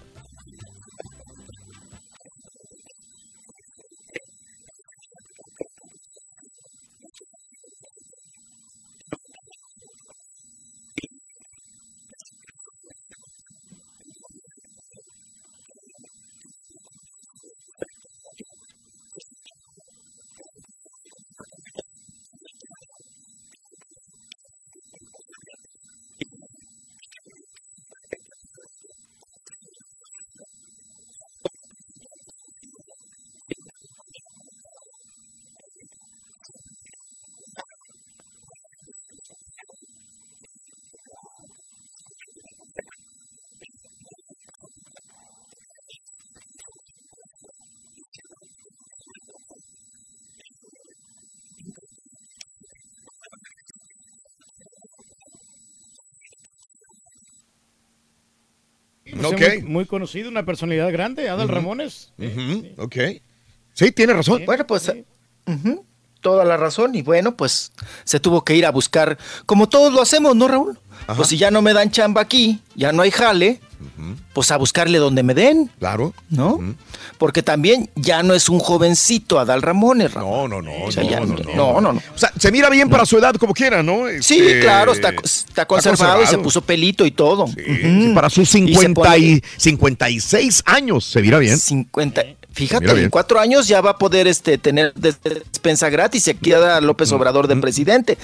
Pues 59.32 59.62
muy, 59.64 59.72
muy 59.72 59.86
conocido, 59.86 60.30
una 60.30 60.46
personalidad 60.46 60.92
grande, 60.92 61.30
Adal. 61.30 61.48
Ramones. 61.48 62.12
Ok. 62.78 62.98
Sí, 63.74 63.92
tiene 63.92 64.14
razón. 64.14 64.44
Bueno, 64.46 64.68
pues 64.68 64.92
toda 66.22 66.46
la 66.46 66.56
razón 66.56 66.96
y 66.96 67.02
bueno, 67.02 67.36
pues 67.36 67.74
se 68.06 68.20
tuvo 68.20 68.46
que 68.46 68.56
ir 68.56 68.66
a 68.66 68.72
buscar, 68.72 69.18
como 69.46 69.68
todos 69.68 69.92
lo 69.92 70.02
hacemos, 70.02 70.36
¿no, 70.36 70.48
Raúl? 70.48 70.80
Pues 71.18 71.28
si 71.28 71.38
ya 71.38 71.52
no 71.52 71.62
me 71.62 71.74
dan 71.74 71.92
chamba 71.92 72.22
aquí, 72.22 72.62
ya 72.76 72.94
no 72.94 73.02
hay 73.02 73.12
jale, 73.12 73.60
pues 74.34 74.52
a 74.52 74.58
buscarle 74.58 74.98
donde 74.98 75.24
me 75.24 75.34
den. 75.34 75.70
Claro. 75.80 76.14
¿No? 76.30 76.60
Porque 77.18 77.44
también 77.44 77.90
ya 77.96 78.24
no 78.24 78.34
es 78.34 78.50
un 78.50 78.60
jovencito 78.60 79.40
Adal 79.40 79.62
Ramones, 79.62 80.14
No, 80.16 80.22
Raúl. 80.22 80.50
no, 80.50 80.62
no, 80.62 80.72
O 80.86 80.92
sea, 80.92 81.04
no, 81.04 81.10
ya- 81.10 81.20
no, 81.20 81.26
no, 81.28 81.36
no. 81.56 81.82
no, 81.82 81.94
no. 81.94 82.02
O 82.14 82.18
sea, 82.18 82.32
se 82.38 82.52
mira 82.52 82.70
bien 82.70 82.90
para 82.90 83.06
su 83.06 83.18
edad 83.18 83.36
como 83.36 83.54
quiera, 83.54 83.84
¿no? 83.84 84.04
Sí, 84.22 84.40
Este, 84.40 84.60
claro, 84.62 84.92
está, 84.94 85.14
está 85.24 85.66
conservado 85.66 86.24
y 86.24 86.28
se 86.28 86.38
puso 86.38 86.62
pelito 86.62 87.06
y 87.06 87.12
todo. 87.12 87.48
Sí, 87.48 88.12
para 88.14 88.30
sus 88.30 88.44
Y 88.44 88.46
se 88.46 88.58
50 88.60 89.18
y, 89.18 89.40
pone- 89.40 89.44
56 89.58 90.64
años 90.66 91.06
se 91.06 91.22
mira 91.22 91.40
bien. 91.40 91.58
50. 91.58 92.24
Fíjate, 92.52 92.92
en 93.04 93.10
cuatro 93.10 93.40
años 93.40 93.68
ya 93.68 93.82
va 93.82 93.92
a 93.92 93.98
poder 93.98 94.28
este, 94.28 94.60
tener 94.60 94.94
des- 94.94 95.18
despensa 95.24 95.90
gratis 95.90 96.28
y 96.28 96.32
aquí 96.32 96.52
da 96.52 96.80
López 96.82 97.12
Obrador 97.12 97.48
de 97.48 97.56
presidente, 97.56 98.18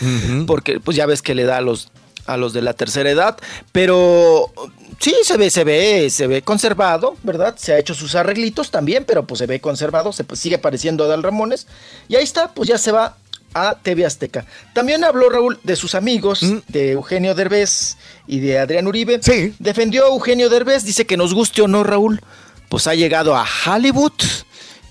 porque 0.45 0.79
pues 0.79 0.95
ya 0.95 1.07
ves 1.07 1.23
que 1.23 1.33
le 1.33 1.45
da 1.45 1.57
a 1.57 1.61
los 1.61 1.89
a 2.29 2.37
los 2.37 2.53
de 2.53 2.61
la 2.61 2.73
tercera 2.73 3.09
edad, 3.09 3.37
pero 3.71 4.51
sí 4.99 5.15
se 5.23 5.37
ve, 5.37 5.49
se 5.49 5.63
ve, 5.63 6.09
se 6.09 6.27
ve 6.27 6.41
conservado, 6.41 7.15
¿verdad? 7.23 7.55
Se 7.57 7.73
ha 7.73 7.79
hecho 7.79 7.93
sus 7.93 8.15
arreglitos 8.15 8.71
también, 8.71 9.05
pero 9.05 9.25
pues 9.25 9.39
se 9.39 9.47
ve 9.47 9.59
conservado, 9.59 10.13
se 10.13 10.23
pues, 10.23 10.39
sigue 10.39 10.57
pareciendo 10.57 11.03
a 11.03 11.07
Dal 11.07 11.23
Ramones 11.23 11.67
y 12.07 12.15
ahí 12.15 12.23
está, 12.23 12.53
pues 12.53 12.69
ya 12.69 12.77
se 12.77 12.91
va 12.91 13.17
a 13.53 13.75
TV 13.81 14.05
Azteca. 14.05 14.45
También 14.73 15.03
habló 15.03 15.29
Raúl 15.29 15.59
de 15.63 15.75
sus 15.75 15.95
amigos, 15.95 16.41
de 16.67 16.91
Eugenio 16.91 17.33
Derbez 17.33 17.97
y 18.27 18.39
de 18.39 18.59
Adrián 18.59 18.87
Uribe. 18.87 19.19
Sí. 19.21 19.55
Defendió 19.59 20.05
a 20.05 20.09
Eugenio 20.09 20.49
Derbez, 20.49 20.83
dice 20.83 21.05
que 21.05 21.17
nos 21.17 21.33
guste 21.33 21.61
o 21.63 21.67
no, 21.67 21.83
Raúl, 21.83 22.21
pues 22.69 22.85
ha 22.85 22.93
llegado 22.93 23.35
a 23.35 23.45
Hollywood, 23.65 24.13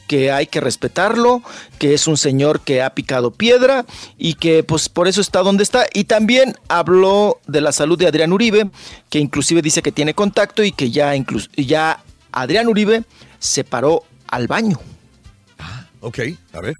que 0.09 0.33
hay 0.33 0.49
que 0.49 0.61
respetarlo, 0.61 1.43
que 1.79 1.95
es 1.95 2.09
un 2.09 2.17
señor 2.17 2.63
que 2.63 2.83
ha 2.83 2.95
picado 2.95 3.31
piedra 3.31 3.87
y 4.17 4.35
que 4.35 4.65
pues 4.65 4.89
por 4.89 5.07
eso 5.07 5.21
está 5.21 5.45
donde 5.45 5.63
está. 5.63 5.87
Y 5.95 6.05
también 6.05 6.57
habló 6.67 7.39
de 7.47 7.61
la 7.61 7.71
salud 7.71 7.97
de 7.97 8.09
Adrián 8.09 8.33
Uribe, 8.33 8.71
que 9.11 9.21
inclusive 9.21 9.63
dice 9.63 9.83
que 9.83 9.93
tiene 9.93 10.15
contacto 10.15 10.65
y 10.65 10.73
que 10.73 10.91
ya, 10.91 11.15
ya 11.57 12.03
Adrián 12.33 12.67
Uribe 12.67 13.05
se 13.39 13.63
paró 13.63 14.03
al 14.27 14.49
baño. 14.49 14.81
Ok, 16.01 16.19
a 16.53 16.61
ver. 16.61 16.75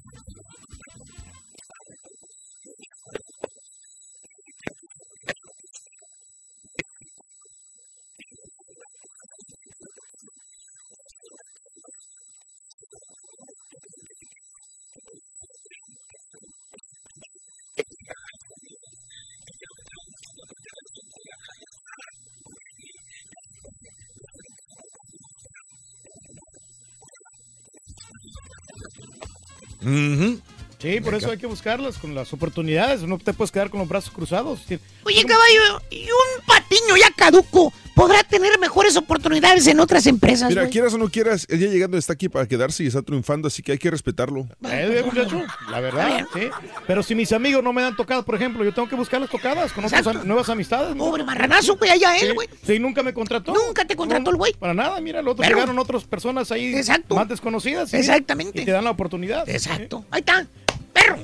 Sí, 30.79 31.01
por 31.01 31.13
eso 31.13 31.29
hay 31.29 31.37
que 31.37 31.45
buscarlas 31.45 31.97
con 31.97 32.15
las 32.15 32.31
oportunidades. 32.31 33.01
No 33.01 33.17
te 33.17 33.33
puedes 33.33 33.51
quedar 33.51 33.69
con 33.69 33.79
los 33.81 33.89
brazos 33.89 34.11
cruzados. 34.11 34.61
Oye, 35.03 35.25
caballo, 35.25 35.81
y 35.91 36.03
un 36.03 36.45
patiño 36.45 36.95
ya 36.97 37.11
caduco 37.11 37.73
podrá 37.99 38.23
tener 38.23 38.57
mejores 38.59 38.95
oportunidades 38.95 39.67
en 39.67 39.79
otras 39.79 40.07
empresas, 40.07 40.47
Mira, 40.49 40.67
quieras 40.69 40.93
o 40.93 40.97
no 40.97 41.09
quieras, 41.09 41.45
el 41.49 41.59
día 41.59 41.69
llegando 41.69 41.97
está 41.97 42.13
aquí 42.13 42.29
para 42.29 42.45
quedarse 42.47 42.83
y 42.83 42.87
está 42.87 43.01
triunfando, 43.01 43.47
así 43.49 43.61
que 43.61 43.73
hay 43.73 43.77
que 43.77 43.91
respetarlo. 43.91 44.47
Eh, 44.69 45.01
muchacho, 45.05 45.41
la 45.69 45.79
verdad, 45.81 46.25
sí. 46.33 46.47
Pero 46.87 47.03
si 47.03 47.13
mis 47.15 47.31
amigos 47.33 47.61
no 47.63 47.73
me 47.73 47.81
dan 47.81 47.95
tocadas, 47.95 48.23
por 48.23 48.35
ejemplo, 48.35 48.63
yo 48.63 48.73
tengo 48.73 48.87
que 48.87 48.95
buscar 48.95 49.19
las 49.19 49.29
tocadas 49.29 49.73
con 49.73 49.83
otras 49.83 50.07
am- 50.07 50.25
nuevas 50.25 50.47
amistades. 50.49 50.95
¿no? 50.95 51.03
Pobre 51.05 51.23
marranazo, 51.25 51.75
güey, 51.77 51.91
allá 51.91 52.15
él, 52.17 52.33
güey. 52.33 52.47
Sí, 52.65 52.79
nunca 52.79 53.03
me 53.03 53.13
contrató. 53.13 53.53
Nunca 53.53 53.85
te 53.85 53.95
contrató 53.95 54.31
el 54.31 54.37
güey. 54.37 54.53
Para 54.53 54.73
nada, 54.73 55.01
mira, 55.01 55.19
el 55.19 55.27
otro 55.27 55.43
Pero- 55.43 55.57
llegaron 55.57 55.77
otras 55.77 56.05
personas 56.05 56.51
ahí 56.51 56.73
Exacto. 56.75 57.15
más 57.15 57.27
desconocidas. 57.27 57.89
sí, 57.89 57.97
Exactamente. 57.97 58.61
Y 58.61 58.65
te 58.65 58.71
dan 58.71 58.85
la 58.85 58.91
oportunidad. 58.91 59.47
Exacto. 59.49 60.05
Ahí 60.09 60.19
está, 60.19 60.47
perro. 60.93 61.17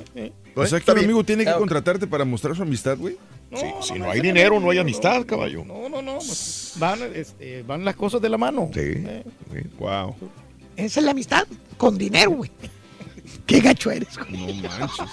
O 0.54 0.66
sea 0.66 0.80
que 0.80 0.90
un 0.90 0.98
amigo 0.98 1.24
tiene 1.24 1.44
que 1.44 1.52
contratarte 1.52 2.06
para 2.06 2.24
mostrar 2.24 2.54
su 2.54 2.62
amistad, 2.62 2.96
güey. 2.98 3.16
si 3.82 3.94
no 3.98 4.10
hay 4.10 4.20
dinero, 4.20 4.58
no 4.60 4.70
hay 4.70 4.78
amistad, 4.78 5.24
caballo. 5.24 5.64
No, 5.64 5.88
no, 5.88 6.02
no. 6.02 6.14
pues, 6.16 6.65
van, 6.78 7.00
este, 7.14 7.62
van 7.62 7.84
las 7.84 7.94
cosas 7.96 8.20
de 8.20 8.28
la 8.28 8.38
mano. 8.38 8.70
Sí. 8.72 9.04
Wow. 9.78 10.16
Esa 10.76 11.00
es 11.00 11.04
la 11.04 11.12
amistad 11.12 11.46
con 11.76 11.96
dinero, 11.98 12.30
güey. 12.32 12.50
Qué 13.46 13.60
gacho 13.60 13.90
eres, 13.90 14.16
güey. 14.18 14.60
No 14.60 14.68
manches. 14.68 15.06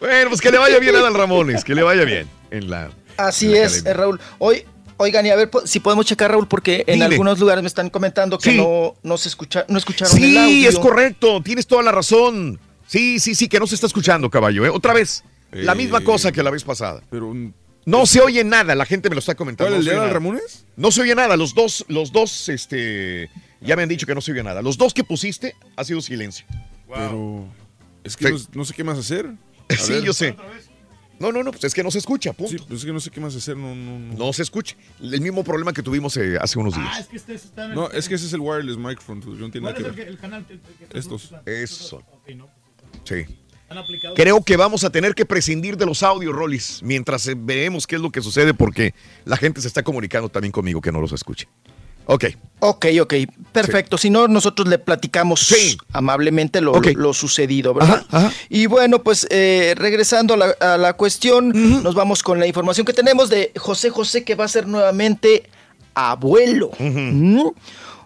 Bueno, 0.00 0.28
pues 0.30 0.40
que 0.40 0.50
le 0.50 0.58
vaya 0.58 0.78
bien 0.78 0.94
a 0.96 1.00
Dan 1.00 1.14
Ramones, 1.14 1.64
que 1.64 1.74
le 1.74 1.82
vaya 1.82 2.04
bien 2.04 2.28
en 2.50 2.70
la. 2.70 2.90
Así 3.16 3.46
en 3.46 3.52
la 3.52 3.58
es, 3.58 3.72
academia. 3.80 3.90
eh, 3.90 3.94
Raúl. 3.94 4.20
Hoy, 4.38 4.64
oigan, 4.96 5.26
y 5.26 5.30
a 5.30 5.36
ver 5.36 5.50
si 5.64 5.80
podemos 5.80 6.06
checar, 6.06 6.30
Raúl, 6.30 6.48
porque 6.48 6.84
en 6.86 7.02
algunos 7.02 7.38
lugares 7.38 7.62
me 7.62 7.68
están 7.68 7.90
comentando 7.90 8.38
que 8.38 8.50
Sí. 8.50 8.56
no, 8.56 8.94
no 9.02 9.16
se 9.18 9.28
escucha, 9.28 9.64
no 9.68 9.78
escucharon 9.78 10.16
el 10.16 10.22
Sí, 10.22 10.36
audio. 10.36 10.68
es 10.68 10.78
correcto, 10.78 11.40
tienes 11.42 11.66
toda 11.66 11.82
la 11.82 11.92
razón. 11.92 12.58
Sí, 12.86 13.18
sí, 13.18 13.34
sí, 13.34 13.48
que 13.48 13.58
no 13.58 13.66
se 13.66 13.74
está 13.76 13.86
escuchando, 13.86 14.28
caballo. 14.30 14.64
¿eh? 14.66 14.68
Otra 14.68 14.92
vez, 14.92 15.24
la 15.52 15.72
Eh, 15.72 15.76
misma 15.76 16.02
cosa 16.02 16.32
que 16.32 16.42
la 16.42 16.50
vez 16.50 16.64
pasada. 16.64 17.02
Pero 17.10 17.32
No 17.86 18.06
se 18.06 18.20
oye 18.20 18.44
nada, 18.44 18.74
la 18.74 18.86
gente 18.86 19.08
me 19.10 19.14
lo 19.14 19.18
está 19.20 19.34
comentando. 19.34 19.70
¿Cuál, 19.70 19.84
no 19.84 19.90
el 19.90 19.94
de 19.96 20.00
nada. 20.00 20.12
Ramones? 20.12 20.64
No 20.76 20.90
se 20.90 21.02
oye 21.02 21.14
nada, 21.14 21.36
los 21.36 21.54
dos, 21.54 21.84
los 21.88 22.12
dos, 22.12 22.48
este, 22.48 23.30
ya 23.60 23.76
me 23.76 23.82
han 23.82 23.88
dicho 23.88 24.06
que 24.06 24.14
no 24.14 24.20
se 24.20 24.32
oye 24.32 24.42
nada. 24.42 24.62
Los 24.62 24.78
dos 24.78 24.94
que 24.94 25.04
pusiste 25.04 25.54
ha 25.76 25.84
sido 25.84 26.00
silencio. 26.00 26.46
Pero 26.88 27.46
es 28.02 28.16
que 28.16 28.30
no, 28.30 28.38
no 28.54 28.64
sé 28.64 28.74
qué 28.74 28.84
más 28.84 28.98
hacer. 28.98 29.26
A 29.68 29.74
Sí, 29.76 29.92
ver. 29.94 30.02
yo 30.02 30.12
sé. 30.12 30.36
No, 31.18 31.30
no, 31.30 31.42
no, 31.44 31.52
pues 31.52 31.64
es 31.64 31.74
que 31.74 31.82
no 31.84 31.90
se 31.90 31.98
escucha, 31.98 32.32
punto. 32.32 32.52
Sí, 32.58 32.64
pues 32.66 32.80
es 32.80 32.84
que 32.86 32.92
no 32.92 32.98
sé 33.00 33.08
qué 33.10 33.20
más 33.20 33.34
hacer. 33.36 33.56
No, 33.56 33.74
no, 33.74 33.98
no. 33.98 34.14
No 34.26 34.32
se 34.32 34.42
escucha. 34.42 34.76
El 35.00 35.20
mismo 35.20 35.44
problema 35.44 35.72
que 35.72 35.82
tuvimos 35.82 36.16
eh, 36.16 36.36
hace 36.40 36.58
unos 36.58 36.74
días. 36.74 36.88
Ah, 36.92 36.98
es 37.00 37.06
que 37.06 37.16
este 37.16 37.34
está 37.34 37.64
en 37.66 37.70
el- 37.70 37.76
No, 37.76 37.90
es 37.90 38.08
que 38.08 38.16
ese 38.16 38.26
es 38.26 38.32
el 38.32 38.40
wireless 38.40 38.76
microphone. 38.76 39.20
pues, 39.20 39.38
Yo 39.38 39.44
no 39.46 39.50
tiene 39.50 39.66
¿Cuál 39.70 39.74
nada 39.74 39.88
es 39.90 39.94
que 39.94 40.00
el, 40.02 40.06
ver. 40.06 40.08
el 40.08 40.18
canal? 40.18 40.44
que- 40.46 40.58
que- 40.58 40.86
que- 40.86 40.98
Estos. 40.98 41.30
Eso. 41.46 41.96
Ok, 42.12 42.30
no. 42.36 42.48
Sí. 43.04 43.24
Creo 44.14 44.42
que 44.42 44.56
vamos 44.56 44.84
a 44.84 44.90
tener 44.90 45.14
que 45.14 45.24
prescindir 45.26 45.76
de 45.76 45.86
los 45.86 46.02
audios, 46.02 46.34
Rollis, 46.34 46.80
mientras 46.82 47.26
eh, 47.26 47.34
veamos 47.36 47.86
qué 47.86 47.96
es 47.96 48.02
lo 48.02 48.10
que 48.10 48.20
sucede, 48.20 48.54
porque 48.54 48.94
la 49.24 49.36
gente 49.36 49.60
se 49.60 49.68
está 49.68 49.82
comunicando 49.82 50.28
también 50.28 50.52
conmigo 50.52 50.80
que 50.80 50.92
no 50.92 51.00
los 51.00 51.12
escuche. 51.12 51.48
Ok. 52.06 52.24
Ok, 52.60 52.86
ok, 53.00 53.14
perfecto. 53.52 53.98
Si 53.98 54.10
no, 54.10 54.28
nosotros 54.28 54.68
le 54.68 54.78
platicamos 54.78 55.54
amablemente 55.92 56.60
lo, 56.60 56.80
lo 56.80 57.12
sucedido, 57.12 57.74
¿verdad? 57.74 58.04
Y 58.48 58.66
bueno, 58.66 59.02
pues 59.02 59.26
eh, 59.30 59.74
regresando 59.76 60.34
a 60.34 60.36
la, 60.36 60.46
a 60.60 60.78
la 60.78 60.94
cuestión, 60.94 61.82
nos 61.82 61.94
vamos 61.94 62.22
con 62.22 62.38
la 62.38 62.46
información 62.46 62.86
que 62.86 62.92
tenemos 62.92 63.28
de 63.28 63.52
José 63.56 63.90
José, 63.90 64.24
que 64.24 64.34
va 64.34 64.44
a 64.44 64.48
ser 64.48 64.66
nuevamente 64.66 65.44
abuelo. 65.94 66.70
¿Mm? 66.78 67.48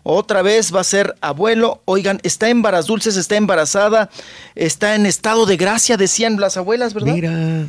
Otra 0.03 0.43
vez 0.43 0.75
va 0.75 0.81
a 0.81 0.85
ser 0.85 1.17
abuelo. 1.21 1.83
Oigan, 1.85 2.21
está 2.23 2.49
en 2.49 2.63
Varas 2.63 2.87
Dulces, 2.87 3.17
está 3.17 3.37
embarazada, 3.37 4.11
está 4.55 4.95
en 4.95 5.07
estado 5.07 5.47
de 5.47 5.57
gracia, 5.57 5.97
decían 5.97 6.41
las 6.41 6.57
abuelas, 6.57 6.95
¿verdad? 6.95 7.15
Mira. 7.15 7.67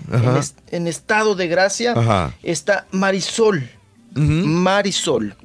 En, 0.72 0.88
estado 0.88 1.36
de 1.36 1.48
gracia 1.48 1.94
Ajá. 1.94 2.34
está 2.44 2.86
Marisol. 2.92 3.70
Marisol. 4.16 5.36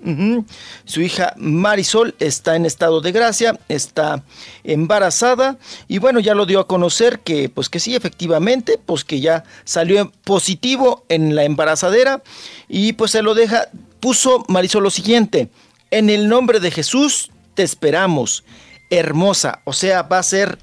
Su 0.85 1.03
hija 1.03 1.35
Marisol 1.37 2.15
está 2.19 2.57
en 2.57 2.67
estado 2.67 3.01
de 3.01 3.13
gracia, 3.13 3.59
está 3.69 4.23
embarazada 4.63 5.59
y 5.87 5.99
bueno, 5.99 6.21
ya 6.21 6.35
lo 6.35 6.47
dio 6.47 6.61
a 6.61 6.67
conocer 6.67 7.21
que 7.21 7.49
pues 7.49 7.69
que 7.69 7.81
sí, 7.81 7.95
efectivamente, 7.95 8.79
pues 8.85 9.05
que 9.05 9.21
ya 9.21 9.45
salió 9.65 10.11
positivo 10.25 11.05
en 11.09 11.35
la 11.35 11.45
embarazadera 11.45 12.23
y 12.69 12.95
pues 12.95 13.11
se 13.11 13.23
lo 13.23 13.35
deja, 13.35 13.69
puso 14.01 14.45
Marisol 14.49 14.83
lo 14.83 14.91
siguiente, 14.91 15.49
en 15.95 16.11
el 16.11 16.29
nombre 16.29 16.59
de 16.59 16.73
Jesús 16.73 17.31
te 17.55 17.63
esperamos, 17.63 18.45
hermosa, 18.91 19.61
o 19.65 19.73
sea, 19.73 20.03
va 20.03 20.19
a 20.19 20.25
ser 20.25 20.59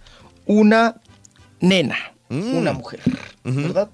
una 0.45 1.01
nena, 1.61 2.13
una 2.29 2.73
mujer, 2.73 2.99
¿verdad? 3.45 3.89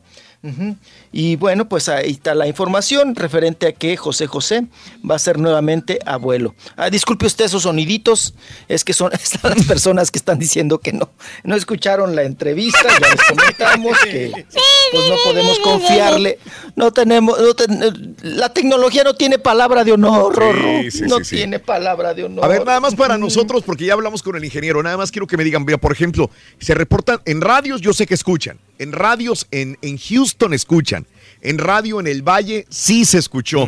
Y 1.12 1.36
bueno, 1.36 1.68
pues 1.70 1.90
ahí 1.90 2.12
está 2.12 2.34
la 2.36 2.48
información 2.48 3.16
referente 3.16 3.68
a 3.68 3.72
que 3.72 3.98
José 3.98 4.28
José 4.28 4.66
va 5.10 5.16
a 5.16 5.20
ser 5.20 5.40
nuevamente 5.40 6.00
abuelo. 6.06 6.56
Ah, 6.76 6.90
disculpe 6.90 7.26
usted 7.26 7.46
esos 7.46 7.64
soniditos, 7.64 8.34
es 8.68 8.84
que 8.84 8.94
son 8.94 9.12
están 9.14 9.56
las 9.58 9.66
personas 9.66 10.12
que 10.12 10.20
están 10.20 10.40
diciendo 10.40 10.80
que 10.80 10.94
no, 10.94 11.10
no 11.44 11.56
escucharon 11.56 12.16
la 12.16 12.24
entrevista, 12.24 12.84
ya 12.84 13.10
les 13.10 13.24
comentamos 13.24 13.98
que 14.04 14.32
pues 14.92 15.10
no 15.10 15.16
podemos 15.24 15.60
confiarle, 15.60 16.40
no 16.76 16.92
tenemos, 16.94 17.40
no 17.40 17.54
ten- 17.54 18.16
la 18.22 18.54
tecnología 18.54 19.04
no 19.04 19.14
tiene 19.16 19.38
palabra 19.40 19.84
de 19.84 19.92
honor, 19.94 20.36
Rorro, 20.36 20.82
Sí, 20.84 20.92
sí, 20.92 21.04
no 21.08 21.24
sí. 21.24 21.36
tiene 21.38 21.60
palabra 21.60 22.14
de 22.14 22.24
honor. 22.26 22.46
A 22.46 22.48
ver, 22.48 22.66
nada 22.66 22.80
más 22.80 22.96
para 22.96 23.18
nosotros, 23.18 23.64
porque 23.64 23.86
ya 23.86 23.94
hablamos 23.94 24.22
con 24.24 24.36
el 24.36 24.44
ingeniero, 24.46 24.82
nada 24.84 24.98
más 24.98 25.12
quiero 25.12 25.28
que 25.28 25.38
me 25.38 25.44
digan, 25.44 25.66
mira, 25.66 25.78
por 25.78 25.92
ejemplo, 25.92 26.30
se 26.60 26.74
reportan 26.74 27.22
en 27.26 27.42
radios, 27.42 27.82
yo 27.82 27.94
sé 27.94 28.06
que 28.08 28.14
escuchan, 28.14 28.58
en 28.80 28.92
radios 28.92 29.48
en, 29.52 29.78
en 29.82 29.98
Houston 29.98 30.54
escuchan, 30.54 31.06
en 31.42 31.58
radio 31.58 32.00
en 32.00 32.08
el 32.08 32.22
Valle 32.22 32.66
sí 32.70 33.06
se 33.06 33.18
escuchó. 33.18 33.68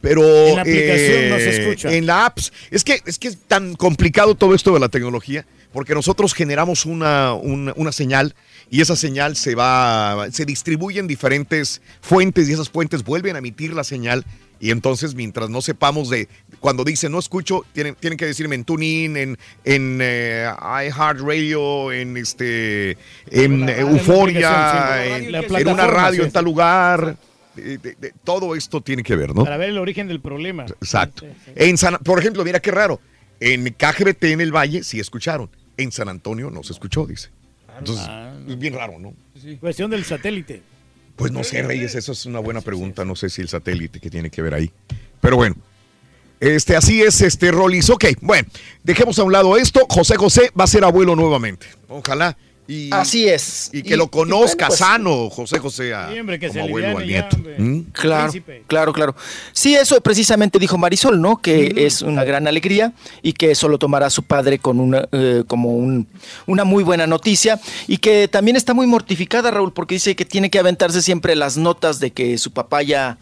Pero 0.00 0.22
En 0.24 0.56
la 0.56 0.62
aplicación 0.62 1.28
no 1.28 1.36
se 1.36 1.50
escucha. 1.50 1.92
En 1.94 2.06
la 2.06 2.24
apps. 2.24 2.52
Es 2.70 2.84
que, 2.84 3.02
es 3.04 3.18
que 3.18 3.28
es 3.28 3.38
tan 3.46 3.74
complicado 3.74 4.34
todo 4.34 4.54
esto 4.54 4.72
de 4.72 4.80
la 4.80 4.88
tecnología, 4.88 5.44
porque 5.72 5.94
nosotros 5.94 6.32
generamos 6.32 6.86
una, 6.86 7.34
una, 7.34 7.74
una 7.76 7.92
señal 7.92 8.34
y 8.70 8.80
esa 8.80 8.96
señal 8.96 9.36
se 9.36 9.54
va, 9.54 10.28
se 10.32 10.44
distribuye 10.46 11.00
en 11.00 11.06
diferentes 11.06 11.82
fuentes 12.00 12.48
y 12.48 12.52
esas 12.52 12.70
fuentes 12.70 13.04
vuelven 13.04 13.36
a 13.36 13.40
emitir 13.40 13.74
la 13.74 13.84
señal. 13.84 14.24
Y 14.62 14.70
entonces, 14.72 15.14
mientras 15.14 15.48
no 15.48 15.62
sepamos 15.62 16.10
de, 16.10 16.28
cuando 16.60 16.84
dicen 16.84 17.10
no 17.12 17.18
escucho, 17.18 17.64
tienen, 17.72 17.94
tienen 17.94 18.18
que 18.18 18.26
decirme 18.26 18.54
en 18.56 18.64
TuneIn, 18.64 19.16
en, 19.16 19.38
en 19.64 19.98
eh, 20.02 20.46
iHeartRadio, 20.86 21.92
en 21.92 22.16
este, 22.16 22.96
en 23.30 23.68
eh, 23.68 23.80
Euforia, 23.80 25.06
en, 25.06 25.34
en 25.34 25.68
una 25.68 25.86
radio 25.86 26.24
en 26.24 26.30
tal 26.32 26.44
lugar. 26.44 27.16
De- 27.56 27.78
de- 27.78 27.94
de- 27.98 28.12
todo 28.22 28.54
esto 28.54 28.80
tiene 28.80 29.02
que 29.02 29.16
ver, 29.16 29.34
¿no? 29.34 29.44
Para 29.44 29.56
ver 29.56 29.70
el 29.70 29.78
origen 29.78 30.06
del 30.06 30.20
problema. 30.20 30.66
Exacto. 30.66 31.26
En 31.56 31.76
San, 31.76 31.96
por 31.98 32.18
ejemplo, 32.18 32.44
mira 32.44 32.60
qué 32.60 32.70
raro. 32.70 33.00
En 33.40 33.64
KGBT 33.72 34.24
en 34.24 34.40
el 34.40 34.54
Valle 34.54 34.84
sí 34.84 35.00
escucharon. 35.00 35.50
En 35.76 35.90
San 35.90 36.08
Antonio 36.08 36.50
no 36.50 36.62
se 36.62 36.72
escuchó, 36.74 37.06
dice. 37.06 37.30
Entonces, 37.78 38.06
es 38.46 38.58
bien 38.58 38.74
raro, 38.74 38.98
¿no? 38.98 39.14
Cuestión 39.58 39.90
del 39.90 40.04
satélite. 40.04 40.62
Pues 41.20 41.32
no 41.32 41.44
sé, 41.44 41.62
Reyes, 41.62 41.94
eso 41.94 42.12
es 42.12 42.24
una 42.24 42.38
buena 42.38 42.62
pregunta. 42.62 43.04
No 43.04 43.14
sé 43.14 43.28
si 43.28 43.42
el 43.42 43.48
satélite 43.48 44.00
que 44.00 44.08
tiene 44.08 44.30
que 44.30 44.40
ver 44.40 44.54
ahí. 44.54 44.70
Pero 45.20 45.36
bueno. 45.36 45.54
Este, 46.40 46.74
así 46.74 47.02
es, 47.02 47.20
este, 47.20 47.50
Rolis. 47.50 47.90
Ok, 47.90 48.06
bueno, 48.22 48.48
dejemos 48.82 49.18
a 49.18 49.24
un 49.24 49.32
lado 49.32 49.58
esto. 49.58 49.86
José 49.90 50.16
José 50.16 50.50
va 50.58 50.64
a 50.64 50.66
ser 50.66 50.82
abuelo 50.82 51.14
nuevamente. 51.14 51.66
Ojalá. 51.88 52.38
Y, 52.70 52.88
Así 52.92 53.28
es. 53.28 53.68
Y 53.72 53.82
que 53.82 53.94
Y- 53.94 53.96
lo 53.96 54.08
conozca 54.08 54.68
bueno, 54.68 54.68
pues- 54.68 54.78
sano, 54.78 55.28
José 55.30 55.58
José, 55.58 55.92
a- 55.92 56.08
hombre, 56.20 56.38
que 56.38 56.46
como 56.48 56.60
se 56.60 56.66
abuelo 56.68 56.88
al 56.90 56.96
aliviane 56.98 57.28
ya, 57.32 57.36
nieto. 57.38 57.62
¿Mm? 57.62 57.80
Claro, 57.92 58.30
Príncipe. 58.30 58.62
claro, 58.68 58.92
claro. 58.92 59.16
Sí, 59.52 59.74
eso 59.74 60.00
precisamente 60.00 60.58
dijo 60.60 60.78
Marisol, 60.78 61.20
¿no? 61.20 61.38
Que 61.38 61.72
es 61.76 62.00
una 62.02 62.22
gran 62.22 62.46
alegría 62.46 62.92
y 63.22 63.32
que 63.32 63.50
eso 63.50 63.68
lo 63.68 63.78
tomará 63.78 64.08
su 64.08 64.22
padre 64.22 64.60
con 64.60 64.78
una, 64.78 65.08
eh, 65.10 65.42
como 65.48 65.70
un- 65.76 66.06
una 66.46 66.62
muy 66.62 66.84
buena 66.84 67.08
noticia 67.08 67.60
y 67.88 67.96
que 67.96 68.28
también 68.28 68.56
está 68.56 68.72
muy 68.72 68.86
mortificada, 68.86 69.50
Raúl, 69.50 69.72
porque 69.72 69.96
dice 69.96 70.14
que 70.14 70.24
tiene 70.24 70.48
que 70.48 70.60
aventarse 70.60 71.02
siempre 71.02 71.34
las 71.34 71.56
notas 71.56 71.98
de 71.98 72.12
que 72.12 72.38
su 72.38 72.52
papá 72.52 72.82
ya, 72.82 73.18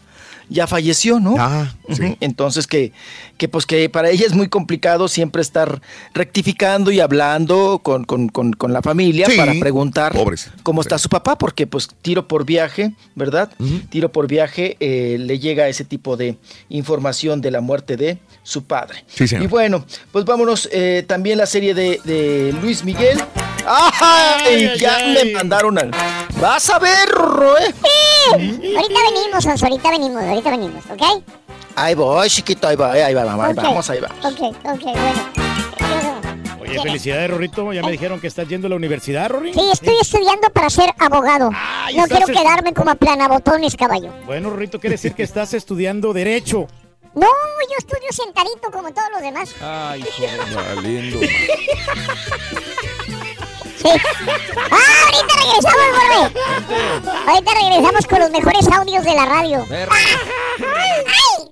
ya 0.49 0.67
falleció, 0.67 1.19
¿no? 1.19 1.35
Ah, 1.37 1.73
Ujú. 1.87 2.17
Entonces 2.19 2.67
que, 2.67 2.91
que 3.37 3.47
pues 3.47 3.65
que 3.65 3.89
para 3.89 4.09
ella 4.09 4.25
es 4.25 4.33
muy 4.33 4.47
complicado 4.49 5.07
siempre 5.07 5.41
estar 5.41 5.81
rectificando 6.13 6.91
y 6.91 6.99
hablando 6.99 7.79
con, 7.83 8.03
con- 8.03 8.29
con- 8.29 8.53
con 8.53 8.73
la 8.73 8.81
familia 8.81 9.27
Sí, 9.29 9.37
para 9.37 9.53
preguntar 9.59 10.13
pobrecito. 10.13 10.55
cómo 10.63 10.81
está 10.81 10.97
su 10.97 11.09
papá, 11.09 11.37
porque 11.37 11.65
pues 11.67 11.87
tiro 12.01 12.27
por 12.27 12.45
viaje, 12.45 12.93
¿verdad? 13.15 13.51
Tiro 13.89 14.11
por 14.11 14.27
viaje 14.27 14.75
eh, 14.79 15.17
le 15.19 15.39
llega 15.39 15.67
ese 15.67 15.85
tipo 15.85 16.17
de 16.17 16.37
información 16.69 17.41
de 17.41 17.51
la 17.51 17.61
muerte 17.61 17.97
de 17.97 18.17
su 18.43 18.63
padre. 18.63 19.03
Sí, 19.07 19.27
señor. 19.27 19.43
Y 19.45 19.47
bueno, 19.47 19.85
pues 20.11 20.25
vámonos 20.25 20.67
eh, 20.71 21.03
también 21.07 21.37
la 21.37 21.45
serie 21.45 21.73
de, 21.73 21.99
de 22.03 22.53
Luis 22.61 22.83
Miguel. 22.83 23.17
¡Ay! 23.65 24.65
Ay, 24.71 24.77
ya 24.79 24.97
ay, 24.97 25.13
me 25.13 25.19
ay. 25.19 25.31
mandaron 25.33 25.77
al... 25.77 25.91
Vas 26.41 26.69
a 26.69 26.79
ver, 26.79 27.09
Roe. 27.09 27.73
Ahorita 28.33 28.99
venimos, 29.13 29.43
Sonso, 29.43 29.65
ahorita 29.65 29.89
venimos, 29.91 30.23
ahorita 30.23 30.49
venimos, 30.51 30.83
¿ok? 30.91 31.23
Ahí 31.75 31.95
voy, 31.95 32.29
chiquito, 32.29 32.67
ahí 32.67 32.75
va, 32.75 32.91
ahí 32.93 33.13
va, 33.13 33.25
mamá, 33.25 33.45
ahí 33.47 33.51
Ok. 33.53 33.63
vamos, 33.63 33.89
ahí 33.89 33.99
va. 33.99 34.07
Ok, 34.23 34.55
ok, 34.65 34.83
bueno. 34.83 35.29
Oye, 36.61 36.81
felicidades, 36.81 37.29
Rorrito. 37.31 37.73
Ya 37.73 37.81
me 37.81 37.91
dijeron 37.91 38.19
que 38.19 38.27
estás 38.27 38.47
yendo 38.47 38.67
a 38.67 38.69
la 38.69 38.75
universidad, 38.75 39.29
Rory. 39.29 39.53
Sí, 39.53 39.69
estoy 39.71 39.95
estudiando 39.99 40.49
para 40.51 40.69
ser 40.69 40.93
abogado. 40.99 41.49
Ay, 41.55 41.95
no 41.97 42.05
quiero 42.07 42.27
quedarme 42.27 42.73
como 42.73 42.91
a 42.91 42.95
planabotones, 42.95 43.75
caballo. 43.75 44.11
Bueno, 44.25 44.49
Rorrito, 44.51 44.79
quiere 44.79 44.93
decir 44.95 45.13
que 45.15 45.23
estás 45.23 45.53
estudiando 45.55 46.13
Derecho. 46.13 46.67
No, 47.15 47.25
yo 47.25 47.75
estudio 47.77 48.11
sentadito 48.11 48.69
como 48.71 48.93
todos 48.93 49.07
los 49.13 49.21
demás. 49.21 49.55
Ay, 49.61 50.03
joder. 50.17 50.39
Valiendo. 50.75 51.19
Sí. 53.81 53.89
¡Ah, 54.71 55.05
ahorita 55.05 55.33
regresamos, 55.37 55.87
Borbe! 55.95 56.21
Ahorita 57.27 57.51
regresamos 57.53 58.07
con 58.07 58.19
los 58.19 58.29
mejores 58.31 58.67
audios 58.67 59.03
de 59.05 59.15
la 59.15 59.25
radio. 59.25 59.65
Y 59.69 61.51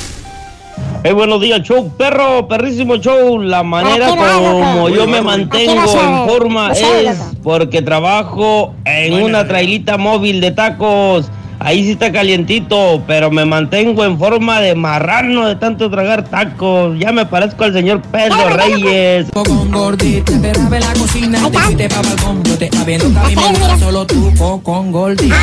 Hey, 1.03 1.13
buenos 1.13 1.41
días, 1.41 1.61
show, 1.63 1.91
perro, 1.97 2.47
perrísimo 2.47 2.97
show. 2.97 3.39
La 3.39 3.63
manera 3.63 4.07
como 4.09 4.89
yo 4.89 5.07
me 5.07 5.17
¿A 5.17 5.21
qué 5.21 5.25
mantengo 5.25 5.81
en 5.99 6.29
forma 6.29 6.71
es 6.73 7.17
porque 7.43 7.81
trabajo 7.81 8.73
en 8.85 9.13
una 9.23 9.47
trailita 9.47 9.97
móvil 9.97 10.41
de 10.41 10.51
tacos. 10.51 11.29
Ahí 11.63 11.83
sí 11.83 11.91
está 11.91 12.11
calientito, 12.11 13.03
pero 13.05 13.29
me 13.29 13.45
mantengo 13.45 14.03
en 14.03 14.17
forma 14.17 14.59
de 14.61 14.73
marrano 14.73 15.47
de 15.47 15.55
tanto 15.55 15.89
tragar 15.91 16.23
tacos. 16.23 16.97
Ya 16.99 17.11
me 17.11 17.25
parezco 17.27 17.63
al 17.63 17.73
señor 17.73 18.01
Pedro 18.01 18.49
Reyes. 18.49 19.27
Con 19.31 19.71
gordita, 19.71 20.33
esperaba 20.33 20.75
en 20.77 20.81
la 20.83 20.93
cocina, 20.93 21.49
te 21.51 21.57
fuiste 21.59 21.89
pa' 21.89 22.01
balcón, 22.01 22.43
yo 22.43 22.57
te 22.57 22.65
estaba 22.65 22.83
viendo 22.85 23.11
que 23.11 23.19
a 23.19 23.23
mí 23.27 23.35
me 23.35 23.47
gusta 23.49 23.77
solo 23.79 24.05
tú 24.07 24.31
co- 24.39 24.61
con 24.61 24.91
gordita. 24.91 25.35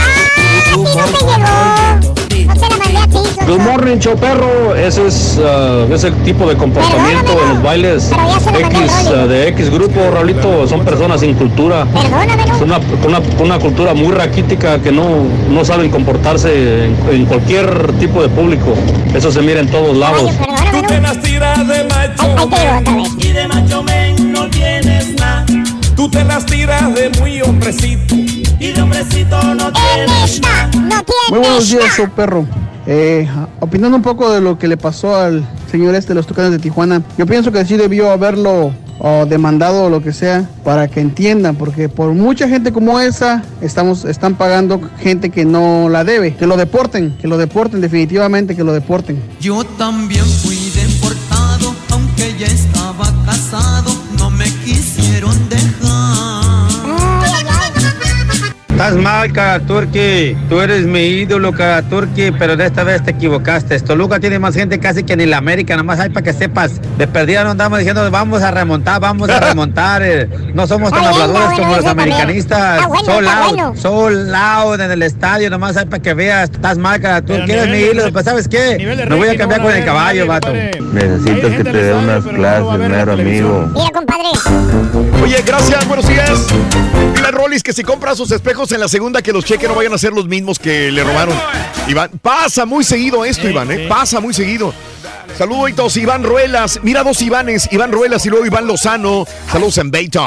Tú 0.72 0.82
co- 0.84 0.90
con 1.26 1.42
gordito. 1.42 2.17
Good 3.46 3.60
morning, 3.60 3.98
show 3.98 4.14
perro. 4.14 4.74
Ese 4.74 5.06
es, 5.06 5.38
uh, 5.38 5.92
ese 5.92 6.10
tipo 6.24 6.46
de 6.46 6.54
comportamiento 6.54 7.32
en 7.42 7.48
los 7.54 7.62
bailes 7.62 8.10
X 8.12 9.10
uh, 9.10 9.26
de 9.26 9.48
X 9.48 9.70
grupo, 9.70 10.00
Raulito. 10.12 10.66
Son 10.66 10.84
personas 10.84 11.20
sin 11.20 11.34
cultura. 11.34 11.86
Es 12.54 12.60
una, 12.60 12.78
una, 13.06 13.20
una 13.40 13.58
cultura 13.58 13.94
muy 13.94 14.12
raquítica 14.12 14.78
que 14.80 14.92
no, 14.92 15.24
no 15.50 15.64
saben 15.64 15.90
comportarse 15.90 16.84
en, 16.84 16.96
en 17.10 17.24
cualquier 17.24 17.92
tipo 17.94 18.20
de 18.20 18.28
público. 18.28 18.74
Eso 19.14 19.32
se 19.32 19.40
mira 19.40 19.60
en 19.60 19.70
todos 19.70 19.96
lados. 19.96 20.30
Tú 20.70 20.82
te 20.86 21.00
las 21.00 21.20
tiras 21.22 21.66
de 21.66 21.84
macho 21.84 22.48
men, 22.48 23.06
y 23.18 23.28
de 23.28 23.48
macho 23.48 23.82
men 23.82 24.32
no 24.32 24.48
tienes 24.50 25.14
nada. 25.14 25.46
Tú 25.96 26.10
te 26.10 26.22
las 26.22 26.44
tiras 26.44 26.94
de 26.94 27.08
muy 27.18 27.40
hombrecito 27.40 28.14
y 28.60 28.72
de 28.72 28.82
hombrecito 28.82 29.42
no 29.54 29.70
nada. 29.70 31.06
Muy 31.30 31.38
buenos 31.38 31.70
días, 31.70 31.96
show 31.96 32.08
perro. 32.14 32.46
Eh, 32.86 33.28
opinando 33.60 33.96
un 33.96 34.02
poco 34.02 34.32
de 34.32 34.40
lo 34.40 34.58
que 34.58 34.66
le 34.66 34.76
pasó 34.76 35.14
al 35.14 35.46
señor 35.70 35.94
este 35.94 36.08
de 36.08 36.14
los 36.14 36.26
Tucanes 36.26 36.52
de 36.52 36.58
Tijuana, 36.58 37.02
yo 37.18 37.26
pienso 37.26 37.52
que 37.52 37.64
sí 37.64 37.76
debió 37.76 38.10
haberlo 38.10 38.72
o 38.98 39.26
demandado 39.26 39.84
o 39.84 39.90
lo 39.90 40.02
que 40.02 40.12
sea 40.12 40.48
para 40.64 40.88
que 40.88 41.00
entiendan, 41.00 41.54
porque 41.56 41.88
por 41.88 42.12
mucha 42.14 42.48
gente 42.48 42.72
como 42.72 42.98
esa 42.98 43.42
estamos 43.60 44.04
están 44.04 44.34
pagando 44.34 44.80
gente 45.00 45.30
que 45.30 45.44
no 45.44 45.88
la 45.88 46.02
debe, 46.04 46.34
que 46.34 46.46
lo 46.46 46.56
deporten, 46.56 47.16
que 47.18 47.28
lo 47.28 47.38
deporten 47.38 47.80
definitivamente, 47.80 48.56
que 48.56 48.64
lo 48.64 48.72
deporten. 48.72 49.22
Yo 49.40 49.64
también 49.64 50.24
fui 50.24 50.56
deportado, 50.70 51.74
aunque 51.90 52.34
ya 52.38 52.46
estaba 52.46 53.04
casado, 53.24 53.87
Estás 58.78 58.94
mal, 58.94 59.32
Kagaturki. 59.32 60.36
Tú 60.48 60.60
eres 60.60 60.86
mi 60.86 61.00
ídolo, 61.00 61.52
Kagaturki, 61.52 62.30
pero 62.30 62.56
de 62.56 62.66
esta 62.66 62.84
vez 62.84 63.02
te 63.02 63.10
equivocaste. 63.10 63.80
Toluca 63.80 64.20
tiene 64.20 64.38
más 64.38 64.54
gente 64.54 64.78
casi 64.78 65.02
que 65.02 65.16
ni 65.16 65.26
la 65.26 65.38
América, 65.38 65.76
nomás 65.76 65.98
hay 65.98 66.10
para 66.10 66.22
que 66.22 66.32
sepas. 66.32 66.80
De 66.96 67.08
perdida 67.08 67.42
no 67.42 67.50
andamos 67.50 67.80
diciendo 67.80 68.08
vamos 68.08 68.40
a 68.40 68.52
remontar, 68.52 69.00
vamos 69.00 69.28
a 69.30 69.40
remontar. 69.40 70.02
eh. 70.04 70.28
No 70.54 70.68
somos 70.68 70.92
tan 70.92 71.00
bien, 71.00 71.12
habladores 71.12 71.58
como 71.58 71.74
los 71.74 71.86
americanistas. 71.86 72.76
Está 72.76 72.86
bueno, 72.86 73.38
bueno. 73.48 73.74
sold 73.76 74.32
out 74.32 74.80
en 74.80 74.92
el 74.92 75.02
estadio, 75.02 75.50
nomás 75.50 75.76
hay 75.76 75.86
para 75.86 76.00
que 76.00 76.14
veas. 76.14 76.48
Estás 76.48 76.78
mal, 76.78 77.00
Kagaturki. 77.00 77.46
Pero 77.48 77.62
Eres 77.64 77.74
mi 77.74 77.82
ídolo, 77.82 78.12
pues 78.12 78.26
¿sabes 78.26 78.46
qué? 78.46 78.78
Me 79.08 79.16
voy 79.16 79.28
a 79.28 79.36
cambiar 79.36 79.60
no 79.60 79.66
con 79.66 79.76
el 79.76 79.84
caballo, 79.84 80.24
vato. 80.28 80.52
Necesito 80.52 81.50
que 81.50 81.64
te 81.64 81.72
dé 81.72 81.94
unas 81.94 82.24
clases, 82.24 82.78
mero 82.78 83.12
amigo. 83.14 83.70
Mira, 83.74 83.90
compadre. 83.92 84.28
Oye, 85.20 85.42
gracias, 85.44 85.84
buenos 85.88 86.06
días. 86.06 86.46
Dile 87.16 87.26
a 87.26 87.30
Rollis 87.32 87.64
que 87.64 87.72
si 87.72 87.82
compra 87.82 88.14
sus 88.14 88.30
espejos 88.30 88.67
en 88.72 88.80
la 88.80 88.88
segunda, 88.88 89.22
que 89.22 89.32
los 89.32 89.44
cheques 89.44 89.68
no 89.68 89.74
vayan 89.74 89.92
a 89.92 89.98
ser 89.98 90.12
los 90.12 90.26
mismos 90.26 90.58
que 90.58 90.90
le 90.90 91.04
robaron. 91.04 91.36
Iván, 91.88 92.10
pasa 92.20 92.66
muy 92.66 92.84
seguido 92.84 93.24
esto, 93.24 93.48
Iván, 93.48 93.70
¿eh? 93.70 93.86
Pasa 93.88 94.20
muy 94.20 94.34
seguido. 94.34 94.74
Saluditos, 95.36 95.96
Iván 95.96 96.24
Ruelas. 96.24 96.80
Mira 96.82 97.02
dos 97.02 97.22
Ivanes, 97.22 97.68
Iván 97.70 97.92
Ruelas 97.92 98.24
y 98.26 98.28
luego 98.28 98.46
Iván 98.46 98.66
Lozano. 98.66 99.24
Saludos 99.50 99.78
en 99.78 99.90
Bayton. 99.90 100.24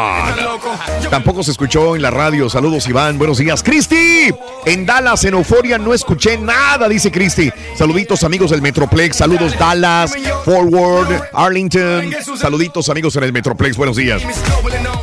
Tampoco 1.10 1.44
se 1.44 1.52
escuchó 1.52 1.96
en 1.96 2.02
la 2.02 2.12
radio. 2.12 2.50
Saludos, 2.50 2.88
Iván. 2.88 3.18
Buenos 3.18 3.38
días. 3.38 3.64
Cristi, 3.64 4.30
en 4.66 4.86
Dallas, 4.86 5.24
en 5.26 5.34
Euforia, 5.34 5.78
no 5.78 5.94
escuché 5.94 6.38
nada, 6.38 6.88
dice 6.88 7.12
Cristi. 7.12 7.52
Saluditos, 7.78 8.24
amigos 8.24 8.52
del 8.52 8.62
Metroplex. 8.62 9.18
Saludos, 9.18 9.58
Dallas, 9.58 10.14
Forward, 10.46 11.30
Arlington. 11.34 12.12
Saluditos, 12.38 12.90
amigos 12.90 13.16
en 13.18 13.24
el 13.24 13.34
Metroplex. 13.34 13.76
Buenos 13.76 13.98
días. 13.98 14.22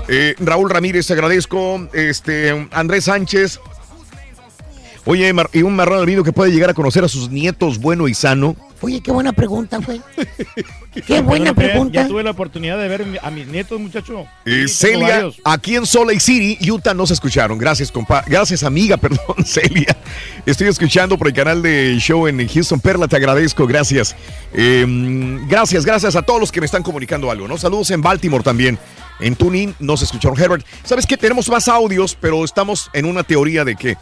Eh, 0.08 0.34
Raúl 0.38 0.70
Ramírez, 0.70 1.06
te 1.06 1.12
agradezco. 1.12 1.86
Este, 1.92 2.68
Andrés 2.72 3.04
Sánchez. 3.04 3.60
Oye, 5.10 5.32
y 5.54 5.62
un 5.62 5.74
marrón 5.74 6.00
albino 6.00 6.22
que 6.22 6.34
puede 6.34 6.52
llegar 6.52 6.68
a 6.68 6.74
conocer 6.74 7.02
a 7.02 7.08
sus 7.08 7.30
nietos 7.30 7.78
bueno 7.78 8.08
y 8.08 8.12
sano. 8.12 8.54
Oye, 8.82 9.00
qué 9.00 9.10
buena 9.10 9.32
pregunta, 9.32 9.78
güey. 9.78 10.02
Qué 11.06 11.22
buena 11.22 11.54
pregunta. 11.54 12.02
Ya 12.02 12.06
tuve 12.06 12.22
la 12.22 12.32
oportunidad 12.32 12.76
de 12.76 12.88
ver 12.88 13.18
a 13.22 13.30
mis 13.30 13.46
nietos, 13.46 13.80
muchacho. 13.80 14.26
Eh, 14.44 14.66
Celia, 14.68 15.30
aquí 15.44 15.76
en 15.76 15.86
Salt 15.86 16.08
Lake 16.08 16.20
City, 16.20 16.70
Utah, 16.70 16.92
no 16.92 17.06
se 17.06 17.14
escucharon. 17.14 17.56
Gracias, 17.56 17.90
compa. 17.90 18.22
Gracias, 18.26 18.62
amiga, 18.62 18.96
perdón, 18.98 19.46
Celia. 19.46 19.96
Estoy 20.44 20.68
escuchando 20.68 21.16
por 21.16 21.28
el 21.28 21.32
canal 21.32 21.62
de 21.62 21.96
show 21.98 22.26
en 22.26 22.46
Houston 22.46 22.78
Perla, 22.78 23.08
te 23.08 23.16
agradezco, 23.16 23.66
gracias. 23.66 24.14
Eh, 24.52 24.84
gracias, 25.48 25.86
gracias 25.86 26.16
a 26.16 26.22
todos 26.22 26.38
los 26.38 26.52
que 26.52 26.60
me 26.60 26.66
están 26.66 26.82
comunicando 26.82 27.30
algo, 27.30 27.48
¿no? 27.48 27.56
Saludos 27.56 27.90
en 27.92 28.02
Baltimore 28.02 28.44
también. 28.44 28.78
En 29.20 29.36
Tuning 29.36 29.74
no 29.78 29.96
se 29.96 30.04
escucharon. 30.04 30.38
Herbert, 30.38 30.66
¿sabes 30.84 31.06
qué? 31.06 31.16
Tenemos 31.16 31.48
más 31.48 31.66
audios, 31.66 32.14
pero 32.20 32.44
estamos 32.44 32.90
en 32.92 33.06
una 33.06 33.22
teoría 33.22 33.64
de 33.64 33.74
que 33.74 33.96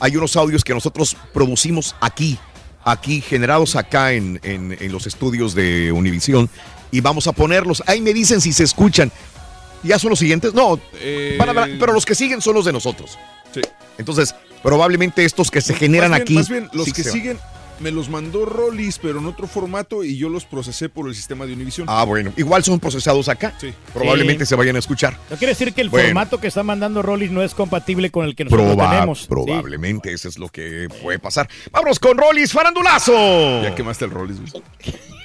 hay 0.00 0.16
unos 0.16 0.36
audios 0.36 0.62
que 0.64 0.74
nosotros 0.74 1.16
producimos 1.32 1.94
aquí, 2.00 2.38
aquí, 2.84 3.20
generados 3.20 3.76
acá 3.76 4.12
en, 4.12 4.38
en- 4.42 4.76
en 4.80 4.92
los 4.92 5.06
estudios 5.06 5.54
de 5.54 5.92
Univisión, 5.92 6.48
y 6.90 7.00
vamos 7.00 7.26
a 7.26 7.32
ponerlos. 7.32 7.82
Ahí 7.86 8.00
me 8.00 8.12
dicen 8.14 8.40
si 8.40 8.52
se 8.52 8.64
escuchan. 8.64 9.10
¿Ya 9.82 9.98
son 9.98 10.10
los 10.10 10.18
siguientes? 10.18 10.54
No, 10.54 10.80
van 11.38 11.48
a 11.48 11.52
ver, 11.52 11.78
pero 11.78 11.92
los 11.92 12.04
que 12.06 12.14
siguen 12.14 12.40
son 12.40 12.54
los 12.54 12.64
de 12.64 12.72
nosotros. 12.72 13.18
Entonces, 13.98 14.34
probablemente 14.62 15.24
estos 15.24 15.50
que 15.50 15.60
se 15.60 15.74
generan 15.74 16.10
Más 16.10 16.18
bien- 16.20 16.22
aquí. 16.22 16.34
Más 16.34 16.48
bien, 16.48 16.68
los 16.72 16.84
sí 16.86 16.92
que 16.92 17.04
siguen 17.04 17.38
me 17.80 17.90
los 17.90 18.08
mandó 18.08 18.44
Rollis, 18.46 18.98
pero 18.98 19.18
en 19.20 19.26
otro 19.26 19.46
formato 19.46 20.02
y 20.04 20.16
yo 20.16 20.28
los 20.28 20.44
procesé 20.44 20.88
por 20.88 21.08
el 21.08 21.14
sistema 21.14 21.46
de 21.46 21.52
Univision. 21.52 21.86
Ah, 21.90 22.04
bueno. 22.04 22.32
Igual 22.36 22.64
son 22.64 22.80
procesados 22.80 23.28
acá. 23.28 23.54
Probablemente 23.92 24.44
Sí. 24.44 24.50
se 24.50 24.54
vayan 24.56 24.76
a 24.76 24.78
escuchar. 24.78 25.18
No 25.30 25.36
quiere 25.36 25.52
decir 25.52 25.72
que 25.74 25.80
el 25.82 25.88
Bueno. 25.90 26.08
formato 26.08 26.38
que 26.40 26.46
está 26.46 26.62
mandando 26.62 27.02
Rollis 27.02 27.30
no 27.30 27.42
es 27.42 27.54
compatible 27.54 28.10
con 28.10 28.24
el 28.24 28.34
que 28.34 28.44
nosotros 28.44 28.74
Proba- 28.76 28.90
tenemos. 28.90 29.20
Sí. 29.22 29.26
probablemente 29.28 30.12
eso 30.12 30.28
es 30.28 30.38
lo 30.38 30.48
que 30.48 30.88
puede 31.02 31.18
pasar. 31.18 31.48
Vámonos 31.70 31.98
con 31.98 32.16
Rollis 32.16 32.52
Farandulazo. 32.52 33.62
Ya 33.62 33.74
quemaste 33.74 34.04
el 34.06 34.10
Rollis. 34.10 34.38
güey. 34.40 34.62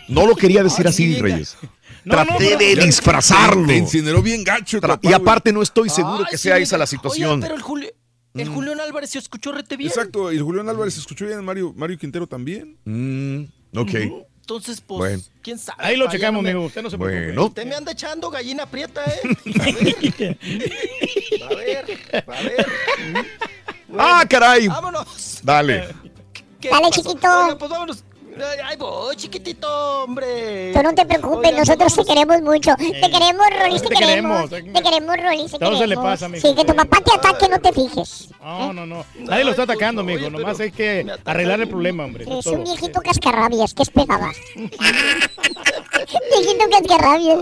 No 0.08 0.26
lo 0.28 0.36
quería 0.36 0.64
decir 0.64 0.88
así, 0.88 1.16
Reyes. 1.22 1.56
Traté 2.04 2.58
de 2.58 2.76
disfrazarlo. 2.76 3.68
Te 3.68 3.78
incineró 3.78 4.22
bien 4.22 4.44
gacho. 4.44 4.80
Tra- 4.80 4.88
papá, 4.90 5.10
y 5.10 5.14
aparte 5.14 5.54
no 5.54 5.62
estoy 5.62 5.90
seguro 5.90 6.26
que 6.30 6.38
sea 6.38 6.58
esa 6.58 6.78
la 6.78 6.88
situación. 6.88 7.40
pero 7.40 7.56
el, 7.56 7.62
Julio, 7.62 7.90
el 8.34 8.48
Julián 8.50 8.80
Álvarez 8.80 9.10
se 9.12 9.20
escuchó 9.20 9.52
rete 9.52 9.76
bien. 9.78 9.90
Exacto, 9.90 10.32
y 10.32 10.38
el 10.38 10.44
Julián 10.44 10.70
Álvarez 10.70 10.98
escuchó 10.98 11.26
bien, 11.26 11.44
Mario, 11.44 11.74
Mario 11.76 11.98
Quintero 11.98 12.28
también. 12.28 12.78
Mm, 12.86 13.44
ok. 13.78 13.94
Entonces, 14.42 14.82
pues, 14.82 14.98
Bueno. 15.00 15.24
quién 15.42 15.58
sabe. 15.60 15.84
Ahí 15.84 15.96
lo 15.96 16.10
checamos, 16.10 16.40
amigo. 16.44 16.66
Usted 16.66 16.82
no 16.82 16.90
se 16.90 16.98
Bueno. 16.98 17.14
preocupe. 17.34 17.62
Usted 17.62 17.66
me 17.68 17.76
anda 17.76 17.92
echando 17.92 18.30
gallina 18.30 18.66
prieta, 18.66 19.04
¿eh? 19.06 19.22
A 21.44 21.56
ver. 21.56 21.86
A 22.28 22.42
ver, 22.42 22.66
a 22.68 23.14
ver. 23.14 23.26
Ah, 23.98 24.26
caray. 24.30 24.68
Vámonos. 24.68 25.40
Dale. 25.44 25.88
¿Qué 26.60 26.70
Dale, 26.70 26.88
pasó? 26.90 27.02
chiquito. 27.02 27.28
Oiga, 27.44 27.58
pues 27.58 27.72
vámonos. 27.72 28.04
Ay, 28.38 28.60
Ahí 28.64 28.78
voy, 28.78 29.16
chiquitito, 29.16 30.04
hombre. 30.04 30.72
Tú 30.74 30.84
no 30.84 30.94
te 30.96 31.06
preocupes, 31.06 31.54
nosotros 31.56 31.96
te 31.96 32.06
queremos 32.06 32.42
mucho. 32.42 32.76
Te 32.78 33.10
queremos, 33.12 33.46
Rolis, 33.60 33.82
te, 33.82 33.90
te 33.90 33.96
queremos. 33.96 34.50
queremos. 34.50 34.74
Te 34.74 34.82
queremos, 34.84 35.18
Rolis, 35.18 35.52
te 35.52 35.60
Todo 35.60 35.72
se 35.78 35.88
le 35.88 35.96
queremos. 35.96 36.06
pasa, 36.06 36.30
mijo. 36.30 36.48
Sí, 36.48 36.56
que 36.56 36.66
tu 36.66 36.76
papá 36.76 36.98
te 37.02 37.14
ataque, 37.14 37.50
no 37.50 37.60
te 37.60 37.74
fijes. 37.74 38.30
No, 38.42 38.74
no, 38.74 38.86
no. 38.86 39.06
Nadie 39.20 39.44
lo 39.44 39.52
está 39.52 39.64
atacando, 39.64 40.02
amigo. 40.02 40.30
Nomás 40.30 40.60
hay 40.60 40.72
que 40.72 41.06
arreglar 41.26 41.60
el 41.62 41.70
problema, 41.70 42.06
hombre. 42.06 42.26
Es 42.40 42.46
un 42.48 42.64
viejito 42.64 43.02
cascarrabias, 43.02 43.74
que 43.74 43.84
es 43.84 43.90
pegaba. 43.90 44.32
viejito 44.56 46.66
cascarrabias. 46.70 47.40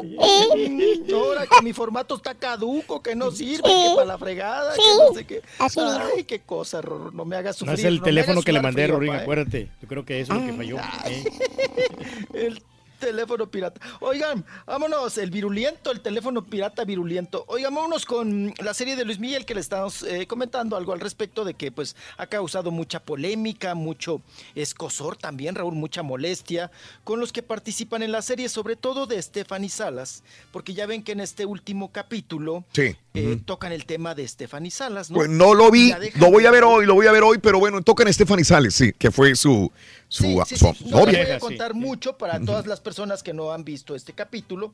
Eh, 0.00 1.02
Ahora 1.12 1.46
que 1.46 1.62
mi 1.62 1.72
formato 1.72 2.16
está 2.16 2.34
caduco, 2.34 3.02
que 3.02 3.14
no 3.14 3.30
sirve, 3.30 3.62
que 3.62 3.92
para 3.94 4.06
la 4.06 4.18
fregada, 4.18 4.74
Sí. 4.74 4.80
que 4.82 5.04
no 5.04 5.14
sé 5.14 5.24
qué. 5.26 5.42
Así 5.58 5.80
Ay, 5.80 6.24
qué 6.24 6.40
cosa, 6.40 6.80
Rorro, 6.80 7.10
no 7.12 7.24
me 7.24 7.36
hagas 7.36 7.56
No 7.62 7.66
sufrir. 7.72 7.78
es 7.78 7.84
el 7.84 8.02
teléfono 8.02 8.42
que 8.42 8.52
le 8.52 8.60
mandé, 8.62 8.86
Rorín, 8.86 9.12
¿eh? 9.14 9.18
acuérdate. 9.18 9.68
Yo 9.80 9.88
creo 9.88 10.04
que 10.04 10.20
eso 10.20 10.32
es 10.34 10.40
lo 10.40 10.46
que 10.46 10.52
falló. 10.54 10.76
Eh. 11.06 11.24
El 12.34 12.62
teléfono 13.02 13.50
pirata. 13.50 13.80
Oigan, 14.00 14.44
vámonos, 14.64 15.18
el 15.18 15.30
viruliento, 15.30 15.90
el 15.90 16.00
teléfono 16.00 16.44
pirata 16.44 16.84
viruliento. 16.84 17.44
Oigan, 17.48 17.74
vámonos 17.74 18.06
con 18.06 18.54
la 18.62 18.74
serie 18.74 18.94
de 18.94 19.04
Luis 19.04 19.18
Miguel 19.18 19.44
que 19.44 19.54
le 19.54 19.60
estamos 19.60 20.04
eh, 20.04 20.28
comentando 20.28 20.76
algo 20.76 20.92
al 20.92 21.00
respecto 21.00 21.44
de 21.44 21.54
que 21.54 21.72
pues 21.72 21.96
ha 22.16 22.28
causado 22.28 22.70
mucha 22.70 23.00
polémica, 23.00 23.74
mucho 23.74 24.22
escosor 24.54 25.16
también, 25.16 25.56
Raúl, 25.56 25.74
mucha 25.74 26.04
molestia 26.04 26.70
con 27.02 27.18
los 27.18 27.32
que 27.32 27.42
participan 27.42 28.04
en 28.04 28.12
la 28.12 28.22
serie, 28.22 28.48
sobre 28.48 28.76
todo 28.76 29.06
de 29.06 29.20
Stephanie 29.20 29.68
Salas, 29.68 30.22
porque 30.52 30.72
ya 30.72 30.86
ven 30.86 31.02
que 31.02 31.12
en 31.12 31.20
este 31.20 31.44
último 31.44 31.90
capítulo 31.90 32.64
Sí. 32.72 32.96
Eh, 33.14 33.38
tocan 33.44 33.72
el 33.72 33.84
tema 33.84 34.14
de 34.14 34.26
Stephanie 34.26 34.70
Salas, 34.70 35.10
¿no? 35.10 35.16
Pues 35.16 35.28
no 35.28 35.52
lo 35.54 35.70
vi, 35.70 35.92
lo 36.14 36.30
voy 36.30 36.46
a 36.46 36.50
ver 36.50 36.64
hoy, 36.64 36.86
lo 36.86 36.94
voy 36.94 37.06
a 37.06 37.12
ver 37.12 37.22
hoy, 37.22 37.38
pero 37.38 37.58
bueno, 37.58 37.82
tocan 37.82 38.08
a 38.08 38.12
Stephanie 38.12 38.44
Sales, 38.44 38.74
sí, 38.74 38.92
que 38.98 39.10
fue 39.10 39.34
su, 39.36 39.70
su, 40.08 40.22
Sí, 40.24 40.56
su 40.56 40.56
sí, 40.56 40.74
sí. 40.78 40.84
No 40.90 40.98
voy 41.04 41.14
a 41.16 41.38
contar 41.38 41.74
mucho 41.74 42.16
para 42.16 42.40
todas 42.40 42.66
las 42.66 42.80
personas 42.80 43.22
que 43.22 43.34
no 43.34 43.52
han 43.52 43.64
visto 43.64 43.94
este 43.94 44.14
capítulo, 44.14 44.72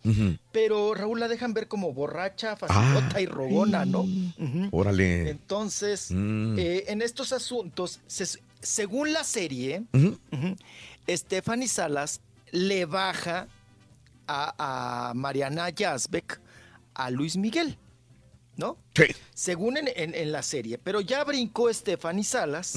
pero 0.53 0.95
Raúl 0.95 1.19
la 1.19 1.27
dejan 1.29 1.53
ver 1.53 1.67
como 1.67 1.93
borracha, 1.93 2.55
facilota 2.57 3.21
y 3.21 3.27
rogona, 3.27 3.85
¿no? 3.85 4.07
Órale. 4.71 5.31
Entonces, 5.31 6.11
Mm. 6.11 6.59
eh, 6.59 6.85
en 6.89 7.03
estos 7.03 7.33
asuntos, 7.33 8.01
se- 8.07 8.41
según 8.61 9.13
la 9.13 9.25
serie, 9.25 9.83
Ujú. 9.93 10.17
ujú, 10.33 10.57
Stephanie 11.09 11.69
Salas 11.69 12.21
le 12.53 12.85
baja 12.87 13.49
a, 14.27 15.09
a 15.11 15.15
Mariana 15.15 15.71
Yazbek 15.71 16.41
a 16.95 17.11
Luis 17.11 17.37
Miguel, 17.37 17.77
¿no? 18.59 18.77
Sí. 18.95 19.05
Según 19.33 19.79
en, 19.79 19.89
en- 19.97 20.15
en 20.15 20.31
la 20.33 20.43
serie, 20.43 20.77
pero 20.77 21.01
ya 21.01 21.25
brincó 21.25 21.73
Stephanie 21.73 22.25
Salas 22.25 22.75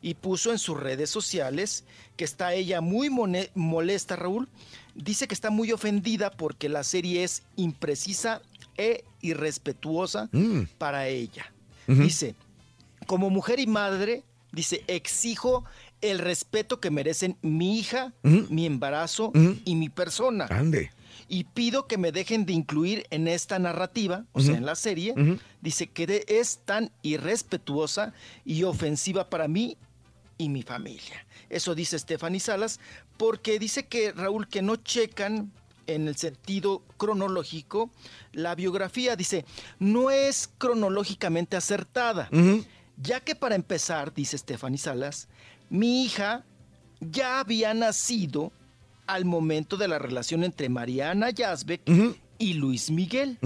y 0.00 0.14
puso 0.14 0.52
en 0.52 0.58
sus 0.58 0.78
redes 0.80 1.10
sociales 1.10 1.84
que 2.16 2.24
está 2.24 2.54
ella 2.54 2.80
muy 2.80 3.10
molesta, 3.54 4.16
Raúl. 4.16 4.48
Dice 4.94 5.28
que 5.28 5.34
está 5.34 5.50
muy 5.50 5.70
ofendida 5.72 6.30
porque 6.30 6.68
la 6.68 6.82
serie 6.84 7.22
es 7.24 7.42
imprecisa 7.56 8.40
e 8.76 9.04
irrespetuosa 9.20 10.28
Mm. 10.32 10.62
para 10.78 11.08
ella. 11.08 11.52
Dice, 11.86 12.34
como 13.06 13.30
mujer 13.30 13.60
y 13.60 13.66
madre, 13.66 14.22
dice, 14.52 14.84
exijo 14.88 15.64
el 16.00 16.18
respeto 16.18 16.78
que 16.80 16.90
merecen 16.90 17.36
mi 17.42 17.78
hija, 17.78 18.12
mi 18.22 18.66
embarazo 18.66 19.32
y 19.64 19.74
mi 19.74 19.88
persona. 19.88 20.46
Ande. 20.50 20.90
Y 21.28 21.44
pido 21.44 21.86
que 21.86 21.98
me 21.98 22.10
dejen 22.10 22.46
de 22.46 22.54
incluir 22.54 23.06
en 23.10 23.28
esta 23.28 23.58
narrativa, 23.58 24.24
o 24.32 24.40
sea, 24.40 24.56
en 24.56 24.64
la 24.64 24.74
serie, 24.74 25.14
dice 25.60 25.88
que 25.88 26.24
es 26.26 26.60
tan 26.64 26.90
irrespetuosa 27.02 28.14
y 28.44 28.62
ofensiva 28.64 29.28
para 29.28 29.46
mí 29.46 29.76
y 30.38 30.48
mi 30.48 30.62
familia. 30.62 31.26
Eso 31.50 31.74
dice 31.74 31.98
Stephanie 31.98 32.40
Salas, 32.40 32.80
porque 33.16 33.58
dice 33.58 33.86
que 33.86 34.12
Raúl 34.12 34.48
que 34.48 34.62
no 34.62 34.76
checan 34.76 35.52
en 35.86 36.06
el 36.06 36.16
sentido 36.16 36.82
cronológico 36.96 37.90
la 38.32 38.54
biografía, 38.54 39.16
dice, 39.16 39.44
no 39.78 40.10
es 40.10 40.50
cronológicamente 40.58 41.56
acertada, 41.56 42.30
ya 42.96 43.20
que 43.20 43.34
para 43.34 43.54
empezar, 43.54 44.14
dice 44.14 44.38
Stephanie 44.38 44.78
Salas, 44.78 45.28
mi 45.70 46.04
hija 46.04 46.44
ya 47.00 47.40
había 47.40 47.74
nacido 47.74 48.52
al 49.08 49.24
momento 49.24 49.76
de 49.76 49.88
la 49.88 49.98
relación 49.98 50.44
entre 50.44 50.68
Mariana 50.68 51.30
Yazbek 51.30 51.80
y 52.38 52.54
Luis 52.54 52.90
Miguel. 52.90 53.38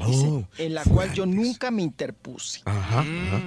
Oh, 0.00 0.44
en 0.56 0.74
la 0.74 0.84
cual 0.84 1.12
yo 1.12 1.26
nunca 1.26 1.70
me 1.70 1.82
interpuse. 1.82 2.62
Ajá, 2.64 3.00
ajá. 3.00 3.42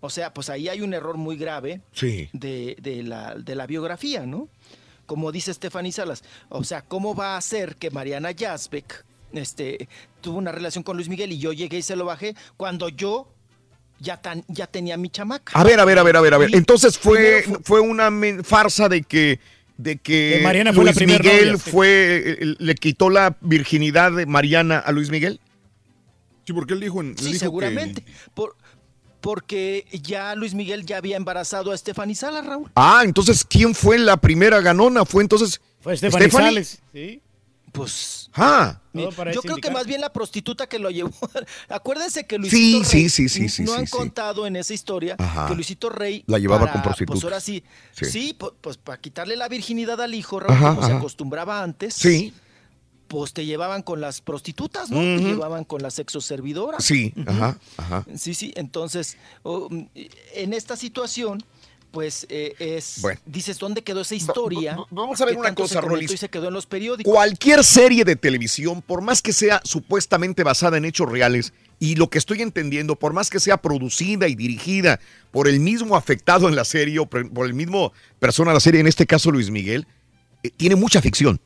O 0.00 0.10
sea, 0.10 0.32
pues 0.34 0.50
ahí 0.50 0.68
hay 0.68 0.82
un 0.82 0.92
error 0.94 1.16
muy 1.16 1.36
grave 1.36 1.80
Sí. 1.92 2.28
de, 2.32 2.76
de 2.80 3.02
la, 3.02 3.34
de 3.34 3.54
la 3.54 3.66
biografía, 3.66 4.26
¿no? 4.26 4.48
Como 5.06 5.32
dice 5.32 5.52
Stephanie 5.54 5.90
Salas. 5.92 6.22
O 6.50 6.62
sea, 6.62 6.82
¿cómo 6.82 7.14
va 7.14 7.36
a 7.36 7.40
ser 7.40 7.76
que 7.76 7.90
Mariana 7.90 8.30
Yazbek 8.32 9.04
este, 9.32 9.88
tuvo 10.20 10.38
una 10.38 10.52
relación 10.52 10.84
con 10.84 10.96
Luis 10.96 11.08
Miguel 11.08 11.32
y 11.32 11.38
yo 11.38 11.52
llegué 11.52 11.78
y 11.78 11.82
se 11.82 11.96
lo 11.96 12.04
bajé 12.04 12.36
cuando 12.56 12.90
yo 12.90 13.32
ya, 13.98 14.18
tan, 14.20 14.44
ya 14.48 14.66
tenía 14.66 14.96
mi 14.98 15.08
chamaca? 15.08 15.58
A 15.58 15.64
ver, 15.64 15.80
a 15.80 15.84
ver, 15.86 15.98
a 15.98 16.02
ver, 16.02 16.16
a 16.16 16.20
ver, 16.20 16.34
a 16.34 16.38
ver. 16.38 16.54
Entonces 16.54 16.98
fue, 16.98 17.44
fue 17.64 17.80
una 17.80 18.10
farsa 18.44 18.88
de 18.90 19.02
que 19.02 19.40
de 19.78 19.96
que 19.96 20.40
Mariana 20.42 20.72
fue 20.74 20.84
la 20.84 20.90
Luis 20.90 20.96
primer 20.98 21.22
Miguel 21.22 21.52
novia, 21.52 21.58
fue 21.58 22.36
eh, 22.40 22.54
le 22.58 22.74
quitó 22.74 23.08
la 23.08 23.36
virginidad 23.40 24.12
de 24.12 24.26
Mariana 24.26 24.78
a 24.78 24.92
Luis 24.92 25.08
Miguel. 25.10 25.40
Sí, 26.44 26.52
porque 26.52 26.74
él 26.74 26.80
dijo, 26.80 27.00
él 27.00 27.14
Sí, 27.16 27.24
dijo 27.24 27.32
que- 27.32 27.38
seguramente. 27.38 28.04
Por, 28.34 28.56
porque 29.20 29.84
ya 30.02 30.34
Luis 30.34 30.54
Miguel 30.54 30.84
ya 30.86 30.96
había 30.98 31.16
embarazado 31.16 31.72
a 31.72 31.76
Stephanie 31.76 32.14
Salas, 32.14 32.44
Raúl. 32.46 32.70
Ah, 32.74 33.02
entonces 33.04 33.44
¿quién 33.44 33.74
fue 33.74 33.98
la 33.98 34.16
primera 34.16 34.60
ganona? 34.60 35.04
Fue 35.04 35.22
entonces 35.22 35.60
Fue 35.80 35.96
Stephanie 35.96 36.28
Stephanie. 36.28 36.48
Sales. 36.50 36.78
Sí. 36.92 37.20
Pues 37.78 38.30
Ah, 38.34 38.80
Yo 38.92 39.42
creo 39.42 39.56
que 39.56 39.70
más 39.70 39.86
bien 39.86 40.00
la 40.00 40.12
prostituta 40.12 40.66
que 40.68 40.78
lo 40.78 40.90
llevó. 40.90 41.10
Acuérdense 41.68 42.26
que 42.26 42.38
Luisito 42.38 42.84
Sí, 42.84 42.98
Rey 42.98 43.08
sí, 43.08 43.08
sí, 43.08 43.28
sí, 43.28 43.48
sí, 43.48 43.62
no 43.64 43.72
sí, 43.72 43.78
han 43.78 43.86
sí. 43.86 43.92
contado 43.92 44.46
en 44.46 44.56
esa 44.56 44.74
historia 44.74 45.16
Ajá. 45.18 45.46
que 45.46 45.54
Luisito 45.54 45.88
Rey 45.88 46.22
La 46.26 46.38
llevaba 46.38 46.60
para, 46.60 46.72
con 46.74 46.82
prostitutas. 46.82 47.14
Pues 47.20 47.24
ahora 47.24 47.40
sí, 47.40 47.64
Sí. 47.92 48.04
sí, 48.04 48.36
pu- 48.38 48.52
pues, 48.60 48.76
para 48.76 49.00
quitarle 49.00 49.36
la 49.36 49.48
virginidad 49.48 50.00
al 50.00 50.14
hijo, 50.14 50.38
Raúl, 50.40 50.56
Ajá, 50.56 50.74
como 50.74 50.86
se 50.86 50.92
acostumbraba 50.92 51.62
antes. 51.62 51.94
sí, 51.94 52.32
Pues 53.08 53.32
te 53.32 53.46
llevaban 53.46 53.82
con 53.82 54.00
las 54.02 54.20
prostitutas, 54.20 54.90
¿no? 54.90 54.98
Te 55.00 55.20
llevaban 55.20 55.64
con 55.64 55.82
las 55.82 55.94
sexoservidoras. 55.94 56.84
sí, 56.84 57.14
ajá, 57.26 57.58
ajá. 57.78 58.04
Sí, 58.16 58.34
sí, 58.34 58.52
entonces, 58.54 59.16
oh, 59.42 59.68
en 60.34 60.52
esta 60.52 60.76
situación, 60.76 61.42
pues 61.90 62.26
eh, 62.28 62.54
es, 62.58 62.98
Bueno. 63.00 63.18
dices, 63.26 63.58
¿dónde 63.58 63.82
quedó 63.82 64.00
esa 64.02 64.14
historia? 64.14 64.76
va- 64.76 64.86
vamos 64.90 65.20
a 65.20 65.24
ver 65.24 65.36
una 65.36 65.54
cosa, 65.54 65.80
Rolis. 65.80 66.10
Y 66.12 66.16
se 66.16 66.28
quedó 66.28 66.48
en 66.48 66.54
los 66.54 66.66
periódicos. 66.66 67.12
Cualquier 67.12 67.64
serie 67.64 68.04
de 68.04 68.16
televisión, 68.16 68.82
por 68.82 69.00
más 69.02 69.22
que 69.22 69.32
sea 69.32 69.60
supuestamente 69.64 70.42
basada 70.44 70.76
en 70.76 70.84
hechos 70.84 71.10
reales, 71.10 71.52
y 71.80 71.94
lo 71.94 72.10
que 72.10 72.18
estoy 72.18 72.42
entendiendo, 72.42 72.96
por 72.96 73.12
más 73.12 73.30
que 73.30 73.40
sea 73.40 73.56
producida 73.56 74.28
y 74.28 74.34
dirigida 74.34 74.98
por 75.30 75.48
el 75.48 75.60
mismo 75.60 75.96
afectado 75.96 76.48
en 76.48 76.56
la 76.56 76.64
serie 76.64 76.98
o 76.98 77.06
por 77.06 77.30
por 77.30 77.46
el 77.46 77.54
mismo 77.54 77.92
persona 78.18 78.50
de 78.50 78.54
la 78.56 78.60
serie, 78.60 78.80
en 78.80 78.86
este 78.88 79.06
caso 79.06 79.30
Luis 79.30 79.50
Miguel, 79.50 79.86
eh, 80.42 80.50
tiene 80.56 80.74
mucha 80.76 81.00
ficción. 81.00 81.40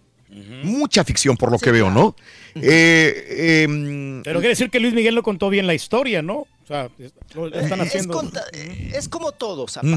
Mucha 0.65 1.05
ficción 1.05 1.37
por 1.37 1.53
lo 1.53 1.59
que 1.59 1.71
veo, 1.71 1.91
¿no? 1.91 2.17
Eh, 2.55 3.62
em, 3.65 4.23
Pero 4.23 4.41
quiere 4.41 4.51
decir 4.55 4.71
que 4.71 4.81
Luis 4.81 4.95
Miguel 4.95 5.15
no 5.15 5.23
contó 5.23 5.51
bien 5.51 5.67
la 5.67 5.75
historia, 5.75 6.23
¿no? 6.23 6.47
Sea, 6.73 6.91
es- 6.99 7.12
lo 7.34 7.47
están 7.49 7.81
Es, 7.81 7.86
haciendo. 7.89 8.15
conta- 8.15 8.44
es 8.52 9.09
como 9.09 9.33
todo, 9.33 9.68
Zapa. 9.68 9.89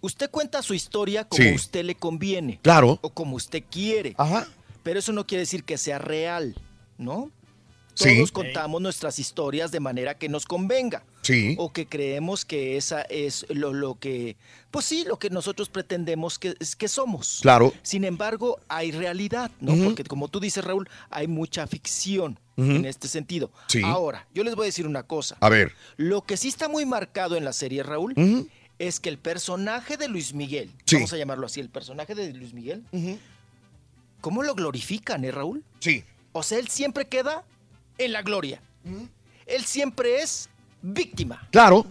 Usted 0.00 0.30
cuenta 0.30 0.62
su 0.62 0.74
historia 0.74 1.24
como 1.24 1.42
Sí. 1.42 1.50
a 1.50 1.54
usted 1.54 1.84
le 1.84 1.94
conviene. 1.94 2.58
Claro. 2.62 2.98
O 3.02 3.10
como 3.10 3.36
usted 3.36 3.62
quiere. 3.70 4.14
Ajá. 4.18 4.48
Pero 4.82 4.98
eso 4.98 5.12
no 5.12 5.26
quiere 5.26 5.40
decir 5.42 5.64
que 5.64 5.78
sea 5.78 5.98
real, 5.98 6.54
¿no? 6.98 7.30
Sí. 7.94 8.16
Todos 8.16 8.32
contamos 8.32 8.82
nuestras 8.82 9.20
historias 9.20 9.70
de 9.70 9.78
manera 9.78 10.18
que 10.18 10.28
nos 10.28 10.46
convenga. 10.46 11.04
Sí. 11.22 11.54
O 11.58 11.72
que 11.72 11.86
creemos 11.86 12.44
que 12.44 12.76
esa 12.76 13.02
es 13.02 13.46
lo, 13.48 13.72
lo 13.72 13.94
que, 14.00 14.36
pues 14.72 14.84
sí, 14.84 15.04
lo 15.06 15.18
que 15.18 15.30
nosotros 15.30 15.68
pretendemos 15.70 16.38
que, 16.40 16.54
es 16.58 16.74
que 16.74 16.88
somos. 16.88 17.38
Claro. 17.40 17.72
Sin 17.82 18.04
embargo, 18.04 18.58
hay 18.68 18.90
realidad, 18.90 19.50
¿no? 19.60 19.74
Porque 19.84 20.02
como 20.04 20.26
tú 20.28 20.40
dices, 20.40 20.64
Raúl, 20.64 20.88
hay 21.08 21.28
mucha 21.28 21.66
ficción 21.68 22.38
En 22.56 22.84
este 22.84 23.08
sentido. 23.08 23.50
Sí. 23.66 23.82
Ahora, 23.84 24.26
yo 24.32 24.44
les 24.44 24.54
voy 24.54 24.64
a 24.64 24.66
decir 24.66 24.86
una 24.86 25.02
cosa. 25.02 25.36
A 25.40 25.48
ver. 25.48 25.72
Lo 25.96 26.22
que 26.22 26.36
sí 26.36 26.48
está 26.48 26.68
muy 26.68 26.86
marcado 26.86 27.36
en 27.36 27.44
la 27.44 27.52
serie, 27.52 27.82
Raúl, 27.82 28.14
es 28.78 29.00
que 29.00 29.08
el 29.08 29.18
personaje 29.18 29.96
de 29.96 30.08
Luis 30.08 30.34
Miguel, 30.34 30.70
Sí. 30.84 30.96
vamos 30.96 31.12
a 31.12 31.16
llamarlo 31.16 31.46
así, 31.46 31.60
el 31.60 31.68
personaje 31.70 32.14
de 32.14 32.32
Luis 32.32 32.54
Miguel, 32.54 32.84
¿cómo 34.20 34.42
lo 34.42 34.54
glorifican, 34.54 35.24
eh, 35.24 35.30
Raúl? 35.32 35.64
Sí. 35.80 36.04
O 36.32 36.42
sea, 36.42 36.58
él 36.58 36.68
siempre 36.68 37.06
queda 37.06 37.44
en 37.98 38.12
la 38.12 38.22
gloria. 38.22 38.60
Él 39.46 39.64
siempre 39.64 40.22
es 40.22 40.48
víctima. 40.82 41.46
Claro. 41.50 41.86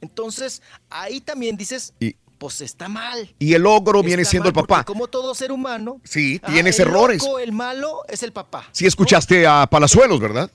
Entonces, 0.00 0.62
ahí 0.90 1.20
también 1.20 1.56
dices, 1.56 1.92
Y, 2.00 2.14
pues 2.38 2.60
está 2.60 2.88
mal. 2.88 3.34
y 3.38 3.54
el 3.54 3.66
ogro 3.66 4.02
viene 4.02 4.22
Está 4.22 4.30
siendo 4.30 4.48
el 4.48 4.54
papá. 4.54 4.84
Como 4.84 5.08
todo 5.08 5.34
ser 5.34 5.50
humano, 5.52 6.00
Sí, 6.04 6.40
ah, 6.42 6.52
tienes 6.52 6.78
el 6.78 6.88
errores. 6.88 7.22
loco, 7.22 7.38
el 7.40 7.52
malo 7.52 8.02
es 8.08 8.22
el 8.22 8.32
papá. 8.32 8.68
Sí 8.72 8.86
escuchaste 8.86 9.46
a 9.46 9.66
Palazuelos, 9.68 10.20
¿verdad? 10.20 10.50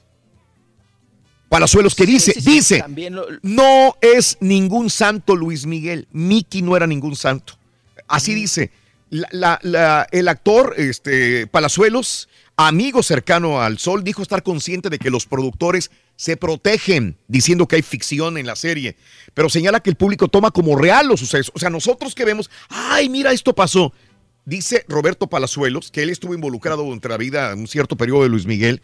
Palazuelos 1.49 1.93
que 1.93 2.05
dice, 2.05 2.31
Sí, 2.33 2.41
sí, 2.41 2.45
sí, 2.61 2.81
dice, 2.85 3.09
lo- 3.11 3.27
no 3.43 3.95
es 4.01 4.37
ningún 4.39 4.89
santo 4.89 5.35
Luis 5.35 5.65
Miguel. 5.67 6.07
Mickey 6.11 6.61
no 6.63 6.75
era 6.75 6.87
ningún 6.87 7.15
santo. 7.15 7.53
Así 8.07 8.33
dice. 8.33 8.71
La- 9.11 9.27
la- 9.31 9.59
la- 9.61 10.07
el 10.11 10.27
actor 10.27 10.73
este, 10.77 11.45
Palazuelos, 11.45 12.27
amigo 12.57 13.01
cercano 13.03 13.61
al 13.61 13.79
sol, 13.79 14.03
dijo 14.03 14.21
estar 14.21 14.43
consciente 14.43 14.89
de 14.89 14.99
que 14.99 15.09
los 15.09 15.25
productores 15.25 15.91
se 16.15 16.37
protegen 16.37 17.17
diciendo 17.27 17.67
que 17.67 17.77
hay 17.77 17.81
ficción 17.81 18.37
en 18.37 18.45
la 18.45 18.55
serie, 18.55 18.95
pero 19.33 19.49
señala 19.49 19.79
que 19.79 19.89
el 19.89 19.95
público 19.95 20.27
toma 20.27 20.51
como 20.51 20.77
real 20.77 21.07
los 21.07 21.19
sucesos. 21.19 21.51
O 21.55 21.59
sea, 21.59 21.69
nosotros 21.69 22.13
que 22.13 22.25
vemos, 22.25 22.49
ay, 22.69 23.09
mira, 23.09 23.31
esto 23.31 23.53
pasó. 23.55 23.93
Dice 24.45 24.85
Roberto 24.87 25.27
Palazuelos 25.27 25.89
que 25.89 26.03
él 26.03 26.09
estuvo 26.09 26.33
involucrado 26.35 26.83
durante 26.83 27.09
la 27.09 27.17
vida 27.17 27.51
en 27.51 27.59
un 27.59 27.67
cierto 27.67 27.95
periodo 27.95 28.23
de 28.23 28.29
Luis 28.29 28.45
Miguel, 28.45 28.81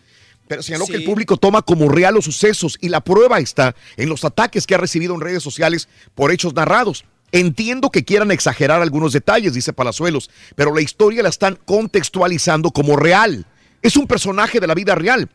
pero 0.47 0.63
señaló 0.63 0.85
Sí. 0.85 0.93
que 0.93 0.97
el 0.97 1.03
público 1.03 1.37
toma 1.37 1.61
como 1.61 1.89
real 1.89 2.15
los 2.15 2.25
sucesos 2.25 2.77
y 2.81 2.89
la 2.89 3.01
prueba 3.01 3.39
está 3.39 3.75
en 3.97 4.09
los 4.09 4.25
ataques 4.25 4.65
que 4.65 4.73
ha 4.73 4.79
recibido 4.79 5.13
en 5.13 5.21
redes 5.21 5.43
sociales 5.43 5.87
por 6.15 6.31
hechos 6.31 6.53
narrados. 6.55 7.05
Entiendo 7.31 7.91
que 7.91 8.03
quieran 8.03 8.31
exagerar 8.31 8.81
algunos 8.81 9.13
detalles, 9.13 9.53
dice 9.53 9.73
Palazuelos, 9.73 10.31
pero 10.55 10.73
la 10.73 10.81
historia 10.81 11.21
la 11.21 11.29
están 11.29 11.59
contextualizando 11.65 12.71
como 12.71 12.95
real. 12.95 13.45
Es 13.81 13.95
un 13.95 14.07
personaje 14.07 14.59
de 14.59 14.67
la 14.67 14.75
vida 14.75 14.95
real, 14.95 15.29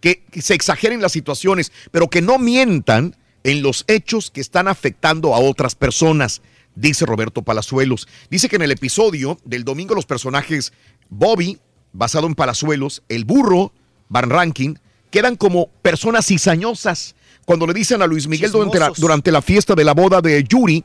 que, 0.00 0.22
que 0.30 0.42
se 0.42 0.54
exageren 0.54 1.00
las 1.00 1.12
situaciones, 1.12 1.72
pero 1.90 2.08
que 2.08 2.22
no 2.22 2.38
mientan 2.38 3.16
en 3.44 3.62
los 3.62 3.84
hechos 3.86 4.30
que 4.30 4.40
están 4.40 4.68
afectando 4.68 5.34
a 5.34 5.38
otras 5.38 5.74
personas, 5.74 6.42
dice 6.74 7.06
Roberto 7.06 7.42
Palazuelos. 7.42 8.08
Dice 8.30 8.48
que 8.48 8.56
en 8.56 8.62
el 8.62 8.72
episodio 8.72 9.38
del 9.44 9.64
domingo 9.64 9.94
los 9.94 10.06
personajes 10.06 10.72
Bobby, 11.08 11.58
basado 11.92 12.26
en 12.26 12.34
Palazuelos, 12.34 13.02
el 13.08 13.24
burro, 13.24 13.72
Van 14.08 14.30
Ranking, 14.30 14.74
quedan 15.10 15.36
como 15.36 15.68
personas 15.82 16.26
cizañosas. 16.26 17.14
Cuando 17.44 17.66
le 17.66 17.74
dicen 17.74 18.02
a 18.02 18.06
Luis 18.06 18.26
Miguel 18.26 18.50
durante 18.50 18.78
la, 18.78 18.92
durante 18.96 19.32
la 19.32 19.42
fiesta 19.42 19.74
de 19.74 19.84
la 19.84 19.94
boda 19.94 20.20
de 20.20 20.42
Yuri 20.44 20.84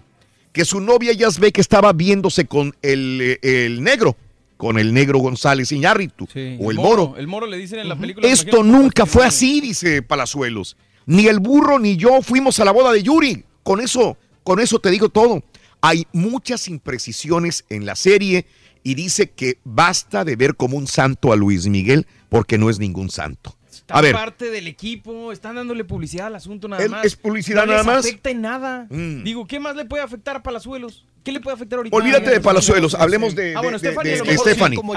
que 0.53 0.65
su 0.65 0.80
novia 0.80 1.14
ya 1.14 1.30
ve 1.40 1.51
que 1.51 1.61
estaba 1.61 1.93
viéndose 1.93 2.45
con 2.45 2.75
el, 2.81 3.40
eh, 3.41 3.65
el 3.65 3.83
negro, 3.83 4.15
con 4.61 4.77
el 4.77 4.93
negro 4.93 5.17
González 5.17 5.72
Iñárritu 5.72 6.27
o 6.59 6.69
el 6.69 6.77
moro. 6.77 7.15
El 7.17 7.25
moro 7.25 7.48
le 7.48 7.57
dicen 7.57 7.80
en 7.80 7.90
la 7.90 7.98
película. 7.98 8.27
Esto 8.27 8.61
nunca 8.61 9.07
fue 9.07 9.25
así, 9.25 9.59
dice 9.59 10.03
Palazuelos. 10.03 10.77
Ni 11.07 11.25
el 11.25 11.40
burro 11.40 11.80
ni 11.80 11.98
yo 11.98 12.22
fuimos 12.22 12.59
a 12.59 12.65
la 12.65 12.72
boda 12.72 12.91
de 12.91 13.01
Yuri. 13.01 13.43
Con 13.64 13.81
eso, 13.81 14.19
con 14.43 14.59
eso 14.59 14.77
te 14.77 14.91
digo 14.91 15.09
todo. 15.09 15.43
Hay 15.81 16.06
muchas 16.14 16.67
imprecisiones 16.67 17.65
en 17.69 17.88
la 17.88 17.95
serie 17.95 18.45
y 18.83 18.93
dice 18.93 19.31
que 19.31 19.57
basta 19.64 20.23
de 20.23 20.35
ver 20.35 20.56
como 20.56 20.77
un 20.77 20.85
santo 20.85 21.33
a 21.33 21.35
Luis 21.35 21.65
Miguel 21.65 22.06
porque 22.30 22.59
no 22.59 22.69
es 22.69 22.77
ningún 22.77 23.09
santo. 23.09 23.57
Está 23.67 23.95
A 23.95 24.01
ver, 24.01 24.14
parte 24.14 24.51
del 24.51 24.67
equipo, 24.67 25.31
están 25.31 25.56
dándole 25.56 25.85
publicidad 25.85 26.27
al 26.27 26.35
asunto 26.35 26.67
nada 26.67 26.88
más. 26.88 27.03
es 27.03 27.15
publicidad 27.15 27.65
no 27.65 27.72
nada 27.72 27.80
les 27.80 27.88
más. 27.88 28.06
afecta 28.06 28.30
en 28.30 28.41
nada. 28.41 28.85
Mm. 28.91 29.23
Digo, 29.23 29.48
¿qué 29.48 29.59
más 29.59 29.75
le 29.75 29.85
puede 29.85 30.03
afectar 30.03 30.35
a 30.35 30.43
Palazuelos? 30.43 31.03
¿Qué 31.24 31.32
le 31.32 31.40
puede 31.40 31.56
afectar 31.56 31.77
ahorita? 31.77 31.95
olvídate 31.95 32.30
de 32.32 32.40
Palazuelos, 32.41 32.95
hablemos 32.95 33.35
de, 33.35 33.56
Ah, 33.56 33.61
bueno, 33.61 33.77
de- 33.77 33.88
de- 33.88 33.93
Stephanie, 33.93 34.11
de 34.11 34.17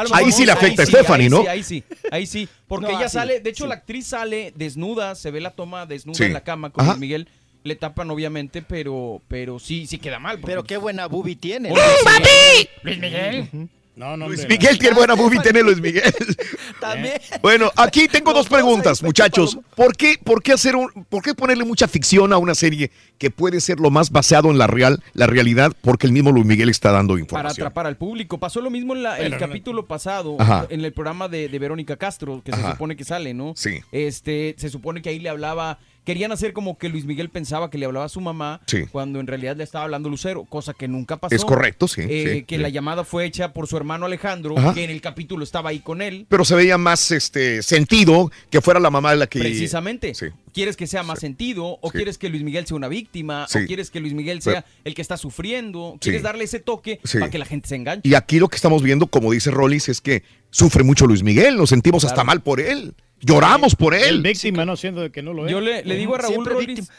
sí, 0.07 0.13
Ahí 0.15 0.33
sí 0.33 0.47
le 0.47 0.53
afecta 0.53 0.83
a 0.83 0.87
Stephanie, 0.87 1.29
¿no? 1.29 1.43
Sí, 1.43 1.49
ahí 1.49 1.63
sí, 1.63 1.85
ahí 2.11 2.27
sí. 2.27 2.49
Porque 2.67 2.87
No, 2.91 2.97
ella 2.97 3.07
así, 3.07 3.15
sale, 3.15 3.41
de 3.41 3.51
hecho 3.51 3.65
sí. 3.65 3.69
la 3.69 3.75
actriz 3.75 4.07
sale 4.07 4.53
desnuda, 4.57 5.15
se 5.15 5.31
ve 5.31 5.41
la 5.41 5.51
toma 5.51 5.85
desnuda 5.87 6.17
Sí. 6.17 6.25
en 6.25 6.33
la 6.33 6.43
cama 6.43 6.71
con. 6.71 6.87
Luis 6.87 6.99
Miguel. 6.99 7.29
Le 7.63 7.77
tapan 7.77 8.11
obviamente, 8.11 8.61
pero, 8.61 9.23
pero 9.27 9.59
sí, 9.59 9.87
sí 9.87 9.97
queda 9.99 10.19
mal. 10.19 10.37
porque- 10.39 10.47
Pero 10.53 10.65
qué 10.65 10.77
buena 10.77 11.07
boobie 11.07 11.37
tiene. 11.37 11.71
Sí. 11.75 12.69
Luis 12.83 12.99
Miguel. 12.99 13.49
No, 13.97 14.17
no, 14.17 14.27
Luis 14.27 14.41
hombre, 14.41 14.57
Miguel 14.59 14.79
tiene 14.79 14.97
buena 14.97 15.15
movie, 15.15 15.39
tiene 15.41 15.63
Luis 15.63 15.81
Miguel. 15.81 16.03
También. 16.81 17.15
Bueno, 17.43 17.71
aquí 17.77 18.09
tengo 18.09 18.33
dos 18.33 18.49
preguntas, 18.49 19.03
muchachos. 19.03 19.57
¿Por 19.77 19.97
qué, 19.97 20.19
por 20.23 20.43
qué 20.43 20.53
hacer 20.53 20.75
un, 20.77 20.91
por 21.09 21.23
qué 21.23 21.35
ponerle 21.35 21.65
mucha 21.65 21.87
ficción 21.87 22.33
a 22.33 22.39
una 22.39 22.55
serie 22.55 22.91
que 23.19 23.31
puede 23.31 23.61
ser 23.61 23.79
lo 23.79 23.91
más 23.91 24.11
basado 24.11 24.51
en 24.51 24.59
la 24.59 24.67
real, 24.67 25.01
la 25.13 25.27
realidad, 25.29 25.73
porque 25.81 26.07
el 26.09 26.13
mismo 26.13 26.33
Luis 26.33 26.45
Miguel 26.45 26.69
está 26.69 26.91
dando 26.91 27.15
para 27.15 27.21
información? 27.21 27.53
atrapar 27.67 27.87
al 27.87 27.97
público. 27.97 28.39
Pasó 28.39 28.61
lo 28.61 28.71
mismo 28.71 28.95
en 28.95 29.05
la- 29.05 29.19
el 29.19 29.37
capítulo 29.39 29.87
pasado, 29.87 30.37
Ajá. 30.41 30.67
en 30.71 30.85
el 30.85 30.93
programa 30.93 31.29
de, 31.29 31.49
de 31.49 31.59
Verónica 31.61 31.97
Castro, 31.97 32.43
que 32.45 32.53
se 32.53 32.59
Ajá. 32.61 32.73
supone 32.73 32.97
que 32.97 33.05
sale, 33.05 33.33
¿no? 33.33 33.53
Sí. 33.57 33.79
Este, 33.93 34.55
se 34.59 34.71
supone 34.71 35.03
que 35.03 35.11
ahí 35.11 35.21
le 35.21 35.29
hablaba, 35.29 35.79
querían 36.05 36.33
hacer 36.33 36.53
como 36.53 36.79
que 36.79 36.89
Luis 36.89 37.05
Miguel 37.05 37.31
pensaba 37.31 37.71
que 37.71 37.79
le 37.79 37.87
hablaba 37.87 38.07
a 38.07 38.09
su 38.09 38.21
mamá, 38.21 38.61
Sí. 38.67 38.85
cuando 38.93 39.21
en 39.21 39.27
realidad 39.27 39.57
le 39.57 39.65
estaba 39.65 39.85
hablando 39.85 40.09
Lucero, 40.11 40.45
cosa 40.45 40.75
que 40.75 40.87
nunca 40.89 41.17
pasó. 41.17 41.35
Es 41.35 41.45
correcto, 41.45 41.89
sí, 41.89 42.03
Eh, 42.03 42.31
sí, 42.39 42.43
que 42.45 42.57
sí. 42.57 42.63
la 42.63 42.69
llamada 42.69 43.05
fue 43.05 43.25
hecha 43.25 43.53
por 43.53 43.67
su 43.67 43.77
hermano 43.77 44.07
Alejandro, 44.07 44.57
Ajá. 44.59 44.75
que 44.75 44.85
en 44.85 44.91
el 44.91 45.01
capítulo 45.01 45.43
estaba 45.45 45.71
ahí 45.71 45.81
con 45.81 46.03
él. 46.03 46.27
Pero 46.29 46.45
se 46.45 46.55
veía 46.55 46.79
más 46.79 47.11
este 47.11 47.63
sentido 47.63 48.31
que 48.51 48.61
fuera 48.61 48.79
la 48.81 48.91
mamá 48.91 49.11
de 49.13 49.17
la 49.17 49.27
que. 49.27 49.39
Precisamente. 49.41 50.15
Sí. 50.15 50.27
¿Quieres 50.53 50.77
que 50.77 50.87
sea 50.87 51.03
más 51.03 51.19
sentido? 51.19 51.79
¿O 51.81 51.91
quieres 51.91 52.17
que 52.17 52.29
Luis 52.29 52.43
Miguel 52.45 52.65
sea 52.67 52.77
una 52.77 52.87
víctima? 52.87 53.47
¿O 53.47 53.67
quieres 53.67 53.91
que 53.91 53.99
Luis 53.99 54.13
Miguel 54.15 54.41
sea 54.41 54.65
el 54.85 54.95
que 54.95 55.03
está 55.03 55.17
sufriendo? 55.17 55.97
¿Quieres 56.01 56.23
darle 56.23 56.45
ese 56.45 56.61
toque 56.61 57.01
para 57.13 57.29
que 57.31 57.39
la 57.39 57.45
gente 57.45 57.69
se 57.69 57.75
enganche? 57.77 58.09
Y 58.09 58.15
aquí 58.15 58.39
lo 58.39 58.49
que 58.49 58.57
estamos 58.57 58.83
viendo, 58.83 59.09
como 59.09 59.33
dice 59.33 59.51
Rollis, 59.51 59.89
es 59.89 60.01
que 60.01 60.23
sufre 60.51 60.85
mucho 60.85 61.07
Luis 61.07 61.23
Miguel, 61.25 61.57
nos 61.57 61.71
sentimos 61.71 62.05
hasta 62.05 62.23
mal 62.23 62.41
por 62.43 62.61
él. 62.61 62.95
Lloramos 63.25 63.75
por 63.75 63.95
El 63.95 64.03
él. 64.17 64.23
víctima, 64.23 64.65
no 64.65 64.77
siendo 64.77 65.01
de 65.01 65.11
que 65.11 65.23
no 65.23 65.33
lo 65.33 65.47
es. 65.47 65.53
Yo 65.53 65.61
le, 65.61 65.85
le 65.85 65.97
digo 65.97 66.15
a 66.15 66.19
Raúl 66.19 66.45
Rollis 66.45 66.91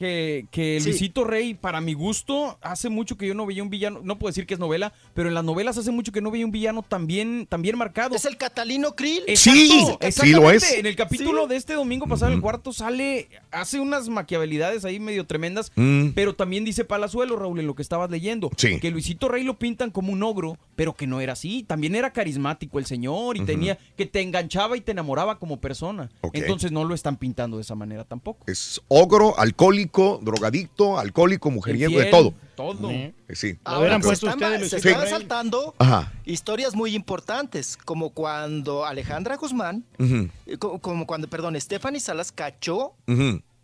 que, 0.00 0.46
que 0.50 0.80
Sí. 0.80 0.88
Luisito 0.88 1.24
Rey, 1.24 1.52
para 1.52 1.82
mi 1.82 1.92
gusto, 1.92 2.58
hace 2.62 2.88
mucho 2.88 3.18
que 3.18 3.26
yo 3.26 3.34
no 3.34 3.44
veía 3.44 3.62
un 3.62 3.68
villano, 3.68 4.00
no 4.02 4.18
puedo 4.18 4.30
decir 4.30 4.46
que 4.46 4.54
es 4.54 4.60
novela, 4.60 4.94
pero 5.12 5.28
en 5.28 5.34
las 5.34 5.44
novelas 5.44 5.76
hace 5.76 5.90
mucho 5.90 6.10
que 6.10 6.22
no 6.22 6.30
veía 6.30 6.46
un 6.46 6.52
villano 6.52 6.82
tan 6.82 7.06
bien, 7.06 7.46
tan 7.46 7.60
bien 7.60 7.76
marcado. 7.76 8.16
Es 8.16 8.24
el 8.24 8.38
Catalino 8.38 8.96
Krill. 8.96 9.22
Exacto, 9.26 9.60
Sí, 9.60 10.12
sí 10.12 10.30
lo 10.32 10.50
es. 10.50 10.72
En 10.72 10.86
el 10.86 10.96
capítulo 10.96 11.46
de 11.46 11.56
este 11.56 11.74
domingo 11.74 12.06
pasado, 12.06 12.32
el 12.32 12.40
cuarto 12.40 12.72
sale, 12.72 13.28
hace 13.50 13.78
unas 13.78 14.08
maquiavelidades 14.08 14.86
ahí 14.86 14.98
medio 14.98 15.26
tremendas, 15.26 15.70
Mm. 15.76 16.12
pero 16.14 16.34
también 16.34 16.64
dice 16.64 16.86
Palazuelo, 16.86 17.36
Raúl, 17.36 17.60
en 17.60 17.66
lo 17.66 17.74
que 17.74 17.82
estabas 17.82 18.10
leyendo, 18.10 18.48
Sí. 18.56 18.80
que 18.80 18.90
Luisito 18.90 19.28
Rey 19.28 19.44
lo 19.44 19.58
pintan 19.58 19.90
como 19.90 20.14
un 20.14 20.22
ogro, 20.22 20.56
pero 20.76 20.94
que 20.94 21.06
no 21.06 21.20
era 21.20 21.34
así. 21.34 21.62
También 21.64 21.94
era 21.94 22.10
carismático 22.14 22.78
el 22.78 22.86
señor 22.86 23.36
y 23.36 23.44
tenía 23.44 23.76
que 23.98 24.06
te 24.06 24.22
enganchaba 24.22 24.78
y 24.78 24.80
te 24.80 24.92
enamoraba 24.92 25.38
como 25.38 25.60
persona. 25.60 26.08
Entonces 26.32 26.72
no 26.72 26.84
lo 26.84 26.94
están 26.94 27.18
pintando 27.18 27.58
de 27.58 27.64
esa 27.64 27.74
manera 27.74 28.04
tampoco. 28.04 28.46
Es 28.50 28.80
ogro, 28.88 29.38
alcohólico, 29.38 29.89
drogadicto, 30.22 30.98
alcohólico, 30.98 31.50
mujeriego, 31.50 31.98
de 31.98 32.06
todo. 32.06 32.34
Todo. 32.56 32.90
Eh, 32.90 33.14
Sí. 33.32 33.56
Ahora, 33.64 33.98
puesto 34.00 34.28
están- 34.28 34.52
ustedes, 34.62 34.70
se 34.70 34.76
están 34.90 35.08
saltando 35.08 35.74
Ajá. 35.78 36.12
historias 36.24 36.74
muy 36.74 36.94
importantes, 36.94 37.76
como 37.76 38.10
cuando 38.10 38.84
Alejandra 38.84 39.36
Guzmán, 39.36 39.84
eh, 39.98 40.56
co- 40.58 40.78
como 40.78 41.06
cuando, 41.06 41.28
perdón, 41.28 41.58
Stephanie 41.60 42.00
Salas 42.00 42.32
cachó 42.32 42.94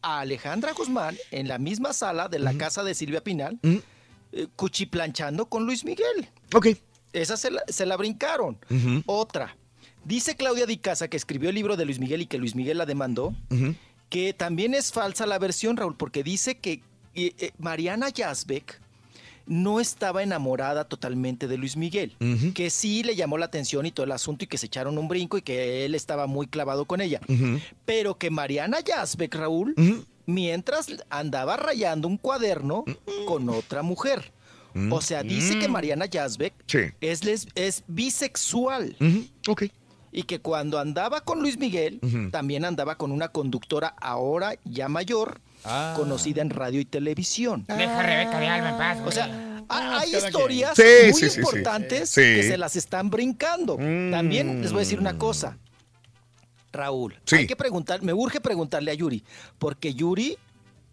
a 0.02 0.20
Alejandra 0.20 0.72
Guzmán 0.72 1.16
en 1.30 1.48
la 1.48 1.58
misma 1.58 1.92
sala 1.92 2.28
de 2.28 2.38
la 2.38 2.54
casa 2.54 2.82
de 2.84 2.94
Silvia 2.94 3.22
Pinal, 3.22 3.58
eh, 4.32 4.46
cuchiplanchando 4.56 5.46
con 5.46 5.64
Luis 5.66 5.84
Miguel. 5.84 6.28
Ok. 6.54 6.68
Esa 7.12 7.36
se 7.36 7.50
la, 7.50 7.62
se 7.68 7.86
la 7.86 7.96
brincaron. 7.96 8.58
Otra. 9.06 9.56
Dice 10.04 10.36
Claudia 10.36 10.66
Di 10.66 10.76
Casa, 10.76 11.08
que 11.08 11.16
escribió 11.16 11.48
el 11.48 11.54
libro 11.56 11.76
de 11.76 11.84
Luis 11.84 11.98
Miguel 11.98 12.22
y 12.22 12.26
que 12.26 12.38
Luis 12.38 12.54
Miguel 12.54 12.78
la 12.78 12.86
demandó. 12.86 13.34
Que 14.08 14.32
también 14.32 14.74
es 14.74 14.92
falsa 14.92 15.26
la 15.26 15.38
versión, 15.38 15.76
Raúl, 15.76 15.96
porque 15.96 16.22
dice 16.22 16.58
que 16.58 16.82
eh, 17.14 17.32
eh, 17.38 17.50
Mariana 17.58 18.08
Yazbek 18.10 18.80
no 19.46 19.78
estaba 19.80 20.22
enamorada 20.22 20.84
totalmente 20.84 21.46
de 21.46 21.56
Luis 21.56 21.76
Miguel, 21.76 22.16
que 22.54 22.68
sí 22.68 23.02
le 23.04 23.14
llamó 23.14 23.38
la 23.38 23.46
atención 23.46 23.86
y 23.86 23.92
todo 23.92 24.04
el 24.04 24.12
asunto 24.12 24.44
y 24.44 24.48
que 24.48 24.58
se 24.58 24.66
echaron 24.66 24.98
un 24.98 25.06
brinco 25.06 25.38
y 25.38 25.42
que 25.42 25.84
él 25.84 25.94
estaba 25.94 26.26
muy 26.26 26.48
clavado 26.48 26.84
con 26.84 27.00
ella, 27.00 27.20
pero 27.84 28.18
que 28.18 28.30
Mariana 28.30 28.80
Yazbek, 28.80 29.34
Raúl, 29.36 29.74
mientras 30.26 30.88
andaba 31.10 31.56
rayando 31.56 32.08
un 32.08 32.16
cuaderno 32.18 32.84
con 33.26 33.48
otra 33.48 33.82
mujer. 33.82 34.32
O 34.90 35.00
sea, 35.00 35.22
dice 35.22 35.58
que 35.58 35.68
Mariana 35.68 36.04
Yazbek 36.06 36.52
Sí. 36.66 36.78
es, 37.00 37.46
es 37.54 37.84
bisexual. 37.86 38.96
Ok. 39.48 39.64
Y 40.16 40.22
que 40.22 40.40
cuando 40.40 40.78
andaba 40.78 41.20
con 41.20 41.40
Luis 41.42 41.58
Miguel, 41.58 42.00
también 42.32 42.64
andaba 42.64 42.96
con 42.96 43.12
una 43.12 43.28
conductora 43.28 43.94
ahora 44.00 44.54
ya 44.64 44.88
mayor, 44.88 45.40
Ah. 45.64 45.92
conocida 45.96 46.40
en 46.42 46.48
radio 46.50 46.80
y 46.80 46.84
televisión. 46.86 47.64
Deja 47.68 47.98
a 48.00 48.02
Rebeca 48.02 48.38
de 48.40 48.46
Alba 48.48 48.70
en 48.70 48.76
paz. 48.78 48.98
O 49.04 49.10
sea, 49.12 49.64
ha- 49.68 49.98
hay 49.98 50.14
historias 50.14 50.72
Sí, 50.76 50.82
muy 51.10 51.12
sí, 51.12 51.20
sí, 51.20 51.30
sí. 51.30 51.38
importantes 51.40 52.08
Sí. 52.10 52.20
que 52.22 52.42
se 52.44 52.56
las 52.56 52.76
están 52.76 53.10
brincando. 53.10 53.76
Mm. 53.76 54.10
También 54.10 54.62
les 54.62 54.70
voy 54.72 54.78
a 54.78 54.84
decir 54.84 54.98
una 55.00 55.18
cosa. 55.18 55.58
Raúl, 56.72 57.18
Sí. 57.24 57.36
hay 57.36 57.46
que 57.46 57.56
preguntar, 57.56 58.02
me 58.02 58.12
urge 58.14 58.40
preguntarle 58.40 58.90
a 58.90 58.94
Yuri, 58.94 59.24
porque 59.58 59.92
Yuri 59.94 60.38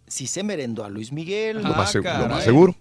sí 0.06 0.26
se 0.26 0.42
merendó 0.42 0.84
a 0.84 0.88
Luis 0.88 1.12
Miguel. 1.12 1.58
Lo 1.62 1.70
más, 1.74 1.94
Ah, 1.94 1.98
seg- 1.98 2.18
lo 2.20 2.28
más 2.28 2.44
seguro. 2.44 2.74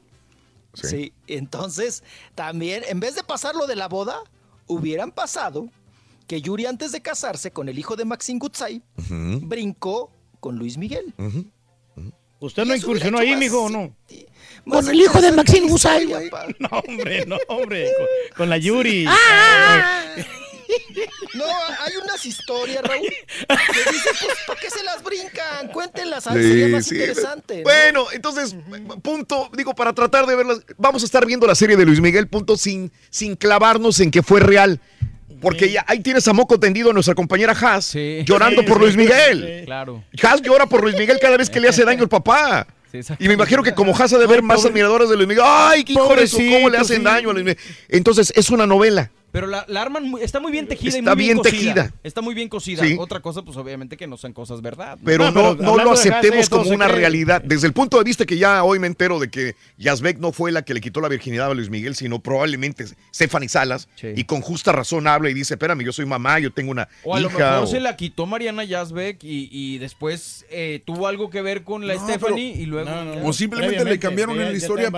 Sí. 0.73 0.87
Sí. 0.87 1.13
entonces 1.27 2.03
también, 2.35 2.83
en 2.87 2.99
vez 2.99 3.15
de 3.15 3.23
pasar 3.23 3.55
lo 3.55 3.67
de 3.67 3.75
la 3.75 3.87
boda, 3.87 4.17
hubieran 4.67 5.11
pasado 5.11 5.69
que 6.33 6.41
Yuri 6.41 6.65
antes 6.65 6.91
de 6.91 6.99
casarse 6.99 7.51
con 7.51 7.69
el 7.69 7.77
hijo 7.77 7.95
de 7.95 8.05
Maxine 8.05 8.39
Gutzai, 8.39 8.81
Ujú, 8.97 9.39
brincó 9.43 10.11
con 10.39 10.57
Luis 10.57 10.79
Miguel. 10.79 11.13
¿Usted 12.39 12.65
no 12.65 12.75
incursionó 12.75 13.19
ahí, 13.19 13.35
mijo, 13.35 13.65
o 13.65 13.69
no? 13.69 13.95
Con 14.67 14.89
el 14.89 14.99
hijo 14.99 15.21
de 15.21 15.31
Maxine 15.31 15.67
güey. 15.69 16.29
pa. 16.31 16.47
No, 16.57 16.69
hombre, 16.79 17.23
no, 17.27 17.37
hombre. 17.49 17.91
Con, 17.95 18.37
con 18.37 18.49
la 18.49 18.57
Yuri. 18.57 19.05
No, 21.35 21.45
hay 21.45 21.93
unas 22.03 22.25
historias, 22.25 22.81
Raúl, 22.83 23.01
que 23.07 23.91
dicen, 23.91 24.13
pues, 24.19 24.37
¿para 24.47 24.59
qué 24.59 24.69
se 24.71 24.83
las 24.83 25.03
brincan? 25.03 25.67
Cuéntenlas, 25.71 26.25
a 26.25 26.33
ver, 26.33 26.43
Sí, 26.43 26.49
sería 26.49 26.67
más 26.69 26.85
sí. 26.85 26.95
interesante. 26.95 27.57
¿no? 27.57 27.63
Bueno, 27.63 28.05
entonces, 28.11 28.55
punto, 29.03 29.49
digo, 29.55 29.75
para 29.75 29.93
tratar 29.93 30.25
de 30.25 30.35
verlas, 30.35 30.61
vamos 30.77 31.03
a 31.03 31.05
estar 31.05 31.25
viendo 31.27 31.45
la 31.45 31.53
serie 31.55 31.75
de 31.77 31.85
Luis 31.85 31.99
Miguel, 32.01 32.27
punto, 32.27 32.57
sin, 32.57 32.91
sin 33.11 33.35
clavarnos 33.35 33.99
en 33.99 34.09
que 34.09 34.23
fue 34.23 34.39
real. 34.39 34.79
Porque 35.43 35.69
ya 35.69 35.85
ahí 35.87 35.99
tienes 35.99 36.27
a 36.27 36.33
moco 36.33 36.59
tendido 36.59 36.89
a 36.89 36.93
nuestra 36.93 37.13
compañera 37.13 37.53
Haas 37.53 37.85
Sí. 37.85 38.23
llorando 38.25 38.61
Sí, 38.61 38.67
por 38.67 38.79
Luis 38.79 38.95
Miguel. 38.97 39.61
Claro. 39.65 40.03
Haas 40.23 40.41
llora 40.41 40.65
por 40.65 40.81
Luis 40.81 40.95
Miguel 40.97 41.19
cada 41.21 41.37
vez 41.37 41.49
que 41.49 41.59
le 41.59 41.67
hace 41.69 41.85
daño 41.85 42.01
el 42.01 42.09
papá. 42.09 42.65
Y 43.19 43.27
me 43.27 43.33
imagino 43.33 43.61
que 43.63 43.73
como 43.73 43.95
Haas 43.95 44.13
ha 44.13 44.17
de 44.19 44.27
ver 44.27 44.41
más 44.41 44.65
admiradores 44.65 45.09
de 45.09 45.15
Luis 45.15 45.27
Miguel, 45.27 45.43
¡ay, 45.45 45.83
qué 45.83 45.93
hijo 45.93 46.15
de 46.15 46.29
cómo 46.29 46.69
le 46.69 46.77
hacen 46.77 47.03
daño 47.03 47.29
a 47.31 47.33
Luis 47.33 47.45
Miguel! 47.45 47.57
Entonces, 47.89 48.31
es 48.35 48.49
una 48.49 48.65
novela. 48.67 49.11
Pero 49.33 49.47
la, 49.47 49.65
la 49.67 49.81
arman, 49.81 50.07
muy- 50.09 50.21
está 50.21 50.39
muy 50.39 50.51
bien 50.51 50.67
tejida 50.67 50.95
y 50.95 50.99
Está 50.99 51.15
muy 51.15 51.23
bien, 51.25 51.37
bien 51.41 51.43
tejida. 51.43 51.91
Está 52.03 52.21
muy 52.21 52.35
bien 52.35 52.47
cosida. 52.47 52.83
Sí. 52.85 52.95
Otra 52.99 53.19
cosa, 53.19 53.41
pues 53.41 53.57
obviamente 53.57 53.97
que 53.97 54.07
no 54.07 54.15
sean 54.15 54.31
cosas 54.31 54.61
verdad. 54.61 54.97
Pero 55.03 55.31
no, 55.31 55.33
pero 55.33 55.55
no 55.55 55.83
lo 55.83 55.91
aceptemos 55.91 56.49
Gasly, 56.49 56.57
como 56.65 56.69
una 56.75 56.85
cree. 56.85 56.97
realidad. 56.99 57.41
Desde 57.43 57.67
el 57.67 57.73
punto 57.73 57.97
de 57.97 58.03
vista 58.05 58.25
que 58.25 58.37
ya 58.37 58.63
hoy 58.63 58.77
me 58.79 58.87
entero 58.87 59.19
de 59.19 59.29
que 59.29 59.55
Yazbek 59.79 60.19
no 60.19 60.31
fue 60.31 60.51
la 60.51 60.61
que 60.61 60.73
le 60.75 60.79
quitó 60.81 61.01
la 61.01 61.09
virginidad 61.09 61.49
a 61.49 61.53
Luis 61.55 61.69
Miguel, 61.71 61.95
sino 61.95 62.19
probablemente 62.19 62.85
Stephanie 63.13 63.49
Salas. 63.49 63.89
Y 64.15 64.23
con 64.25 64.41
justa 64.41 64.71
razón 64.71 65.07
habla 65.07 65.31
y 65.31 65.33
dice, 65.33 65.55
espérame, 65.55 65.81
yo 65.81 65.91
soy 65.91 66.05
mamá, 66.05 66.37
yo 66.39 66.53
tengo 66.53 66.69
una 66.69 66.87
O 67.03 67.15
a 67.15 67.19
lo 67.19 67.27
hija. 67.27 67.37
mejor 67.39 67.63
o- 67.63 67.67
se 67.67 67.79
la 67.79 67.95
quitó 67.97 68.27
Mariana 68.27 68.63
Yazbek 68.63 69.23
y, 69.23 69.49
y 69.51 69.79
después 69.79 70.45
eh, 70.51 70.81
tuvo 70.85 71.07
algo 71.07 71.31
que 71.31 71.41
ver 71.41 71.63
con 71.63 71.87
la 71.87 71.95
No, 71.95 72.07
Stephanie 72.07 72.51
pero- 72.53 72.63
y 72.63 72.65
luego... 72.67 72.91
O 73.23 73.33
simplemente 73.33 73.83
le 73.83 73.97
cambiaron 73.97 74.39
en 74.39 74.51
la 74.51 74.57
historia 74.57 74.91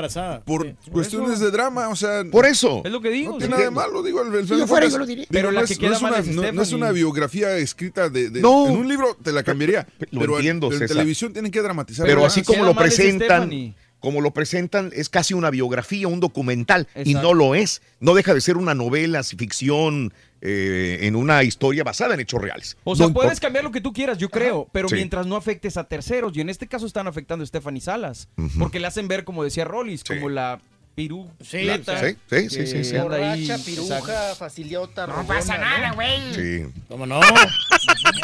por 0.44 0.74
cuestiones 0.92 1.40
de 1.40 1.52
drama, 1.52 1.88
o 1.88 1.96
sea. 1.96 2.24
Por 2.30 2.46
eso. 2.46 2.82
Es 2.84 2.92
lo 2.92 3.00
que 3.00 3.10
digo. 3.10 3.32
No 3.32 3.36
sí. 3.36 3.40
tiene 3.48 3.54
nada 3.56 3.64
de 3.66 3.72
malo, 3.72 4.04
digo. 4.04 4.25
Yo 4.46 4.68
fuera, 4.68 4.88
yo 4.88 4.98
lo 4.98 5.06
diría. 5.06 5.24
digo, 5.24 5.32
Pero 5.32 5.52
no 5.52 5.60
la 5.60 5.62
es- 5.62 5.70
que 5.70 5.78
queda 5.78 5.96
es 5.96 6.02
mal 6.02 6.12
una- 6.14 6.22
es 6.22 6.28
no- 6.28 6.52
no 6.52 6.62
es 6.62 6.72
una 6.74 6.92
biografía 6.92 7.58
escrita 7.58 8.10
de. 8.10 8.30
de- 8.30 8.42
No. 8.42 8.68
En 8.68 8.78
un 8.78 8.88
libro 8.88 9.16
te 9.22 9.32
la 9.32 9.44
cambiaría. 9.44 9.88
Lo 10.12 10.20
pero 10.22 10.34
en- 10.34 10.38
entiendo, 10.40 10.68
en, 10.68 10.74
César. 10.80 10.90
televisión 10.90 11.34
tienen 11.34 11.52
que 11.52 11.62
dramatizar. 11.62 12.06
Pero 12.06 12.26
así 12.26 12.44
como 12.44 12.64
lo 12.64 12.76
presentan, 12.76 13.76
como 14.00 14.22
lo 14.22 14.32
presentan, 14.32 14.92
es 14.94 15.10
casi 15.10 15.34
una 15.34 15.50
biografía, 15.50 16.08
un 16.08 16.20
documental, 16.20 16.88
y 17.04 17.14
no 17.16 17.34
lo 17.34 17.56
es. 17.56 17.82
No 18.00 18.14
deja 18.14 18.34
de 18.36 18.42
ser 18.42 18.58
una 18.58 18.76
novela, 18.76 19.24
ficción, 19.24 20.14
eh, 20.42 21.00
en 21.02 21.16
una 21.16 21.42
historia 21.44 21.84
basada 21.84 22.14
en 22.14 22.20
hechos 22.20 22.40
reales. 22.40 22.78
O 22.84 22.96
sea, 22.96 23.08
No 23.08 23.14
puedes 23.14 23.40
cambiar 23.40 23.64
lo 23.64 23.72
que 23.72 23.82
tú 23.82 23.94
quieras, 23.94 24.20
yo 24.20 24.30
creo, 24.30 24.68
pero 24.72 24.88
Sí. 24.90 24.96
mientras 24.96 25.26
no 25.26 25.36
afectes 25.36 25.76
a 25.78 25.86
terceros. 25.86 26.38
Y 26.38 26.42
en 26.42 26.50
este 26.50 26.68
caso 26.68 26.86
están 26.86 27.08
afectando 27.08 27.42
a 27.44 27.48
Stephanie 27.48 27.82
Salas. 27.82 28.28
Porque 28.60 28.80
le 28.80 28.86
hacen 28.86 29.08
ver, 29.08 29.24
como 29.24 29.44
decía 29.44 29.66
Rollis, 29.66 30.04
como 30.04 30.30
la 30.30 30.62
pirú. 30.96 31.30
Sí, 31.44 31.66
plata, 31.66 32.00
sí, 32.00 32.16
sí, 32.30 32.50
sí, 32.50 32.68
sí, 32.68 32.84
sí. 32.86 32.96
anda 32.96 33.18
ahí. 33.18 33.46
Borracha, 33.46 33.64
piruja, 33.66 33.98
Exacto. 34.00 34.36
faciliota, 34.38 35.08
No 35.08 35.28
pasa 35.28 35.58
nada, 35.58 35.92
güey. 35.94 36.34
Sí. 36.34 36.66
¿Cómo 36.88 37.06
no? 37.06 37.20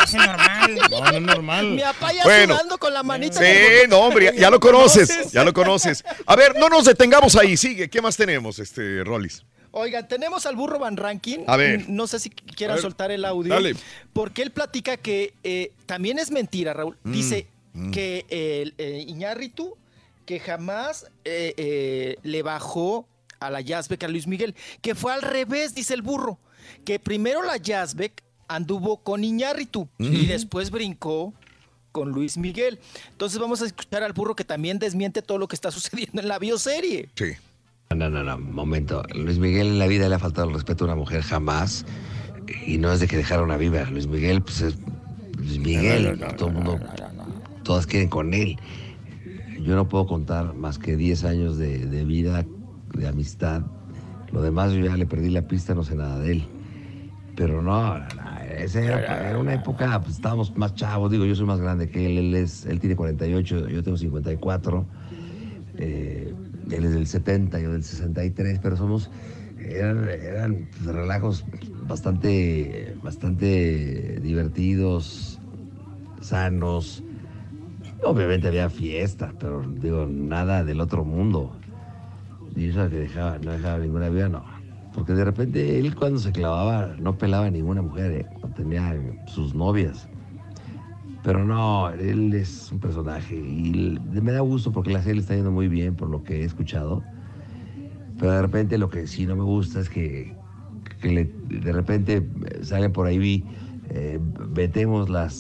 Es 0.04 0.14
normal. 0.14 0.80
No, 0.90 1.00
no 1.02 1.18
es 1.18 1.22
normal. 1.22 1.72
Mi 1.72 1.82
papá 1.82 2.14
ya 2.14 2.24
Bueno. 2.24 2.56
sudando 2.56 2.78
con 2.78 2.94
la 2.94 3.04
manita. 3.04 3.40
Sí, 3.40 3.88
no, 3.90 4.00
hombre, 4.00 4.26
ya, 4.26 4.34
ya 4.34 4.50
lo 4.50 4.60
conoces, 4.60 5.32
ya 5.32 5.44
lo 5.44 5.54
conoces. 5.54 6.04
A 6.26 6.36
ver, 6.36 6.56
no 6.58 6.70
nos 6.70 6.86
detengamos 6.86 7.36
ahí, 7.36 7.58
sigue. 7.58 7.90
¿Qué 7.90 8.02
más 8.02 8.16
tenemos, 8.18 8.60
este, 8.60 9.04
Rollis? 9.04 9.44
Oigan, 9.72 10.08
tenemos 10.08 10.46
al 10.46 10.56
burro 10.56 10.80
Van 10.80 10.98
Rankin. 10.98 11.44
A 11.48 11.56
ver. 11.58 11.88
No 11.90 12.06
sé 12.08 12.20
si 12.20 12.30
quieran 12.30 12.80
soltar 12.80 13.12
el 13.12 13.24
audio. 13.26 13.54
dale. 13.54 13.76
Porque 14.14 14.42
él 14.42 14.52
platica 14.52 14.98
que 14.98 15.34
eh, 15.44 15.72
también 15.86 16.20
es 16.20 16.30
mentira, 16.32 16.74
Raúl. 16.74 16.98
Mm, 17.04 17.12
Dice 17.12 17.48
mm. 17.74 17.92
que 17.92 18.26
el 18.30 18.74
eh, 18.78 19.06
Iñárritu 19.08 19.78
que 20.32 20.40
jamás 20.40 21.12
eh, 21.26 21.54
eh, 21.58 22.16
le 22.24 22.42
bajó 22.42 23.06
a 23.42 23.50
la 23.50 23.60
Yazbek 23.60 24.02
a 24.06 24.08
Luis 24.08 24.28
Miguel. 24.28 24.56
Que 24.82 24.96
fue 24.96 25.12
al 25.12 25.22
revés, 25.22 25.76
dice 25.76 25.94
el 25.94 26.02
burro. 26.02 26.40
Que 26.86 27.00
primero 27.00 27.44
la 27.44 27.58
Yazbek 27.58 28.24
anduvo 28.48 29.04
con 29.04 29.26
Iñárritu 29.26 29.90
y 29.98 30.28
después 30.28 30.72
brincó 30.72 31.34
con 31.92 32.12
Luis 32.12 32.38
Miguel. 32.38 32.80
Entonces 33.10 33.40
vamos 33.40 33.62
a 33.62 33.66
escuchar 33.66 34.04
al 34.04 34.14
burro 34.14 34.34
que 34.34 34.46
también 34.46 34.80
desmiente 34.80 35.22
todo 35.22 35.38
lo 35.38 35.50
que 35.50 35.56
está 35.58 35.70
sucediendo 35.78 36.22
en 36.22 36.30
la 36.30 36.40
bioserie. 36.40 37.10
Sí. 37.16 37.34
No, 37.94 38.10
no, 38.10 38.24
no, 38.24 38.38
momento. 38.38 39.04
Luis 39.14 39.38
Miguel 39.38 39.68
en 39.68 39.80
la 39.80 39.88
vida 39.88 40.08
le 40.08 40.16
ha 40.16 40.20
faltado 40.20 40.48
el 40.48 40.54
respeto 40.54 40.86
a 40.86 40.88
una 40.88 40.96
mujer 40.96 41.24
jamás. 41.24 41.86
Y 42.66 42.78
no 42.78 42.94
es 42.94 43.02
de 43.02 43.10
que 43.10 43.18
dejara 43.18 43.44
una 43.44 43.58
viva. 43.58 43.84
Luis 43.84 44.08
Miguel, 44.08 44.42
pues 44.42 44.62
es 44.62 44.76
Luis 45.36 45.60
Miguel. 45.60 46.18
todo 46.38 46.48
el 46.48 46.54
mundo, 46.54 46.80
todas 47.66 47.86
quieren 47.86 48.08
con 48.08 48.34
él. 48.34 48.58
Yo 49.64 49.76
no 49.76 49.88
puedo 49.88 50.08
contar 50.08 50.54
más 50.56 50.78
que 50.80 50.96
10 50.96 51.24
años 51.24 51.58
de, 51.58 51.86
de 51.86 52.04
vida, 52.04 52.46
de 52.94 53.08
amistad. 53.08 53.64
Lo 54.32 54.42
demás 54.42 54.74
yo 54.74 54.86
ya 54.86 54.98
le 54.98 55.06
perdí 55.06 55.30
la 55.30 55.48
pista, 55.48 55.76
no 55.76 55.84
sé 55.84 55.96
nada 55.96 56.20
de 56.20 56.32
él. 56.32 56.48
Pero 57.36 57.62
no, 57.62 57.98
no, 57.98 58.06
esa 58.58 58.82
era, 58.82 59.30
era 59.30 59.38
una 59.38 59.54
época, 59.54 60.00
pues 60.02 60.16
estábamos 60.16 60.56
más 60.58 60.76
chavos. 60.76 61.12
Digo, 61.12 61.26
yo 61.26 61.36
soy 61.36 61.46
más 61.46 61.60
grande 61.60 61.90
que 61.90 62.06
él. 62.06 62.18
Él, 62.18 62.36
es, 62.36 62.66
él 62.66 62.80
tiene 62.80 62.96
48, 62.96 63.68
yo 63.70 63.84
tengo 63.84 63.98
54. 63.98 64.86
Eh, 65.78 66.34
él 66.70 66.86
es 66.86 66.94
del 66.94 67.08
70, 67.08 67.60
yo 67.60 67.72
del 67.72 67.84
63, 67.84 68.60
pero 68.60 68.78
somos, 68.78 69.10
eran, 69.60 70.08
eran 70.10 70.68
pues, 70.72 70.96
relajos 70.96 71.46
bastante, 71.88 72.96
bastante 73.04 74.20
divertidos, 74.22 75.40
sanos. 76.22 77.04
Obviamente 78.04 78.48
había 78.48 78.70
fiestas, 78.70 79.34
pero 79.38 79.62
digo, 79.68 80.08
nada 80.10 80.64
del 80.64 80.82
otro 80.82 81.06
mundo. 81.06 81.62
Y 82.56 82.70
eso 82.70 82.90
que 82.90 82.98
dejaba, 82.98 83.40
no 83.40 83.52
dejaba 83.54 83.80
ninguna 83.80 84.10
vida, 84.10 84.30
no. 84.30 84.46
Porque 84.92 85.14
de 85.14 85.26
repente 85.26 85.80
él 85.80 85.96
cuando 85.96 86.20
se 86.20 86.32
clavaba 86.34 86.96
no 87.00 87.18
pelaba 87.18 87.48
a 87.48 87.52
ninguna 87.52 87.82
mujer, 87.82 88.12
¿eh? 88.14 88.30
tenía 88.56 88.94
sus 89.26 89.56
novias. 89.56 90.10
Pero 91.22 91.46
no, 91.46 91.90
él 91.92 92.34
es 92.34 92.72
un 92.72 92.80
personaje 92.80 93.36
y 93.36 94.00
me 94.22 94.32
da 94.32 94.40
gusto 94.42 94.72
porque 94.72 94.90
la 94.92 95.00
serie 95.02 95.16
le 95.16 95.22
está 95.22 95.36
yendo 95.36 95.52
muy 95.52 95.68
bien 95.68 95.96
por 95.96 96.10
lo 96.10 96.24
que 96.24 96.42
he 96.42 96.46
escuchado. 96.46 97.08
Pero 98.18 98.32
de 98.34 98.42
repente 98.42 98.78
lo 98.78 98.90
que 98.90 99.08
sí 99.08 99.26
no 99.26 99.36
me 99.36 99.44
gusta 99.44 99.80
es 99.80 99.90
que, 99.90 100.38
que 101.02 101.10
le- 101.10 101.34
de 101.44 101.72
repente 101.74 102.18
eh, 102.46 102.64
salen 102.64 102.92
por 102.94 103.08
ahí, 103.08 103.18
vi, 103.20 103.48
eh, 103.86 104.20
vetemos 104.22 105.10
las, 105.10 105.34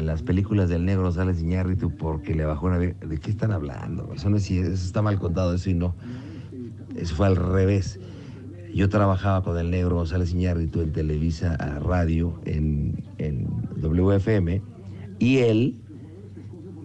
las 0.00 0.22
películas 0.22 0.68
del 0.68 0.84
negro 0.84 1.02
González 1.04 1.40
Iñárritu 1.40 1.90
porque 1.96 2.34
le 2.34 2.44
bajó 2.44 2.66
una... 2.66 2.78
vie- 2.78 2.98
¿De 2.98 3.18
qué 3.18 3.30
están 3.30 3.52
hablando? 3.52 4.10
Eso, 4.14 4.30
no 4.30 4.36
es, 4.36 4.50
eso 4.50 4.72
está 4.72 5.02
mal 5.02 5.18
contado, 5.18 5.54
eso 5.54 5.70
y 5.70 5.74
no. 5.74 5.94
Eso 6.96 7.14
fue 7.14 7.26
al 7.26 7.36
revés. 7.36 7.98
Yo 8.74 8.88
trabajaba 8.88 9.42
con 9.42 9.58
el 9.58 9.70
negro 9.70 9.96
González 9.96 10.32
Iñárritu 10.32 10.80
en 10.80 10.92
Televisa 10.92 11.54
a 11.56 11.78
Radio, 11.78 12.40
en, 12.46 13.04
en 13.18 13.46
WFM, 13.76 14.62
y 15.18 15.38
él, 15.38 15.76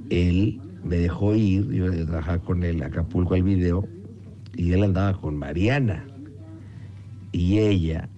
él 0.09 0.59
me 0.83 0.97
dejó 0.97 1.33
ir, 1.35 1.69
yo, 1.71 1.93
yo 1.93 2.05
trabajaba 2.05 2.39
con 2.39 2.63
él 2.63 2.83
a 2.83 2.87
Acapulco 2.87 3.35
al 3.35 3.43
video, 3.43 3.87
y 4.55 4.73
él 4.73 4.83
andaba 4.83 5.13
con 5.19 5.37
Mariana. 5.37 6.05
Y 7.31 7.59
ella 7.59 8.09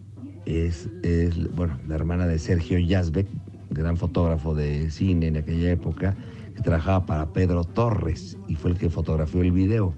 es, 0.45 0.89
es, 1.03 1.51
bueno, 1.53 1.77
la 1.87 1.95
hermana 1.95 2.25
de 2.27 2.39
Sergio 2.39 2.79
Yazbek, 2.79 3.27
gran 3.69 3.97
fotógrafo 3.97 4.53
de 4.55 4.89
cine 4.91 5.27
en 5.27 5.37
aquella 5.37 5.71
época, 5.71 6.15
que 6.55 6.61
trabajaba 6.61 7.05
para 7.05 7.25
Pedro 7.33 7.63
Torres, 7.63 8.37
y 8.47 8.55
fue 8.55 8.71
el 8.71 8.77
que 8.77 8.89
fotografió 8.89 9.41
el 9.41 9.51
video. 9.51 9.93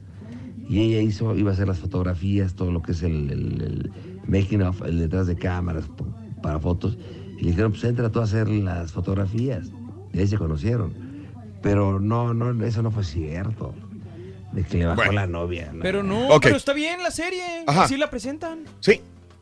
Y 0.70 0.80
ella 0.82 1.02
hizo, 1.02 1.36
iba 1.36 1.52
a 1.52 1.54
hacer 1.54 1.68
las 1.68 1.80
fotografías, 1.80 2.54
todo 2.54 2.72
lo 2.72 2.82
que 2.82 2.92
es 2.94 3.04
el, 3.04 3.30
el- 3.32 3.62
el 3.62 3.92
making 4.28 4.62
of, 4.62 4.82
el 4.84 5.00
detrás 5.00 5.28
de 5.28 5.36
cámaras 5.36 5.86
para 6.42 6.60
fotos. 6.60 6.98
Y 7.38 7.44
le 7.44 7.50
dijeron, 7.52 7.72
pues 7.72 7.84
entra 7.84 8.10
tú 8.12 8.20
a 8.20 8.24
hacer 8.24 8.48
las 8.48 8.92
fotografías. 8.92 9.72
Y 10.14 10.20
ahí 10.20 10.28
se 10.28 10.38
conocieron. 10.38 10.94
Pero 11.62 12.00
no, 12.00 12.34
no, 12.34 12.64
eso 12.66 12.82
no 12.82 12.92
fue 12.92 13.04
cierto. 13.04 13.74
De 14.54 14.64
que 14.64 14.80
le 14.80 14.86
bajó 14.86 15.12
la 15.12 15.28
novia. 15.28 15.72
no. 15.74 15.82
Pero 15.82 16.04
no, 16.04 16.28
pero 16.42 16.56
está 16.58 16.74
bien 16.74 17.02
la 17.04 17.12
serie. 17.12 17.42
Ajá. 17.68 17.84
Así 17.86 17.98
la 17.98 18.10
presentan. 18.10 18.60
Sí. 18.82 19.02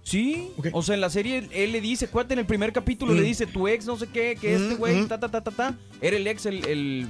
Sí. 0.09 0.49
O 0.73 0.81
sea, 0.81 0.95
en 0.95 1.01
la 1.01 1.09
serie 1.11 1.47
él 1.51 1.71
le 1.71 1.81
dice, 1.81 2.07
cuate, 2.07 2.33
en 2.33 2.39
el 2.39 2.45
primer 2.47 2.73
capítulo 2.73 3.13
le 3.13 3.21
Mm. 3.21 3.25
dice, 3.25 3.45
tu 3.45 3.67
ex 3.67 3.85
no 3.85 3.95
sé 3.95 4.07
qué, 4.07 4.35
que 4.41 4.55
este 4.55 4.73
güey, 4.73 5.05
ta, 5.05 5.19
ta, 5.19 5.29
ta, 5.29 5.41
ta, 5.41 5.51
ta. 5.51 5.77
Era 6.01 6.17
el 6.17 6.25
ex, 6.25 6.47
el, 6.47 6.65
el 6.65 7.07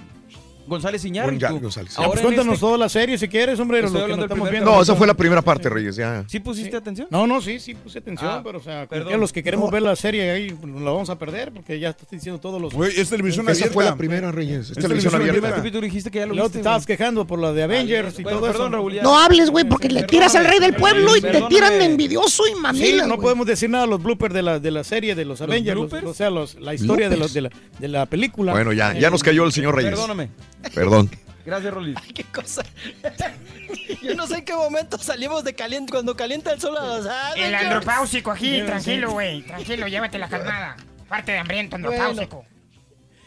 González 0.70 1.04
Iñárritu. 1.04 1.46
Gon- 1.48 1.60
González. 1.62 1.94
Ah, 1.98 2.04
pues 2.06 2.20
en 2.20 2.24
cuéntanos 2.26 2.54
este- 2.54 2.66
toda 2.66 2.78
la 2.78 2.88
serie 2.90 3.18
si 3.18 3.28
quieres, 3.28 3.60
hombre. 3.60 3.80
Estoy 3.80 3.92
lo 3.94 3.98
que 4.00 4.04
hablando 4.04 4.22
del 4.24 4.26
estamos 4.32 4.48
primer 4.50 4.64
viendo. 4.64 4.76
No, 4.78 4.82
esa 4.84 4.96
fue 4.96 5.08
la 5.08 5.14
primera 5.14 5.42
parte, 5.42 5.70
Reyes, 5.70 5.96
ya. 5.96 6.24
¿Sí 6.28 6.40
pusiste 6.40 6.78
atención? 6.78 7.08
No, 7.12 7.28
no, 7.28 7.42
sí, 7.42 7.60
sí 7.60 7.74
puse 7.74 8.00
atención, 8.00 8.30
Ah, 8.32 8.42
pero 8.44 8.60
o 8.60 8.62
sea, 8.62 8.88
como 8.88 8.90
perdón. 8.90 9.12
que 9.14 9.18
los 9.18 9.34
que 9.34 9.44
queremos 9.44 9.70
ver 9.72 9.82
la 9.82 9.96
serie 9.96 10.30
ahí 10.32 10.56
nos 10.64 10.82
la 10.82 10.92
vamos 10.92 11.10
a 11.10 11.18
perder 11.18 11.52
porque 11.52 11.80
ya 11.80 11.90
estás 11.90 12.10
diciendo 12.10 12.40
todos 12.40 12.62
los. 12.62 12.74
Güey, 12.74 12.92
es 13.00 13.10
televisión 13.10 13.46
Esa 13.50 13.52
abierta. 13.54 13.74
fue 13.74 13.84
la 13.86 13.96
primera, 13.96 14.32
Reyes. 14.32 14.70
Es 14.70 14.70
Es 14.72 14.76
televisión 14.78 15.12
televisión 15.12 15.16
abierta. 15.16 15.36
El 15.36 15.42
primer 15.42 15.56
capítulo 15.58 15.82
dijiste 15.86 16.12
que 16.12 16.20
ya 16.20 16.26
lo 16.26 16.34
viste. 16.36 16.50
te 16.52 16.58
estabas 16.60 16.86
güey. 16.86 16.98
quejando 16.98 17.26
por 17.26 17.40
la 17.40 17.52
de 17.54 17.64
Avengers 17.64 18.20
y 18.20 18.24
Bueno, 18.24 18.40
todo 18.40 18.48
perdón, 18.48 18.68
eso. 18.68 18.76
Raúl, 18.76 18.94
ya. 18.94 19.04
No 19.04 19.18
hables, 19.20 19.50
güey, 19.50 19.66
porque 19.66 19.90
le 19.90 20.04
tiras 20.04 20.36
al 20.36 20.46
rey 20.46 20.60
del 20.60 20.76
pueblo 20.76 21.16
y 21.18 21.22
te 21.22 21.28
Perdóname. 21.28 21.50
tiran 21.56 21.74
de 21.80 21.86
envidioso 21.86 22.44
y 22.48 22.52
Sí, 22.52 22.56
mamila. 22.60 23.04
no 23.04 23.16
güey. 23.16 23.22
podemos 23.22 23.48
decir 23.48 23.70
nada 23.70 23.86
de 23.86 23.90
los 23.92 24.04
bloopers 24.04 24.34
de 24.34 24.42
la, 24.42 24.60
de 24.60 24.72
la 24.72 24.84
serie, 24.84 25.16
de 25.16 25.26
los 25.26 25.42
Avengers, 25.42 25.76
los- 25.76 25.90
bloopers? 25.90 26.08
o 26.12 26.14
sea, 26.14 26.30
los- 26.30 26.56
la 26.60 26.74
historia 26.74 27.10
de, 27.10 27.18
los, 27.18 27.34
de, 27.34 27.42
la, 27.42 27.50
de 27.80 27.88
la 27.88 28.06
película. 28.06 28.52
Bueno, 28.52 28.74
ya, 28.74 28.94
ya 28.98 29.10
nos 29.10 29.24
cayó 29.24 29.46
el 29.46 29.52
señor 29.52 29.76
Reyes. 29.76 29.92
Perdóname. 29.92 30.30
Perdón. 30.74 31.10
Gracias, 31.46 31.74
Rolis. 31.74 31.96
¿Qué 32.14 32.24
cosa? 32.26 32.64
Yo 34.04 34.14
no 34.16 34.28
sé 34.28 34.40
en 34.40 34.46
qué 34.46 34.54
momento 34.54 34.98
salimos 34.98 35.44
de 35.44 35.54
caliente 35.56 35.92
cuando 35.92 36.16
calienta 36.16 36.52
el 36.52 36.60
sol 36.62 36.78
a 36.78 37.00
las 37.00 37.36
El 37.38 37.56
andropáusico 37.56 38.32
aquí, 38.32 38.62
tranquilo, 38.66 39.12
güey. 39.12 39.42
Tranquilo, 39.44 39.88
llévate 39.88 40.18
la 40.20 40.30
calmada. 40.30 40.76
Parte 41.08 41.32
de 41.32 41.40
hambriento 41.40 41.76
andropáusico. 41.76 42.46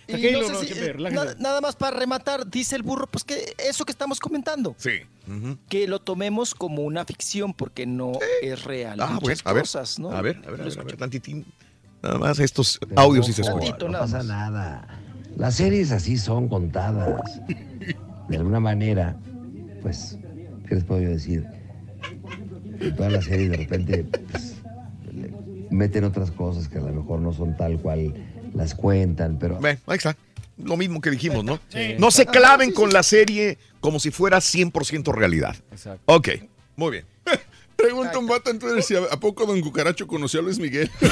Y 0.06 0.12
Tranquilo, 0.12 0.40
no 0.42 0.46
sé 0.48 0.52
no, 0.52 0.60
si- 0.62 0.72
eh, 0.78 0.94
na- 1.10 1.34
nada 1.38 1.60
más 1.60 1.76
para 1.76 1.96
rematar, 1.96 2.46
dice 2.48 2.74
el 2.76 2.82
burro, 2.82 3.06
pues 3.06 3.24
que 3.24 3.54
eso 3.58 3.84
que 3.84 3.92
estamos 3.92 4.18
comentando, 4.20 4.74
Sí. 4.78 5.00
Que 5.68 5.86
lo 5.86 6.00
tomemos 6.00 6.54
como 6.54 6.82
una 6.82 7.04
ficción 7.04 7.54
porque 7.54 7.86
no 7.86 8.12
es 8.42 8.64
real. 8.64 9.00
Ah, 9.00 9.06
bueno, 9.06 9.20
Muchas 9.22 9.40
a 9.44 9.52
ver. 9.52 9.62
cosas, 9.62 9.98
¿no? 10.00 10.10
A 10.10 10.20
ver, 10.20 10.36
a 10.46 10.50
ver, 10.50 10.60
a 10.60 10.64
ver, 10.64 10.78
a 10.78 10.82
ver, 10.82 10.96
tantitín. 10.96 11.46
Nada 12.02 12.18
más 12.18 12.40
estos 12.40 12.80
audios 12.96 13.26
sí 13.26 13.32
se 13.32 13.42
escuchan. 13.42 13.76
No 13.92 13.98
pasa 14.00 14.22
nada. 14.24 14.86
Las 15.36 15.54
series 15.56 15.92
así 15.92 16.16
son 16.18 16.48
contadas. 16.48 17.40
De 18.28 18.36
alguna 18.36 18.60
manera, 18.60 19.16
pues, 19.82 20.18
¿qué 20.68 20.76
les 20.76 20.84
puedo 20.84 21.00
yo 21.00 21.10
decir? 21.10 21.46
En 22.80 22.96
todas 22.96 23.12
las 23.12 23.24
series 23.24 23.50
de 23.50 23.56
repente, 23.56 24.04
pues, 24.30 24.56
meten 25.70 26.04
otras 26.04 26.30
cosas 26.30 26.68
que 26.68 26.78
a 26.78 26.82
lo 26.82 26.92
mejor 26.92 27.20
no 27.20 27.32
son 27.32 27.56
tal 27.56 27.78
cual 27.80 28.14
las 28.54 28.74
cuentan, 28.74 29.38
pero... 29.38 29.58
Ve, 29.58 29.78
ahí 29.86 29.96
está. 29.96 30.16
Lo 30.58 30.76
mismo 30.76 31.00
que 31.00 31.10
dijimos, 31.10 31.44
¿no? 31.44 31.58
No 31.98 32.10
se 32.10 32.26
claven 32.26 32.72
con 32.72 32.92
la 32.92 33.02
serie 33.02 33.58
como 33.80 33.98
si 33.98 34.10
fuera 34.10 34.38
100% 34.38 35.12
realidad. 35.12 35.56
Exacto. 35.72 36.02
Ok, 36.06 36.28
muy 36.76 36.90
bien. 36.92 37.11
Pregunta 37.76 38.18
un 38.18 38.26
vato 38.26 38.50
en 38.50 38.58
Twitter 38.58 38.82
si 38.82 38.94
a, 38.96 39.08
poco 39.18 39.46
Don 39.46 39.60
Cucaracho 39.60 40.06
conoció 40.06 40.40
a 40.40 40.42
Luis 40.42 40.58
Miguel. 40.58 40.90
Se 41.00 41.08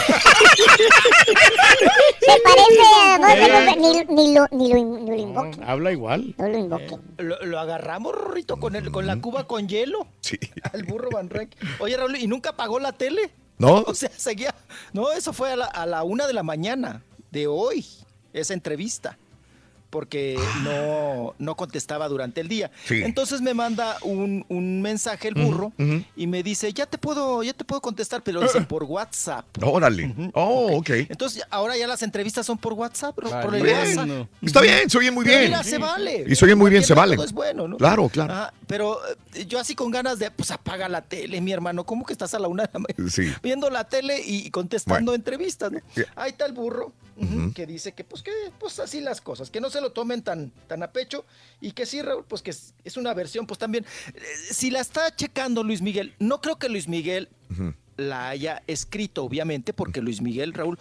parece 2.45 2.81
a 3.09 3.19
vos, 3.19 3.77
ni, 3.77 4.05
ni 4.15 4.35
lo, 4.35 4.47
ni, 4.51 4.73
lo, 4.73 4.77
in- 4.79 5.05
ni 5.05 5.11
lo 5.11 5.17
invoque. 5.17 5.59
Habla 5.65 5.93
igual. 5.93 6.35
No 6.39 6.49
lo 6.49 6.59
invoque. 6.59 6.97
Lo, 7.19 7.45
lo 7.45 7.59
agarramos, 7.59 8.15
Rorrito, 8.15 8.57
con, 8.59 8.77
el, 8.77 8.91
con 8.91 9.07
la 9.07 9.21
cuba 9.21 9.47
con 9.47 9.69
hielo. 9.69 10.07
Sí. 10.21 10.39
Al 10.73 10.85
burro 10.85 11.11
Van 11.11 11.31
Rek. 11.31 11.51
Oye, 11.81 11.97
Raúl, 11.97 12.17
¿y 12.17 12.27
nunca 12.27 12.51
apagó 12.51 12.79
la 12.79 12.93
tele? 12.93 13.31
¿No? 13.59 13.83
O 13.87 13.95
sea, 13.95 14.11
seguía. 14.17 14.55
No, 14.93 15.13
eso 15.13 15.33
fue 15.33 15.53
a 15.53 15.57
la, 15.57 15.67
a 15.67 15.87
la 15.87 16.03
una 16.03 16.27
de 16.27 16.33
la 16.33 16.43
mañana 16.43 17.03
de 17.31 17.47
hoy, 17.47 17.87
esa 18.33 18.55
entrevista. 18.55 19.19
Porque 19.91 20.39
no, 20.63 21.35
no 21.39 21.57
contestaba 21.57 22.09
durante 22.09 22.41
el 22.41 22.49
día. 22.49 22.71
Sí. 22.87 23.03
Entonces 23.03 23.41
me 23.41 23.55
manda 23.55 23.97
un, 24.03 24.45
un 24.49 24.81
mensaje 24.83 25.29
el 25.29 25.35
burro 25.35 25.73
y 26.17 26.27
me 26.29 26.43
dice, 26.43 26.73
ya 26.73 26.87
te 26.87 26.97
puedo, 26.97 27.43
ya 27.43 27.53
te 27.53 27.65
puedo 27.65 27.81
contestar, 27.81 28.23
pero 28.23 28.41
dicen 28.41 28.67
por 28.67 28.85
WhatsApp. 28.85 29.45
Órale. 29.63 30.15
Oh, 30.35 30.77
ok. 30.77 30.91
Entonces 31.09 31.43
ahora 31.51 31.77
ya 31.77 31.87
las 31.89 32.03
entrevistas 32.03 32.47
son 32.47 32.57
por 32.59 32.75
WhatsApp, 32.75 33.15
por 33.17 33.55
el 33.55 33.63
Bien. 33.63 33.77
WhatsApp. 33.99 34.29
Está 34.43 34.61
bien, 34.61 34.89
se 34.89 34.99
oye 34.99 35.11
muy 35.11 35.25
bien. 35.25 35.43
mira, 35.43 35.63
se 35.65 35.79
vale. 35.79 36.25
Y 36.29 36.35
se 36.37 36.45
oye 36.45 36.55
muy 36.55 36.71
bien, 36.71 36.85
se 36.85 36.95
vale. 36.95 37.13
método 37.13 37.27
es 37.27 37.33
bueno, 37.33 37.67
¿no? 37.69 37.77
Claro, 37.77 38.09
claro. 38.09 38.33
Ajá, 38.33 38.53
pero 38.67 38.99
eh, 39.35 39.45
yo 39.47 39.59
así 39.59 39.75
con 39.75 39.91
ganas 39.91 40.19
de, 40.19 40.31
pues 40.31 40.51
apaga 40.53 40.89
la 40.89 41.03
tele, 41.03 41.41
mi 41.41 41.51
hermano. 41.53 41.85
¿Cómo 41.85 42.05
que 42.07 42.13
estás 42.13 42.33
a 42.35 42.39
la 42.39 42.47
una 42.49 42.65
de 42.65 42.71
la 42.73 42.79
mañana 42.81 43.11
Sí. 43.11 43.33
viendo 43.43 43.69
la 43.71 43.85
tele 43.85 44.21
y 44.25 44.51
contestando 44.51 45.15
entrevistas? 45.15 45.73
¿no? 45.73 45.81
Ahí 46.15 46.31
está 46.31 46.47
el 46.47 46.53
burro 46.53 46.93
que 47.55 47.67
dice 47.67 47.93
que 47.93 48.05
pues 48.05 48.23
que 48.23 48.33
pues 48.59 48.79
así 48.79 49.01
las 49.01 49.21
cosas, 49.21 49.51
que 49.51 49.61
no 49.61 49.71
se 49.71 49.81
lo 49.81 49.93
tomen 49.93 50.23
tan, 50.23 50.51
tan 50.67 50.83
a 50.83 50.93
pecho 50.93 51.25
y 51.61 51.73
que 51.73 51.87
sí, 51.87 52.03
Raúl, 52.03 52.25
pues 52.27 52.43
que 52.43 52.51
es, 52.51 52.75
es 52.85 52.97
una 52.97 53.15
versión, 53.15 53.47
pues 53.47 53.59
también. 53.59 53.85
eh, 54.15 54.21
si 54.51 54.71
la 54.71 54.81
está 54.81 55.15
checando 55.15 55.63
Luis 55.63 55.83
Miguel, 55.83 56.15
no 56.19 56.41
creo 56.41 56.59
que 56.59 56.69
Luis 56.69 56.89
Miguel 56.89 57.29
la 57.97 58.29
haya 58.29 58.63
escrito, 58.67 59.25
obviamente, 59.25 59.73
porque 59.73 60.01
Luis 60.01 60.21
Miguel, 60.21 60.55
Raúl, 60.55 60.79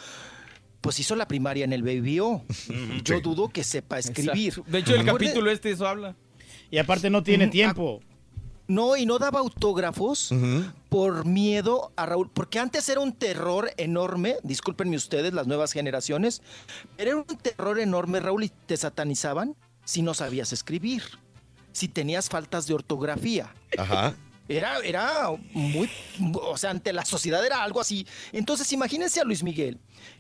pues 0.82 1.00
hizo 1.00 1.16
la 1.16 1.28
primaria 1.28 1.66
en 1.66 1.74
el 1.74 1.84
Baby 1.84 2.20
O. 2.22 2.46
Yo 3.04 3.20
dudo 3.20 3.50
que 3.50 3.64
sepa 3.64 4.00
escribir. 4.00 4.50
Exacto. 4.50 4.72
De 4.72 4.80
hecho, 4.80 4.96
el 4.96 5.06
capítulo 5.06 5.52
este 5.52 5.72
eso 5.72 5.88
habla. 5.88 6.16
Y 6.72 6.78
aparte 6.78 7.10
no 7.10 7.24
tiene 7.24 7.48
tiempo. 7.48 8.02
No, 8.70 8.96
y 8.96 9.08
no 9.08 9.18
daba 9.18 9.40
autógrafos 9.40 10.32
por 10.90 11.26
miedo 11.26 11.92
a 11.96 12.06
Raúl, 12.06 12.30
porque 12.32 12.60
antes 12.60 12.88
era 12.88 13.00
un 13.00 13.14
terror 13.14 13.72
enorme, 13.78 14.36
discúlpenme 14.44 14.96
ustedes, 14.96 15.34
las 15.34 15.48
nuevas 15.48 15.74
generaciones, 15.74 16.44
pero 16.96 17.10
era 17.10 17.18
un 17.18 17.38
terror 17.38 17.80
enorme, 17.80 18.20
Raúl, 18.20 18.44
y 18.44 18.50
te 18.50 18.78
satanizaban 18.78 19.56
si 19.86 20.04
no 20.04 20.14
sabías 20.14 20.54
escribir, 20.54 21.02
si 21.72 21.88
tenías 21.88 22.30
faltas 22.30 22.68
de 22.68 22.76
ortografía. 22.76 23.52
Ajá. 23.76 24.14
Era, 24.48 24.78
era 24.80 25.32
muy, 25.54 25.90
o 26.34 26.56
sea, 26.56 26.70
ante 26.70 26.94
la 26.94 27.06
sociedad 27.06 27.44
era 27.44 27.64
algo 27.64 27.82
así. 27.82 28.06
Entonces, 28.32 28.72
imagínense 28.72 29.20
a 29.20 29.24
Luis 29.24 29.42
Miguel, 29.42 29.80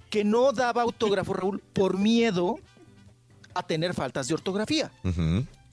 que 0.10 0.24
no 0.24 0.53
daba 0.53 0.82
autógrafo, 0.82 1.34
Raúl, 1.34 1.60
por 1.60 2.00
miedo 2.00 2.60
a 3.53 3.61
tener 3.61 3.94
faltas 3.94 4.28
de 4.28 4.34
ortografía, 4.34 4.92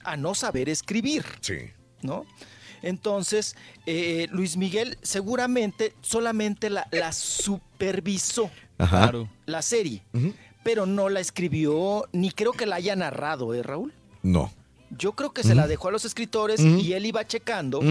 a 0.03 0.15
no 0.15 0.35
saber 0.35 0.69
escribir. 0.69 1.25
Sí. 1.41 1.71
¿no? 2.01 2.25
Entonces, 2.81 3.55
eh, 3.85 4.27
Luis 4.31 4.57
Miguel 4.57 4.97
seguramente 5.01 5.93
solamente 6.01 6.69
la, 6.69 6.87
la 6.91 7.11
supervisó 7.11 8.49
Ajá. 8.77 9.11
La 9.45 9.61
serie, 9.61 10.03
pero 10.63 10.85
no 10.85 11.09
la 11.09 11.19
escribió, 11.19 12.07
ni 12.11 12.31
creo 12.31 12.51
que 12.51 12.65
la 12.65 12.75
haya 12.75 12.95
narrado, 12.95 13.53
¿eh, 13.53 13.63
Raúl? 13.63 13.93
No. 14.21 14.51
Yo 14.91 15.13
creo 15.13 15.33
que 15.33 15.43
se 15.43 15.55
la 15.55 15.67
dejó 15.67 15.89
a 15.89 15.91
los 15.91 16.05
escritores 16.05 16.61
y 16.61 16.93
él 16.93 17.05
iba 17.05 17.25
checando 17.25 17.81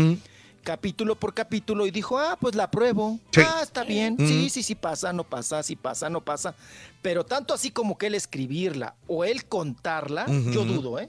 capítulo 0.66 1.14
por 1.14 1.32
capítulo 1.32 1.86
y 1.86 1.92
dijo, 1.92 2.18
ah, 2.18 2.36
pues 2.40 2.56
la 2.56 2.64
apruebo. 2.64 3.20
Sí. 3.30 3.40
Ah, 3.40 3.60
está 3.62 3.84
bien. 3.84 4.16
Sí, 4.18 4.50
sí, 4.50 4.64
sí 4.64 4.74
pasa, 4.74 5.12
no 5.12 5.22
pasa, 5.22 5.62
sí 5.62 5.76
pasa, 5.76 6.10
no 6.10 6.20
pasa. 6.20 6.56
Pero 7.02 7.24
tanto 7.24 7.54
así 7.54 7.70
como 7.70 7.96
que 7.96 8.08
él 8.08 8.16
escribirla 8.16 8.96
o 9.06 9.24
él 9.24 9.44
contarla, 9.46 10.26
yo 10.26 10.64
dudo, 10.64 10.98
¿eh? 10.98 11.08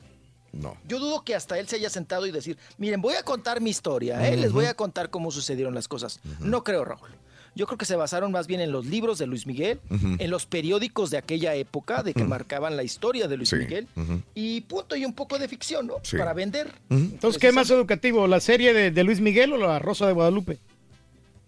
No. 0.57 0.75
Yo 0.87 0.99
dudo 0.99 1.23
que 1.23 1.35
hasta 1.35 1.57
él 1.59 1.67
se 1.67 1.75
haya 1.77 1.89
sentado 1.89 2.25
y 2.25 2.31
decir, 2.31 2.57
miren, 2.77 3.01
voy 3.01 3.15
a 3.15 3.23
contar 3.23 3.61
mi 3.61 3.69
historia, 3.69 4.27
¿eh? 4.27 4.35
les 4.37 4.51
voy 4.51 4.65
a 4.65 4.73
contar 4.73 5.09
cómo 5.09 5.31
sucedieron 5.31 5.73
las 5.75 5.87
cosas. 5.87 6.19
No 6.39 6.63
creo, 6.63 6.83
Raúl. 6.85 7.09
Yo 7.55 7.65
creo 7.65 7.79
que 7.79 7.85
se 7.85 7.95
basaron 7.95 8.31
más 8.31 8.45
bien 8.45 8.61
en 8.61 8.71
los 8.71 8.85
libros 8.85 9.17
de 9.17 9.25
Luis 9.25 9.47
Miguel, 9.47 9.79
en 9.89 10.29
los 10.29 10.45
periódicos 10.45 11.09
de 11.09 11.17
aquella 11.17 11.55
época, 11.55 12.03
de 12.03 12.13
que 12.13 12.23
marcaban 12.23 12.75
la 12.77 12.83
historia 12.83 13.27
de 13.27 13.35
Luis 13.37 13.49
Sí. 13.49 13.55
Miguel, 13.55 13.87
y 14.35 14.61
punto, 14.61 14.95
y 14.95 15.05
un 15.05 15.13
poco 15.13 15.39
de 15.39 15.47
ficción, 15.47 15.87
¿no? 15.87 15.95
Sí. 16.03 16.17
Para 16.17 16.33
vender. 16.33 16.71
Entonces, 16.89 17.39
¿qué 17.41 17.47
es 17.47 17.53
más 17.53 17.69
educativo? 17.71 18.27
¿La 18.27 18.39
serie 18.39 18.73
de, 18.73 18.91
de 18.91 19.03
Luis 19.03 19.21
Miguel 19.21 19.53
o 19.53 19.57
la 19.57 19.79
Rosa 19.79 20.05
de 20.05 20.13
Guadalupe? 20.13 20.59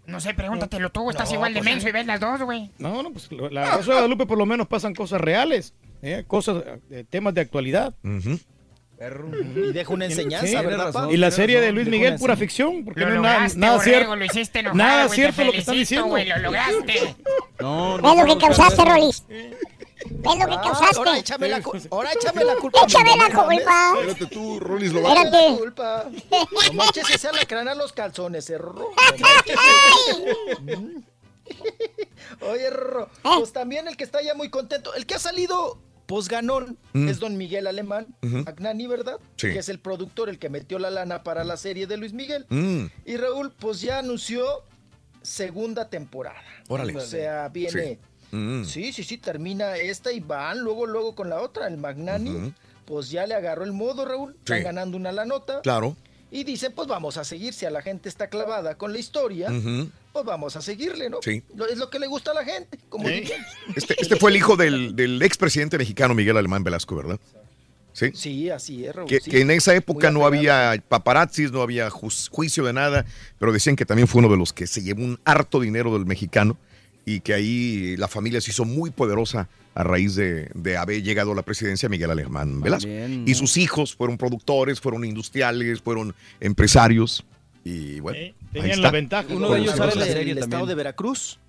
No 0.07 0.19
sé, 0.19 0.33
pregúntatelo 0.33 0.89
tú, 0.89 1.11
estás 1.11 1.29
No, 1.29 1.35
igual 1.35 1.53
de 1.53 1.59
pues, 1.59 1.71
menso 1.71 1.87
y 1.87 1.91
ves 1.91 2.07
las 2.07 2.19
dos, 2.19 2.41
güey. 2.41 2.71
No, 2.79 3.03
no, 3.03 3.11
pues 3.11 3.29
la 3.31 3.75
Rosa 3.75 3.91
de 3.91 3.93
Guadalupe 3.97 4.25
por 4.25 4.39
lo 4.39 4.47
menos 4.47 4.67
pasan 4.67 4.95
cosas 4.95 5.21
reales, 5.21 5.75
¿eh? 6.01 6.23
cosas, 6.25 6.63
eh, 6.89 7.05
temas 7.07 7.35
de 7.35 7.41
actualidad. 7.41 7.93
Y 8.99 9.71
deja 9.71 9.93
una 9.93 10.05
enseñanza, 10.05 10.45
Sí, 10.47 10.55
¿verdad, 10.55 10.91
pa? 10.91 11.07
Y 11.11 11.15
la 11.17 11.31
serie 11.31 11.61
de 11.61 11.71
Luis 11.71 11.87
Miguel, 11.87 12.15
pura 12.19 12.33
enseñanza. 12.33 12.39
ficción, 12.39 12.83
porque 12.85 12.99
Lo 13.01 13.07
no 13.07 13.15
es 13.15 13.21
nada, 13.21 13.33
lograste, 13.35 13.57
nada 13.59 13.73
borrego, 13.77 13.95
cierto. 13.97 14.15
lo 14.17 14.25
hiciste 14.25 14.59
enojar, 14.59 14.75
Nada 14.77 15.05
güey, 15.05 15.15
cierto 15.15 15.35
te 15.37 15.45
lo 15.45 15.51
que 15.53 15.57
están 15.59 15.73
felicito, 15.75 16.01
diciendo. 16.03 16.07
güey, 16.09 16.25
lo 16.27 16.37
lograste. 16.39 17.15
No, 17.59 17.97
¿Ves 17.97 18.27
lo 18.27 18.37
que 18.37 18.45
causaste, 18.45 18.85
Rolis? 18.85 19.23
¿Ves 19.29 19.55
lo 20.23 20.47
que 20.47 20.53
Ah, 20.55 20.61
causaste? 20.63 20.97
Ahora 20.97 21.17
échame 21.17 21.47
la, 21.49 21.61
ahora 21.91 22.11
échame 22.13 22.43
la 22.43 22.55
culpa. 22.55 22.79
Échame 22.83 23.15
la 23.17 23.29
no 23.29 23.45
culpa. 23.45 23.93
Espérate 24.01 24.25
tú, 24.35 24.59
Rolis 24.59 24.91
lo. 24.93 24.99
Échame 24.99 25.31
la 25.31 25.57
culpa. 25.57 26.05
No 26.67 26.73
manches 26.73 27.09
ese 27.09 27.27
alacrán 27.29 27.67
a 27.69 27.75
los 27.75 27.93
calzones, 27.93 28.49
erro. 28.49 28.89
Oye, 32.41 32.69
Rorro, 32.69 33.09
pues 33.23 33.51
también 33.53 33.87
el 33.87 33.97
que 33.97 34.03
está 34.03 34.21
ya 34.21 34.33
muy 34.35 34.49
contento, 34.49 34.93
el 34.93 35.05
que 35.05 35.15
ha 35.15 35.19
salido 35.19 35.79
posganón 36.09 36.75
Mm. 36.93 37.07
es 37.07 37.19
don 37.19 37.37
Miguel 37.37 37.67
Alemán, 37.67 38.07
Ujú. 38.23 38.39
Agnani, 38.47 38.87
¿verdad? 38.87 39.17
Sí. 39.37 39.49
Que 39.53 39.59
es 39.59 39.69
el 39.69 39.79
productor, 39.79 40.27
el 40.27 40.39
que 40.39 40.49
metió 40.49 40.79
la 40.79 40.89
lana 40.89 41.21
para 41.23 41.43
la 41.43 41.55
serie 41.55 41.85
de 41.85 41.97
Luis 41.97 42.13
Miguel. 42.13 42.47
Mm. 42.49 42.85
Y 43.05 43.15
Raúl, 43.17 43.51
pues 43.51 43.79
ya 43.81 43.99
anunció 43.99 44.43
segunda 45.21 45.87
temporada. 45.89 46.41
Órale. 46.67 46.95
O 46.95 46.99
sea, 47.01 47.47
viene. 47.49 47.99
Mm. 48.31 48.63
Sí, 48.63 48.91
sí, 48.91 49.03
sí, 49.03 49.17
termina 49.19 49.75
esta 49.77 50.11
y 50.11 50.19
van 50.19 50.59
luego, 50.61 50.87
luego 50.87 51.13
con 51.13 51.29
la 51.29 51.41
otra. 51.41 51.67
El 51.67 51.77
Magnani, 51.77 52.53
pues 52.85 53.11
ya 53.11 53.27
le 53.27 53.35
agarró 53.35 53.63
el 53.63 53.71
modo, 53.71 54.03
Raúl. 54.05 54.35
Están 54.39 54.57
Sí. 54.57 54.63
ganando 54.63 54.97
una 54.97 55.11
la 55.11 55.25
nota. 55.25 55.61
Claro. 55.61 55.95
Y 56.31 56.43
dicen, 56.43 56.73
pues 56.75 56.87
vamos 56.87 57.17
a 57.17 57.23
seguir. 57.23 57.53
Si 57.53 57.65
a 57.65 57.71
la 57.71 57.81
gente 57.83 58.09
está 58.09 58.29
clavada 58.29 58.75
con 58.79 58.93
la 58.93 58.99
historia. 58.99 59.49
Pues 60.23 60.31
vamos 60.33 60.55
a 60.55 60.61
seguirle, 60.61 61.09
¿no? 61.09 61.17
Sí. 61.21 61.43
Lo- 61.55 61.67
Es 61.67 61.77
lo 61.77 61.89
que 61.89 61.99
le 61.99 62.07
gusta 62.07 62.31
a 62.31 62.33
la 62.35 62.43
gente, 62.45 62.77
como. 62.89 63.07
Este, 63.09 63.95
este 63.99 64.15
fue 64.15 64.31
el 64.31 64.37
hijo 64.37 64.55
del, 64.55 64.95
del 64.95 65.21
expresidente 65.21 65.77
mexicano 65.77 66.13
Miguel 66.15 66.37
Alemán 66.37 66.63
Velasco, 66.63 66.95
¿verdad? 66.95 67.19
Sí. 67.93 68.11
Sí, 68.13 68.49
así 68.49 68.85
es, 68.85 68.95
Raúl. 68.95 69.09
Que, 69.09 69.19
sí. 69.19 69.29
que 69.31 69.41
en 69.41 69.51
esa 69.51 69.73
época 69.75 70.11
no 70.11 70.25
había 70.25 70.81
paparazzis, 70.87 71.51
no 71.51 71.61
había 71.61 71.89
juicio 71.89 72.63
de 72.63 72.71
nada, 72.73 73.05
pero 73.39 73.51
decían 73.51 73.75
que 73.75 73.85
también 73.85 74.07
fue 74.07 74.19
uno 74.19 74.29
de 74.29 74.37
los 74.37 74.53
que 74.53 74.67
se 74.67 74.81
llevó 74.81 75.03
un 75.03 75.19
harto 75.25 75.59
dinero 75.59 75.91
del 75.93 76.05
mexicano 76.05 76.57
y 77.05 77.19
que 77.21 77.33
ahí 77.33 77.97
la 77.97 78.07
familia 78.07 78.39
se 78.41 78.51
hizo 78.51 78.63
muy 78.63 78.91
poderosa 78.91 79.49
a 79.73 79.83
raíz 79.83 80.15
de, 80.15 80.49
de 80.53 80.77
haber 80.77 81.01
llegado 81.01 81.31
a 81.31 81.35
la 81.35 81.41
presidencia 81.41 81.89
Miguel 81.89 82.11
Alemán 82.11 82.61
Velasco. 82.61 82.87
También, 82.89 83.23
Y 83.27 83.33
sus 83.33 83.57
hijos 83.57 83.95
fueron 83.95 84.17
productores, 84.17 84.79
fueron 84.79 85.03
industriales, 85.03 85.81
fueron 85.81 86.13
empresarios 86.39 87.23
y 87.63 87.99
bueno. 87.99 88.17
ahí 88.19 88.35
Tenían 88.53 88.81
la 88.81 88.91
ventaja. 88.91 89.27
Uno 89.33 89.49
de 89.51 89.59
ellos 89.59 89.75
sale 89.75 89.93
del 89.95 90.03
serie 90.13 90.33
estado 90.33 90.49
también. 90.49 90.67
de 90.69 90.75
Veracruz. 90.75 91.39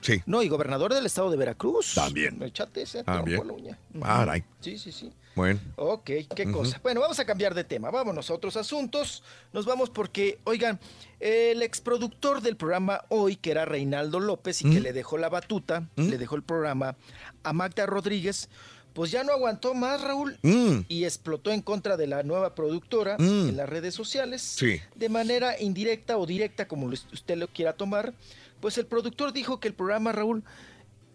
Sí. 0.00 0.22
No, 0.26 0.42
y 0.42 0.48
gobernador 0.48 0.92
del 0.94 1.06
estado 1.06 1.30
de 1.30 1.36
Veracruz. 1.36 1.94
También. 1.94 2.42
Échate 2.42 2.82
ese 2.82 3.04
También. 3.04 3.40
uña. 3.50 3.78
Ujú. 3.94 4.02
Caray. 4.02 4.44
Sí, 4.60 4.78
sí, 4.78 4.90
sí. 4.92 5.12
Bueno. 5.36 5.60
Ok, 5.76 6.10
qué 6.34 6.50
cosa. 6.52 6.80
Bueno, 6.82 7.00
vamos 7.00 7.18
a 7.20 7.24
cambiar 7.24 7.54
de 7.54 7.62
tema. 7.64 7.90
Vámonos 7.90 8.28
a 8.30 8.34
otros 8.34 8.56
asuntos. 8.56 9.22
Nos 9.52 9.64
vamos 9.64 9.88
porque, 9.88 10.38
oigan, 10.44 10.80
el 11.20 11.62
exproductor 11.62 12.40
del 12.42 12.56
programa 12.56 13.02
hoy, 13.08 13.36
que 13.36 13.52
era 13.52 13.64
Reinaldo 13.64 14.18
López 14.18 14.60
y 14.62 14.70
que 14.70 14.80
le 14.80 14.92
dejó 14.92 15.18
la 15.18 15.28
batuta, 15.28 15.88
Mm. 15.96 16.08
le 16.08 16.18
dejó 16.18 16.34
el 16.34 16.42
programa 16.42 16.96
a 17.44 17.52
Magda 17.52 17.86
Rodríguez, 17.86 18.48
pues 18.92 19.10
ya 19.10 19.24
no 19.24 19.32
aguantó 19.32 19.74
más, 19.74 20.00
Raúl, 20.02 20.38
Mm. 20.42 20.80
y 20.88 21.04
explotó 21.04 21.50
en 21.52 21.62
contra 21.62 21.96
de 21.96 22.06
la 22.06 22.22
nueva 22.22 22.54
productora 22.54 23.16
Mm. 23.18 23.48
en 23.50 23.56
las 23.56 23.68
redes 23.68 23.94
sociales. 23.94 24.42
Sí. 24.42 24.80
De 24.94 25.08
manera 25.08 25.60
indirecta 25.60 26.18
o 26.18 26.26
directa, 26.26 26.66
como 26.68 26.86
usted 26.86 27.36
lo 27.36 27.48
quiera 27.48 27.72
tomar, 27.74 28.12
pues 28.60 28.76
el 28.78 28.86
productor 28.86 29.32
dijo 29.32 29.60
que 29.60 29.68
el 29.68 29.74
programa, 29.74 30.12
Raúl, 30.12 30.42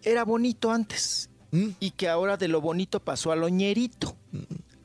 era 0.04 0.24
bonito 0.24 0.72
antes 0.72 1.30
Mm. 1.52 1.70
y 1.80 1.92
que 1.92 2.08
ahora 2.10 2.38
de 2.38 2.48
lo 2.48 2.62
bonito 2.62 3.00
pasó 3.00 3.32
a 3.32 3.36
lo 3.36 3.50
ñerito, 3.50 4.16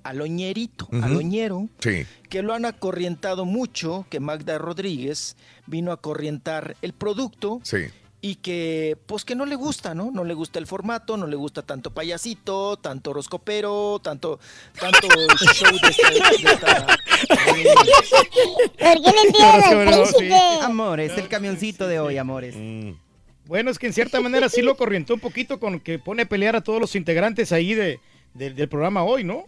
a 0.03 0.13
lo 0.15 0.27
ñerito, 0.27 0.89
a 1.03 1.09
lo 1.09 1.21
ñero, 1.21 1.69
Sí. 1.81 2.07
que 2.29 2.43
lo 2.43 2.55
han 2.55 2.65
acorrientado 2.65 3.45
mucho, 3.45 4.07
que 4.09 4.19
Magda 4.21 4.57
Rodríguez 4.59 5.37
vino 5.67 5.93
a 5.93 5.99
corrientar 6.01 6.77
el 6.83 6.93
producto 6.95 7.61
Sí. 7.65 7.79
Y 8.23 8.35
que 8.37 8.99
pues 9.07 9.25
que 9.25 9.35
no 9.35 9.47
le 9.47 9.55
gusta, 9.57 9.95
¿no? 9.95 10.11
No 10.11 10.25
le 10.25 10.35
gusta 10.35 10.59
el 10.59 10.67
formato, 10.67 11.17
no 11.17 11.27
le 11.27 11.37
gusta 11.37 11.63
tanto 11.63 11.91
payasito, 11.93 12.77
tanto 12.77 13.11
horoscopero, 13.11 13.99
tanto 14.03 14.39
tanto 14.79 15.09
show 15.55 15.73
de 15.81 15.89
esta, 15.89 16.11
de 16.11 16.53
esta- 16.53 16.99
¿Por 18.79 19.03
qué 19.03 19.11
le 19.11 19.33
príncipe? 19.33 20.19
sí. 20.19 20.29
Amores, 20.63 21.17
el 21.17 21.29
camioncito 21.29 21.87
de 21.89 22.01
hoy, 22.01 22.19
amores. 22.19 22.55
Bueno, 23.47 23.71
es 23.71 23.79
que 23.79 23.87
en 23.87 23.93
cierta 23.93 24.21
manera 24.21 24.49
sí 24.49 24.63
lo 24.63 24.77
corrientó 24.77 25.15
un 25.15 25.21
poquito 25.21 25.59
con 25.59 25.81
que 25.81 25.99
pone 25.99 26.23
a 26.23 26.27
pelear 26.27 26.57
a 26.57 26.61
todos 26.61 26.81
los 26.81 26.95
integrantes 26.95 27.53
ahí 27.53 27.75
de, 27.75 28.01
de- 28.35 28.51
del 28.51 28.69
programa 28.69 29.03
hoy, 29.03 29.25
¿no? 29.25 29.45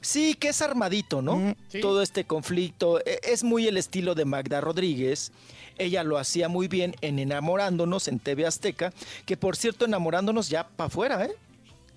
Sí, 0.00 0.34
que 0.34 0.48
es 0.48 0.60
armadito, 0.62 1.22
¿no? 1.22 1.54
Todo 1.80 2.02
este 2.02 2.24
conflicto 2.24 2.98
e- 3.00 3.20
es 3.22 3.44
muy 3.44 3.68
el 3.68 3.76
estilo 3.76 4.14
de 4.14 4.24
Magda 4.24 4.60
Rodríguez. 4.60 5.30
Ella 5.78 6.02
lo 6.04 6.18
hacía 6.18 6.48
muy 6.48 6.68
bien 6.68 6.94
en 7.00 7.18
Enamorándonos 7.18 8.08
en 8.08 8.18
TV 8.18 8.46
Azteca, 8.46 8.92
que 9.24 9.36
por 9.36 9.56
cierto, 9.56 9.84
Enamorándonos 9.84 10.48
ya 10.48 10.68
para 10.68 10.88
afuera, 10.88 11.24
¿eh? 11.24 11.32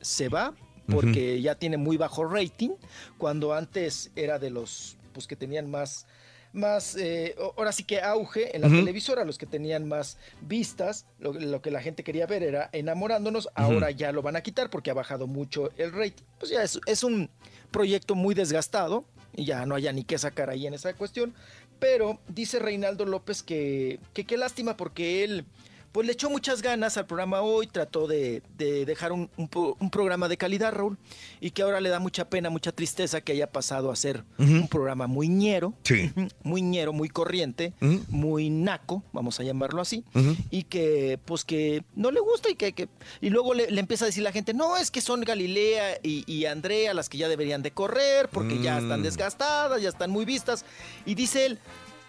Se 0.01 0.29
va 0.29 0.53
porque 0.89 1.39
ya 1.41 1.53
tiene 1.53 1.77
muy 1.77 1.97
bajo 1.97 2.25
rating, 2.25 2.71
cuando 3.19 3.53
antes 3.53 4.09
era 4.15 4.39
de 4.39 4.49
los 4.49 4.97
pues 5.13 5.27
que 5.27 5.35
tenían 5.35 5.69
más 5.69 6.07
más, 6.51 6.95
eh, 6.95 7.35
ahora 7.55 7.71
sí 7.71 7.83
que 7.83 8.01
auge 8.01 8.55
en 8.55 8.63
la 8.63 8.69
televisora, 8.69 9.23
los 9.23 9.37
que 9.37 9.45
tenían 9.45 9.87
más 9.87 10.17
vistas, 10.41 11.05
lo, 11.19 11.33
lo 11.33 11.61
que 11.61 11.69
la 11.69 11.81
gente 11.81 12.03
quería 12.03 12.25
ver 12.25 12.43
era 12.43 12.69
enamorándonos, 12.71 13.49
ahora 13.53 13.91
ya 13.91 14.11
lo 14.11 14.21
van 14.21 14.35
a 14.35 14.41
quitar 14.41 14.69
porque 14.69 14.89
ha 14.89 14.95
bajado 14.95 15.27
mucho 15.27 15.69
el 15.77 15.91
rating. 15.91 16.23
Pues 16.39 16.51
ya 16.51 16.63
es, 16.63 16.79
es 16.85 17.03
un 17.03 17.29
proyecto 17.71 18.15
muy 18.15 18.33
desgastado 18.33 19.05
y 19.35 19.45
ya 19.45 19.65
no 19.65 19.75
haya 19.75 19.91
ni 19.91 20.03
qué 20.03 20.17
sacar 20.17 20.49
ahí 20.49 20.65
en 20.65 20.73
esa 20.73 20.93
cuestión. 20.93 21.35
Pero 21.79 22.19
dice 22.27 22.59
Reinaldo 22.59 23.05
López 23.05 23.43
que 23.43 23.99
que 24.13 24.25
qué 24.25 24.37
lástima 24.37 24.77
porque 24.77 25.23
él 25.23 25.45
pues 25.91 26.05
le 26.05 26.13
echó 26.13 26.29
muchas 26.29 26.61
ganas 26.61 26.97
al 26.97 27.05
programa 27.07 27.41
hoy, 27.41 27.65
trató 27.67 28.05
de, 28.07 28.43
de 28.57 28.85
dejar 28.85 29.11
un, 29.11 29.29
un 29.37 29.47
pro- 29.47 29.75
un 29.79 29.89
programa 29.89 30.27
de 30.27 30.37
calidad, 30.37 30.71
Raúl, 30.71 30.97
y 31.41 31.51
que 31.51 31.61
ahora 31.63 31.81
le 31.81 31.89
da 31.89 31.99
mucha 31.99 32.29
pena, 32.29 32.49
mucha 32.49 32.71
tristeza 32.71 33.21
que 33.21 33.31
haya 33.31 33.51
pasado 33.51 33.89
a 33.91 33.95
ser 33.95 34.23
un 34.37 34.67
programa 34.67 35.07
muy 35.07 35.27
ñero, 35.27 35.73
Sí. 35.83 36.11
Muy 36.43 36.61
ñero, 36.61 36.93
muy 36.93 37.09
corriente, 37.09 37.73
muy 38.09 38.49
naco, 38.49 39.03
vamos 39.13 39.39
a 39.39 39.43
llamarlo 39.43 39.81
así, 39.81 40.03
y 40.51 40.63
que 40.63 41.19
pues 41.25 41.43
que 41.43 41.83
no 41.95 42.11
le 42.11 42.19
gusta 42.19 42.49
y 42.49 42.55
que, 42.55 42.73
que- 42.73 42.89
y 43.21 43.29
luego 43.31 43.53
le, 43.53 43.71
le 43.71 43.79
empieza 43.79 44.05
a 44.05 44.07
decir 44.07 44.23
la 44.23 44.31
gente, 44.31 44.53
no, 44.53 44.77
es 44.77 44.91
que 44.91 45.01
son 45.01 45.21
Galilea 45.21 45.99
y, 46.03 46.23
y 46.31 46.45
Andrea 46.45 46.93
las 46.93 47.09
que 47.09 47.17
ya 47.17 47.27
deberían 47.27 47.63
de 47.63 47.71
correr 47.71 48.29
porque 48.29 48.61
ya 48.61 48.77
están 48.79 48.99
Mm. 48.99 49.03
desgastadas, 49.03 49.81
ya 49.81 49.89
están 49.89 50.11
muy 50.11 50.25
vistas, 50.25 50.65
y 51.05 51.15
dice 51.15 51.45
él, 51.47 51.59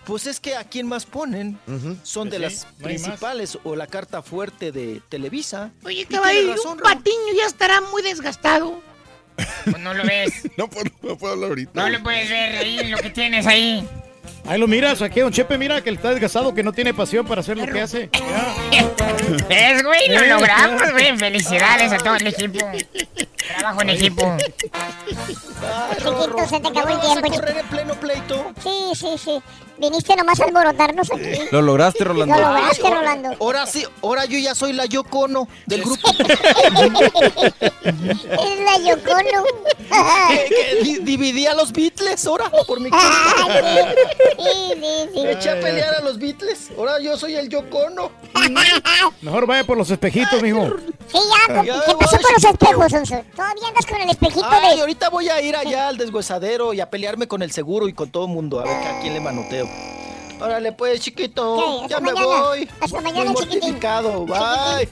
pues 0.05 0.27
es 0.27 0.41
que 0.41 0.57
a 0.57 0.65
quién 0.65 0.87
más 0.87 1.07
ponen 1.07 1.59
son 2.03 2.31
de 2.31 2.39
Pues 2.39 2.53
sí, 2.53 2.65
las 2.65 2.73
no 2.79 2.85
principales 2.85 3.59
o 3.65 3.77
la 3.77 3.87
carta 3.87 4.23
fuerte 4.23 4.73
de 4.73 5.03
Televisa. 5.09 5.71
Oye, 5.85 6.07
caballo, 6.07 6.53
razón, 6.55 6.73
un 6.73 6.79
patiño 6.79 7.35
ya 7.37 7.47
estará 7.47 7.81
muy 7.81 8.03
desgastado. 8.03 8.81
Pues 9.65 9.79
no 9.79 9.95
lo 9.95 10.05
ves. 10.05 10.43
No 10.57 10.69
puedo, 10.69 10.91
no 11.03 11.17
puedo 11.17 11.33
hablar 11.35 11.51
ahorita. 11.51 11.73
No 11.75 11.89
lo 11.89 12.03
puedes 12.03 12.29
ver 12.29 12.57
ahí, 12.57 12.89
lo 12.89 12.99
que 12.99 13.11
tienes 13.11 13.47
ahí. 13.47 13.89
Ahí 14.51 14.59
lo 14.59 14.67
miras, 14.67 15.01
aquí 15.01 15.21
don 15.21 15.31
Chepe 15.33 15.57
mira 15.57 15.81
que 15.81 15.91
él 15.91 15.95
está 15.95 16.11
desgastado, 16.11 16.53
que 16.53 16.65
no 16.65 16.73
tiene 16.73 16.93
pasión 16.93 17.25
para 17.25 17.41
hacer 17.41 17.57
lo 17.57 17.67
que 17.73 17.83
hace. 17.83 18.11
¿Ves, 19.49 19.85
güey? 19.85 20.09
Lo 20.09 20.27
logramos, 20.27 20.91
güey. 20.91 21.17
Felicidades 21.17 21.93
a 21.93 21.99
todo 21.99 22.17
el 22.17 22.27
equipo. 22.27 22.59
Trabajo 23.57 23.83
en 23.83 23.91
equipo. 23.91 24.37
Chiquito, 25.07 26.49
se 26.49 26.59
te 26.59 26.67
acabó 26.67 26.89
el 26.89 27.01
tiempo. 27.01 27.31
correr 27.31 27.59
en 27.59 27.67
pleno 27.69 27.95
pleito? 27.95 28.53
Sí, 28.61 28.91
sí, 28.95 29.15
sí. 29.25 29.41
Viniste 29.79 30.15
nomás 30.15 30.39
a 30.41 30.45
alborotarnos 30.45 31.11
aquí. 31.11 31.39
Lo 31.53 31.63
lograste, 31.63 32.05
Rolando. 32.05 32.35
Lo 32.35 32.41
lograste, 32.41 32.91
Rolando. 32.91 33.37
Ahora 33.41 33.67
sí, 33.67 33.87
ahora 34.03 34.27
yo 34.27 34.37
ya 34.39 34.55
soy 34.55 34.75
la 34.75 34.85
Yocono 34.85 35.49
del 35.67 35.83
grupo. 35.83 36.11
Es 37.83 38.61
la 38.61 38.79
Yocono. 38.85 39.45
dividí 41.01 41.47
a 41.47 41.55
los 41.55 41.73
Beatles, 41.73 42.27
ahora, 42.27 42.51
por 42.67 42.79
mi 42.81 42.91
Ay, 42.93 43.01
culpa. 43.01 44.40
Sí, 44.43 44.73
sí, 44.75 45.11
sí. 45.15 45.23
Me 45.23 45.33
eché 45.33 45.51
a 45.51 45.61
pelear 45.61 45.95
a 45.95 46.01
los 46.01 46.19
Beatles. 46.19 46.71
Ahora 46.77 46.99
yo 47.01 47.17
soy 47.17 47.37
el 47.37 47.49
Yocono. 47.49 48.11
Mejor 49.21 49.47
vaya 49.47 49.65
por 49.65 49.77
los 49.77 49.91
espejitos, 49.91 50.43
mijo. 50.43 50.69
Sí, 51.13 51.19
ya, 51.49 51.61
¿qué 51.63 51.67
Ya 51.67 51.83
qué 51.87 51.95
pasó 51.99 52.19
con 52.21 52.33
los 52.33 52.45
espejos, 52.45 52.91
Sonso? 52.91 53.25
Todavía 53.35 53.69
andas 53.69 53.87
con 53.87 54.01
el 54.01 54.11
espejito 54.11 54.47
Ay, 54.49 54.77
de... 54.77 54.81
ahorita 54.81 55.09
voy 55.11 55.29
a 55.29 55.41
ir 55.41 55.57
allá 55.57 55.89
al 55.89 55.97
deshuesadero 55.97 56.73
y 56.73 56.81
a 56.81 56.89
pelearme 56.89 57.27
con 57.29 57.43
el 57.43 57.51
seguro 57.53 57.89
y 57.89 57.93
con 57.93 58.11
todo 58.11 58.27
el 58.27 58.31
mundo. 58.31 58.61
A 58.61 58.65
ver 58.65 58.77
a 58.77 59.01
quién 59.01 59.15
le 59.15 59.21
manoteo. 59.21 59.69
Órale, 60.41 60.73
pues, 60.73 61.01
chiquito. 61.01 61.87
Ya 61.89 62.01
me 62.01 62.13
mañana. 62.13 62.27
voy. 62.43 62.69
Hasta 62.81 63.01
mañana, 63.01 63.31
Muy 63.33 63.43
chiquitín. 63.45 63.79
Bye. 63.81 64.89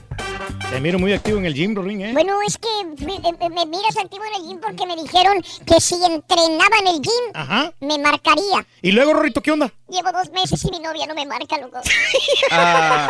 Te 0.69 0.79
miro 0.79 0.99
muy 0.99 1.11
activo 1.13 1.37
en 1.39 1.45
el 1.45 1.53
gym, 1.53 1.75
Rorín, 1.75 2.01
¿eh? 2.01 2.13
Bueno, 2.13 2.37
es 2.45 2.57
que 2.57 2.67
me, 3.05 3.19
me- 3.19 3.49
me 3.49 3.65
miras 3.65 3.97
activo 3.97 4.23
en 4.25 4.41
el 4.41 4.47
gym 4.47 4.59
porque 4.61 4.85
me 4.85 4.95
dijeron 4.95 5.41
que 5.65 5.81
si 5.81 5.95
entrenaba 5.95 6.77
en 6.81 6.87
el 6.87 7.01
gym, 7.01 7.11
Ajá. 7.33 7.73
me 7.79 7.97
marcaría. 7.97 8.65
Y 8.81 8.91
luego, 8.91 9.13
Rorrito, 9.13 9.41
¿qué 9.41 9.51
onda? 9.51 9.71
Llevo 9.89 10.11
dos 10.11 10.29
meses 10.31 10.63
y 10.63 10.69
mi 10.71 10.79
novia 10.79 11.07
no 11.07 11.15
me 11.15 11.25
marca, 11.25 11.57
loco. 11.57 11.79
Ah, 12.51 13.09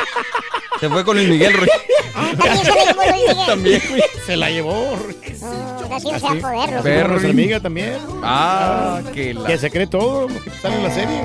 se 0.79 0.89
fue 0.89 1.03
con 1.03 1.15
Luis 1.17 1.27
Miguel. 1.29 1.53
Roy. 1.53 1.67
También 2.37 2.65
se 2.65 2.71
la 2.73 2.85
llevó 2.85 3.03
Luis 3.03 3.27
Miguel. 3.29 3.45
También, 3.45 3.81
güey. 3.89 4.03
Se 4.25 4.37
la 4.37 4.49
llevó. 4.49 4.97
Así 5.93 6.11
no 6.11 6.19
se 6.19 6.25
va 6.25 6.31
a 6.31 6.35
poder. 6.65 6.81
Perro, 6.83 7.09
nuestra 7.09 7.31
amiga 7.31 7.59
también. 7.59 7.97
Ah, 8.23 9.01
que 9.13 9.33
la... 9.33 9.47
Que 9.47 9.57
se 9.57 9.69
cree 9.71 9.87
todo 9.87 10.27
lo 10.27 10.43
que 10.43 10.49
sale 10.61 10.75
en 10.77 10.83
la 10.83 10.93
serie. 10.93 11.21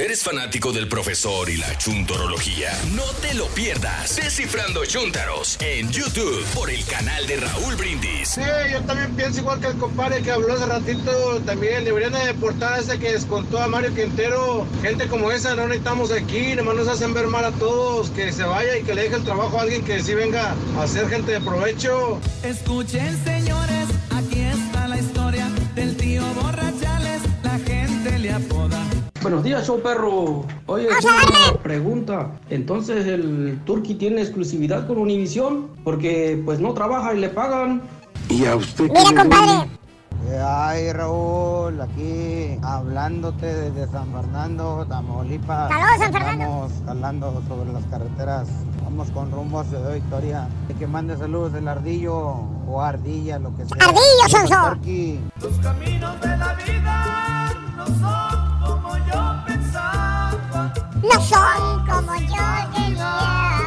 ¿Eres 0.00 0.22
fanático 0.22 0.72
del 0.72 0.86
profesor 0.86 1.50
y 1.50 1.56
la 1.56 1.76
chuntorología? 1.76 2.70
No 2.94 3.02
te 3.20 3.34
lo 3.34 3.46
pierdas. 3.48 4.14
Descifrando 4.14 4.86
Chuntaros 4.86 5.58
en 5.60 5.90
YouTube 5.90 6.44
por 6.54 6.70
el 6.70 6.84
canal 6.84 7.26
de 7.26 7.38
Raúl 7.38 7.74
Brindis. 7.74 8.28
Sí, 8.28 8.40
yo 8.70 8.80
también 8.82 9.12
pienso 9.16 9.40
igual 9.40 9.58
que 9.58 9.66
el 9.66 9.76
compadre 9.76 10.22
que 10.22 10.30
habló 10.30 10.54
hace 10.54 10.66
ratito. 10.66 11.40
También 11.44 11.84
deberían 11.84 12.12
de 12.12 12.26
deportar 12.26 12.74
a 12.74 12.78
ese 12.78 12.96
que 13.00 13.10
descontó 13.10 13.58
a 13.60 13.66
Mario 13.66 13.92
Quintero. 13.92 14.68
Gente 14.82 15.08
como 15.08 15.32
esa 15.32 15.56
no 15.56 15.66
necesitamos 15.66 16.12
aquí. 16.12 16.54
Nomás 16.54 16.76
nos 16.76 16.86
hacen 16.86 17.12
ver 17.12 17.26
mal 17.26 17.44
a 17.44 17.50
todos. 17.50 18.10
Que 18.10 18.32
se 18.32 18.44
vaya 18.44 18.78
y 18.78 18.84
que 18.84 18.94
le 18.94 19.02
deje 19.02 19.16
el 19.16 19.24
trabajo 19.24 19.58
a 19.58 19.62
alguien 19.62 19.84
que 19.84 20.00
sí 20.00 20.14
venga 20.14 20.54
a 20.78 20.86
ser 20.86 21.08
gente 21.08 21.32
de 21.32 21.40
provecho. 21.40 22.20
Escuchen 22.44 23.18
señores, 23.24 23.88
aquí 24.14 24.42
está 24.42 24.86
la 24.86 24.98
historia 25.00 25.48
del 25.74 25.96
tío 25.96 26.22
Borrachales, 26.34 27.20
la 27.42 27.58
gente 27.58 28.16
le 28.20 28.32
apoda. 28.32 28.87
Buenos 29.28 29.44
días, 29.44 29.66
show 29.66 29.78
perro. 29.82 30.46
Oye, 30.64 30.88
una 30.88 31.62
pregunta. 31.62 32.30
Entonces, 32.48 33.06
¿el 33.06 33.60
Turqui 33.66 33.94
tiene 33.94 34.22
exclusividad 34.22 34.86
con 34.86 34.96
Univision? 34.96 35.68
Porque 35.84 36.40
pues 36.46 36.60
no 36.60 36.72
trabaja 36.72 37.12
y 37.12 37.18
le 37.18 37.28
pagan. 37.28 37.82
Y 38.30 38.46
a 38.46 38.56
usted. 38.56 38.84
Mira, 38.84 39.22
compadre. 39.22 39.68
Ay, 40.42 40.94
Raúl, 40.94 41.78
aquí 41.78 42.58
hablándote 42.62 43.54
desde 43.54 43.92
San 43.92 44.10
Fernando, 44.14 44.86
Tamaulipas. 44.88 45.68
Saludos, 45.68 45.98
San 45.98 46.12
Fernando. 46.14 46.44
Vamos 46.46 46.72
jalando 46.86 47.42
sobre 47.48 47.72
las 47.74 47.84
carreteras. 47.84 48.48
Vamos 48.82 49.10
con 49.10 49.30
rumbo 49.30 49.60
a 49.60 49.64
Ciudad 49.64 49.92
Victoria. 49.92 50.48
Y 50.70 50.72
que 50.72 50.86
mande 50.86 51.18
saludos 51.18 51.52
el 51.52 51.68
ardillo 51.68 52.16
o 52.66 52.80
ardilla, 52.80 53.38
lo 53.38 53.54
que 53.54 53.66
sea. 53.66 53.76
Ardillo, 53.78 54.26
Sonso. 54.30 54.78
Los 55.42 55.58
caminos 55.58 56.18
de 56.18 56.28
la 56.38 56.54
vida 56.54 57.47
no 57.78 57.86
son 57.86 58.60
como 58.60 58.96
yo 59.06 59.44
pensaba. 59.46 60.72
No 61.02 61.20
son 61.22 61.86
como 61.86 62.14
yo 62.20 62.74
quería. 62.74 63.60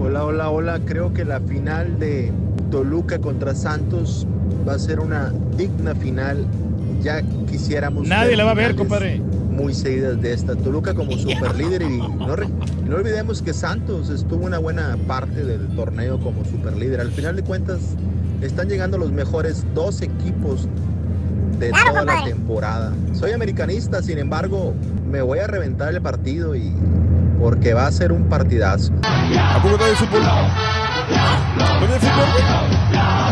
Hola, 0.00 0.24
hola, 0.24 0.50
hola. 0.50 0.80
Creo 0.84 1.12
que 1.14 1.24
la 1.24 1.40
final 1.40 1.98
de 1.98 2.32
Toluca 2.70 3.18
contra 3.20 3.54
Santos 3.54 4.26
va 4.68 4.74
a 4.74 4.78
ser 4.78 5.00
una 5.00 5.32
digna 5.56 5.94
final. 5.94 6.44
Ya 7.00 7.22
quisiéramos. 7.48 8.06
Nadie 8.06 8.36
la 8.36 8.44
va 8.44 8.50
a 8.52 8.54
ver, 8.54 8.74
compadre. 8.76 9.20
Muy 9.50 9.72
seguidas 9.74 10.20
de 10.20 10.32
esta. 10.32 10.54
Toluca 10.56 10.94
como 10.94 11.12
super 11.12 11.54
líder 11.56 11.82
y 11.82 11.98
no, 11.98 12.34
re- 12.36 12.48
no 12.88 12.96
olvidemos 12.96 13.40
que 13.42 13.52
Santos 13.52 14.08
estuvo 14.08 14.44
una 14.46 14.58
buena 14.58 14.96
parte 15.06 15.44
del 15.44 15.68
torneo 15.76 16.18
como 16.18 16.44
super 16.44 16.76
líder. 16.76 17.00
Al 17.00 17.10
final 17.12 17.36
de 17.36 17.42
cuentas, 17.42 17.78
están 18.40 18.68
llegando 18.68 18.98
los 18.98 19.12
mejores 19.12 19.64
dos 19.74 20.00
equipos 20.02 20.68
de 21.66 21.70
Claro, 21.70 21.90
toda 21.90 22.04
la 22.04 22.24
temporada. 22.24 22.92
Soy 23.12 23.32
americanista, 23.32 24.02
sin 24.02 24.18
embargo, 24.18 24.74
me 25.10 25.22
voy 25.22 25.38
a 25.38 25.46
reventar 25.46 25.94
el 25.94 26.02
partido 26.02 26.54
y 26.56 26.72
porque 27.40 27.74
va 27.74 27.86
a 27.86 27.92
ser 27.92 28.12
un 28.12 28.28
partidazo. 28.28 28.92
¿A 29.02 29.60
poco 29.62 29.76
todavía 29.76 29.98
hay 29.98 30.06
fútbol? 30.06 30.22
¿Todavía 31.58 31.94
hay 31.94 32.00
fútbol? 32.00 32.81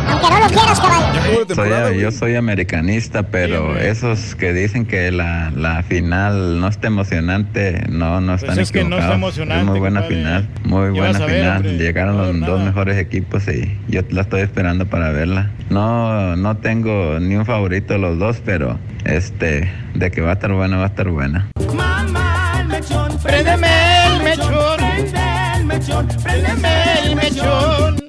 Aunque 0.08 0.30
no 0.30 0.38
lo 0.40 0.46
quieras, 0.46 0.80
caballo. 0.80 1.12
Ya 1.14 1.20
acabó 1.20 1.40
la 1.40 1.46
temporada, 1.46 1.82
Soy- 1.86 1.92
güey. 1.92 2.00
yo 2.02 2.10
soy 2.12 2.34
americanista, 2.36 3.22
pero 3.24 3.76
esos 3.78 4.34
que 4.34 4.52
dicen 4.52 4.86
que 4.86 5.10
la, 5.12 5.50
la 5.54 5.82
final 5.82 6.60
no 6.60 6.68
está 6.68 6.86
emocionante, 6.88 7.84
no, 7.88 8.20
no 8.20 8.34
están 8.34 8.54
Pues 8.54 8.58
es 8.68 8.72
que 8.72 8.84
no 8.84 8.96
está 8.96 9.14
equivocados. 9.14 9.14
emocionante, 9.16 9.60
Es 9.62 9.66
muy 9.70 9.78
buena 9.80 10.00
compadre. 10.00 10.16
final, 10.16 10.48
muy 10.64 10.84
¿Qué 10.94 11.00
buena 11.00 11.18
ver, 11.26 11.30
final. 11.40 11.56
hombre? 11.58 11.78
Llegaron 11.78 12.16
No, 12.16 12.22
los 12.24 12.34
nada. 12.36 12.52
dos 12.52 12.64
mejores 12.64 12.98
equipos 12.98 13.48
y 13.48 13.78
yo 13.88 14.02
la 14.10 14.22
estoy 14.22 14.40
esperando 14.42 14.86
para 14.86 15.10
verla. 15.10 15.50
No, 15.68 16.36
no 16.36 16.56
tengo 16.56 17.18
ni 17.20 17.36
un 17.36 17.46
favorito 17.46 17.92
de 17.94 17.98
los 18.00 18.18
dos, 18.18 18.40
pero 18.44 18.78
este, 19.04 19.70
de 19.94 20.10
que 20.10 20.20
va 20.20 20.30
a 20.30 20.34
estar 20.34 20.52
buena, 20.52 20.76
va 20.78 20.84
a 20.84 20.88
estar 20.88 21.08
buena. 21.08 21.48
Mamá, 21.74 22.58
el 22.60 22.66
mechón, 22.68 23.16
Préndeme 23.22 23.68
el 24.16 24.22
mechón. 24.22 25.66
mechón, 25.66 26.08
préndeme 26.22 26.68
el 27.04 27.16
mechón. 27.16 28.00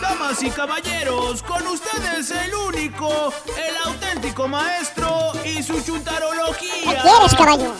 Damas 0.00 0.42
y 0.42 0.50
caballeros, 0.50 1.42
con 1.42 1.66
ustedes 1.66 2.30
el 2.30 2.54
único, 2.54 3.32
el 3.56 3.76
auténtico 3.84 4.48
maestro 4.48 5.32
y 5.44 5.62
su 5.62 5.80
chuntarología. 5.82 6.70
¿Qué 6.84 7.00
quieres, 7.02 7.34
caballo? 7.34 7.74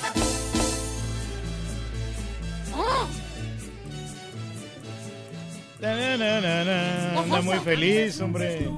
Anda 7.19 7.41
muy 7.43 7.59
feliz, 7.59 8.21
hombre. 8.21 8.69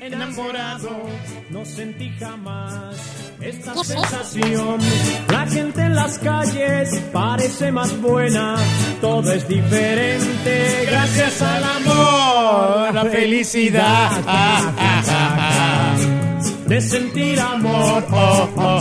Enamorado, 0.00 0.90
no 1.50 1.64
sentí 1.64 2.10
jamás 2.18 2.96
esta 3.40 3.74
sensación. 3.82 4.78
La 5.30 5.46
gente 5.46 5.80
en 5.80 5.94
las 5.94 6.18
calles 6.18 7.00
parece 7.12 7.72
más 7.72 7.98
buena, 8.00 8.56
todo 9.00 9.32
es 9.32 9.48
diferente 9.48 10.86
gracias 10.90 11.40
al 11.40 11.64
amor, 11.64 12.92
La 12.94 13.04
felicidad. 13.10 14.10
de 16.66 16.80
sentir 16.80 17.38
amor. 17.40 18.04
oh, 18.10 18.48
oh, 18.56 18.58
oh, 18.58 18.78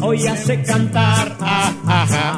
oh. 0.00 0.06
Hoy 0.06 0.26
hace 0.26 0.62
cantar 0.62 1.36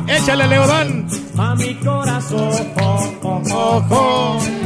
Échale, 0.09 0.47
Leodán. 0.49 1.07
a 1.39 1.55
mi 1.55 1.75
corazón. 1.77 2.51
oh, 2.81 3.13
oh, 3.23 3.43
oh, 3.53 3.85
oh. 3.91 4.43
La 4.43 4.62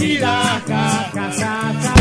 felicidad 0.00 0.62
ja, 0.66 1.10
ja, 1.14 1.30
ja, 1.30 1.72
ja. 1.82 1.94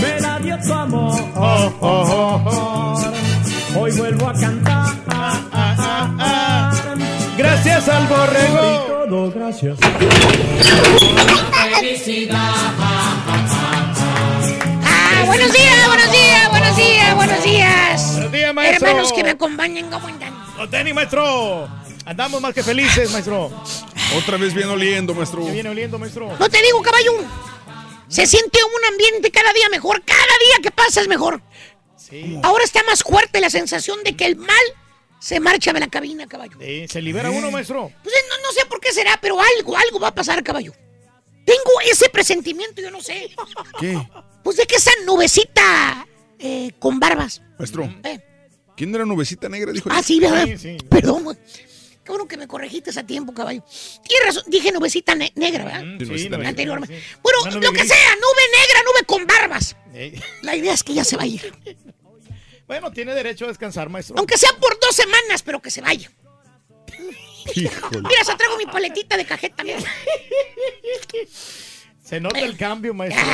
me 0.00 0.20
la 0.20 0.38
dio 0.38 0.58
tu 0.58 0.72
amor. 0.72 1.20
oh, 1.36 1.72
oh, 1.80 2.04
oh, 2.10 2.42
oh. 2.46 3.78
Hoy 3.78 3.92
vuelvo 3.92 4.28
a 4.28 4.32
cantar. 4.32 4.94
Gracias 7.36 7.88
al 7.88 8.06
borrego. 8.06 9.06
Todo 9.08 9.30
gracias. 9.30 9.78
Felicidad. 11.74 12.38
Ah, 14.82 15.22
buenos 15.26 15.52
días, 15.52 15.86
buenos 15.86 16.10
días, 16.10 16.50
buenos 16.50 16.76
días, 16.76 17.14
buenos 17.14 17.44
días. 17.44 18.12
Buenos 18.14 18.32
días, 18.32 18.54
maestro. 18.54 18.88
Hermanos 18.88 19.12
que 19.12 19.22
me 19.22 19.30
acompañen, 19.30 19.90
¿cómo 19.90 20.06
andan? 20.06 20.32
Los 20.56 20.70
tenis, 20.70 20.94
maestro. 20.94 21.68
Andamos 22.06 22.40
más 22.40 22.54
que 22.54 22.62
felices, 22.62 23.10
maestro. 23.12 23.50
Otra 24.14 24.36
vez 24.36 24.54
viene 24.54 24.70
oliendo, 24.70 25.14
maestro. 25.14 25.44
¿Qué 25.44 25.52
viene 25.52 25.68
oliendo, 25.68 25.98
maestro? 25.98 26.36
No 26.38 26.48
te 26.48 26.62
digo, 26.62 26.80
caballo. 26.82 27.12
Se 28.08 28.26
siente 28.26 28.58
un 28.62 28.84
ambiente 28.92 29.30
cada 29.30 29.52
día 29.52 29.68
mejor. 29.68 30.02
Cada 30.04 30.16
día 30.22 30.62
que 30.62 30.70
pasa 30.70 31.00
es 31.00 31.08
mejor. 31.08 31.42
Sí. 31.96 32.38
Ahora 32.42 32.64
está 32.64 32.82
más 32.84 33.02
fuerte 33.02 33.40
la 33.40 33.50
sensación 33.50 34.02
de 34.04 34.16
que 34.16 34.26
el 34.26 34.36
mal 34.36 34.64
se 35.18 35.40
marcha 35.40 35.72
de 35.72 35.80
la 35.80 35.88
cabina, 35.88 36.26
caballo. 36.26 36.56
Sí, 36.60 36.86
se 36.88 37.02
libera 37.02 37.30
uno, 37.30 37.50
maestro. 37.50 37.90
Pues 38.02 38.14
eh, 38.14 38.18
no, 38.28 38.36
no 38.46 38.52
sé 38.52 38.64
por 38.66 38.80
qué 38.80 38.92
será, 38.92 39.18
pero 39.20 39.38
algo, 39.40 39.76
algo 39.76 39.98
va 39.98 40.08
a 40.08 40.14
pasar, 40.14 40.42
caballo. 40.44 40.72
Tengo 41.44 41.70
ese 41.90 42.08
presentimiento, 42.08 42.80
yo 42.80 42.90
no 42.90 43.00
sé. 43.02 43.30
¿Qué? 43.80 43.98
Pues 44.44 44.56
de 44.56 44.66
que 44.66 44.76
esa 44.76 44.92
nubecita 45.04 46.06
eh, 46.38 46.72
con 46.78 47.00
barbas. 47.00 47.42
Maestro. 47.58 47.92
Eh. 48.04 48.20
¿Quién 48.76 48.94
era 48.94 49.04
nubecita 49.04 49.48
negra? 49.48 49.72
Dijo 49.72 49.88
Ah, 49.90 50.02
sí, 50.02 50.20
¿verdad? 50.20 50.46
Perdón, 50.88 51.24
güey. 51.24 51.36
Qué 52.06 52.12
bueno 52.12 52.26
que 52.28 52.36
me 52.36 52.46
corregiste 52.46 52.96
a 52.98 53.04
tiempo, 53.04 53.34
caballo. 53.34 53.64
Tienes 54.06 54.26
razón, 54.26 54.44
dije 54.46 54.70
nubecita 54.70 55.16
ne- 55.16 55.32
negra, 55.34 55.64
¿verdad? 55.64 55.80
Sí, 55.98 56.04
nubecita 56.06 56.36
negra. 56.36 56.48
Anteriormente. 56.50 57.02
Bueno, 57.20 57.38
Una 57.42 57.50
lo 57.56 57.72
que 57.72 57.78
gris. 57.80 57.88
sea, 57.88 58.14
nube 58.14 58.42
negra, 58.60 58.82
nube 58.84 59.04
con 59.06 59.26
barbas. 59.26 59.76
Eh, 59.92 60.20
La 60.42 60.54
idea 60.54 60.72
es 60.72 60.84
que 60.84 60.94
ya 60.94 61.02
se 61.04 61.16
va 61.16 61.24
a 61.24 61.26
ir. 61.26 61.52
Bueno, 62.68 62.90
tiene 62.90 63.14
derecho 63.14 63.44
a 63.44 63.48
descansar, 63.48 63.88
maestro. 63.88 64.16
Aunque 64.18 64.36
sea 64.36 64.50
por 64.60 64.76
dos 64.80 64.94
semanas, 64.96 65.40
pero 65.44 65.62
que 65.62 65.70
se 65.70 65.80
vaya. 65.80 66.10
Híjole. 67.54 68.00
Mira, 68.08 68.24
se 68.24 68.34
traigo 68.34 68.56
mi 68.56 68.66
paletita 68.66 69.16
de 69.16 69.24
cajeta, 69.24 69.62
mira. 69.62 69.78
Se 72.04 72.20
nota 72.20 72.40
el 72.40 72.56
cambio, 72.56 72.94
maestro. 72.94 73.24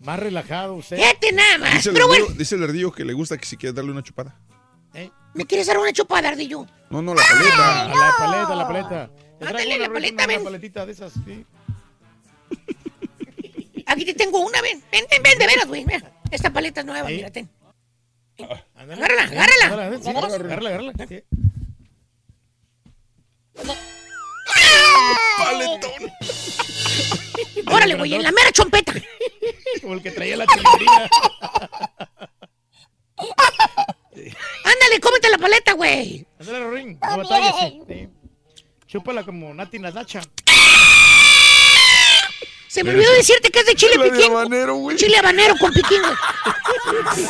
Más 0.00 0.18
relajado 0.18 0.74
usted. 0.74 0.96
Fíjate 0.96 1.32
nada 1.32 1.58
más. 1.58 1.74
Dice 1.74 1.88
el, 1.90 1.94
Pero 1.94 2.06
ardillo, 2.06 2.24
bueno, 2.26 2.38
dice 2.38 2.54
el 2.54 2.62
ardillo 2.62 2.92
que 2.92 3.04
le 3.04 3.12
gusta 3.12 3.36
que 3.38 3.46
si 3.46 3.56
quiere 3.56 3.72
darle 3.74 3.90
una 3.90 4.02
chupada. 4.02 4.38
¿Me 5.34 5.46
quieres 5.46 5.66
dar 5.66 5.78
una 5.78 5.92
chupada, 5.92 6.28
ardillo? 6.28 6.66
No, 6.90 7.02
no, 7.02 7.14
la 7.14 7.22
paleta. 7.22 7.88
La 7.88 8.14
paleta, 8.18 8.54
la 8.54 8.66
paleta. 8.66 9.10
Ándale, 9.40 9.78
la 9.78 9.84
una, 9.84 9.92
paleta, 9.94 10.24
una 10.24 10.26
ven. 10.26 10.44
paletita 10.44 10.86
de 10.86 10.92
esas, 10.92 11.12
sí. 11.24 11.44
Aquí 13.86 14.04
te 14.04 14.14
tengo 14.14 14.40
una, 14.40 14.60
ven. 14.60 14.82
Ven, 14.90 15.04
ven, 15.10 15.22
ven, 15.22 15.38
de 15.38 15.46
veras, 15.46 15.66
güey. 15.66 15.84
Mira, 15.84 16.12
esta 16.30 16.50
paleta 16.50 16.80
es 16.80 16.86
nueva, 16.86 17.08
Sí. 17.08 17.14
mira, 17.14 17.30
ten. 17.30 17.48
Ándale. 18.74 19.04
Agárrala, 19.04 19.22
agárrala. 19.24 19.64
Agárrala, 19.66 19.98
sí, 20.02 20.08
agárrala, 20.10 20.68
agárrala. 20.68 20.92
Sí. 21.08 21.22
Paletón. 25.38 26.12
Órale, 27.74 27.94
güey, 27.96 28.14
en 28.14 28.22
la 28.22 28.32
mera 28.32 28.50
chompeta. 28.52 28.92
Como 29.82 29.94
el 29.94 30.02
que 30.02 30.10
traía 30.10 30.36
la 30.36 30.46
chilindrina. 30.46 31.08
Ándale, 34.64 35.00
cómete 35.00 35.28
la 35.30 35.38
paleta, 35.38 35.72
güey. 35.72 36.26
Ándale, 36.40 36.60
Rorín. 36.60 36.98
No 37.00 37.16
batalles. 37.18 37.54
sí, 37.60 37.82
sí. 37.88 38.08
Chúpala 38.86 39.22
como 39.24 39.52
Nati 39.54 39.78
Nazacha. 39.78 40.20
Se 42.68 42.84
me 42.84 42.90
olvidó 42.90 43.12
decirte 43.14 43.50
que 43.50 43.60
es 43.60 43.66
de 43.66 43.74
chile 43.74 43.96
La 43.96 44.04
de 44.04 44.10
piquín. 44.10 44.30
habanero, 44.30 44.74
güey. 44.76 44.96
Chile 44.96 45.16
habanero 45.18 45.54
con 45.58 45.72
piquín, 45.72 46.00
güey. 46.02 47.26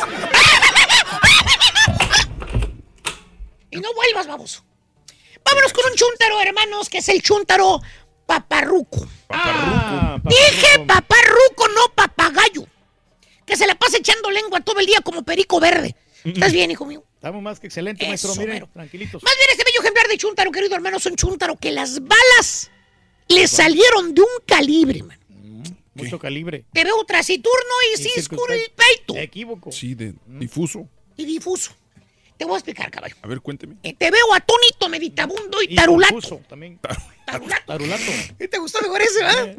Y 3.71 3.77
no 3.79 3.93
vuelvas, 3.93 4.27
baboso. 4.27 4.63
Vámonos 5.45 5.73
con 5.73 5.85
un 5.91 5.95
chúntaro, 5.97 6.41
hermanos, 6.41 6.89
que 6.89 6.99
es 6.99 7.09
el 7.09 7.21
chúntaro 7.21 7.81
paparruco. 8.25 9.07
Ah, 9.29 10.17
Dije 10.23 10.79
paparruco, 10.87 11.67
no 11.69 11.93
papagayo. 11.95 12.65
Que 13.45 13.55
se 13.57 13.65
la 13.67 13.75
pasa 13.75 13.97
echando 13.97 14.29
lengua 14.29 14.59
todo 14.61 14.79
el 14.79 14.85
día 14.85 15.01
como 15.01 15.23
perico 15.23 15.59
verde. 15.59 15.95
¿Estás 16.23 16.51
bien, 16.51 16.71
hijo 16.71 16.85
mío? 16.85 17.03
Estamos 17.15 17.41
más 17.41 17.59
que 17.59 17.67
excelente, 17.67 18.03
Eso, 18.03 18.09
maestro. 18.27 18.33
Mire, 18.35 18.53
mero. 18.53 18.69
tranquilitos. 18.73 19.23
Más 19.23 19.33
bien 19.35 19.47
este 19.51 19.63
bello 19.63 19.79
ejemplar 19.81 20.07
de 20.07 20.17
chúntaro, 20.17 20.51
querido 20.51 20.75
hermano, 20.75 20.97
es 20.97 21.05
un 21.05 21.15
chúntaro 21.15 21.55
que 21.57 21.71
las 21.71 21.99
balas 22.01 22.71
le 23.27 23.47
salieron 23.47 24.13
de 24.13 24.21
un 24.21 24.27
calibre, 24.45 25.03
man. 25.03 25.19
Mucho 25.95 26.17
calibre. 26.19 26.63
Te 26.71 26.83
veo 26.85 27.03
taciturno 27.05 27.59
y 27.93 27.97
circunspecto. 28.01 28.73
peito. 28.75 29.17
Equívoco. 29.17 29.71
Sí, 29.71 29.95
de 29.95 30.13
difuso. 30.27 30.87
Y 31.17 31.25
difuso. 31.25 31.73
Te 32.37 32.45
voy 32.45 32.53
a 32.53 32.57
explicar, 32.57 32.89
caballo. 32.89 33.15
A 33.21 33.27
ver, 33.27 33.41
cuénteme. 33.41 33.75
Eh, 33.83 33.93
te 33.97 34.09
veo 34.09 34.33
atónito, 34.33 34.87
meditabundo 34.87 35.61
y 35.61 35.73
Y 35.73 35.75
tarulato. 35.75 36.13
confuso 36.13 36.41
también. 36.47 36.79
Tarulato. 37.25 37.63
Tarulato. 37.65 38.03
¿Te 38.49 38.57
gustó 38.59 38.79
mejor 38.81 39.01
ese, 39.01 39.19
verdad? 39.21 39.55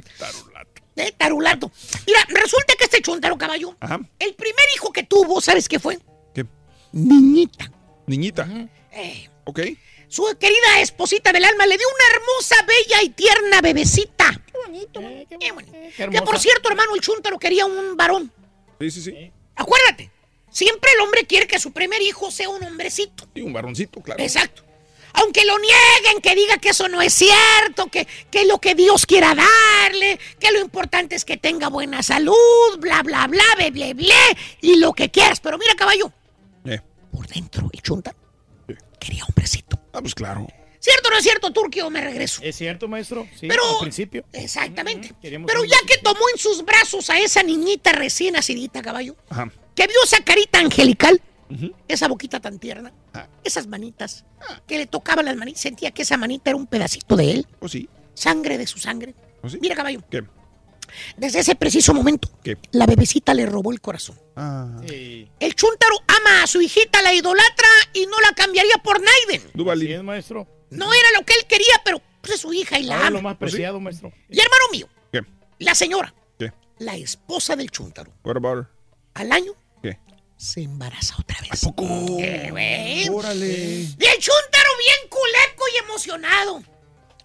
Eh, 0.96 1.12
tarulato. 1.16 1.70
Mira, 2.06 2.20
resulta 2.28 2.74
que 2.78 2.84
este 2.84 3.02
chuntaro, 3.02 3.36
caballo, 3.36 3.76
Ajá. 3.80 4.00
el 4.18 4.34
primer 4.34 4.64
hijo 4.74 4.90
que 4.92 5.02
tuvo, 5.02 5.42
¿sabes 5.42 5.68
qué 5.68 5.78
fue? 5.78 5.98
Niñita. 6.92 7.70
Niñita. 8.06 8.48
Eh, 8.92 9.28
Ok. 9.44 9.60
su 10.08 10.24
querida 10.38 10.80
esposita 10.80 11.32
del 11.32 11.44
alma 11.44 11.66
le 11.66 11.76
dio 11.78 11.86
una 11.86 12.16
hermosa, 12.16 12.56
bella 12.66 13.02
y 13.02 13.10
tierna 13.10 13.60
bebecita. 13.60 14.40
Qué 14.46 14.58
bonito. 14.66 15.00
Eh, 15.00 15.26
qué, 15.28 15.38
Qué 15.38 15.52
bonito. 15.52 15.72
eh, 15.76 15.92
qué 15.96 16.08
Que 16.10 16.22
por 16.22 16.38
cierto, 16.38 16.68
hermano, 16.68 16.94
el 16.94 17.00
chúntaro 17.00 17.38
quería 17.38 17.66
un 17.66 17.96
varón. 17.96 18.32
Sí, 18.80 18.90
sí, 18.90 19.02
sí. 19.02 19.32
Acuérdate, 19.56 20.10
siempre 20.50 20.90
el 20.94 21.00
hombre 21.02 21.24
quiere 21.26 21.46
que 21.46 21.58
su 21.58 21.72
primer 21.72 22.00
hijo 22.02 22.30
sea 22.30 22.48
un 22.48 22.62
hombrecito. 22.64 23.28
Y 23.34 23.42
un 23.42 23.52
varoncito, 23.52 24.00
claro. 24.00 24.22
Exacto. 24.22 24.64
Aunque 25.12 25.44
lo 25.44 25.58
nieguen, 25.58 26.22
que 26.22 26.34
diga 26.36 26.58
que 26.58 26.68
eso 26.68 26.88
no 26.88 27.02
es 27.02 27.12
cierto, 27.12 27.88
que, 27.88 28.06
que 28.30 28.44
lo 28.44 28.58
que 28.60 28.76
Dios 28.76 29.06
quiera 29.06 29.34
darle, 29.34 30.20
que 30.38 30.52
lo 30.52 30.60
importante 30.60 31.16
es 31.16 31.24
que 31.24 31.36
tenga 31.36 31.68
buena 31.68 32.02
salud, 32.02 32.34
bla, 32.78 33.02
bla, 33.02 33.26
bla, 33.26 33.42
ble, 33.56 33.92
ble, 33.94 34.14
y 34.60 34.76
lo 34.76 34.92
que 34.92 35.10
quieras. 35.10 35.40
Pero 35.40 35.58
mira, 35.58 35.74
caballo. 35.74 36.12
Por 37.10 37.26
dentro 37.26 37.68
el 37.72 37.82
chunta 37.82 38.14
quería 38.98 39.24
hombrecito. 39.24 39.80
Ah, 39.92 40.00
pues 40.00 40.14
claro. 40.14 40.46
¿Cierto 40.78 41.08
o 41.08 41.10
no 41.10 41.16
es 41.18 41.22
cierto, 41.24 41.52
Turquio? 41.52 41.90
Me 41.90 42.00
regreso. 42.00 42.40
¿Es 42.42 42.56
cierto, 42.56 42.86
maestro? 42.88 43.26
Sí, 43.38 43.48
Pero- 43.48 43.62
al 43.74 43.80
principio. 43.80 44.24
Exactamente. 44.32 45.14
Pero 45.20 45.64
ya 45.64 45.76
que 45.86 45.98
tomó 45.98 46.20
en 46.32 46.38
sus 46.38 46.64
brazos 46.64 47.10
a 47.10 47.18
esa 47.18 47.42
niñita 47.42 47.92
recién 47.92 48.34
nacidita, 48.34 48.80
caballo, 48.82 49.16
Ajá. 49.28 49.50
que 49.74 49.86
vio 49.86 49.96
esa 50.04 50.22
carita 50.24 50.58
angelical, 50.58 51.20
esa 51.88 52.08
boquita 52.08 52.40
tan 52.40 52.58
tierna, 52.58 52.92
Ah. 53.12 53.26
esas 53.44 53.66
manitas, 53.66 54.24
que 54.66 54.78
le 54.78 54.86
tocaban 54.86 55.24
las 55.24 55.36
manitas, 55.36 55.60
sentía 55.62 55.90
que 55.90 56.02
esa 56.02 56.16
manita 56.16 56.50
era 56.50 56.56
un 56.56 56.66
pedacito 56.66 57.16
de 57.16 57.30
él, 57.32 57.46
Pues 57.58 57.72
sí. 57.72 57.88
sangre 58.14 58.56
de 58.56 58.66
su 58.66 58.78
sangre. 58.78 59.14
¿Oh, 59.42 59.48
sí? 59.48 59.58
Mira, 59.60 59.74
caballo, 59.74 60.02
¿Qué? 60.10 60.22
Desde 61.16 61.40
ese 61.40 61.54
preciso 61.54 61.94
momento, 61.94 62.30
¿Qué? 62.42 62.56
la 62.72 62.86
bebecita 62.86 63.34
le 63.34 63.46
robó 63.46 63.72
el 63.72 63.80
corazón. 63.80 64.18
Ah. 64.36 64.68
Sí. 64.88 65.28
El 65.40 65.54
chúntaro 65.54 65.94
ama 66.06 66.42
a 66.42 66.46
su 66.46 66.60
hijita, 66.60 67.02
la 67.02 67.12
idolatra 67.14 67.68
y 67.92 68.06
no 68.06 68.20
la 68.20 68.32
cambiaría 68.32 68.76
por 68.78 69.00
Naiden. 69.00 69.50
Duvalín. 69.54 69.92
es, 69.92 70.02
maestro. 70.02 70.46
No 70.70 70.92
era 70.92 71.08
lo 71.18 71.24
que 71.26 71.34
él 71.34 71.46
quería, 71.48 71.80
pero 71.84 72.00
pues, 72.20 72.34
es 72.34 72.40
su 72.40 72.52
hija 72.52 72.78
y 72.78 72.84
la 72.84 72.96
Ahora 72.96 73.10
lo 73.10 73.18
ama. 73.18 73.30
más 73.30 73.38
preciado, 73.38 73.80
maestro. 73.80 74.12
Y 74.28 74.38
hermano 74.38 74.64
mío, 74.72 74.88
¿Qué? 75.12 75.22
la 75.58 75.74
señora, 75.74 76.14
¿Qué? 76.38 76.52
la 76.78 76.96
esposa 76.96 77.56
del 77.56 77.70
her? 77.70 78.66
al 79.14 79.32
año 79.32 79.52
¿Qué? 79.82 79.98
se 80.36 80.62
embaraza 80.62 81.16
otra 81.18 81.38
vez. 81.40 81.60
poco? 81.62 81.84
Eh. 82.20 83.08
Órale. 83.10 83.46
Y 83.48 84.04
el 84.04 84.18
chúntaro 84.18 84.70
bien 84.78 85.08
culeco 85.08 85.64
y 85.74 85.84
emocionado. 85.84 86.62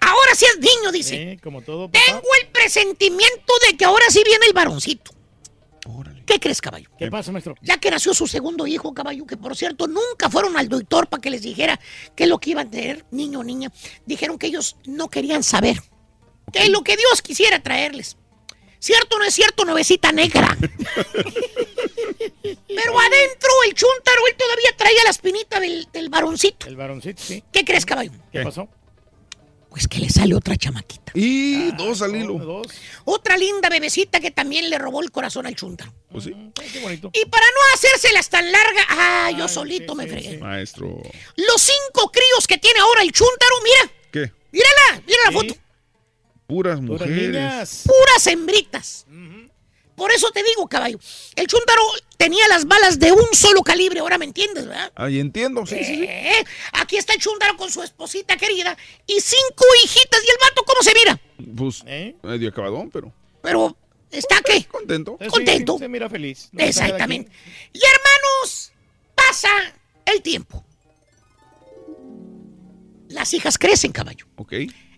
Ahora 0.05 0.35
sí 0.35 0.45
es 0.45 0.59
niño, 0.59 0.91
dice. 0.91 1.31
Sí, 1.31 1.37
como 1.37 1.61
todo. 1.61 1.89
papá. 1.89 1.99
Tengo 2.05 2.27
el 2.41 2.47
presentimiento 2.49 3.53
de 3.67 3.75
que 3.75 3.85
ahora 3.85 4.05
sí 4.09 4.21
viene 4.23 4.45
el 4.45 4.53
varoncito. 4.53 5.11
¿Qué 6.25 6.39
crees, 6.39 6.59
caballo? 6.61 6.89
¿Qué 6.97 7.09
pasa, 7.11 7.31
maestro? 7.31 7.55
Ya 7.61 7.77
que 7.77 7.91
nació 7.91 8.13
su 8.13 8.25
segundo 8.27 8.65
hijo, 8.65 8.93
caballo, 8.93 9.25
que 9.27 9.37
por 9.37 9.55
cierto 9.55 9.87
nunca 9.87 10.29
fueron 10.29 10.57
al 10.57 10.67
doctor 10.67 11.07
para 11.07 11.21
que 11.21 11.29
les 11.29 11.43
dijera 11.43 11.79
qué 12.15 12.23
es 12.23 12.29
lo 12.29 12.39
que 12.39 12.49
iban 12.51 12.67
a 12.67 12.71
tener, 12.71 13.05
niño 13.11 13.39
o 13.41 13.43
niña. 13.43 13.71
Dijeron 14.05 14.39
que 14.39 14.47
ellos 14.47 14.77
no 14.85 15.07
querían 15.09 15.43
saber. 15.43 15.81
Que 16.51 16.63
es 16.63 16.69
lo 16.69 16.83
que 16.83 16.97
Dios 16.97 17.21
quisiera 17.21 17.61
traerles. 17.61 18.17
¿Cierto 18.79 19.15
o 19.15 19.19
no 19.19 19.25
es 19.25 19.33
cierto, 19.35 19.65
nuevecita 19.65 20.11
negra? 20.11 20.55
Pero 22.41 22.99
adentro 22.99 23.49
el 23.67 23.73
chúntaro, 23.73 24.27
él 24.27 24.35
todavía 24.37 24.75
traía 24.77 25.03
la 25.03 25.09
espinita 25.11 25.59
del, 25.59 25.87
del 25.91 26.09
varoncito. 26.09 26.67
El 26.67 26.75
varoncito, 26.75 27.21
sí. 27.21 27.43
¿Qué 27.51 27.63
crees, 27.65 27.85
caballo? 27.85 28.11
¿Qué 28.31 28.41
pasó? 28.41 28.67
Pues 29.75 29.89
que 29.89 29.99
le 29.99 30.09
sale 30.09 30.33
otra 30.33 30.55
chamaquita. 30.55 31.11
Y 31.15 31.69
dos 31.73 32.01
al 32.01 32.15
hilo. 32.15 32.61
Otra 33.03 33.35
linda 33.35 33.67
bebecita 33.67 34.21
que 34.21 34.31
también 34.31 34.69
le 34.69 34.77
robó 34.77 35.03
el 35.03 35.11
corazón 35.11 35.47
al 35.47 35.53
chúntaro. 35.53 35.93
Pues 36.09 36.23
sí. 36.23 36.33
Qué 36.71 36.79
bonito. 36.79 37.11
Y 37.11 37.25
para 37.25 37.45
no 37.45 37.59
hacérselas 37.73 38.29
tan 38.29 38.49
larga, 38.49 38.85
ah, 38.87 39.31
yo 39.37 39.49
solito 39.49 39.93
me 39.93 40.07
fregué. 40.07 40.37
Maestro. 40.37 41.01
Los 41.35 41.61
cinco 41.61 42.09
críos 42.09 42.47
que 42.47 42.57
tiene 42.57 42.79
ahora 42.79 43.01
el 43.01 43.11
chúntaro, 43.11 43.55
mira, 43.65 43.93
¿Qué? 44.13 44.31
mírala, 44.53 45.03
mira 45.05 45.19
la 45.25 45.31
foto. 45.33 45.55
Puras 46.47 46.79
mujeres. 46.79 47.83
Puras 47.85 48.27
hembritas. 48.27 49.05
Por 49.95 50.11
eso 50.11 50.29
te 50.31 50.43
digo, 50.43 50.67
caballo, 50.67 50.99
el 51.35 51.47
chúntaro 51.47 51.81
tenía 52.17 52.45
las 52.49 52.65
balas 52.65 52.99
de 52.99 53.11
un 53.13 53.27
solo 53.33 53.61
calibre, 53.61 53.99
ahora 54.01 54.17
me 54.17 54.25
entiendes, 54.25 54.67
¿verdad? 54.67 54.91
Ahí 54.95 55.19
entiendo. 55.19 55.65
Sí, 55.65 55.77
sí, 55.79 55.95
sí. 55.95 56.03
Eh, 56.03 56.43
Aquí 56.73 56.97
está 56.97 57.13
el 57.13 57.19
chúntaro 57.21 57.55
con 57.55 57.71
su 57.71 57.81
esposita 57.81 58.35
querida 58.35 58.77
y 59.07 59.19
cinco 59.21 59.63
hijitas. 59.83 60.21
¿Y 60.25 60.29
el 60.29 60.37
vato 60.41 60.63
cómo 60.65 60.81
se 60.83 60.93
mira? 60.93 61.19
Pues 61.55 61.83
¿Eh? 61.87 62.15
medio 62.23 62.49
acabadón, 62.49 62.89
pero 62.91 63.13
Pero, 63.41 63.77
¿está 64.11 64.41
qué? 64.41 64.65
contento. 64.65 65.17
Sí, 65.21 65.27
Contento. 65.27 65.77
Se 65.77 65.87
mira 65.87 66.09
feliz. 66.09 66.49
No. 66.51 66.63
Exactamente. 66.63 67.31
Y 67.71 67.79
hermanos, 67.79 68.71
pasa 69.15 69.49
el 70.05 70.21
tiempo. 70.21 70.63
Las 73.09 73.33
hijas 73.33 73.57
crecen, 73.57 73.91
caballo. 73.91 74.25
Ok. 74.35 74.53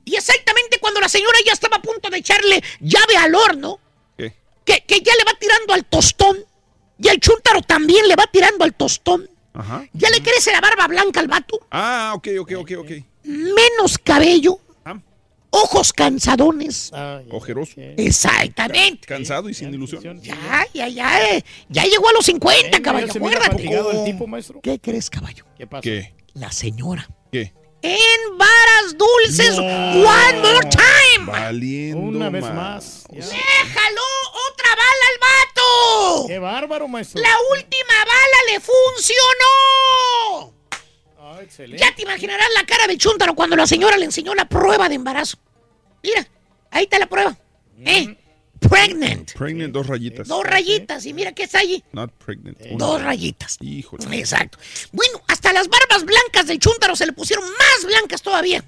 Y 0.06 0.16
exactamente 0.16 0.80
cuando 0.80 1.02
la 1.02 1.10
señora 1.10 1.38
ya 1.46 1.52
estaba 1.52 1.78
a 1.78 1.82
punto 1.82 2.10
de 2.10 2.18
echarle 2.18 2.64
llave 2.80 3.18
al 3.18 3.36
horno. 3.36 3.80
Que, 4.68 4.84
que 4.86 5.00
ya 5.02 5.14
le 5.16 5.24
va 5.24 5.34
tirando 5.40 5.74
al 5.74 5.86
tostón, 5.86 6.38
y 7.00 7.08
el 7.08 7.20
chúntaro 7.20 7.62
también 7.62 8.08
le 8.08 8.16
va 8.16 8.28
tirando 8.32 8.64
al 8.66 8.74
tostón, 8.76 9.30
Ajá. 9.54 9.84
ya 9.94 10.10
le 10.10 10.22
crece 10.22 10.52
la 10.52 10.60
barba 10.62 10.88
blanca 10.88 11.20
al 11.22 11.28
vato, 11.28 11.60
Ah, 11.72 12.12
ok, 12.16 12.28
ok, 12.42 12.52
ok, 12.60 12.72
ok. 12.80 12.92
menos 13.24 13.98
cabello, 14.04 14.60
Ah. 14.86 15.00
ojos 15.52 15.94
cansadones. 15.94 16.92
Ojeroso. 17.32 17.74
Exactamente. 17.78 19.08
Cansado 19.08 19.50
y 19.50 19.54
sin 19.54 19.74
ilusión. 19.74 20.22
Ya, 20.22 20.36
ya, 20.74 20.88
ya, 20.90 21.30
eh, 21.36 21.44
ya 21.70 21.84
llegó 21.84 22.10
a 22.10 22.14
los 22.14 22.26
50, 22.26 22.70
Venga, 22.78 22.82
caballo, 22.84 23.08
acuérdate. 23.14 23.64
el 23.98 24.04
tipo, 24.06 24.28
maestro. 24.28 24.60
¿Qué 24.62 24.80
crees, 24.80 25.10
caballo? 25.10 25.46
¿Qué 25.58 25.66
pasa? 25.66 25.82
¿Qué? 25.82 26.14
La 26.34 26.52
señora. 26.52 27.08
¿Qué? 27.32 27.54
En 27.82 28.38
varas 28.38 28.98
dulces, 28.98 29.56
No. 29.58 29.64
one 29.64 30.40
more 30.42 30.68
time. 30.70 31.26
Valiendo 31.26 32.00
Una 32.00 32.30
vez 32.30 32.44
más. 32.44 32.54
más. 32.54 33.04
Ya. 33.12 33.26
¡Le 33.26 33.70
jaló 33.72 34.02
otra 34.52 34.70
bala 34.70 35.06
al 35.12 35.20
vato! 35.22 36.28
¡Qué 36.28 36.40
bárbaro, 36.40 36.88
maestro! 36.88 37.22
La 37.22 37.36
última 37.52 37.94
bala 38.06 38.38
le 38.52 38.60
funcionó. 38.60 40.54
Ah, 41.20 41.40
excelente. 41.42 41.84
Ya 41.84 41.94
te 41.96 42.02
imaginarás 42.04 42.48
la 42.56 42.66
cara 42.66 42.88
del 42.88 42.98
chúntaro 42.98 43.36
cuando 43.36 43.56
la 43.56 43.68
señora 43.68 43.98
le 43.98 44.06
enseñó 44.06 44.34
la 44.34 44.48
prueba 44.50 44.90
de 44.90 44.96
embarazo. 44.96 45.38
Mira, 46.04 46.28
ahí 46.72 46.84
está 46.86 47.00
la 47.00 47.08
prueba. 47.08 47.38
¿Eh? 47.86 48.16
Pregnant. 48.60 49.34
Pregnant, 49.34 49.72
dos 49.72 49.86
rayitas. 49.88 50.28
Dos 50.28 50.44
rayitas. 50.44 51.06
Y 51.06 51.14
mira 51.14 51.32
qué 51.34 51.44
está 51.44 51.60
allí. 51.60 51.84
Not 51.92 52.12
pregnant. 52.14 52.58
Dos 52.60 53.02
rayitas. 53.02 53.58
Híjole. 53.62 54.04
Exacto. 54.18 54.58
Bueno, 54.92 55.22
hasta 55.38 55.54
las 55.54 55.68
barbas 55.70 56.04
blancas 56.04 56.48
del 56.48 56.58
chúntaro 56.58 56.96
se 56.96 57.06
le 57.06 57.14
pusieron 57.14 57.46
más 57.48 57.86
blancas 57.86 58.24
todavía. 58.24 58.64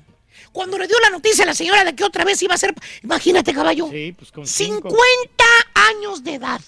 Cuando 0.51 0.77
le 0.77 0.87
dio 0.87 0.99
la 0.99 1.09
noticia 1.09 1.43
a 1.43 1.47
la 1.47 1.55
señora 1.55 1.83
de 1.83 1.95
que 1.95 2.03
otra 2.03 2.23
vez 2.23 2.39
iba 2.43 2.53
a 2.53 2.57
ser, 2.59 2.75
imagínate 3.03 3.53
caballo, 3.53 3.89
Sí, 3.89 4.13
pues 4.17 4.31
con 4.31 4.45
cinco. 4.45 4.89
50 4.89 5.43
años 5.89 6.23
de 6.23 6.35
edad. 6.35 6.61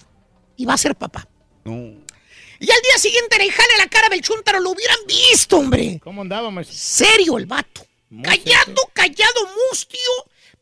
Y 0.56 0.64
va 0.64 0.74
a 0.74 0.78
ser 0.78 0.96
papá. 0.96 1.28
No. 1.64 1.72
Y 1.74 2.70
al 2.70 2.80
día 2.82 2.98
siguiente 2.98 3.36
en 3.36 3.42
el 3.42 3.52
jale 3.52 3.78
la 3.78 3.86
cara 3.88 4.08
del 4.08 4.20
chúntaro 4.22 4.58
lo 4.58 4.70
hubieran 4.70 4.98
visto, 5.06 5.58
hombre. 5.58 6.00
¿Cómo 6.02 6.22
andaba, 6.22 6.50
maestro? 6.50 6.76
Serio 6.76 7.38
el 7.38 7.46
vato. 7.46 7.86
Muy 8.10 8.24
Callado, 8.24 8.82
callado, 8.92 9.48
mustio, 9.70 9.98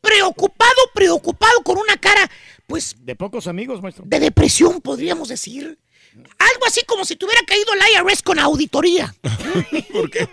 preocupado, 0.00 0.80
preocupado, 0.94 1.62
con 1.62 1.78
una 1.78 1.96
cara, 1.96 2.30
pues, 2.66 2.94
De 3.00 3.16
pocos 3.16 3.46
amigos, 3.46 3.80
maestro. 3.82 4.04
de 4.06 4.20
depresión, 4.20 4.80
podríamos 4.82 5.28
decir. 5.28 5.78
Algo 6.38 6.66
así 6.66 6.82
como 6.86 7.04
si 7.04 7.16
tuviera 7.16 7.40
caído 7.46 7.72
el 7.72 7.80
IRS 8.08 8.22
con 8.22 8.38
auditoría. 8.38 9.14
¿Por 9.92 10.10
qué? 10.10 10.28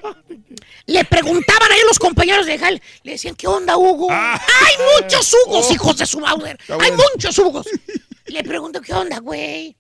Le 0.85 1.03
preguntaban 1.05 1.71
ahí 1.71 1.79
los 1.87 1.99
compañeros 1.99 2.45
de 2.45 2.57
Jal, 2.57 2.81
le 3.03 3.11
decían, 3.11 3.35
¿qué 3.35 3.47
onda, 3.47 3.77
Hugo? 3.77 4.07
Ah. 4.09 4.41
Hay 4.65 5.01
muchos 5.01 5.31
Hugos, 5.45 5.67
Oh. 5.69 5.73
hijos 5.73 5.97
de 5.97 6.05
su 6.05 6.19
Mauser. 6.19 6.57
Está 6.59 6.73
Hay 6.75 6.91
bueno. 6.91 7.03
muchos 7.13 7.37
Hugos. 7.37 7.67
Le 8.25 8.43
pregunto, 8.43 8.81
¿qué 8.81 8.93
onda, 8.93 9.19
güey? 9.19 9.75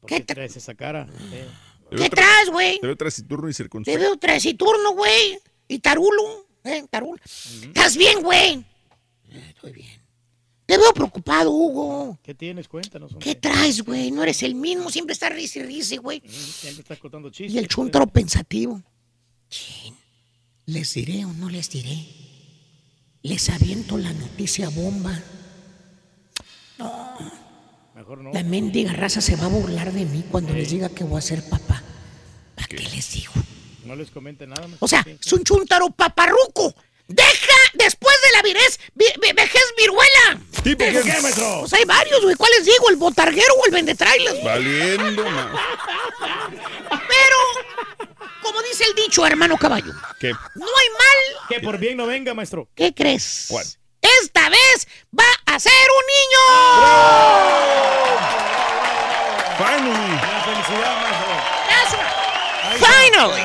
¿Por 0.00 0.08
¿Qué 0.08 0.16
qué 0.16 0.22
tra- 0.24 0.34
traes 0.34 0.56
esa 0.56 0.74
cara? 0.74 1.06
Eh, 1.32 1.48
Te 1.90 1.96
¿Qué 1.96 2.10
traes, 2.10 2.50
güey? 2.50 2.80
Te 2.80 2.86
veo 2.86 2.96
taciturno 2.96 3.48
y 3.48 3.52
Te 3.52 3.56
circunspecto. 3.56 4.00
veo 4.00 4.16
tresiturno, 4.16 4.92
güey. 4.92 5.38
Y 5.68 5.78
tarulo, 5.78 6.46
¿eh? 6.64 6.84
Tarulo. 6.90 7.20
¿Estás 7.24 7.96
bien, 7.96 8.22
güey? 8.22 8.64
Eh, 9.30 9.52
Estoy 9.54 9.72
bien. 9.72 10.02
Te 10.66 10.78
veo 10.78 10.92
preocupado, 10.94 11.50
Hugo. 11.50 12.18
¿Qué 12.22 12.34
tienes? 12.34 12.68
Cuéntanos. 12.68 13.12
hombre. 13.12 13.24
¿Qué 13.24 13.34
traes, 13.34 13.82
güey? 13.82 14.10
No 14.10 14.22
eres 14.22 14.42
el 14.42 14.54
mismo. 14.54 14.90
Siempre 14.90 15.12
estás 15.12 15.32
risa 15.34 15.58
y 15.58 15.62
risa, 15.62 15.96
güey. 15.96 16.22
Siempre 16.26 16.82
estás 16.82 16.98
contando 16.98 17.28
chistes. 17.30 17.54
Y 17.54 17.58
el 17.58 17.68
chúntaro 17.68 18.06
pensativo. 18.06 18.82
Chin, 19.50 19.94
¿Les 20.66 20.94
diré 20.94 21.26
o 21.26 21.32
no 21.34 21.50
les 21.50 21.68
diré? 21.70 22.06
Les 23.22 23.50
aviento 23.50 23.98
la 23.98 24.12
noticia 24.12 24.70
bomba. 24.70 25.22
Mejor 27.94 28.18
no. 28.18 28.32
La 28.32 28.42
mendiga 28.42 28.92
raza 28.92 29.20
se 29.20 29.36
va 29.36 29.44
a 29.44 29.48
burlar 29.48 29.92
de 29.92 30.04
mí 30.06 30.24
cuando 30.30 30.52
les 30.54 30.70
diga 30.70 30.88
que 30.88 31.04
voy 31.04 31.18
a 31.18 31.22
ser 31.22 31.46
papá. 31.48 31.82
¿Para 32.54 32.66
qué 32.68 32.78
les 32.78 33.12
digo? 33.12 33.32
No 33.84 33.94
les 33.94 34.10
comente 34.10 34.46
nada, 34.46 34.62
maestro. 34.62 34.84
O 34.84 34.88
sea, 34.88 35.04
es 35.06 35.32
un 35.32 35.44
chúntaro 35.44 35.90
paparruco. 35.90 36.74
Deja 37.06 37.52
después 37.74 38.16
de 38.22 38.30
la 38.32 38.42
virez, 38.42 38.80
vi- 38.94 39.12
vi- 39.20 39.32
vejez 39.32 39.62
viruela. 39.76 40.38
¿Tipo 40.62 40.84
¿Por 40.84 41.02
qué? 41.02 41.02
qué, 41.12 41.20
maestro? 41.20 41.60
Pues 41.60 41.72
hay 41.74 41.84
varios, 41.84 42.22
güey. 42.22 42.34
¿Cuáles 42.36 42.64
digo? 42.64 42.88
¿El 42.88 42.96
botarguero 42.96 43.54
o 43.62 43.66
el 43.66 43.72
vendetrailas? 43.72 44.42
Valiendo 44.42 45.22
más. 45.28 45.46
Pero, 46.88 47.36
como 48.42 48.62
dice 48.62 48.84
el 48.84 48.94
dicho, 48.94 49.26
hermano 49.26 49.56
caballo, 49.58 49.92
¿Qué? 50.18 50.30
no 50.32 50.64
hay 50.66 50.88
mal. 50.90 51.46
Que 51.50 51.60
por 51.60 51.76
bien 51.78 51.96
no 51.98 52.06
venga, 52.06 52.32
maestro. 52.32 52.68
¿Qué 52.74 52.94
crees? 52.94 53.46
¿Cuál? 53.48 53.66
Esta 54.22 54.48
vez 54.48 54.86
va 55.18 55.24
a 55.46 55.58
ser 55.60 55.72
un 55.72 56.04
niño. 56.06 56.40
Finally. 59.58 60.16
La 60.16 60.44
felicidad, 60.44 60.96
maestro. 61.02 61.34
Finally. 62.86 63.42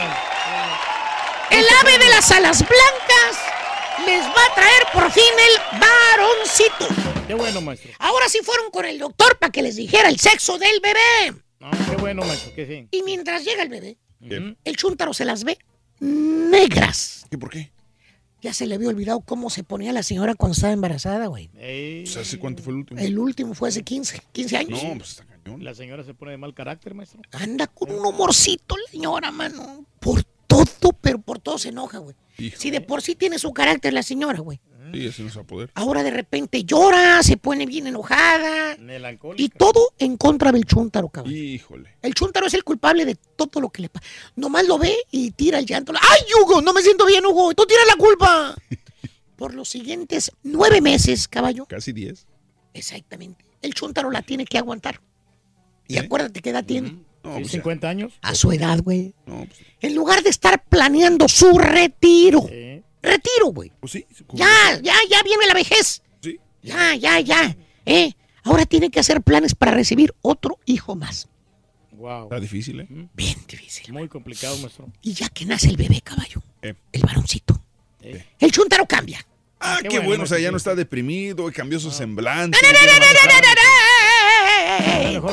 El 1.51 1.65
ave 1.81 1.97
de 1.97 2.09
las 2.09 2.31
alas 2.31 2.59
blancas 2.59 3.37
les 4.05 4.23
va 4.25 4.45
a 4.51 4.55
traer 4.55 4.83
por 4.93 5.11
fin 5.11 5.23
el 5.23 5.79
varoncito. 5.79 6.87
Qué 7.27 7.33
bueno, 7.33 7.61
maestro. 7.61 7.91
Ahora 7.99 8.27
sí 8.27 8.39
fueron 8.43 8.71
con 8.71 8.85
el 8.85 8.97
doctor 8.99 9.37
para 9.37 9.51
que 9.51 9.61
les 9.61 9.75
dijera 9.75 10.09
el 10.09 10.19
sexo 10.19 10.57
del 10.57 10.79
bebé. 10.81 11.41
No, 11.59 11.69
qué 11.89 11.95
bueno, 11.97 12.23
maestro. 12.23 12.53
Que 12.55 12.65
sí. 12.65 12.87
Y 12.91 13.03
mientras 13.03 13.43
llega 13.43 13.63
el 13.63 13.69
bebé, 13.69 13.97
¿Qué? 14.27 14.55
el 14.63 14.75
chúntaro 14.75 15.13
se 15.13 15.25
las 15.25 15.43
ve 15.43 15.57
negras. 15.99 17.25
¿Qué 17.29 17.37
por 17.37 17.49
qué? 17.49 17.71
Ya 18.41 18.53
se 18.53 18.65
le 18.65 18.75
había 18.75 18.87
olvidado 18.87 19.19
cómo 19.19 19.49
se 19.49 19.63
ponía 19.63 19.91
la 19.91 20.01
señora 20.01 20.33
cuando 20.33 20.53
estaba 20.53 20.71
embarazada, 20.71 21.27
güey. 21.27 21.49
¿hace 22.05 22.39
cuánto 22.39 22.63
fue 22.63 22.71
el 22.71 22.79
último? 22.79 22.99
El 23.01 23.19
último 23.19 23.53
fue 23.53 23.67
hace 23.67 23.83
15, 23.83 24.21
15 24.31 24.57
años. 24.57 24.81
No, 24.83 24.97
pues 24.97 25.09
está 25.09 25.25
cañón. 25.25 25.63
la 25.63 25.75
señora 25.75 26.03
se 26.05 26.13
pone 26.13 26.31
de 26.31 26.37
mal 26.37 26.53
carácter, 26.53 26.93
maestro. 26.93 27.21
Anda 27.33 27.67
con 27.67 27.91
un 27.91 28.05
humorcito 28.05 28.77
la 28.77 28.91
señora, 28.91 29.31
mano. 29.31 29.85
Por 29.99 30.23
todo, 30.49 30.93
pero 30.99 31.19
por 31.19 31.39
todo 31.39 31.57
se 31.57 31.69
enoja, 31.69 31.99
güey. 31.99 32.15
Si 32.57 32.71
de 32.71 32.81
por 32.81 33.01
sí 33.01 33.15
tiene 33.15 33.37
su 33.39 33.53
carácter 33.53 33.93
la 33.93 34.03
señora, 34.03 34.39
güey. 34.39 34.59
Sí, 34.91 35.11
se 35.11 35.23
va 35.23 35.41
a 35.41 35.43
poder. 35.43 35.69
Ahora 35.75 36.01
de 36.01 36.09
repente 36.09 36.63
llora, 36.63 37.21
se 37.21 37.37
pone 37.37 37.65
bien 37.65 37.85
enojada. 37.87 38.75
Melancólica. 38.77 39.43
Y 39.43 39.49
todo 39.49 39.89
en 39.99 40.17
contra 40.17 40.51
del 40.51 40.65
chúntaro, 40.65 41.09
cabrón. 41.09 41.35
Híjole. 41.35 41.95
El 42.01 42.15
chúntaro 42.15 42.47
es 42.47 42.53
el 42.55 42.63
culpable 42.63 43.05
de 43.05 43.15
todo 43.35 43.61
lo 43.61 43.69
que 43.69 43.83
le 43.83 43.89
pasa. 43.89 44.05
Nomás 44.35 44.67
lo 44.67 44.79
ve 44.79 44.95
y 45.11 45.31
tira 45.31 45.59
el 45.59 45.65
llanto. 45.65 45.93
¡Ay, 45.93 46.21
Hugo! 46.41 46.61
No 46.61 46.73
me 46.73 46.81
siento 46.81 47.05
bien, 47.05 47.25
Hugo. 47.25 47.53
Tú 47.53 47.65
tiras 47.67 47.85
la 47.87 47.95
culpa. 47.97 48.55
Por 49.35 49.53
los 49.53 49.69
siguientes 49.69 50.31
nueve 50.43 50.81
meses, 50.81 51.27
caballo. 51.27 51.65
Casi 51.67 51.93
10. 51.93 52.25
Exactamente. 52.73 53.45
El 53.61 53.73
chúntaro 53.73 54.09
la 54.09 54.21
tiene 54.21 54.45
que 54.45 54.57
aguantar. 54.57 55.01
Y 55.87 55.97
¿Eh? 55.97 55.99
acuérdate 55.99 56.41
qué 56.41 56.49
edad 56.49 56.65
tiene. 56.65 56.97
No, 57.29 57.37
Sí, 57.39 57.45
50 57.45 57.89
años. 57.89 58.13
A 58.21 58.35
su 58.35 58.51
edad, 58.51 58.79
güey. 58.81 59.13
En 59.81 59.95
lugar 59.95 60.23
de 60.23 60.29
estar 60.29 60.63
planeando 60.63 61.27
su 61.27 61.57
retiro. 61.57 62.41
Retiro, 63.01 63.47
güey. 63.53 63.71
ya, 64.33 64.79
ya, 64.81 64.95
ya 65.09 65.23
viene 65.23 65.47
la 65.47 65.53
vejez. 65.53 66.01
Ya, 66.61 66.95
ya, 66.95 67.19
ya. 67.21 67.55
¿eh? 67.85 68.13
Ahora 68.43 68.65
tiene 68.65 68.89
que 68.89 68.99
hacer 68.99 69.21
planes 69.21 69.55
para 69.55 69.71
recibir 69.71 70.13
otro 70.21 70.59
hijo 70.65 70.95
más. 70.95 71.29
Wow. 71.93 72.23
Está 72.23 72.39
difícil, 72.39 72.79
¿eh? 72.81 72.87
Bien 73.13 73.37
difícil. 73.47 73.93
Muy 73.93 74.07
complicado, 74.07 74.57
maestro. 74.57 74.91
Y 75.01 75.13
ya 75.13 75.29
que 75.29 75.45
nace 75.45 75.69
el 75.69 75.77
bebé, 75.77 76.01
caballo, 76.01 76.41
el 76.61 77.01
varoncito, 77.01 77.61
el 78.01 78.51
chuntaro 78.51 78.85
cambia. 78.85 79.25
Ah, 79.61 79.79
qué, 79.87 79.99
bueno, 79.99 80.23
o 80.23 80.27
sea, 80.27 80.39
ya 80.39 80.51
no 80.51 80.57
está 80.57 80.73
deprimido, 80.73 81.51
cambió 81.53 81.79
su 81.81 81.91
semblante. 81.91 82.57
Mejor 82.61 82.77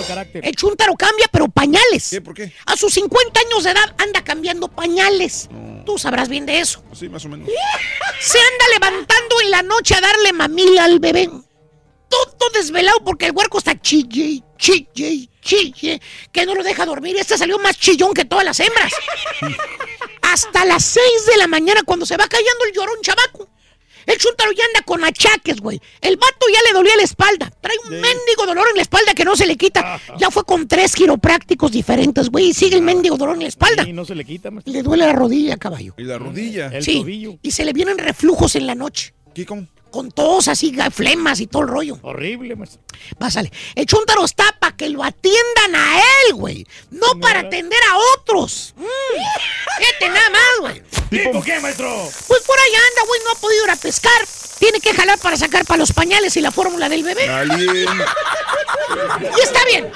carácter. 0.06 0.46
El 0.46 0.54
chuntaro 0.56 0.94
cambia, 0.94 1.26
pero 1.30 1.48
pañales. 1.48 2.10
¿Qué? 2.10 2.20
¿Por 2.20 2.34
qué? 2.34 2.52
A 2.66 2.76
sus 2.76 2.92
50 2.94 3.40
años 3.40 3.64
de 3.64 3.70
edad 3.70 3.94
anda 3.98 4.22
cambiando 4.24 4.68
pañales. 4.68 5.48
Tú 5.84 5.98
sabrás 5.98 6.28
bien 6.28 6.46
de 6.46 6.60
eso. 6.60 6.82
Sí, 6.92 7.08
más 7.08 7.24
o 7.24 7.28
menos. 7.28 7.48
Se 8.20 8.38
anda 8.38 8.64
levantando 8.74 9.40
en 9.42 9.50
la 9.50 9.62
noche 9.62 9.94
a 9.94 10.00
darle 10.00 10.32
mamila 10.32 10.84
al 10.84 10.98
bebé. 10.98 11.30
Todo 12.08 12.50
desvelado 12.54 12.98
porque 13.04 13.26
el 13.26 13.32
huerco 13.32 13.58
está 13.58 13.80
chille, 13.80 14.42
chille, 14.56 15.28
chille, 15.40 16.00
que 16.32 16.46
no 16.46 16.54
lo 16.54 16.62
deja 16.62 16.86
dormir. 16.86 17.16
Este 17.16 17.36
salió 17.36 17.58
más 17.58 17.78
chillón 17.78 18.14
que 18.14 18.24
todas 18.24 18.44
las 18.44 18.60
hembras. 18.60 18.92
Hasta 20.22 20.64
las 20.64 20.84
6 20.84 21.04
de 21.26 21.36
la 21.36 21.46
mañana 21.46 21.82
cuando 21.84 22.06
se 22.06 22.16
va 22.16 22.26
callando 22.28 22.64
el 22.64 22.72
llorón 22.72 22.98
chamaco. 23.02 23.48
El 24.06 24.18
chuntaro 24.18 24.52
ya 24.52 24.64
anda 24.64 24.82
con 24.84 25.04
achaques, 25.04 25.60
güey. 25.60 25.80
El 26.00 26.16
vato 26.16 26.46
ya 26.52 26.60
le 26.68 26.72
dolía 26.72 26.96
la 26.96 27.02
espalda. 27.02 27.50
Trae 27.60 27.76
un 27.84 27.90
mendigo 27.90 28.46
dolor 28.46 28.66
en 28.70 28.76
la 28.76 28.82
espalda 28.82 29.14
que 29.14 29.24
no 29.24 29.34
se 29.34 29.46
le 29.46 29.56
quita. 29.56 30.00
Ya 30.18 30.30
fue 30.30 30.44
con 30.44 30.68
tres 30.68 30.94
quiroprácticos 30.94 31.72
diferentes, 31.72 32.30
güey. 32.30 32.50
Y 32.50 32.54
sigue 32.54 32.76
el 32.76 32.82
mendigo 32.82 33.16
dolor 33.16 33.34
en 33.34 33.42
la 33.42 33.48
espalda. 33.48 33.86
Y 33.86 33.92
no 33.92 34.04
se 34.04 34.14
le 34.14 34.24
quita, 34.24 34.50
maestro. 34.50 34.72
Le 34.72 34.82
duele 34.82 35.06
la 35.06 35.12
rodilla, 35.12 35.56
caballo. 35.56 35.94
¿Y 35.98 36.04
la 36.04 36.18
rodilla? 36.18 36.68
El 36.68 36.84
sí. 36.84 37.00
tobillo. 37.00 37.38
Y 37.42 37.50
se 37.50 37.64
le 37.64 37.72
vienen 37.72 37.98
reflujos 37.98 38.54
en 38.54 38.66
la 38.66 38.74
noche. 38.74 39.12
¿Qué 39.34 39.44
con? 39.44 39.68
Con 39.96 40.10
tos 40.10 40.46
así, 40.48 40.76
flemas 40.92 41.40
y 41.40 41.46
todo 41.46 41.62
el 41.62 41.68
rollo. 41.68 41.98
Horrible, 42.02 42.54
maestro. 42.54 42.82
Pásale. 43.16 43.50
El 43.74 43.86
chúntaro 43.86 44.26
está 44.26 44.44
para 44.60 44.76
que 44.76 44.90
lo 44.90 45.02
atiendan 45.02 45.74
a 45.74 45.96
él, 45.98 46.34
güey. 46.34 46.66
No 46.90 47.18
para 47.18 47.40
atender 47.40 47.78
a 47.90 47.96
otros. 48.14 48.74
Mm. 48.76 48.82
Fíjate 49.78 50.08
nada 50.10 50.28
más, 50.28 50.60
güey. 50.60 50.82
¿Tipo 51.08 51.42
qué, 51.42 51.58
maestro? 51.60 52.10
Pues 52.28 52.42
por 52.42 52.58
ahí 52.58 52.72
anda, 52.74 53.06
güey. 53.08 53.20
No 53.24 53.30
ha 53.30 53.34
podido 53.36 53.64
ir 53.64 53.70
a 53.70 53.76
pescar. 53.76 54.12
Tiene 54.58 54.80
que 54.80 54.92
jalar 54.92 55.18
para 55.18 55.38
sacar 55.38 55.64
para 55.64 55.78
los 55.78 55.94
pañales 55.94 56.36
y 56.36 56.42
la 56.42 56.50
fórmula 56.50 56.90
del 56.90 57.02
bebé. 57.02 57.24
Y 59.34 59.40
está 59.40 59.64
bien. 59.64 59.90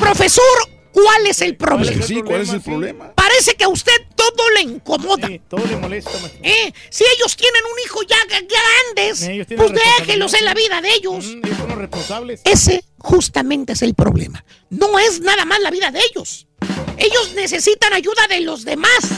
Profesor, 0.00 0.68
¿cuál 0.90 1.28
es 1.28 1.40
el 1.40 1.54
problema? 1.56 2.04
Sí, 2.04 2.20
¿cuál 2.22 2.40
es 2.40 2.48
el 2.48 2.62
problema? 2.62 3.12
Parece 3.40 3.56
que 3.56 3.64
a 3.64 3.68
usted 3.68 3.92
todo 4.14 4.50
le 4.50 4.60
incomoda. 4.60 5.26
Todo 5.48 5.64
le 5.64 5.76
molesta, 5.76 6.10
maestro. 6.10 6.40
¿Eh? 6.42 6.74
Si 6.90 7.04
ellos 7.16 7.34
tienen 7.34 7.62
un 7.64 7.78
hijo 7.82 8.02
ya 8.02 8.16
grandes, 8.28 9.22
Ellos 9.22 9.46
pues 9.56 9.72
déjenlos 9.72 10.34
en 10.34 10.44
la 10.44 10.52
vida 10.52 10.82
de 10.82 10.92
ellos. 10.92 11.24
Mm, 11.24 11.46
ellos 11.46 11.56
son 11.56 11.68
los 11.70 11.78
responsables. 11.78 12.42
Ese 12.44 12.84
justamente 12.98 13.72
es 13.72 13.80
el 13.80 13.94
problema. 13.94 14.44
No 14.68 14.98
es 14.98 15.20
nada 15.20 15.46
más 15.46 15.58
la 15.60 15.70
vida 15.70 15.90
de 15.90 16.00
ellos. 16.00 16.48
Ellos 16.98 17.32
necesitan 17.34 17.94
ayuda 17.94 18.28
de 18.28 18.40
los 18.42 18.66
demás. 18.66 19.08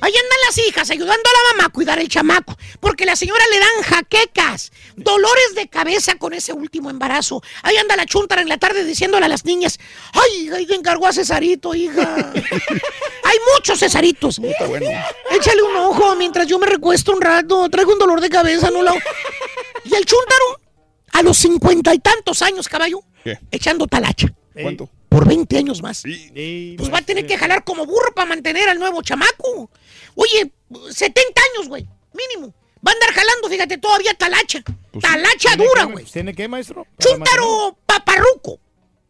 Ahí 0.00 0.12
andan 0.12 0.38
las 0.46 0.58
hijas 0.58 0.90
ayudando 0.90 1.22
a 1.28 1.32
la 1.32 1.54
mamá 1.54 1.66
a 1.66 1.72
cuidar 1.72 1.98
el 1.98 2.08
chamaco, 2.08 2.56
porque 2.80 3.04
la 3.04 3.16
señora 3.16 3.44
le 3.52 3.58
dan 3.58 3.82
jaquecas, 3.84 4.72
dolores 4.96 5.54
de 5.54 5.68
cabeza 5.68 6.16
con 6.16 6.32
ese 6.32 6.52
último 6.52 6.90
embarazo. 6.90 7.42
Ahí 7.62 7.76
anda 7.76 7.96
la 7.96 8.06
chuntara 8.06 8.42
en 8.42 8.48
la 8.48 8.58
tarde 8.58 8.84
diciéndole 8.84 9.26
a 9.26 9.28
las 9.28 9.44
niñas, 9.44 9.78
ay, 10.12 10.50
ay, 10.54 10.66
te 10.66 10.74
encargó 10.74 11.06
a 11.06 11.12
Cesarito, 11.12 11.74
hija. 11.74 12.32
Hay 13.24 13.38
muchos 13.54 13.78
Cesaritos. 13.78 14.40
Échale 15.30 15.62
un 15.62 15.76
ojo 15.76 16.16
mientras 16.16 16.46
yo 16.46 16.58
me 16.58 16.66
recuesto 16.66 17.12
un 17.12 17.20
rato, 17.20 17.68
traigo 17.68 17.92
un 17.92 17.98
dolor 17.98 18.20
de 18.20 18.28
cabeza, 18.30 18.70
no 18.70 18.82
la... 18.82 18.94
Y 19.84 19.94
el 19.94 20.04
chúntaro, 20.04 20.60
a 21.12 21.22
los 21.22 21.36
cincuenta 21.36 21.94
y 21.94 21.98
tantos 21.98 22.42
años, 22.42 22.68
caballo, 22.68 23.00
¿Qué? 23.24 23.38
echando 23.50 23.86
talacha. 23.86 24.28
¿Cuánto? 24.52 24.90
Por 25.08 25.26
20 25.26 25.56
años 25.58 25.82
más. 25.82 25.98
Sí, 25.98 26.74
Pues 26.76 26.92
va 26.92 26.98
a 26.98 27.02
tener 27.02 27.26
que 27.26 27.38
jalar 27.38 27.64
como 27.64 27.86
burro 27.86 28.12
para 28.14 28.26
mantener 28.28 28.68
al 28.68 28.78
nuevo 28.78 29.02
chamaco. 29.02 29.70
Oye, 30.14 30.52
70 30.90 31.40
años, 31.54 31.68
güey, 31.68 31.88
mínimo. 32.12 32.54
Va 32.86 32.92
a 32.92 32.94
andar 32.94 33.12
jalando, 33.12 33.48
fíjate, 33.48 33.78
todavía 33.78 34.14
talacha. 34.14 34.62
talacha 35.00 35.48
¿Tiene 35.50 35.64
dura, 35.66 35.84
güey. 35.84 36.04
¿Tiene 36.04 36.34
qué, 36.34 36.46
maestro? 36.46 36.84
Para 36.84 36.96
Chúntaro 36.98 37.78
paparruco. 37.86 38.60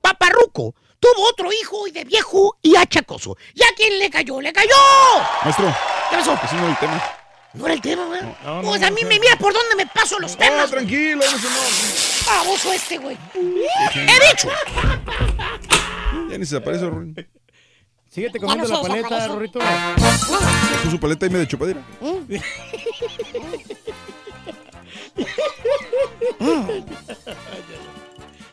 Paparruco. 0.00 0.74
Tuvo 1.00 1.28
otro 1.28 1.50
hijo 1.52 1.86
y 1.86 1.90
de 1.92 2.04
viejo 2.04 2.56
y 2.62 2.76
achacoso. 2.76 3.36
¿Y 3.54 3.62
a 3.62 3.68
quién 3.76 3.98
le 3.98 4.10
cayó? 4.10 4.40
¡Le 4.40 4.52
cayó! 4.52 4.74
Maestro, 5.44 5.66
¿Qué 6.10 6.16
pasó? 6.16 6.38
ese 6.44 6.56
no 6.56 6.64
es 6.64 6.70
el 6.70 6.78
tema. 6.78 7.02
No 7.54 7.64
era 7.66 7.74
el 7.74 7.80
tema, 7.80 8.06
güey. 8.06 8.20
no, 8.22 8.62
pues 8.62 8.80
no, 8.80 8.86
a 8.86 8.90
mí 8.90 9.02
no. 9.02 9.08
me 9.08 9.18
mira 9.20 9.36
por 9.36 9.52
dónde 9.52 9.76
me 9.76 9.86
paso 9.86 10.18
los 10.18 10.36
temas. 10.36 10.66
No, 10.66 10.68
tranquilo, 10.68 11.22
eso 11.24 11.36
no. 11.48 12.32
Baboso 12.32 12.72
este, 12.72 12.98
güey. 12.98 13.16
He 13.34 14.28
dicho. 14.30 14.48
Ya 16.38 16.40
ni 16.40 16.46
se 16.46 16.54
desaparece, 16.54 16.88
Rorín. 16.88 17.16
Síguete 18.10 18.38
comiendo 18.38 18.68
no 18.68 18.82
la 18.82 18.88
paleta. 18.88 19.26
Rorrito. 19.28 19.58
Con 20.82 20.90
su 20.90 21.00
paleta 21.00 21.26
y 21.26 21.30
media 21.30 21.48
chupadera. 21.48 21.84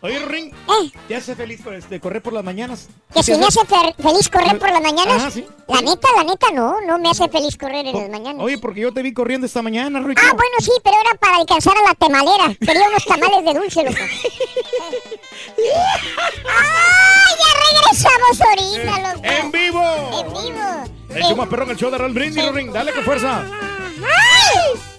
Oye, 0.05 0.19
Rorín, 0.19 0.53
¿te 1.07 1.15
hace 1.15 1.35
feliz 1.35 1.63
por 1.63 1.73
este, 1.73 1.99
correr 1.99 2.21
por 2.21 2.31
las 2.31 2.43
mañanas? 2.43 2.89
Que 3.11 3.23
si 3.23 3.31
me 3.31 3.47
hace 3.47 3.61
feliz 3.65 4.29
correr 4.29 4.59
por 4.59 4.69
las 4.69 4.79
mañanas. 4.79 5.23
Ah, 5.25 5.31
sí. 5.31 5.43
La 5.67 5.81
neta, 5.81 6.07
la 6.15 6.23
neta, 6.23 6.51
no. 6.53 6.79
No 6.81 6.99
me 6.99 7.09
hace 7.09 7.27
feliz 7.27 7.57
correr 7.57 7.87
en 7.87 7.97
las 7.97 8.09
mañanas. 8.09 8.43
Oye, 8.43 8.59
porque 8.59 8.81
yo 8.81 8.93
te 8.93 9.01
vi 9.01 9.15
corriendo 9.15 9.47
esta 9.47 9.63
mañana, 9.63 9.99
Rorrito. 9.99 10.21
Ah, 10.23 10.33
bueno, 10.33 10.57
sí, 10.59 10.69
pero 10.83 10.95
era 11.03 11.17
para 11.17 11.37
alcanzar 11.37 11.73
a 11.75 11.81
la 11.81 11.95
temalera. 11.95 12.53
Quería 12.59 12.87
unos 12.87 13.03
tamales 13.03 13.45
de 13.45 13.53
dulce, 13.59 13.83
loco. 13.83 13.97
¡Ay, 16.47 17.35
ya 17.39 17.49
regresamos 17.65 18.41
ahorita, 18.41 19.11
loco! 19.11 19.25
¡En 19.25 19.51
vivo! 19.51 19.81
¡En 20.19 20.27
vivo! 20.33 20.83
El 21.15 21.23
show 21.23 21.35
más 21.35 21.47
perrón, 21.47 21.71
el 21.71 21.77
show 21.77 21.89
de 21.89 21.97
Raúl 21.97 22.13
Brindis, 22.13 22.45
Rorín. 22.45 22.71
Dale 22.71 22.93
con 22.93 23.03
fuerza. 23.03 23.43
¡Ay! 23.43 24.94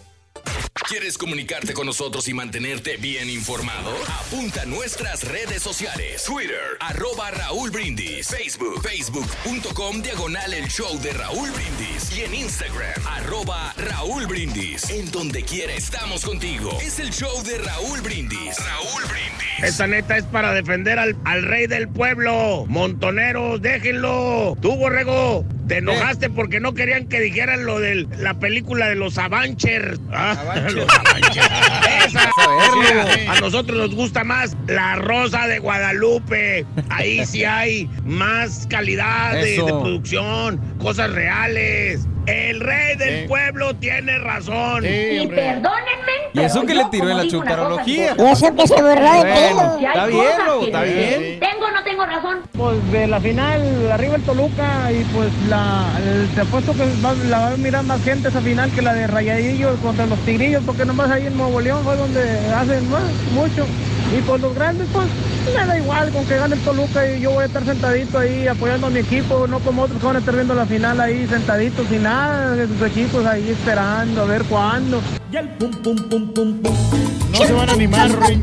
¿Quieres 0.89 1.19
comunicarte 1.19 1.73
con 1.73 1.87
nosotros 1.87 2.29
y 2.29 2.35
mantenerte 2.35 2.97
bien 2.97 3.29
informado? 3.29 3.91
Apunta 4.21 4.63
a 4.63 4.67
nuestras 4.67 5.25
redes 5.25 5.61
sociales. 5.61 6.23
Twitter, 6.25 6.61
arroba 6.79 7.33
Raúl 7.33 7.73
Brindis. 7.73 8.29
Facebook, 8.29 8.81
facebook.com, 8.83 10.01
diagonal 10.01 10.55
el 10.55 10.69
show 10.69 10.97
de 11.01 11.13
Raúl 11.13 11.51
Brindis. 11.51 12.17
Y 12.17 12.23
en 12.23 12.35
Instagram, 12.35 13.05
arroba 13.05 13.75
Raúl 13.77 14.29
Brindis. 14.29 14.89
En 14.91 15.11
donde 15.11 15.43
quiera 15.43 15.75
estamos 15.75 16.25
contigo. 16.25 16.79
Es 16.81 17.01
el 17.01 17.11
show 17.11 17.43
de 17.43 17.59
Raúl 17.59 18.01
Brindis. 18.03 18.57
Raúl 18.57 19.03
Brindis. 19.11 19.65
Esta 19.65 19.89
neta 19.89 20.17
es 20.17 20.25
para 20.25 20.53
defender 20.53 21.01
al, 21.01 21.17
al 21.25 21.43
rey 21.43 21.67
del 21.67 21.89
pueblo. 21.89 22.65
Montoneros, 22.69 23.61
déjenlo. 23.61 24.57
Tú, 24.63 24.77
Borrego, 24.77 25.45
te 25.67 25.79
enojaste 25.79 26.31
porque 26.31 26.61
no 26.61 26.75
querían 26.75 27.09
que 27.09 27.21
dijeran 27.21 27.65
lo 27.67 27.81
de 27.81 28.07
la 28.19 28.35
película 28.35 28.89
de 28.89 28.95
los 28.95 29.19
Avanchers. 29.19 29.99
Ah, 30.13 30.69
Esa. 32.07 32.31
A 33.29 33.41
nosotros 33.41 33.79
nos 33.79 33.95
gusta 33.95 34.25
más 34.25 34.57
La 34.67 34.97
Rosa 34.97 35.47
de 35.47 35.59
Guadalupe. 35.59 36.65
Ahí 36.91 37.25
sí 37.27 37.45
hay 37.45 37.89
más 38.05 38.67
calidad 38.69 39.33
de 39.33 39.57
producción, 39.57 40.59
cosas 40.79 41.11
reales. 41.13 42.07
El 42.27 42.61
rey 42.61 42.97
del 42.97 43.27
pueblo 43.27 43.75
tiene 43.77 44.19
razón. 44.19 44.85
Y 44.85 46.41
eso 46.41 46.63
que 46.67 46.75
le 46.75 46.85
tiró 46.87 47.09
en 47.09 47.17
la 47.17 47.27
chuntarología. 47.29 48.15
Y 48.19 48.23
eso 48.23 48.55
que 48.55 48.67
se 48.67 48.75
burló 48.75 48.95
de 48.95 48.99
Bueno, 49.21 49.77
pelo. 49.79 49.87
está 49.87 50.07
bien, 50.07 50.27
está 50.63 50.83
bien. 50.83 51.41
¿Tengo 51.41 51.67
o 51.67 51.71
no 51.71 51.85
tengo 51.85 52.05
razón? 52.07 52.39
Pues 52.57 52.93
de 52.93 53.07
la 53.07 53.21
final, 53.21 53.93
arriba 53.93 54.17
el 54.17 54.23
Toluca 54.23 54.91
y 54.93 55.05
pues 55.15 55.29
la, 55.49 55.85
el- 56.05 56.29
te 56.35 56.41
apuesto 56.41 56.73
que 56.73 56.85
va- 57.05 57.15
la 57.29 57.39
va 57.39 57.49
a 57.53 57.57
mirar 57.57 57.85
más 57.85 58.03
gente 58.03 58.29
esa 58.29 58.41
final 58.41 58.71
que 58.73 58.83
la 58.83 58.93
de 58.95 59.07
Rayadillos 59.07 59.79
contra 59.81 60.07
los 60.07 60.19
Tigrillos, 60.21 60.63
porque 60.67 60.85
nomás 60.85 61.11
ahí 61.11 61.27
en 61.27 61.37
Nuevo 61.37 61.61
León 61.61 61.83
fue 61.85 61.97
donde 61.97 62.23
hacen 62.55 62.91
más, 62.91 63.03
mucho. 63.33 63.67
Y 64.15 64.21
pues 64.23 64.41
los 64.41 64.55
grandes, 64.55 64.87
pues 64.93 65.07
me 65.55 65.67
da 65.67 65.79
igual 65.79 66.13
con 66.13 66.25
que 66.27 66.37
gane 66.37 66.55
el 66.55 66.61
Toluca 66.63 67.11
y 67.11 67.21
yo 67.21 67.33
voy 67.33 67.43
a 67.43 67.47
estar 67.47 67.65
sentadito 67.65 68.19
ahí 68.19 68.47
apoyando 68.47 68.87
a 68.87 68.91
mi 68.91 69.01
equipo, 69.01 69.47
no 69.47 69.59
como 69.61 69.83
otros 69.83 69.99
que 69.99 70.07
van 70.07 70.17
a 70.17 70.19
estar 70.21 70.35
viendo 70.35 70.55
la 70.55 70.67
final 70.67 71.01
ahí 71.01 71.27
sentaditos 71.27 71.87
sin 71.89 72.05
nada, 72.05 72.53
de 72.53 72.69
sus 72.69 72.81
equipos 72.83 73.27
ahí 73.27 73.51
esperando 73.51 74.23
a 74.23 74.25
ver 74.25 74.45
cuándo. 74.45 75.01
Y 75.33 75.37
el 75.37 75.49
pum 75.51 75.71
pum 75.83 75.97
pum 76.09 76.33
pum 76.33 76.63
pum. 76.63 76.75
No 77.33 77.39
se 77.39 77.53
van 77.53 77.69
a 77.69 77.73
animar, 77.73 78.11
Rorín. 78.13 78.43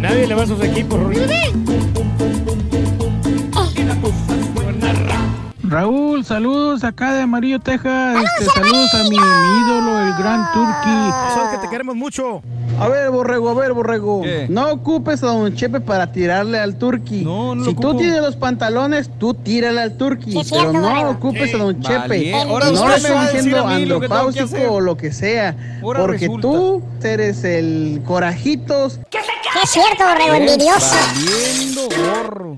Nadie 0.00 0.26
le 0.26 0.34
va 0.34 0.42
a 0.44 0.46
sus 0.46 0.62
equipos, 0.62 1.00
Rorín. 1.00 1.22
Raúl, 5.68 6.24
saludos 6.24 6.84
acá 6.84 7.14
de 7.14 7.22
Amarillo, 7.22 7.58
Texas. 7.58 8.24
Este, 8.24 8.44
saludos 8.52 8.94
a 8.94 9.02
mi, 9.04 9.10
mi 9.10 9.16
ídolo, 9.16 9.98
el 10.00 10.14
Gran 10.14 10.46
Turqui. 10.52 11.10
Sabes 11.34 11.56
que 11.56 11.66
te 11.66 11.68
queremos 11.70 11.96
mucho. 11.96 12.40
A 12.78 12.88
ver, 12.88 13.10
borrego, 13.10 13.48
a 13.48 13.54
ver, 13.54 13.72
borrego. 13.72 14.22
No 14.48 14.70
ocupes 14.70 15.22
a 15.22 15.28
Don 15.28 15.54
Chepe 15.54 15.80
para 15.80 16.12
tirarle 16.12 16.58
al 16.58 16.76
turqui. 16.76 17.22
No, 17.22 17.54
no 17.54 17.64
Si 17.64 17.72
lo 17.72 17.80
tú 17.80 17.96
tienes 17.96 18.20
los 18.20 18.36
pantalones, 18.36 19.10
tú 19.18 19.34
tírale 19.34 19.80
al 19.80 19.96
turqui. 19.96 20.32
Pero 20.32 20.44
cierto, 20.44 20.72
no 20.74 20.80
borrego. 20.82 21.10
ocupes 21.10 21.54
a 21.54 21.58
Don 21.58 21.80
Chepe. 21.80 22.34
Ahora 22.34 22.70
no 22.70 22.88
le 22.88 22.94
decir 22.94 23.16
diciendo 23.32 23.66
andropáusico 23.66 24.72
o 24.72 24.80
lo 24.80 24.96
que 24.96 25.10
sea. 25.10 25.56
Ahora 25.82 26.00
porque 26.00 26.26
resulta. 26.26 26.48
tú 26.48 26.82
eres 27.02 27.44
el 27.44 28.02
corajitos. 28.04 29.00
Que 29.10 29.18
es 29.18 29.70
cierto, 29.70 30.04
borrego, 30.04 30.34
envidioso. 30.34 30.96
Gorro. 32.12 32.56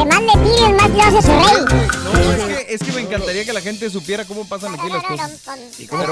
Entre 0.00 0.04
más 0.04 0.22
le 0.22 0.32
tires, 0.44 0.70
más 0.70 0.90
lo 0.90 1.02
haces 1.02 1.26
rey. 1.26 1.64
No, 2.04 2.32
es 2.32 2.44
que, 2.44 2.74
es 2.74 2.82
que 2.82 2.92
me 2.92 3.00
encantaría 3.02 3.44
que 3.44 3.52
la 3.52 3.60
gente 3.60 3.90
supiera 3.90 4.24
cómo 4.24 4.48
pasan 4.48 4.74
aquí 4.74 4.88
las 4.88 5.02
cosas. 5.02 5.32
¿Y 5.78 5.86
cómo. 5.86 6.04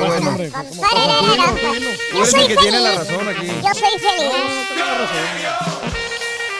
Yo 2.14 2.26
soy 2.26 2.40
el 2.42 2.48
que 2.48 2.56
tiene 2.56 2.80
la 2.80 2.90
feliz. 2.90 3.08
razón 3.08 3.28
aquí. 3.28 3.46
Yo 3.46 3.74
soy 3.74 3.98
feliz. 3.98 4.32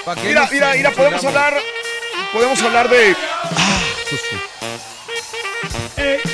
¿Para 0.05 0.23
qué 0.23 0.29
Mira, 0.29 0.49
mira, 0.51 0.73
mira, 0.75 0.91
podemos 0.93 1.23
hablar, 1.23 1.61
podemos 2.33 2.63
hablar 2.63 2.89
de... 2.89 3.15
Ah, 3.43 3.81
pues. 4.09 4.23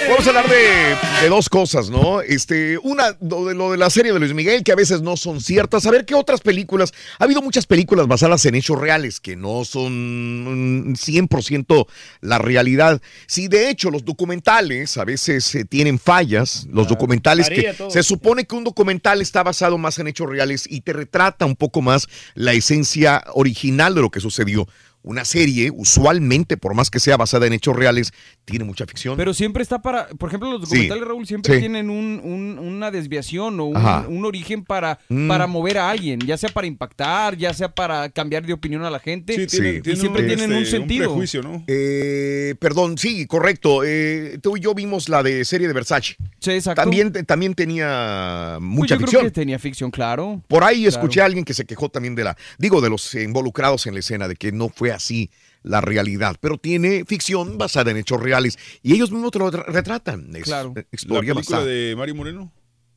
Vamos 0.08 0.26
a 0.26 0.28
hablar 0.28 0.48
de, 0.48 0.96
de 1.22 1.28
dos 1.28 1.48
cosas, 1.48 1.90
¿no? 1.90 2.20
Este, 2.20 2.78
una, 2.78 3.16
lo 3.20 3.46
de, 3.46 3.54
lo 3.54 3.72
de 3.72 3.78
la 3.78 3.90
serie 3.90 4.12
de 4.12 4.18
Luis 4.18 4.34
Miguel, 4.34 4.62
que 4.62 4.72
a 4.72 4.76
veces 4.76 5.02
no 5.02 5.16
son 5.16 5.40
ciertas. 5.40 5.86
A 5.86 5.90
ver 5.90 6.04
qué 6.04 6.14
otras 6.14 6.40
películas. 6.40 6.92
Ha 7.18 7.24
habido 7.24 7.42
muchas 7.42 7.66
películas 7.66 8.06
basadas 8.06 8.44
en 8.46 8.54
hechos 8.54 8.78
reales 8.78 9.20
que 9.20 9.36
no 9.36 9.64
son 9.64 10.90
mm, 10.90 10.94
100% 10.94 11.86
la 12.20 12.38
realidad. 12.38 13.00
Sí, 13.26 13.48
de 13.48 13.70
hecho, 13.70 13.90
los 13.90 14.04
documentales 14.04 14.96
a 14.98 15.04
veces 15.04 15.54
eh, 15.54 15.64
tienen 15.64 15.98
fallas. 15.98 16.66
Los 16.70 16.88
documentales 16.88 17.48
que 17.48 17.72
todo. 17.72 17.90
se 17.90 18.02
supone 18.02 18.44
que 18.44 18.54
un 18.54 18.64
documental 18.64 19.20
está 19.20 19.42
basado 19.42 19.78
más 19.78 19.98
en 19.98 20.08
hechos 20.08 20.28
reales 20.28 20.66
y 20.68 20.82
te 20.82 20.92
retrata 20.92 21.46
un 21.46 21.56
poco 21.56 21.82
más 21.82 22.06
la 22.34 22.52
esencia 22.52 23.24
original 23.34 23.94
de 23.94 24.02
lo 24.02 24.10
que 24.10 24.20
sucedió. 24.20 24.66
Una 25.06 25.24
serie, 25.26 25.70
usualmente, 25.70 26.56
por 26.56 26.74
más 26.74 26.90
que 26.90 26.98
sea 26.98 27.16
basada 27.18 27.46
en 27.46 27.52
hechos 27.52 27.76
reales, 27.76 28.12
tiene 28.46 28.64
mucha 28.64 28.86
ficción. 28.86 29.16
Pero 29.18 29.34
siempre 29.34 29.62
está 29.62 29.82
para, 29.82 30.08
por 30.08 30.30
ejemplo, 30.30 30.50
los 30.50 30.62
Sí. 30.62 30.74
documentales, 30.76 31.04
Raúl, 31.06 31.26
siempre 31.26 31.54
Sí. 31.54 31.60
tienen 31.60 31.90
un- 31.90 32.20
un- 32.24 32.58
una 32.58 32.90
desviación 32.90 33.60
o 33.60 33.66
un, 33.66 34.24
origen 34.24 34.64
para, 34.64 34.98
Mm. 35.10 35.28
para 35.28 35.46
mover 35.46 35.76
a 35.76 35.90
alguien, 35.90 36.20
ya 36.20 36.38
sea 36.38 36.48
para 36.48 36.66
impactar, 36.66 37.36
ya 37.36 37.52
sea 37.52 37.68
para 37.74 38.08
cambiar 38.08 38.46
de 38.46 38.54
opinión 38.54 38.82
a 38.84 38.90
la 38.90 38.98
gente. 38.98 39.34
Sí, 39.34 39.46
tienen- 39.46 39.76
y 39.76 39.80
tienen 39.82 40.00
siempre 40.00 40.22
un, 40.22 40.28
tienen 40.28 40.50
un 40.50 40.62
este, 40.62 40.76
un 40.76 40.80
sentido. 40.82 41.04
prejuicio, 41.10 41.42
¿no? 41.42 41.64
Eh, 41.66 42.54
perdón, 42.58 42.96
sí, 42.96 43.26
correcto. 43.26 43.82
Eh, 43.84 44.38
tú 44.42 44.56
y 44.56 44.60
yo 44.60 44.74
vimos 44.74 45.10
la 45.10 45.22
de 45.22 45.44
serie 45.44 45.66
de 45.68 45.74
Versace. 45.74 46.16
Sí, 46.40 46.50
exacto. 46.52 46.80
También, 46.80 47.12
también 47.12 47.54
tenía 47.54 48.54
Pues 48.58 48.62
mucha 48.62 48.94
yo 48.94 49.00
ficción. 49.00 49.20
creo 49.20 49.30
que 49.32 49.34
tenía 49.40 49.58
ficción, 49.58 49.90
claro. 49.90 50.40
Por 50.48 50.64
ahí 50.64 50.82
Claro. 50.84 50.88
escuché 50.88 51.20
a 51.20 51.26
alguien 51.26 51.44
que 51.44 51.52
se 51.52 51.66
quejó 51.66 51.90
también 51.90 52.14
de 52.14 52.24
la, 52.24 52.36
digo, 52.58 52.80
de 52.80 52.88
los 52.88 53.14
involucrados 53.14 53.86
en 53.86 53.94
la 53.94 54.00
escena, 54.00 54.28
de 54.28 54.36
que 54.36 54.50
no 54.52 54.68
fue 54.70 54.92
así 54.94 55.30
la 55.62 55.80
realidad, 55.80 56.36
pero 56.40 56.58
tiene 56.58 57.04
ficción 57.06 57.56
basada 57.58 57.90
en 57.90 57.96
hechos 57.96 58.20
reales 58.22 58.58
y 58.82 58.94
ellos 58.94 59.10
mismos 59.10 59.30
te 59.30 59.38
lo 59.38 59.50
re- 59.50 59.62
retratan. 59.72 60.34
Es 60.36 60.44
Claro. 60.44 60.72
La 60.74 60.84
historia 60.92 61.34
película 61.34 61.58
basada. 61.58 61.64
de 61.70 61.94
Mario 61.96 62.14
Moreno. 62.14 62.52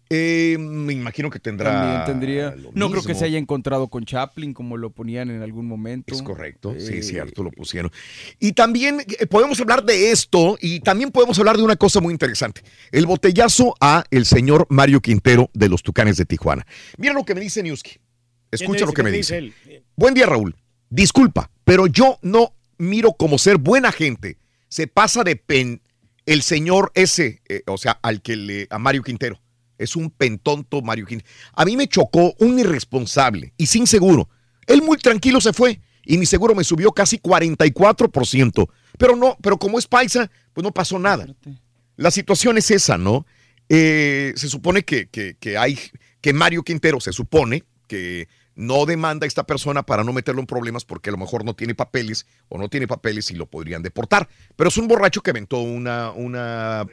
Eh, 0.10 0.56
me 0.58 0.94
imagino 0.94 1.30
que 1.30 1.38
tendrá. 1.40 1.70
También 1.82 2.06
tendría. 2.06 2.56
lo 2.56 2.72
No 2.74 2.90
creo 2.90 3.04
que 3.04 3.14
se 3.14 3.26
haya 3.26 3.38
encontrado 3.38 3.90
con 3.90 4.06
Chaplin 4.06 4.54
como 4.54 4.78
lo 4.78 4.90
ponían 4.90 5.30
en 5.30 5.42
algún 5.42 5.66
momento. 5.68 6.14
Es 6.16 6.22
correcto, 6.22 6.74
sí, 6.80 6.94
Eh, 6.94 6.98
es 7.00 7.08
cierto, 7.08 7.44
lo 7.44 7.52
pusieron. 7.52 7.92
Y 8.40 8.54
también 8.54 9.02
eh, 9.20 9.26
podemos 9.28 9.60
hablar 9.60 9.84
de 9.84 10.12
esto 10.12 10.58
y 10.62 10.80
también 10.80 11.12
podemos 11.12 11.38
hablar 11.40 11.58
de 11.58 11.64
una 11.64 11.76
cosa 11.76 12.00
muy 12.00 12.14
interesante. 12.14 12.62
El 12.94 13.06
botellazo 13.06 13.76
a 13.82 14.06
el 14.10 14.26
señor 14.26 14.66
Mario 14.70 15.02
Quintero 15.02 15.50
de 15.54 15.68
los 15.68 15.84
Tucanes 15.84 16.16
de 16.16 16.24
Tijuana. 16.24 16.66
Mira 16.98 17.14
lo 17.14 17.26
que 17.26 17.36
me 17.36 17.42
dice 17.42 17.62
Newski. 17.62 17.98
Escucha 18.50 18.86
lo 18.86 18.94
que 18.94 19.04
me 19.04 19.12
dice. 19.12 19.52
Buen 19.98 20.14
día, 20.14 20.26
Raúl. 20.26 20.56
Disculpa, 20.90 21.50
pero 21.64 21.88
yo 21.88 22.18
no 22.22 22.54
miro 22.78 23.14
como 23.14 23.38
ser 23.38 23.58
buena 23.58 23.92
gente. 23.92 24.38
Se 24.70 24.88
pasa 24.88 25.24
de 25.24 25.36
pen 25.36 25.82
el 26.26 26.42
señor 26.42 26.92
ese, 26.96 27.42
eh, 27.48 27.64
o 27.68 27.78
sea, 27.78 28.00
al 28.02 28.22
que 28.22 28.36
le, 28.36 28.68
a 28.70 28.78
Mario 28.80 29.04
Quintero. 29.04 29.40
Es 29.78 29.96
un 29.96 30.10
pentonto 30.10 30.82
Mario 30.82 31.06
Quintero. 31.06 31.30
A 31.54 31.64
mí 31.66 31.78
me 31.78 31.88
chocó 31.88 32.34
un 32.40 32.60
irresponsable 32.60 33.54
y 33.58 33.68
sin 33.68 33.86
seguro. 33.88 34.30
Él 34.66 34.82
muy 34.82 34.98
tranquilo 34.98 35.40
se 35.40 35.54
fue 35.54 35.80
y 36.04 36.18
mi 36.18 36.26
seguro 36.26 36.56
me 36.56 36.64
subió 36.64 36.92
casi 36.92 37.18
44%. 37.20 38.70
Pero 38.98 39.16
no, 39.16 39.38
pero 39.42 39.58
como 39.58 39.78
es 39.80 39.88
paisa, 39.88 40.30
pues 40.54 40.64
no 40.64 40.72
pasó 40.74 40.98
nada. 41.00 41.28
La 41.96 42.12
situación 42.12 42.58
es 42.58 42.72
esa, 42.72 42.98
¿no? 42.98 43.26
Eh, 43.70 44.34
se 44.36 44.48
supone 44.50 44.84
que, 44.84 45.08
que- 45.08 45.36
que 45.40 45.58
hay, 45.58 45.78
que 46.22 46.34
Mario 46.34 46.64
Quintero 46.64 47.00
se 47.00 47.12
supone 47.14 47.64
que 47.88 48.28
no 48.58 48.86
demanda 48.88 49.26
a 49.26 49.28
esta 49.28 49.46
persona 49.46 49.84
para 49.84 50.04
no 50.04 50.12
meterlo 50.12 50.42
en 50.42 50.48
problemas 50.48 50.84
porque 50.84 51.10
a 51.10 51.14
lo 51.14 51.18
mejor 51.20 51.46
no 51.46 51.56
tiene 51.56 51.76
papeles 51.76 52.26
o 52.50 52.58
no 52.58 52.70
tiene 52.70 52.88
papeles 52.88 53.30
y 53.32 53.36
lo 53.36 53.46
podrían 53.46 53.84
deportar. 53.84 54.28
Pero 54.56 54.68
es 54.70 54.78
un 54.78 54.88
borracho 54.88 55.22
que 55.22 55.30
aventó 55.30 55.60
una, 55.60 56.12
una, 56.12 56.86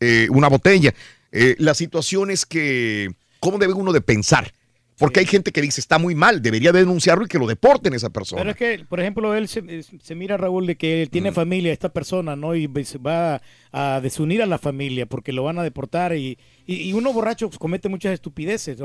eh, 0.00 0.26
una 0.30 0.48
botella. 0.48 0.92
Eh, 1.30 1.54
la 1.58 1.74
situación 1.74 2.30
es 2.30 2.44
que, 2.44 3.14
¿cómo 3.38 3.58
debe 3.58 3.72
uno 3.72 3.92
de 3.92 4.00
pensar? 4.00 4.52
Porque 4.98 5.20
hay 5.20 5.26
gente 5.26 5.50
que 5.52 5.62
dice, 5.62 5.80
está 5.80 5.98
muy 5.98 6.14
mal, 6.14 6.42
debería 6.42 6.70
denunciarlo 6.70 7.24
y 7.24 7.28
que 7.28 7.38
lo 7.38 7.46
deporten 7.46 7.92
a 7.92 7.96
esa 7.96 8.10
persona. 8.10 8.42
Pero 8.42 8.50
es 8.50 8.56
que, 8.56 8.84
por 8.84 9.00
ejemplo, 9.00 9.34
él 9.34 9.48
se, 9.48 9.82
se 9.82 10.14
mira, 10.14 10.36
Raúl, 10.36 10.66
de 10.66 10.76
que 10.76 11.02
él 11.02 11.10
tiene 11.10 11.30
Mm. 11.30 11.34
familia, 11.34 11.72
esta 11.72 11.88
persona, 11.88 12.36
¿no? 12.36 12.54
Y 12.54 12.68
se 12.84 12.98
va 12.98 13.40
a 13.72 14.00
desunir 14.00 14.42
a 14.42 14.46
la 14.46 14.58
familia 14.58 15.06
porque 15.06 15.32
lo 15.32 15.42
van 15.42 15.58
a 15.58 15.64
deportar 15.64 16.14
y, 16.14 16.38
y, 16.66 16.74
y 16.74 16.92
uno 16.92 17.12
borracho 17.12 17.48
pues, 17.48 17.58
comete 17.58 17.88
muchas 17.88 18.12
estupideces. 18.12 18.78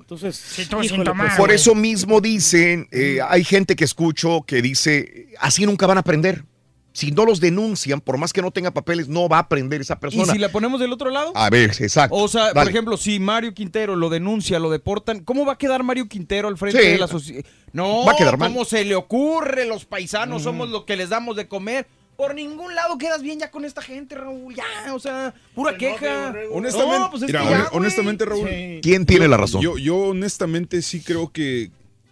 Entonces, 0.00 0.42
tú 0.68 0.76
sin 0.78 0.84
híjole, 0.84 1.04
tomar, 1.04 1.26
pues, 1.28 1.36
Por 1.38 1.52
eso 1.52 1.74
mismo 1.74 2.20
dicen, 2.20 2.88
eh, 2.90 3.18
hay 3.28 3.44
gente 3.44 3.76
que 3.76 3.84
escucho 3.84 4.42
que 4.46 4.60
dice, 4.62 5.28
así 5.38 5.64
nunca 5.66 5.86
van 5.86 5.96
a 5.98 6.00
aprender. 6.00 6.44
Si 6.92 7.12
no 7.12 7.24
los 7.24 7.38
denuncian, 7.38 8.00
por 8.00 8.18
más 8.18 8.32
que 8.32 8.42
no 8.42 8.50
tenga 8.50 8.72
papeles, 8.72 9.06
no 9.06 9.28
va 9.28 9.36
a 9.36 9.40
aprender 9.42 9.80
esa 9.80 9.94
¿Y 9.94 9.96
persona. 9.98 10.32
si 10.32 10.38
la 10.40 10.48
ponemos 10.50 10.80
del 10.80 10.92
otro 10.92 11.08
lado? 11.10 11.30
A 11.36 11.48
ver, 11.48 11.70
exacto. 11.78 12.16
O 12.16 12.26
sea, 12.26 12.52
por 12.52 12.68
ejemplo, 12.68 12.96
si 12.96 13.20
Mario 13.20 13.54
Quintero 13.54 13.94
lo 13.94 14.08
denuncia, 14.08 14.58
lo 14.58 14.70
deportan, 14.70 15.20
¿cómo 15.22 15.44
va 15.46 15.52
a 15.52 15.58
quedar 15.58 15.84
Mario 15.84 16.08
Quintero 16.08 16.48
al 16.48 16.58
frente 16.58 16.82
Sí. 16.82 16.88
de 16.88 16.98
la 16.98 17.06
sociedad? 17.06 17.44
No, 17.72 18.04
Va 18.04 18.12
a 18.12 18.16
quedar 18.16 18.36
mal. 18.36 18.52
¿cómo 18.52 18.64
se 18.64 18.84
le 18.84 18.96
ocurre? 18.96 19.66
Los 19.66 19.84
paisanos 19.84 20.42
somos 20.42 20.68
lo 20.68 20.84
que 20.84 20.96
les 20.96 21.10
damos 21.10 21.36
de 21.36 21.46
comer. 21.46 21.86
Por 22.20 22.34
ningún 22.34 22.74
lado 22.74 22.98
quedas 22.98 23.22
bien 23.22 23.38
ya 23.38 23.50
con 23.50 23.64
esta 23.64 23.80
gente, 23.80 24.14
Raúl. 24.14 24.54
Ya, 24.54 24.92
o 24.94 24.98
sea, 25.00 25.32
pura 25.54 25.78
queja. 25.78 26.34
Honestamente, 26.52 26.98
No, 26.98 27.10
pues 27.10 27.22
es 27.22 27.28
mira, 27.28 27.40
que 27.40 27.46
ya, 27.46 27.50
hon- 27.52 27.60
güey. 27.70 27.78
honestamente, 27.80 28.24
Raúl. 28.26 28.48
¿Quién 28.82 29.06
tiene 29.06 29.24
yo- 29.24 29.30
la 29.30 29.36
razón? 29.38 29.62
Yo, 29.62 29.78
yo 29.78 29.96
honestamente 29.96 30.82
sí 30.82 31.00
creo 31.00 31.32
que, 31.32 31.70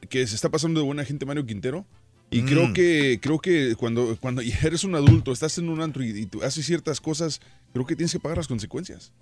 que 0.09 0.27
se 0.27 0.35
está 0.35 0.49
pasando 0.49 0.81
de 0.81 0.87
buena 0.87 1.05
gente 1.05 1.27
Mario 1.27 1.45
Quintero. 1.45 1.85
Y 2.31 2.41
Mm. 2.41 2.47
creo 2.47 2.73
que 2.73 3.19
creo 3.21 3.39
que 3.39 3.75
cuando, 3.77 4.17
cuando 4.19 4.41
eres 4.63 4.83
un 4.83 4.95
adulto, 4.95 5.31
estás 5.31 5.59
en 5.59 5.69
un 5.69 5.83
antro 5.83 6.03
y, 6.03 6.09
y 6.19 6.25
tú 6.25 6.43
haces 6.43 6.65
ciertas 6.65 7.03
cosas, 7.03 7.43
creo 7.75 7.85
que 7.85 7.95
tienes 7.95 8.13
que 8.13 8.19
pagar 8.19 8.39
las 8.39 8.49
consecuencias. 8.49 9.13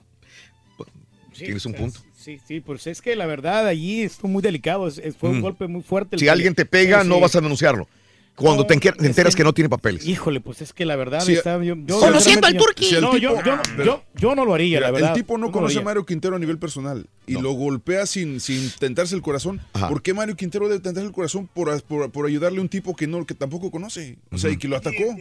Sí, 1.33 1.45
Tienes 1.47 1.67
un 1.67 1.73
o 1.75 1.77
sea, 1.79 1.85
punto. 1.85 2.01
Sí, 2.17 2.41
sí, 2.47 2.61
pues 2.61 2.87
es 2.87 3.03
que 3.03 3.15
la 3.17 3.27
verdad 3.27 3.67
allí 3.67 4.03
estuvo 4.03 4.29
muy 4.29 4.41
delicado, 4.43 4.89
fue 5.19 5.31
un 5.31 5.39
Mm. 5.39 5.43
golpe 5.43 5.67
muy 5.67 5.83
fuerte. 5.83 6.15
el 6.17 6.21
Si 6.21 6.27
que 6.27 6.31
alguien 6.31 6.55
te 6.55 6.65
pega, 6.65 7.03
Sí, 7.03 7.09
no 7.09 7.17
sí. 7.17 7.21
vas 7.23 7.35
a 7.37 7.41
denunciarlo. 7.41 7.89
Cuando 8.37 8.63
No, 8.63 8.67
te, 8.67 8.75
enteras 8.75 9.35
que- 9.35 9.39
que 9.41 9.45
no 9.45 9.53
tiene 9.55 9.69
papeles. 9.71 10.07
Híjole, 10.07 10.41
pues 10.41 10.61
es 10.61 10.73
que 10.75 10.85
la 10.85 10.95
verdad 10.95 11.21
Sí, 11.21 11.33
está... 11.33 11.57
Yo, 11.65 11.75
yo- 11.87 11.99
Conociendo 11.99 12.47
al 12.47 12.57
turqui. 12.57 12.85
Si 12.85 12.95
No, 13.01 13.13
tipo- 13.13 13.17
yo, 13.19 13.43
yo, 13.43 13.85
yo, 13.85 14.05
yo 14.15 14.35
no 14.35 14.45
lo 14.45 14.53
haría, 14.55 14.79
Mira, 14.79 14.89
la 14.89 14.91
verdad. 14.93 15.09
el 15.11 15.15
tipo 15.23 15.39
no 15.39 15.51
conoce 15.51 15.79
a. 15.79 15.83
Mario 15.83 16.05
Quintero 16.05 16.37
a 16.37 16.39
nivel 16.39 16.59
personal 16.59 17.07
y 17.27 17.33
lo 17.41 17.53
golpea 17.53 18.05
sin, 18.07 18.39
sin 18.41 18.71
tentarse 18.79 19.15
el 19.15 19.23
corazón. 19.23 19.61
Ajá. 19.73 19.89
¿Por 19.89 20.03
qué 20.03 20.13
Mario 20.13 20.37
Quintero 20.37 20.69
debe 20.69 20.81
tentarse 20.81 21.07
el 21.07 21.13
corazón 21.15 21.49
por, 21.53 21.83
por, 21.85 22.11
por 22.13 22.27
ayudarle 22.27 22.59
a 22.59 22.63
un 22.63 22.69
tipo 22.69 22.95
que 22.95 23.07
no 23.07 23.25
que 23.25 23.35
tampoco 23.35 23.71
conoce? 23.71 24.19
O 24.31 24.37
sea, 24.39 24.51
y 24.51 24.59
que 24.59 24.69
lo 24.69 24.77
atacó. 24.77 25.17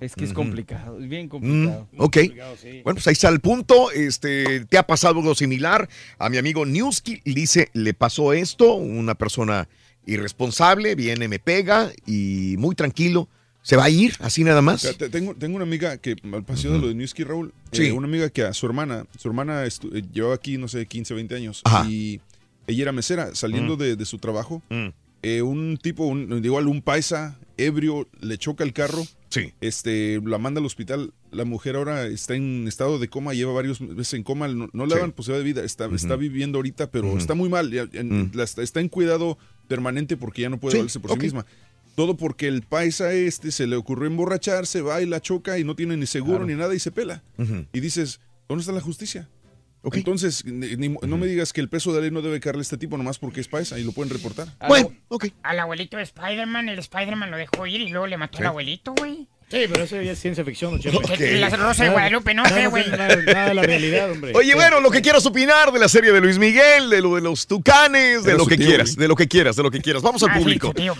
Es 0.00 0.14
que 0.16 0.24
es 0.24 0.32
complicado, 0.32 0.98
es 1.00 1.08
bien 1.08 1.26
Mm, 1.26 1.28
complicado. 1.28 1.88
ok. 1.98 2.16
Bueno, 2.82 2.94
pues 2.94 3.06
ahí 3.06 3.12
está 3.12 3.28
el 3.28 3.40
punto. 3.40 3.90
Este, 3.92 4.64
¿Te 4.66 4.76
ha 4.76 4.86
pasado 4.86 5.18
algo 5.20 5.34
similar? 5.34 5.88
A 6.18 6.28
mi 6.30 6.36
amigo 6.36 6.66
Newski 6.66 7.20
dice, 7.24 7.68
le 7.74 7.94
pasó 7.94 8.32
esto, 8.32 8.74
una 8.74 9.14
persona 9.14 9.68
irresponsable, 10.06 10.94
viene, 10.94 11.28
me 11.28 11.38
pega 11.38 11.92
y 12.06 12.56
muy 12.58 12.74
tranquilo. 12.74 13.28
¿Se 13.62 13.76
va 13.76 13.84
a 13.84 13.90
ir 13.90 14.14
así 14.20 14.44
nada 14.44 14.60
más? 14.60 14.86
Tengo, 15.10 15.34
tengo 15.34 15.56
una 15.56 15.64
amiga 15.64 15.96
que, 15.96 16.16
al 16.32 16.44
paseo 16.44 16.72
de 16.74 16.78
lo 16.80 16.88
de 16.88 16.94
Newski 16.94 17.24
Raúl, 17.24 17.54
Sí. 17.72 17.84
eh, 17.86 17.92
una 17.92 18.06
amiga 18.06 18.28
que 18.28 18.42
a 18.42 18.52
su 18.52 18.66
hermana, 18.66 19.06
su 19.18 19.26
hermana 19.28 19.64
eh, 19.64 19.70
llevaba 20.12 20.34
aquí, 20.34 20.58
no 20.58 20.68
sé, 20.68 20.84
15, 20.84 21.14
20 21.14 21.34
años, 21.34 21.62
Ajá. 21.64 21.88
y 21.88 22.20
ella 22.66 22.82
era 22.82 22.92
mesera, 22.92 23.34
saliendo 23.34 23.76
Mm. 23.76 23.78
de, 23.80 23.96
de 23.96 24.04
su 24.04 24.18
trabajo, 24.18 24.62
Mm. 24.68 24.88
eh, 25.22 25.40
un 25.40 25.78
tipo, 25.80 26.04
un, 26.04 26.44
igual 26.44 26.66
un 26.68 26.82
paisa, 26.82 27.38
ebrio, 27.56 28.06
le 28.20 28.36
choca 28.36 28.64
el 28.64 28.74
carro, 28.74 29.02
Sí. 29.30 29.52
este, 29.62 30.20
la 30.22 30.36
manda 30.36 30.60
al 30.60 30.66
hospital, 30.66 31.14
la 31.32 31.46
mujer 31.46 31.76
ahora 31.76 32.06
está 32.06 32.34
en 32.34 32.68
estado 32.68 32.98
de 32.98 33.08
coma, 33.08 33.32
lleva 33.32 33.54
varios 33.54 33.80
meses 33.80 34.12
en 34.12 34.24
coma, 34.24 34.46
no, 34.48 34.68
no 34.74 34.84
le 34.84 34.90
Sí. 34.90 34.96
daban 34.96 35.12
posibilidad 35.12 35.42
de 35.42 35.50
vida, 35.52 35.64
está, 35.64 35.86
está 35.94 36.16
viviendo 36.16 36.58
ahorita, 36.58 36.90
pero 36.90 37.16
está 37.16 37.32
muy 37.34 37.48
mal, 37.48 37.70
la 38.34 38.42
está 38.44 38.80
en 38.80 38.88
cuidado 38.90 39.38
permanente 39.68 40.16
porque 40.16 40.42
ya 40.42 40.48
no 40.48 40.58
puede 40.58 40.72
Sí, 40.72 40.78
valerse 40.78 41.00
por 41.00 41.12
sí 41.12 41.18
misma. 41.18 41.46
Todo 41.96 42.16
porque 42.16 42.48
el 42.48 42.62
paisa 42.62 43.12
este 43.12 43.52
se 43.52 43.66
le 43.68 43.76
ocurrió 43.76 44.06
emborracharse, 44.08 44.80
va 44.82 45.00
y 45.00 45.06
la 45.06 45.20
choca 45.20 45.58
y 45.58 45.64
no 45.64 45.76
tiene 45.76 45.96
ni 45.96 46.06
seguro 46.06 46.38
Claro. 46.38 46.46
ni 46.46 46.54
nada 46.54 46.74
y 46.74 46.78
se 46.80 46.90
pela. 46.90 47.22
Y 47.72 47.80
dices, 47.80 48.20
¿dónde 48.48 48.62
está 48.62 48.72
la 48.72 48.80
justicia? 48.80 49.28
Entonces, 49.92 50.44
ni- 50.46 50.76
ni- 50.76 50.88
no 50.88 51.18
me 51.18 51.26
digas 51.26 51.52
que 51.52 51.60
el 51.60 51.68
peso 51.68 51.90
de 51.92 51.98
la 51.98 52.02
ley 52.02 52.10
no 52.10 52.22
debe 52.22 52.40
caerle 52.40 52.60
a 52.60 52.62
este 52.62 52.78
tipo 52.78 52.96
nomás 52.96 53.18
porque 53.18 53.40
es 53.42 53.48
paisa 53.48 53.78
y 53.78 53.84
lo 53.84 53.92
pueden 53.92 54.10
reportar. 54.12 54.48
Bueno, 54.66 54.90
ok. 55.08 55.26
Al 55.42 55.60
abuelito 55.60 55.98
de 55.98 56.02
Spider-Man, 56.04 56.70
el 56.70 56.78
Spider-Man 56.78 57.30
lo 57.30 57.36
dejó 57.36 57.66
ir 57.66 57.82
y 57.82 57.90
luego 57.90 58.06
le 58.06 58.16
mató 58.16 58.38
Sí. 58.38 58.42
al 58.44 58.48
abuelito, 58.48 58.94
güey. 58.94 59.28
Sí, 59.50 59.66
pero 59.70 59.84
eso 59.84 60.00
ya 60.02 60.12
es 60.12 60.18
ciencia 60.18 60.44
ficción, 60.44 60.72
¿no, 60.72 60.78
Chepe? 60.80 60.96
Ok. 60.96 61.10
La 61.38 61.48
Rosa 61.50 61.84
de 61.84 61.90
Guadalupe, 61.90 62.34
no 62.34 62.44
sé, 62.46 62.66
güey. 62.66 62.88
Nada, 62.90 63.14
nada 63.16 63.48
de 63.48 63.54
la 63.54 63.62
realidad, 63.62 64.10
hombre. 64.10 64.32
Oye, 64.34 64.54
bueno, 64.54 64.80
lo 64.80 64.90
que 64.90 65.00
quieras 65.02 65.24
opinar 65.26 65.70
de 65.70 65.78
la 65.78 65.88
serie 65.88 66.12
de 66.12 66.20
Luis 66.20 66.38
Miguel, 66.38 66.90
de 66.90 67.00
lo 67.02 67.14
de 67.14 67.20
los 67.20 67.46
tucanes, 67.46 68.24
de 68.24 68.34
lo 68.36 68.46
que 68.46 68.56
tío, 68.56 68.66
quieras, 68.66 68.96
güey. 68.96 69.04
de 69.04 69.08
lo 69.08 69.14
que 69.16 69.28
quieras, 69.28 69.54
de 69.56 69.62
lo 69.62 69.70
que 69.70 69.80
quieras. 69.80 70.02
Vamos 70.02 70.22
al 70.24 70.30
Ah, 70.30 70.34
sí, 70.34 70.40
público. 70.40 70.72
perdón. 70.72 70.96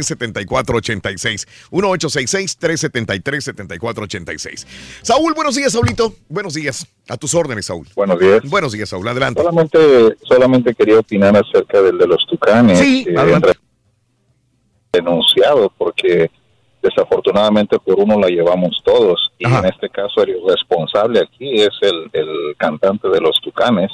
1-866-373-7486. 0.00 1.46
1-866-373-7486. 1.70 4.66
Saúl, 5.02 5.34
buenos 5.34 5.54
días, 5.56 5.72
Saulito. 5.72 6.14
Buenos 6.28 6.54
días. 6.54 6.86
A 7.08 7.16
tus 7.16 7.34
órdenes, 7.34 7.66
Saúl. 7.66 7.86
Buenos 7.94 8.18
días. 8.18 8.40
Buenos 8.44 8.72
días, 8.72 8.88
Saúl. 8.88 9.06
Adelante. 9.08 9.40
Solamente, 9.42 9.78
solamente 10.26 10.74
quería 10.74 10.98
opinar 10.98 11.36
acerca 11.36 11.82
del 11.82 11.98
de 11.98 12.06
los 12.06 12.26
tucanes. 12.26 12.78
Sí, 12.78 13.04
que 13.04 13.18
adelante. 13.18 13.52
Denunciado 14.94 15.72
porque 15.76 16.30
desafortunadamente 16.82 17.78
por 17.78 17.98
uno 17.98 18.18
la 18.18 18.28
llevamos 18.28 18.80
todos. 18.84 19.32
Y 19.38 19.46
en 19.46 19.64
este 19.64 19.88
caso 19.88 20.22
el 20.22 20.36
responsable 20.46 21.20
aquí 21.20 21.60
es 21.60 21.70
el, 21.80 22.10
el 22.12 22.56
cantante 22.56 23.08
de 23.08 23.20
los 23.20 23.40
tucanes 23.40 23.90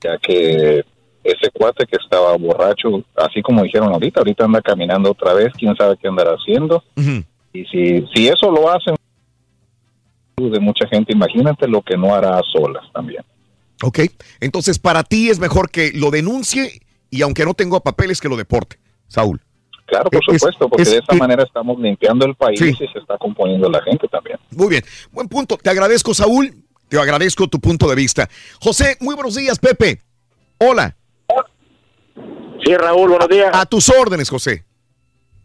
ya 0.00 0.16
que 0.18 0.84
ese 1.24 1.50
cuate 1.52 1.84
que 1.86 1.96
estaba 2.02 2.36
borracho 2.36 3.02
así 3.16 3.42
como 3.42 3.64
dijeron 3.64 3.92
ahorita 3.92 4.20
ahorita 4.20 4.44
anda 4.44 4.62
caminando 4.62 5.10
otra 5.10 5.34
vez 5.34 5.52
quién 5.58 5.74
sabe 5.76 5.96
qué 6.00 6.08
andará 6.08 6.32
haciendo. 6.32 6.82
Y 7.52 7.64
si 7.64 8.06
si 8.14 8.28
eso 8.28 8.50
lo 8.50 8.70
hacen 8.70 8.94
de 10.36 10.60
mucha 10.60 10.86
gente 10.86 11.12
imagínate 11.12 11.66
lo 11.66 11.82
que 11.82 11.96
no 11.96 12.14
hará 12.14 12.38
a 12.38 12.42
solas 12.52 12.84
también. 12.92 13.24
Ok. 13.82 14.00
Entonces, 14.40 14.78
para 14.78 15.04
ti 15.04 15.30
es 15.30 15.38
mejor 15.38 15.70
que 15.70 15.92
lo 15.94 16.10
denuncie 16.10 16.80
y 17.10 17.22
aunque 17.22 17.44
no 17.44 17.54
tenga 17.54 17.80
papeles, 17.80 18.20
que 18.20 18.28
lo 18.28 18.36
deporte, 18.36 18.78
Saúl. 19.06 19.40
Claro, 19.88 20.10
por 20.10 20.20
Es- 20.22 20.40
supuesto, 20.40 20.68
porque 20.68 20.82
es- 20.82 20.90
de 20.90 20.98
esa 20.98 21.12
es- 21.12 21.18
manera 21.18 21.42
estamos 21.42 21.78
limpiando 21.80 22.26
el 22.26 22.34
país 22.34 22.60
Sí. 22.60 22.70
y 22.78 22.86
se 22.88 22.98
está 22.98 23.16
componiendo 23.18 23.68
la 23.70 23.82
gente 23.82 24.06
también. 24.08 24.38
Muy 24.50 24.68
bien. 24.68 24.82
Buen 25.10 25.28
punto. 25.28 25.56
Te 25.56 25.70
agradezco, 25.70 26.12
Saúl. 26.14 26.52
Te 26.88 26.98
agradezco 26.98 27.48
tu 27.48 27.58
punto 27.58 27.88
de 27.88 27.94
vista. 27.96 28.28
José, 28.60 28.96
muy 29.00 29.14
buenos 29.14 29.34
días, 29.34 29.58
Pepe. 29.58 30.00
Hola. 30.58 30.94
Sí, 32.64 32.74
Raúl, 32.76 33.10
buenos 33.10 33.28
días. 33.28 33.50
A 33.52 33.64
tus 33.66 33.88
órdenes, 33.88 34.28
José. 34.28 34.64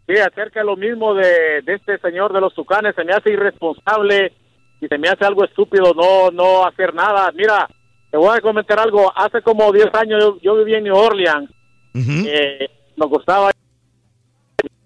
Sí, 0.06 0.14
acerca 0.18 0.60
de 0.60 0.66
lo 0.66 0.76
mismo 0.76 1.14
de, 1.14 1.62
de 1.64 1.74
este 1.74 1.98
señor 1.98 2.32
de 2.32 2.40
los 2.40 2.54
tucanes, 2.54 2.94
se 2.94 3.04
me 3.04 3.12
hace 3.14 3.30
irresponsable 3.32 4.32
y 4.80 4.86
se 4.86 4.98
me 4.98 5.08
hace 5.08 5.24
algo 5.24 5.44
estúpido 5.44 5.94
no 5.94 6.30
no 6.30 6.66
hacer 6.66 6.92
nada. 6.92 7.30
Mira, 7.34 7.66
te 8.10 8.18
voy 8.18 8.36
a 8.36 8.40
comentar 8.42 8.78
algo. 8.78 9.10
Hace 9.16 9.40
como 9.42 9.72
10 9.72 9.88
años 9.94 10.22
yo, 10.22 10.38
yo 10.42 10.56
vivía 10.56 10.78
en 10.78 10.84
New 10.84 10.96
Orleans. 10.96 11.48
Eh, 11.94 12.68
nos 12.96 13.08
gustaba 13.08 13.46
mi 13.48 13.63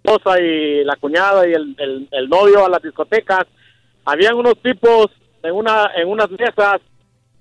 esposa 0.09 0.41
y 0.41 0.85
la 0.85 0.97
cuñada 0.97 1.47
y 1.49 1.53
el, 1.53 1.75
el- 1.79 2.09
el 2.11 2.29
novio 2.29 2.65
a 2.65 2.69
las 2.69 2.83
discotecas. 2.83 3.45
Habían 4.05 4.35
unos 4.37 4.55
tipos 4.63 5.07
en 5.43 5.55
una 5.55 5.91
en 5.97 6.09
unas 6.09 6.31
mesas, 6.31 6.81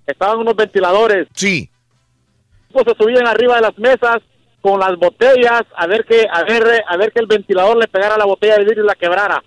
estaban 0.05 0.39
unos 0.39 0.55
ventiladores. 0.55 1.27
Sí. 1.33 1.69
Pues 2.71 2.85
se 2.87 2.95
subían 3.03 3.27
arriba 3.27 3.55
de 3.55 3.61
las 3.61 3.77
mesas 3.77 4.17
con 4.61 4.79
las 4.79 4.97
botellas 4.97 5.61
a 5.75 5.87
ver 5.87 6.03
que 6.05 6.25
a 6.31 6.43
ver 6.43 6.83
a 6.87 6.97
ver 6.97 7.11
que 7.11 7.19
el 7.21 7.27
ventilador 7.27 7.77
le 7.77 7.87
pegara 7.87 8.17
la 8.17 8.25
botella 8.25 8.57
de 8.57 8.65
vidrio 8.65 8.83
y 8.83 8.87
la 8.87 8.95
quebrara. 8.95 9.41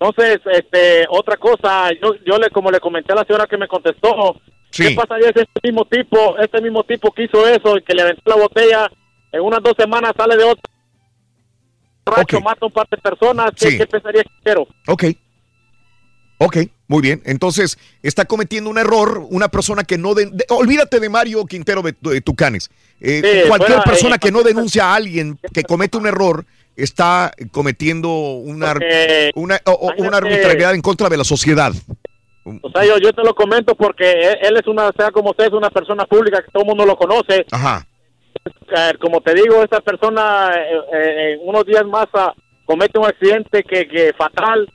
Entonces, 0.00 0.40
este, 0.52 1.06
otra 1.08 1.36
cosa, 1.36 1.90
yo, 2.02 2.14
yo 2.26 2.36
le, 2.36 2.50
como 2.50 2.72
le 2.72 2.80
comenté 2.80 3.12
a 3.12 3.16
la 3.16 3.24
señora 3.24 3.46
que 3.46 3.56
me 3.56 3.68
contestó, 3.68 4.34
¿qué 4.88 4.96
pasaría 4.96 5.28
si 5.32 5.40
este 5.42 5.60
mismo 5.62 5.84
tipo, 5.84 6.36
este 6.38 6.60
mismo 6.60 6.82
tipo 6.82 7.12
que 7.12 7.24
hizo 7.24 7.46
eso 7.46 7.76
y 7.78 7.82
que 7.82 7.94
le 7.94 8.02
aventó 8.02 8.22
la 8.24 8.34
botella, 8.42 8.90
en 9.30 9.40
unas 9.42 9.62
dos 9.62 9.74
semanas 9.78 10.12
sale 10.16 10.36
de 10.36 10.42
otro 10.42 10.62
borracho, 12.04 12.40
mata 12.40 12.58
a 12.62 12.66
un 12.66 12.72
par 12.72 12.86
de 12.90 12.96
personas, 12.98 13.50
¿qué, 13.58 13.70
Sí. 13.70 13.78
qué 13.78 13.86
pensaría 13.86 14.22
que 14.22 14.30
quiero? 14.42 14.66
Ok. 14.88 15.04
Ok, 16.38 16.56
muy 16.88 17.00
bien. 17.02 17.22
Entonces, 17.24 17.78
está 18.02 18.24
cometiendo 18.24 18.68
un 18.68 18.76
error 18.78 19.24
una 19.30 19.48
persona 19.48 19.84
que 19.84 19.96
no... 19.96 20.12
de- 20.14 20.26
de- 20.26 20.44
olvídate 20.50 20.98
de 20.98 21.08
Mario 21.08 21.44
Quintero 21.46 21.82
de, 21.82 21.94
de 22.00 22.20
Tucanes. 22.20 22.68
Eh, 23.00 23.42
Sí, 23.44 23.48
cualquier 23.48 23.74
fuera, 23.76 23.84
persona 23.84 24.16
eh, 24.16 24.18
que 24.18 24.32
no 24.32 24.42
denuncia 24.42 24.86
a 24.86 24.94
alguien 24.96 25.38
que 25.54 25.62
comete 25.62 25.96
un 25.98 26.06
error 26.08 26.44
está 26.74 27.30
cometiendo 27.52 28.08
una, 28.10 28.72
Porque, 28.72 29.30
una, 29.36 29.60
o- 29.66 29.92
una 29.98 30.16
arbitrariedad 30.16 30.74
en 30.74 30.80
contra 30.82 31.08
de 31.08 31.16
la 31.16 31.24
sociedad. 31.24 31.72
O 32.44 32.70
sea, 32.72 32.84
yo, 32.84 32.98
yo 32.98 33.12
te 33.12 33.22
lo 33.22 33.34
comento 33.36 33.76
porque 33.76 34.10
él, 34.10 34.38
él 34.42 34.56
es 34.56 34.66
una, 34.66 34.90
sea 34.96 35.12
como 35.12 35.30
usted, 35.30 35.44
es 35.44 35.52
una 35.52 35.70
persona 35.70 36.04
pública 36.06 36.42
que 36.42 36.50
todo 36.50 36.64
el 36.64 36.68
mundo 36.68 36.84
lo 36.84 36.96
conoce. 36.96 37.46
Ajá. 37.52 37.86
Eh, 38.74 38.92
como 38.98 39.20
te 39.20 39.34
digo, 39.34 39.62
esta 39.62 39.80
persona 39.80 40.50
eh, 40.54 40.80
eh, 40.94 41.32
en 41.34 41.48
unos 41.48 41.66
días 41.66 41.84
más 41.86 42.06
ah, 42.14 42.32
comete 42.64 42.98
un 42.98 43.06
accidente 43.06 43.62
que, 43.62 43.86
que 43.86 44.12
fatal. 44.16 44.68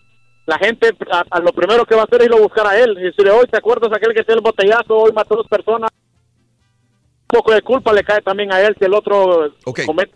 La 0.45 0.57
gente 0.59 0.91
a, 1.11 1.23
a 1.29 1.39
lo 1.39 1.51
primero 1.51 1.85
que 1.85 1.95
va 1.95 2.01
a 2.01 2.05
hacer 2.05 2.21
es 2.21 2.27
ir 2.27 2.33
a 2.33 2.39
buscar 2.39 2.67
a 2.67 2.77
él. 2.77 2.95
Y 2.99 3.03
decirle, 3.03 3.31
hoy 3.31 3.47
te 3.47 3.57
acuerdas 3.57 3.91
aquel 3.91 4.13
que 4.13 4.23
dio 4.23 4.35
el 4.35 4.41
botellazo, 4.41 4.95
hoy 4.95 5.11
mató 5.13 5.33
a 5.33 5.37
dos 5.37 5.47
personas. 5.47 5.89
Un 7.29 7.39
poco 7.39 7.53
de 7.53 7.61
culpa 7.61 7.91
le 7.91 8.03
cae 8.03 8.21
también 8.21 8.53
a 8.53 8.61
él 8.61 8.75
si 8.79 8.85
el 8.85 8.93
otro 8.93 9.51
comete 9.85 10.13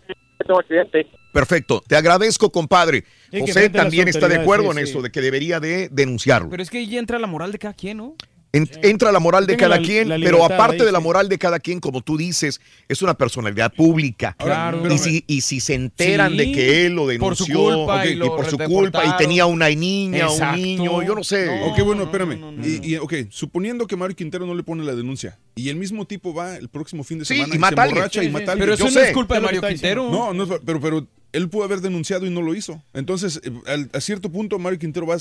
un 0.48 0.58
accidente. 0.58 1.06
Perfecto. 1.32 1.82
Te 1.86 1.96
agradezco, 1.96 2.50
compadre. 2.50 3.04
Sí, 3.30 3.40
José 3.40 3.70
también 3.70 4.08
está 4.08 4.28
de 4.28 4.36
acuerdo 4.36 4.72
sí, 4.72 4.78
en 4.78 4.86
sí. 4.86 4.90
eso, 4.90 5.02
de 5.02 5.10
que 5.10 5.20
debería 5.20 5.60
de 5.60 5.88
denunciarlo. 5.90 6.50
Pero 6.50 6.62
es 6.62 6.70
que 6.70 6.78
ahí 6.78 6.96
entra 6.96 7.18
la 7.18 7.26
moral 7.26 7.52
de 7.52 7.58
cada 7.58 7.74
quien, 7.74 7.98
¿no? 7.98 8.14
En- 8.54 8.68
Entra 8.82 9.10
la 9.12 9.18
moral 9.18 9.46
de 9.46 9.56
cada 9.56 9.78
la- 9.78 9.82
quien, 9.82 10.08
la 10.10 10.16
pero 10.16 10.44
aparte 10.44 10.80
ahí, 10.80 10.86
de 10.86 10.92
la 10.92 11.00
moral 11.00 11.28
de 11.30 11.38
cada 11.38 11.58
quien, 11.58 11.80
como 11.80 12.02
tú 12.02 12.18
dices, 12.18 12.60
es 12.86 13.00
una 13.00 13.14
personalidad 13.14 13.72
pública. 13.72 14.36
Claro. 14.38 14.92
Y 14.92 14.98
si, 14.98 15.24
y 15.26 15.40
si 15.40 15.58
se 15.60 15.72
enteran 15.74 16.32
Sí, 16.32 16.36
de 16.38 16.52
que 16.52 16.86
él 16.86 16.92
lo 16.92 17.06
por 17.18 17.34
su 17.34 17.44
denunció 17.46 17.76
culpa 17.78 18.06
y 18.06 18.14
lo 18.14 18.36
por 18.36 18.46
su 18.50 18.58
culpa 18.58 19.04
y 19.06 19.16
tenía 19.16 19.46
una 19.46 19.70
niña, 19.70 20.26
Exacto. 20.26 20.54
un 20.56 20.62
niño, 20.62 21.02
yo 21.02 21.14
no 21.14 21.24
sé. 21.24 21.48
ok, 21.64 21.80
bueno, 21.82 22.02
espérame. 22.02 22.38
y, 22.62 22.92
y, 22.92 22.96
ok, 22.96 23.14
suponiendo 23.30 23.86
que 23.86 23.96
Mario 23.96 24.16
Quintero 24.16 24.44
no 24.44 24.54
le 24.54 24.62
pone 24.62 24.84
la 24.84 24.94
denuncia 24.94 25.38
y 25.54 25.70
el 25.70 25.76
mismo 25.76 26.06
tipo 26.06 26.34
va 26.34 26.56
el 26.56 26.68
próximo 26.68 27.04
fin 27.04 27.20
de 27.20 27.24
Sí, 27.24 27.34
semana 27.36 27.54
y 27.54 27.56
y, 27.56 27.58
mata 27.58 27.82
se 27.84 27.88
emborracha 27.88 28.20
Sí, 28.20 28.26
y 28.26 28.30
mata 28.30 28.44
sí. 28.44 28.48
a 28.48 28.52
alguien. 28.52 28.64
Pero 28.66 28.74
eso 28.74 28.88
Yo 28.88 29.00
no 29.00 29.06
es 29.06 29.12
culpa 29.14 29.34
de 29.36 29.40
Mario. 29.40 29.62
Quintero. 29.62 30.10
No, 30.10 30.34
no 30.34 30.42
es, 30.44 30.50
pero, 30.64 30.78
pero 30.80 31.06
él 31.32 31.48
pudo 31.48 31.64
haber 31.64 31.80
denunciado 31.80 32.26
y 32.26 32.30
no 32.30 32.42
lo 32.42 32.54
hizo. 32.54 32.82
Entonces, 32.94 33.40
eh, 33.44 33.50
al- 33.66 33.90
a 33.92 34.00
cierto 34.00 34.30
punto, 34.30 34.58
Mario 34.58 34.78
Quintero 34.78 35.06
va 35.06 35.14
a 35.16 35.18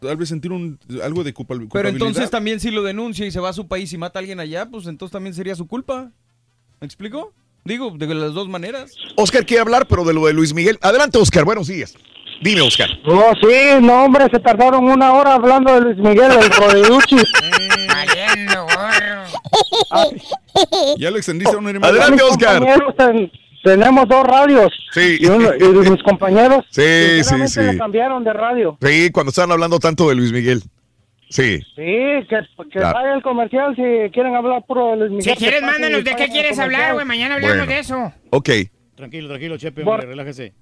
tal 0.00 0.16
vez 0.16 0.28
sentir 0.28 0.52
un, 0.52 0.78
algo 1.02 1.24
de 1.24 1.32
culpa- 1.32 1.54
culpabilidad. 1.54 1.70
Pero 1.72 1.88
entonces 1.88 2.30
también 2.30 2.60
si 2.60 2.70
lo 2.70 2.82
denuncia 2.82 3.24
y 3.26 3.30
se 3.30 3.40
va 3.40 3.48
a 3.50 3.52
su 3.54 3.66
país 3.66 3.92
y 3.92 3.98
mata 3.98 4.18
a 4.18 4.20
alguien 4.20 4.40
allá, 4.40 4.66
pues 4.66 4.86
entonces 4.86 5.12
también 5.12 5.34
sería 5.34 5.54
su 5.54 5.66
culpa. 5.66 6.10
¿Me 6.80 6.86
explico? 6.86 7.32
Digo, 7.64 7.90
de 7.96 8.06
las 8.14 8.34
dos 8.34 8.46
maneras. 8.48 8.94
Oscar 9.16 9.46
quiere 9.46 9.62
hablar, 9.62 9.86
pero 9.88 10.04
de 10.04 10.12
lo 10.12 10.26
de 10.26 10.34
Luis 10.34 10.52
Miguel. 10.52 10.78
Adelante, 10.82 11.16
Oscar, 11.16 11.44
buenos 11.46 11.66
días. 11.68 11.94
Dime, 12.42 12.60
Oscar. 12.60 12.90
Oh, 13.06 13.32
sí, 13.40 13.80
no, 13.80 14.04
hombre, 14.04 14.26
se 14.30 14.38
tardaron 14.40 14.84
una 14.84 15.12
hora 15.14 15.34
hablando 15.34 15.72
de 15.72 15.80
Luis 15.80 15.96
Miguel, 15.96 16.32
el. 16.32 16.50
Valiendo, 17.88 18.66
Ya 20.98 21.10
lo 21.10 21.16
extendiste 21.16 21.54
a 21.54 21.58
una 21.58 21.70
Adelante, 21.70 22.22
Mis 22.22 22.22
Oscar. 22.22 22.62
Tenemos 23.64 24.06
dos 24.06 24.24
radios. 24.24 24.72
Sí. 24.92 25.16
Y, 25.18 25.26
uno- 25.26 25.50
y 25.58 25.90
mis 25.90 26.02
compañeros 26.04 26.64
Sí, 26.70 27.24
sí, 27.24 27.48
sí. 27.48 27.60
le 27.62 27.76
cambiaron 27.76 28.22
de 28.22 28.32
radio. 28.32 28.78
Sí, 28.80 29.10
cuando 29.10 29.30
estaban 29.30 29.50
hablando 29.50 29.78
tanto 29.80 30.08
de 30.08 30.14
Luis 30.14 30.30
Miguel. 30.32 30.62
Sí. 31.30 31.58
Sí, 31.74 31.82
que, 32.28 32.38
que 32.70 32.78
Claro. 32.78 32.94
vaya 32.98 33.14
el 33.14 33.22
comercial 33.22 33.74
si 33.74 34.10
quieren 34.12 34.36
hablar 34.36 34.62
puro 34.68 34.90
de 34.90 34.96
Luis 34.98 35.10
Miguel. 35.10 35.24
Si 35.24 35.36
quieres, 35.36 35.62
mándanos 35.62 36.04
de 36.04 36.14
qué 36.14 36.28
quieres 36.28 36.58
hablar, 36.60 36.92
güey. 36.94 37.04
Mañana 37.06 37.34
hablamos 37.34 37.56
Bueno. 37.56 37.72
de 37.72 37.78
eso. 37.80 38.12
Ok. 38.30 38.50
Tranquilo, 38.94 39.28
tranquilo, 39.28 39.56
Chepe, 39.56 39.82
Por- 39.82 39.94
hombre, 39.94 40.06
relájese. 40.08 40.52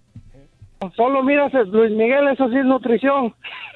Solo 0.97 1.23
miras 1.23 1.53
Luis 1.69 1.91
Miguel, 1.93 2.27
eso 2.33 2.49
sí 2.49 2.57
es 2.57 2.65
nutrición. 2.65 3.35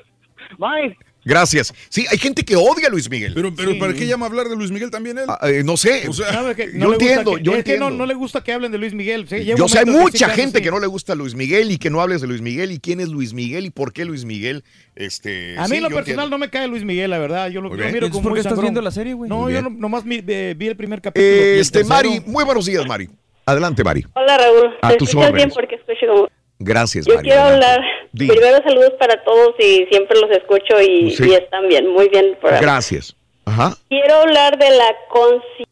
Bye. 0.58 0.96
Gracias. 1.26 1.74
Sí, 1.88 2.06
hay 2.08 2.18
gente 2.18 2.44
que 2.44 2.55
odia 2.55 2.86
a 2.86 2.90
Luis 2.90 3.10
Miguel. 3.10 3.32
Pero, 3.34 3.52
pero 3.55 3.76
¿para 3.78 3.92
qué 3.92 4.06
llama 4.06 4.26
a 4.26 4.28
hablar 4.28 4.48
de 4.48 4.55
Luis 4.56 4.70
Miguel 4.70 4.90
también 4.92 5.18
él? 5.18 5.24
Ah, 5.28 5.40
eh, 5.50 5.62
no 5.64 5.76
sé. 5.76 6.08
O 6.08 6.12
sea, 6.12 6.32
¿Sabe 6.32 6.55
que 6.55 6.66
yo 6.72 6.78
no 6.78 6.86
gusta 6.90 7.05
entiendo, 7.05 7.34
que- 7.36 7.42
yo 7.42 7.50
es 7.50 7.64
que 7.64 7.72
entiendo. 7.72 7.90
no, 7.90 7.96
no 7.96 8.06
le 8.06 8.14
gusta 8.14 8.44
que 8.44 8.52
hablen 8.52 8.70
de 8.70 8.78
Luis 8.78 8.94
Miguel. 8.94 9.26
Sí, 9.28 9.44
Yo 9.44 9.66
sé, 9.68 9.80
hay 9.80 9.84
que 9.86 9.90
mucha 9.90 10.28
sí 10.30 10.40
gente 10.40 10.62
que 10.62 10.70
no 10.70 10.78
le 10.78 10.86
gusta 10.86 11.16
Luis 11.16 11.34
Miguel 11.34 11.70
y 11.72 11.78
que 11.78 11.90
no 11.90 12.00
hables 12.00 12.20
de 12.20 12.28
Luis 12.28 12.40
Miguel 12.42 12.70
y 12.70 12.78
quién 12.78 13.00
es 13.00 13.08
Luis 13.08 13.34
Miguel 13.34 13.66
y 13.66 13.70
por 13.70 13.92
qué 13.92 14.05
Luis 14.05 14.24
Miguel. 14.24 14.62
Este, 14.94 15.56
A 15.58 15.62
mí 15.62 15.68
sí, 15.70 15.76
en 15.76 15.82
lo 15.82 15.90
yo 15.90 15.96
personal 15.96 16.26
entiendo. 16.26 16.28
no 16.30 16.38
me 16.38 16.48
cae 16.48 16.68
Luis 16.68 16.84
Miguel, 16.84 17.10
la 17.10 17.18
verdad. 17.18 17.48
Yo 17.50 17.60
lo, 17.60 17.76
yo 17.76 17.84
miro 17.92 18.08
como 18.08 18.22
¿por 18.22 18.32
qué 18.34 18.38
estás 18.40 18.50
sangrón. 18.52 18.66
viendo 18.66 18.80
la 18.82 18.90
serie, 18.92 19.12
güey? 19.14 19.28
No, 19.28 19.50
yo 19.50 19.62
nomás 19.62 20.05
mi- 20.05 20.22
eh, 20.26 20.55
vi 20.56 20.68
el 20.68 20.76
primer 20.76 21.02
capítulo. 21.02 21.26
Este. 21.26 21.82
Mari, 21.84 22.20
muy 22.24 22.44
buenos 22.44 22.66
días, 22.66 22.86
Mari. 22.86 23.08
Adelante, 23.44 23.84
Mari. 23.84 24.05
Hola 24.14 24.38
Raúl, 24.38 24.74
A 24.82 24.88
te 24.90 24.96
tus 24.96 25.08
escuchas 25.08 25.32
bien 25.32 25.50
órdenes. 25.50 25.55
porque 25.55 25.74
escucho 25.76 26.06
como... 26.12 26.28
Gracias, 26.59 27.05
Yo 27.07 27.17
quiero 27.20 27.41
adelante. 27.43 27.67
hablar, 27.67 27.81
primero 28.12 28.57
saludos 28.62 28.93
para 28.99 29.23
todos 29.25 29.55
y 29.59 29.85
siempre 29.91 30.18
los 30.20 30.31
escucho 30.31 30.81
y, 30.81 31.10
Sí. 31.10 31.28
y 31.28 31.35
están 31.35 31.68
bien, 31.68 31.86
muy 31.89 32.09
bien 32.09 32.36
programa. 32.41 32.60
Gracias. 32.62 33.15
Ajá. 33.44 33.76
Quiero 33.89 34.15
hablar 34.23 34.59
de 34.59 34.70
la 34.70 34.97
conciencia 35.10 35.67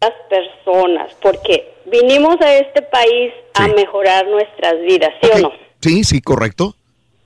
de 0.00 0.08
las 0.08 0.12
personas, 0.30 1.14
porque 1.20 1.72
vinimos 1.86 2.40
a 2.40 2.54
este 2.58 2.82
país 2.82 3.32
a 3.54 3.66
mejorar 3.68 4.26
nuestras 4.28 4.80
vidas, 4.82 5.10
¿sí 5.20 5.28
o 5.34 5.38
no? 5.40 5.52
Sí, 5.80 6.04
sí, 6.04 6.20
correcto. 6.20 6.74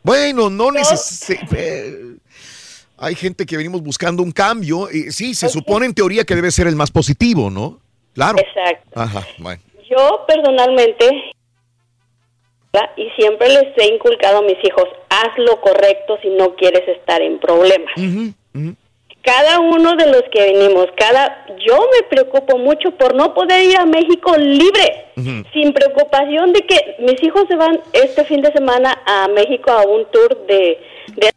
Bueno, 0.02 0.50
no 0.50 0.70
necesariamente. 0.72 2.20
Hay 2.96 3.14
gente 3.16 3.44
que 3.44 3.56
venimos 3.56 3.82
buscando 3.82 4.22
un 4.22 4.30
cambio. 4.32 4.88
Y 4.90 5.10
sí, 5.12 5.34
se 5.34 5.48
supone 5.48 5.86
en 5.86 5.94
teoría 5.94 6.24
que 6.24 6.34
debe 6.34 6.50
ser 6.50 6.66
el 6.68 6.76
más 6.76 6.90
positivo, 6.90 7.50
¿no? 7.50 7.80
Claro. 8.14 8.38
Exacto. 8.38 8.88
Ajá, 8.98 9.26
bueno. 9.38 9.60
Yo 9.90 10.24
personalmente 10.26 11.10
y 12.96 13.10
siempre 13.10 13.48
les 13.48 13.76
he 13.76 13.94
inculcado 13.94 14.38
a 14.38 14.42
mis 14.42 14.58
hijos, 14.64 14.84
haz 15.08 15.36
lo 15.38 15.60
correcto 15.60 16.18
si 16.22 16.28
no 16.28 16.54
quieres 16.56 16.86
estar 16.88 17.22
en 17.22 17.38
problemas. 17.38 17.92
Cada 19.22 19.58
uno 19.60 19.96
de 19.96 20.06
los 20.06 20.22
que 20.30 20.52
venimos, 20.52 20.86
cada 20.96 21.46
yo 21.66 21.88
me 21.92 22.06
preocupo 22.08 22.58
mucho 22.58 22.90
por 22.92 23.14
no 23.14 23.32
poder 23.32 23.64
ir 23.64 23.78
a 23.78 23.86
México 23.86 24.36
libre, 24.36 25.06
sin 25.52 25.72
preocupación 25.72 26.52
de 26.52 26.60
que 26.62 26.96
mis 26.98 27.22
hijos 27.22 27.44
se 27.48 27.56
van 27.56 27.80
este 27.92 28.24
fin 28.24 28.42
de 28.42 28.52
semana 28.52 29.02
a 29.06 29.28
México 29.28 29.70
a 29.70 29.82
un 29.86 30.04
tour 30.10 30.46
de, 30.46 30.78
de 31.16 31.30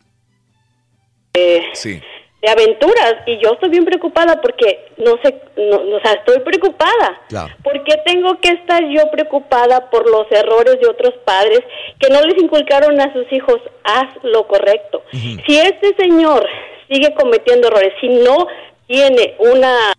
de, 1.34 1.64
Sí. 1.74 2.02
De 2.48 2.64
aventuras 2.64 3.16
y 3.26 3.38
yo 3.44 3.52
estoy 3.54 3.70
bien 3.70 3.84
preocupada 3.84 4.40
porque 4.42 4.88
no 4.98 5.18
sé, 5.22 5.42
no, 5.58 5.98
o 5.98 6.00
sea, 6.00 6.14
estoy 6.14 6.40
preocupada. 6.40 7.22
Claro. 7.28 7.54
¿Por 7.62 7.84
qué 7.84 7.98
tengo 8.06 8.40
que 8.40 8.50
estar 8.50 8.82
yo 8.88 9.12
preocupada 9.12 9.90
por 9.90 10.10
los 10.10 10.32
errores 10.32 10.80
de 10.80 10.88
otros 10.88 11.14
padres 11.26 11.60
que 12.00 12.10
no 12.10 12.22
les 12.22 12.42
inculcaron 12.42 13.00
a 13.02 13.12
sus 13.12 13.32
hijos, 13.34 13.58
haz 13.84 14.08
lo 14.24 14.48
correcto? 14.48 15.04
Si 15.12 15.58
este 15.58 15.94
señor 15.98 16.48
sigue 16.90 17.14
cometiendo 17.16 17.68
errores, 17.68 17.94
si 18.00 18.08
no 18.08 18.48
tiene 18.88 19.36
una... 19.40 19.94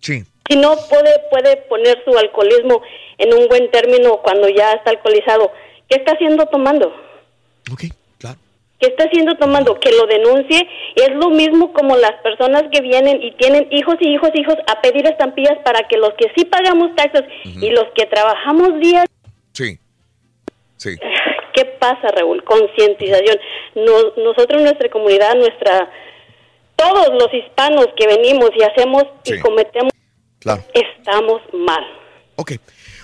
Sí. 0.00 0.22
Si 0.48 0.56
no 0.56 0.76
puede, 0.88 1.18
puede 1.30 1.56
poner 1.68 2.02
su 2.04 2.16
alcoholismo 2.16 2.82
en 3.18 3.34
un 3.34 3.48
buen 3.48 3.70
término 3.70 4.18
cuando 4.22 4.48
ya 4.48 4.72
está 4.72 4.90
alcoholizado, 4.90 5.50
¿qué 5.88 5.96
está 5.96 6.12
haciendo 6.12 6.46
tomando? 6.46 6.94
¿Qué 8.80 8.86
está 8.88 9.04
haciendo 9.04 9.34
tomando? 9.36 9.78
Que 9.80 9.90
lo 9.92 10.06
denuncie. 10.06 10.68
Es 10.94 11.10
lo 11.16 11.30
mismo 11.30 11.72
como 11.72 11.96
las 11.96 12.12
personas 12.22 12.62
que 12.72 12.80
vienen 12.80 13.20
y 13.22 13.32
tienen 13.32 13.66
hijos 13.72 13.96
y 14.00 14.08
hijos 14.14 14.30
y 14.34 14.40
hijos 14.40 14.54
a 14.68 14.80
pedir 14.80 15.06
estampillas 15.06 15.58
para 15.64 15.86
que 15.88 15.96
los 15.96 16.14
que 16.14 16.30
sí 16.36 16.44
pagamos 16.44 16.94
taxes 16.94 17.24
y 17.44 17.70
los 17.70 17.86
que 17.94 18.06
trabajamos 18.06 18.78
días 18.80 19.06
Sí. 19.52 19.78
Sí. 20.76 20.96
¿Qué 21.54 21.64
pasa, 21.64 22.06
Raúl? 22.16 22.44
Concientización. 22.44 23.36
Nos- 23.74 24.16
nosotros, 24.16 24.62
nuestra 24.62 24.88
comunidad, 24.90 25.34
nuestra, 25.34 25.90
todos 26.76 27.08
los 27.14 27.34
hispanos 27.34 27.88
que 27.96 28.06
venimos 28.06 28.50
y 28.56 28.62
hacemos 28.62 29.02
y 29.24 29.40
cometemos, 29.40 29.92
Claro. 30.38 30.62
estamos 30.72 31.42
mal. 31.52 31.84
Ok. 32.36 32.52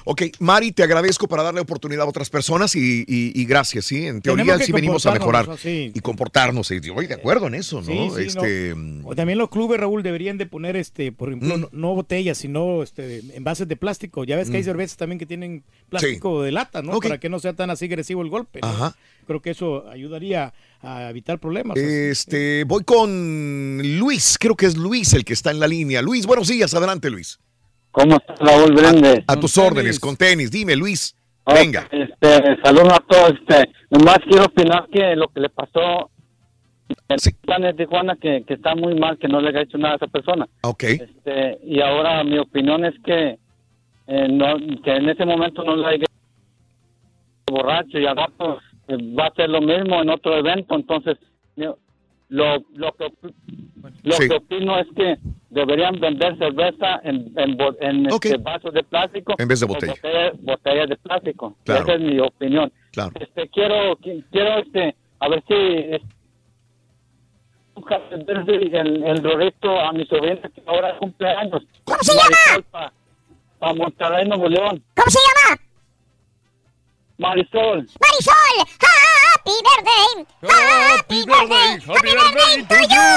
Ok, 0.06 0.22
Mari, 0.38 0.70
te 0.72 0.82
agradezco 0.82 1.26
para 1.26 1.42
darle 1.42 1.60
oportunidad 1.60 2.02
a 2.02 2.08
otras 2.08 2.28
personas 2.28 2.76
y, 2.76 3.04
y- 3.08 3.32
y 3.34 3.44
gracias, 3.46 3.86
sí. 3.86 4.06
En 4.06 4.20
teoría 4.20 4.58
sí 4.58 4.70
venimos 4.70 5.06
a 5.06 5.12
mejorar 5.12 5.48
y 5.64 5.98
comportarnos. 6.00 6.70
Y 6.70 6.78
voy 6.90 7.06
de 7.06 7.14
acuerdo 7.14 7.46
en 7.46 7.54
eso, 7.54 7.80
¿no? 7.80 7.86
Sí, 7.86 8.10
sí, 8.14 8.22
este, 8.26 8.74
no. 8.76 9.08
O 9.08 9.14
también 9.14 9.38
los 9.38 9.48
clubes, 9.48 9.80
Raúl, 9.80 10.02
deberían 10.02 10.36
de 10.36 10.44
poner, 10.46 10.76
este, 10.76 11.10
por 11.10 11.30
Mm. 11.30 11.32
ejemplo, 11.32 11.56
no, 11.56 11.68
no 11.72 11.94
botellas, 11.94 12.36
sino 12.36 12.82
este, 12.82 13.20
envases 13.34 13.66
de 13.66 13.76
plástico. 13.76 14.24
Ya 14.24 14.36
ves 14.36 14.50
que 14.50 14.56
hay 14.58 14.62
Mm. 14.62 14.66
cervezas 14.66 14.96
también 14.98 15.18
que 15.18 15.26
tienen 15.26 15.64
plástico 15.88 16.42
de 16.42 16.52
lata, 16.52 16.82
¿no? 16.82 17.00
Para 17.00 17.18
que 17.18 17.30
no 17.30 17.38
sea 17.38 17.54
tan 17.54 17.70
así 17.70 17.86
agresivo 17.86 18.20
el 18.20 18.28
golpe. 18.28 18.60
¿no? 18.60 18.68
Ajá. 18.68 18.96
Creo 19.26 19.40
que 19.40 19.50
eso 19.50 19.88
ayudaría 19.88 20.52
a 20.82 21.08
evitar 21.08 21.38
problemas. 21.40 21.78
Este, 21.78 22.64
voy 22.64 22.84
con 22.84 23.80
Luis, 23.98 24.36
creo 24.38 24.54
que 24.54 24.66
es 24.66 24.76
Luis 24.76 25.14
el 25.14 25.24
que 25.24 25.32
está 25.32 25.50
en 25.50 25.60
la 25.60 25.66
línea. 25.66 26.02
Luis, 26.02 26.26
buenos 26.26 26.48
días, 26.48 26.74
adelante 26.74 27.08
Luis. 27.08 27.38
¿Cómo 27.94 28.16
está 28.16 28.34
Raúl 28.40 28.72
Brende? 28.74 29.22
A 29.28 29.36
tus 29.36 29.56
órdenes, 29.56 30.00
con 30.00 30.16
tenis, 30.16 30.50
dime 30.50 30.74
Luis. 30.74 31.14
Venga. 31.46 31.86
Este, 31.92 32.60
saludos 32.60 32.92
a 32.92 32.98
todos. 33.06 33.34
Este, 33.34 33.70
nomás 33.88 34.18
quiero 34.28 34.46
opinar 34.46 34.88
que 34.92 35.14
lo 35.14 35.28
que 35.28 35.38
le 35.40 35.48
pasó 35.48 36.10
en 37.08 37.16
planes 37.42 37.76
de 37.76 37.84
Tijuana, 37.84 38.16
que, 38.16 38.42
que 38.46 38.54
está 38.54 38.74
muy 38.74 38.98
mal, 38.98 39.16
que 39.18 39.28
no 39.28 39.40
le 39.40 39.50
haya 39.50 39.60
hecho 39.62 39.78
nada 39.78 39.94
a 39.94 39.96
esa 39.98 40.08
persona. 40.08 40.48
Ok. 40.62 40.82
Este, 40.82 41.60
y 41.64 41.80
ahora 41.80 42.24
mi 42.24 42.36
opinión 42.38 42.84
es 42.84 42.94
que, 43.04 43.38
eh, 44.08 44.28
no, 44.28 44.56
que 44.82 44.90
en 44.90 45.08
ese 45.08 45.24
momento 45.24 45.62
no 45.62 45.76
le 45.76 45.86
haya 45.86 46.06
borracho 47.46 47.98
y 47.98 48.06
rato 48.06 48.58
eh, 48.88 48.96
va 49.16 49.26
a 49.28 49.34
ser 49.34 49.50
lo 49.50 49.60
mismo 49.60 50.02
en 50.02 50.10
otro 50.10 50.36
evento. 50.36 50.74
Entonces, 50.74 51.16
yo- 51.54 51.78
lo, 52.28 52.56
lo, 52.74 52.92
que, 52.94 53.06
lo 54.02 54.12
Sí. 54.16 54.28
que 54.28 54.34
opino 54.34 54.78
es 54.80 54.86
que 54.96 55.16
deberían 55.54 55.98
vender 56.00 56.36
cerveza 56.38 57.00
en, 57.04 57.32
en, 57.36 57.56
bo- 57.56 57.76
en 57.80 58.06
este, 58.06 58.36
vasos 58.38 58.72
de 58.74 58.82
plástico 58.82 59.34
En 59.38 59.48
vez 59.48 59.60
de 59.60 59.66
botella. 59.66 59.94
botella- 59.94 60.32
botellas 60.40 60.88
de 60.88 60.96
plástico. 60.96 61.56
Claro. 61.64 61.82
Esa 61.84 61.94
es 61.94 62.00
mi 62.00 62.18
opinión. 62.20 62.72
Claro. 62.92 63.12
Este, 63.18 63.48
quiero, 63.48 63.96
qui- 63.98 64.24
quiero 64.30 64.58
este, 64.58 64.94
a 65.20 65.28
ver 65.28 65.42
si 65.48 65.54
el, 68.72 69.04
el 69.04 69.22
Rorito 69.22 69.80
a 69.80 69.92
mi 69.92 70.04
sobrina 70.06 70.36
que 70.54 70.62
ahora 70.66 70.96
cumple 70.98 71.28
años. 71.30 71.62
¿Cómo 71.84 71.98
se 72.02 72.12
llama? 72.14 72.92
Para 73.58 73.72
Monterrey, 73.74 74.26
Nuevo 74.28 74.48
León. 74.48 74.82
¿Cómo 74.94 75.10
se 75.10 75.18
llama? 75.18 75.60
Marisol. 77.18 77.86
Marisol. 78.00 78.56
Happy 78.80 79.56
birthday. 79.62 80.26
Happy 80.42 81.24
birthday. 81.24 81.78
Happy 81.86 82.12
birthday 82.12 82.54
to 82.66 82.78
you. 82.90 83.10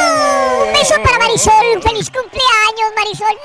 Un 0.67 0.73
beso 0.73 0.95
para 1.03 1.17
Marisol. 1.19 1.81
Feliz 1.81 2.09
cumpleaños, 2.11 2.89
Marisol. 2.95 3.37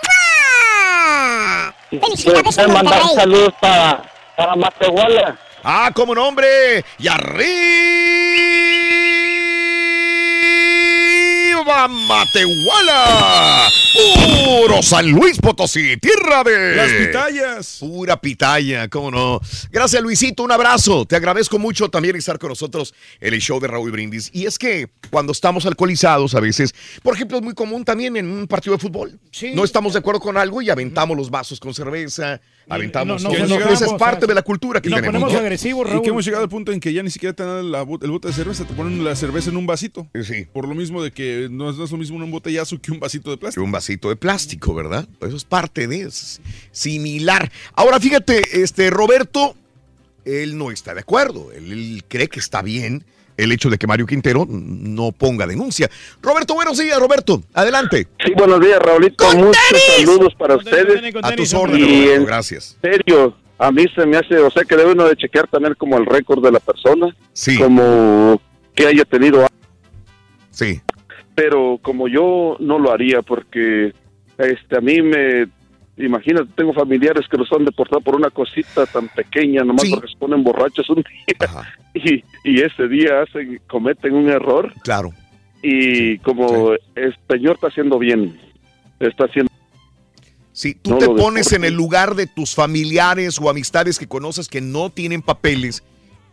Felicidades 1.90 2.58
en 2.58 2.72
mandar 2.72 3.02
saludos 3.14 3.54
para, 3.60 4.02
para 4.36 4.56
Matehuala. 4.56 5.38
Ah, 5.64 5.90
como 5.94 6.14
nombre. 6.14 6.84
Y 6.98 7.08
arriba 7.08 8.61
Matehuala. 11.64 13.68
Puro 14.44 14.82
San 14.82 15.10
Luis 15.10 15.38
Potosí, 15.38 15.96
tierra 15.98 16.42
de 16.42 16.76
Las 16.76 16.90
pitayas. 16.90 17.76
Pura 17.80 18.20
pitaya, 18.20 18.88
cómo 18.88 19.10
no. 19.10 19.40
Gracias 19.70 20.02
Luisito, 20.02 20.42
un 20.42 20.52
abrazo. 20.52 21.04
Te 21.04 21.16
agradezco 21.16 21.58
mucho 21.58 21.88
también 21.88 22.16
estar 22.16 22.38
con 22.38 22.48
nosotros 22.48 22.94
en 23.20 23.34
el 23.34 23.40
show 23.40 23.60
de 23.60 23.68
Raúl 23.68 23.92
Brindis. 23.92 24.30
Y 24.32 24.46
es 24.46 24.58
que 24.58 24.88
cuando 25.10 25.32
estamos 25.32 25.66
alcoholizados 25.66 26.34
a 26.34 26.40
veces, 26.40 26.74
por 27.02 27.14
ejemplo, 27.14 27.38
es 27.38 27.44
muy 27.44 27.54
común 27.54 27.84
también 27.84 28.16
en 28.16 28.26
un 28.26 28.46
partido 28.46 28.76
de 28.76 28.80
fútbol. 28.80 29.18
No 29.54 29.64
estamos 29.64 29.92
de 29.92 30.00
acuerdo 30.00 30.20
con 30.20 30.36
algo 30.36 30.62
y 30.62 30.70
aventamos 30.70 31.16
los 31.16 31.30
vasos 31.30 31.60
con 31.60 31.74
cerveza, 31.74 32.40
aventamos 32.68 33.22
no, 33.22 33.30
Esa 33.30 33.86
es 33.86 33.92
parte 33.94 34.26
de 34.26 34.34
la 34.34 34.42
cultura 34.42 34.80
que 34.80 34.88
Y 34.88 34.92
tenemos. 34.92 35.12
ponemos 35.20 35.34
agresivos, 35.34 35.86
Y 35.86 35.90
Raúl. 35.90 36.02
que 36.02 36.10
hemos 36.10 36.24
llegado 36.24 36.44
al 36.44 36.48
punto 36.48 36.72
en 36.72 36.80
que 36.80 36.92
ya 36.92 37.02
ni 37.02 37.10
siquiera 37.10 37.34
te 37.34 37.44
dan 37.44 37.70
la 37.70 37.80
el 37.80 38.10
bote 38.10 38.28
de 38.28 38.32
cerveza, 38.32 38.64
te 38.64 38.74
ponen 38.74 39.02
la 39.04 39.14
cerveza 39.16 39.50
en 39.50 39.56
un 39.56 39.66
vasito. 39.66 40.08
Sí. 40.22 40.46
Por 40.52 40.68
lo 40.68 40.74
mismo 40.74 41.02
de 41.02 41.10
que 41.10 41.48
no 41.50 41.70
es, 41.70 41.76
no 41.76 41.84
es 41.84 41.90
lo 41.90 41.98
mismo 41.98 42.16
un 42.16 42.30
botellazo 42.30 42.80
que 42.80 42.92
un 42.92 43.00
vasito 43.00 43.30
de 43.30 43.36
plástico. 43.36 43.64
un 43.64 43.72
vasito 43.72 44.08
de 44.08 44.16
plástico, 44.16 44.74
¿verdad? 44.74 45.08
Eso 45.20 45.36
es 45.36 45.44
parte 45.44 45.86
de 45.86 46.02
es 46.02 46.40
similar. 46.70 47.50
Ahora 47.74 48.00
fíjate, 48.00 48.62
este 48.62 48.90
Roberto, 48.90 49.56
él 50.24 50.56
no 50.56 50.70
está 50.70 50.94
de 50.94 51.00
acuerdo. 51.00 51.52
Él, 51.52 51.72
él 51.72 52.04
cree 52.08 52.28
que 52.28 52.40
está 52.40 52.62
bien 52.62 53.04
el 53.36 53.52
hecho 53.52 53.70
de 53.70 53.78
que 53.78 53.86
Mario 53.86 54.06
Quintero 54.06 54.46
no 54.48 55.12
ponga 55.12 55.46
denuncia. 55.46 55.88
Roberto, 56.20 56.54
buenos 56.54 56.78
días, 56.78 56.98
Roberto. 56.98 57.42
Adelante. 57.54 58.08
Sí, 58.24 58.32
buenos 58.36 58.60
días, 58.60 58.78
Raulito. 58.78 59.24
Muchos 59.34 59.56
saludos 59.96 60.34
para 60.38 60.56
ustedes. 60.56 61.14
A 61.22 61.34
tus 61.34 61.54
órdenes, 61.54 61.88
Roberto, 61.88 62.14
en 62.14 62.24
gracias. 62.24 62.78
serio, 62.80 63.36
a 63.58 63.70
mí 63.70 63.84
se 63.94 64.06
me 64.06 64.16
hace, 64.16 64.38
o 64.38 64.50
sea, 64.50 64.64
que 64.64 64.76
debe 64.76 64.92
uno 64.92 65.06
de 65.08 65.16
chequear 65.16 65.46
también 65.48 65.74
como 65.74 65.96
el 65.98 66.06
récord 66.06 66.42
de 66.42 66.52
la 66.52 66.60
persona. 66.60 67.14
Sí. 67.32 67.58
Como 67.58 68.40
que 68.74 68.86
haya 68.86 69.04
tenido. 69.04 69.46
Sí. 70.50 70.80
Pero 71.34 71.78
como 71.82 72.08
yo 72.08 72.56
no 72.60 72.78
lo 72.78 72.92
haría 72.92 73.22
porque 73.22 73.94
este 74.38 74.76
a 74.76 74.80
mí 74.80 75.00
me 75.00 75.48
imagínate, 75.96 76.50
tengo 76.54 76.72
familiares 76.72 77.26
que 77.28 77.36
los 77.36 77.50
han 77.52 77.64
deportado 77.64 78.00
por 78.00 78.16
una 78.16 78.30
cosita 78.30 78.86
tan 78.86 79.08
pequeña, 79.08 79.62
nomás 79.62 79.88
porque 79.88 80.08
se 80.08 80.18
ponen 80.18 80.42
borrachos 80.42 80.88
un 80.90 81.04
día 81.04 81.66
y, 81.94 82.24
y 82.44 82.60
ese 82.60 82.88
día 82.88 83.22
hacen 83.22 83.60
cometen 83.66 84.14
un 84.14 84.28
error. 84.30 84.72
Claro. 84.82 85.12
Y 85.62 86.18
como 86.18 86.72
el 86.94 87.16
señor 87.30 87.54
está 87.54 87.68
haciendo 87.68 87.98
bien, 87.98 88.38
está 88.98 89.26
haciendo 89.26 89.50
Si 90.52 90.74
tú 90.74 90.90
No 90.90 90.98
te 90.98 91.06
pones 91.06 91.52
en 91.52 91.64
el 91.64 91.74
lugar 91.74 92.14
de 92.14 92.26
tus 92.26 92.54
familiares 92.54 93.38
o 93.40 93.48
amistades 93.48 93.98
que 93.98 94.08
conoces 94.08 94.48
que 94.48 94.60
no 94.60 94.90
tienen 94.90 95.22
papeles 95.22 95.84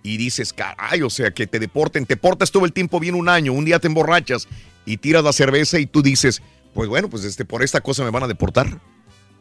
y 0.02 0.18
dices, 0.18 0.54
caray, 0.54 1.02
o 1.02 1.10
sea, 1.10 1.32
que 1.32 1.46
te 1.46 1.60
deporten, 1.60 2.06
te 2.06 2.18
portas 2.18 2.52
todo 2.52 2.66
el 2.66 2.74
tiempo 2.74 3.00
bien 3.00 3.16
un 3.16 3.30
año, 3.30 3.54
un 3.54 3.66
día 3.66 3.80
te 3.80 3.88
emborrachas 3.88 4.48
y 4.86 4.98
tiras 4.98 5.24
la 5.24 5.34
cerveza 5.34 5.78
y 5.78 5.86
tú 5.86 6.02
dices, 6.02 6.42
pues 6.74 6.90
bueno, 6.90 7.10
pues 7.10 7.26
este, 7.26 7.46
por 7.46 7.64
esta 7.64 7.82
cosa 7.82 8.04
me 8.04 8.10
van 8.10 8.24
a 8.24 8.28
deportar. 8.28 8.80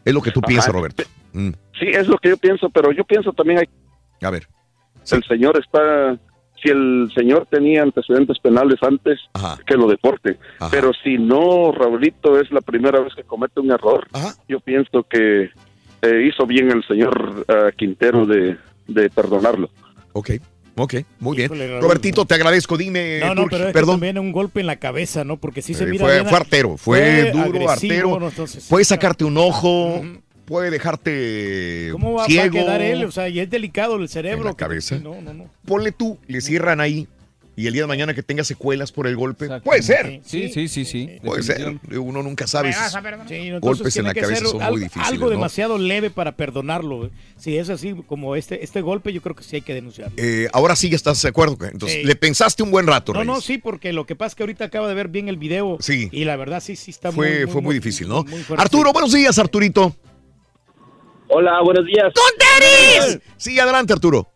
Es 0.09 0.15
lo 0.15 0.23
que 0.23 0.31
tú 0.31 0.41
Ajá. 0.41 0.49
piensas, 0.49 0.73
Roberto. 0.73 1.03
Mm, 1.35 1.51
Sí, 1.79 1.87
es 1.87 2.09
lo 2.09 2.17
que 2.19 2.31
yo 2.31 2.37
pienso, 2.37 2.71
pero 2.71 2.91
yo 2.93 3.05
pienso 3.05 3.33
también 3.33 3.59
hay 3.61 3.69
A 4.27 4.31
ver. 4.31 4.49
el 5.13 5.23
señor 5.25 5.61
está 5.61 6.19
si 6.61 6.71
el 6.71 7.09
señor 7.15 7.47
tenía 7.49 7.83
antecedentes 7.83 8.39
penales 8.41 8.83
antes 8.83 9.21
que 9.65 9.77
lo 9.77 9.87
deporte, 9.87 10.39
pero 10.73 10.91
si 11.05 11.17
no 11.19 11.71
Raulito 11.71 12.41
es 12.41 12.51
la 12.51 12.61
primera 12.63 12.99
vez 13.01 13.15
que 13.15 13.23
comete 13.23 13.61
un 13.61 13.71
error, 13.71 14.09
yo 14.49 14.59
pienso 14.59 15.05
que 15.05 15.51
eh, 16.03 16.29
hizo 16.29 16.47
bien 16.47 16.73
el 16.73 16.83
señor 16.85 17.45
ah, 17.49 17.71
Quintero 17.77 18.27
de, 18.27 18.57
de 18.89 19.09
perdonarlo. 19.11 19.71
Ok. 20.15 20.31
Ok, 20.79 20.95
muy 21.21 21.37
bien. 21.37 21.47
Híjole. 21.47 21.81
Robertito, 21.81 22.25
te 22.25 22.35
agradezco. 22.35 22.77
Dime, 22.77 23.19
No, 23.21 23.35
no, 23.35 23.47
pero 23.51 23.65
es 23.65 23.67
que 23.69 23.73
perdón. 23.73 23.95
también 23.97 24.19
un 24.19 24.33
golpe 24.33 24.61
en 24.61 24.67
la 24.67 24.77
cabeza, 24.77 25.25
¿no? 25.25 25.37
Porque 25.37 25.61
sí 25.61 25.75
se 25.75 25.85
Eh, 25.85 25.87
mira 25.89 26.05
fue, 26.05 26.15
bien- 26.15 26.27
fue 26.29 26.37
artero, 26.39 26.77
fue, 26.77 27.31
duro, 27.33 27.45
agresivo, 27.45 27.71
artero. 28.15 28.29
Entonces, 28.29 28.67
puede 28.69 28.85
sacarte 28.85 29.25
un 29.25 29.37
ojo, 29.37 30.03
puede 30.45 30.71
dejarte 30.71 31.89
¿Cómo 31.93 32.13
va, 32.13 32.19
va 32.21 32.25
a 32.25 32.27
ciego. 32.27 32.53
quedar 32.53 32.81
él? 32.81 33.05
O 33.05 33.11
sea, 33.11 33.29
y 33.29 33.41
es 33.41 33.51
delicado 33.51 33.97
el 33.97 34.09
cerebro. 34.09 34.39
En 34.39 34.45
la 34.47 34.51
que- 34.53 34.57
cabeza. 34.57 34.99
No, 35.03 35.21
no, 35.21 35.35
no. 35.35 35.45
Ponle 35.67 35.93
tú, 35.93 36.19
le 36.27 36.41
cierran 36.41 36.81
ahí 36.81 37.07
y 37.59 37.67
el 37.67 37.73
día 37.73 37.83
de 37.83 37.89
mañana 37.89 38.15
que 38.15 38.23
tenga 38.23 38.45
secuelas 38.45 38.93
por 38.93 39.09
el 39.09 39.17
golpe. 39.17 39.49
Puede 39.65 39.83
ser. 39.83 40.21
Sí, 40.25 40.49
sí, 40.49 40.69
sí, 40.69 40.85
sí. 40.85 41.19
Puede 41.25 41.43
ser. 41.43 41.77
Uno 41.99 42.23
nunca 42.23 42.47
sabe. 42.47 42.73
Sí, 43.27 43.51
golpes 43.61 43.97
en 43.97 44.05
la 44.05 44.15
cabeza 44.15 44.45
son 44.47 44.63
algo, 44.63 44.77
muy 44.77 44.85
difíciles. 44.85 45.09
Algo 45.09 45.25
¿no? 45.25 45.31
demasiado 45.31 45.77
leve 45.77 46.09
para 46.11 46.37
perdonarlo. 46.37 47.07
¿eh? 47.07 47.11
Si 47.37 47.59
es 47.59 47.69
así 47.69 47.97
como 48.07 48.37
este, 48.37 48.63
este 48.63 48.81
golpe, 48.81 49.13
yo 49.13 49.21
creo 49.23 49.35
que 49.35 49.43
sí 49.43 49.57
hay 49.57 49.63
que 49.63 49.75
denunciarlo. 49.75 50.15
Eh, 50.19 50.49
ahora 50.53 50.77
sí 50.77 50.89
ya 50.89 50.95
estás 50.95 51.21
de 51.21 51.31
acuerdo. 51.31 51.59
Entonces, 51.67 51.99
Sí. 52.03 52.05
le 52.05 52.15
pensaste 52.15 52.63
un 52.63 52.71
buen 52.71 52.87
rato, 52.87 53.13
No, 53.13 53.25
no, 53.25 53.33
Reyes. 53.33 53.45
sí, 53.45 53.59
porque 53.59 53.93
lo 53.93 54.07
que 54.07 54.15
pasa 54.15 54.29
es 54.29 54.35
que 54.37 54.45
ahorita 54.45 54.67
acaba 54.67 54.87
de 54.87 54.95
ver 54.95 55.09
bien 55.09 55.29
el 55.29 55.37
video. 55.37 55.79
Sí. 55.81 56.09
Y 56.13 56.27
la 56.27 56.37
verdad 56.37 56.63
sí, 56.63 56.77
sí 56.77 56.93
está 56.93 57.11
fue, 57.11 57.41
muy, 57.45 57.53
fue 57.53 57.61
muy 57.61 57.75
difícil, 57.75 58.07
¿no? 58.09 58.23
muy. 58.23 58.45
Arturo, 58.57 58.93
buenos 58.93 59.13
días, 59.13 59.37
Arturito. 59.37 59.97
Hola, 61.27 61.61
buenos 61.65 61.85
días. 61.87 62.13
Sí, 63.37 63.59
adelante, 63.59 63.93
Arturo. 63.93 64.31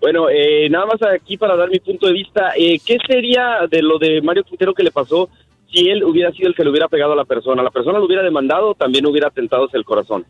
Bueno, 0.00 0.28
eh, 0.30 0.68
nada 0.70 0.86
más 0.86 1.02
aquí 1.02 1.36
para 1.36 1.56
dar 1.56 1.70
mi 1.70 1.80
punto 1.80 2.06
de 2.06 2.12
vista. 2.12 2.52
Eh, 2.56 2.78
¿Qué 2.84 2.98
sería 3.06 3.66
de 3.70 3.82
lo 3.82 3.98
de 3.98 4.22
Mario 4.22 4.44
Quintero 4.44 4.74
que 4.74 4.82
le 4.82 4.90
pasó 4.90 5.28
si 5.70 5.88
él 5.88 6.04
hubiera 6.04 6.32
sido 6.32 6.48
el 6.48 6.54
que 6.54 6.64
le 6.64 6.70
hubiera 6.70 6.88
pegado 6.88 7.12
a 7.12 7.16
la 7.16 7.24
persona? 7.24 7.62
¿La 7.62 7.70
persona 7.70 7.98
lo 7.98 8.06
hubiera 8.06 8.22
demandado 8.22 8.70
o 8.70 8.74
también 8.74 9.06
hubiera 9.06 9.28
atentado 9.28 9.66
hacia 9.66 9.78
el 9.78 9.84
corazón? 9.84 10.24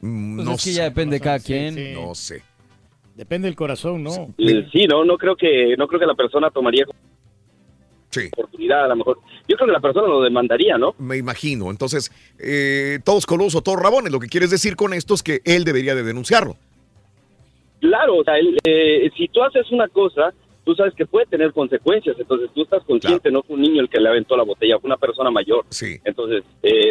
Pues 0.00 0.12
no 0.12 0.54
es 0.54 0.64
que 0.64 0.72
ya 0.72 0.84
depende 0.84 1.16
de 1.16 1.20
cada 1.20 1.40
quien. 1.40 1.94
No 1.94 2.14
sé. 2.14 2.42
Depende 3.14 3.48
del 3.48 3.56
corazón, 3.56 4.02
¿no? 4.02 4.34
Sí, 4.72 4.86
no, 4.86 5.04
no 5.04 5.18
creo 5.18 5.36
que 5.36 5.74
no 5.76 5.86
creo 5.86 6.00
que 6.00 6.06
la 6.06 6.14
persona 6.14 6.50
tomaría 6.50 6.86
oportunidad 8.32 8.84
a 8.84 8.88
lo 8.88 8.96
mejor. 8.96 9.18
Yo 9.48 9.56
creo 9.56 9.68
que 9.68 9.72
la 9.72 9.80
persona 9.80 10.08
lo 10.08 10.22
demandaría, 10.22 10.78
¿no? 10.78 10.94
Me 10.98 11.16
imagino. 11.16 11.70
Entonces, 11.70 12.10
eh, 12.38 12.98
todos 13.04 13.26
colosos, 13.26 13.62
todos 13.62 13.80
rabones. 13.80 14.12
Lo 14.12 14.20
que 14.20 14.28
quieres 14.28 14.50
decir 14.50 14.76
con 14.76 14.94
esto 14.94 15.14
es 15.14 15.22
que 15.22 15.40
él 15.44 15.64
debería 15.64 15.94
de 15.94 16.02
denunciarlo. 16.02 16.56
Claro, 17.80 18.16
o 18.16 18.24
sea, 18.24 18.38
él, 18.38 18.58
eh, 18.64 19.10
si 19.16 19.28
tú 19.28 19.42
haces 19.42 19.70
una 19.70 19.88
cosa, 19.88 20.32
tú 20.64 20.74
sabes 20.74 20.94
que 20.94 21.06
puede 21.06 21.26
tener 21.26 21.52
consecuencias, 21.52 22.16
entonces 22.18 22.50
tú 22.54 22.62
estás 22.62 22.84
consciente, 22.84 23.30
no 23.30 23.42
fue 23.42 23.56
un 23.56 23.62
niño 23.62 23.80
el 23.80 23.88
que 23.88 24.00
le 24.00 24.08
aventó 24.08 24.36
la 24.36 24.44
botella, 24.44 24.78
fue 24.78 24.88
una 24.88 24.96
persona 24.96 25.30
mayor. 25.30 25.64
Sí. 25.70 25.98
Entonces, 26.04 26.44
eh, 26.62 26.90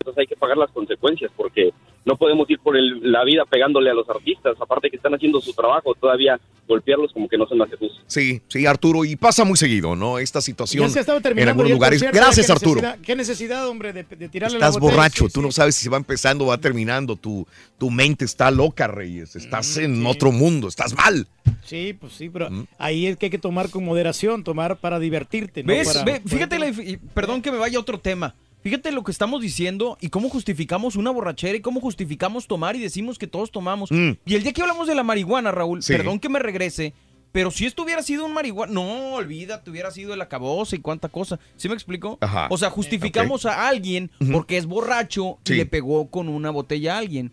entonces 0.00 0.18
hay 0.20 0.26
que 0.26 0.36
pagar 0.36 0.56
las 0.56 0.70
consecuencias 0.70 1.30
porque 1.36 1.70
no 2.04 2.16
podemos 2.16 2.48
ir 2.50 2.58
por 2.60 2.76
el- 2.76 3.00
la 3.12 3.24
vida 3.24 3.44
pegándole 3.44 3.90
a 3.90 3.94
los 3.94 4.08
artistas, 4.08 4.56
aparte 4.60 4.90
que 4.90 4.96
están 4.96 5.14
haciendo 5.14 5.40
su 5.40 5.52
trabajo, 5.52 5.94
todavía 5.94 6.38
golpearlos 6.66 7.12
como 7.12 7.28
que 7.28 7.38
no 7.38 7.46
se 7.48 7.54
me 7.54 7.64
hace 7.64 7.76
justo. 7.76 7.98
Sí, 8.06 8.42
sí, 8.48 8.66
Arturo. 8.66 9.04
Y 9.04 9.16
pasa 9.16 9.44
muy 9.44 9.56
seguido, 9.56 9.96
¿no? 9.96 10.18
Esta 10.18 10.40
situación 10.42 10.90
se 10.90 11.00
en 11.00 11.48
algunos 11.48 11.70
lugares. 11.70 12.02
Gracias, 12.02 12.46
¿qué 12.46 12.52
Arturo. 12.52 12.80
necesidad- 12.82 12.98
¿Qué 13.04 13.16
necesidad, 13.16 13.68
hombre, 13.68 13.92
de, 13.94 14.04
de 14.04 14.28
tirarle 14.28 14.56
Estás 14.58 14.74
la 14.74 14.80
borracho, 14.80 15.26
Sí, 15.26 15.32
tú 15.32 15.42
no 15.42 15.50
sabes 15.50 15.74
si 15.76 15.88
va 15.88 15.96
empezando 15.96 16.44
o 16.44 16.48
va 16.48 16.58
terminando, 16.58 17.16
tu, 17.16 17.46
tu 17.78 17.90
mente 17.90 18.24
está 18.26 18.50
loca, 18.50 18.86
Reyes, 18.86 19.34
estás 19.34 19.78
en 19.78 20.04
otro 20.06 20.30
mundo, 20.30 20.68
estás 20.68 20.94
mal. 20.94 21.26
Sí, 21.64 21.94
pues 21.98 22.12
sí, 22.12 22.28
pero 22.28 22.48
ahí 22.78 23.06
es 23.06 23.16
que 23.16 23.26
hay 23.26 23.30
que 23.30 23.38
tomar 23.38 23.70
con 23.70 23.84
moderación, 23.84 24.44
tomar 24.44 24.76
para 24.76 24.98
divertirte. 24.98 25.62
¿no? 25.62 25.68
¿Ves? 25.68 25.88
Para- 25.88 26.04
Ve, 26.04 26.22
fíjate, 26.26 26.58
la 26.58 26.68
y 26.68 26.98
perdón 27.14 27.40
que 27.42 27.50
me 27.50 27.58
vaya 27.58 27.78
a 27.78 27.80
otro 27.80 27.98
tema. 27.98 28.34
Fíjate 28.62 28.90
lo 28.92 29.04
que 29.04 29.12
estamos 29.12 29.40
diciendo 29.40 29.96
y 30.00 30.08
cómo 30.08 30.28
justificamos 30.28 30.96
una 30.96 31.10
borrachera 31.10 31.56
y 31.56 31.60
cómo 31.60 31.80
justificamos 31.80 32.46
tomar 32.46 32.74
y 32.76 32.80
decimos 32.80 33.18
que 33.18 33.26
todos 33.26 33.50
tomamos. 33.52 33.90
Mm. 33.90 34.12
Y 34.26 34.34
el 34.34 34.42
día 34.42 34.52
que 34.52 34.60
hablamos 34.62 34.88
de 34.88 34.94
la 34.94 35.04
marihuana, 35.04 35.52
Raúl, 35.52 35.82
Sí. 35.82 35.92
perdón 35.92 36.18
que 36.18 36.28
me 36.28 36.38
regrese, 36.40 36.92
pero 37.30 37.50
si 37.52 37.66
esto 37.66 37.84
hubiera 37.84 38.02
sido 38.02 38.24
un 38.26 38.34
marihuana, 38.34 38.72
no, 38.72 39.14
olvídate, 39.14 39.70
hubiera 39.70 39.90
sido 39.92 40.12
el 40.12 40.20
acabose 40.20 40.76
y 40.76 40.80
cuánta 40.80 41.08
cosa. 41.08 41.38
¿Sí 41.56 41.68
me 41.68 41.74
explico? 41.74 42.18
Ajá. 42.20 42.48
O 42.50 42.58
sea, 42.58 42.68
justificamos 42.70 43.46
a 43.46 43.68
alguien 43.68 44.10
porque 44.32 44.56
es 44.56 44.66
borracho 44.66 45.38
Sí. 45.44 45.54
y 45.54 45.56
le 45.58 45.66
pegó 45.66 46.08
con 46.10 46.28
una 46.28 46.50
botella 46.50 46.96
a 46.96 46.98
alguien. 46.98 47.32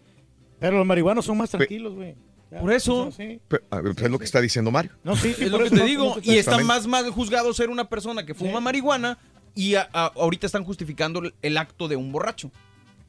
Pero 0.59 0.77
los 0.77 0.85
marihuanos 0.85 1.25
son 1.25 1.37
más 1.37 1.49
tranquilos, 1.49 1.95
güey. 1.95 2.15
Por 2.61 2.71
eso. 2.71 3.11
sí. 3.11 3.39
Ver, 3.49 3.63
Es 3.97 4.09
lo 4.11 4.19
que 4.19 4.23
está 4.25 4.39
diciendo 4.39 4.71
Mario. 4.71 4.91
No, 5.03 5.15
sí, 5.17 5.29
Es 5.37 5.49
lo 5.51 5.57
que 5.57 5.65
eso 5.65 5.73
te 5.75 5.81
no- 5.81 5.85
digo. 5.87 6.15
no 6.15 6.21
y 6.31 6.37
está 6.37 6.57
más 6.59 6.87
mal 6.87 7.09
juzgado 7.09 7.53
ser 7.53 7.69
una 7.69 7.89
persona 7.89 8.25
que 8.25 8.33
fuma 8.33 8.61
marihuana 8.61 9.17
y 9.55 9.75
a- 9.75 9.89
a- 9.93 10.11
ahorita 10.15 10.45
están 10.45 10.63
justificando 10.63 11.19
el- 11.19 11.33
el 11.41 11.57
acto 11.57 11.87
de 11.87 11.95
un 11.95 12.11
borracho. 12.11 12.51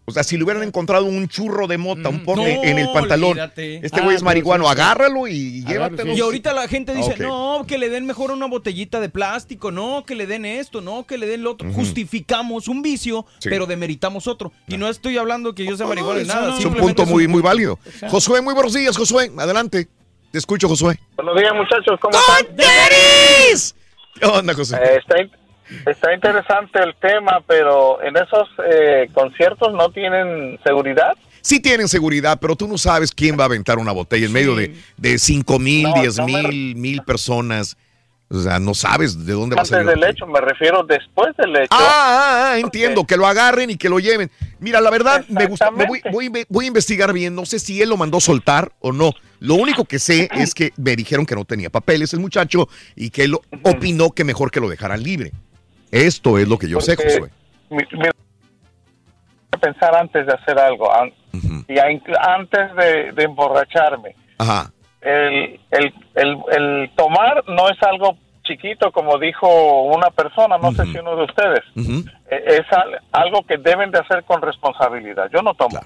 O 0.08 0.12
sea, 0.12 0.23
si 0.23 0.36
le 0.36 0.44
hubieran 0.44 0.62
encontrado 0.62 1.05
un 1.07 1.26
churro 1.26 1.66
de 1.66 1.78
mota, 1.78 2.08
un 2.10 2.23
porte 2.23 2.55
No, 2.58 2.62
en 2.62 2.78
el 2.78 2.89
pantalón, 2.92 3.31
olvídate. 3.33 3.84
este 3.84 3.99
Ah, 4.00 4.05
güey 4.05 4.15
es 4.15 4.23
marihuano, 4.23 4.62
sí, 4.62 4.68
sí. 4.68 4.73
agárralo 4.81 5.26
y 5.26 5.65
llévatelo. 5.65 6.12
Y 6.12 6.20
ahorita 6.20 6.52
la 6.52 6.68
gente 6.68 6.94
dice, 6.94 7.16
no, 7.18 7.65
que 7.66 7.76
le 7.76 7.89
den 7.89 8.07
mejor 8.07 8.31
una 8.31 8.47
botellita 8.47 9.00
de 9.00 9.08
plástico, 9.08 9.73
no, 9.73 10.05
que 10.07 10.15
le 10.15 10.28
den 10.28 10.44
esto, 10.44 10.81
no, 10.81 11.05
que 11.08 11.18
le 11.18 11.26
den 11.26 11.42
lo 11.42 11.50
otro. 11.50 11.73
Justificamos 11.73 12.68
un 12.68 12.83
vicio, 12.83 13.26
Sí. 13.41 13.49
pero 13.49 13.66
demeritamos 13.66 14.28
otro. 14.28 14.52
Y 14.68 14.76
no 14.76 14.86
estoy 14.89 15.18
hablando 15.18 15.57
que 15.57 15.65
yo 15.66 15.76
sea 15.76 15.89
marihuana 15.89 16.23
ni 16.23 16.28
nada. 16.28 16.57
Es 16.57 16.65
un 16.65 16.75
punto 16.75 17.05
muy, 17.05 17.25
un- 17.26 17.33
muy 17.33 17.42
válido. 17.42 17.76
Josué, 18.08 18.41
muy 18.42 18.55
buenos 18.55 18.75
días, 18.75 18.97
Josué. 18.97 19.33
Adelante. 19.36 19.89
Te 20.31 20.39
escucho, 20.39 20.68
Josué. 20.68 21.00
Buenos 21.16 21.34
días, 21.36 21.52
muchachos. 21.52 21.99
¿Cómo 22.00 22.16
están? 22.16 22.57
¿Qué 24.20 24.26
onda, 24.26 24.55
José? 24.55 24.76
Eh, 24.76 24.99
está, 24.99 25.16
está 25.86 26.14
interesante 26.14 26.78
el 26.82 26.94
tema, 26.96 27.42
pero 27.46 28.02
en 28.02 28.16
esos 28.16 28.48
eh, 28.70 29.08
conciertos 29.12 29.72
no 29.72 29.90
tienen 29.90 30.58
seguridad. 30.64 31.14
Sí 31.40 31.60
tienen 31.60 31.86
seguridad, 31.88 32.38
pero 32.40 32.56
tú 32.56 32.66
no 32.66 32.76
sabes 32.76 33.12
quién 33.12 33.38
va 33.38 33.44
a 33.44 33.46
aventar 33.46 33.78
una 33.78 33.92
botella 33.92 34.26
en 34.26 34.32
medio 34.32 34.56
de, 34.56 34.74
de 34.96 35.18
5 35.18 35.58
mil, 35.60 35.84
No, 35.84 35.94
10 35.94 36.18
no 36.18 36.26
me 36.26 36.42
mil, 36.42 36.76
mil 36.76 37.02
personas. 37.02 37.76
O 38.28 38.40
sea, 38.40 38.58
no 38.58 38.74
sabes 38.74 39.24
de 39.24 39.32
dónde 39.34 39.54
va 39.54 39.60
a 39.60 39.62
Antes 39.62 39.70
salir. 39.78 39.86
del 39.86 40.02
hecho, 40.10 40.26
me 40.26 40.40
refiero 40.40 40.82
después 40.82 41.36
del 41.36 41.54
hecho. 41.54 41.68
Ah, 41.70 41.78
ah, 41.78 42.50
ah, 42.54 42.58
entiendo, 42.58 43.04
que 43.06 43.16
lo 43.16 43.24
agarren 43.24 43.70
y 43.70 43.76
que 43.76 43.88
lo 43.88 44.00
lleven. 44.00 44.32
Mira, 44.58 44.80
la 44.80 44.90
verdad, 44.90 45.24
me 45.28 45.46
gusta, 45.46 45.70
me 45.70 45.86
voy, 45.86 46.00
voy 46.10 46.44
voy 46.48 46.64
a 46.64 46.68
investigar 46.68 47.12
bien, 47.12 47.36
no 47.36 47.46
sé 47.46 47.60
si 47.60 47.80
él 47.80 47.88
lo 47.90 47.96
mandó 47.96 48.18
soltar 48.18 48.72
o 48.80 48.90
no. 48.90 49.12
Lo 49.38 49.54
único 49.54 49.84
que 49.84 50.00
sé 50.00 50.28
es 50.32 50.54
que 50.54 50.72
me 50.76 50.96
dijeron 50.96 51.24
que 51.24 51.36
no 51.36 51.44
tenía 51.44 51.70
papeles 51.70 52.12
el 52.14 52.18
muchacho 52.18 52.68
y 52.96 53.10
que 53.10 53.22
él 53.22 53.36
opinó 53.62 54.10
que 54.10 54.24
mejor 54.24 54.50
que 54.50 54.58
lo 54.58 54.68
dejaran 54.68 55.04
libre. 55.04 55.30
Esto 55.90 56.39
es 56.39 56.48
lo 56.48 56.58
que 56.58 56.68
yo 56.68 56.81
sé, 56.81 56.97
Josué. 56.97 57.31
mi- 57.70 57.84
mira, 57.92 58.10
pensar 59.60 59.94
antes 59.97 60.26
de 60.26 60.32
hacer 60.32 60.58
algo, 60.58 60.92
an- 60.94 61.12
y 61.68 61.78
a- 61.78 62.34
antes 62.34 62.74
de, 62.76 63.12
de 63.12 63.23
emborracharme. 63.24 64.15
Ajá. 64.39 64.70
El, 65.00 65.60
el, 65.70 65.94
el, 66.15 66.36
el 66.56 66.90
tomar 66.97 67.42
no 67.48 67.68
es 67.70 67.81
algo 67.82 68.16
chiquito, 68.44 68.90
como 68.92 69.18
dijo 69.18 69.82
una 69.84 70.10
persona, 70.10 70.58
no 70.58 70.73
sé 70.73 70.84
si 70.86 70.98
uno 70.98 71.16
de 71.16 71.24
ustedes. 71.24 71.60
Eh, 72.31 72.44
Es 72.47 72.73
al- 72.73 73.00
algo 73.12 73.42
que 73.47 73.56
deben 73.56 73.90
de 73.90 73.98
hacer 73.98 74.24
con 74.24 74.40
responsabilidad. 74.42 75.28
Yo 75.34 75.42
no 75.42 75.55
tomo, 75.55 75.81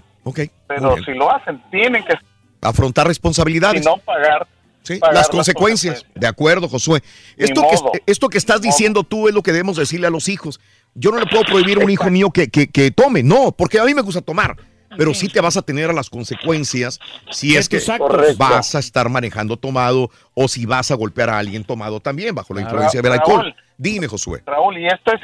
pero 0.67 0.97
si 1.05 1.13
lo 1.15 1.31
hacen, 1.35 1.63
tienen 1.71 2.05
que 2.05 2.15
Afrontar 2.63 3.07
responsabilidades. 3.07 3.83
si 3.83 3.89
no 3.89 3.97
pagar. 3.99 4.47
Sí, 4.83 4.99
las 5.03 5.15
las 5.15 5.29
consecuencias. 5.29 6.05
De 6.15 6.27
acuerdo, 6.27 6.69
Josué. 6.69 7.03
Esto 7.37 7.63
que, 7.93 8.03
esto 8.07 8.29
que 8.29 8.39
estás 8.39 8.61
diciendo 8.63 9.03
tú 9.05 9.29
es 9.29 9.35
lo 9.35 9.43
que 9.43 9.53
debemos 9.53 9.77
decirle 9.77 10.07
a 10.07 10.11
los 10.11 10.29
hijos. 10.29 10.59
Yo 10.95 11.11
no 11.11 11.19
le 11.21 11.27
puedo 11.27 11.45
prohibir 11.45 11.81
a 11.81 11.85
un 11.85 11.91
hijo 11.91 12.11
mío 12.11 12.31
que, 12.31 12.49
que- 12.49 12.67
que 12.69 12.91
tome, 12.91 13.23
no, 13.23 13.53
porque 13.53 13.79
a 13.79 13.85
mí 13.85 13.95
me 13.95 14.03
gusta 14.03 14.21
tomar. 14.23 14.57
Pero 14.99 15.15
sí 15.15 15.29
te 15.29 15.41
vas 15.41 15.57
a 15.57 15.63
tener 15.63 15.89
a 15.89 15.93
las 15.93 16.11
consecuencias 16.11 16.99
si 17.31 17.57
es 17.57 17.69
que. 17.69 17.81
Correcto. 17.97 18.35
vas 18.39 18.75
a 18.75 18.81
estar 18.81 19.09
manejando 19.09 19.57
tomado 19.57 20.11
o 20.35 20.49
si 20.49 20.67
vas 20.67 20.91
a 20.91 20.97
golpear 20.97 21.31
a 21.31 21.39
alguien 21.39 21.63
tomado 21.63 22.01
también 22.01 22.35
bajo 22.35 22.55
la 22.55 22.63
Ra- 22.63 22.67
influencia 22.69 23.01
del 23.01 23.13
Raúl. 23.13 23.21
alcohol. 23.23 23.55
Dime, 23.79 24.09
Josué. 24.09 24.43
Raúl, 24.45 24.79
y 24.79 24.87
esto 24.89 25.13
es 25.15 25.21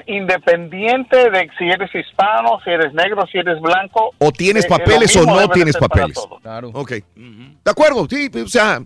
independiente 0.50 1.16
de 1.30 1.50
si 1.58 1.64
eres 1.64 1.90
hispano, 1.94 2.58
si 2.64 2.70
eres 2.70 2.94
negro, 2.94 3.26
si 3.30 3.38
eres 3.38 3.60
blanco. 3.60 4.12
O 4.18 4.30
tienes 4.30 4.64
Eh, 4.64 4.68
papeles 4.68 5.14
o 5.16 5.24
no 5.24 5.48
tienes 5.50 5.76
papeles. 5.76 6.14
todos. 6.14 6.40
Claro. 6.40 6.70
Ok. 6.72 6.92
De 7.16 7.70
acuerdo, 7.70 8.06
sí, 8.08 8.30
sea, 8.32 8.42
o 8.44 8.48
sea, 8.48 8.82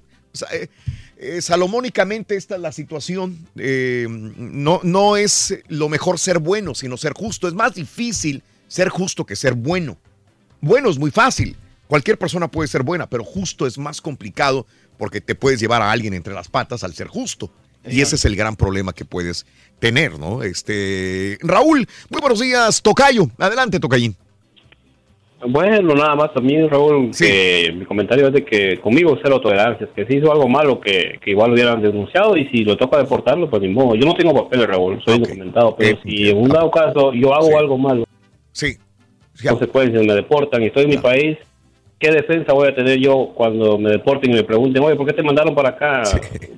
eh, 0.52 0.68
eh, 1.16 1.42
salomónicamente 1.42 2.36
esta 2.36 2.56
es 2.56 2.60
la 2.60 2.72
situación. 2.72 3.38
Eh, 3.56 4.06
no, 4.08 4.80
no 4.82 5.16
es 5.16 5.58
lo 5.68 5.88
mejor 5.88 6.18
ser 6.18 6.38
bueno, 6.38 6.74
sino 6.74 6.96
ser 6.96 7.12
justo. 7.12 7.48
Es 7.48 7.54
más 7.54 7.74
difícil 7.74 8.42
ser 8.68 8.88
justo 8.88 9.26
que 9.26 9.36
ser 9.36 9.54
bueno. 9.54 9.98
Bueno 10.60 10.90
es 10.90 10.98
muy 10.98 11.10
fácil. 11.10 11.56
Cualquier 11.86 12.18
persona 12.18 12.48
puede 12.48 12.68
ser 12.68 12.84
buena, 12.84 13.08
pero 13.08 13.24
justo 13.24 13.66
es 13.66 13.76
más 13.76 14.00
complicado 14.00 14.66
porque 14.96 15.20
te 15.20 15.34
puedes 15.34 15.58
llevar 15.58 15.82
a 15.82 15.90
alguien 15.90 16.14
entre 16.14 16.34
las 16.34 16.48
patas 16.48 16.84
al 16.84 16.94
ser 16.94 17.08
justo. 17.08 17.52
Y 17.84 18.02
ese 18.02 18.16
es 18.16 18.24
el 18.26 18.36
gran 18.36 18.56
problema 18.56 18.92
que 18.92 19.04
puedes 19.06 19.46
tener, 19.78 20.18
¿no? 20.18 20.42
Este, 20.42 21.38
Raúl, 21.40 21.88
muy 22.10 22.20
buenos 22.20 22.40
días, 22.40 22.82
Tocayo. 22.82 23.30
Adelante, 23.38 23.80
Tocayín. 23.80 24.16
Bueno, 25.48 25.94
nada 25.94 26.14
más 26.16 26.34
también, 26.34 26.68
Raúl, 26.68 27.10
que 27.26 27.72
mi 27.72 27.84
comentario 27.86 28.26
es 28.28 28.32
de 28.34 28.44
que 28.44 28.78
conmigo 28.78 29.18
cero 29.22 29.40
tolerancia, 29.40 29.88
que 29.96 30.04
si 30.04 30.16
hizo 30.16 30.30
algo 30.30 30.48
malo 30.48 30.78
que, 30.80 31.18
que 31.22 31.30
igual 31.30 31.48
lo 31.50 31.54
hubieran 31.54 31.80
denunciado 31.80 32.36
y 32.36 32.46
si 32.48 32.64
lo 32.64 32.76
toca 32.76 32.98
deportarlo, 32.98 33.48
pues 33.48 33.62
ni 33.62 33.68
modo. 33.68 33.94
Yo 33.94 34.04
no 34.06 34.14
tengo 34.14 34.34
papeles, 34.34 34.66
Raúl, 34.66 35.00
soy 35.04 35.18
documentado, 35.18 35.74
pero 35.76 35.98
si 36.02 36.28
en 36.28 36.36
un 36.38 36.48
dado 36.50 36.70
caso 36.70 37.12
yo 37.14 37.32
hago 37.34 37.58
algo 37.58 37.78
malo, 37.78 38.04
sí. 38.52 38.76
consecuencias, 39.52 40.04
me 40.04 40.12
deportan 40.14 40.62
y 40.62 40.66
estoy 40.66 40.84
en 40.84 40.90
mi 40.90 40.98
país, 40.98 41.38
¿qué 41.98 42.10
defensa 42.10 42.52
voy 42.52 42.68
a 42.68 42.74
tener 42.74 42.98
yo 42.98 43.30
cuando 43.34 43.78
me 43.78 43.90
deporten 43.92 44.30
y 44.30 44.34
me 44.34 44.44
pregunten, 44.44 44.82
oye, 44.82 44.96
¿por 44.96 45.06
qué 45.06 45.14
te 45.14 45.22
mandaron 45.22 45.54
para 45.54 45.70
acá? 45.70 46.02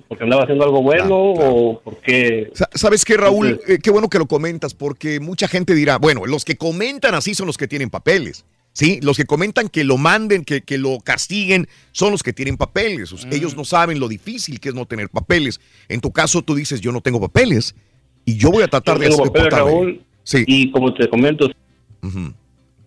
¿Porque 0.08 0.24
andaba 0.24 0.42
haciendo 0.42 0.64
algo 0.64 0.82
bueno 0.82 1.16
o 1.18 1.80
por 1.80 1.98
qué? 1.98 2.50
Sa- 2.54 2.68
¿Sabes 2.74 3.04
qué, 3.04 3.16
Raúl? 3.16 3.60
Eh, 3.68 3.78
qué 3.80 3.90
bueno 3.92 4.08
que 4.08 4.18
lo 4.18 4.26
comentas, 4.26 4.74
porque 4.74 5.20
mucha 5.20 5.46
gente 5.46 5.72
dirá, 5.74 5.98
bueno, 5.98 6.26
los 6.26 6.44
que 6.44 6.56
comentan 6.56 7.14
así 7.14 7.34
son 7.36 7.46
los 7.46 7.56
que 7.56 7.68
tienen 7.68 7.88
papeles. 7.88 8.44
Sí, 8.72 9.00
los 9.02 9.16
que 9.16 9.24
comentan 9.24 9.68
que 9.68 9.84
lo 9.84 9.98
manden, 9.98 10.44
que, 10.44 10.62
que 10.62 10.78
lo 10.78 10.98
castiguen, 11.00 11.68
son 11.92 12.10
los 12.10 12.22
que 12.22 12.32
tienen 12.32 12.56
papeles. 12.56 13.10
Sea, 13.10 13.30
Ellos 13.30 13.56
no 13.56 13.64
saben 13.64 14.00
lo 14.00 14.08
difícil 14.08 14.60
que 14.60 14.70
es 14.70 14.74
no 14.74 14.86
tener 14.86 15.10
papeles. 15.10 15.60
En 15.88 16.00
tu 16.00 16.10
caso, 16.10 16.42
tú 16.42 16.54
dices, 16.54 16.80
yo 16.80 16.90
no 16.90 17.00
tengo 17.00 17.20
papeles 17.20 17.74
y 18.24 18.36
yo 18.36 18.50
voy 18.50 18.62
a 18.62 18.68
tratar 18.68 18.98
de 18.98 19.10
Yo 19.10 19.16
Raúl, 19.50 19.86
bien. 19.86 20.00
Sí. 20.24 20.44
Y 20.46 20.70
como 20.70 20.94
te 20.94 21.08
comento, 21.08 21.50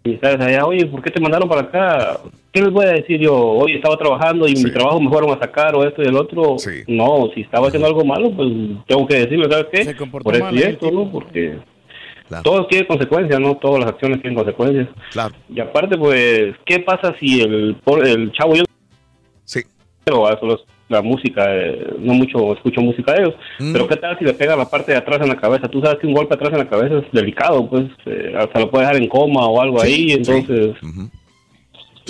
y 0.06 0.18
sabes 0.18 0.40
allá, 0.40 0.66
oye, 0.66 0.86
¿por 0.86 1.02
qué 1.02 1.10
te 1.10 1.20
mandaron 1.20 1.50
para 1.50 1.62
acá? 1.62 2.20
¿Qué 2.52 2.62
les 2.62 2.72
voy 2.72 2.86
a 2.86 2.90
decir 2.90 3.20
yo? 3.20 3.36
Hoy 3.36 3.74
estaba 3.74 3.98
trabajando 3.98 4.48
y 4.48 4.54
mi 4.54 4.72
trabajo 4.72 5.02
me 5.02 5.10
fueron 5.10 5.32
a 5.32 5.40
sacar 5.40 5.76
o 5.76 5.84
esto 5.84 6.04
y 6.04 6.06
el 6.06 6.16
otro. 6.16 6.58
No, 6.88 7.30
si 7.34 7.42
estaba 7.42 7.68
haciendo 7.68 7.88
algo 7.88 8.06
malo, 8.06 8.32
pues 8.36 8.50
tengo 8.88 9.08
que 9.08 9.16
decirle, 9.16 9.50
¿sabes 9.50 9.66
qué? 9.72 9.96
Por 10.06 10.36
esto 10.36 10.46
mal, 10.46 10.56
y 10.56 10.62
¿eh? 10.62 10.70
esto, 10.70 10.92
¿no? 10.92 11.12
Porque 11.12 11.58
todo 12.44 12.66
tiene 12.68 12.88
consecuencias, 12.88 13.40
¿no? 13.40 13.56
Todas 13.58 13.82
las 13.82 13.90
acciones 13.90 14.22
tienen 14.22 14.36
consecuencias. 14.38 14.88
Claro. 15.12 15.36
Y 15.54 15.60
aparte, 15.60 15.98
pues, 15.98 16.56
¿qué 16.66 16.80
pasa 16.80 17.16
si 17.20 17.42
el, 17.42 17.76
el 18.06 18.32
chavo 18.32 18.56
yo... 18.56 18.64
Sí. 19.44 19.62
Pero 20.04 20.28
a 20.28 20.38
los- 20.42 20.66
la 20.88 21.02
música, 21.02 21.44
eh, 21.50 21.96
no 21.98 22.14
mucho 22.14 22.54
escucho 22.54 22.80
música 22.80 23.14
de 23.14 23.22
ellos, 23.24 23.36
Mm. 23.60 23.74
pero 23.74 23.88
¿qué 23.88 23.96
tal 23.96 24.18
si 24.20 24.24
le 24.26 24.34
pega 24.36 24.56
la 24.56 24.70
parte 24.70 24.92
de 24.92 25.00
atrás 25.00 25.20
en 25.22 25.30
la 25.30 25.36
cabeza? 25.38 25.68
Tú 25.68 25.82
sabes 25.82 25.98
que 26.00 26.06
un 26.06 26.14
golpe 26.14 26.36
atrás 26.36 26.52
en 26.54 26.60
la 26.60 26.70
cabeza 26.70 27.00
es 27.00 27.12
delicado, 27.12 27.68
pues 27.68 27.86
eh, 28.06 28.34
hasta 28.38 28.60
lo 28.60 28.70
puede 28.70 28.86
dejar 28.86 29.02
en 29.02 29.08
coma 29.10 29.48
o 29.48 29.60
algo 29.60 29.80
Sí, 29.80 29.88
ahí, 29.88 30.10
sí. 30.10 30.12
entonces 30.14 30.76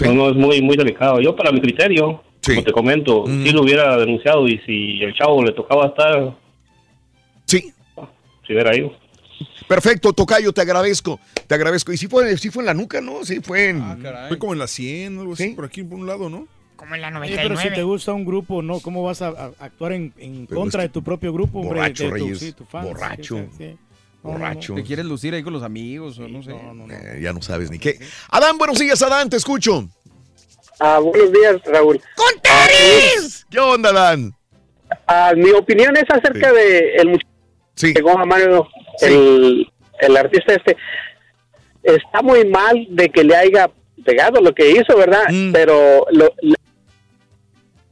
no, 0.01 0.13
no, 0.13 0.29
es 0.29 0.35
muy 0.35 0.61
muy 0.61 0.75
delicado. 0.75 1.21
Yo 1.21 1.33
para 1.37 1.53
mi 1.53 1.61
criterio, 1.61 2.21
como 2.45 2.63
te 2.63 2.71
comento, 2.73 3.23
si 3.27 3.51
lo 3.53 3.61
hubiera 3.61 3.95
denunciado 3.97 4.45
y 4.45 4.57
si 4.65 5.01
el 5.01 5.13
chavo 5.13 5.41
le 5.41 5.53
tocaba 5.53 5.85
estar... 5.87 6.33
Sí. 7.45 7.71
Si 8.45 8.51
hubiera 8.53 8.75
ido. 8.75 8.91
Perfecto, 9.67 10.13
Tocayo, 10.13 10.53
te 10.53 10.61
agradezco. 10.61 11.19
Te 11.47 11.55
agradezco. 11.55 11.91
Y 11.91 11.97
sí 11.97 12.07
fue, 12.07 12.37
sí 12.37 12.49
fue 12.49 12.61
en 12.61 12.67
la 12.67 12.73
nuca, 12.73 13.01
¿no? 13.01 13.23
Sí 13.25 13.39
fue 13.41 13.69
en. 13.69 13.83
Fue 14.27 14.37
como 14.37 14.53
en 14.53 14.59
la 14.59 14.67
100, 14.67 15.19
algo 15.19 15.33
así, 15.33 15.49
por 15.49 15.65
aquí 15.65 15.83
por 15.83 15.99
un 15.99 16.07
lado, 16.07 16.29
¿no? 16.29 16.47
Como 16.75 16.95
en 16.95 17.01
la 17.01 17.07
Oye, 17.07 17.13
99. 17.35 17.49
pero 17.49 17.61
si 17.61 17.75
te 17.75 17.83
gusta 17.83 18.13
un 18.13 18.25
grupo, 18.25 18.61
¿no? 18.61 18.79
¿Cómo 18.81 19.01
vas 19.01 19.21
a, 19.21 19.29
a 19.29 19.51
actuar 19.59 19.93
en, 19.93 20.45
contra 20.47 20.83
es 20.83 20.89
de 20.89 20.93
tu 20.93 21.03
propio 21.03 21.31
grupo, 21.31 21.59
hombre? 21.59 21.79
borracho, 21.79 22.03
de 22.03 22.09
tu, 22.09 22.15
Reyes, 22.15 22.39
sí, 22.39 22.51
tu 22.51 22.65
fans, 22.65 22.87
borracho, 22.87 23.37
sí, 23.37 23.47
sí, 23.51 23.57
sí. 23.57 23.63
No, 24.23 24.31
no, 24.31 24.37
no. 24.37 24.39
borracho. 24.39 24.75
¿Te 24.75 24.83
quieres 24.83 25.05
lucir 25.05 25.33
ahí 25.33 25.41
con 25.43 25.53
los 25.53 25.63
amigos 25.63 26.19
o 26.19 26.27
no 26.27 26.43
sé? 26.43 26.51
Eh, 26.51 27.19
ya 27.21 27.31
no 27.31 27.41
sabes 27.41 27.71
ni 27.71 27.79
qué. 27.79 27.97
Adán, 28.29 28.57
buenos 28.57 28.77
días, 28.77 29.01
Adán, 29.01 29.29
te 29.29 29.37
escucho. 29.37 29.87
Ah, 30.79 30.99
buenos 30.99 31.31
días, 31.31 31.61
Raúl. 31.65 32.01
¡Con 32.15 32.41
tenis! 32.41 33.45
¿Qué 33.49 33.59
onda, 33.59 33.89
Adán? 33.89 34.35
Ah, 35.07 35.31
mi 35.35 35.51
opinión 35.51 35.95
es 35.95 36.03
acerca 36.09 36.51
de 36.51 36.95
el 36.95 37.07
muchacho 37.09 37.27
que 37.77 37.93
llegó 37.93 38.17
a 38.17 38.25
Mario, 38.25 38.67
el, 39.01 39.67
el 39.99 40.17
artista 40.17 40.53
este. 40.53 40.75
Está 41.83 42.21
muy 42.23 42.45
mal 42.45 42.87
de 42.89 43.09
que 43.09 43.23
le 43.23 43.35
haya 43.35 43.69
pegado 44.03 44.41
lo 44.41 44.53
que 44.53 44.69
hizo, 44.71 44.97
¿verdad? 44.97 45.23
Mm. 45.29 45.51
Pero 45.51 46.05
lo, 46.11 46.33
lo 46.41 46.55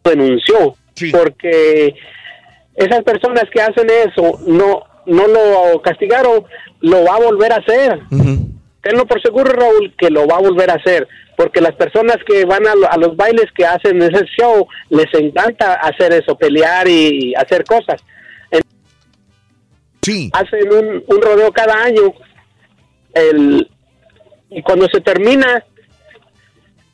denunció 0.03 0.75
porque 1.11 1.95
esas 2.75 3.03
personas 3.03 3.43
que 3.53 3.61
hacen 3.61 3.88
eso 3.90 4.40
no 4.48 4.83
no 5.06 5.27
lo 5.27 5.82
castigaron, 5.82 6.45
lo 6.80 7.03
va 7.03 7.15
a 7.15 7.19
volver 7.19 7.51
a 7.51 7.57
hacer. 7.57 7.99
Tenlo 8.82 9.06
por 9.06 9.22
seguro, 9.22 9.51
Raúl, 9.51 9.93
que 9.98 10.09
lo 10.09 10.25
va 10.27 10.38
a 10.38 10.41
volver 10.41 10.69
a 10.72 10.75
hacer, 10.75 11.07
porque 11.35 11.59
las 11.61 11.75
personas 11.75 12.17
que 12.25 12.45
van 12.45 12.65
a, 12.67 12.73
lo- 12.75 12.90
a 12.90 12.98
los 12.98 13.15
bailes 13.17 13.48
que 13.56 13.65
hacen 13.65 14.01
ese 14.01 14.25
show, 14.38 14.65
les 14.90 15.07
encanta 15.14 15.73
hacer 15.75 16.14
eso, 16.14 16.38
pelear 16.38 16.88
y 16.88 17.33
hacer 17.35 17.64
cosas. 17.65 18.01
En- 20.06 20.30
Hacen 20.33 20.72
un, 20.73 21.03
un 21.07 21.22
rodeo 21.22 21.51
cada 21.51 21.83
año, 21.83 22.14
el, 23.14 23.69
y 24.49 24.61
cuando 24.61 24.88
se 24.91 25.01
termina, 25.01 25.64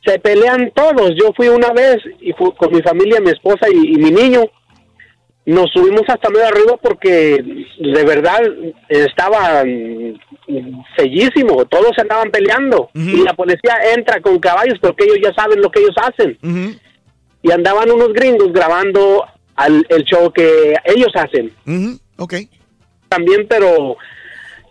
se 0.06 0.20
pelean 0.20 0.72
todos. 0.76 1.12
Yo 1.20 1.32
fui 1.36 1.48
una 1.50 1.72
vez 1.74 1.98
y 2.22 2.32
fui 2.34 2.52
con 2.58 2.74
mi 2.74 2.82
familia, 2.82 3.20
mi 3.22 3.32
esposa 3.32 3.68
y, 3.72 3.94
y 3.94 3.98
mi 3.98 4.12
niño. 4.12 4.42
Nos 5.46 5.72
subimos 5.72 6.04
hasta 6.08 6.30
medio 6.30 6.46
arriba 6.46 6.78
porque 6.78 7.44
de 7.80 8.04
verdad 8.04 8.40
estaba 8.88 9.64
mm, 9.66 10.14
sellísimo. 10.96 11.66
Todos 11.66 11.92
se 11.96 12.02
andaban 12.02 12.30
peleando. 12.30 12.90
Y 12.94 13.24
la 13.24 13.34
policía 13.34 13.76
entra 13.96 14.22
con 14.22 14.38
caballos 14.40 14.78
porque 14.80 15.06
ellos 15.06 15.18
ya 15.24 15.34
saben 15.34 15.60
lo 15.62 15.72
que 15.72 15.80
ellos 15.80 15.96
hacen. 15.98 16.38
Y 17.42 17.52
andaban 17.52 17.90
unos 17.90 18.14
gringos 18.14 18.52
grabando 18.54 19.26
al, 19.56 19.86
el 19.90 20.04
show 20.04 20.32
que 20.32 20.76
ellos 20.86 21.10
hacen. 21.16 21.52
Ok. 22.18 22.34
También, 23.10 23.48
pero 23.50 23.98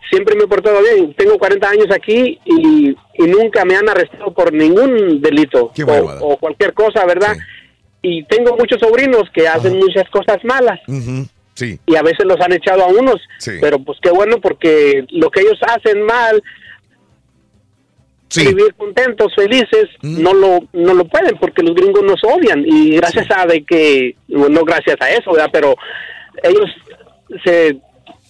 siempre 0.09 0.35
me 0.35 0.43
he 0.43 0.47
portado 0.47 0.81
bien. 0.81 1.13
Tengo 1.13 1.37
40 1.37 1.69
años 1.69 1.87
aquí 1.93 2.39
y, 2.45 2.95
y 3.13 3.27
nunca 3.27 3.63
me 3.65 3.75
han 3.75 3.87
arrestado 3.87 4.33
por 4.33 4.51
ningún 4.51 5.21
delito 5.21 5.71
o, 6.21 6.37
cualquier 6.37 6.73
cosa, 6.73 7.05
¿verdad? 7.05 7.37
Y 8.01 8.23
tengo 8.23 8.55
muchos 8.57 8.79
sobrinos 8.79 9.23
que 9.33 9.47
hacen 9.47 9.77
muchas 9.77 10.09
cosas 10.09 10.37
malas 10.43 10.79
Sí. 11.53 11.77
y 11.85 11.95
a 11.97 12.01
veces 12.01 12.25
los 12.25 12.39
han 12.39 12.53
echado 12.53 12.83
a 12.83 12.87
unos, 12.87 13.17
Sí. 13.37 13.51
pero 13.59 13.77
pues 13.79 13.99
qué 14.01 14.09
bueno 14.11 14.39
porque 14.39 15.05
lo 15.09 15.29
que 15.29 15.41
ellos 15.41 15.59
hacen 15.67 16.01
mal, 16.03 16.41
vivir 18.35 18.73
contentos, 18.75 19.33
felices, 19.35 19.89
no 20.01 20.33
lo 20.33 20.59
no 20.71 20.93
lo 20.93 21.03
pueden 21.05 21.35
porque 21.39 21.63
los 21.63 21.75
gringos 21.75 22.03
nos 22.03 22.23
odian 22.23 22.63
y 22.65 22.95
gracias 22.95 23.27
a 23.35 23.45
de 23.45 23.63
que, 23.63 24.15
bueno, 24.27 24.49
no 24.49 24.63
gracias 24.65 24.95
a 25.01 25.09
eso, 25.09 25.33
¿verdad? 25.33 25.49
pero 25.51 25.75
ellos 26.43 26.69
se 27.43 27.77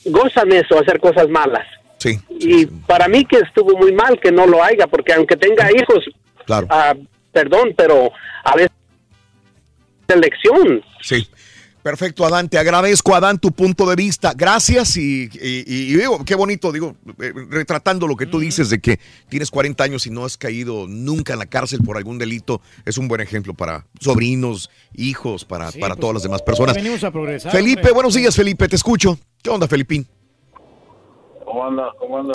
gozan 0.09 0.51
eso, 0.51 0.79
hacer 0.79 0.99
cosas 0.99 1.27
malas. 1.29 1.65
Sí. 1.97 2.17
Y 2.29 2.65
para 2.65 3.07
mí 3.07 3.25
que 3.25 3.37
estuvo 3.37 3.77
muy 3.77 3.91
mal 3.91 4.19
que 4.21 4.31
no 4.31 4.45
lo 4.47 4.63
haya, 4.63 4.87
porque 4.87 5.13
aunque 5.13 5.35
tenga 5.35 5.69
hijos, 5.71 6.05
Claro. 6.45 6.67
ah, 6.69 6.95
perdón, 7.31 7.73
pero 7.77 8.11
a 8.43 8.55
veces 8.55 8.71
elección. 10.07 10.81
Sí. 11.01 11.27
Perfecto, 11.83 12.25
Adán. 12.25 12.49
Te 12.49 12.57
agradezco, 12.57 13.15
Adán, 13.15 13.39
tu 13.39 13.51
punto 13.51 13.89
de 13.89 13.95
vista. 13.95 14.33
Gracias 14.35 14.97
y, 14.97 15.29
y- 15.33 15.63
y 15.65 15.95
digo, 15.95 16.23
qué 16.25 16.35
bonito, 16.35 16.71
digo, 16.71 16.95
eh, 17.21 17.31
retratando 17.49 18.05
lo 18.05 18.15
que 18.17 18.25
tú 18.25 18.39
dices 18.39 18.69
de 18.69 18.79
que 18.79 18.99
tienes 19.29 19.49
40 19.49 19.83
años 19.83 20.05
y 20.05 20.09
no 20.09 20.25
has 20.25 20.37
caído 20.37 20.87
nunca 20.87 21.33
en 21.33 21.39
la 21.39 21.45
cárcel 21.45 21.79
por 21.83 21.95
algún 21.97 22.17
delito, 22.17 22.61
es 22.85 22.97
un 22.97 23.07
buen 23.07 23.21
ejemplo 23.21 23.53
para 23.53 23.85
sobrinos, 24.01 24.69
hijos, 24.93 25.45
para, 25.45 25.71
para 25.71 25.95
todas 25.95 26.15
las 26.15 26.23
demás 26.23 26.41
personas. 26.41 26.75
Venimos 26.75 27.03
a 27.03 27.11
progresar. 27.11 27.51
Felipe, 27.51 27.79
hombre. 27.81 27.93
buenos 27.93 28.13
días, 28.13 28.35
Felipe, 28.35 28.67
te 28.67 28.75
escucho. 28.75 29.17
¿Qué 29.41 29.49
onda, 29.49 29.67
Felipín? 29.67 30.05
¿Cómo 31.49 31.65
anda? 31.65 31.91
¿Cómo 31.97 32.19
anda? 32.19 32.33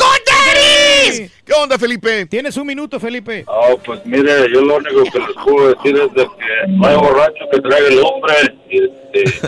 ¿Qué 1.44 1.52
onda, 1.52 1.78
Felipe? 1.78 2.26
Tienes 2.26 2.56
un 2.56 2.66
minuto, 2.66 2.98
Felipe. 2.98 3.44
Oh, 3.46 3.78
pues 3.78 4.04
mire, 4.04 4.52
yo 4.52 4.60
lo 4.60 4.74
único 4.78 5.04
que 5.04 5.20
les 5.20 5.28
puedo 5.44 5.68
decir 5.72 5.96
es 5.96 6.12
de 6.14 6.24
que 6.24 6.66
no 6.72 6.84
hay 6.88 6.96
borracho 6.96 7.44
que 7.52 7.60
traiga 7.60 7.86
el 7.90 8.00
hombre. 8.00 8.34
Y 8.68 8.82
este, 8.82 9.46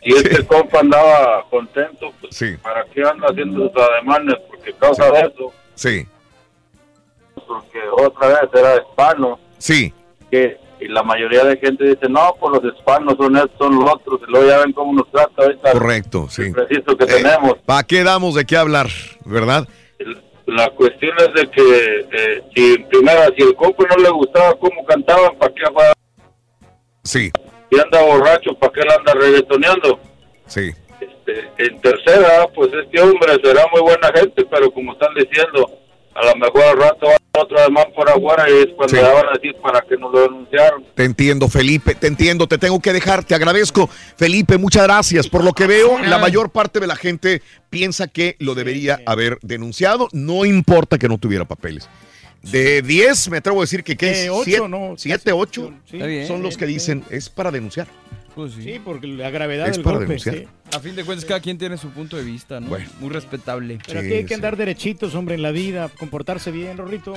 este 0.30 0.46
compa 0.46 0.78
andaba 0.78 1.44
contento, 1.50 2.12
pues 2.20 2.40
¿para 2.62 2.84
qué 2.94 3.02
anda 3.02 3.26
haciendo 3.28 3.68
sus 3.68 3.82
ademanes? 3.82 4.36
Porque 4.48 4.72
causa 4.74 5.10
de 5.10 5.20
eso, 5.22 5.52
Sí. 5.74 6.06
porque 7.48 7.80
otra 8.00 8.28
vez 8.28 8.50
era 8.54 8.76
hispano. 8.76 9.40
Sí. 9.58 9.92
Que, 10.30 10.56
y 10.80 10.88
la 10.88 11.02
mayoría 11.02 11.44
de 11.44 11.56
gente 11.56 11.84
dice, 11.84 12.08
no, 12.08 12.34
pues 12.38 12.62
los 12.62 12.74
hispanos 12.74 13.16
son 13.16 13.36
estos, 13.36 13.58
son 13.58 13.78
los 13.78 13.94
otros. 13.94 14.20
Y 14.26 14.30
luego 14.30 14.48
ya 14.48 14.58
ven 14.58 14.72
cómo 14.72 14.92
nos 14.92 15.10
trata 15.10 15.42
ahorita. 15.42 15.72
Correcto, 15.72 16.26
sí. 16.28 16.50
preciso 16.50 16.96
que 16.96 17.06
tenemos. 17.06 17.54
¿Para 17.64 17.82
qué 17.82 18.04
damos 18.04 18.34
de 18.34 18.44
qué 18.44 18.56
hablar, 18.56 18.88
verdad? 19.24 19.68
La 20.46 20.70
cuestión 20.70 21.12
es 21.18 21.34
de 21.34 21.50
que 21.50 22.06
eh, 22.12 22.42
si 22.54 22.78
primero, 22.84 23.20
si 23.36 23.42
el 23.42 23.54
compa 23.54 23.84
no 23.90 24.02
le 24.02 24.10
gustaba 24.10 24.54
cómo 24.58 24.84
cantaban, 24.86 25.36
¿para 25.36 25.52
qué 25.52 25.62
va? 25.76 25.92
Sí. 27.02 27.30
Si 27.70 27.80
anda 27.80 28.02
borracho, 28.02 28.54
¿para 28.54 28.72
qué 28.72 28.80
le 28.80 28.94
anda 28.94 29.14
reggaetoneando? 29.14 30.00
Sí. 30.46 30.70
Este, 31.00 31.50
en 31.58 31.80
tercera, 31.80 32.46
pues 32.54 32.70
este 32.72 33.00
hombre 33.00 33.36
será 33.42 33.66
muy 33.72 33.82
buena 33.82 34.10
gente, 34.14 34.44
pero 34.50 34.70
como 34.70 34.92
están 34.92 35.14
diciendo, 35.14 35.70
a 36.20 36.24
lo 36.26 36.36
mejor 36.36 36.62
al 36.62 36.76
rato 36.76 37.06
va 37.06 37.42
otro 37.42 37.58
además 37.58 37.86
por 37.94 38.08
afuera 38.10 38.46
y 38.50 38.52
es 38.62 38.66
cuando 38.76 38.96
Sí. 38.96 38.96
le 39.02 39.12
van 39.12 39.26
a 39.26 39.32
decir 39.34 39.54
para 39.62 39.80
que 39.82 39.96
nos 39.96 40.12
lo 40.12 40.20
denunciaron. 40.22 40.84
Te 40.94 41.04
entiendo, 41.04 41.48
Felipe, 41.48 41.94
te 41.94 42.08
entiendo, 42.08 42.46
te 42.48 42.58
tengo 42.58 42.80
que 42.80 42.92
dejar, 42.92 43.22
te 43.24 43.34
agradezco. 43.34 43.88
Felipe, 44.16 44.58
muchas 44.58 44.82
gracias. 44.84 45.28
Por 45.28 45.44
lo 45.44 45.52
que 45.52 45.66
veo, 45.68 45.98
la 46.00 46.18
mayor 46.18 46.50
parte 46.50 46.80
de 46.80 46.86
la 46.88 46.96
gente 46.96 47.42
piensa 47.70 48.08
que 48.08 48.34
lo 48.40 48.54
debería 48.56 49.00
haber 49.06 49.38
denunciado, 49.42 50.08
no 50.12 50.44
importa 50.44 50.98
que 50.98 51.08
no 51.08 51.18
tuviera 51.18 51.44
papeles. 51.44 51.88
De 52.42 52.82
10, 52.82 53.30
me 53.30 53.38
atrevo 53.38 53.58
a 53.60 53.64
decir 53.64 53.82
que 53.84 53.96
¿qué 53.96 54.10
es? 54.10 54.18
Eh, 54.26 54.30
ocho, 54.30 54.44
Siete- 54.44 54.68
no, 54.68 54.94
siete, 54.96 55.32
ocho 55.32 55.72
Sí. 55.84 55.96
Está 55.96 56.06
bien, 56.06 56.26
son 56.26 56.42
los 56.42 56.56
que 56.56 56.66
dicen 56.66 57.04
es 57.10 57.28
para 57.28 57.50
denunciar. 57.50 57.86
sí. 58.56 58.80
porque 58.84 59.08
la 59.08 59.30
gravedad 59.30 59.66
Es 59.68 59.74
del 59.76 59.82
para 59.84 59.98
golpe, 59.98 60.14
denunciar. 60.14 60.46
A 60.74 60.80
fin 60.80 60.94
de 60.94 61.04
cuentas, 61.04 61.24
cada 61.24 61.40
quien 61.40 61.58
tiene 61.58 61.76
su 61.78 61.88
punto 61.90 62.16
de 62.16 62.22
vista, 62.22 62.60
¿no? 62.60 62.76
Muy 63.00 63.10
respetable. 63.10 63.78
Pero 63.86 64.00
aquí 64.00 64.12
hay 64.12 64.24
que 64.24 64.34
andar 64.34 64.56
derechitos, 64.56 65.14
hombre, 65.14 65.34
en 65.34 65.42
la 65.42 65.50
vida, 65.50 65.88
comportarse 65.98 66.50
bien, 66.50 66.76
Rorrito. 66.76 67.14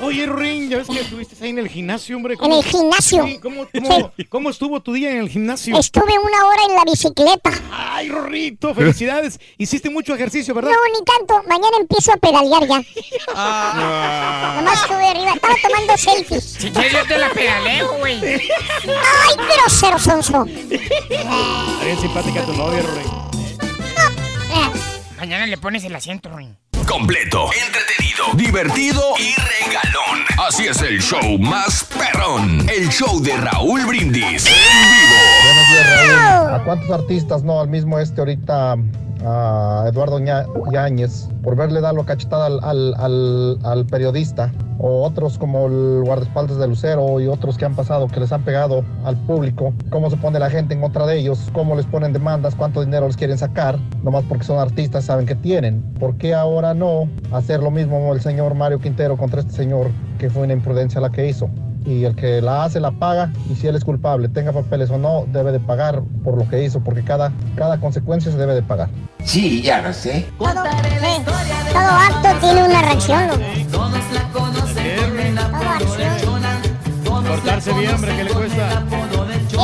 Oye, 0.00 0.26
Rin, 0.26 0.68
ya 0.68 0.78
ves 0.78 0.88
que 0.88 1.00
estuviste 1.00 1.36
ahí 1.44 1.50
en 1.50 1.58
el 1.60 1.68
gimnasio, 1.68 2.16
hombre. 2.16 2.36
En 2.40 2.52
el 2.52 2.64
gimnasio. 2.64 3.24
Sí, 3.26 3.38
¿cómo, 3.40 3.66
cómo, 3.72 4.12
cómo 4.28 4.50
estuvo 4.50 4.80
tu 4.80 4.92
día 4.92 5.12
en 5.12 5.18
el 5.18 5.28
gimnasio? 5.28 5.78
Estuve 5.78 6.18
una 6.18 6.46
hora 6.46 6.62
en 6.68 6.74
la 6.74 6.84
bicicleta. 6.84 7.50
Ay, 7.70 8.08
Rorrito, 8.08 8.74
felicidades. 8.74 9.38
Hiciste 9.56 9.90
mucho 9.90 10.14
ejercicio, 10.14 10.52
¿verdad? 10.52 10.72
No, 10.72 10.98
ni 10.98 11.04
tanto. 11.04 11.48
Mañana 11.48 11.76
empiezo 11.80 12.12
a 12.12 12.16
pedalear 12.16 12.66
ya. 12.66 12.82
Ah. 13.36 14.54
Nomás 14.56 14.82
estuve 14.82 15.06
arriba. 15.06 15.32
Estaba 15.34 15.54
tomando 15.62 15.96
selfies. 15.96 16.44
Si 16.44 16.70
quieres 16.70 16.92
yo 16.92 17.06
te 17.06 17.18
la 17.18 17.30
pedaleo, 17.30 17.98
güey. 17.98 18.20
Ay, 18.24 19.36
pero 19.36 19.62
cero 19.68 19.98
sonso. 19.98 20.44
Está 20.44 21.84
bien 21.84 22.00
simpática 22.00 22.44
tu 22.44 22.52
novia, 22.54 22.82
Rin. 22.86 23.10
Mañana 25.18 25.46
le 25.46 25.56
pones 25.56 25.84
el 25.84 25.94
asiento, 25.94 26.28
Rin. 26.36 26.56
Completo, 26.86 27.48
entretenido, 27.66 28.26
divertido 28.34 29.02
y 29.18 29.34
regalón. 29.34 30.24
Así 30.46 30.66
es 30.66 30.82
el 30.82 31.00
show 31.00 31.38
más 31.38 31.84
perrón. 31.84 32.68
El 32.68 32.90
show 32.90 33.22
de 33.22 33.34
Raúl 33.36 33.86
Brindis 33.86 34.46
en 34.46 34.52
vivo. 34.52 35.16
Buenos 35.44 35.68
días, 35.70 36.08
Raúl. 36.08 36.54
¿A 36.54 36.64
cuántos 36.64 36.90
artistas, 36.90 37.42
no? 37.42 37.60
Al 37.60 37.68
mismo 37.68 37.98
este 37.98 38.20
ahorita, 38.20 38.76
a 39.24 39.84
Eduardo 39.88 40.18
Yáñez, 40.72 41.28
por 41.42 41.56
verle 41.56 41.80
dar 41.80 41.94
la 41.94 42.04
cachetada 42.04 42.46
al- 42.46 43.58
al 43.64 43.86
periodista, 43.86 44.52
o 44.78 45.02
otros 45.04 45.38
como 45.38 45.66
el 45.66 46.02
guardaespaldas 46.04 46.58
de 46.58 46.66
Lucero 46.68 47.20
y 47.20 47.26
otros 47.26 47.56
que 47.56 47.64
han 47.64 47.74
pasado, 47.74 48.08
que 48.08 48.20
les 48.20 48.32
han 48.32 48.42
pegado 48.42 48.84
al 49.04 49.16
público, 49.26 49.72
cómo 49.90 50.10
se 50.10 50.16
pone 50.16 50.38
la 50.38 50.50
gente 50.50 50.74
en 50.74 50.80
contra 50.80 51.06
de 51.06 51.18
ellos, 51.18 51.48
cómo 51.52 51.76
les 51.76 51.86
ponen 51.86 52.12
demandas, 52.12 52.54
cuánto 52.54 52.80
dinero 52.84 53.06
les 53.06 53.16
quieren 53.16 53.38
sacar, 53.38 53.78
nomás 54.02 54.24
porque 54.28 54.44
son 54.44 54.58
artistas, 54.58 55.04
saben 55.04 55.26
que 55.26 55.36
tienen. 55.36 55.80
¿Por 56.00 56.16
qué 56.16 56.34
ahora 56.34 56.74
no 56.74 57.08
hacer 57.32 57.62
lo 57.62 57.70
mismo 57.70 58.12
el 58.12 58.20
señor 58.20 58.54
Mario 58.54 58.80
Quintero 58.80 59.16
contra 59.16 59.40
este 59.40 59.52
señor 59.52 59.90
que 60.18 60.28
fue 60.28 60.42
una 60.42 60.52
imprudencia 60.52 61.00
la 61.00 61.10
que 61.10 61.28
hizo? 61.28 61.48
Y 61.84 62.04
el 62.04 62.14
que 62.14 62.40
la 62.40 62.64
hace 62.64 62.80
la 62.80 62.90
paga 62.92 63.30
y 63.50 63.54
si 63.54 63.66
él 63.66 63.76
es 63.76 63.84
culpable, 63.84 64.28
tenga 64.28 64.52
papeles 64.52 64.90
o 64.90 64.98
no, 64.98 65.24
debe 65.28 65.52
de 65.52 65.60
pagar 65.60 66.02
por 66.22 66.36
lo 66.38 66.48
que 66.48 66.64
hizo, 66.64 66.80
porque 66.80 67.02
cada, 67.02 67.32
cada 67.56 67.78
consecuencia 67.78 68.32
se 68.32 68.38
debe 68.38 68.54
de 68.54 68.62
pagar. 68.62 68.88
Sí, 69.24 69.62
ya 69.62 69.82
lo 69.82 69.92
sé. 69.92 70.26
Todo, 70.38 70.48
sí, 70.50 71.22
todo 71.72 71.80
acto 71.80 72.28
tiene 72.40 72.64
una 72.64 72.82
reacción. 72.82 73.28
loco. 73.28 73.40
Portarse 77.26 77.72
bien, 77.72 77.94
hombre, 77.94 78.16
¿qué 78.16 78.24
le 78.24 78.30
cuesta? 78.30 78.84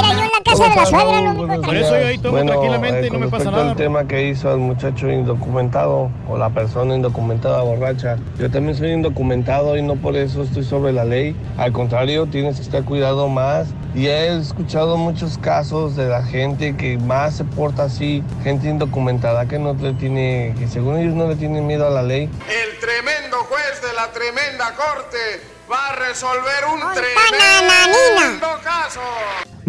Mira, 0.02 0.14
yo 0.14 0.22
en 0.24 0.30
la 0.30 0.42
casa 0.44 0.64
de 0.68 0.76
la 0.76 0.86
suegra 0.86 1.20
no 1.20 1.46
me 1.46 1.58
Por 1.58 1.76
eso 1.76 1.98
yo 2.00 2.06
ahí 2.06 2.18
tomo 2.18 2.32
Bueno, 2.32 2.52
tranquilamente 2.52 3.00
eh, 3.00 3.06
y 3.06 3.10
no 3.10 3.12
con 3.12 3.20
me 3.20 3.26
pasa 3.28 3.36
respecto 3.44 3.58
nada. 3.58 3.70
al 3.70 3.76
tema 3.76 4.04
que 4.08 4.28
hizo 4.28 4.52
el 4.52 4.58
muchacho 4.58 5.08
indocumentado 5.10 6.10
o 6.28 6.36
la 6.38 6.50
persona 6.50 6.94
indocumentada 6.94 7.62
borracha, 7.62 8.16
yo 8.38 8.50
también 8.50 8.76
soy 8.76 8.92
indocumentado 8.92 9.76
y 9.76 9.82
no 9.82 9.96
por 9.96 10.16
eso 10.16 10.42
estoy 10.42 10.64
sobre 10.64 10.92
la 10.92 11.04
ley. 11.04 11.36
Al 11.56 11.72
contrario, 11.72 12.26
tienes 12.26 12.56
que 12.56 12.62
estar 12.62 12.84
cuidado 12.84 13.28
más. 13.28 13.68
Y 13.92 14.06
he 14.06 14.36
escuchado 14.38 14.96
muchos 14.96 15.36
casos 15.38 15.96
de 15.96 16.08
la 16.08 16.22
gente 16.22 16.76
que 16.76 16.96
más 16.98 17.36
se 17.38 17.44
porta 17.44 17.84
así, 17.84 18.22
gente 18.44 18.68
indocumentada 18.68 19.46
que 19.46 19.58
no 19.58 19.74
le 19.74 19.94
tiene, 19.94 20.54
que 20.58 20.68
según 20.68 20.96
ellos 20.98 21.14
no 21.14 21.26
le 21.26 21.34
tienen 21.34 21.66
miedo 21.66 21.86
a 21.88 21.90
la 21.90 22.02
ley. 22.02 22.30
El 22.48 22.78
tremendo 22.78 23.38
juez 23.48 23.82
de 23.82 23.92
la 23.94 24.06
tremenda 24.12 24.72
corte 24.76 25.18
va 25.68 25.88
a 25.88 25.96
resolver 25.96 26.64
un 26.72 26.80
tremendo 26.94 28.46
caso. 28.62 29.00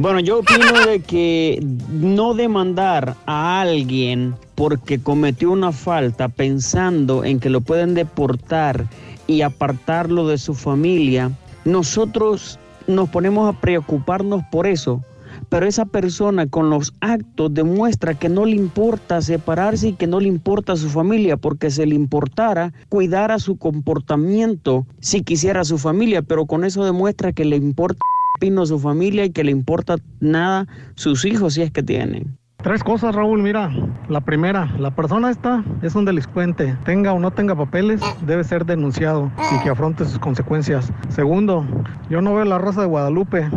Bueno, 0.01 0.19
yo 0.19 0.39
opino 0.39 0.83
de 0.88 1.01
que 1.01 1.63
no 1.91 2.33
demandar 2.33 3.17
a 3.27 3.61
alguien 3.61 4.33
porque 4.55 4.99
cometió 4.99 5.51
una 5.51 5.71
falta 5.71 6.27
pensando 6.27 7.23
en 7.23 7.39
que 7.39 7.51
lo 7.51 7.61
pueden 7.61 7.93
deportar 7.93 8.88
y 9.27 9.43
apartarlo 9.43 10.27
de 10.27 10.39
su 10.39 10.55
familia, 10.55 11.30
nosotros 11.65 12.57
nos 12.88 13.09
ponemos 13.09 13.47
a 13.47 13.61
preocuparnos 13.61 14.41
por 14.51 14.65
eso. 14.65 15.03
Pero 15.49 15.67
esa 15.67 15.85
persona 15.85 16.47
con 16.47 16.71
los 16.71 16.95
actos 17.01 17.53
demuestra 17.53 18.15
que 18.15 18.27
no 18.27 18.45
le 18.45 18.55
importa 18.55 19.21
separarse 19.21 19.89
y 19.89 19.93
que 19.93 20.07
no 20.07 20.19
le 20.19 20.30
importa 20.30 20.73
a 20.73 20.77
su 20.77 20.89
familia, 20.89 21.38
porque 21.38 21.69
se 21.69 21.85
le 21.85 21.93
importara 21.93 22.73
cuidar 22.89 23.31
a 23.31 23.38
su 23.38 23.55
comportamiento 23.57 24.88
si 24.99 25.21
quisiera 25.21 25.61
a 25.61 25.65
su 25.65 25.77
familia, 25.77 26.23
pero 26.23 26.47
con 26.47 26.65
eso 26.65 26.83
demuestra 26.83 27.33
que 27.33 27.45
le 27.45 27.57
importa 27.57 27.99
pino 28.42 28.64
a 28.64 28.66
su 28.66 28.80
familia 28.80 29.24
y 29.24 29.30
que 29.30 29.44
le 29.44 29.52
importa 29.52 29.98
nada 30.20 30.68
sus 30.95 31.26
hijos 31.26 31.53
si 31.53 31.61
es 31.61 31.70
que 31.70 31.84
tienen. 31.84 32.36
Tres 32.64 32.84
cosas, 32.84 33.14
Raúl, 33.16 33.42
mira. 33.42 33.72
La 34.10 34.22
primera, 34.22 34.72
la 34.80 34.92
persona 34.92 35.30
esta 35.30 35.64
es 35.84 35.94
un 35.94 36.06
delincuente. 36.06 36.76
Tenga 36.84 37.14
o 37.14 37.20
no 37.20 37.32
tenga 37.32 37.56
papeles, 37.56 38.02
debe 38.26 38.44
ser 38.44 38.66
denunciado 38.66 39.32
y 39.56 39.64
que 39.64 39.70
afronte 39.70 40.06
sus 40.06 40.18
consecuencias. 40.18 40.92
Segundo, 41.10 41.66
yo 42.10 42.22
no 42.22 42.34
veo 42.34 42.45
la 42.45 42.58
raza 42.58 42.82
de 42.82 42.88
Guadalupe, 42.88 43.48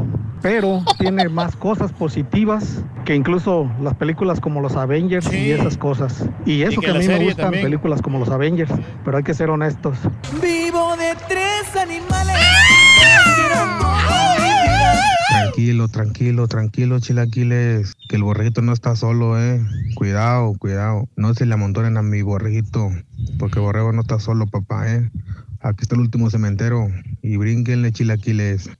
pero 0.42 0.82
tiene 0.98 1.30
más 1.30 1.56
cosas 1.56 1.92
positivas 1.92 2.84
que 3.06 3.14
incluso 3.14 3.70
las 3.82 3.94
películas 3.94 4.38
como 4.38 4.60
los 4.60 4.76
Avengers 4.76 5.32
y 5.32 5.50
esas 5.50 5.78
cosas. 5.78 6.26
Y 6.44 6.62
eso 6.62 6.80
que 6.80 6.86
que, 6.88 6.92
a 6.92 6.98
mí 6.98 7.08
me 7.08 7.24
gustan 7.24 7.46
también. 7.46 7.64
películas 7.64 8.02
como 8.02 8.18
los 8.18 8.28
Avengers, 8.28 8.72
pero 9.04 9.16
hay 9.16 9.22
que 9.22 9.32
ser 9.32 9.48
honestos. 9.48 9.98
Vivo 10.42 10.94
de 10.96 11.14
tres 11.26 11.74
animales. 11.76 12.63
Tranquilo, 15.34 15.88
tranquilo, 15.88 16.48
tranquilo, 16.48 17.00
chilaquiles. 17.00 17.94
Que 18.08 18.16
el 18.16 18.22
borreguito 18.22 18.62
no 18.62 18.72
está 18.72 18.94
solo, 18.94 19.40
eh. 19.40 19.60
Cuidado, 19.96 20.54
cuidado. 20.58 21.08
No 21.16 21.34
se 21.34 21.44
le 21.44 21.54
amontonen 21.54 21.96
a 21.96 22.02
mi 22.02 22.22
borreguito. 22.22 22.90
Porque 23.38 23.58
el 23.58 23.64
borrego 23.64 23.92
no 23.92 24.02
está 24.02 24.20
solo, 24.20 24.46
papá, 24.46 24.92
eh. 24.92 25.10
Aquí 25.60 25.82
está 25.82 25.96
el 25.96 26.02
último 26.02 26.30
cementero. 26.30 26.88
Y 27.20 27.36
brínquenle, 27.36 27.90
chilaquiles. 27.90 28.70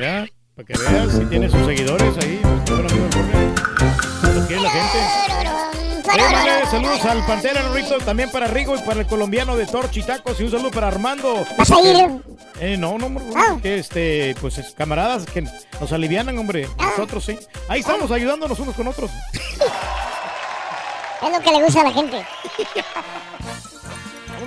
Ya, 0.00 0.26
para 0.56 0.66
que 0.66 0.78
veas 0.78 1.12
si 1.12 1.24
tiene 1.26 1.50
sus 1.50 1.66
seguidores 1.66 2.16
ahí. 2.18 2.40
quiere 4.46 4.62
la 4.62 4.70
gente. 4.70 5.61
Saludos 6.70 7.04
al 7.06 7.24
Pantera 7.26 7.62
Rito, 7.72 7.98
también 7.98 8.30
para 8.30 8.46
Rigo 8.46 8.76
y 8.76 8.80
para 8.80 9.00
el 9.00 9.06
colombiano 9.06 9.56
de 9.56 9.66
Torchi 9.66 10.02
Tacos 10.02 10.38
y 10.40 10.44
un 10.44 10.50
saludo 10.50 10.70
para 10.70 10.88
Armando. 10.88 11.44
¿Vas 11.56 11.70
a 11.70 11.80
ir? 11.80 12.10
Eh, 12.60 12.76
no, 12.76 12.98
no, 12.98 13.08
no, 13.08 13.20
Ah. 13.34 13.56
que 13.62 13.78
este, 13.78 14.34
pues 14.40 14.58
es 14.58 14.74
camaradas 14.74 15.24
que 15.26 15.42
nos 15.42 15.92
alivianan, 15.92 16.38
hombre. 16.38 16.68
Ah. 16.78 16.90
Nosotros 16.90 17.24
sí. 17.24 17.38
Ahí 17.68 17.80
estamos 17.80 18.10
ayudándonos 18.10 18.58
unos 18.58 18.74
con 18.74 18.88
otros. 18.88 19.10
Es 21.22 21.32
lo 21.32 21.40
que 21.40 21.50
le 21.50 21.62
gusta 21.62 21.80
a 21.80 21.84
la 21.84 21.92
gente. 21.92 22.20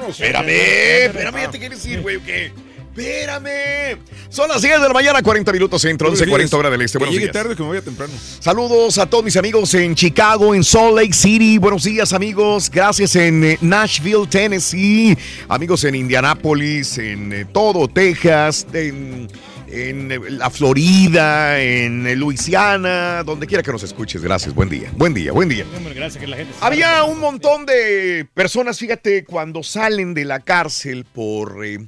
Espérame, 0.08 0.50
espérame, 0.50 1.42
ya 1.42 1.50
te 1.52 1.60
quieres 1.60 1.84
ir, 1.86 2.02
güey, 2.02 2.18
¿o 2.18 2.24
qué? 2.24 2.54
Espérame. 2.98 4.00
Son 4.30 4.48
las 4.48 4.62
10 4.62 4.80
de 4.80 4.88
la 4.88 4.94
mañana, 4.94 5.22
40 5.22 5.52
minutos 5.52 5.82
centro, 5.82 6.08
11, 6.10 6.28
40 6.28 6.58
horas 6.58 6.72
del 6.72 6.82
este. 6.82 6.98
Buenos 6.98 7.18
días. 7.18 7.32
tarde, 7.32 7.54
que 7.54 7.62
me 7.62 7.70
vaya 7.70 7.82
temprano. 7.82 8.14
Saludos 8.40 8.98
a 8.98 9.06
todos 9.06 9.26
mis 9.26 9.36
amigos 9.36 9.74
en 9.74 9.96
Chicago, 9.96 10.56
en 10.56 10.64
Salt 10.64 10.96
Lake 10.96 11.14
City. 11.14 11.58
Buenos 11.58 11.84
días, 11.84 12.14
amigos. 12.14 12.72
Gracias 12.72 13.18
en 13.18 13.44
eh, 13.44 13.58
Nashville, 13.60 14.26
Tennessee. 14.30 15.18
Amigos 15.50 15.84
en 15.84 15.96
Indianápolis, 15.96 16.98
en 16.98 17.34
eh, 17.34 17.46
todo 17.52 17.90
Texas, 17.90 18.66
en, 18.72 19.28
en, 19.68 20.12
eh, 20.14 20.20
la 20.30 20.50
Florida, 20.50 21.60
en 21.62 22.18
Luisiana, 22.18 23.24
donde 23.24 23.46
quiera 23.46 23.62
que 23.62 23.74
nos 23.74 23.84
escuches. 23.84 24.22
Gracias. 24.22 24.56
Buen 24.56 24.70
día. 24.70 24.90
Buen 24.96 25.14
día, 25.14 25.34
buen 25.34 25.50
día. 25.50 25.66
Gracias 25.94 26.22
que 26.22 26.28
la 26.28 26.38
gente. 26.38 26.54
Había 26.62 27.04
un 27.04 27.20
montón 27.20 27.66
de 27.66 28.26
personas, 28.34 28.80
fíjate, 28.80 29.26
cuando 29.26 29.64
salen 29.64 30.14
de 30.14 30.24
la 30.24 30.40
cárcel 30.40 31.04
por 31.04 31.66
eh, 31.66 31.80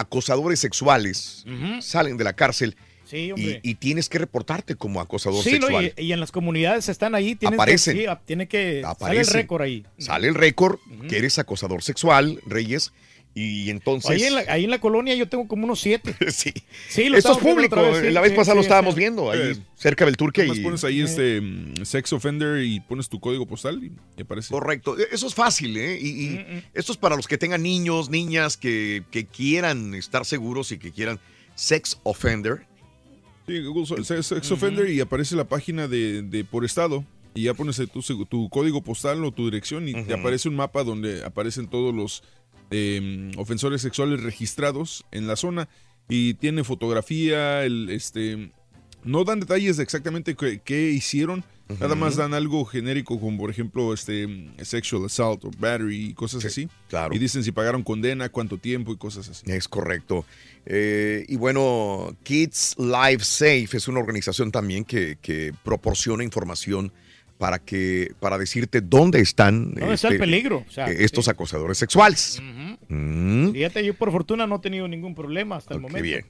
acosadores 0.00 0.60
sexuales, 0.60 1.44
salen 1.80 2.16
de 2.16 2.24
la 2.24 2.32
cárcel 2.34 2.76
Sí, 3.04 3.32
y, 3.62 3.74
tienes 3.76 4.10
que 4.10 4.18
reportarte 4.18 4.74
como 4.74 5.00
acosador 5.00 5.42
Sí, 5.42 5.52
¿no? 5.58 5.68
sexual. 5.68 5.94
y, 5.96 6.02
y 6.02 6.12
en 6.12 6.20
las 6.20 6.30
comunidades 6.30 6.90
están 6.90 7.14
ahí. 7.14 7.38
Aparecen. 7.42 7.96
Que, 7.96 8.02
sí, 8.06 8.08
tiene 8.26 8.48
que. 8.48 8.58
Sale 8.60 8.78
el 8.80 8.84
Aparece. 8.84 9.32
récord 9.32 9.62
ahí. 9.62 9.86
Sale 9.96 10.28
el 10.28 10.34
récord 10.34 10.78
que 11.08 11.16
eres 11.16 11.38
acosador 11.38 11.82
sexual, 11.82 12.42
Reyes, 12.44 12.92
y 13.38 13.70
entonces... 13.70 14.10
Ahí 14.10 14.22
en, 14.24 14.34
la, 14.34 14.44
ahí 14.48 14.64
en 14.64 14.70
la 14.70 14.80
colonia 14.80 15.14
yo 15.14 15.28
tengo 15.28 15.46
como 15.46 15.64
unos 15.64 15.80
siete. 15.80 16.14
sí. 16.32 16.52
Sí, 16.88 17.08
lo 17.08 17.16
Esto 17.16 17.32
es 17.32 17.38
público, 17.38 17.76
otra 17.76 17.90
vez, 17.90 18.06
sí, 18.06 18.12
la 18.12 18.20
vez 18.20 18.30
sí, 18.32 18.36
pasada 18.36 18.54
sí, 18.54 18.56
lo 18.56 18.62
sí. 18.62 18.66
estábamos 18.66 18.94
viendo, 18.94 19.30
ahí 19.30 19.40
Eh, 19.40 19.56
cerca 19.76 20.04
del 20.04 20.16
Turque. 20.16 20.46
Y... 20.46 20.60
pones 20.60 20.84
ahí 20.84 21.00
este 21.00 21.40
mm, 21.40 21.84
sex 21.84 22.12
offender 22.12 22.62
y 22.62 22.80
pones 22.80 23.08
tu 23.08 23.20
código 23.20 23.46
postal 23.46 23.82
y 23.82 23.92
y 24.16 24.22
aparece. 24.22 24.50
Correcto, 24.50 24.98
E- 24.98 25.08
eso 25.12 25.26
es 25.26 25.34
fácil, 25.34 25.76
¿eh? 25.76 25.98
Y, 26.00 26.08
y 26.08 26.64
esto 26.74 26.92
es 26.92 26.98
para 26.98 27.16
los 27.16 27.28
que 27.28 27.38
tengan 27.38 27.62
niños, 27.62 28.10
niñas 28.10 28.56
que, 28.56 29.04
que 29.10 29.26
quieran 29.26 29.94
estar 29.94 30.24
seguros 30.24 30.72
y 30.72 30.78
que 30.78 30.90
quieran 30.90 31.20
sex 31.54 31.98
offender. 32.02 32.66
Sí, 33.46 33.60
Google 33.60 34.04
sex, 34.04 34.26
sex 34.26 34.50
offender 34.50 34.90
y 34.90 35.00
aparece 35.00 35.34
la 35.34 35.44
página 35.44 35.88
de, 35.88 36.22
de 36.22 36.44
por 36.44 36.64
estado. 36.64 37.04
Y 37.34 37.42
ya 37.44 37.54
pones 37.54 37.80
tu, 38.28 38.48
código 38.48 38.82
postal 38.82 39.24
o 39.24 39.30
tu 39.30 39.44
dirección 39.44 39.86
y 39.88 39.92
te 40.04 40.14
aparece 40.14 40.48
un 40.48 40.56
mapa 40.56 40.82
donde 40.82 41.24
aparecen 41.24 41.68
todos 41.68 41.94
los 41.94 42.24
eh, 42.70 43.30
ofensores 43.36 43.82
sexuales 43.82 44.22
registrados 44.22 45.04
en 45.10 45.26
la 45.26 45.36
zona. 45.36 45.68
Y 46.08 46.34
tiene 46.34 46.64
fotografía, 46.64 47.64
el, 47.64 47.90
este, 47.90 48.50
no 49.04 49.24
dan 49.24 49.40
detalles 49.40 49.76
de 49.76 49.82
exactamente 49.82 50.34
qué, 50.34 50.60
qué 50.64 50.90
hicieron, 50.90 51.44
Nada 51.80 51.94
más 51.94 52.16
dan 52.16 52.32
algo 52.32 52.64
genérico 52.64 53.20
como 53.20 53.36
por 53.36 53.50
ejemplo 53.50 53.92
este 53.92 54.26
sexual 54.62 55.04
assault 55.04 55.44
o 55.44 55.50
battery 55.58 56.06
y 56.06 56.14
cosas 56.14 56.44
así. 56.44 56.68
claro. 56.88 57.14
Y 57.14 57.18
dicen 57.18 57.44
si 57.44 57.52
pagaron 57.52 57.82
condena, 57.82 58.30
cuánto 58.30 58.56
tiempo 58.56 58.92
y 58.92 58.96
cosas 58.96 59.28
así. 59.28 59.50
Es 59.50 59.68
correcto. 59.68 60.24
Eh, 60.64 61.26
y 61.28 61.36
bueno, 61.36 62.16
Kids 62.22 62.76
Life 62.78 63.22
Safe 63.22 63.68
es 63.76 63.86
una 63.86 64.00
organización 64.00 64.50
también 64.50 64.84
que, 64.84 65.18
que 65.20 65.52
proporciona 65.62 66.24
información 66.24 66.92
para 67.38 67.60
que 67.60 68.12
para 68.18 68.36
decirte 68.36 68.80
dónde 68.80 69.20
están 69.20 69.72
¿Dónde 69.74 69.94
está 69.94 70.08
el 70.08 70.18
peligro? 70.18 70.64
O 70.68 70.70
sea, 70.70 70.90
eh, 70.90 70.96
estos 71.00 71.28
acosadores 71.28 71.78
sexuales. 71.78 72.42
Mm. 72.88 73.52
Fíjate, 73.52 73.84
yo 73.84 73.94
por 73.94 74.10
fortuna 74.10 74.46
no 74.46 74.56
he 74.56 74.58
tenido 74.58 74.88
ningún 74.88 75.14
problema 75.14 75.56
hasta 75.56 75.74
el 75.74 75.80
momento. 75.80 76.02
bien. 76.02 76.26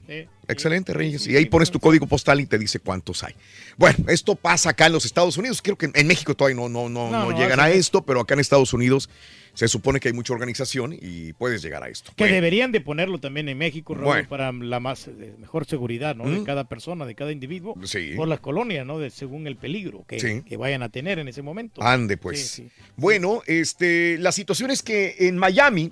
Excelente, 0.47 0.93
Reyes. 0.93 1.27
Y 1.27 1.35
ahí 1.35 1.45
pones 1.45 1.71
tu 1.71 1.79
código 1.79 2.05
postal 2.05 2.39
y 2.39 2.45
te 2.45 2.57
dice 2.57 2.79
cuántos 2.79 3.23
hay. 3.23 3.33
Bueno, 3.77 4.05
esto 4.07 4.35
pasa 4.35 4.71
acá 4.71 4.85
en 4.85 4.93
los 4.93 5.05
Estados 5.05 5.37
Unidos. 5.37 5.61
Creo 5.61 5.77
que 5.77 5.89
en 5.93 6.07
México 6.07 6.35
todavía 6.35 6.55
no, 6.55 6.69
no, 6.69 6.89
no, 6.89 7.09
No, 7.09 7.37
llegan 7.37 7.59
a 7.59 7.69
esto, 7.69 8.03
pero 8.03 8.21
acá 8.21 8.35
en 8.35 8.41
Estados 8.41 8.73
Unidos 8.73 9.09
se 9.53 9.67
supone 9.67 9.99
que 9.99 10.07
hay 10.09 10.13
mucha 10.13 10.33
organización 10.33 10.93
y 10.99 11.33
puedes 11.33 11.61
llegar 11.61 11.83
a 11.83 11.89
esto. 11.89 12.11
Que 12.15 12.27
deberían 12.27 12.71
de 12.71 12.81
ponerlo 12.81 13.19
también 13.19 13.49
en 13.49 13.57
México, 13.57 13.93
Raúl, 13.93 14.05
Bueno. 14.05 14.29
para 14.29 14.51
la 14.51 14.79
más 14.79 15.07
eh, 15.07 15.33
mejor 15.39 15.65
seguridad, 15.65 16.15
¿no? 16.15 16.29
De 16.29 16.43
cada 16.43 16.63
persona, 16.65 17.05
de 17.05 17.15
cada 17.15 17.31
individuo, 17.31 17.75
Sí. 17.83 18.13
por 18.15 18.27
las 18.27 18.39
colonias, 18.39 18.85
¿no? 18.85 18.99
De, 18.99 19.09
según 19.09 19.47
el 19.47 19.55
peligro 19.57 20.05
que, 20.07 20.19
Sí. 20.19 20.41
que 20.43 20.57
vayan 20.57 20.83
a 20.83 20.89
tener 20.89 21.19
en 21.19 21.27
ese 21.27 21.41
momento. 21.41 21.81
Ande, 21.83 22.17
pues. 22.17 22.47
Sí. 22.47 22.69
Bueno, 22.95 23.41
este, 23.47 24.17
la 24.19 24.31
situación 24.31 24.71
es 24.71 24.81
que 24.83 25.15
en 25.19 25.37
Miami, 25.37 25.91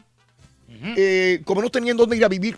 eh, 0.95 1.41
como 1.45 1.61
no 1.61 1.69
tenían 1.69 1.97
dónde 1.97 2.17
ir 2.17 2.25
a 2.25 2.29
vivir, 2.29 2.57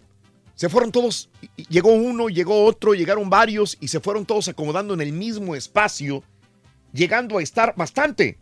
se 0.56 0.68
fueron 0.68 0.92
todos, 0.92 1.30
llegó 1.70 1.94
uno, 1.94 2.28
llegó 2.28 2.66
otro, 2.66 2.94
llegaron 2.94 3.30
varios 3.30 3.78
y 3.80 3.88
se 3.88 4.00
fueron 4.02 4.26
todos 4.26 4.48
acomodando 4.50 4.94
en 4.94 5.02
el 5.02 5.14
mismo 5.14 5.56
espacio, 5.56 6.22
llegando 6.92 7.38
a 7.38 7.44
estar 7.44 7.74
bastante, 7.78 8.38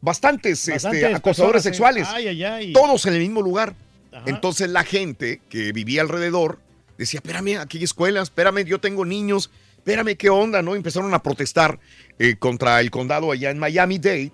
bastantes, 0.00 0.60
este, 0.60 0.72
Bastantes 0.72 1.14
acosadores 1.14 1.62
¿eh? 1.62 1.68
sexuales. 1.68 2.08
Ay, 2.10 2.28
ay, 2.28 2.44
ay. 2.44 2.72
Todos 2.72 3.06
en 3.06 3.14
el 3.14 3.20
mismo 3.20 3.42
lugar. 3.42 3.74
Ajá. 4.12 4.24
Entonces 4.26 4.70
la 4.70 4.84
gente 4.84 5.40
que 5.48 5.72
vivía 5.72 6.02
alrededor 6.02 6.58
decía, 6.98 7.18
espérame, 7.18 7.58
aquí 7.58 7.78
hay 7.78 7.84
escuelas, 7.84 8.24
espérame, 8.24 8.64
yo 8.64 8.80
tengo 8.80 9.04
niños, 9.04 9.50
espérame, 9.76 10.16
¿qué 10.16 10.30
onda? 10.30 10.62
¿No? 10.62 10.74
Empezaron 10.74 11.12
a 11.14 11.22
protestar 11.22 11.78
eh, 12.18 12.36
contra 12.36 12.80
el 12.80 12.90
condado 12.90 13.30
allá 13.30 13.50
en 13.50 13.58
Miami-Dade 13.58 14.32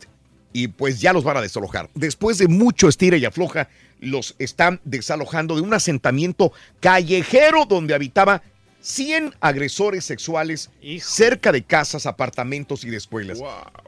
y 0.52 0.68
pues 0.68 1.00
ya 1.00 1.12
los 1.12 1.24
van 1.24 1.36
a 1.36 1.40
desalojar. 1.40 1.88
Después 1.94 2.38
de 2.38 2.48
mucho 2.48 2.88
estira 2.88 3.16
y 3.16 3.24
afloja, 3.24 3.68
los 4.00 4.34
están 4.38 4.80
desalojando 4.84 5.54
de 5.54 5.62
un 5.62 5.74
asentamiento 5.74 6.52
callejero 6.80 7.64
donde 7.64 7.94
habitaba 7.94 8.42
100 8.80 9.34
agresores 9.40 10.04
sexuales 10.04 10.70
cerca 11.00 11.52
de 11.52 11.62
casas, 11.62 12.04
apartamentos 12.06 12.84
y 12.84 12.90
de 12.90 12.96
escuelas. 12.96 13.38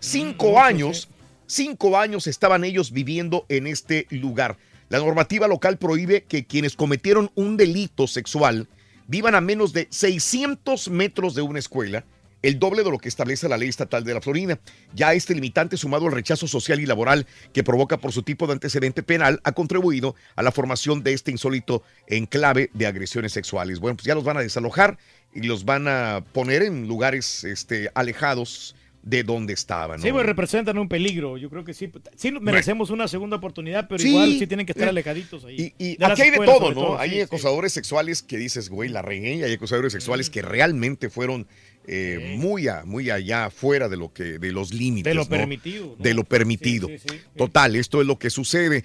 Cinco 0.00 0.50
Muchos, 0.50 0.62
años, 0.62 1.08
cinco 1.46 1.98
años 1.98 2.26
estaban 2.26 2.64
ellos 2.64 2.92
viviendo 2.92 3.46
en 3.48 3.66
este 3.66 4.06
lugar. 4.10 4.56
La 4.88 4.98
normativa 4.98 5.48
local 5.48 5.78
prohíbe 5.78 6.22
que 6.22 6.46
quienes 6.46 6.76
cometieron 6.76 7.30
un 7.34 7.56
delito 7.56 8.06
sexual 8.06 8.68
vivan 9.06 9.34
a 9.34 9.40
menos 9.40 9.72
de 9.72 9.86
600 9.90 10.88
metros 10.90 11.34
de 11.34 11.42
una 11.42 11.58
escuela, 11.58 12.04
el 12.42 12.58
doble 12.58 12.84
de 12.84 12.90
lo 12.90 12.98
que 12.98 13.08
establece 13.08 13.48
la 13.48 13.56
ley 13.56 13.70
estatal 13.70 14.04
de 14.04 14.12
la 14.12 14.20
Florida. 14.20 14.58
Ya 14.94 15.14
este 15.14 15.34
limitante, 15.34 15.78
sumado 15.78 16.06
al 16.06 16.12
rechazo 16.12 16.46
social 16.46 16.78
y 16.78 16.86
laboral 16.86 17.26
que 17.54 17.64
provoca 17.64 17.96
por 17.96 18.12
su 18.12 18.22
tipo 18.22 18.46
de 18.46 18.52
antecedente 18.52 19.02
penal, 19.02 19.40
ha 19.44 19.52
contribuido 19.52 20.14
a 20.36 20.42
la 20.42 20.52
formación 20.52 21.02
de 21.02 21.14
este 21.14 21.30
insólito 21.30 21.82
enclave 22.06 22.70
de 22.74 22.86
agresiones 22.86 23.32
sexuales. 23.32 23.80
Bueno, 23.80 23.96
pues 23.96 24.04
ya 24.04 24.14
los 24.14 24.24
van 24.24 24.36
a 24.36 24.42
desalojar 24.42 24.98
y 25.32 25.42
los 25.42 25.64
van 25.64 25.88
a 25.88 26.22
poner 26.32 26.62
en 26.62 26.86
lugares 26.86 27.44
este, 27.44 27.90
alejados 27.94 28.76
de 29.06 29.22
donde 29.22 29.52
estaban. 29.52 30.00
Sí, 30.00 30.08
¿no? 30.08 30.14
pues 30.14 30.24
representan 30.26 30.78
un 30.78 30.88
peligro. 30.88 31.36
Yo 31.36 31.50
creo 31.50 31.62
que 31.62 31.74
sí. 31.74 31.90
Sí 32.16 32.32
merecemos 32.32 32.88
una 32.88 33.06
segunda 33.06 33.36
oportunidad, 33.36 33.86
pero 33.86 33.98
Sí. 33.98 34.08
igual 34.08 34.38
sí 34.38 34.46
tienen 34.46 34.64
que 34.64 34.72
estar 34.72 34.86
Eh, 34.86 34.90
alejaditos 34.90 35.44
ahí. 35.44 35.74
Y 35.78 36.02
aquí 36.02 36.22
hay 36.22 36.30
de 36.30 36.38
todo, 36.38 36.72
¿no? 36.72 36.98
hay 36.98 37.10
sí, 37.10 37.16
sí. 37.16 37.20
acosadores 37.22 37.72
sexuales 37.72 38.22
que 38.22 38.38
dices, 38.38 38.70
güey, 38.70 38.88
la 38.88 39.02
regué, 39.02 39.34
y 39.34 39.42
hay 39.42 39.52
acosadores 39.52 39.92
sexuales 39.92 40.30
que 40.30 40.40
realmente 40.42 41.10
fueron 41.10 41.46
eh, 41.86 42.36
muy, 42.38 42.66
a- 42.66 42.84
muy 42.86 43.10
allá 43.10 43.50
fuera 43.50 43.90
de 43.90 43.98
lo 43.98 44.10
que, 44.10 44.38
de 44.38 44.52
los 44.52 44.72
límites. 44.72 45.10
De 45.10 45.14
lo 45.14 45.24
¿no? 45.24 45.28
permitido, 45.28 45.84
¿no? 45.98 46.02
De 46.02 46.14
lo 46.14 46.24
permitido. 46.24 46.88
Sí, 46.88 46.96
sí, 46.98 47.04
sí. 47.12 47.20
Total, 47.36 47.76
esto 47.76 48.00
es 48.00 48.06
lo 48.06 48.18
que 48.18 48.30
sucede. 48.30 48.84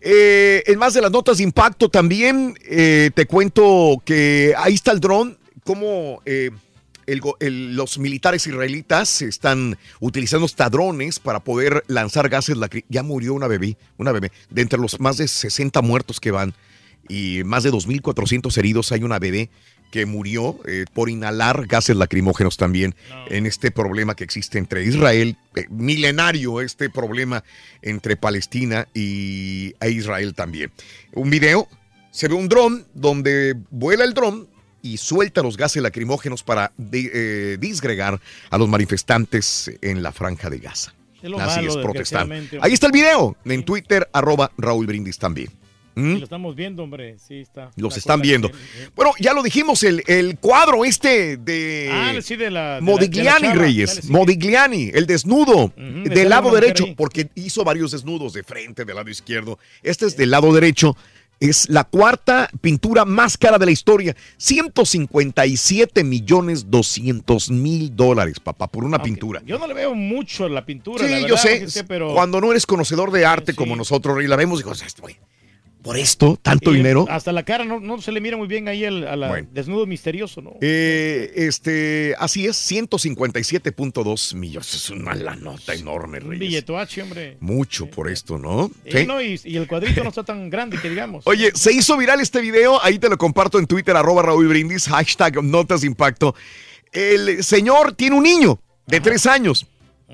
Eh, 0.00 0.64
en 0.66 0.76
más 0.78 0.94
de 0.94 1.00
las 1.00 1.12
notas 1.12 1.38
de 1.38 1.44
impacto 1.44 1.88
también 1.90 2.54
eh, 2.68 3.10
te 3.14 3.26
cuento 3.26 4.02
que 4.04 4.52
ahí 4.58 4.74
está 4.74 4.90
el 4.90 4.98
dron, 4.98 5.38
cómo 5.62 6.22
eh, 6.26 6.50
el 7.12 7.20
el- 7.40 7.74
los 7.76 7.98
militares 7.98 8.46
israelitas 8.46 9.22
están 9.22 9.76
utilizando 10.00 10.46
hasta 10.46 10.68
drones 10.70 11.18
para 11.18 11.40
poder 11.40 11.84
lanzar 11.88 12.28
gases. 12.28 12.56
Ya 12.88 13.02
murió 13.02 13.34
una 13.34 13.46
bebé, 13.48 13.76
una 13.98 14.12
bebé. 14.12 14.32
De 14.50 14.62
entre 14.62 14.78
los 14.78 15.00
más 15.00 15.16
de 15.16 15.28
60 15.28 15.82
muertos 15.82 16.20
que 16.20 16.30
van 16.30 16.54
y 17.08 17.42
más 17.44 17.62
de 17.64 17.70
2.400 17.72 18.56
heridos, 18.58 18.92
hay 18.92 19.02
una 19.02 19.18
bebé 19.18 19.50
que 19.90 20.06
murió 20.06 20.60
eh, 20.68 20.84
por 20.94 21.10
inhalar 21.10 21.66
gases 21.66 21.96
lacrimógenos 21.96 22.56
también 22.56 22.94
en 23.28 23.44
este 23.46 23.72
problema 23.72 24.14
que 24.14 24.22
existe 24.22 24.58
entre 24.58 24.84
Israel, 24.84 25.36
eh, 25.56 25.66
milenario 25.68 26.60
este 26.60 26.90
problema 26.90 27.42
entre 27.82 28.16
Palestina 28.16 28.86
y 28.94 29.74
e 29.80 29.90
Israel 29.90 30.34
también. 30.34 30.70
Un 31.12 31.30
video, 31.30 31.66
se 32.12 32.28
ve 32.28 32.34
un 32.34 32.48
dron 32.48 32.86
donde 32.94 33.56
vuela 33.70 34.04
el 34.04 34.14
dron 34.14 34.48
y 34.82 34.96
suelta 34.96 35.42
los 35.42 35.56
gases 35.56 35.82
lacrimógenos 35.82 36.42
para 36.42 36.72
de- 36.76 37.10
eh, 37.12 37.56
disgregar 37.58 38.20
a 38.50 38.58
los 38.58 38.68
manifestantes 38.68 39.70
en 39.82 40.02
la 40.02 40.12
franja 40.12 40.50
de 40.50 40.58
Gaza. 40.58 40.94
Así 41.38 41.66
es, 41.66 41.74
desgraciadamente, 41.74 42.58
Ahí 42.62 42.72
está 42.72 42.86
el 42.86 42.92
video, 42.92 43.36
en 43.44 43.62
Twitter, 43.64 44.08
arroba 44.12 44.50
Raúl 44.56 44.86
Brindis 44.86 45.18
también. 45.18 45.50
¿Mm? 45.96 46.14
Lo 46.18 46.24
estamos 46.24 46.54
viendo, 46.54 46.84
hombre. 46.84 47.16
Sí, 47.18 47.40
está. 47.40 47.70
Los 47.76 47.96
están 47.96 48.22
viendo. 48.22 48.48
bien, 48.48 48.60
bien. 48.76 48.90
Bueno, 48.94 49.12
ya 49.18 49.34
lo 49.34 49.42
dijimos, 49.42 49.82
el, 49.82 50.02
el 50.06 50.38
cuadro 50.38 50.84
este 50.84 51.36
de 51.36 51.90
Ah, 51.92 52.14
sí, 52.22 52.36
de 52.36 52.48
la. 52.50 52.60
de 52.60 52.60
la- 52.60 52.74
de 52.76 52.80
la 52.80 52.80
Modigliani. 52.80 53.48
Reyes, 53.52 53.88
Dale, 53.96 54.02
sí. 54.02 54.12
Modigliani, 54.12 54.90
el 54.94 55.06
desnudo 55.06 55.72
del 55.76 56.28
lado 56.28 56.52
derecho, 56.54 56.86
porque 56.96 57.28
hizo 57.34 57.64
varios 57.64 57.90
desnudos 57.90 58.32
de 58.32 58.44
frente, 58.44 58.84
del 58.84 58.94
lado 58.96 59.10
izquierdo. 59.10 59.58
Este 59.82 60.06
es 60.06 60.16
del 60.16 60.30
lado 60.30 60.52
derecho. 60.54 60.96
Es 61.40 61.70
la 61.70 61.84
cuarta 61.84 62.50
pintura 62.60 63.06
más 63.06 63.38
cara 63.38 63.58
de 63.58 63.64
la 63.64 63.72
historia. 63.72 64.14
157 64.36 66.04
millones 66.04 66.70
200 66.70 67.50
mil 67.50 67.96
dólares, 67.96 68.38
papá, 68.40 68.66
por 68.68 68.84
una 68.84 69.02
pintura. 69.02 69.40
Yo 69.46 69.58
no 69.58 69.66
le 69.66 69.72
veo 69.72 69.94
mucho 69.94 70.48
la 70.50 70.66
pintura. 70.66 71.02
Sí, 71.06 71.10
la 71.10 71.26
yo 71.26 71.38
sé. 71.38 71.66
pero. 71.84 72.12
Cuando 72.12 72.42
no 72.42 72.50
eres 72.50 72.66
conocedor 72.66 73.10
de 73.10 73.24
arte 73.24 73.54
como 73.54 73.74
nosotros, 73.74 74.16
Rey, 74.16 74.26
la 74.26 74.36
vemos 74.36 74.60
y 74.60 74.62
digo, 74.62 74.72
"Esto, 74.72 75.00
güey, 75.02 75.16
por 75.82 75.96
esto, 75.96 76.38
tanto 76.42 76.72
dinero. 76.72 77.06
Hasta 77.08 77.32
la 77.32 77.42
cara 77.42 77.64
no, 77.64 77.80
no 77.80 78.00
se 78.02 78.12
le 78.12 78.20
mira 78.20 78.36
muy 78.36 78.46
bien 78.46 78.68
ahí 78.68 78.84
el, 78.84 79.06
a 79.06 79.16
la 79.16 79.28
Bueno. 79.28 79.48
desnudo 79.52 79.86
misterioso, 79.86 80.42
¿no? 80.42 80.54
Eh, 80.60 81.32
este, 81.36 82.14
así 82.18 82.46
es, 82.46 82.56
157.2 82.70 84.34
millones. 84.34 84.74
Es 84.74 84.90
una 84.90 85.14
la 85.14 85.34
nota 85.36 85.74
enorme, 85.74 86.18
Un 86.18 86.30
Reyes. 86.30 86.40
billetoache, 86.40 87.02
hombre. 87.02 87.36
Mucho 87.40 87.86
por 87.86 88.10
esto, 88.10 88.38
¿no? 88.38 88.70
Sí, 88.90 89.06
no, 89.06 89.20
y, 89.22 89.40
y 89.44 89.56
el 89.56 89.66
cuadrito 89.66 90.02
no 90.02 90.10
está 90.10 90.24
tan 90.24 90.50
grande 90.50 90.78
que 90.80 90.88
digamos. 90.90 91.26
Oye, 91.26 91.50
se 91.54 91.72
hizo 91.72 91.96
viral 91.96 92.20
este 92.20 92.40
video, 92.40 92.82
ahí 92.82 92.98
te 92.98 93.08
lo 93.08 93.18
comparto 93.18 93.58
en 93.58 93.66
Twitter, 93.66 93.96
arroba 93.96 94.22
Raúl 94.22 94.48
Brindis, 94.48 94.86
hashtag 94.88 95.42
Notas 95.42 95.80
de 95.82 95.86
Impacto. 95.86 96.34
El 96.92 97.42
señor 97.44 97.92
tiene 97.94 98.16
un 98.16 98.24
niño 98.24 98.60
de 98.86 99.00
tres 99.00 99.26
años 99.26 99.66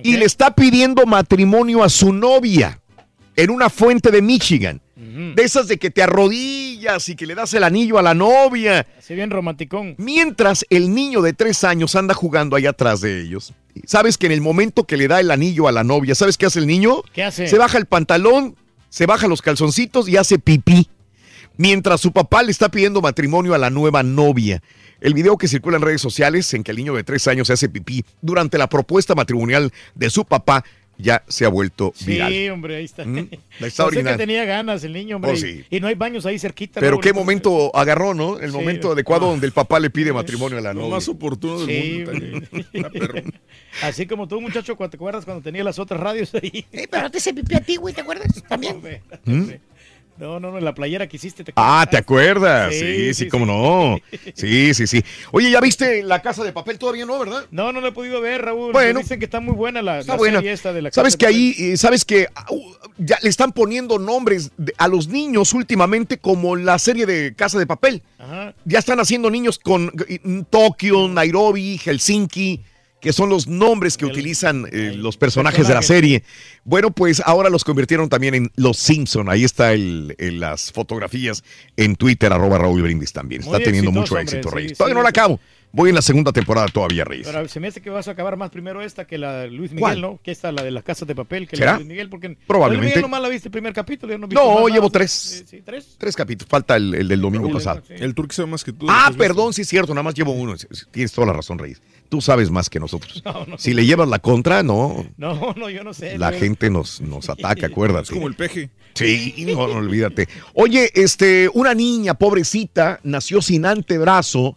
y 0.03 0.17
le 0.17 0.27
está 0.27 0.55
pidiendo 0.55 1.07
matrimonio 1.07 1.83
a 1.83 1.89
su 1.89 2.13
novia 2.13 2.81
en 3.37 3.51
una 3.51 3.71
fuente 3.71 4.11
de 4.11 4.23
Michigan. 4.23 4.81
De 4.97 5.43
esas 5.43 5.69
de 5.69 5.79
que 5.79 5.91
te 5.91 6.03
arrodillas 6.03 7.09
y 7.11 7.17
que 7.17 7.27
le 7.27 7.35
das 7.35 7.53
el 7.53 7.65
anillo 7.65 7.99
a 7.99 8.03
la 8.03 8.15
novia. 8.15 8.87
Así 8.99 9.15
bien 9.15 9.31
romanticón. 9.31 9.95
Mientras 9.99 10.65
el 10.71 10.93
niño 10.95 11.21
de 11.21 11.35
tres 11.35 11.65
años 11.65 11.95
anda 11.95 12.15
jugando 12.15 12.57
allá 12.57 12.71
atrás 12.71 13.03
de 13.03 13.21
ellos. 13.21 13.53
Sabes 13.85 14.17
que 14.17 14.27
en 14.27 14.33
el 14.33 14.41
momento 14.41 14.85
que 14.85 14.97
le 14.97 15.07
da 15.07 15.21
el 15.21 15.31
anillo 15.31 15.69
a 15.69 15.73
la 15.73 15.85
novia, 15.85 16.15
¿sabes 16.15 16.39
qué 16.39 16.47
hace 16.47 16.61
el 16.61 16.67
niño? 16.67 17.03
¿Qué 17.13 17.25
hace? 17.25 17.47
Se 17.47 17.59
baja 17.59 17.77
el 17.77 17.87
pantalón, 17.87 18.57
se 18.89 19.05
baja 19.05 19.29
los 19.29 19.43
calzoncitos 19.43 20.09
y 20.09 20.17
hace 20.17 20.39
pipí. 20.39 20.89
Mientras 21.59 22.01
su 22.01 22.13
papá 22.13 22.43
le 22.43 22.51
está 22.51 22.71
pidiendo 22.71 23.03
matrimonio 23.03 23.55
a 23.55 23.59
la 23.59 23.71
nueva 23.71 24.03
novia. 24.03 24.63
El 25.01 25.13
video 25.13 25.37
que 25.37 25.47
circula 25.47 25.77
en 25.77 25.83
redes 25.83 26.01
sociales 26.01 26.53
en 26.55 26.65
que 26.65 26.71
el 26.71 26.79
niño 26.79 26.95
de 26.95 27.05
tres 27.05 27.29
años 27.29 27.49
se 27.49 27.53
hace 27.53 27.69
pipí 27.69 28.05
durante 28.23 28.57
la 28.57 28.69
propuesta 28.69 29.15
matrimonial 29.15 29.73
de 29.95 30.09
su 30.09 30.25
papá 30.25 30.65
ya 30.99 31.23
se 31.29 31.45
ha 31.45 31.49
vuelto 31.49 31.93
viral. 32.07 32.33
Sí, 32.33 32.49
hombre, 32.49 32.77
ahí 32.77 32.85
está. 32.85 33.05
¿Mm? 33.05 33.29
La 33.61 33.67
está 33.67 33.85
Yo 33.85 33.91
sé 33.91 34.03
que 34.05 34.15
tenía 34.17 34.45
ganas 34.45 34.83
el 34.85 34.93
niño, 34.93 35.17
hombre. 35.17 35.33
Oh, 35.33 35.35
y- 35.35 35.39
sí. 35.39 35.65
y, 35.71 35.81
no 35.81 35.89
hay 35.89 35.95
baños 35.95 36.25
ahí 36.27 36.39
cerquita. 36.39 36.81
Pero 36.81 36.99
qué 37.01 37.13
momento 37.13 37.75
agarró, 37.77 38.15
¿no? 38.15 38.39
El 38.39 38.51
Sí. 38.51 38.57
momento 38.57 38.93
adecuado 38.93 39.27
Ah. 39.27 39.31
donde 39.31 39.47
el 39.47 39.53
papá 39.53 39.79
le 39.81 39.91
pide 39.91 40.13
matrimonio 40.13 40.59
a 40.59 40.61
la 40.61 40.73
Lo 40.73 40.81
novia. 40.81 40.95
más 40.97 41.09
oportuno 41.09 41.65
del 41.65 41.83
Sí, 41.83 42.05
mundo. 42.05 42.47
Así 43.83 44.07
como 44.07 44.27
tú, 44.27 44.41
muchacho, 44.41 44.77
cuando 44.77 44.91
te 44.93 44.97
acuerdas 44.97 45.25
cuando 45.25 45.43
tenía 45.43 45.63
las 45.65 45.79
otras 45.79 46.01
radios 46.01 46.35
ahí. 46.35 46.65
Eh, 46.73 46.89
pero 46.91 47.05
no 47.05 47.11
te 47.11 47.21
se 47.21 47.35
pipió 47.35 47.59
a 47.59 47.61
ti, 47.61 47.77
güey, 47.77 47.95
¿te 47.95 48.01
acuerdas? 48.01 48.29
También. 48.49 48.81
¿Mm? 49.25 49.51
No, 50.19 50.41
no, 50.41 50.51
no, 50.51 50.61
la 50.61 50.75
playera 50.75 51.07
que 51.09 51.17
hiciste. 51.17 51.45
¿te 51.45 51.53
Ah, 51.57 51.87
¿te 51.91 51.97
acuerdas? 51.97 52.73
Sí, 52.73 52.81
Sí, 52.81 52.97
sí, 53.09 53.15
sí, 53.25 53.29
cómo 53.29 53.45
no. 53.47 53.99
Sí, 54.35 54.73
sí, 54.75 54.87
sí. 54.87 55.05
Oye, 55.33 55.51
¿ya 55.51 55.61
viste 55.61 56.03
La 56.03 56.23
Casa 56.23 56.43
de 56.43 56.53
Papel? 56.53 56.79
Todavía 56.79 57.05
no, 57.05 57.19
¿verdad? 57.19 57.45
No, 57.51 57.73
no 57.73 57.81
la 57.81 57.89
he 57.89 57.93
podido 57.93 58.21
ver, 58.21 58.43
Raúl. 58.43 58.73
Bueno. 58.73 59.01
Dicen 59.01 59.19
que 59.19 59.27
está 59.27 59.41
muy 59.41 59.55
buena 59.55 59.83
la, 59.83 60.01
Está 60.01 60.13
la 60.15 60.19
buena. 60.19 60.39
serie 60.39 60.53
esta 60.53 60.73
de 60.73 60.83
la 60.83 60.91
Sabes 60.91 61.17
Casa 61.17 61.19
que 61.19 61.27
de 61.27 61.39
ahí, 61.39 61.55
eh, 61.59 61.77
sabes 61.77 62.05
que 62.05 62.29
uh, 62.51 62.73
ya 62.99 63.19
le 63.23 63.29
están 63.29 63.53
poniendo 63.53 63.99
nombres 63.99 64.53
de- 64.57 64.73
a 64.79 64.89
los 64.89 65.09
niños 65.09 65.53
últimamente 65.53 66.19
como 66.19 66.57
la 66.57 66.79
serie 66.79 67.05
de 67.07 67.35
Casa 67.35 67.59
de 67.59 67.67
Papel. 67.67 68.03
Ajá. 68.19 68.55
Ya 68.65 68.79
están 68.79 68.99
haciendo 69.01 69.31
niños 69.31 69.59
con 69.59 69.93
Tokio, 70.51 71.09
Nairobi, 71.09 71.79
Helsinki, 71.79 72.63
que 73.07 73.13
son 73.13 73.29
los 73.29 73.47
nombres 73.47 73.97
que 73.97 74.05
utilizan 74.05 74.67
eh, 74.73 74.93
los 74.97 75.17
personajes 75.17 75.69
de 75.69 75.75
la 75.75 75.83
serie. 75.83 76.25
Bueno, 76.65 76.91
pues 76.91 77.23
ahora 77.25 77.51
los 77.51 77.63
convirtieron 77.63 78.09
también 78.09 78.35
en 78.35 78.51
Los 78.57 78.79
Simpson. 78.79 79.29
Ahí 79.29 79.45
está 79.45 79.73
el, 79.75 80.17
el- 80.19 80.41
las 80.41 80.73
fotografías 80.73 81.45
en 81.77 81.95
Twitter, 81.95 82.33
arroba 82.33 82.59
Raúl 82.59 82.83
Brindis 82.83 83.13
también. 83.13 83.43
Está 83.43 83.59
teniendo 83.59 83.91
exitoso, 83.91 84.01
mucho 84.01 84.15
hombre, 84.15 84.23
éxito, 84.25 84.49
sí, 84.49 84.55
Reyes. 84.57 84.71
sí, 84.73 84.77
Todavía 84.77 84.95
no 84.95 85.03
la 85.03 85.09
sí. 85.11 85.21
acabo. 85.21 85.39
Voy 85.73 85.91
en 85.91 85.95
la 85.95 86.03
segunda 86.03 86.33
temporada 86.33 86.67
todavía, 86.69 87.05
Reyes. 87.05 87.27
Pero 87.31 87.47
se 87.49 87.61
me 87.61 87.69
hace 87.69 87.83
que 87.83 87.91
vas 87.91 88.09
a 88.09 88.13
acabar 88.13 88.37
más 88.37 88.51
primero 88.51 88.81
esta 88.83 89.07
que 89.07 89.19
la 89.19 89.41
de 89.41 89.51
Luis 89.51 89.71
Miguel, 89.73 89.81
¿Cuál? 89.81 90.01
¿no? 90.01 90.21
Que 90.23 90.31
esta, 90.31 90.51
la 90.51 90.63
de 90.63 90.71
las 90.71 90.83
casas 90.83 91.07
de 91.07 91.15
papel, 91.15 91.47
que 91.47 91.57
la 91.57 91.61
¿Será? 91.61 91.73
de 91.73 91.79
Luis 91.79 91.89
Miguel, 91.89 92.09
porque 92.09 92.37
Probablemente. 92.47 92.87
Luis 92.87 92.97
Miguel 92.97 93.03
nomás 93.03 93.21
la 93.23 93.29
viste 93.29 93.49
el 93.49 93.53
primer 93.53 93.73
capítulo, 93.75 94.13
yo 94.13 94.19
no 94.19 94.27
No, 94.27 94.55
más 94.63 94.73
llevo 94.73 94.87
nada. 94.87 94.91
tres. 94.91 95.11
Sí, 95.13 95.45
sí, 95.47 95.63
tres. 95.65 95.97
Tres 95.99 96.17
capítulos. 96.17 96.49
Falta 96.49 96.77
el, 96.77 96.95
el 96.95 97.07
del 97.09 97.21
domingo 97.21 97.51
pasado. 97.51 97.83
El 97.91 98.15
turco 98.15 98.33
sabe 98.33 98.49
más 98.51 98.65
que 98.65 98.73
tú. 98.73 98.87
Ah, 98.89 99.13
perdón, 99.17 99.53
sí 99.53 99.63
es 99.63 99.69
cierto, 99.69 99.93
nada 99.95 100.03
más 100.03 100.15
llevo 100.15 100.33
uno. 100.33 100.55
Tienes 100.91 101.13
toda 101.13 101.27
la 101.29 101.33
razón, 101.35 101.59
Reyes. 101.59 101.81
Tú 102.09 102.21
sabes 102.21 102.51
más 102.51 102.71
que 102.71 102.79
nosotros. 102.81 103.23
Si 103.59 103.75
le 103.75 103.85
llevas 103.87 104.09
la 104.09 104.19
contra, 104.19 104.63
no. 104.63 105.05
No, 105.17 105.55
no, 105.57 105.71
yo 105.71 105.83
no 105.85 105.93
sé. 105.95 106.19
La 106.19 106.33
gente 106.33 106.71
nos, 106.71 107.01
nos 107.01 107.29
ataca, 107.29 107.67
acuérdate. 107.69 108.05
Es 108.05 108.11
como 108.11 108.29
el 108.29 108.35
peje. 108.35 108.71
Sí, 108.95 109.35
no, 109.47 109.67
no 109.69 109.75
olvídate. 109.75 110.29
Oye, 110.55 110.91
este, 110.95 111.51
una 111.55 111.75
niña 111.75 112.15
pobrecita 112.15 113.01
nació 113.03 113.43
sin 113.43 113.67
antebrazo 113.67 114.57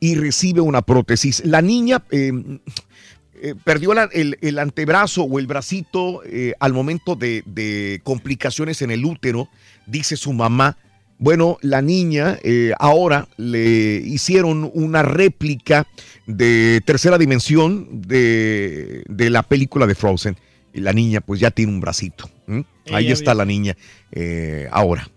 y 0.00 0.14
recibe 0.16 0.60
una 0.60 0.82
prótesis. 0.82 1.44
La 1.44 1.62
niña 1.62 2.04
eh, 2.10 2.32
eh, 3.40 3.54
perdió 3.64 3.94
la- 3.94 4.08
el, 4.12 4.36
el 4.40 4.58
antebrazo 4.58 5.22
o 5.24 5.38
el 5.38 5.46
bracito 5.46 6.22
eh, 6.24 6.54
al 6.60 6.72
momento 6.72 7.14
de, 7.14 7.42
de 7.46 8.00
complicaciones 8.02 8.82
en 8.82 8.90
el 8.90 9.04
útero, 9.04 9.48
dice 9.86 10.16
su 10.16 10.32
mamá. 10.32 10.76
Bueno, 11.18 11.58
la 11.62 11.82
niña 11.82 12.38
eh, 12.42 12.72
ahora 12.78 13.28
le 13.36 13.96
hicieron 13.96 14.70
una 14.72 15.02
réplica 15.02 15.86
de 16.26 16.80
tercera 16.84 17.18
dimensión 17.18 18.02
de, 18.02 19.02
de 19.08 19.30
la 19.30 19.42
película 19.42 19.86
de 19.86 19.94
Frozen. 19.94 20.36
Y 20.72 20.80
la 20.80 20.92
niña 20.92 21.20
pues 21.20 21.40
ya 21.40 21.50
tiene 21.50 21.72
un 21.72 21.80
bracito. 21.80 22.30
Ahí 22.92 23.10
está 23.10 23.34
la 23.34 23.44
niña 23.44 23.76
eh, 24.12 24.68
ahora. 24.70 25.08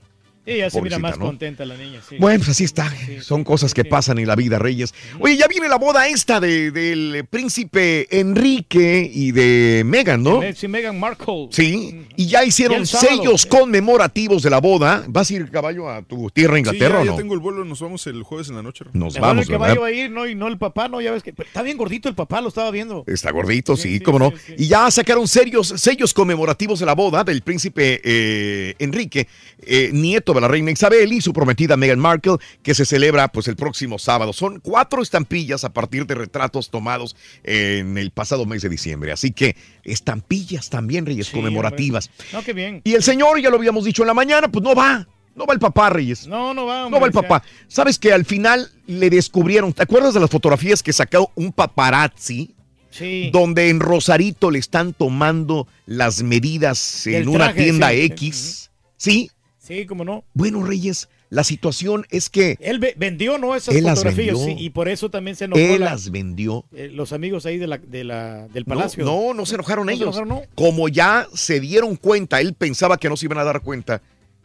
Ella 0.43 0.71
se 0.71 0.81
mira 0.81 0.97
más 0.97 1.19
¿no? 1.19 1.27
contenta 1.27 1.63
la 1.65 1.77
niña, 1.77 2.01
sí. 2.07 2.15
Bueno, 2.19 2.39
pues 2.39 2.49
así 2.49 2.63
está. 2.63 2.91
Son 3.21 3.43
cosas 3.43 3.75
que 3.75 3.85
pasan 3.85 4.17
en 4.17 4.25
la 4.27 4.35
vida, 4.35 4.57
Reyes. 4.57 4.91
Oye, 5.19 5.37
ya 5.37 5.47
viene 5.47 5.69
la 5.69 5.77
boda 5.77 6.07
esta 6.07 6.39
de- 6.39 6.71
del 6.71 7.25
príncipe 7.29 8.07
Enrique 8.19 9.07
y 9.13 9.31
de 9.33 9.83
Meghan, 9.85 10.23
¿no? 10.23 10.41
Sí, 10.55 10.67
Meghan 10.67 10.99
Markle. 10.99 11.47
Sí, 11.51 12.07
y 12.15 12.25
ya 12.25 12.43
hicieron 12.43 12.87
sábado. 12.87 13.09
sellos 13.21 13.45
conmemorativos 13.45 14.41
de 14.41 14.49
la 14.49 14.59
boda. 14.59 15.03
¿Vas 15.07 15.29
a 15.29 15.33
ir 15.35 15.51
caballo 15.51 15.87
a 15.89 16.01
tu 16.01 16.29
tierra, 16.31 16.57
Inglaterra 16.57 16.89
sí, 16.89 16.93
ya, 16.95 17.01
o 17.01 17.05
ya 17.05 17.11
no? 17.11 17.17
tengo 17.17 17.33
el 17.35 17.39
vuelo, 17.39 17.63
nos 17.63 17.79
vamos 17.79 18.07
el 18.07 18.23
jueves 18.23 18.49
en 18.49 18.55
la 18.55 18.63
noche. 18.63 18.85
Nos 18.93 19.13
Mejor 19.13 19.29
vamos, 19.29 19.45
el 19.45 19.51
¿verdad? 19.51 19.75
vaya 19.75 19.85
a 19.85 19.91
ir, 19.91 20.09
no, 20.09 20.27
y 20.27 20.33
no 20.33 20.47
el 20.47 20.57
papá, 20.57 20.87
no, 20.87 21.01
ya 21.01 21.11
ves 21.11 21.21
que 21.21 21.29
está 21.37 21.61
bien 21.61 21.77
gordito 21.77 22.09
el 22.09 22.15
papá, 22.15 22.41
lo 22.41 22.47
estaba 22.47 22.71
viendo. 22.71 23.03
Está 23.05 23.29
gordito, 23.31 23.77
sí, 23.77 23.99
cómo 23.99 24.17
no. 24.17 24.33
Y 24.57 24.67
ya 24.67 24.89
sacaron 24.89 25.27
serios, 25.27 25.67
sellos 25.77 26.13
conmemorativos 26.15 26.79
de 26.79 26.85
la 26.87 26.95
boda 26.95 27.23
del 27.23 27.43
príncipe 27.43 28.01
eh, 28.03 28.73
Enrique, 28.79 29.27
eh, 29.67 29.91
nieto 29.93 30.31
de 30.34 30.42
la 30.42 30.48
reina 30.48 30.72
Isabel 30.72 31.11
y 31.14 31.22
su 31.22 31.34
prometida 31.34 31.77
Meghan 31.77 32.00
Markle, 32.00 32.38
que 32.64 32.74
se 32.74 32.85
celebra 32.85 33.27
pues 33.30 33.48
el 33.48 33.56
próximo 33.56 34.00
sábado. 34.00 34.34
Son 34.34 34.60
cuatro 34.60 35.01
estampillas 35.01 35.64
a 35.64 35.74
partir 35.74 36.06
de 36.06 36.16
retratos 36.16 36.69
tomados 36.69 37.16
en 37.43 37.98
el 37.98 38.11
pasado 38.11 38.45
mes 38.45 38.61
de 38.61 38.69
diciembre. 38.69 39.11
Así 39.11 39.32
que 39.32 39.56
estampillas 39.84 40.69
también, 40.69 41.06
Reyes, 41.06 41.27
Sí, 41.27 41.34
conmemorativas. 41.34 42.08
hombre. 42.10 42.27
No, 42.34 42.43
qué 42.43 42.53
bien. 42.53 42.82
Y 42.84 42.93
el 42.93 43.03
señor, 43.03 43.40
ya 43.42 43.50
lo 43.50 43.58
habíamos 43.58 43.85
dicho 43.85 44.03
en 44.03 44.08
la 44.08 44.14
mañana, 44.14 44.48
pues 44.50 44.64
no 44.64 44.74
va. 44.76 45.08
No 45.35 45.45
va 45.45 45.53
el 45.53 45.60
papá, 45.60 45.90
Reyes. 45.90 46.27
No, 46.27 46.53
no 46.53 46.66
va. 46.66 46.90
No 46.90 47.00
va 47.00 47.08
el 47.08 47.16
hombre, 47.16 47.22
papá. 47.22 47.43
¿Sabes 47.68 47.98
que 47.98 48.11
al 48.11 48.26
final 48.26 48.69
le 48.88 49.10
descubrieron? 49.10 49.72
¿Te 49.72 49.84
acuerdas 49.84 50.14
de 50.14 50.19
las 50.19 50.30
fotografías 50.30 50.84
que 50.84 50.92
sacó 50.92 51.32
un 51.35 51.53
paparazzi? 51.53 52.53
Sí. 52.90 53.30
Donde 53.32 53.69
en 53.69 53.80
Rosarito 53.80 54.51
le 54.51 54.60
están 54.60 54.93
tomando 54.93 55.68
las 55.85 56.22
medidas 56.24 57.08
en 57.08 57.30
una 57.30 57.53
tienda 57.53 57.92
sí. 57.92 58.01
X. 58.01 58.72
¿Sí? 58.98 59.32
Sí, 59.72 59.85
cómo 59.85 60.03
no. 60.03 60.24
Bueno, 60.33 60.64
Reyes, 60.64 61.08
la 61.30 61.43
situación 61.43 62.06
es 62.09 62.30
que 62.30 62.58
Él 62.59 62.80
ve- 62.80 62.93
vendió, 62.98 63.38
¿no? 63.38 63.56
Esas 63.56 63.74
Él 63.75 63.85
las 63.85 64.00
fotografías. 64.00 64.35
vendió. 64.38 64.58
sí, 64.58 64.64
y 64.66 64.69
por 64.72 64.90
eso 64.90 65.09
también 65.09 65.35
se 65.38 65.45
enojó 65.45 65.61
él 65.61 65.80
la- 65.80 65.91
las 65.91 66.11
vendió. 66.11 66.66
eh, 66.75 66.90
los 66.93 67.14
amigos 67.14 67.45
ahí 67.45 67.58
de 67.58 67.67
la, 67.67 67.77
de 67.77 68.03
la, 68.03 68.48
del 68.50 68.66
palacio. 68.66 69.06
No, 69.06 69.33
no, 69.33 69.45
se 69.45 69.56
enojaron 69.56 69.85
¿No 69.85 69.91
se 69.91 69.95
ellos. 69.95 70.16
enojaron, 70.17 70.27
no? 70.30 70.41
Como 70.56 70.90
ya 70.90 71.27
se 71.33 71.59
dieron 71.59 71.95
cuenta, 71.95 72.41
él 72.41 72.53
pensaba 72.53 72.98
que 72.98 73.08
no 73.09 73.16
se 73.16 73.25
iban 73.27 73.38
a 73.38 73.43
dar 73.45 73.61
cuenta, 73.61 74.01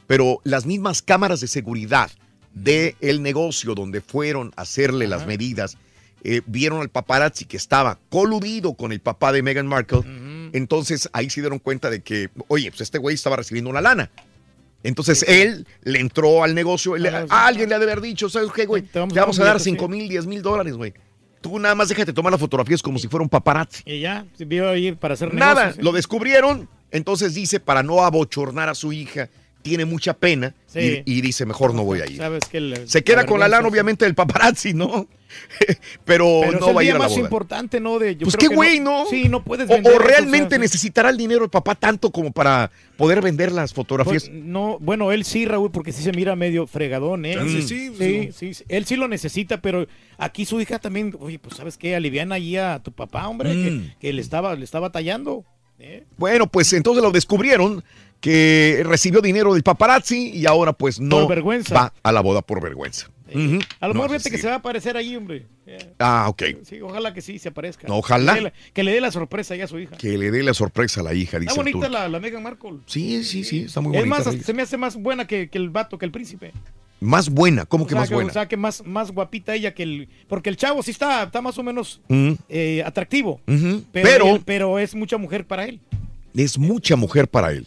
pero 0.07 0.41
las 0.45 0.65
mismas 0.67 1.03
cámaras 1.03 1.41
de 1.41 1.49
seguridad 1.49 2.11
del 2.55 2.95
el 3.01 3.21
negocio 3.23 3.75
donde 3.75 4.01
fueron 4.01 4.53
a 4.57 4.63
hacerle 4.63 5.09
las 5.09 5.27
medidas, 5.27 5.77
eh, 6.25 6.41
vieron 6.47 6.81
al 6.81 6.89
paparazzi 6.89 7.45
que 7.45 7.57
estaba 7.57 7.99
coludido 8.09 8.75
con 8.75 8.93
el 8.93 9.01
papá 9.01 9.33
de 9.33 9.43
Meghan 9.43 9.67
Markle. 9.67 10.03
Entonces 10.53 11.09
ahí 11.13 11.29
se 11.29 11.41
dieron 11.41 11.59
cuenta 11.59 11.91
de 11.91 12.01
que, 12.01 12.31
oye, 12.49 12.71
pues 12.71 12.81
este 12.83 12.99
güey 12.99 13.15
estaba 13.15 13.37
recibiendo 13.37 13.69
una 13.71 13.81
lana. 13.81 14.11
Entonces 14.87 15.25
él 15.29 15.67
le 15.83 16.01
entró 16.01 16.43
al 16.45 16.55
negocio, 16.55 16.97
le- 16.97 17.09
a 17.09 17.47
alguien 17.47 17.69
le 17.69 17.75
ha 17.75 17.79
de 17.79 17.85
haber 17.85 18.01
dicho, 18.01 18.29
¿sabes 18.29 18.51
qué, 18.55 18.67
güey? 18.67 18.83
Te 18.83 18.99
vamos, 18.99 19.15
vamos 19.15 19.39
a 19.39 19.43
a 19.43 19.45
dar 19.45 19.55
dar 19.55 19.61
un 19.61 19.65
5 19.65 19.89
mil, 19.89 20.09
10 20.09 20.27
mil 20.27 20.43
dólares, 20.43 20.75
güey. 20.75 20.95
Tú 21.41 21.59
nada 21.59 21.75
más 21.75 21.89
déjate 21.89 22.13
tomar 22.13 22.33
las 22.33 22.41
fotografías 22.41 22.83
como 22.83 22.99
si 22.99 23.09
fuera 23.09 23.23
un 23.23 23.29
paparazzi. 23.29 23.83
Y 23.85 24.01
ya, 24.01 24.27
se 24.37 24.45
vio 24.45 24.69
ahí 24.71 24.93
para 24.93 25.15
hacer 25.15 25.33
Nada, 25.35 25.55
negocios, 25.63 25.79
¿eh? 25.79 25.83
lo 25.83 25.93
descubrieron. 25.93 26.69
Entonces 26.91 27.35
dice, 27.35 27.61
para 27.61 27.83
no 27.83 28.03
abochornar 28.05 28.69
a 28.69 28.75
su 28.75 28.93
hija, 28.93 29.29
tiene 29.63 29.85
mucha 29.85 30.15
pena 30.15 30.55
Sí. 30.67 31.03
y, 31.05 31.19
y 31.19 31.21
dice, 31.21 31.45
mejor 31.47 31.75
no 31.75 31.83
voy 31.85 32.01
a 32.01 32.07
ir. 32.07 32.17
Sabes 32.19 32.45
que 32.51 32.59
el- 32.59 32.89
Se 32.89 33.03
queda 33.03 33.27
con 33.27 33.41
la 33.41 33.49
lana, 33.49 33.65
sí. 33.65 33.73
obviamente, 33.73 34.05
del 34.05 34.15
paparazzi, 34.15 34.73
¿no? 34.75 35.09
Pero, 36.05 36.41
Pero 36.45 36.53
no 36.53 36.59
es 36.59 36.69
el 36.69 36.77
va 36.77 36.81
a 36.81 36.85
ir 36.85 36.91
a 36.91 36.95
la 36.95 36.99
más 37.01 37.11
boda. 37.13 37.21
importante, 37.23 37.81
¿no? 37.81 37.99
De, 37.99 38.15
yo 38.17 38.25
Pues 38.25 38.37
creo 38.37 38.51
qué 38.51 38.57
güey, 38.57 38.81
¿no? 38.81 39.07
Sí, 39.07 39.29
no 39.29 39.43
puedes 39.43 39.69
O- 39.71 39.75
vender 39.75 39.93
O, 39.95 39.99
realmente 39.99 40.51
sea, 40.51 40.59
necesitará 40.59 41.11
el 41.11 41.17
dinero 41.17 41.45
el 41.45 41.51
papá 41.51 41.75
tanto 41.75 42.11
como 42.11 42.33
para 42.33 42.71
poder 42.97 43.21
vender 43.21 43.53
las 43.53 43.73
fotografías. 43.75 44.29
Pues, 44.29 44.33
no, 44.45 44.79
bueno, 44.81 45.13
él 45.13 45.25
sí, 45.25 45.45
Raúl, 45.47 45.71
porque 45.71 45.93
sí 45.93 46.03
se 46.03 46.13
mira 46.13 46.37
medio 46.37 46.67
fregadón, 46.67 47.25
¿eh? 47.25 47.37
Sí, 47.43 47.63
sí, 47.63 47.93
sí, 47.97 48.53
sí, 48.55 48.65
Él 48.69 48.85
sí 48.87 48.97
lo 48.97 49.09
necesita, 49.09 49.61
pero 49.61 49.87
aquí 50.19 50.45
su 50.45 50.61
hija 50.61 50.79
también, 50.79 51.15
oye, 51.21 51.39
pues 51.39 51.57
sabes 51.57 51.77
qué, 51.77 51.97
aliviana 51.97 52.37
ahí 52.37 52.57
a 52.57 52.81
tu 52.83 52.93
papá, 52.93 53.27
hombre, 53.29 53.53
Mm. 53.55 53.63
que, 53.63 53.97
que 54.01 54.13
le 54.13 54.23
estaba, 54.23 54.55
le 54.55 54.65
estaba 54.65 54.91
tallando. 54.91 55.45
Bueno, 56.17 56.47
pues 56.47 56.73
entonces 56.73 57.03
lo 57.03 57.11
descubrieron 57.11 57.85
que 58.21 58.83
recibió 58.87 59.21
dinero 59.21 59.53
del 59.53 59.63
paparazzi 59.63 60.31
y 60.31 60.47
ahora 60.47 60.73
pues 60.73 60.99
no 61.01 61.21
Por 61.21 61.29
vergüenza. 61.29 61.75
va 61.75 61.93
a 62.03 62.13
la 62.13 62.23
boda 62.23 62.41
por 62.41 62.63
vergüenza. 62.63 63.11
Ujú. 63.35 63.59
A 63.81 63.89
lo 63.89 63.95
No, 63.95 64.03
mejor 64.03 64.17
eso 64.17 64.23
fíjate 64.25 64.31
que 64.31 64.39
se 64.39 64.47
va 64.49 64.55
a 64.55 64.57
aparecer 64.59 64.97
ahí, 64.97 65.17
hombre. 65.17 65.47
Eh, 65.67 65.79
Ah, 65.99 66.27
ok. 66.29 66.43
Sí, 66.65 66.81
ojalá 66.81 67.13
que 67.15 67.21
sí 67.21 67.39
se 67.39 67.49
aparezca. 67.49 67.89
No, 67.89 67.97
ojalá. 67.97 68.35
Que 68.35 68.41
le, 68.41 68.45
dé 68.51 68.51
la- 68.51 68.73
que 68.73 68.83
le 68.85 68.93
dé 68.93 69.01
la 69.01 69.11
sorpresa 69.13 69.57
ya 69.57 69.65
a 69.65 69.69
su 69.69 69.79
hija. 69.79 69.97
Que 69.97 70.17
le 70.19 70.31
dé 70.31 70.43
la 70.43 70.55
sorpresa 70.55 71.01
a 71.01 71.05
la 71.05 71.15
hija, 71.15 71.39
dice 71.39 71.51
Está 71.51 71.61
bonita 71.63 71.89
la, 71.89 72.09
la 72.09 72.21
Meghan 72.21 72.43
Markle. 72.43 72.79
Sí, 72.87 73.25
sí, 73.25 73.45
sí, 73.45 73.63
está 73.63 73.81
muy 73.81 73.93
Es 73.97 74.01
bonita. 74.01 74.09
más, 74.11 74.19
hasta 74.21 74.31
Reyes. 74.33 74.47
se 74.47 74.53
me 74.55 74.63
hace 74.63 74.77
más 74.77 74.97
buena 74.97 75.27
que, 75.27 75.49
que 75.49 75.59
el 75.59 75.71
vato, 75.71 75.99
que 75.99 76.05
el 76.07 76.13
príncipe. 76.13 76.53
Más 77.01 77.29
buena, 77.29 77.67
¿cómo 77.67 77.85
O 77.85 77.87
que 77.87 77.93
sea, 77.93 78.01
más 78.01 78.11
buena? 78.11 78.31
O 78.31 78.33
sea, 78.33 78.49
que 78.49 78.57
más, 78.57 78.83
más 78.87 79.11
guapita 79.11 79.55
ella 79.55 79.75
que 79.75 79.83
el... 79.83 80.09
Porque 80.29 80.49
el 80.49 80.57
chavo 80.57 80.83
sí 80.83 80.93
está, 80.93 81.25
está 81.25 81.43
más 81.43 81.59
o 81.59 81.63
menos 81.63 82.01
eh, 82.49 82.83
atractivo. 82.87 83.41
Pero, 83.45 83.83
Pero, 83.93 84.27
él- 84.37 84.43
pero 84.47 84.79
es 84.79 84.95
mucha 84.95 85.19
mujer 85.19 85.47
para 85.47 85.67
él. 85.67 85.81
es 86.35 86.57
mucha 86.59 86.97
mujer 86.97 87.29
para 87.29 87.53
él. 87.53 87.67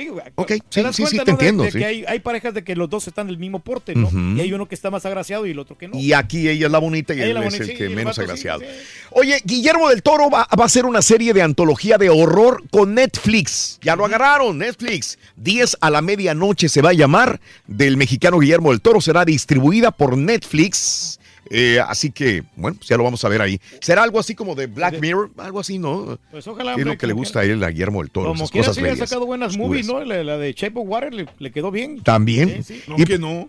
Sí, 0.00 0.08
güey. 0.08 0.24
Ok, 0.36 0.46
¿Te 0.46 0.56
sí, 0.70 0.82
sí, 0.92 1.06
sí, 1.06 1.10
te 1.10 1.16
no? 1.18 1.24
De- 1.24 1.30
entiendo, 1.32 1.64
de 1.64 1.72
sí. 1.72 1.78
que 1.78 1.84
hay, 1.84 2.04
hay 2.08 2.20
parejas 2.20 2.54
de 2.54 2.64
que 2.64 2.74
los 2.74 2.88
dos 2.88 3.06
están 3.06 3.26
del 3.26 3.36
mismo 3.36 3.60
porte, 3.60 3.94
¿no? 3.94 4.08
Y 4.34 4.40
hay 4.40 4.50
uno 4.50 4.66
que 4.66 4.74
está 4.74 4.90
más 4.90 5.04
agraciado 5.04 5.46
y 5.46 5.50
el 5.50 5.58
otro 5.58 5.76
que 5.76 5.88
no. 5.88 5.98
Y 5.98 6.14
aquí 6.14 6.48
ella 6.48 6.66
es 6.66 6.72
la 6.72 6.78
bonita 6.78 7.12
y 7.14 7.20
él 7.20 7.36
es 7.36 7.60
el 7.60 7.66
sí, 7.66 7.74
que 7.74 7.84
el 7.84 7.90
menos 7.90 8.16
vato 8.16 8.22
sí, 8.22 8.48
agraciado. 8.48 8.62
Oye, 9.10 9.42
Guillermo 9.44 9.90
del 9.90 10.02
Toro 10.02 10.30
va, 10.30 10.48
va 10.58 10.62
a 10.62 10.66
hacer 10.66 10.86
una 10.86 11.02
serie 11.02 11.34
de 11.34 11.42
antología 11.42 11.98
de 11.98 12.08
horror 12.08 12.62
con 12.70 12.94
Netflix. 12.94 13.78
Ya 13.82 13.94
lo 13.94 14.06
agarraron, 14.06 14.56
Netflix. 14.56 15.18
10 15.36 15.76
a 15.82 15.90
la 15.90 16.00
medianoche 16.00 16.70
se 16.70 16.80
va 16.80 16.90
a 16.90 16.94
llamar. 16.94 17.38
Del 17.66 17.98
mexicano 17.98 18.38
Guillermo 18.38 18.70
del 18.70 18.80
Toro 18.80 19.02
será 19.02 19.26
distribuida 19.26 19.90
por 19.90 20.16
Netflix. 20.16 21.19
Eh, 21.52 21.80
así 21.86 22.12
que, 22.12 22.44
bueno, 22.54 22.76
pues 22.78 22.88
ya 22.88 22.96
lo 22.96 23.02
vamos 23.02 23.24
a 23.24 23.28
ver 23.28 23.42
ahí. 23.42 23.60
Será 23.80 24.04
algo 24.04 24.20
así 24.20 24.36
como 24.36 24.54
de 24.54 24.68
Black 24.68 25.00
Mirror, 25.00 25.30
algo 25.36 25.58
así, 25.58 25.78
¿no? 25.78 26.16
Pues 26.30 26.46
ojalá, 26.46 26.76
¿Qué 26.76 26.82
es 26.82 26.86
lo 26.86 26.96
que 26.96 27.06
le 27.08 27.12
como 27.12 27.22
gusta 27.22 27.40
a 27.40 27.44
él, 27.44 27.62
a 27.64 27.70
Guillermo 27.70 28.00
del 28.02 28.10
Toro? 28.12 28.28
Como 28.28 28.44
esas 28.44 28.50
quiera, 28.52 28.66
cosas 28.68 28.76
sí 28.76 28.82
le 28.82 28.90
ha 28.90 28.96
sacado 28.96 29.26
buenas 29.26 29.48
oscuras. 29.50 29.68
movies, 29.68 29.86
¿no? 29.88 30.04
La, 30.04 30.22
la 30.22 30.38
de 30.38 30.52
Shape 30.52 30.78
of 30.78 30.84
Water 30.88 31.12
le, 31.12 31.26
le 31.38 31.50
quedó 31.50 31.70
bien. 31.72 32.02
También. 32.02 32.62
Sí, 32.62 32.80
sí. 32.86 32.92
Y- 32.96 33.04
que 33.04 33.18
no. 33.18 33.48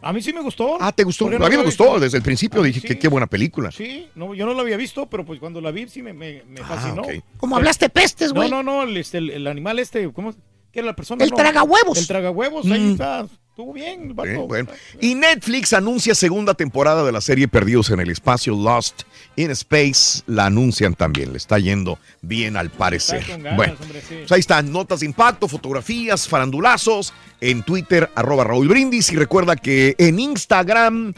A 0.00 0.12
mí 0.12 0.22
sí 0.22 0.32
me 0.32 0.40
gustó. 0.40 0.78
Ah, 0.80 0.92
¿te 0.92 1.02
gustó? 1.02 1.24
¿Por 1.26 1.34
A 1.34 1.38
mí 1.38 1.44
no 1.56 1.58
me 1.58 1.64
gustó. 1.66 1.98
Desde 1.98 2.16
el 2.18 2.22
principio 2.22 2.60
A 2.60 2.62
mí 2.62 2.68
dije 2.68 2.80
sí. 2.80 2.86
que 2.86 2.98
qué 2.98 3.08
buena 3.08 3.26
película. 3.26 3.72
Sí, 3.72 4.06
no, 4.14 4.32
yo 4.32 4.46
no 4.46 4.54
la 4.54 4.62
había 4.62 4.76
visto, 4.76 5.06
pero 5.10 5.26
pues 5.26 5.40
cuando 5.40 5.60
la 5.60 5.70
vi 5.72 5.88
sí 5.88 6.02
me, 6.02 6.12
me, 6.12 6.44
me 6.48 6.60
fascinó. 6.62 7.02
Ah, 7.04 7.12
ok. 7.16 7.24
¿Cómo 7.36 7.56
hablaste 7.56 7.88
pestes, 7.88 8.32
güey? 8.32 8.48
No, 8.48 8.62
no, 8.62 8.76
no, 8.76 8.82
el, 8.84 8.96
este, 8.96 9.18
el, 9.18 9.30
el 9.30 9.46
animal 9.48 9.80
este, 9.80 10.10
¿cómo? 10.12 10.32
¿Qué 10.72 10.78
era 10.78 10.86
la 10.86 10.94
persona. 10.96 11.24
El 11.24 11.30
no. 11.30 11.36
tragahuevos. 11.36 11.98
El 11.98 12.06
tragahuevos, 12.06 12.64
ahí 12.66 12.80
Mm. 12.80 12.90
está. 12.92 13.26
Estuvo 13.58 13.72
bien, 13.72 14.02
el 14.04 14.14
vato. 14.14 14.30
Sí, 14.30 14.36
bueno. 14.36 14.68
Y 15.00 15.16
Netflix 15.16 15.72
anuncia 15.72 16.14
segunda 16.14 16.54
temporada 16.54 17.02
de 17.02 17.10
la 17.10 17.20
serie 17.20 17.48
Perdidos 17.48 17.90
en 17.90 17.98
el 17.98 18.08
Espacio, 18.08 18.54
Lost 18.54 19.02
in 19.34 19.50
Space. 19.50 20.22
La 20.28 20.46
anuncian 20.46 20.94
también. 20.94 21.32
Le 21.32 21.38
está 21.38 21.58
yendo 21.58 21.98
bien 22.22 22.56
al 22.56 22.70
parecer. 22.70 23.24
Ganas, 23.26 23.56
bueno, 23.56 23.74
hombre, 23.82 24.00
sí. 24.00 24.14
pues 24.20 24.30
ahí 24.30 24.38
están. 24.38 24.70
Notas 24.70 25.00
de 25.00 25.06
impacto, 25.06 25.48
fotografías, 25.48 26.28
farandulazos. 26.28 27.12
En 27.40 27.64
Twitter, 27.64 28.08
arroba 28.14 28.44
Raúl 28.44 28.68
Brindis. 28.68 29.10
Y 29.10 29.16
recuerda 29.16 29.56
que 29.56 29.96
en 29.98 30.20
Instagram, 30.20 31.14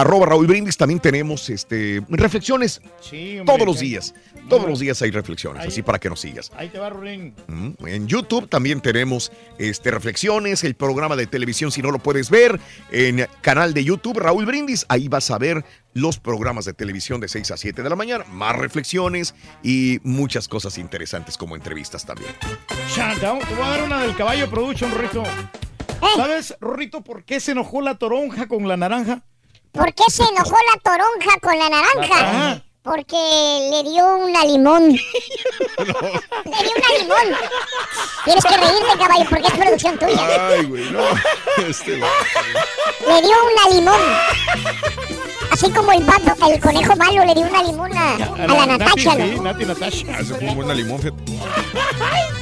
arroba 0.00 0.26
Raúl 0.26 0.46
Brindis, 0.46 0.76
también 0.76 1.00
tenemos 1.00 1.50
este, 1.50 2.02
reflexiones 2.08 2.80
Sí, 3.00 3.38
hombre, 3.38 3.54
todos 3.54 3.66
los 3.66 3.80
días. 3.80 4.14
Todos 4.48 4.68
los 4.68 4.80
días 4.80 5.00
hay 5.02 5.10
reflexiones, 5.10 5.62
Ahí- 5.62 5.68
así 5.68 5.82
para 5.82 5.98
que 5.98 6.08
nos 6.08 6.20
sigas. 6.20 6.50
Ahí 6.56 6.68
te 6.68 6.78
va, 6.78 6.90
Rulín. 6.90 7.34
En 7.86 8.06
YouTube 8.08 8.48
también 8.48 8.80
tenemos 8.80 9.30
este, 9.58 9.90
reflexiones, 9.90 10.64
el 10.64 10.74
programa 10.74 11.16
de 11.16 11.26
televisión 11.26 11.70
si 11.70 11.80
no 11.82 11.90
lo 11.90 11.98
puedes 11.98 12.28
ver, 12.30 12.58
en 12.90 13.26
canal 13.40 13.72
de 13.74 13.84
YouTube 13.84 14.18
Raúl 14.18 14.46
Brindis, 14.46 14.84
ahí 14.88 15.08
vas 15.08 15.30
a 15.30 15.38
ver 15.38 15.64
los 15.94 16.18
programas 16.18 16.64
de 16.64 16.72
televisión 16.72 17.20
de 17.20 17.28
6 17.28 17.50
a 17.50 17.56
7 17.56 17.82
de 17.82 17.90
la 17.90 17.96
mañana, 17.96 18.24
más 18.30 18.56
reflexiones 18.56 19.34
y 19.62 20.00
muchas 20.02 20.48
cosas 20.48 20.78
interesantes 20.78 21.36
como 21.36 21.54
entrevistas 21.54 22.04
también. 22.06 22.32
Cha, 22.94 23.14
Te 23.18 23.26
voy 23.26 23.40
te 23.40 23.54
voy 23.54 23.64
a 23.64 23.68
dar 23.68 23.82
una 23.84 24.02
del 24.02 24.16
caballo 24.16 24.48
production, 24.50 24.90
Rorrito. 24.90 25.22
¿Sabes, 26.16 26.56
Rorrito, 26.60 27.02
por 27.02 27.24
qué 27.24 27.40
se 27.40 27.52
enojó 27.52 27.80
la 27.80 27.96
toronja 27.96 28.48
con 28.48 28.66
la 28.68 28.76
naranja? 28.76 29.22
¿Por 29.72 29.94
qué 29.94 30.04
se 30.08 30.22
enojó 30.22 30.56
la 30.74 30.80
toronja 30.82 31.38
con 31.40 31.58
la 31.58 31.68
naranja? 31.70 32.62
Porque 32.82 33.16
le 33.70 33.90
dio 33.90 34.16
una 34.16 34.44
limón. 34.44 34.88
le 34.90 34.98
dio 34.98 36.72
una 36.76 36.98
limón. 36.98 37.38
Tienes 38.24 38.44
que 38.44 38.56
reírte, 38.56 38.98
caballo, 38.98 39.26
porque 39.30 39.46
es 39.46 39.52
producción 39.52 39.98
tuya. 39.98 40.48
Ay, 40.48 40.64
güey, 40.64 40.90
no. 40.90 41.00
Este, 41.68 41.96
Le 41.96 43.22
dio 43.22 43.36
una 43.44 43.74
limón. 43.74 44.00
Así 45.52 45.70
como 45.70 45.92
el 45.92 46.04
pato, 46.04 46.34
el 46.50 46.60
conejo 46.60 46.96
malo 46.96 47.24
le 47.24 47.34
dio 47.34 47.46
una 47.46 47.62
limón 47.62 47.96
a, 47.96 48.14
a 48.14 48.46
la 48.46 48.66
Natacha, 48.66 49.14
Nati, 49.14 49.30
sí, 49.30 49.36
¿no? 49.36 49.42
Nati 49.42 49.64
Natasha. 49.64 50.06
Ah, 50.08 50.20
ese 50.20 50.34
fue 50.34 50.48
un 50.48 50.76
limón, 50.76 50.98
fíjate. 50.98 52.41